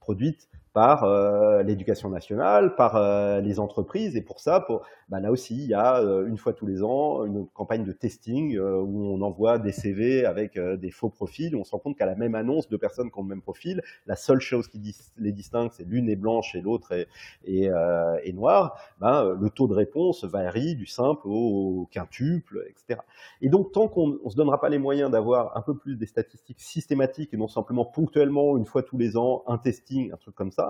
produites 0.00 0.48
par 0.78 1.02
euh, 1.02 1.64
l'éducation 1.64 2.08
nationale, 2.08 2.76
par 2.76 2.94
euh, 2.94 3.40
les 3.40 3.58
entreprises. 3.58 4.14
Et 4.14 4.22
pour 4.22 4.38
ça, 4.38 4.60
pour, 4.60 4.82
bah, 5.08 5.18
là 5.18 5.32
aussi, 5.32 5.56
il 5.56 5.66
y 5.66 5.74
a 5.74 5.98
euh, 5.98 6.28
une 6.28 6.38
fois 6.38 6.52
tous 6.52 6.66
les 6.66 6.84
ans 6.84 7.24
une 7.24 7.48
campagne 7.48 7.82
de 7.82 7.90
testing 7.90 8.56
où 8.56 9.12
on 9.12 9.20
envoie 9.22 9.58
des 9.58 9.72
CV 9.72 10.24
avec 10.24 10.56
des 10.56 10.90
faux 10.92 11.08
profils. 11.08 11.56
On 11.56 11.64
se 11.64 11.72
rend 11.72 11.80
compte 11.80 11.98
qu'à 11.98 12.06
la 12.06 12.14
même 12.14 12.36
annonce, 12.36 12.68
deux 12.68 12.78
personnes 12.78 13.10
qui 13.10 13.18
ont 13.18 13.22
le 13.22 13.28
même 13.28 13.42
profil, 13.42 13.82
la 14.06 14.14
seule 14.14 14.38
chose 14.38 14.68
qui 14.68 14.94
les 15.16 15.32
distingue, 15.32 15.70
c'est 15.72 15.82
l'une 15.82 16.08
est 16.08 16.14
blanche 16.14 16.54
et 16.54 16.60
l'autre 16.60 16.92
est, 17.44 18.32
noire. 18.32 18.78
Ben, 19.00 19.34
le 19.34 19.50
taux 19.50 19.66
de 19.66 19.74
réponse 19.74 20.22
varie 20.22 20.76
du 20.76 20.86
simple 20.86 21.22
au 21.24 21.88
quintuple, 21.90 22.64
etc. 22.68 23.00
Et 23.40 23.48
donc, 23.48 23.72
tant 23.72 23.88
qu'on 23.88 24.18
ne 24.24 24.30
se 24.30 24.36
donnera 24.36 24.60
pas 24.60 24.68
les 24.68 24.78
moyens 24.78 25.10
d'avoir 25.10 25.56
un 25.56 25.60
peu 25.60 25.76
plus 25.76 25.96
des 25.96 26.06
statistiques 26.06 26.60
systématiques 26.60 27.34
et 27.34 27.36
non 27.36 27.48
simplement 27.48 27.84
ponctuellement, 27.84 28.56
une 28.56 28.66
fois 28.66 28.84
tous 28.84 28.96
les 28.96 29.16
ans, 29.16 29.42
un 29.48 29.58
testing, 29.58 30.12
un 30.12 30.16
truc 30.16 30.36
comme 30.36 30.52
ça, 30.52 30.67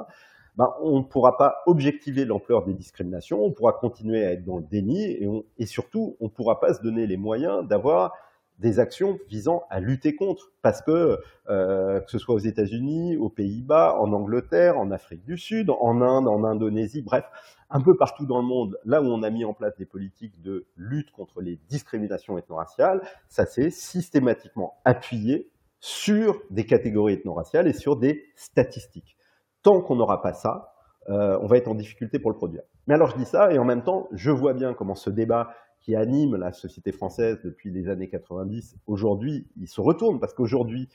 ben, 0.56 0.72
on 0.82 0.98
ne 0.98 1.04
pourra 1.04 1.36
pas 1.36 1.62
objectiver 1.66 2.24
l'ampleur 2.24 2.64
des 2.64 2.74
discriminations, 2.74 3.44
on 3.44 3.52
pourra 3.52 3.72
continuer 3.72 4.24
à 4.24 4.32
être 4.32 4.44
dans 4.44 4.58
le 4.58 4.64
déni 4.64 5.02
et, 5.02 5.28
et 5.58 5.66
surtout, 5.66 6.16
on 6.20 6.24
ne 6.24 6.30
pourra 6.30 6.58
pas 6.60 6.74
se 6.74 6.82
donner 6.82 7.06
les 7.06 7.16
moyens 7.16 7.66
d'avoir 7.66 8.12
des 8.58 8.80
actions 8.80 9.18
visant 9.28 9.64
à 9.70 9.80
lutter 9.80 10.14
contre, 10.16 10.52
parce 10.62 10.82
que 10.82 11.20
euh, 11.48 12.00
que 12.00 12.10
ce 12.10 12.18
soit 12.18 12.34
aux 12.34 12.40
États-Unis, 12.40 13.16
aux 13.16 13.28
Pays-Bas, 13.28 13.96
en 13.98 14.12
Angleterre, 14.12 14.78
en 14.78 14.90
Afrique 14.90 15.24
du 15.24 15.38
Sud, 15.38 15.70
en 15.70 16.00
Inde, 16.02 16.26
en 16.26 16.44
Indonésie, 16.44 17.02
bref, 17.02 17.24
un 17.70 17.80
peu 17.80 17.96
partout 17.96 18.26
dans 18.26 18.40
le 18.40 18.46
monde, 18.46 18.78
là 18.84 19.00
où 19.02 19.06
on 19.06 19.22
a 19.22 19.30
mis 19.30 19.44
en 19.44 19.54
place 19.54 19.76
des 19.76 19.86
politiques 19.86 20.40
de 20.42 20.66
lutte 20.76 21.12
contre 21.12 21.40
les 21.40 21.58
discriminations 21.68 22.36
ethno-raciales, 22.36 23.02
ça 23.28 23.46
s'est 23.46 23.70
systématiquement 23.70 24.78
appuyé 24.84 25.50
sur 25.80 26.42
des 26.50 26.66
catégories 26.66 27.14
ethno-raciales 27.14 27.68
et 27.68 27.72
sur 27.72 27.96
des 27.96 28.24
statistiques. 28.34 29.17
Tant 29.62 29.80
qu'on 29.80 29.96
n'aura 29.96 30.22
pas 30.22 30.32
ça, 30.32 30.74
euh, 31.08 31.38
on 31.40 31.46
va 31.46 31.56
être 31.56 31.68
en 31.68 31.74
difficulté 31.74 32.18
pour 32.18 32.30
le 32.30 32.36
produire. 32.36 32.62
Mais 32.86 32.94
alors 32.94 33.10
je 33.10 33.16
dis 33.16 33.24
ça, 33.24 33.52
et 33.52 33.58
en 33.58 33.64
même 33.64 33.82
temps, 33.82 34.08
je 34.12 34.30
vois 34.30 34.54
bien 34.54 34.74
comment 34.74 34.94
ce 34.94 35.10
débat 35.10 35.50
qui 35.80 35.94
anime 35.94 36.36
la 36.36 36.52
société 36.52 36.92
française 36.92 37.38
depuis 37.44 37.70
les 37.70 37.88
années 37.88 38.08
90, 38.08 38.76
aujourd'hui, 38.86 39.48
il 39.56 39.68
se 39.68 39.80
retourne, 39.80 40.20
parce 40.20 40.34
qu'aujourd'hui, 40.34 40.88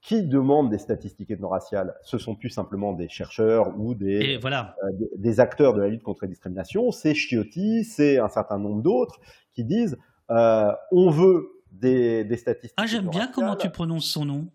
qui 0.00 0.22
demande 0.22 0.70
des 0.70 0.78
statistiques 0.78 1.30
ethno-raciales? 1.30 1.94
Ce 2.02 2.18
sont 2.18 2.36
plus 2.36 2.50
simplement 2.50 2.92
des 2.92 3.08
chercheurs 3.08 3.74
ou 3.78 3.94
des, 3.94 4.38
voilà. 4.38 4.76
euh, 4.84 5.06
des, 5.16 5.40
acteurs 5.40 5.74
de 5.74 5.80
la 5.80 5.88
lutte 5.88 6.02
contre 6.02 6.20
la 6.22 6.28
discrimination, 6.28 6.92
c'est 6.92 7.14
Chiotti, 7.14 7.82
c'est 7.82 8.18
un 8.18 8.28
certain 8.28 8.58
nombre 8.58 8.82
d'autres 8.82 9.18
qui 9.52 9.64
disent 9.64 9.98
euh, 10.30 10.72
on 10.92 11.10
veut 11.10 11.48
des, 11.72 12.24
des 12.24 12.36
statistiques. 12.36 12.74
Ah, 12.76 12.86
j'aime 12.86 13.08
bien 13.08 13.28
comment 13.28 13.56
tu 13.56 13.70
prononces 13.70 14.06
son 14.06 14.24
nom. 14.24 14.46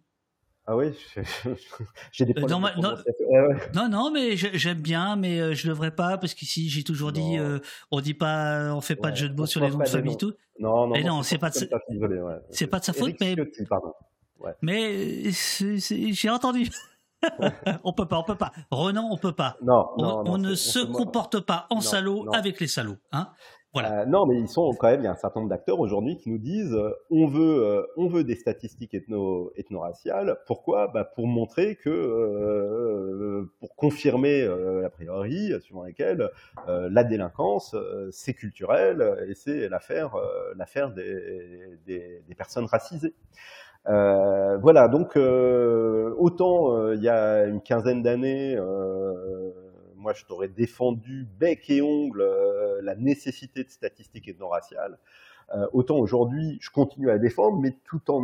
Ah 0.68 0.78
oui, 0.78 0.94
j'ai 2.12 2.26
des 2.26 2.34
problèmes. 2.34 2.62
Non, 2.78 2.96
non, 3.74 3.90
non, 3.90 4.12
mais 4.12 4.38
j'aime 4.38 4.80
bien, 4.80 5.16
mais 5.16 5.40
euh, 5.40 5.54
je 5.54 5.68
devrais 5.68 5.92
pas 5.92 6.18
parce 6.18 6.36
qu'ici 6.36 6.70
j'ai 6.70 6.84
toujours 6.84 7.12
dit, 7.12 7.38
euh, 7.40 7.60
on 7.90 8.00
dit 8.00 8.14
pas, 8.14 8.74
on 8.74 8.82
fait 8.82 8.96
pas 8.96 9.12
de 9.12 9.16
jeu 9.16 9.30
de 9.30 9.36
mots 9.36 9.48
sur 9.48 9.62
les 9.62 9.72
noms 9.72 9.80
de 9.80 9.88
famille 9.88 10.18
tout. 10.18 10.34
Non, 10.60 10.88
non, 10.88 11.02
non, 11.04 11.24
c'est 11.24 11.40
pas, 11.40 11.50
de... 11.50 11.56
c'est 12.52 12.68
pas 12.68 12.80
de 12.80 12.86
sa 12.86 12.94
faute, 12.94 13.16
mais 13.20 13.36
mais 14.62 15.32
j'ai 15.32 16.30
entendu. 16.30 16.70
on 17.84 17.94
peut 17.94 18.08
pas, 18.08 18.18
on 18.18 18.24
peut 18.24 18.36
pas. 18.36 18.52
Renan, 18.70 19.08
on 19.12 19.18
peut 19.18 19.34
pas. 19.34 19.58
Non, 19.62 19.90
on, 19.98 20.38
ne 20.38 20.56
se 20.56 20.80
comporte 20.80 21.40
pas 21.40 21.68
en 21.70 21.82
salaud 21.82 22.28
avec 22.34 22.60
les 22.60 22.68
salauds, 22.68 22.98
hein. 23.12 23.30
Euh, 23.78 24.06
non, 24.06 24.26
mais 24.26 24.38
ils 24.38 24.50
sont 24.50 24.74
quand 24.74 24.90
même. 24.90 25.02
Il 25.02 25.06
y 25.06 25.08
a 25.08 25.12
un 25.12 25.16
certain 25.16 25.40
nombre 25.40 25.50
d'acteurs 25.50 25.80
aujourd'hui 25.80 26.18
qui 26.18 26.30
nous 26.30 26.38
disent 26.38 26.74
euh, 26.74 26.92
on 27.10 27.28
veut, 27.28 27.64
euh, 27.64 27.84
on 27.96 28.08
veut 28.08 28.26
des 28.26 28.36
statistiques 28.36 28.94
ethno, 28.94 29.54
ethno-raciales. 29.56 30.38
Pourquoi? 30.46 30.88
Bah, 30.90 31.06
pour 31.06 31.28
montrer 31.28 31.78
que, 31.78 33.48
pour 33.60 33.76
confirmer 33.76 34.44
a 34.44 34.90
priori, 34.90 35.54
suivant 35.62 35.84
lesquelles 35.84 36.30
la 36.68 37.04
délinquance 37.04 37.76
c'est 38.12 38.34
culturel 38.34 39.26
et 39.28 39.36
c'est 39.36 39.70
l'affaire, 39.70 40.16
l'affaire 40.56 40.92
des, 40.92 41.78
des, 41.86 42.24
des, 42.28 42.36
personnes 42.36 42.66
racisées. 42.66 43.14
voilà, 43.86 44.88
donc 44.88 45.16
autant 45.16 46.92
il 46.92 47.02
y 47.02 47.10
a 47.10 47.46
une 47.46 47.62
quinzaine 47.62 48.02
d'années 48.04 48.58
moi, 50.02 50.14
je 50.14 50.26
t'aurais 50.26 50.48
défendu 50.48 51.28
bec 51.40 51.70
et 51.70 51.82
ongle 51.82 52.22
euh, 52.22 52.82
la 52.82 52.96
nécessité 52.96 53.64
de 53.64 53.70
statistiques 53.70 54.28
ethno-raciales. 54.28 54.98
Euh, 55.56 55.68
autant 55.74 55.98
aujourd'hui, 55.98 56.58
je 56.62 56.70
continue 56.70 57.10
à 57.10 57.18
défendre, 57.18 57.60
mais 57.60 57.76
tout 57.86 58.10
en 58.10 58.24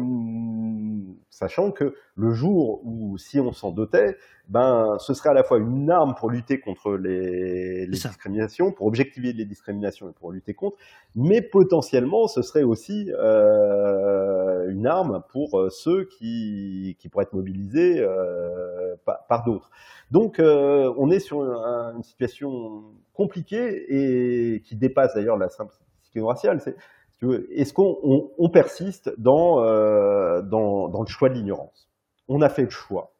sachant 1.29 1.71
que 1.71 1.93
le 2.15 2.31
jour 2.31 2.81
où, 2.85 3.17
si 3.17 3.39
on 3.39 3.51
s'en 3.51 3.71
dotait, 3.71 4.15
ben, 4.47 4.97
ce 4.99 5.13
serait 5.13 5.29
à 5.29 5.33
la 5.33 5.43
fois 5.43 5.57
une 5.57 5.89
arme 5.91 6.15
pour 6.15 6.29
lutter 6.29 6.59
contre 6.59 6.93
les, 6.93 7.85
les 7.85 7.87
discriminations, 7.87 8.71
pour 8.71 8.87
objectiver 8.87 9.33
les 9.33 9.45
discriminations 9.45 10.09
et 10.09 10.13
pour 10.13 10.31
lutter 10.31 10.53
contre, 10.53 10.77
mais 11.15 11.41
potentiellement, 11.41 12.27
ce 12.27 12.41
serait 12.41 12.63
aussi 12.63 13.11
euh, 13.11 14.69
une 14.69 14.87
arme 14.87 15.21
pour 15.29 15.59
euh, 15.59 15.69
ceux 15.69 16.05
qui, 16.05 16.95
qui 16.97 17.09
pourraient 17.09 17.25
être 17.25 17.33
mobilisés 17.33 17.99
euh, 17.99 18.95
par, 19.05 19.25
par 19.27 19.43
d'autres. 19.43 19.69
Donc, 20.11 20.39
euh, 20.39 20.93
on 20.97 21.11
est 21.11 21.19
sur 21.19 21.43
une, 21.43 21.51
une 21.97 22.03
situation 22.03 22.83
compliquée 23.13 23.85
et 23.89 24.61
qui 24.61 24.75
dépasse 24.75 25.13
d'ailleurs 25.13 25.37
la 25.37 25.49
simple 25.49 25.73
raciale. 26.15 26.61
C'est 26.61 26.75
est-ce 27.21 27.73
qu'on 27.73 28.49
persiste 28.49 29.11
dans, 29.17 29.63
euh, 29.63 30.41
dans, 30.41 31.01
le 31.01 31.07
choix 31.07 31.29
de 31.29 31.35
l'ignorance? 31.35 31.89
On 32.27 32.41
a 32.41 32.49
fait 32.49 32.63
le 32.63 32.69
choix, 32.69 33.13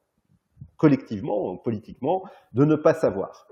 collectivement, 0.76 1.58
politiquement, 1.58 2.24
de 2.54 2.66
ne 2.66 2.76
pas 2.76 2.94
savoir. 2.94 3.48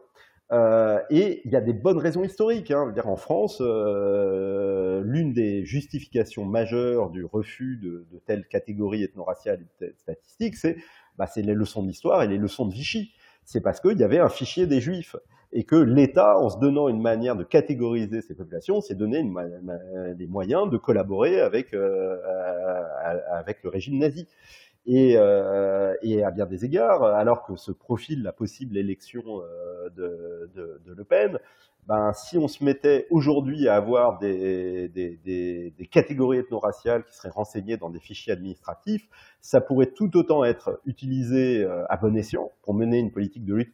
Euh, 0.52 1.00
et 1.10 1.42
il 1.46 1.52
y 1.52 1.56
a 1.56 1.62
des 1.62 1.74
bonnes 1.74 1.98
raisons 1.98 2.24
historiques. 2.24 2.70
Hein. 2.70 2.94
En 3.04 3.16
France, 3.16 3.58
euh, 3.62 5.02
l'une 5.04 5.34
des 5.34 5.66
justifications 5.66 6.46
majeures 6.46 7.10
du 7.10 7.26
refus 7.26 7.78
de, 7.82 8.06
de 8.12 8.20
telles 8.20 8.48
catégories 8.48 9.04
ethno-raciales 9.04 9.66
et 9.82 9.94
statistiques, 9.98 10.56
c'est 10.56 10.78
bah, 11.18 11.28
les 11.36 11.54
leçons 11.54 11.82
d'histoire 11.82 12.22
et 12.22 12.28
les 12.28 12.38
leçons 12.38 12.68
de 12.68 12.74
Vichy. 12.74 13.14
C'est 13.46 13.62
parce 13.62 13.80
qu'il 13.80 13.98
y 13.98 14.04
avait 14.04 14.20
un 14.20 14.30
fichier 14.30 14.66
des 14.66 14.82
Juifs 14.82 15.16
et 15.54 15.64
que 15.64 15.76
l'État, 15.76 16.38
en 16.38 16.50
se 16.50 16.60
donnant 16.60 16.90
une 16.90 17.02
manière 17.02 17.36
de 17.36 17.44
catégoriser 17.44 18.22
ces 18.22 18.36
populations, 18.36 18.82
s'est 18.82 18.96
donné 18.96 19.24
des 20.16 20.28
moyens 20.28 20.70
de 20.70 20.78
collaborer 20.78 21.40
avec, 21.40 21.74
euh, 21.74 22.18
avec 23.32 23.64
le 23.64 23.70
régime 23.70 24.00
nazi. 24.00 24.28
Et, 24.88 25.16
euh, 25.18 25.94
à 26.26 26.32
bien 26.32 26.46
des 26.46 26.66
égards, 26.66 27.04
alors 27.04 27.46
que 27.46 27.56
se 27.56 27.72
profile 27.72 28.22
la 28.22 28.34
possible 28.34 28.78
élection 28.78 29.24
euh, 29.42 29.90
de 29.96 30.94
Le 30.94 31.04
Pen, 31.04 31.40
ben, 31.88 32.14
si 32.14 32.38
on 32.38 32.48
se 32.48 32.64
mettait 32.64 33.08
aujourd'hui 33.12 33.68
à 33.68 33.76
avoir 33.76 34.18
des, 34.18 34.90
des, 34.90 35.90
catégories 35.92 36.40
ethno-raciales 36.40 37.04
qui 37.06 37.16
seraient 37.16 37.30
renseignées 37.30 37.78
dans 37.78 37.90
des 37.90 38.00
fichiers 38.00 38.34
administratifs, 38.34 39.08
ça 39.40 39.62
pourrait 39.62 39.92
tout 39.92 40.18
autant 40.18 40.44
être 40.44 40.82
utilisé 40.86 41.64
euh, 41.64 41.86
à 41.90 41.98
bon 41.98 42.16
escient 42.18 42.52
pour 42.64 42.74
mener 42.74 42.98
une 42.98 43.12
politique 43.12 43.46
de 43.46 43.54
lutte 43.54 43.72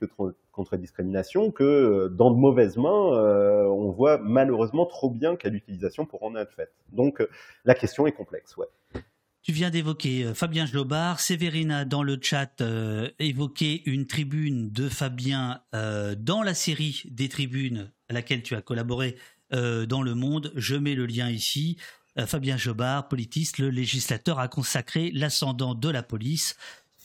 contre, 0.52 0.74
la 0.74 0.78
discrimination 0.78 1.52
que 1.52 1.64
euh, 1.64 2.10
dans 2.10 2.32
de 2.32 2.38
mauvaises 2.38 2.78
mains, 2.78 3.14
euh, 3.14 3.64
on 3.64 3.92
voit 3.92 4.18
malheureusement 4.18 4.86
trop 4.86 5.10
bien 5.10 5.36
quelle 5.36 5.56
utilisation 5.56 6.06
pour 6.06 6.24
en 6.24 6.36
être 6.36 6.54
faite. 6.54 6.74
Donc 6.92 7.26
la 7.66 7.74
question 7.74 8.06
est 8.06 8.12
complexe, 8.12 8.58
ouais. 8.58 8.68
Tu 9.44 9.54
viens 9.54 9.72
d'évoquer 9.72 10.36
Fabien 10.36 10.68
Jlobard. 10.68 11.20
Séverina, 11.20 11.84
dans 11.84 12.04
le 12.04 12.20
chat, 12.22 12.62
euh, 12.62 13.10
évoquait 13.18 13.82
une 13.88 14.06
tribune 14.06 14.70
de 14.70 14.88
Fabien 14.88 15.62
dans 15.74 16.44
la 16.44 16.54
série 16.54 17.04
des 17.10 17.28
tribunes 17.28 17.92
à 18.12 18.14
laquelle 18.14 18.44
tu 18.44 18.56
as 18.56 18.62
collaboré 18.62 19.18
euh, 19.54 19.86
dans 19.86 20.02
Le 20.02 20.14
Monde. 20.14 20.52
Je 20.56 20.76
mets 20.76 20.96
le 20.96 21.06
lien 21.06 21.30
ici. 21.30 21.78
Fabien 22.26 22.58
Jobard, 22.58 23.08
politiste, 23.08 23.58
le 23.58 23.70
législateur 23.70 24.38
a 24.40 24.50
consacré 24.50 25.12
l'ascendant 25.14 25.76
de 25.76 25.88
la 25.88 26.04
police 26.04 26.58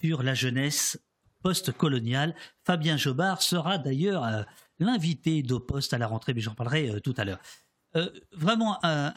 sur 0.02 0.25
la 0.25 0.35
jeunesse 0.35 1.01
post-coloniale. 1.44 2.35
Fabien 2.65 2.97
Jobard 2.97 3.41
sera 3.41 3.78
d'ailleurs 3.78 4.44
l'invité 4.81 5.44
d'Au-Poste 5.44 5.94
à 5.94 5.99
la 5.99 6.09
rentrée, 6.09 6.35
mais 6.35 6.41
j'en 6.41 6.57
parlerai 6.57 7.01
tout 7.02 7.15
à 7.18 7.25
l'heure. 7.25 7.39
vraiment 8.33 8.85
un, 8.85 9.15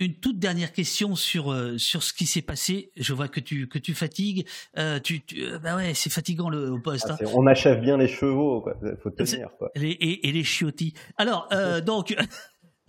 une 0.00 0.14
toute 0.14 0.38
dernière 0.38 0.72
question 0.72 1.14
sur 1.14 1.52
euh, 1.52 1.76
sur 1.78 2.02
ce 2.02 2.12
qui 2.12 2.26
s'est 2.26 2.42
passé. 2.42 2.90
Je 2.96 3.12
vois 3.12 3.28
que 3.28 3.38
tu 3.38 3.68
que 3.68 3.78
tu 3.78 3.94
fatigues. 3.94 4.46
Euh, 4.78 4.98
tu, 4.98 5.22
euh, 5.36 5.58
bah 5.58 5.76
ouais, 5.76 5.92
c'est 5.94 6.10
fatigant 6.10 6.48
le 6.48 6.72
au 6.72 6.80
poste. 6.80 7.06
Ah, 7.10 7.16
hein. 7.20 7.26
On 7.34 7.46
achève 7.46 7.80
bien 7.80 7.98
les 7.98 8.08
chevaux, 8.08 8.62
quoi. 8.62 8.74
Faut 9.02 9.10
tenir. 9.10 9.50
Quoi. 9.58 9.70
et, 9.76 10.28
et, 10.28 10.32
les 10.32 10.42
chiotis. 10.42 10.94
Alors 11.18 11.48
donc 11.84 12.16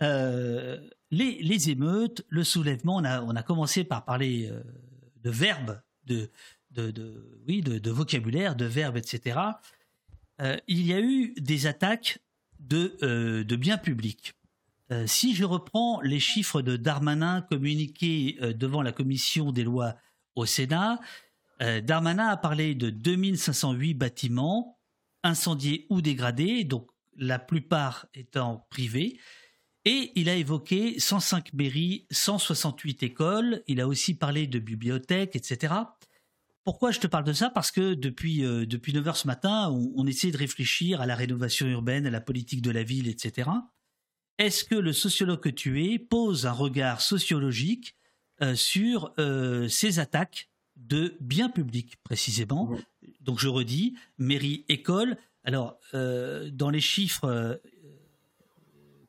les 0.00 0.88
les 1.10 1.70
émeutes, 1.70 2.24
le 2.28 2.44
soulèvement. 2.44 2.96
On 2.96 3.04
a 3.04 3.22
on 3.22 3.36
a 3.36 3.42
commencé 3.42 3.84
par 3.84 4.04
parler 4.04 4.50
de 5.22 5.30
verbes 5.30 5.80
de 6.06 6.30
de, 6.70 7.38
oui, 7.46 7.60
de, 7.60 7.90
vocabulaire, 7.90 8.56
de 8.56 8.64
verbes, 8.64 8.96
etc. 8.96 9.38
il 10.66 10.86
y 10.86 10.94
a 10.94 11.00
eu 11.00 11.34
des 11.36 11.66
attaques 11.66 12.20
de, 12.60 12.96
de 13.42 13.56
biens 13.56 13.76
publics. 13.76 14.32
Si 15.06 15.34
je 15.34 15.44
reprends 15.44 16.00
les 16.00 16.20
chiffres 16.20 16.62
de 16.62 16.76
Darmanin 16.76 17.42
communiqués 17.42 18.38
devant 18.54 18.82
la 18.82 18.92
commission 18.92 19.52
des 19.52 19.64
lois 19.64 19.94
au 20.34 20.46
Sénat, 20.46 21.00
Darmanin 21.60 22.28
a 22.28 22.36
parlé 22.36 22.74
de 22.74 22.90
2508 22.90 23.94
bâtiments 23.94 24.78
incendiés 25.22 25.86
ou 25.90 26.00
dégradés, 26.00 26.64
donc 26.64 26.88
la 27.16 27.38
plupart 27.38 28.06
étant 28.14 28.66
privés. 28.70 29.18
Et 29.84 30.12
il 30.14 30.28
a 30.28 30.36
évoqué 30.36 30.98
105 31.00 31.52
mairies, 31.54 32.06
168 32.10 33.02
écoles, 33.02 33.62
il 33.66 33.80
a 33.80 33.88
aussi 33.88 34.14
parlé 34.14 34.46
de 34.46 34.58
bibliothèques, 34.58 35.34
etc. 35.34 35.74
Pourquoi 36.64 36.92
je 36.92 37.00
te 37.00 37.08
parle 37.08 37.24
de 37.24 37.32
ça? 37.32 37.50
Parce 37.50 37.72
que 37.72 37.94
depuis, 37.94 38.44
euh, 38.44 38.64
depuis 38.64 38.92
9 38.92 39.08
heures 39.08 39.16
ce 39.16 39.26
matin, 39.26 39.70
on, 39.70 40.06
essaie 40.06 40.30
de 40.30 40.38
réfléchir 40.38 41.00
à 41.00 41.06
la 41.06 41.16
rénovation 41.16 41.66
urbaine, 41.66 42.06
à 42.06 42.10
la 42.10 42.20
politique 42.20 42.62
de 42.62 42.70
la 42.70 42.84
ville, 42.84 43.08
etc. 43.08 43.50
Est-ce 44.38 44.64
que 44.64 44.74
le 44.74 44.92
sociologue 44.92 45.40
que 45.40 45.48
tu 45.48 45.84
es 45.84 45.98
pose 45.98 46.46
un 46.46 46.52
regard 46.52 47.00
sociologique 47.00 47.94
euh, 48.40 48.54
sur 48.54 49.12
euh, 49.18 49.68
ces 49.68 49.98
attaques 49.98 50.48
de 50.76 51.16
biens 51.20 51.50
publics 51.50 51.96
précisément 52.02 52.70
Donc 53.20 53.38
je 53.38 53.48
redis, 53.48 53.94
mairie, 54.18 54.64
école. 54.68 55.16
Alors, 55.44 55.76
dans 55.92 56.70
les 56.70 56.80
chiffres, 56.80 57.60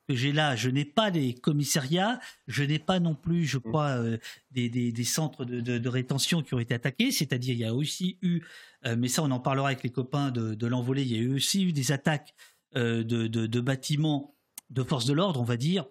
que 0.07 0.15
j'ai 0.15 0.31
là, 0.31 0.55
je 0.55 0.69
n'ai 0.69 0.85
pas 0.85 1.09
les 1.09 1.33
commissariats, 1.33 2.19
je 2.47 2.63
n'ai 2.63 2.79
pas 2.79 2.99
non 2.99 3.15
plus, 3.15 3.45
je 3.45 3.57
crois, 3.57 3.91
euh, 3.91 4.17
des, 4.51 4.69
des, 4.69 5.03
centres 5.03 5.45
de, 5.45 5.59
de, 5.59 5.89
rétention 5.89 6.41
qui 6.41 6.53
ont 6.53 6.59
été 6.59 6.73
attaqués. 6.73 7.11
C'est-à-dire, 7.11 7.53
il 7.53 7.59
y 7.59 7.65
a 7.65 7.73
aussi 7.73 8.17
eu, 8.21 8.41
euh, 8.85 8.95
mais 8.97 9.07
ça, 9.07 9.23
on 9.23 9.31
en 9.31 9.39
parlera 9.39 9.67
avec 9.67 9.83
les 9.83 9.91
copains 9.91 10.31
de, 10.31 10.55
de 10.55 10.67
l'envolée, 10.67 11.03
il 11.03 11.11
y 11.13 11.15
a 11.15 11.21
eu 11.21 11.35
aussi 11.35 11.63
eu 11.63 11.71
des 11.71 11.91
attaques 11.91 12.33
euh, 12.75 13.03
de, 13.03 13.59
bâtiments 13.61 14.35
de 14.69 14.83
force 14.83 15.05
de 15.05 15.13
l'ordre, 15.13 15.39
on 15.39 15.45
va 15.45 15.57
dire. 15.57 15.85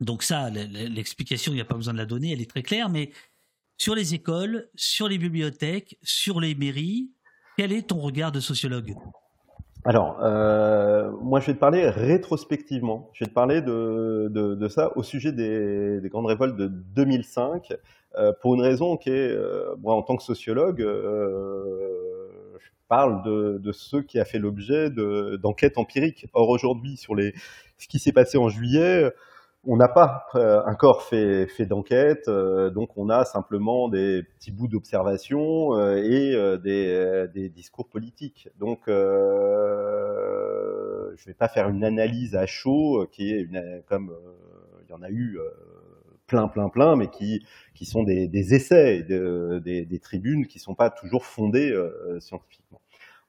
Donc 0.00 0.22
ça, 0.22 0.50
l'explication, 0.50 1.52
il 1.52 1.56
n'y 1.56 1.60
a 1.60 1.64
pas 1.66 1.74
besoin 1.74 1.94
de 1.94 1.98
la 1.98 2.06
donner, 2.06 2.32
elle 2.32 2.40
est 2.40 2.50
très 2.50 2.62
claire. 2.62 2.88
Mais 2.88 3.12
sur 3.78 3.94
les 3.94 4.14
écoles, 4.14 4.68
sur 4.74 5.08
les 5.08 5.18
bibliothèques, 5.18 5.98
sur 6.02 6.40
les 6.40 6.54
mairies, 6.54 7.10
quel 7.56 7.72
est 7.72 7.88
ton 7.88 7.98
regard 7.98 8.32
de 8.32 8.40
sociologue? 8.40 8.94
Alors, 9.84 10.18
euh, 10.20 11.12
moi, 11.22 11.38
je 11.38 11.46
vais 11.46 11.54
te 11.54 11.60
parler 11.60 11.88
rétrospectivement. 11.88 13.08
Je 13.12 13.24
vais 13.24 13.28
te 13.28 13.34
parler 13.34 13.62
de, 13.62 14.28
de, 14.28 14.68
ça 14.68 14.90
au 14.96 15.04
sujet 15.04 15.30
des, 15.30 16.00
des, 16.00 16.08
grandes 16.08 16.26
révoltes 16.26 16.56
de 16.56 16.66
2005, 16.66 17.72
euh, 18.18 18.32
pour 18.42 18.56
une 18.56 18.62
raison 18.62 18.96
qui 18.96 19.10
est, 19.10 19.30
euh, 19.30 19.76
en 19.84 20.02
tant 20.02 20.16
que 20.16 20.24
sociologue, 20.24 20.84
parle 22.88 23.22
de, 23.24 23.58
de 23.58 23.72
ce 23.72 23.96
qui 23.96 24.18
a 24.18 24.24
fait 24.24 24.38
l'objet 24.38 24.90
d'enquêtes 24.90 25.78
empiriques. 25.78 26.26
Or, 26.32 26.48
aujourd'hui, 26.48 26.96
sur 26.96 27.14
les, 27.14 27.34
ce 27.78 27.88
qui 27.88 27.98
s'est 27.98 28.12
passé 28.12 28.38
en 28.38 28.48
juillet, 28.48 29.12
on 29.66 29.76
n'a 29.76 29.88
pas 29.88 30.26
euh, 30.36 30.62
encore 30.64 31.02
fait, 31.02 31.46
fait 31.48 31.66
d'enquête, 31.66 32.28
euh, 32.28 32.70
donc 32.70 32.96
on 32.96 33.10
a 33.10 33.24
simplement 33.24 33.88
des 33.88 34.22
petits 34.22 34.52
bouts 34.52 34.68
d'observation 34.68 35.74
euh, 35.74 35.96
et 35.96 36.36
des, 36.58 37.26
des, 37.34 37.48
discours 37.48 37.88
politiques. 37.88 38.48
Donc, 38.58 38.82
je 38.86 38.92
ne 41.12 41.26
vais 41.26 41.34
pas 41.34 41.48
faire 41.48 41.68
une 41.68 41.82
analyse 41.82 42.36
à 42.36 42.46
chaud, 42.46 43.06
qui 43.10 43.32
est 43.32 43.40
une, 43.40 43.82
comme 43.88 44.14
il 44.84 44.90
y 44.90 44.92
en 44.92 45.02
a 45.02 45.10
eu 45.10 45.40
plein, 46.26 46.48
plein, 46.48 46.68
plein, 46.68 46.96
mais 46.96 47.08
qui, 47.08 47.44
qui 47.74 47.84
sont 47.84 48.02
des, 48.02 48.28
des 48.28 48.54
essais, 48.54 49.02
des, 49.02 49.84
des, 49.84 49.98
tribunes 49.98 50.46
qui 50.46 50.58
ne 50.58 50.62
sont 50.62 50.74
pas 50.74 50.90
toujours 50.90 51.24
fondées 51.24 51.74
scientifiquement. 52.20 52.80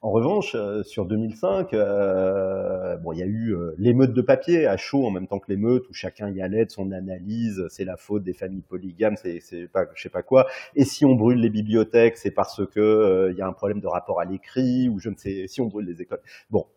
En 0.02 0.12
revanche, 0.12 0.54
euh, 0.54 0.84
sur 0.84 1.06
2005, 1.06 1.74
euh, 1.74 2.98
bon, 2.98 3.14
il 3.14 3.20
y 3.20 3.24
a 3.24 3.26
eu 3.26 3.56
euh, 3.56 3.74
l'émeute 3.80 4.14
de 4.14 4.22
papier 4.22 4.68
à 4.68 4.78
chaud 4.78 5.08
en 5.08 5.10
même 5.10 5.28
temps 5.28 5.40
que 5.40 5.52
l'émeute 5.52 5.90
où 5.90 5.94
chacun 5.94 6.30
y 6.30 6.40
allait 6.40 6.66
de 6.66 6.70
son 6.70 6.92
analyse. 6.92 7.66
C'est 7.70 7.84
la 7.84 7.98
faute 7.98 8.24
des 8.24 8.34
familles 8.34 8.62
polygames, 8.62 9.16
c'est, 9.18 9.68
pas, 9.68 9.86
je 9.96 10.02
sais 10.04 10.10
pas 10.10 10.22
quoi. 10.22 10.46
Et 10.76 10.86
si 10.86 11.04
on 11.04 11.16
brûle 11.16 11.40
les 11.40 11.50
bibliothèques, 11.50 12.18
c'est 12.18 12.30
parce 12.32 12.64
que 12.68 13.30
il 13.32 13.38
y 13.38 13.42
a 13.42 13.48
un 13.48 13.54
problème 13.54 13.80
de 13.80 13.88
rapport 13.88 14.22
à 14.22 14.26
l'écrit 14.26 14.88
ou 14.88 15.00
je 15.00 15.10
ne 15.10 15.16
sais. 15.16 15.48
Si 15.48 15.62
on 15.62 15.66
brûle 15.66 15.88
les 15.88 16.00
écoles, 16.00 16.22
bon. 16.52 16.68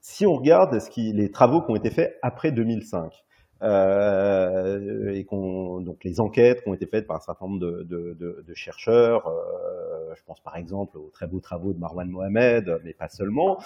si 0.00 0.26
on 0.26 0.34
regarde 0.34 0.78
ce 0.80 0.90
qui, 0.90 1.14
les 1.14 1.30
travaux 1.30 1.62
qui 1.62 1.70
ont 1.70 1.76
été 1.76 1.90
faits 1.90 2.18
après 2.20 2.52
2005, 2.52 3.24
euh, 3.62 5.12
et 5.12 5.24
qu'on, 5.24 5.80
donc 5.80 6.02
les 6.04 6.20
enquêtes 6.20 6.62
qui 6.62 6.68
ont 6.68 6.74
été 6.74 6.86
faites 6.86 7.06
par 7.06 7.16
un 7.16 7.20
certain 7.20 7.46
nombre 7.46 7.60
de, 7.60 7.82
de, 7.82 8.16
de, 8.18 8.44
de 8.46 8.54
chercheurs, 8.54 9.26
euh, 9.28 10.14
je 10.16 10.22
pense 10.24 10.40
par 10.40 10.56
exemple 10.56 10.96
aux 10.98 11.10
très 11.12 11.26
beaux 11.26 11.40
travaux 11.40 11.72
de 11.72 11.78
Marwan 11.78 12.08
Mohamed, 12.08 12.80
mais 12.84 12.94
pas 12.94 13.08
seulement, 13.08 13.58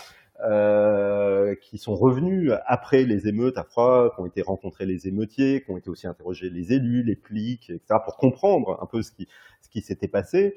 euh, 0.44 1.54
qui 1.62 1.78
sont 1.78 1.94
revenus 1.94 2.50
après 2.66 3.04
les 3.04 3.28
émeutes 3.28 3.56
à 3.56 3.62
froid, 3.62 4.12
qui 4.14 4.20
ont 4.20 4.26
été 4.26 4.42
rencontrés 4.42 4.84
les 4.84 5.06
émeutiers, 5.06 5.62
qui 5.62 5.70
ont 5.70 5.76
été 5.76 5.90
aussi 5.90 6.08
interrogés 6.08 6.50
les 6.50 6.72
élus, 6.72 7.04
les 7.04 7.16
pliques, 7.16 7.70
etc., 7.70 8.00
pour 8.04 8.16
comprendre 8.16 8.78
un 8.82 8.86
peu 8.86 9.02
ce 9.02 9.12
qui, 9.12 9.28
ce 9.62 9.68
qui 9.68 9.80
s'était 9.80 10.08
passé. 10.08 10.56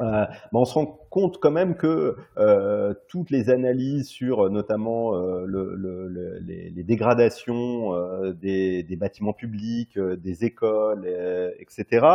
Euh, 0.00 0.26
on 0.52 0.64
se 0.64 0.74
rend 0.74 0.86
compte 1.10 1.38
quand 1.38 1.50
même 1.50 1.76
que 1.76 2.16
euh, 2.38 2.94
toutes 3.08 3.30
les 3.30 3.50
analyses 3.50 4.08
sur 4.08 4.48
notamment 4.48 5.14
euh, 5.14 5.44
le, 5.44 5.74
le, 5.74 6.38
les, 6.38 6.70
les, 6.70 6.82
dégradations 6.84 7.94
euh, 7.94 8.32
des, 8.32 8.82
des, 8.82 8.96
bâtiments 8.96 9.32
publics, 9.32 9.98
euh, 9.98 10.16
des 10.16 10.44
écoles, 10.44 11.06
etc., 11.58 12.06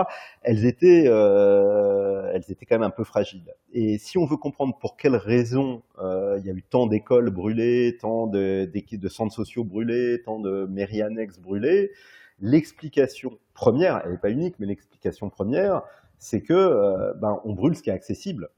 elles 0.42 0.66
étaient, 0.66 1.06
elles 1.06 2.46
étaient 2.50 2.66
quand 2.66 2.76
même 2.76 2.84
un 2.84 2.90
peu 2.90 3.04
fragiles. 3.04 3.54
Et 3.74 3.98
si 3.98 4.18
on 4.18 4.26
veut 4.26 4.38
comprendre 4.38 4.78
pour 4.78 4.98
quelles 4.98 5.16
raisons 5.16 5.82
il 6.00 6.46
y 6.46 6.50
a 6.50 6.54
eu 6.54 6.64
tant 6.64 6.88
d'écoles 6.88 7.30
brûlées, 7.30 7.98
tant 8.00 8.28
de, 8.28 8.66
de, 8.66 9.08
centres 9.10 9.34
sociaux 9.34 9.64
brûlés, 9.64 10.22
tant 10.24 10.40
de 10.40 10.66
mairies 10.66 11.02
annexes 11.02 11.40
brûlées, 11.40 11.92
l'explication 12.40 13.38
première, 13.54 14.02
elle 14.04 14.12
n'est 14.12 14.18
pas 14.18 14.30
unique, 14.30 14.56
mais 14.60 14.66
l'explication 14.66 15.30
première, 15.30 15.84
c'est 16.20 16.42
que 16.42 16.54
euh, 16.54 17.14
ben, 17.16 17.40
on 17.44 17.54
brûle 17.54 17.76
ce 17.76 17.84
qui 17.84 17.90
est 17.90 17.94
accessible. 17.94 18.50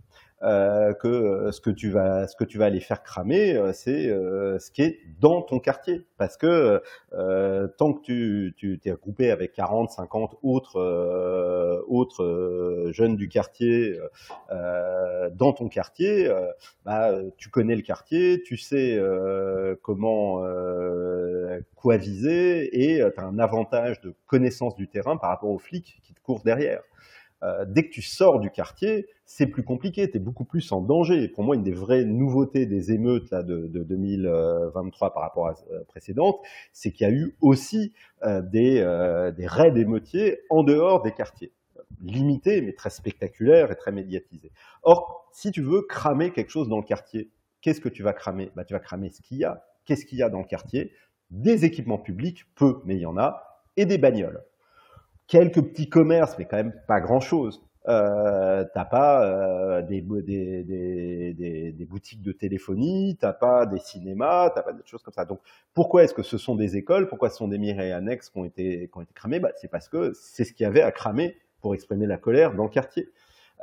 Euh, 0.43 0.93
que 0.93 1.07
euh, 1.07 1.51
ce 1.51 1.59
que 1.59 1.71
tu 1.71 1.89
vas 1.89 2.27
ce 2.27 2.35
que 2.35 2.43
tu 2.43 2.59
vas 2.59 2.65
aller 2.65 2.79
faire 2.79 3.01
cramer 3.01 3.59
c'est 3.73 4.07
ce 4.07 4.69
qui 4.69 4.83
est 4.83 4.99
dans 5.19 5.41
ton 5.41 5.57
quartier 5.59 6.05
parce 6.19 6.37
que 6.37 6.79
tant 7.79 7.93
que 7.93 8.01
tu 8.03 8.53
tu 8.55 8.77
t'es 8.77 8.91
regroupé 8.91 9.31
avec 9.31 9.53
40 9.53 9.89
50 9.89 10.35
autres 10.43 10.79
autres 11.87 12.91
jeunes 12.91 13.15
du 13.15 13.29
quartier 13.29 13.99
dans 14.51 15.53
ton 15.53 15.69
quartier 15.69 16.31
bah 16.85 17.15
tu 17.37 17.49
connais 17.49 17.75
le 17.75 17.81
quartier 17.81 18.43
tu 18.43 18.57
sais 18.57 19.01
comment 19.81 20.43
quoi 21.73 21.97
viser 21.97 22.91
et 22.91 22.97
tu 23.11 23.19
as 23.19 23.23
un 23.23 23.39
avantage 23.39 24.01
de 24.01 24.13
connaissance 24.27 24.75
du 24.75 24.87
terrain 24.87 25.17
par 25.17 25.31
rapport 25.31 25.49
aux 25.49 25.57
flics 25.57 25.99
qui 26.03 26.13
te 26.13 26.21
courent 26.21 26.43
derrière 26.43 26.83
euh, 27.43 27.65
dès 27.67 27.83
que 27.83 27.89
tu 27.89 28.01
sors 28.01 28.39
du 28.39 28.49
quartier, 28.49 29.07
c'est 29.25 29.47
plus 29.47 29.63
compliqué, 29.63 30.09
tu 30.09 30.17
es 30.17 30.19
beaucoup 30.19 30.45
plus 30.45 30.71
en 30.71 30.81
danger. 30.81 31.27
pour 31.27 31.43
moi, 31.43 31.55
une 31.55 31.63
des 31.63 31.71
vraies 31.73 32.03
nouveautés 32.03 32.65
des 32.65 32.91
émeutes 32.91 33.29
là, 33.29 33.43
de, 33.43 33.67
2023 33.67 35.13
par 35.13 35.21
rapport 35.21 35.47
à 35.47 35.53
la 35.71 35.83
précédente, 35.85 36.39
c'est 36.71 36.91
qu'il 36.91 37.07
y 37.07 37.09
a 37.09 37.13
eu 37.13 37.35
aussi 37.41 37.93
euh, 38.23 38.41
des, 38.41 38.79
euh, 38.79 39.31
des 39.31 39.45
raids 39.45 39.77
émeutiers 39.77 40.39
en 40.49 40.63
dehors 40.63 41.03
des 41.03 41.11
quartiers. 41.11 41.51
Limités, 42.01 42.61
mais 42.61 42.73
très 42.73 42.89
spectaculaires 42.89 43.71
et 43.71 43.75
très 43.75 43.91
médiatisés. 43.91 44.51
Or, 44.83 45.29
si 45.31 45.51
tu 45.51 45.61
veux 45.61 45.83
cramer 45.83 46.31
quelque 46.31 46.51
chose 46.51 46.67
dans 46.67 46.77
le 46.77 46.83
quartier, 46.83 47.29
qu'est-ce 47.61 47.81
que 47.81 47.89
tu 47.89 48.03
vas 48.03 48.13
cramer? 48.13 48.51
Bah, 48.55 48.65
Tu 48.65 48.73
vas 48.73 48.79
cramer 48.79 49.09
ce 49.09 49.21
qu'il 49.21 49.37
y 49.37 49.43
a. 49.43 49.63
Qu'est-ce 49.85 50.05
qu'il 50.05 50.17
y 50.17 50.23
a 50.23 50.29
dans 50.29 50.39
le 50.39 50.45
quartier? 50.45 50.91
Des 51.29 51.65
équipements 51.65 51.97
publics, 51.97 52.45
peu, 52.55 52.81
mais 52.85 52.95
il 52.95 53.01
y 53.01 53.05
en 53.05 53.17
a, 53.17 53.63
et 53.77 53.85
des 53.85 53.97
bagnoles 53.97 54.43
quelques 55.27 55.61
petits 55.61 55.89
commerces, 55.89 56.37
mais 56.37 56.45
quand 56.45 56.57
même 56.57 56.73
pas 56.87 56.99
grand-chose. 56.99 57.61
Euh, 57.87 58.65
t'as 58.73 58.83
pas 58.83 59.25
euh, 59.25 59.81
des, 59.81 60.01
des, 60.01 60.63
des, 60.63 61.71
des, 61.71 61.85
boutiques 61.85 62.21
de 62.21 62.33
téléphonie, 62.33 63.17
t'as 63.17 63.31
pas 63.31 63.65
des 63.65 63.79
cinémas, 63.79 64.49
t'as 64.49 64.61
pas 64.61 64.73
des 64.73 64.83
choses 64.85 65.01
comme 65.01 65.13
ça. 65.13 65.23
Donc 65.23 65.39
pourquoi 65.73 66.03
est-ce 66.03 66.13
que 66.13 66.23
ce 66.23 66.37
sont 66.37 66.55
des 66.55 66.75
écoles? 66.75 67.07
Pourquoi 67.07 67.29
ce 67.29 67.37
sont 67.37 67.47
des 67.47 67.57
mairies 67.57 67.93
annexes 67.93 68.29
qui 68.29 68.37
ont 68.39 68.43
été, 68.43 68.89
qui 68.91 68.97
ont 68.97 69.01
été 69.01 69.13
cramées? 69.13 69.39
Bah, 69.39 69.51
C'est 69.55 69.69
parce 69.69 69.87
que 69.87 70.11
c'est 70.13 70.43
ce 70.43 70.51
qu'il 70.51 70.65
y 70.65 70.67
avait 70.67 70.81
à 70.81 70.91
cramer 70.91 71.37
pour 71.61 71.75
exprimer 71.75 72.07
la 72.07 72.17
colère 72.17 72.53
dans 72.55 72.63
le 72.63 72.69
quartier. 72.69 73.07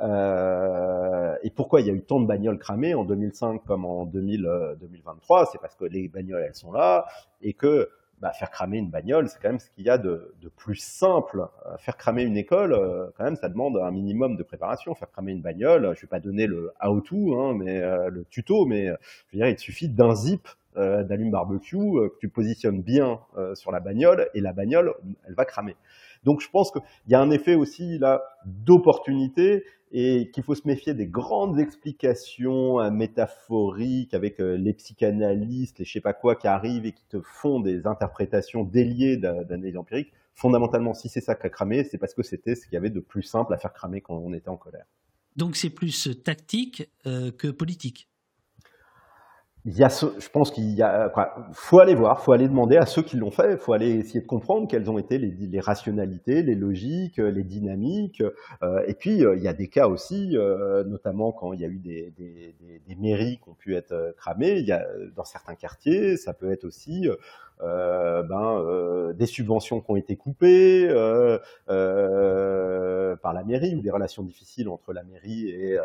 Euh, 0.01 1.35
et 1.43 1.51
pourquoi 1.51 1.81
il 1.81 1.87
y 1.87 1.89
a 1.89 1.93
eu 1.93 2.01
tant 2.01 2.19
de 2.19 2.25
bagnoles 2.25 2.59
cramées 2.59 2.95
en 2.95 3.05
2005 3.05 3.63
comme 3.63 3.85
en 3.85 4.05
2000, 4.05 4.75
2023 4.81 5.41
euh, 5.41 5.45
C'est 5.51 5.59
parce 5.59 5.75
que 5.75 5.85
les 5.85 6.07
bagnoles, 6.07 6.43
elles 6.45 6.55
sont 6.55 6.71
là 6.71 7.05
et 7.41 7.53
que 7.53 7.89
bah, 8.21 8.31
faire 8.31 8.49
cramer 8.49 8.77
une 8.77 8.89
bagnole, 8.89 9.27
c'est 9.27 9.39
quand 9.41 9.49
même 9.49 9.59
ce 9.59 9.69
qu'il 9.71 9.85
y 9.85 9.89
a 9.89 9.97
de, 9.97 10.33
de, 10.41 10.49
plus 10.49 10.75
simple. 10.75 11.47
Euh, 11.65 11.77
faire 11.77 11.97
cramer 11.97 12.23
une 12.23 12.37
école, 12.37 12.73
euh, 12.73 13.07
quand 13.17 13.25
même, 13.25 13.35
ça 13.35 13.49
demande 13.49 13.77
un 13.77 13.91
minimum 13.91 14.37
de 14.37 14.43
préparation. 14.43 14.95
Faire 14.95 15.11
cramer 15.11 15.33
une 15.33 15.41
bagnole, 15.41 15.93
je 15.95 16.01
vais 16.01 16.07
pas 16.07 16.19
donner 16.19 16.47
le 16.47 16.71
how-to, 16.81 17.39
hein, 17.39 17.53
mais 17.55 17.81
euh, 17.81 18.09
le 18.09 18.25
tuto, 18.25 18.65
mais 18.65 18.85
je 18.87 18.91
veux 19.37 19.43
dire, 19.43 19.47
il 19.47 19.59
suffit 19.59 19.89
d'un 19.89 20.15
zip 20.15 20.47
d'allume 20.75 21.31
barbecue 21.31 21.77
que 21.77 22.17
tu 22.19 22.27
positionnes 22.27 22.81
bien 22.81 23.21
sur 23.53 23.71
la 23.71 23.79
bagnole 23.79 24.27
et 24.33 24.41
la 24.41 24.51
bagnole, 24.51 24.93
elle 25.25 25.33
va 25.33 25.45
cramer. 25.45 25.77
Donc 26.25 26.41
je 26.41 26.49
pense 26.49 26.69
qu'il 26.69 26.81
y 27.07 27.15
a 27.15 27.21
un 27.21 27.29
effet 27.29 27.55
aussi 27.55 27.97
là 27.97 28.21
d'opportunité 28.45 29.63
et 29.97 30.29
qu'il 30.31 30.43
faut 30.43 30.55
se 30.55 30.67
méfier 30.67 30.93
des 30.93 31.07
grandes 31.07 31.57
explications 31.57 32.81
euh, 32.81 32.91
métaphoriques 32.91 34.13
avec 34.13 34.41
euh, 34.41 34.57
les 34.57 34.73
psychanalystes, 34.73 35.79
les 35.79 35.85
je 35.85 35.93
sais 35.93 36.01
pas 36.01 36.11
quoi 36.11 36.35
qui 36.35 36.47
arrivent 36.47 36.85
et 36.85 36.91
qui 36.91 37.05
te 37.05 37.21
font 37.21 37.61
des 37.61 37.87
interprétations 37.87 38.65
déliées 38.65 39.15
d'analyse 39.15 39.77
empirique. 39.77 40.11
Fondamentalement, 40.33 40.93
si 40.93 41.07
c'est 41.07 41.21
ça 41.21 41.33
qui 41.33 41.47
a 41.47 41.49
cramé, 41.49 41.85
c'est 41.85 41.97
parce 41.97 42.13
que 42.13 42.23
c'était 42.23 42.55
ce 42.55 42.65
qu'il 42.65 42.73
y 42.73 42.77
avait 42.77 42.89
de 42.89 42.99
plus 42.99 43.23
simple 43.23 43.53
à 43.53 43.57
faire 43.57 43.71
cramer 43.71 44.01
quand 44.01 44.17
on 44.17 44.33
était 44.33 44.49
en 44.49 44.57
colère. 44.57 44.85
Donc 45.37 45.55
c'est 45.55 45.69
plus 45.69 46.21
tactique 46.25 46.89
que 47.05 47.51
politique 47.51 48.09
il 49.67 49.75
y 49.75 49.83
a 49.83 49.89
je 49.89 50.29
pense 50.29 50.51
qu'il 50.51 50.69
y 50.75 50.83
a, 50.83 51.11
faut 51.53 51.79
aller 51.79 51.95
voir, 51.95 52.21
faut 52.21 52.33
aller 52.33 52.47
demander 52.47 52.77
à 52.77 52.85
ceux 52.85 53.01
qui 53.01 53.17
l'ont 53.17 53.31
fait, 53.31 53.57
faut 53.57 53.73
aller 53.73 53.89
essayer 53.95 54.21
de 54.21 54.27
comprendre 54.27 54.67
quelles 54.67 54.91
ont 54.91 54.99
été 54.99 55.17
les, 55.17 55.59
rationalités, 55.59 56.43
les 56.43 56.53
logiques, 56.53 57.17
les 57.17 57.43
dynamiques. 57.43 58.21
Euh, 58.61 58.83
et 58.87 58.93
puis 58.93 59.25
euh, 59.25 59.35
il 59.35 59.41
y 59.41 59.47
a 59.47 59.53
des 59.53 59.67
cas 59.67 59.87
aussi, 59.87 60.37
euh, 60.37 60.83
notamment 60.83 61.31
quand 61.31 61.53
il 61.53 61.61
y 61.61 61.65
a 61.65 61.67
eu 61.67 61.79
des, 61.79 62.13
des, 62.15 62.55
des, 62.59 62.81
des, 62.87 62.95
mairies 62.95 63.39
qui 63.43 63.49
ont 63.49 63.55
pu 63.55 63.75
être 63.75 64.13
cramées. 64.17 64.59
Il 64.59 64.67
y 64.67 64.71
a 64.71 64.85
dans 65.15 65.25
certains 65.25 65.55
quartiers, 65.55 66.15
ça 66.17 66.33
peut 66.33 66.51
être 66.51 66.65
aussi 66.65 67.07
euh, 67.61 68.21
ben, 68.23 68.59
euh, 68.59 69.13
des 69.13 69.25
subventions 69.25 69.79
qui 69.79 69.89
ont 69.89 69.95
été 69.95 70.17
coupées 70.17 70.87
euh, 70.89 71.39
par 73.17 73.33
la 73.33 73.43
mairie 73.43 73.75
ou 73.75 73.81
des 73.81 73.91
relations 73.91 74.23
difficiles 74.23 74.67
entre 74.67 74.91
la 74.93 75.03
mairie 75.03 75.49
et 75.49 75.77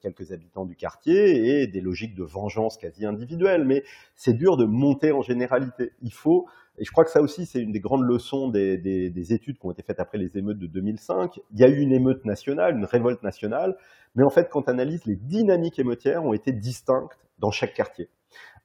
quelques 0.00 0.32
habitants 0.32 0.64
du 0.64 0.76
quartier 0.76 1.60
et 1.60 1.66
des 1.66 1.80
logiques 1.80 2.14
de 2.14 2.24
vengeance 2.24 2.76
quasi 2.76 3.04
individuelles. 3.04 3.64
Mais 3.64 3.82
c'est 4.14 4.34
dur 4.34 4.56
de 4.56 4.64
monter 4.64 5.12
en 5.12 5.22
généralité. 5.22 5.92
Il 6.02 6.12
faut 6.12 6.46
et 6.78 6.84
je 6.84 6.90
crois 6.92 7.04
que 7.04 7.10
ça 7.10 7.22
aussi, 7.22 7.46
c'est 7.46 7.60
une 7.60 7.72
des 7.72 7.80
grandes 7.80 8.04
leçons 8.04 8.48
des, 8.48 8.76
des, 8.76 9.08
des, 9.08 9.32
études 9.32 9.58
qui 9.58 9.66
ont 9.66 9.70
été 9.70 9.82
faites 9.82 9.98
après 9.98 10.18
les 10.18 10.36
émeutes 10.36 10.58
de 10.58 10.66
2005. 10.66 11.40
Il 11.52 11.58
y 11.58 11.64
a 11.64 11.68
eu 11.68 11.78
une 11.78 11.92
émeute 11.92 12.26
nationale, 12.26 12.76
une 12.76 12.84
révolte 12.84 13.22
nationale, 13.22 13.78
mais 14.14 14.24
en 14.24 14.28
fait, 14.28 14.50
quand 14.50 14.64
on 14.66 14.70
analyse, 14.70 15.06
les 15.06 15.16
dynamiques 15.16 15.78
émeutières 15.78 16.22
ont 16.24 16.34
été 16.34 16.52
distinctes 16.52 17.18
dans 17.38 17.50
chaque 17.50 17.72
quartier. 17.72 18.10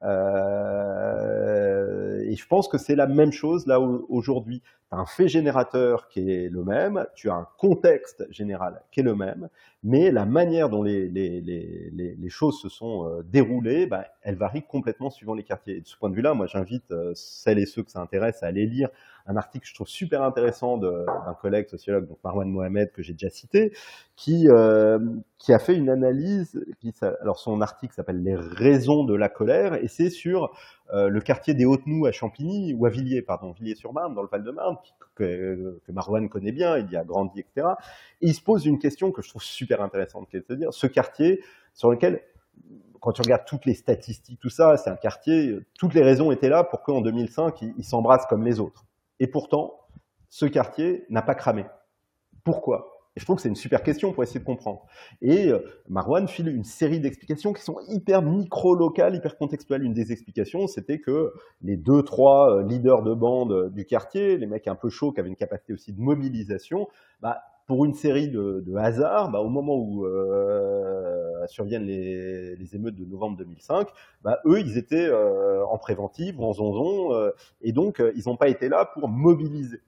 Euh, 0.03 1.91
et 2.23 2.35
je 2.35 2.47
pense 2.47 2.67
que 2.67 2.77
c'est 2.77 2.95
la 2.95 3.07
même 3.07 3.31
chose 3.31 3.67
là 3.67 3.79
aujourd'hui. 3.79 4.61
Tu 4.89 4.95
as 4.95 4.97
un 4.97 5.05
fait 5.05 5.27
générateur 5.27 6.07
qui 6.07 6.31
est 6.31 6.49
le 6.49 6.63
même, 6.63 7.05
tu 7.15 7.29
as 7.29 7.35
un 7.35 7.47
contexte 7.57 8.25
général 8.31 8.81
qui 8.91 9.01
est 9.01 9.03
le 9.03 9.15
même, 9.15 9.49
mais 9.83 10.11
la 10.11 10.25
manière 10.25 10.69
dont 10.69 10.83
les, 10.83 12.29
choses 12.29 12.59
se 12.59 12.69
sont 12.69 13.05
euh, 13.05 13.23
déroulées, 13.23 13.85
ben, 13.85 14.03
elle 14.21 14.35
varie 14.35 14.63
complètement 14.63 15.09
suivant 15.09 15.33
les 15.33 15.43
quartiers. 15.43 15.77
Et 15.77 15.81
de 15.81 15.87
ce 15.87 15.97
point 15.97 16.09
de 16.09 16.15
vue-là, 16.15 16.33
moi 16.33 16.47
j'invite 16.47 16.91
euh, 16.91 17.11
celles 17.15 17.59
et 17.59 17.65
ceux 17.65 17.83
que 17.83 17.91
ça 17.91 18.01
intéresse 18.01 18.41
à 18.43 18.47
aller 18.47 18.65
lire 18.65 18.89
un 19.27 19.37
article 19.37 19.63
que 19.63 19.69
je 19.69 19.73
trouve 19.73 19.87
super 19.87 20.23
intéressant 20.23 20.77
d'un 20.77 21.33
collègue 21.41 21.67
sociologue, 21.67 22.07
donc 22.07 22.17
Marwan 22.23 22.49
Mohamed, 22.49 22.91
que 22.91 23.01
j'ai 23.01 23.13
déjà 23.13 23.29
cité, 23.29 23.73
qui, 24.15 24.47
euh, 24.49 24.99
qui 25.37 25.53
a 25.53 25.59
fait 25.59 25.75
une 25.75 25.89
analyse, 25.89 26.63
alors 27.21 27.39
son 27.39 27.61
article 27.61 27.93
s'appelle 27.93 28.21
Les 28.23 28.35
raisons 28.35 29.03
de 29.03 29.15
la 29.15 29.29
colère, 29.29 29.75
et 29.75 29.87
c'est 29.87 30.09
sur 30.09 30.51
euh, 30.93 31.07
le 31.07 31.21
quartier 31.21 31.53
des 31.53 31.65
Hautes-Noues 31.65 32.05
à 32.05 32.11
Champigny, 32.11 32.73
ou 32.73 32.85
à 32.85 32.89
Villiers, 32.89 33.21
pardon, 33.21 33.51
Villiers-sur-Marne, 33.51 34.13
dans 34.13 34.21
le 34.21 34.29
Val-de-Marne, 34.29 34.77
que, 35.15 35.79
que 35.85 35.91
Marwan 35.91 36.29
connaît 36.29 36.51
bien, 36.51 36.77
il 36.77 36.89
y 36.91 36.95
a 36.95 37.03
grandi, 37.03 37.39
etc. 37.39 37.67
Et 38.21 38.27
il 38.27 38.33
se 38.33 38.41
pose 38.41 38.65
une 38.65 38.79
question 38.79 39.11
que 39.11 39.21
je 39.21 39.29
trouve 39.29 39.43
super 39.43 39.81
intéressante, 39.81 40.27
se 40.31 40.53
dire, 40.53 40.73
ce 40.73 40.87
quartier 40.87 41.41
sur 41.73 41.91
lequel 41.91 42.21
quand 42.99 43.11
tu 43.13 43.21
regardes 43.21 43.45
toutes 43.45 43.65
les 43.65 43.73
statistiques, 43.73 44.39
tout 44.39 44.49
ça, 44.49 44.77
c'est 44.77 44.89
un 44.89 44.95
quartier, 44.95 45.57
toutes 45.77 45.95
les 45.95 46.03
raisons 46.03 46.31
étaient 46.31 46.49
là 46.49 46.63
pour 46.63 46.83
qu'en 46.83 47.01
2005, 47.01 47.61
il, 47.63 47.73
il 47.77 47.83
s'embrasse 47.83 48.27
comme 48.27 48.45
les 48.45 48.59
autres. 48.59 48.85
Et 49.21 49.27
pourtant, 49.27 49.77
ce 50.29 50.47
quartier 50.47 51.05
n'a 51.11 51.21
pas 51.21 51.35
cramé. 51.35 51.65
Pourquoi? 52.43 53.05
Et 53.15 53.19
je 53.19 53.25
trouve 53.25 53.35
que 53.35 53.43
c'est 53.43 53.49
une 53.49 53.55
super 53.55 53.83
question 53.83 54.13
pour 54.13 54.23
essayer 54.23 54.39
de 54.39 54.45
comprendre. 54.45 54.83
Et 55.21 55.49
euh, 55.49 55.59
Marwan 55.89 56.27
file 56.27 56.47
une 56.47 56.63
série 56.63 56.99
d'explications 56.99 57.53
qui 57.53 57.61
sont 57.61 57.77
hyper 57.87 58.23
micro-locales, 58.23 59.13
hyper 59.13 59.37
contextuelles. 59.37 59.83
Une 59.83 59.93
des 59.93 60.11
explications, 60.11 60.65
c'était 60.65 60.97
que 60.97 61.33
les 61.61 61.77
deux, 61.77 62.01
trois 62.01 62.51
euh, 62.51 62.63
leaders 62.63 63.03
de 63.03 63.13
bande 63.13 63.71
du 63.71 63.85
quartier, 63.85 64.39
les 64.39 64.47
mecs 64.47 64.67
un 64.67 64.75
peu 64.75 64.89
chauds 64.89 65.11
qui 65.11 65.19
avaient 65.19 65.29
une 65.29 65.35
capacité 65.35 65.73
aussi 65.73 65.93
de 65.93 66.01
mobilisation, 66.01 66.87
bah, 67.19 67.43
pour 67.67 67.85
une 67.85 67.93
série 67.93 68.29
de, 68.29 68.75
hasards, 68.75 69.31
bah, 69.31 69.39
au 69.39 69.49
moment 69.49 69.75
où 69.75 70.05
euh, 70.05 71.45
surviennent 71.47 71.85
les, 71.85 72.75
émeutes 72.75 72.95
de 72.95 73.05
novembre 73.05 73.37
2005, 73.37 73.87
bah, 74.23 74.39
eux, 74.45 74.59
ils 74.59 74.77
étaient 74.77 75.07
euh, 75.07 75.65
en 75.65 75.77
préventive 75.77 76.39
en 76.41 76.53
zonzon, 76.53 77.13
euh, 77.13 77.31
et 77.61 77.71
donc 77.71 77.99
euh, 77.99 78.11
ils 78.15 78.23
n'ont 78.27 78.37
pas 78.37 78.49
été 78.49 78.69
là 78.69 78.85
pour 78.85 79.07
mobiliser. 79.07 79.81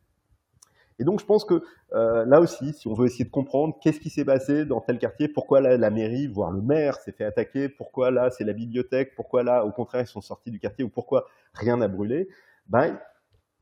Et 0.99 1.03
donc 1.03 1.19
je 1.19 1.25
pense 1.25 1.43
que 1.43 1.63
euh, 1.93 2.25
là 2.25 2.39
aussi, 2.39 2.73
si 2.73 2.87
on 2.87 2.93
veut 2.93 3.07
essayer 3.07 3.25
de 3.25 3.31
comprendre 3.31 3.77
qu'est-ce 3.81 3.99
qui 3.99 4.09
s'est 4.09 4.25
passé 4.25 4.65
dans 4.65 4.79
tel 4.79 4.99
quartier, 4.99 5.27
pourquoi 5.27 5.59
là 5.59 5.75
la 5.77 5.89
mairie, 5.89 6.27
voire 6.27 6.51
le 6.51 6.61
maire 6.61 6.95
s'est 6.97 7.11
fait 7.11 7.25
attaquer, 7.25 7.67
pourquoi 7.67 8.11
là 8.11 8.29
c'est 8.29 8.43
la 8.43 8.53
bibliothèque, 8.53 9.13
pourquoi 9.15 9.43
là 9.43 9.65
au 9.65 9.71
contraire 9.71 10.01
ils 10.01 10.07
sont 10.07 10.21
sortis 10.21 10.51
du 10.51 10.59
quartier 10.59 10.83
ou 10.83 10.89
pourquoi 10.89 11.25
rien 11.53 11.77
n'a 11.77 11.87
brûlé, 11.87 12.29
ben 12.67 12.99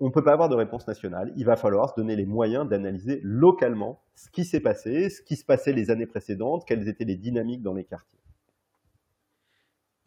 on 0.01 0.07
ne 0.07 0.11
peut 0.11 0.23
pas 0.23 0.33
avoir 0.33 0.49
de 0.49 0.55
réponse 0.55 0.87
nationale. 0.87 1.31
Il 1.37 1.45
va 1.45 1.55
falloir 1.55 1.91
se 1.91 1.95
donner 1.95 2.15
les 2.15 2.25
moyens 2.25 2.67
d'analyser 2.67 3.21
localement 3.23 4.03
ce 4.15 4.31
qui 4.31 4.45
s'est 4.45 4.59
passé, 4.59 5.11
ce 5.11 5.21
qui 5.21 5.35
se 5.35 5.45
passait 5.45 5.73
les 5.73 5.91
années 5.91 6.07
précédentes, 6.07 6.65
quelles 6.67 6.87
étaient 6.87 7.05
les 7.05 7.15
dynamiques 7.15 7.61
dans 7.61 7.75
les 7.75 7.85
quartiers. 7.85 8.19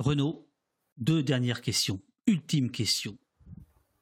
Renaud, 0.01 0.49
deux 0.97 1.23
dernières 1.23 1.63
questions. 1.63 2.03
Ultime 2.27 2.73
question. 2.73 3.17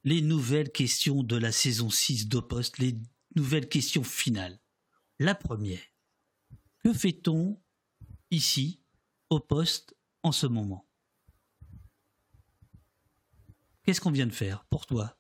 Les 0.02 0.22
nouvelles 0.22 0.72
questions 0.72 1.22
de 1.22 1.36
la 1.36 1.52
saison 1.52 1.90
6 1.90 2.26
d'Opost, 2.26 2.78
les 2.78 2.96
nouvelles 3.36 3.68
questions 3.68 4.02
finales. 4.02 4.58
La 5.18 5.34
première. 5.34 5.82
Que 6.82 6.94
fait-on 6.94 7.60
ici, 8.30 8.80
au 9.28 9.40
poste, 9.40 9.94
en 10.22 10.32
ce 10.32 10.46
moment? 10.46 10.86
Qu'est-ce 13.84 14.00
qu'on 14.00 14.10
vient 14.10 14.26
de 14.26 14.32
faire 14.32 14.64
pour 14.70 14.86
toi? 14.86 15.18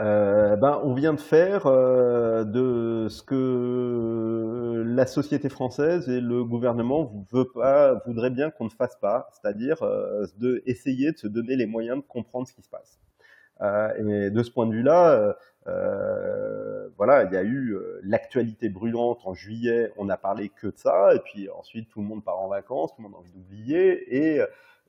Euh, 0.00 0.56
ben, 0.56 0.80
on 0.84 0.94
vient 0.94 1.12
de 1.12 1.20
faire 1.20 1.66
euh, 1.66 2.44
de 2.44 3.08
ce 3.10 3.22
que 3.22 4.82
la 4.86 5.06
société 5.06 5.50
française 5.50 6.08
et 6.08 6.20
le 6.20 6.44
gouvernement 6.44 7.26
veut 7.30 7.48
pas, 7.52 7.94
voudrait 8.06 8.30
bien 8.30 8.50
qu'on 8.50 8.64
ne 8.64 8.70
fasse 8.70 8.96
pas, 8.96 9.28
c'est-à-dire 9.32 9.82
euh, 9.82 10.26
de 10.38 10.62
essayer 10.66 11.12
de 11.12 11.18
se 11.18 11.26
donner 11.26 11.56
les 11.56 11.66
moyens 11.66 11.98
de 11.98 12.06
comprendre 12.06 12.48
ce 12.48 12.54
qui 12.54 12.62
se 12.62 12.70
passe. 12.70 12.98
Euh, 13.60 14.26
et 14.26 14.30
de 14.30 14.42
ce 14.42 14.50
point 14.50 14.66
de 14.66 14.72
vue-là, 14.72 15.36
euh, 15.66 16.88
voilà, 16.96 17.24
il 17.24 17.32
y 17.32 17.36
a 17.36 17.42
eu 17.42 17.76
l'actualité 18.02 18.70
brûlante 18.70 19.20
en 19.24 19.34
juillet, 19.34 19.92
on 19.98 20.06
n'a 20.06 20.16
parlé 20.16 20.48
que 20.48 20.68
de 20.68 20.76
ça, 20.76 21.14
et 21.14 21.20
puis 21.20 21.50
ensuite 21.50 21.90
tout 21.90 22.00
le 22.00 22.06
monde 22.06 22.24
part 22.24 22.40
en 22.40 22.48
vacances, 22.48 22.94
tout 22.96 23.02
le 23.02 23.08
monde 23.08 23.16
a 23.16 23.18
envie 23.18 23.32
d'oublier, 23.32 24.16
et 24.16 24.42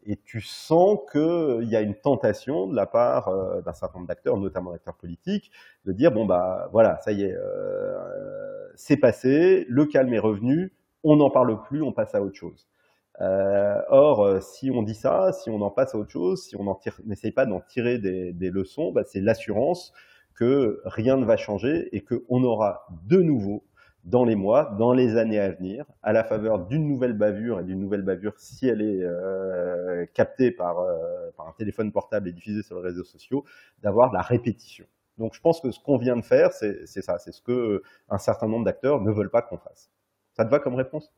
et 0.05 0.17
tu 0.17 0.41
sens 0.41 0.99
qu'il 1.11 1.67
y 1.69 1.75
a 1.75 1.81
une 1.81 1.95
tentation 1.95 2.67
de 2.67 2.75
la 2.75 2.85
part 2.85 3.29
euh, 3.29 3.61
d'un 3.61 3.73
certain 3.73 3.99
nombre 3.99 4.07
d'acteurs, 4.07 4.37
notamment 4.37 4.71
d'acteurs 4.71 4.95
politiques, 4.95 5.51
de 5.85 5.91
dire 5.91 6.11
bon 6.11 6.25
bah 6.25 6.69
voilà, 6.71 6.97
ça 6.99 7.11
y 7.11 7.23
est, 7.23 7.33
euh, 7.35 8.67
c'est 8.75 8.97
passé, 8.97 9.65
le 9.69 9.85
calme 9.85 10.13
est 10.13 10.19
revenu, 10.19 10.73
on 11.03 11.17
n'en 11.17 11.29
parle 11.29 11.61
plus, 11.63 11.81
on 11.81 11.91
passe 11.91 12.15
à 12.15 12.21
autre 12.21 12.35
chose. 12.35 12.67
Euh, 13.21 13.81
or, 13.89 14.25
euh, 14.25 14.39
si 14.39 14.71
on 14.71 14.81
dit 14.81 14.95
ça, 14.95 15.31
si 15.33 15.49
on 15.49 15.61
en 15.61 15.69
passe 15.69 15.93
à 15.93 15.97
autre 15.97 16.09
chose, 16.09 16.43
si 16.43 16.55
on 16.55 16.77
n'essaye 17.05 17.31
pas 17.31 17.45
d'en 17.45 17.59
tirer 17.61 17.99
des, 17.99 18.33
des 18.33 18.49
leçons, 18.49 18.91
bah, 18.91 19.03
c'est 19.05 19.21
l'assurance 19.21 19.93
que 20.35 20.81
rien 20.85 21.17
ne 21.17 21.25
va 21.25 21.37
changer 21.37 21.89
et 21.95 22.01
qu'on 22.03 22.43
aura 22.43 22.87
de 23.07 23.17
nouveau 23.17 23.63
dans 24.03 24.25
les 24.25 24.35
mois, 24.35 24.75
dans 24.77 24.91
les 24.91 25.15
années 25.15 25.39
à 25.39 25.49
venir, 25.51 25.85
à 26.01 26.11
la 26.11 26.23
faveur 26.23 26.65
d'une 26.65 26.87
nouvelle 26.87 27.13
bavure 27.13 27.61
et 27.61 27.63
d'une 27.63 27.79
nouvelle 27.79 28.01
bavure 28.01 28.33
si 28.37 28.67
elle 28.67 28.81
est 28.81 29.01
euh, 29.01 30.05
captée 30.13 30.51
par, 30.51 30.79
euh, 30.79 31.31
par, 31.37 31.47
un 31.47 31.53
téléphone 31.53 31.91
portable 31.91 32.27
et 32.27 32.33
diffusée 32.33 32.63
sur 32.63 32.75
les 32.77 32.89
réseaux 32.89 33.05
sociaux, 33.05 33.45
d'avoir 33.81 34.11
la 34.11 34.21
répétition. 34.21 34.85
Donc 35.17 35.33
je 35.35 35.41
pense 35.41 35.61
que 35.61 35.71
ce 35.71 35.79
qu'on 35.79 35.97
vient 35.97 36.17
de 36.17 36.21
faire, 36.21 36.51
c'est 36.51 36.85
ça, 36.85 37.17
c'est 37.17 37.31
ce 37.31 37.41
que 37.41 37.81
un 38.09 38.17
certain 38.17 38.47
nombre 38.47 38.65
d'acteurs 38.65 38.99
ne 39.01 39.11
veulent 39.11 39.29
pas 39.29 39.41
qu'on 39.41 39.57
fasse. 39.57 39.89
Ça 40.33 40.43
te 40.43 40.49
va 40.49 40.59
comme 40.59 40.75
réponse? 40.75 41.13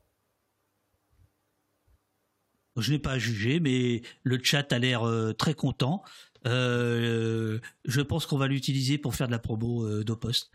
Je 2.78 2.92
n'ai 2.92 3.00
pas 3.00 3.12
à 3.12 3.18
juger, 3.18 3.62
mais 3.62 4.02
le 4.24 4.38
chat 4.44 4.72
a 4.74 4.80
l'air 4.80 5.08
euh, 5.08 5.32
très 5.32 5.54
content. 5.54 6.04
Je 6.44 8.02
pense 8.02 8.28
qu'on 8.28 8.38
va 8.38 8.48
l'utiliser 8.48 8.98
pour 8.98 9.16
faire 9.16 9.28
de 9.28 9.32
la 9.32 9.40
promo 9.40 10.04
d'Opost. 10.04 10.52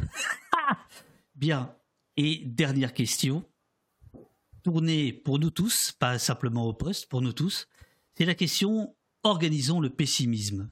Bien. 1.35 1.75
Et 2.17 2.43
dernière 2.45 2.93
question, 2.93 3.45
tournée 4.63 5.13
pour 5.13 5.39
nous 5.39 5.51
tous, 5.51 5.93
pas 5.93 6.19
simplement 6.19 6.67
au 6.67 6.73
poste, 6.73 7.09
pour 7.09 7.23
nous 7.23 7.33
tous, 7.33 7.69
c'est 8.15 8.25
la 8.25 8.35
question 8.35 8.95
organisons 9.23 9.81
le 9.81 9.91
pessimisme. 9.91 10.71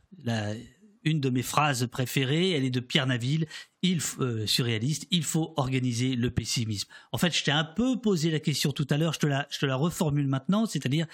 Une 1.04 1.20
de 1.20 1.30
mes 1.30 1.42
phrases 1.42 1.86
préférées, 1.86 2.50
elle 2.50 2.64
est 2.64 2.70
de 2.70 2.80
Pierre 2.80 3.06
Naville, 3.06 3.46
il, 3.82 4.00
euh, 4.18 4.46
surréaliste, 4.46 5.06
il 5.10 5.22
faut 5.22 5.54
organiser 5.56 6.16
le 6.16 6.30
pessimisme. 6.30 6.88
En 7.12 7.18
fait, 7.18 7.34
je 7.34 7.44
t'ai 7.44 7.50
un 7.50 7.64
peu 7.64 8.00
posé 8.00 8.30
la 8.30 8.40
question 8.40 8.72
tout 8.72 8.86
à 8.90 8.96
l'heure, 8.96 9.12
je, 9.12 9.20
te 9.20 9.26
la, 9.26 9.46
je 9.50 9.58
te 9.58 9.66
la 9.66 9.76
reformule 9.76 10.26
maintenant, 10.26 10.66
c'est-à-dire, 10.66 11.06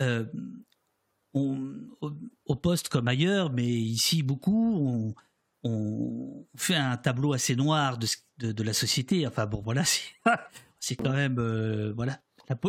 euh, 0.00 0.24
au, 1.34 1.56
au, 2.46 2.56
poste 2.56 2.88
comme 2.88 3.08
ailleurs, 3.08 3.52
mais 3.52 3.68
ici 3.68 4.22
beaucoup, 4.22 4.76
on, 4.76 5.14
on 5.64 6.46
fait 6.56 6.76
un 6.76 6.96
tableau 6.96 7.32
assez 7.32 7.56
noir 7.56 7.98
de, 7.98 8.06
de, 8.38 8.52
de 8.52 8.62
la 8.62 8.72
société. 8.72 9.26
Enfin 9.26 9.46
bon, 9.46 9.60
voilà, 9.62 9.82
c'est 10.80 10.96
quand 10.96 11.12
même 11.12 11.40
voilà 11.94 12.20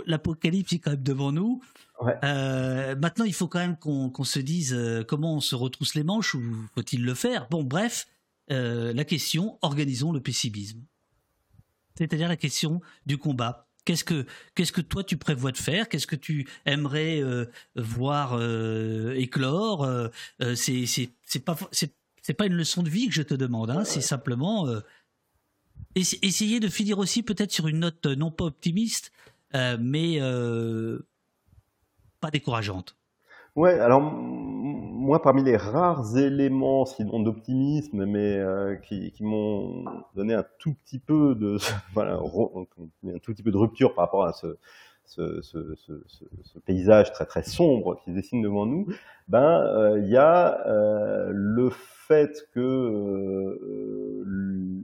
l'apocalypse 0.08 0.74
est 0.74 0.80
quand 0.80 0.92
même 0.92 1.04
devant 1.04 1.32
nous. 1.32 1.62
maintenant, 2.02 3.24
il 3.24 3.34
faut 3.34 3.48
quand 3.48 3.60
même 3.60 3.78
qu'on 3.78 4.24
se 4.26 4.40
dise 4.40 4.78
comment 5.08 5.36
on 5.36 5.40
se 5.40 5.56
retrousse 5.56 5.96
les 5.96 6.04
manches 6.04 6.36
ou 6.36 6.42
faut-il 6.76 7.06
le 7.06 7.14
faire? 7.14 7.48
Bon, 7.50 7.64
bref, 7.64 8.08
la 8.50 9.06
question 9.06 9.58
organisons 9.62 10.12
le 10.12 10.20
pessimisme 10.20 10.82
c'est-à-dire 12.00 12.30
la 12.30 12.38
question 12.38 12.82
du 13.06 13.18
combat. 13.18 13.68
Qu'est-ce 13.86 14.04
que, 14.04 14.26
qu'est-ce 14.56 14.72
que 14.72 14.82
toi 14.82 15.04
tu 15.04 15.18
prévois 15.18 15.52
de 15.52 15.58
faire? 15.58 15.90
Qu'est-ce 15.90 16.08
que 16.08 16.16
tu 16.16 16.48
aimerais 16.66 17.22
euh, 17.22 17.46
voir 17.76 18.34
euh, 18.34 19.14
éclore? 19.16 19.84
Euh, 19.84 20.08
c'est, 20.56 20.86
c'est, 20.86 21.10
c'est 21.24 21.44
pas 21.44 21.58
c'est, 21.72 21.94
pas 22.34 22.46
une 22.46 22.54
leçon 22.54 22.84
de 22.84 22.90
vie 22.90 23.08
que 23.08 23.14
je 23.14 23.22
te 23.22 23.34
demande. 23.34 23.70
Hein, 23.70 23.84
c'est 23.86 24.02
simplement 24.02 24.68
essayer 25.96 26.60
de 26.60 26.68
finir 26.68 27.00
aussi 27.00 27.24
peut-être 27.24 27.52
sur 27.52 27.68
une 27.68 27.80
note 27.80 28.06
non 28.06 28.32
pas 28.32 28.46
optimiste, 28.46 29.12
mais 29.54 30.20
pas 32.20 32.32
décourageante. 32.32 32.96
Ouais, 33.56 33.80
alors 33.80 34.02
moi, 34.02 35.22
parmi 35.22 35.44
les 35.44 35.58
rares 35.58 36.18
éléments, 36.18 36.86
sinon 36.86 37.20
d'optimisme, 37.22 38.06
mais 38.06 38.38
euh, 38.38 38.76
qui, 38.76 39.12
qui 39.12 39.24
m'ont 39.24 39.86
donné 40.16 40.34
un 40.34 40.46
tout 40.60 40.76
petit 40.76 41.00
peu 41.00 41.36
de, 41.36 41.58
voilà, 41.94 42.14
un 42.16 43.20
tout 43.20 43.34
petit 43.34 43.44
peu 43.44 43.52
de 43.52 43.58
rupture 43.58 43.96
par 43.96 44.06
rapport 44.06 44.26
à 44.26 44.34
ce, 44.34 44.58
ce, 45.10 46.60
paysage 46.66 47.12
très 47.12 47.26
très 47.26 47.44
sombre 47.44 47.96
qui 47.98 48.12
se 48.12 48.16
dessine 48.16 48.42
devant 48.42 48.66
nous, 48.66 48.88
ben 49.28 49.62
euh, 49.62 50.00
il 50.00 50.10
y 50.10 50.18
a 50.18 50.66
euh, 50.68 51.30
le 51.32 51.70
fait 51.70 52.48
que 52.54 52.60
euh, 52.60 54.26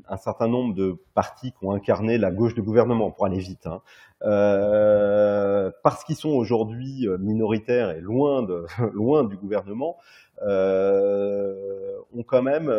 un 0.07 0.17
certain 0.17 0.47
nombre 0.47 0.75
de 0.75 0.97
partis 1.13 1.51
qui 1.51 1.65
ont 1.65 1.71
incarné 1.71 2.17
la 2.17 2.31
gauche 2.31 2.55
de 2.55 2.61
gouvernement, 2.61 3.11
pour 3.11 3.25
aller 3.25 3.39
vite, 3.39 3.67
hein, 3.67 3.81
parce 5.83 6.03
qu'ils 6.03 6.15
sont 6.15 6.29
aujourd'hui 6.29 7.07
minoritaires 7.19 7.91
et 7.91 8.01
loin 8.01 8.43
de 8.43 8.65
loin 8.93 9.23
du 9.23 9.37
gouvernement, 9.37 9.97
ont 12.13 12.23
quand 12.23 12.41
même 12.41 12.73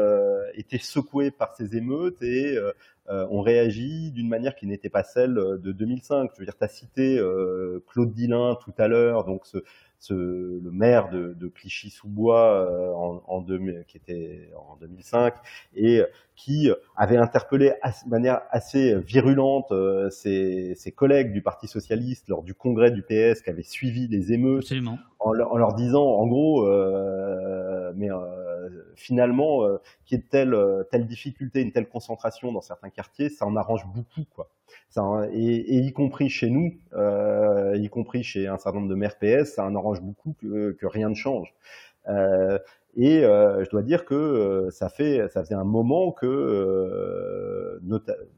été 0.55 0.79
secoués 0.79 1.31
par 1.31 1.55
ces 1.57 1.77
émeutes 1.77 2.23
et 2.23 2.59
ont 3.09 3.41
réagi 3.41 4.11
d'une 4.13 4.29
manière 4.29 4.55
qui 4.55 4.67
n'était 4.67 4.91
pas 4.91 5.03
celle 5.03 5.35
de 5.35 5.73
2005. 5.73 6.31
Je 6.35 6.41
veux 6.41 6.45
dire, 6.45 6.57
tu 6.57 6.65
as 6.65 6.69
cité 6.69 7.21
Claude 7.89 8.13
Dillin 8.13 8.57
tout 8.65 8.75
à 8.79 8.89
l'heure, 8.89 9.25
donc 9.25 9.47
ce, 9.47 9.59
ce, 9.99 10.15
le 10.15 10.71
maire 10.71 11.09
de, 11.11 11.35
de 11.35 11.49
Clichy-sous-Bois 11.49 12.55
euh, 12.55 12.93
en, 12.93 13.23
en 13.27 13.45
qui 13.87 13.97
était 13.97 14.51
en 14.57 14.77
2005 14.77 15.35
et 15.75 16.03
qui 16.35 16.71
avait 16.97 17.17
interpellé 17.17 17.73
de 18.05 18.11
manière 18.11 18.43
assez 18.51 18.95
virulente 19.01 19.73
euh, 19.73 20.11
ses, 20.11 20.75
ses, 20.77 20.93
collègues 20.93 21.33
du 21.33 21.43
Parti 21.43 21.67
socialiste 21.67 22.29
lors 22.29 22.43
du 22.43 22.55
congrès 22.55 22.91
du 22.91 23.03
PS 23.03 23.41
qui 23.43 23.51
avait 23.51 23.63
suivi 23.63 24.07
les 24.09 24.33
émeutes 24.33 24.71
en 25.19 25.33
leur, 25.33 25.53
en 25.53 25.57
leur, 25.57 25.75
disant 25.75 26.05
en 26.05 26.27
gros 26.27 26.67
euh, 26.67 27.93
mais 27.97 28.11
euh, 28.11 28.17
finalement 28.95 29.65
euh, 29.65 29.79
qu'il 30.05 30.19
y 30.19 30.21
ait 30.21 30.25
telle 30.31 30.57
telle 30.91 31.07
difficulté 31.07 31.61
une 31.61 31.73
telle 31.73 31.89
concentration 31.89 32.53
dans 32.53 32.61
certains 32.61 32.91
quartiers 32.91 33.29
ça 33.29 33.47
en 33.47 33.57
arrange 33.57 33.87
beaucoup 33.87 34.25
quoi 34.35 34.51
et, 35.33 35.79
y 35.79 35.93
compris 35.93 36.29
chez 36.29 36.51
nous, 36.51 36.75
euh, 36.95 37.77
y 37.77 37.89
compris 37.89 38.23
chez 38.23 38.47
un 38.47 38.59
certain 38.59 38.79
nombre 38.79 38.91
de 38.91 38.95
maires 38.95 39.19
PS, 39.19 39.55
ça 39.55 39.65
en 39.65 39.75
arrange 39.75 40.01
beaucoup 40.01 40.35
que, 40.41 40.77
rien 40.83 41.09
ne 41.11 41.15
change. 41.15 41.55
Euh, 42.09 42.59
et 42.99 43.23
euh, 43.25 43.63
je 43.63 43.69
dois 43.69 43.83
dire 43.83 44.07
que 44.07 44.15
euh, 44.15 44.71
ça 44.71 44.89
fait, 44.89 45.29
ça 45.29 45.43
faisait 45.45 45.55
un 45.55 45.65
moment 45.65 46.13
que, 46.13 46.25
euh, 46.25 47.79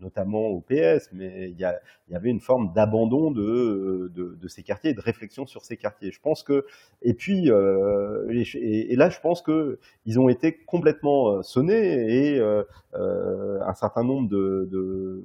notamment 0.00 0.46
au 0.48 0.60
PS, 0.60 1.10
mais 1.12 1.50
il 1.50 1.56
y, 1.56 1.64
a, 1.64 1.78
y 2.10 2.16
avait 2.16 2.30
une 2.30 2.40
forme 2.40 2.72
d'abandon 2.72 3.30
de, 3.30 4.10
de, 4.12 4.36
de, 4.40 4.48
ces 4.48 4.64
quartiers, 4.64 4.94
de 4.94 5.00
réflexion 5.00 5.46
sur 5.46 5.64
ces 5.64 5.76
quartiers. 5.76 6.10
Je 6.10 6.20
pense 6.20 6.42
que, 6.42 6.66
et 7.02 7.14
puis, 7.14 7.48
et, 7.48 8.92
et, 8.92 8.96
là, 8.96 9.10
je 9.10 9.20
pense 9.20 9.42
que 9.42 9.78
ils 10.06 10.18
ont 10.18 10.28
été 10.28 10.56
complètement 10.56 11.40
sonnés 11.44 12.34
et 12.34 12.40
un 12.40 13.74
certain 13.74 14.02
nombre 14.02 14.28
de, 14.28 14.68
de 14.72 15.24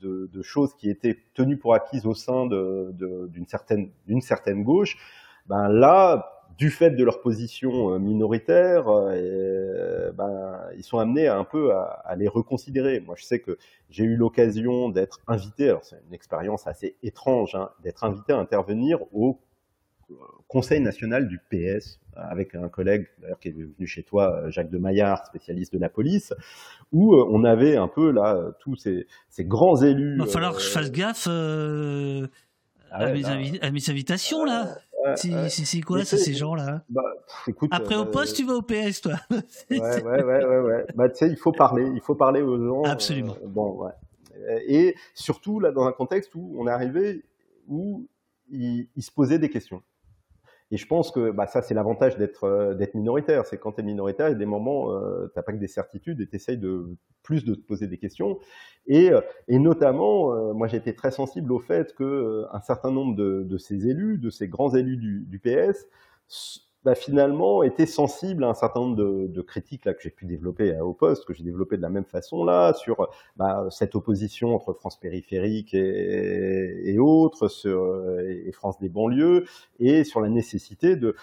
de, 0.00 0.30
de, 0.32 0.42
choses 0.42 0.76
qui 0.76 0.88
étaient 0.90 1.18
tenues 1.34 1.56
pour 1.56 1.74
acquises 1.74 2.06
au 2.06 2.14
sein 2.14 2.46
d'une 2.46 3.46
certaine, 3.48 3.90
certaine 4.20 4.62
gauche, 4.62 4.96
ben 5.48 5.68
là, 5.68 6.37
du 6.58 6.70
fait 6.70 6.90
de 6.90 7.04
leur 7.04 7.20
position 7.20 7.94
euh, 7.94 7.98
minoritaire, 8.00 8.86
euh, 8.88 10.10
ben, 10.12 10.60
ils 10.76 10.82
sont 10.82 10.98
amenés 10.98 11.28
un 11.28 11.44
peu 11.44 11.72
à, 11.72 12.02
à, 12.04 12.16
les 12.16 12.26
reconsidérer. 12.26 12.98
Moi, 12.98 13.14
je 13.16 13.24
sais 13.24 13.38
que 13.38 13.56
j'ai 13.90 14.02
eu 14.02 14.16
l'occasion 14.16 14.88
d'être 14.88 15.20
invité, 15.28 15.68
alors 15.68 15.84
c'est 15.84 16.00
une 16.08 16.14
expérience 16.14 16.66
assez 16.66 16.96
étrange, 17.04 17.54
hein, 17.54 17.70
d'être 17.84 18.02
invité 18.02 18.32
à 18.32 18.38
intervenir 18.38 18.98
au 19.12 19.40
Conseil 20.48 20.80
national 20.80 21.28
du 21.28 21.38
PS, 21.50 22.00
avec 22.16 22.54
un 22.54 22.68
collègue 22.68 23.06
d'ailleurs 23.20 23.38
qui 23.38 23.48
est 23.48 23.52
venu 23.52 23.86
chez 23.86 24.02
toi, 24.02 24.48
Jacques 24.48 24.70
de 24.70 24.78
Maillard, 24.78 25.26
spécialiste 25.26 25.74
de 25.74 25.78
la 25.78 25.90
police, 25.90 26.32
où 26.90 27.14
euh, 27.14 27.26
on 27.30 27.44
avait 27.44 27.76
un 27.76 27.88
peu 27.88 28.10
là 28.10 28.52
tous 28.60 28.74
ces, 28.74 29.06
ces 29.28 29.44
grands 29.44 29.76
élus. 29.82 30.14
Il 30.14 30.20
va 30.20 30.26
falloir 30.26 30.54
que 30.54 30.62
je 30.62 30.70
fasse 30.70 30.90
gaffe 30.90 31.26
euh, 31.28 32.26
ah 32.90 33.04
à, 33.04 33.12
mes 33.12 33.24
à, 33.60 33.70
mes 33.70 33.90
invitations 33.90 34.44
là. 34.44 34.76
c'est 35.16 35.80
quoi 35.80 36.04
ça, 36.04 36.16
ces 36.16 36.34
gens-là? 36.34 36.82
bah, 36.88 37.02
Après 37.70 37.96
au 37.96 38.02
euh, 38.02 38.04
poste, 38.10 38.36
tu 38.36 38.44
vas 38.44 38.54
au 38.54 38.62
PS, 38.62 39.00
toi. 39.02 39.14
ouais, 39.70 39.78
ouais, 39.80 40.22
ouais, 40.22 40.58
ouais. 40.60 40.86
Bah, 40.94 41.08
tu 41.08 41.16
sais, 41.16 41.28
il 41.28 41.36
faut 41.36 41.52
parler, 41.52 41.90
il 41.94 42.00
faut 42.00 42.14
parler 42.14 42.42
aux 42.42 42.58
gens. 42.58 42.82
Absolument. 42.84 43.36
bon, 43.44 43.84
ouais. 43.84 43.92
Et 44.66 44.94
surtout 45.14 45.60
là, 45.60 45.72
dans 45.72 45.84
un 45.84 45.92
contexte 45.92 46.34
où 46.34 46.56
on 46.58 46.66
est 46.66 46.70
arrivé 46.70 47.24
où 47.66 48.06
il, 48.50 48.88
il 48.96 49.02
se 49.02 49.10
posait 49.10 49.38
des 49.38 49.50
questions. 49.50 49.82
Et 50.70 50.76
je 50.76 50.86
pense 50.86 51.10
que 51.10 51.30
bah, 51.30 51.46
ça, 51.46 51.62
c'est 51.62 51.74
l'avantage 51.74 52.16
d'être 52.18 52.44
euh, 52.44 52.74
d'être 52.74 52.94
minoritaire. 52.94 53.46
C'est 53.46 53.58
quand 53.58 53.72
tu 53.72 53.80
es 53.80 53.84
minoritaire, 53.84 54.28
il 54.28 54.32
y 54.32 54.34
a 54.34 54.38
des 54.38 54.46
moments, 54.46 54.92
euh, 54.92 55.26
tu 55.34 55.42
pas 55.42 55.52
que 55.52 55.56
des 55.56 55.68
certitudes 55.68 56.20
et 56.20 56.26
tu 56.26 56.36
essayes 56.36 56.58
de 56.58 56.96
plus 57.22 57.44
de 57.44 57.54
te 57.54 57.60
poser 57.60 57.86
des 57.86 57.98
questions. 57.98 58.38
Et, 58.86 59.10
euh, 59.10 59.20
et 59.48 59.58
notamment, 59.58 60.34
euh, 60.34 60.52
moi, 60.52 60.68
été 60.72 60.94
très 60.94 61.10
sensible 61.10 61.52
au 61.52 61.58
fait 61.58 61.94
que 61.94 62.44
un 62.52 62.60
certain 62.60 62.90
nombre 62.90 63.16
de, 63.16 63.44
de, 63.44 63.58
ces 63.58 63.88
élus, 63.88 64.18
de 64.18 64.30
ces 64.30 64.48
grands 64.48 64.74
élus 64.74 64.96
du, 64.96 65.26
du 65.26 65.38
PS, 65.38 65.86
bah, 66.84 66.94
finalement 66.94 67.62
était 67.62 67.86
sensible 67.86 68.44
à 68.44 68.48
un 68.48 68.54
certain 68.54 68.80
nombre 68.80 68.96
de, 68.96 69.42
critiques 69.42 69.84
là 69.84 69.94
que 69.94 70.02
j'ai 70.02 70.10
pu 70.10 70.26
développer 70.26 70.78
au 70.80 70.92
poste, 70.92 71.24
que 71.24 71.34
j'ai 71.34 71.44
développé 71.44 71.76
de 71.76 71.82
la 71.82 71.88
même 71.88 72.04
façon 72.04 72.44
là, 72.44 72.72
sur 72.74 73.08
bah, 73.36 73.66
cette 73.70 73.94
opposition 73.94 74.54
entre 74.54 74.72
France 74.72 74.98
périphérique 74.98 75.74
et, 75.74 76.96
autres, 76.98 77.48
sur, 77.48 77.96
et 78.20 78.52
France 78.52 78.78
des 78.78 78.88
banlieues, 78.88 79.44
et 79.80 80.04
sur 80.04 80.20
la 80.20 80.28
nécessité 80.28 80.96
de, 80.96 81.14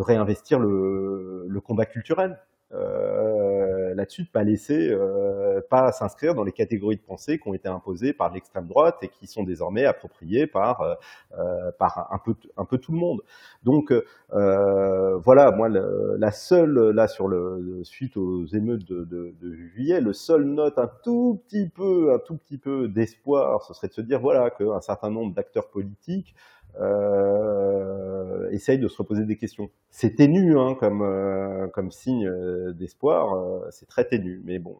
réinvestir 0.00 0.58
le, 0.58 1.46
le 1.48 1.60
combat 1.60 1.86
culturel. 1.86 2.38
Euh, 2.72 3.55
là-dessus, 3.96 4.24
de 4.24 4.28
pas 4.28 4.44
laisser, 4.44 4.88
euh, 4.90 5.60
pas 5.68 5.90
s'inscrire 5.92 6.34
dans 6.34 6.44
les 6.44 6.52
catégories 6.52 6.96
de 6.96 7.02
pensée 7.02 7.38
qui 7.38 7.48
ont 7.48 7.54
été 7.54 7.68
imposées 7.68 8.12
par 8.12 8.32
l'extrême 8.32 8.66
droite 8.66 8.98
et 9.02 9.08
qui 9.08 9.26
sont 9.26 9.42
désormais 9.42 9.84
appropriées 9.84 10.46
par 10.46 10.80
euh, 10.82 11.70
par 11.78 12.08
un 12.12 12.18
peu 12.18 12.34
un 12.56 12.64
peu 12.64 12.78
tout 12.78 12.92
le 12.92 12.98
monde. 12.98 13.22
Donc 13.64 13.92
voilà, 14.30 15.50
moi 15.50 15.68
la 15.68 16.30
seule 16.30 16.90
là 16.90 17.08
sur 17.08 17.28
le 17.28 17.82
suite 17.84 18.16
aux 18.16 18.46
émeutes 18.46 18.84
de, 18.84 19.04
de, 19.04 19.34
de, 19.40 19.54
juillet, 19.54 20.00
le 20.00 20.12
seul 20.12 20.44
note 20.44 20.78
un 20.78 20.90
tout 21.02 21.42
petit 21.46 21.68
peu 21.68 22.12
un 22.14 22.18
tout 22.18 22.36
petit 22.36 22.58
peu 22.58 22.88
d'espoir, 22.88 23.62
ce 23.62 23.74
serait 23.74 23.88
de 23.88 23.92
se 23.92 24.00
dire 24.00 24.20
voilà 24.20 24.50
qu'un 24.50 24.80
certain 24.80 25.10
nombre 25.10 25.34
d'acteurs 25.34 25.68
politiques 25.68 26.34
euh, 26.80 28.50
essaye 28.50 28.78
de 28.78 28.88
se 28.88 28.96
reposer 28.98 29.24
des 29.24 29.36
questions. 29.36 29.70
C'est 29.90 30.16
ténu 30.16 30.58
hein, 30.58 30.74
comme, 30.78 31.02
euh, 31.02 31.68
comme 31.68 31.90
signe 31.90 32.26
euh, 32.26 32.72
d'espoir, 32.72 33.62
c'est 33.70 33.86
très 33.86 34.06
ténu, 34.06 34.42
mais 34.44 34.58
bon, 34.58 34.76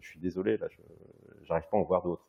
je 0.00 0.08
suis 0.08 0.20
désolé, 0.20 0.56
là, 0.56 0.68
je 0.70 1.48
n'arrive 1.48 1.68
pas 1.70 1.76
à 1.76 1.80
en 1.80 1.84
voir 1.84 2.02
d'autres. 2.02 2.26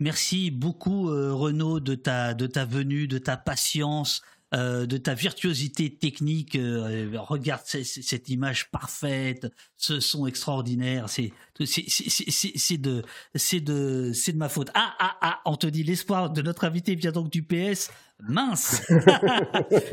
Merci 0.00 0.50
beaucoup 0.50 1.06
Renaud 1.06 1.78
de 1.78 1.94
ta, 1.94 2.34
de 2.34 2.48
ta 2.48 2.64
venue, 2.64 3.06
de 3.06 3.18
ta 3.18 3.36
patience, 3.36 4.22
euh, 4.54 4.86
de 4.86 4.96
ta 4.96 5.14
virtuosité 5.14 5.90
technique. 5.96 6.54
Euh, 6.54 7.10
regarde 7.14 7.62
cette 7.64 8.28
image 8.28 8.70
parfaite, 8.70 9.46
ce 9.76 10.00
son 10.00 10.26
extraordinaire. 10.26 11.08
C'est 11.08 11.32
c'est 11.64 12.78
de 12.78 13.02
c'est 13.34 13.60
de 13.60 14.12
c'est 14.12 14.32
de 14.32 14.38
ma 14.38 14.48
faute. 14.48 14.70
Ah 14.74 14.94
ah 15.00 15.16
ah, 15.20 15.40
on 15.44 15.56
te 15.56 15.66
dit 15.66 15.82
l'espoir 15.82 16.30
de 16.30 16.40
notre 16.42 16.64
invité 16.64 16.94
vient 16.94 17.12
donc 17.12 17.30
du 17.30 17.42
PS. 17.42 17.90
Mince. 18.20 18.86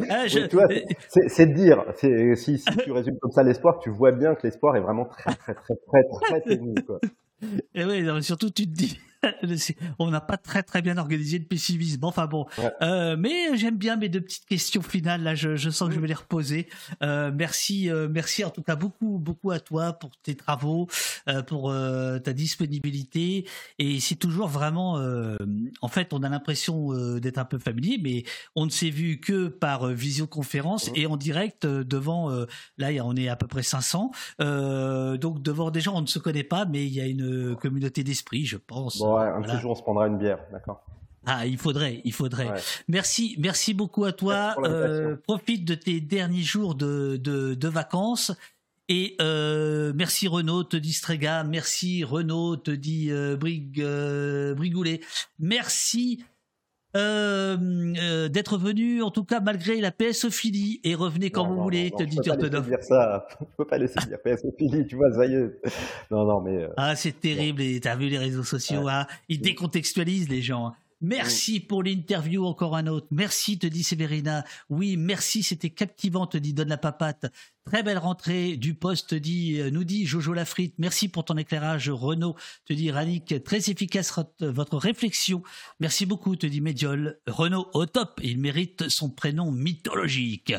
Ah, 0.09 0.25
c'est 0.27 1.47
de 1.47 1.53
dire. 1.53 1.83
Si, 2.35 2.59
si 2.59 2.77
tu 2.83 2.91
résumes 2.91 3.17
comme 3.19 3.31
ça 3.31 3.43
l'espoir, 3.43 3.79
tu 3.79 3.89
vois 3.89 4.11
bien 4.11 4.35
que 4.35 4.45
l'espoir 4.45 4.75
est 4.75 4.81
vraiment 4.81 5.05
très 5.05 5.33
très 5.33 5.55
très 5.55 5.75
très 5.75 6.03
très, 6.03 6.39
très 6.39 6.41
ténu. 6.41 6.75
Quoi. 6.85 6.99
Et 7.75 7.85
oui, 7.85 8.23
surtout 8.23 8.49
tu 8.49 8.65
te 8.65 8.71
dis, 8.71 8.99
on 9.99 10.09
n'a 10.09 10.21
pas 10.21 10.37
très 10.37 10.63
très 10.63 10.81
bien 10.81 10.97
organisé 10.97 11.39
le 11.39 11.45
pessimisme. 11.45 12.03
Enfin 12.03 12.27
bon, 12.27 12.45
euh, 12.81 13.15
mais 13.17 13.55
j'aime 13.57 13.77
bien 13.77 13.95
mes 13.95 14.09
deux 14.09 14.21
petites 14.21 14.45
questions 14.45 14.81
finales. 14.81 15.23
Là, 15.23 15.35
je, 15.35 15.69
sens 15.69 15.89
que 15.89 15.95
je 15.95 15.99
vais 15.99 16.07
les 16.07 16.13
reposer. 16.13 16.67
Euh, 17.01 17.31
merci, 17.33 17.89
euh, 17.89 18.07
merci 18.09 18.43
en 18.43 18.49
tout 18.49 18.63
cas 18.63 18.75
beaucoup 18.75 19.19
beaucoup 19.19 19.51
à 19.51 19.59
toi 19.59 19.93
pour 19.93 20.11
tes 20.23 20.35
travaux, 20.35 20.87
pour 21.47 21.73
ta 22.23 22.33
disponibilité. 22.33 23.47
Et 23.79 23.99
c'est 23.99 24.15
toujours 24.15 24.47
vraiment, 24.47 25.01
en 25.81 25.87
fait, 25.87 26.13
on 26.13 26.23
a 26.23 26.29
l'impression 26.29 26.93
d'être 27.19 27.37
un 27.37 27.45
peu 27.45 27.59
familier, 27.59 27.99
mais 28.01 28.23
on 28.55 28.65
ne 28.65 28.71
s'est 28.71 28.89
vu 28.89 29.19
que 29.19 29.47
par 29.47 29.87
visioconférence 29.87 30.89
et 30.95 31.05
en 31.05 31.17
direct 31.17 31.65
devant. 31.65 32.29
là, 32.77 32.89
on 33.03 33.15
est 33.15 33.27
à 33.29 33.35
peu 33.35 33.47
près 33.47 33.63
500. 33.63 34.11
donc 34.39 35.41
devant 35.41 35.71
des 35.71 35.81
gens, 35.81 35.95
on 35.95 36.01
ne 36.01 36.07
se 36.07 36.19
connaît 36.19 36.43
pas, 36.43 36.65
mais 36.65 36.85
il 36.85 36.93
y 36.93 37.01
a 37.01 37.05
une 37.05 37.30
communauté 37.59 38.03
d'esprit, 38.03 38.45
je 38.45 38.57
pense 38.57 39.01
un 39.01 39.41
petit 39.41 39.57
jour, 39.57 39.71
on 39.71 39.75
se 39.75 39.81
prendra 39.81 40.07
une 40.07 40.17
bière, 40.17 40.39
d'accord 40.51 40.83
ah, 41.25 41.45
il 41.45 41.57
faudrait, 41.57 42.01
il 42.03 42.13
faudrait. 42.13 42.51
Merci, 42.87 43.35
merci 43.37 43.73
beaucoup 43.73 44.05
à 44.05 44.11
toi. 44.11 44.55
Euh, 44.63 45.15
profite 45.15 45.65
de 45.65 45.75
tes 45.75 46.01
derniers 46.01 46.41
jours 46.41 46.73
de, 46.73 47.17
de, 47.17 47.67
vacances. 47.67 48.31
Et 48.89 49.15
euh, 49.21 49.93
merci 49.95 50.27
Renaud, 50.27 50.63
te 50.63 50.77
dit 50.77 50.93
Strega. 50.93 51.43
Merci 51.43 52.03
Renaud, 52.03 52.57
te 52.57 52.71
dit 52.71 53.11
euh, 53.11 53.37
Brig, 53.37 53.83
Brigoulet. 54.55 55.01
Merci 55.37 56.25
euh, 56.95 57.57
euh, 58.01 58.27
d'être 58.27 58.57
venu, 58.57 59.01
en 59.01 59.11
tout 59.11 59.23
cas 59.23 59.39
malgré 59.39 59.79
la 59.79 59.91
PSophilie, 59.91 60.81
et 60.83 60.93
revenez 60.93 61.29
quand 61.31 61.47
vous 61.47 61.61
voulez, 61.61 61.91
te 61.91 62.03
dit 62.03 62.17
Turtonov. 62.21 62.67
dire 62.67 62.83
ça, 62.83 63.27
je 63.39 63.45
peux 63.57 63.65
pas 63.65 63.77
laisser 63.77 63.99
dire 64.07 64.17
PSophilie, 64.21 64.85
tu 64.87 64.97
vois, 64.97 65.11
ça 65.13 65.25
y 65.25 65.35
est. 65.35 65.51
Non, 66.11 66.25
non, 66.25 66.41
mais. 66.41 66.63
Euh, 66.63 66.69
ah, 66.75 66.95
c'est 66.95 67.17
terrible, 67.17 67.61
et 67.61 67.79
t'as 67.79 67.95
vu 67.95 68.07
les 68.07 68.17
réseaux 68.17 68.43
sociaux, 68.43 68.89
hein, 68.89 69.07
ils 69.29 69.39
décontextualisent 69.39 70.29
les 70.29 70.41
gens. 70.41 70.73
Merci 71.01 71.59
pour 71.59 71.81
l'interview, 71.81 72.45
encore 72.45 72.75
un 72.75 72.85
autre. 72.85 73.07
Merci, 73.09 73.57
te 73.57 73.65
dit 73.65 73.83
Séverina. 73.83 74.45
Oui, 74.69 74.97
merci, 74.97 75.41
c'était 75.41 75.71
captivant, 75.71 76.27
te 76.27 76.37
dit 76.37 76.53
Donne 76.53 76.69
la 76.69 76.77
papate. 76.77 77.25
Très 77.65 77.81
belle 77.81 77.97
rentrée 77.97 78.55
du 78.55 78.75
poste, 78.75 79.15
dit, 79.15 79.59
euh, 79.59 79.71
nous 79.71 79.83
dit 79.83 80.05
Jojo 80.05 80.33
Lafrite. 80.33 80.75
Merci 80.77 81.09
pour 81.09 81.25
ton 81.25 81.37
éclairage, 81.37 81.89
Renaud, 81.89 82.35
te 82.65 82.73
dit 82.73 82.91
Ranik. 82.91 83.43
Très 83.43 83.71
efficace 83.71 84.13
votre 84.39 84.77
réflexion. 84.77 85.41
Merci 85.79 86.05
beaucoup, 86.05 86.35
te 86.35 86.45
dit 86.45 86.61
Médiol. 86.61 87.19
Renaud, 87.25 87.67
au 87.73 87.87
top. 87.87 88.19
Il 88.23 88.39
mérite 88.39 88.87
son 88.89 89.09
prénom 89.09 89.51
mythologique. 89.51 90.53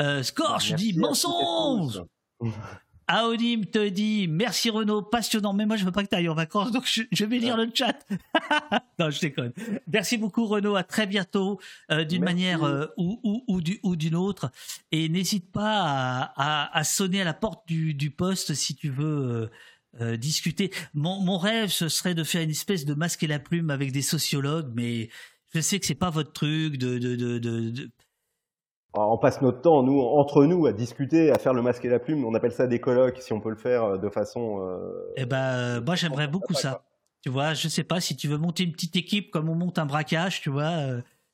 Euh, 0.00 0.24
Scorch 0.24 0.74
dit 0.74 0.98
mensonge. 0.98 2.02
Aodim 3.06 3.64
te 3.64 3.88
dit 3.88 4.28
merci 4.28 4.70
Renaud, 4.70 5.02
passionnant. 5.02 5.52
Mais 5.52 5.66
moi 5.66 5.76
je 5.76 5.84
veux 5.84 5.92
pas 5.92 6.02
que 6.02 6.08
tu 6.08 6.14
ailles 6.14 6.28
en 6.28 6.34
vacances, 6.34 6.72
donc 6.72 6.86
je, 6.86 7.24
vais 7.24 7.38
lire 7.38 7.56
le 7.56 7.70
chat. 7.72 8.06
non, 8.98 9.10
je 9.10 9.20
déconne. 9.20 9.52
Merci 9.86 10.16
beaucoup 10.16 10.46
Renaud, 10.46 10.76
à 10.76 10.84
très 10.84 11.06
bientôt 11.06 11.60
euh, 11.90 12.04
d'une 12.04 12.24
manière 12.24 12.64
euh, 12.64 12.86
ou, 12.96 13.44
ou, 13.48 13.96
d'une 13.96 14.14
autre. 14.14 14.50
Et 14.92 15.08
n'hésite 15.08 15.50
pas 15.52 16.32
à, 16.36 16.84
sonner 16.84 17.22
à 17.22 17.24
la 17.24 17.34
porte 17.34 17.66
du, 17.66 18.10
poste 18.10 18.54
si 18.54 18.74
tu 18.74 18.90
veux. 18.90 19.50
Euh, 20.00 20.16
discuter. 20.16 20.72
Mon, 20.92 21.38
rêve, 21.38 21.68
ce 21.68 21.88
serait 21.88 22.16
de 22.16 22.24
faire 22.24 22.42
une 22.42 22.50
espèce 22.50 22.84
de 22.84 22.94
masque 22.94 23.22
et 23.22 23.28
la 23.28 23.38
plume 23.38 23.70
avec 23.70 23.92
des 23.92 24.02
sociologues, 24.02 24.72
mais 24.74 25.08
je 25.54 25.60
sais 25.60 25.78
que 25.78 25.86
c'est 25.86 25.94
pas 25.94 26.10
votre 26.10 26.32
truc 26.32 26.78
de, 26.78 26.98
de, 26.98 27.14
de 27.14 27.90
on 28.94 29.18
passe 29.18 29.42
notre 29.42 29.60
temps, 29.60 29.82
nous, 29.82 30.00
entre 30.00 30.44
nous, 30.44 30.66
à 30.66 30.72
discuter, 30.72 31.30
à 31.32 31.38
faire 31.38 31.52
le 31.52 31.62
masque 31.62 31.84
et 31.84 31.88
la 31.88 31.98
plume. 31.98 32.24
On 32.24 32.34
appelle 32.34 32.52
ça 32.52 32.66
des 32.66 32.80
colloques, 32.80 33.20
si 33.20 33.32
on 33.32 33.40
peut 33.40 33.50
le 33.50 33.56
faire 33.56 33.84
euh, 33.84 33.98
de 33.98 34.08
façon. 34.08 34.60
Euh, 34.60 35.12
eh 35.16 35.26
ben, 35.26 35.36
euh, 35.36 35.80
moi, 35.80 35.96
j'aimerais 35.96 36.28
beaucoup 36.28 36.54
ça. 36.54 36.84
Tu 37.20 37.30
vois, 37.30 37.54
je 37.54 37.68
sais 37.68 37.84
pas 37.84 38.00
si 38.00 38.16
tu 38.16 38.28
veux 38.28 38.38
monter 38.38 38.64
une 38.64 38.72
petite 38.72 38.96
équipe 38.96 39.30
comme 39.30 39.48
on 39.48 39.54
monte 39.54 39.78
un 39.78 39.86
braquage, 39.86 40.42
tu 40.42 40.50
vois. 40.50 40.72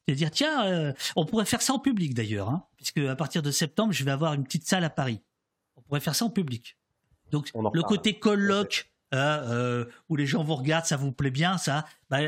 et 0.07 0.15
dire 0.15 0.31
tiens, 0.31 0.95
on 1.17 1.27
pourrait 1.27 1.45
faire 1.45 1.63
ça 1.63 1.73
en 1.73 1.81
public 1.81 2.15
d'ailleurs, 2.15 2.49
hein, 2.49 2.63
puisque 2.77 2.99
à 2.99 3.17
partir 3.17 3.43
de 3.43 3.51
septembre, 3.51 3.93
je 3.93 4.05
vais 4.05 4.13
avoir 4.13 4.35
une 4.35 4.45
petite 4.45 4.69
salle 4.69 4.85
à 4.85 4.91
Paris. 4.91 5.21
On 5.77 5.83
pourrait 5.83 5.99
faire 5.99 6.15
ça 6.15 6.25
en 6.25 6.31
public. 6.31 6.77
Donc 7.33 7.51
le 7.55 7.83
côté 7.83 8.21
colloque 8.21 8.89
où 9.13 10.17
les 10.17 10.27
gens 10.27 10.45
vous 10.45 10.55
regardent, 10.55 10.87
ça 10.87 10.97
vous 10.97 11.11
plaît 11.11 11.33
bien, 11.33 11.59
ça. 11.59 11.87
Bah, 12.09 12.21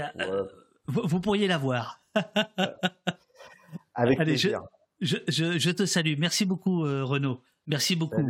vous, 0.89 1.21
pourriez 1.21 1.47
l'avoir. 1.47 2.01
Avec 3.95 4.19
plaisir. 4.19 4.61
Je, 4.61 4.82
je, 5.03 5.71
te 5.71 5.85
salue. 5.85 6.15
Merci 6.19 6.45
beaucoup, 6.45 6.85
euh, 6.85 7.05
Renaud. 7.05 7.41
Merci 7.67 7.97
beaucoup. 7.97 8.27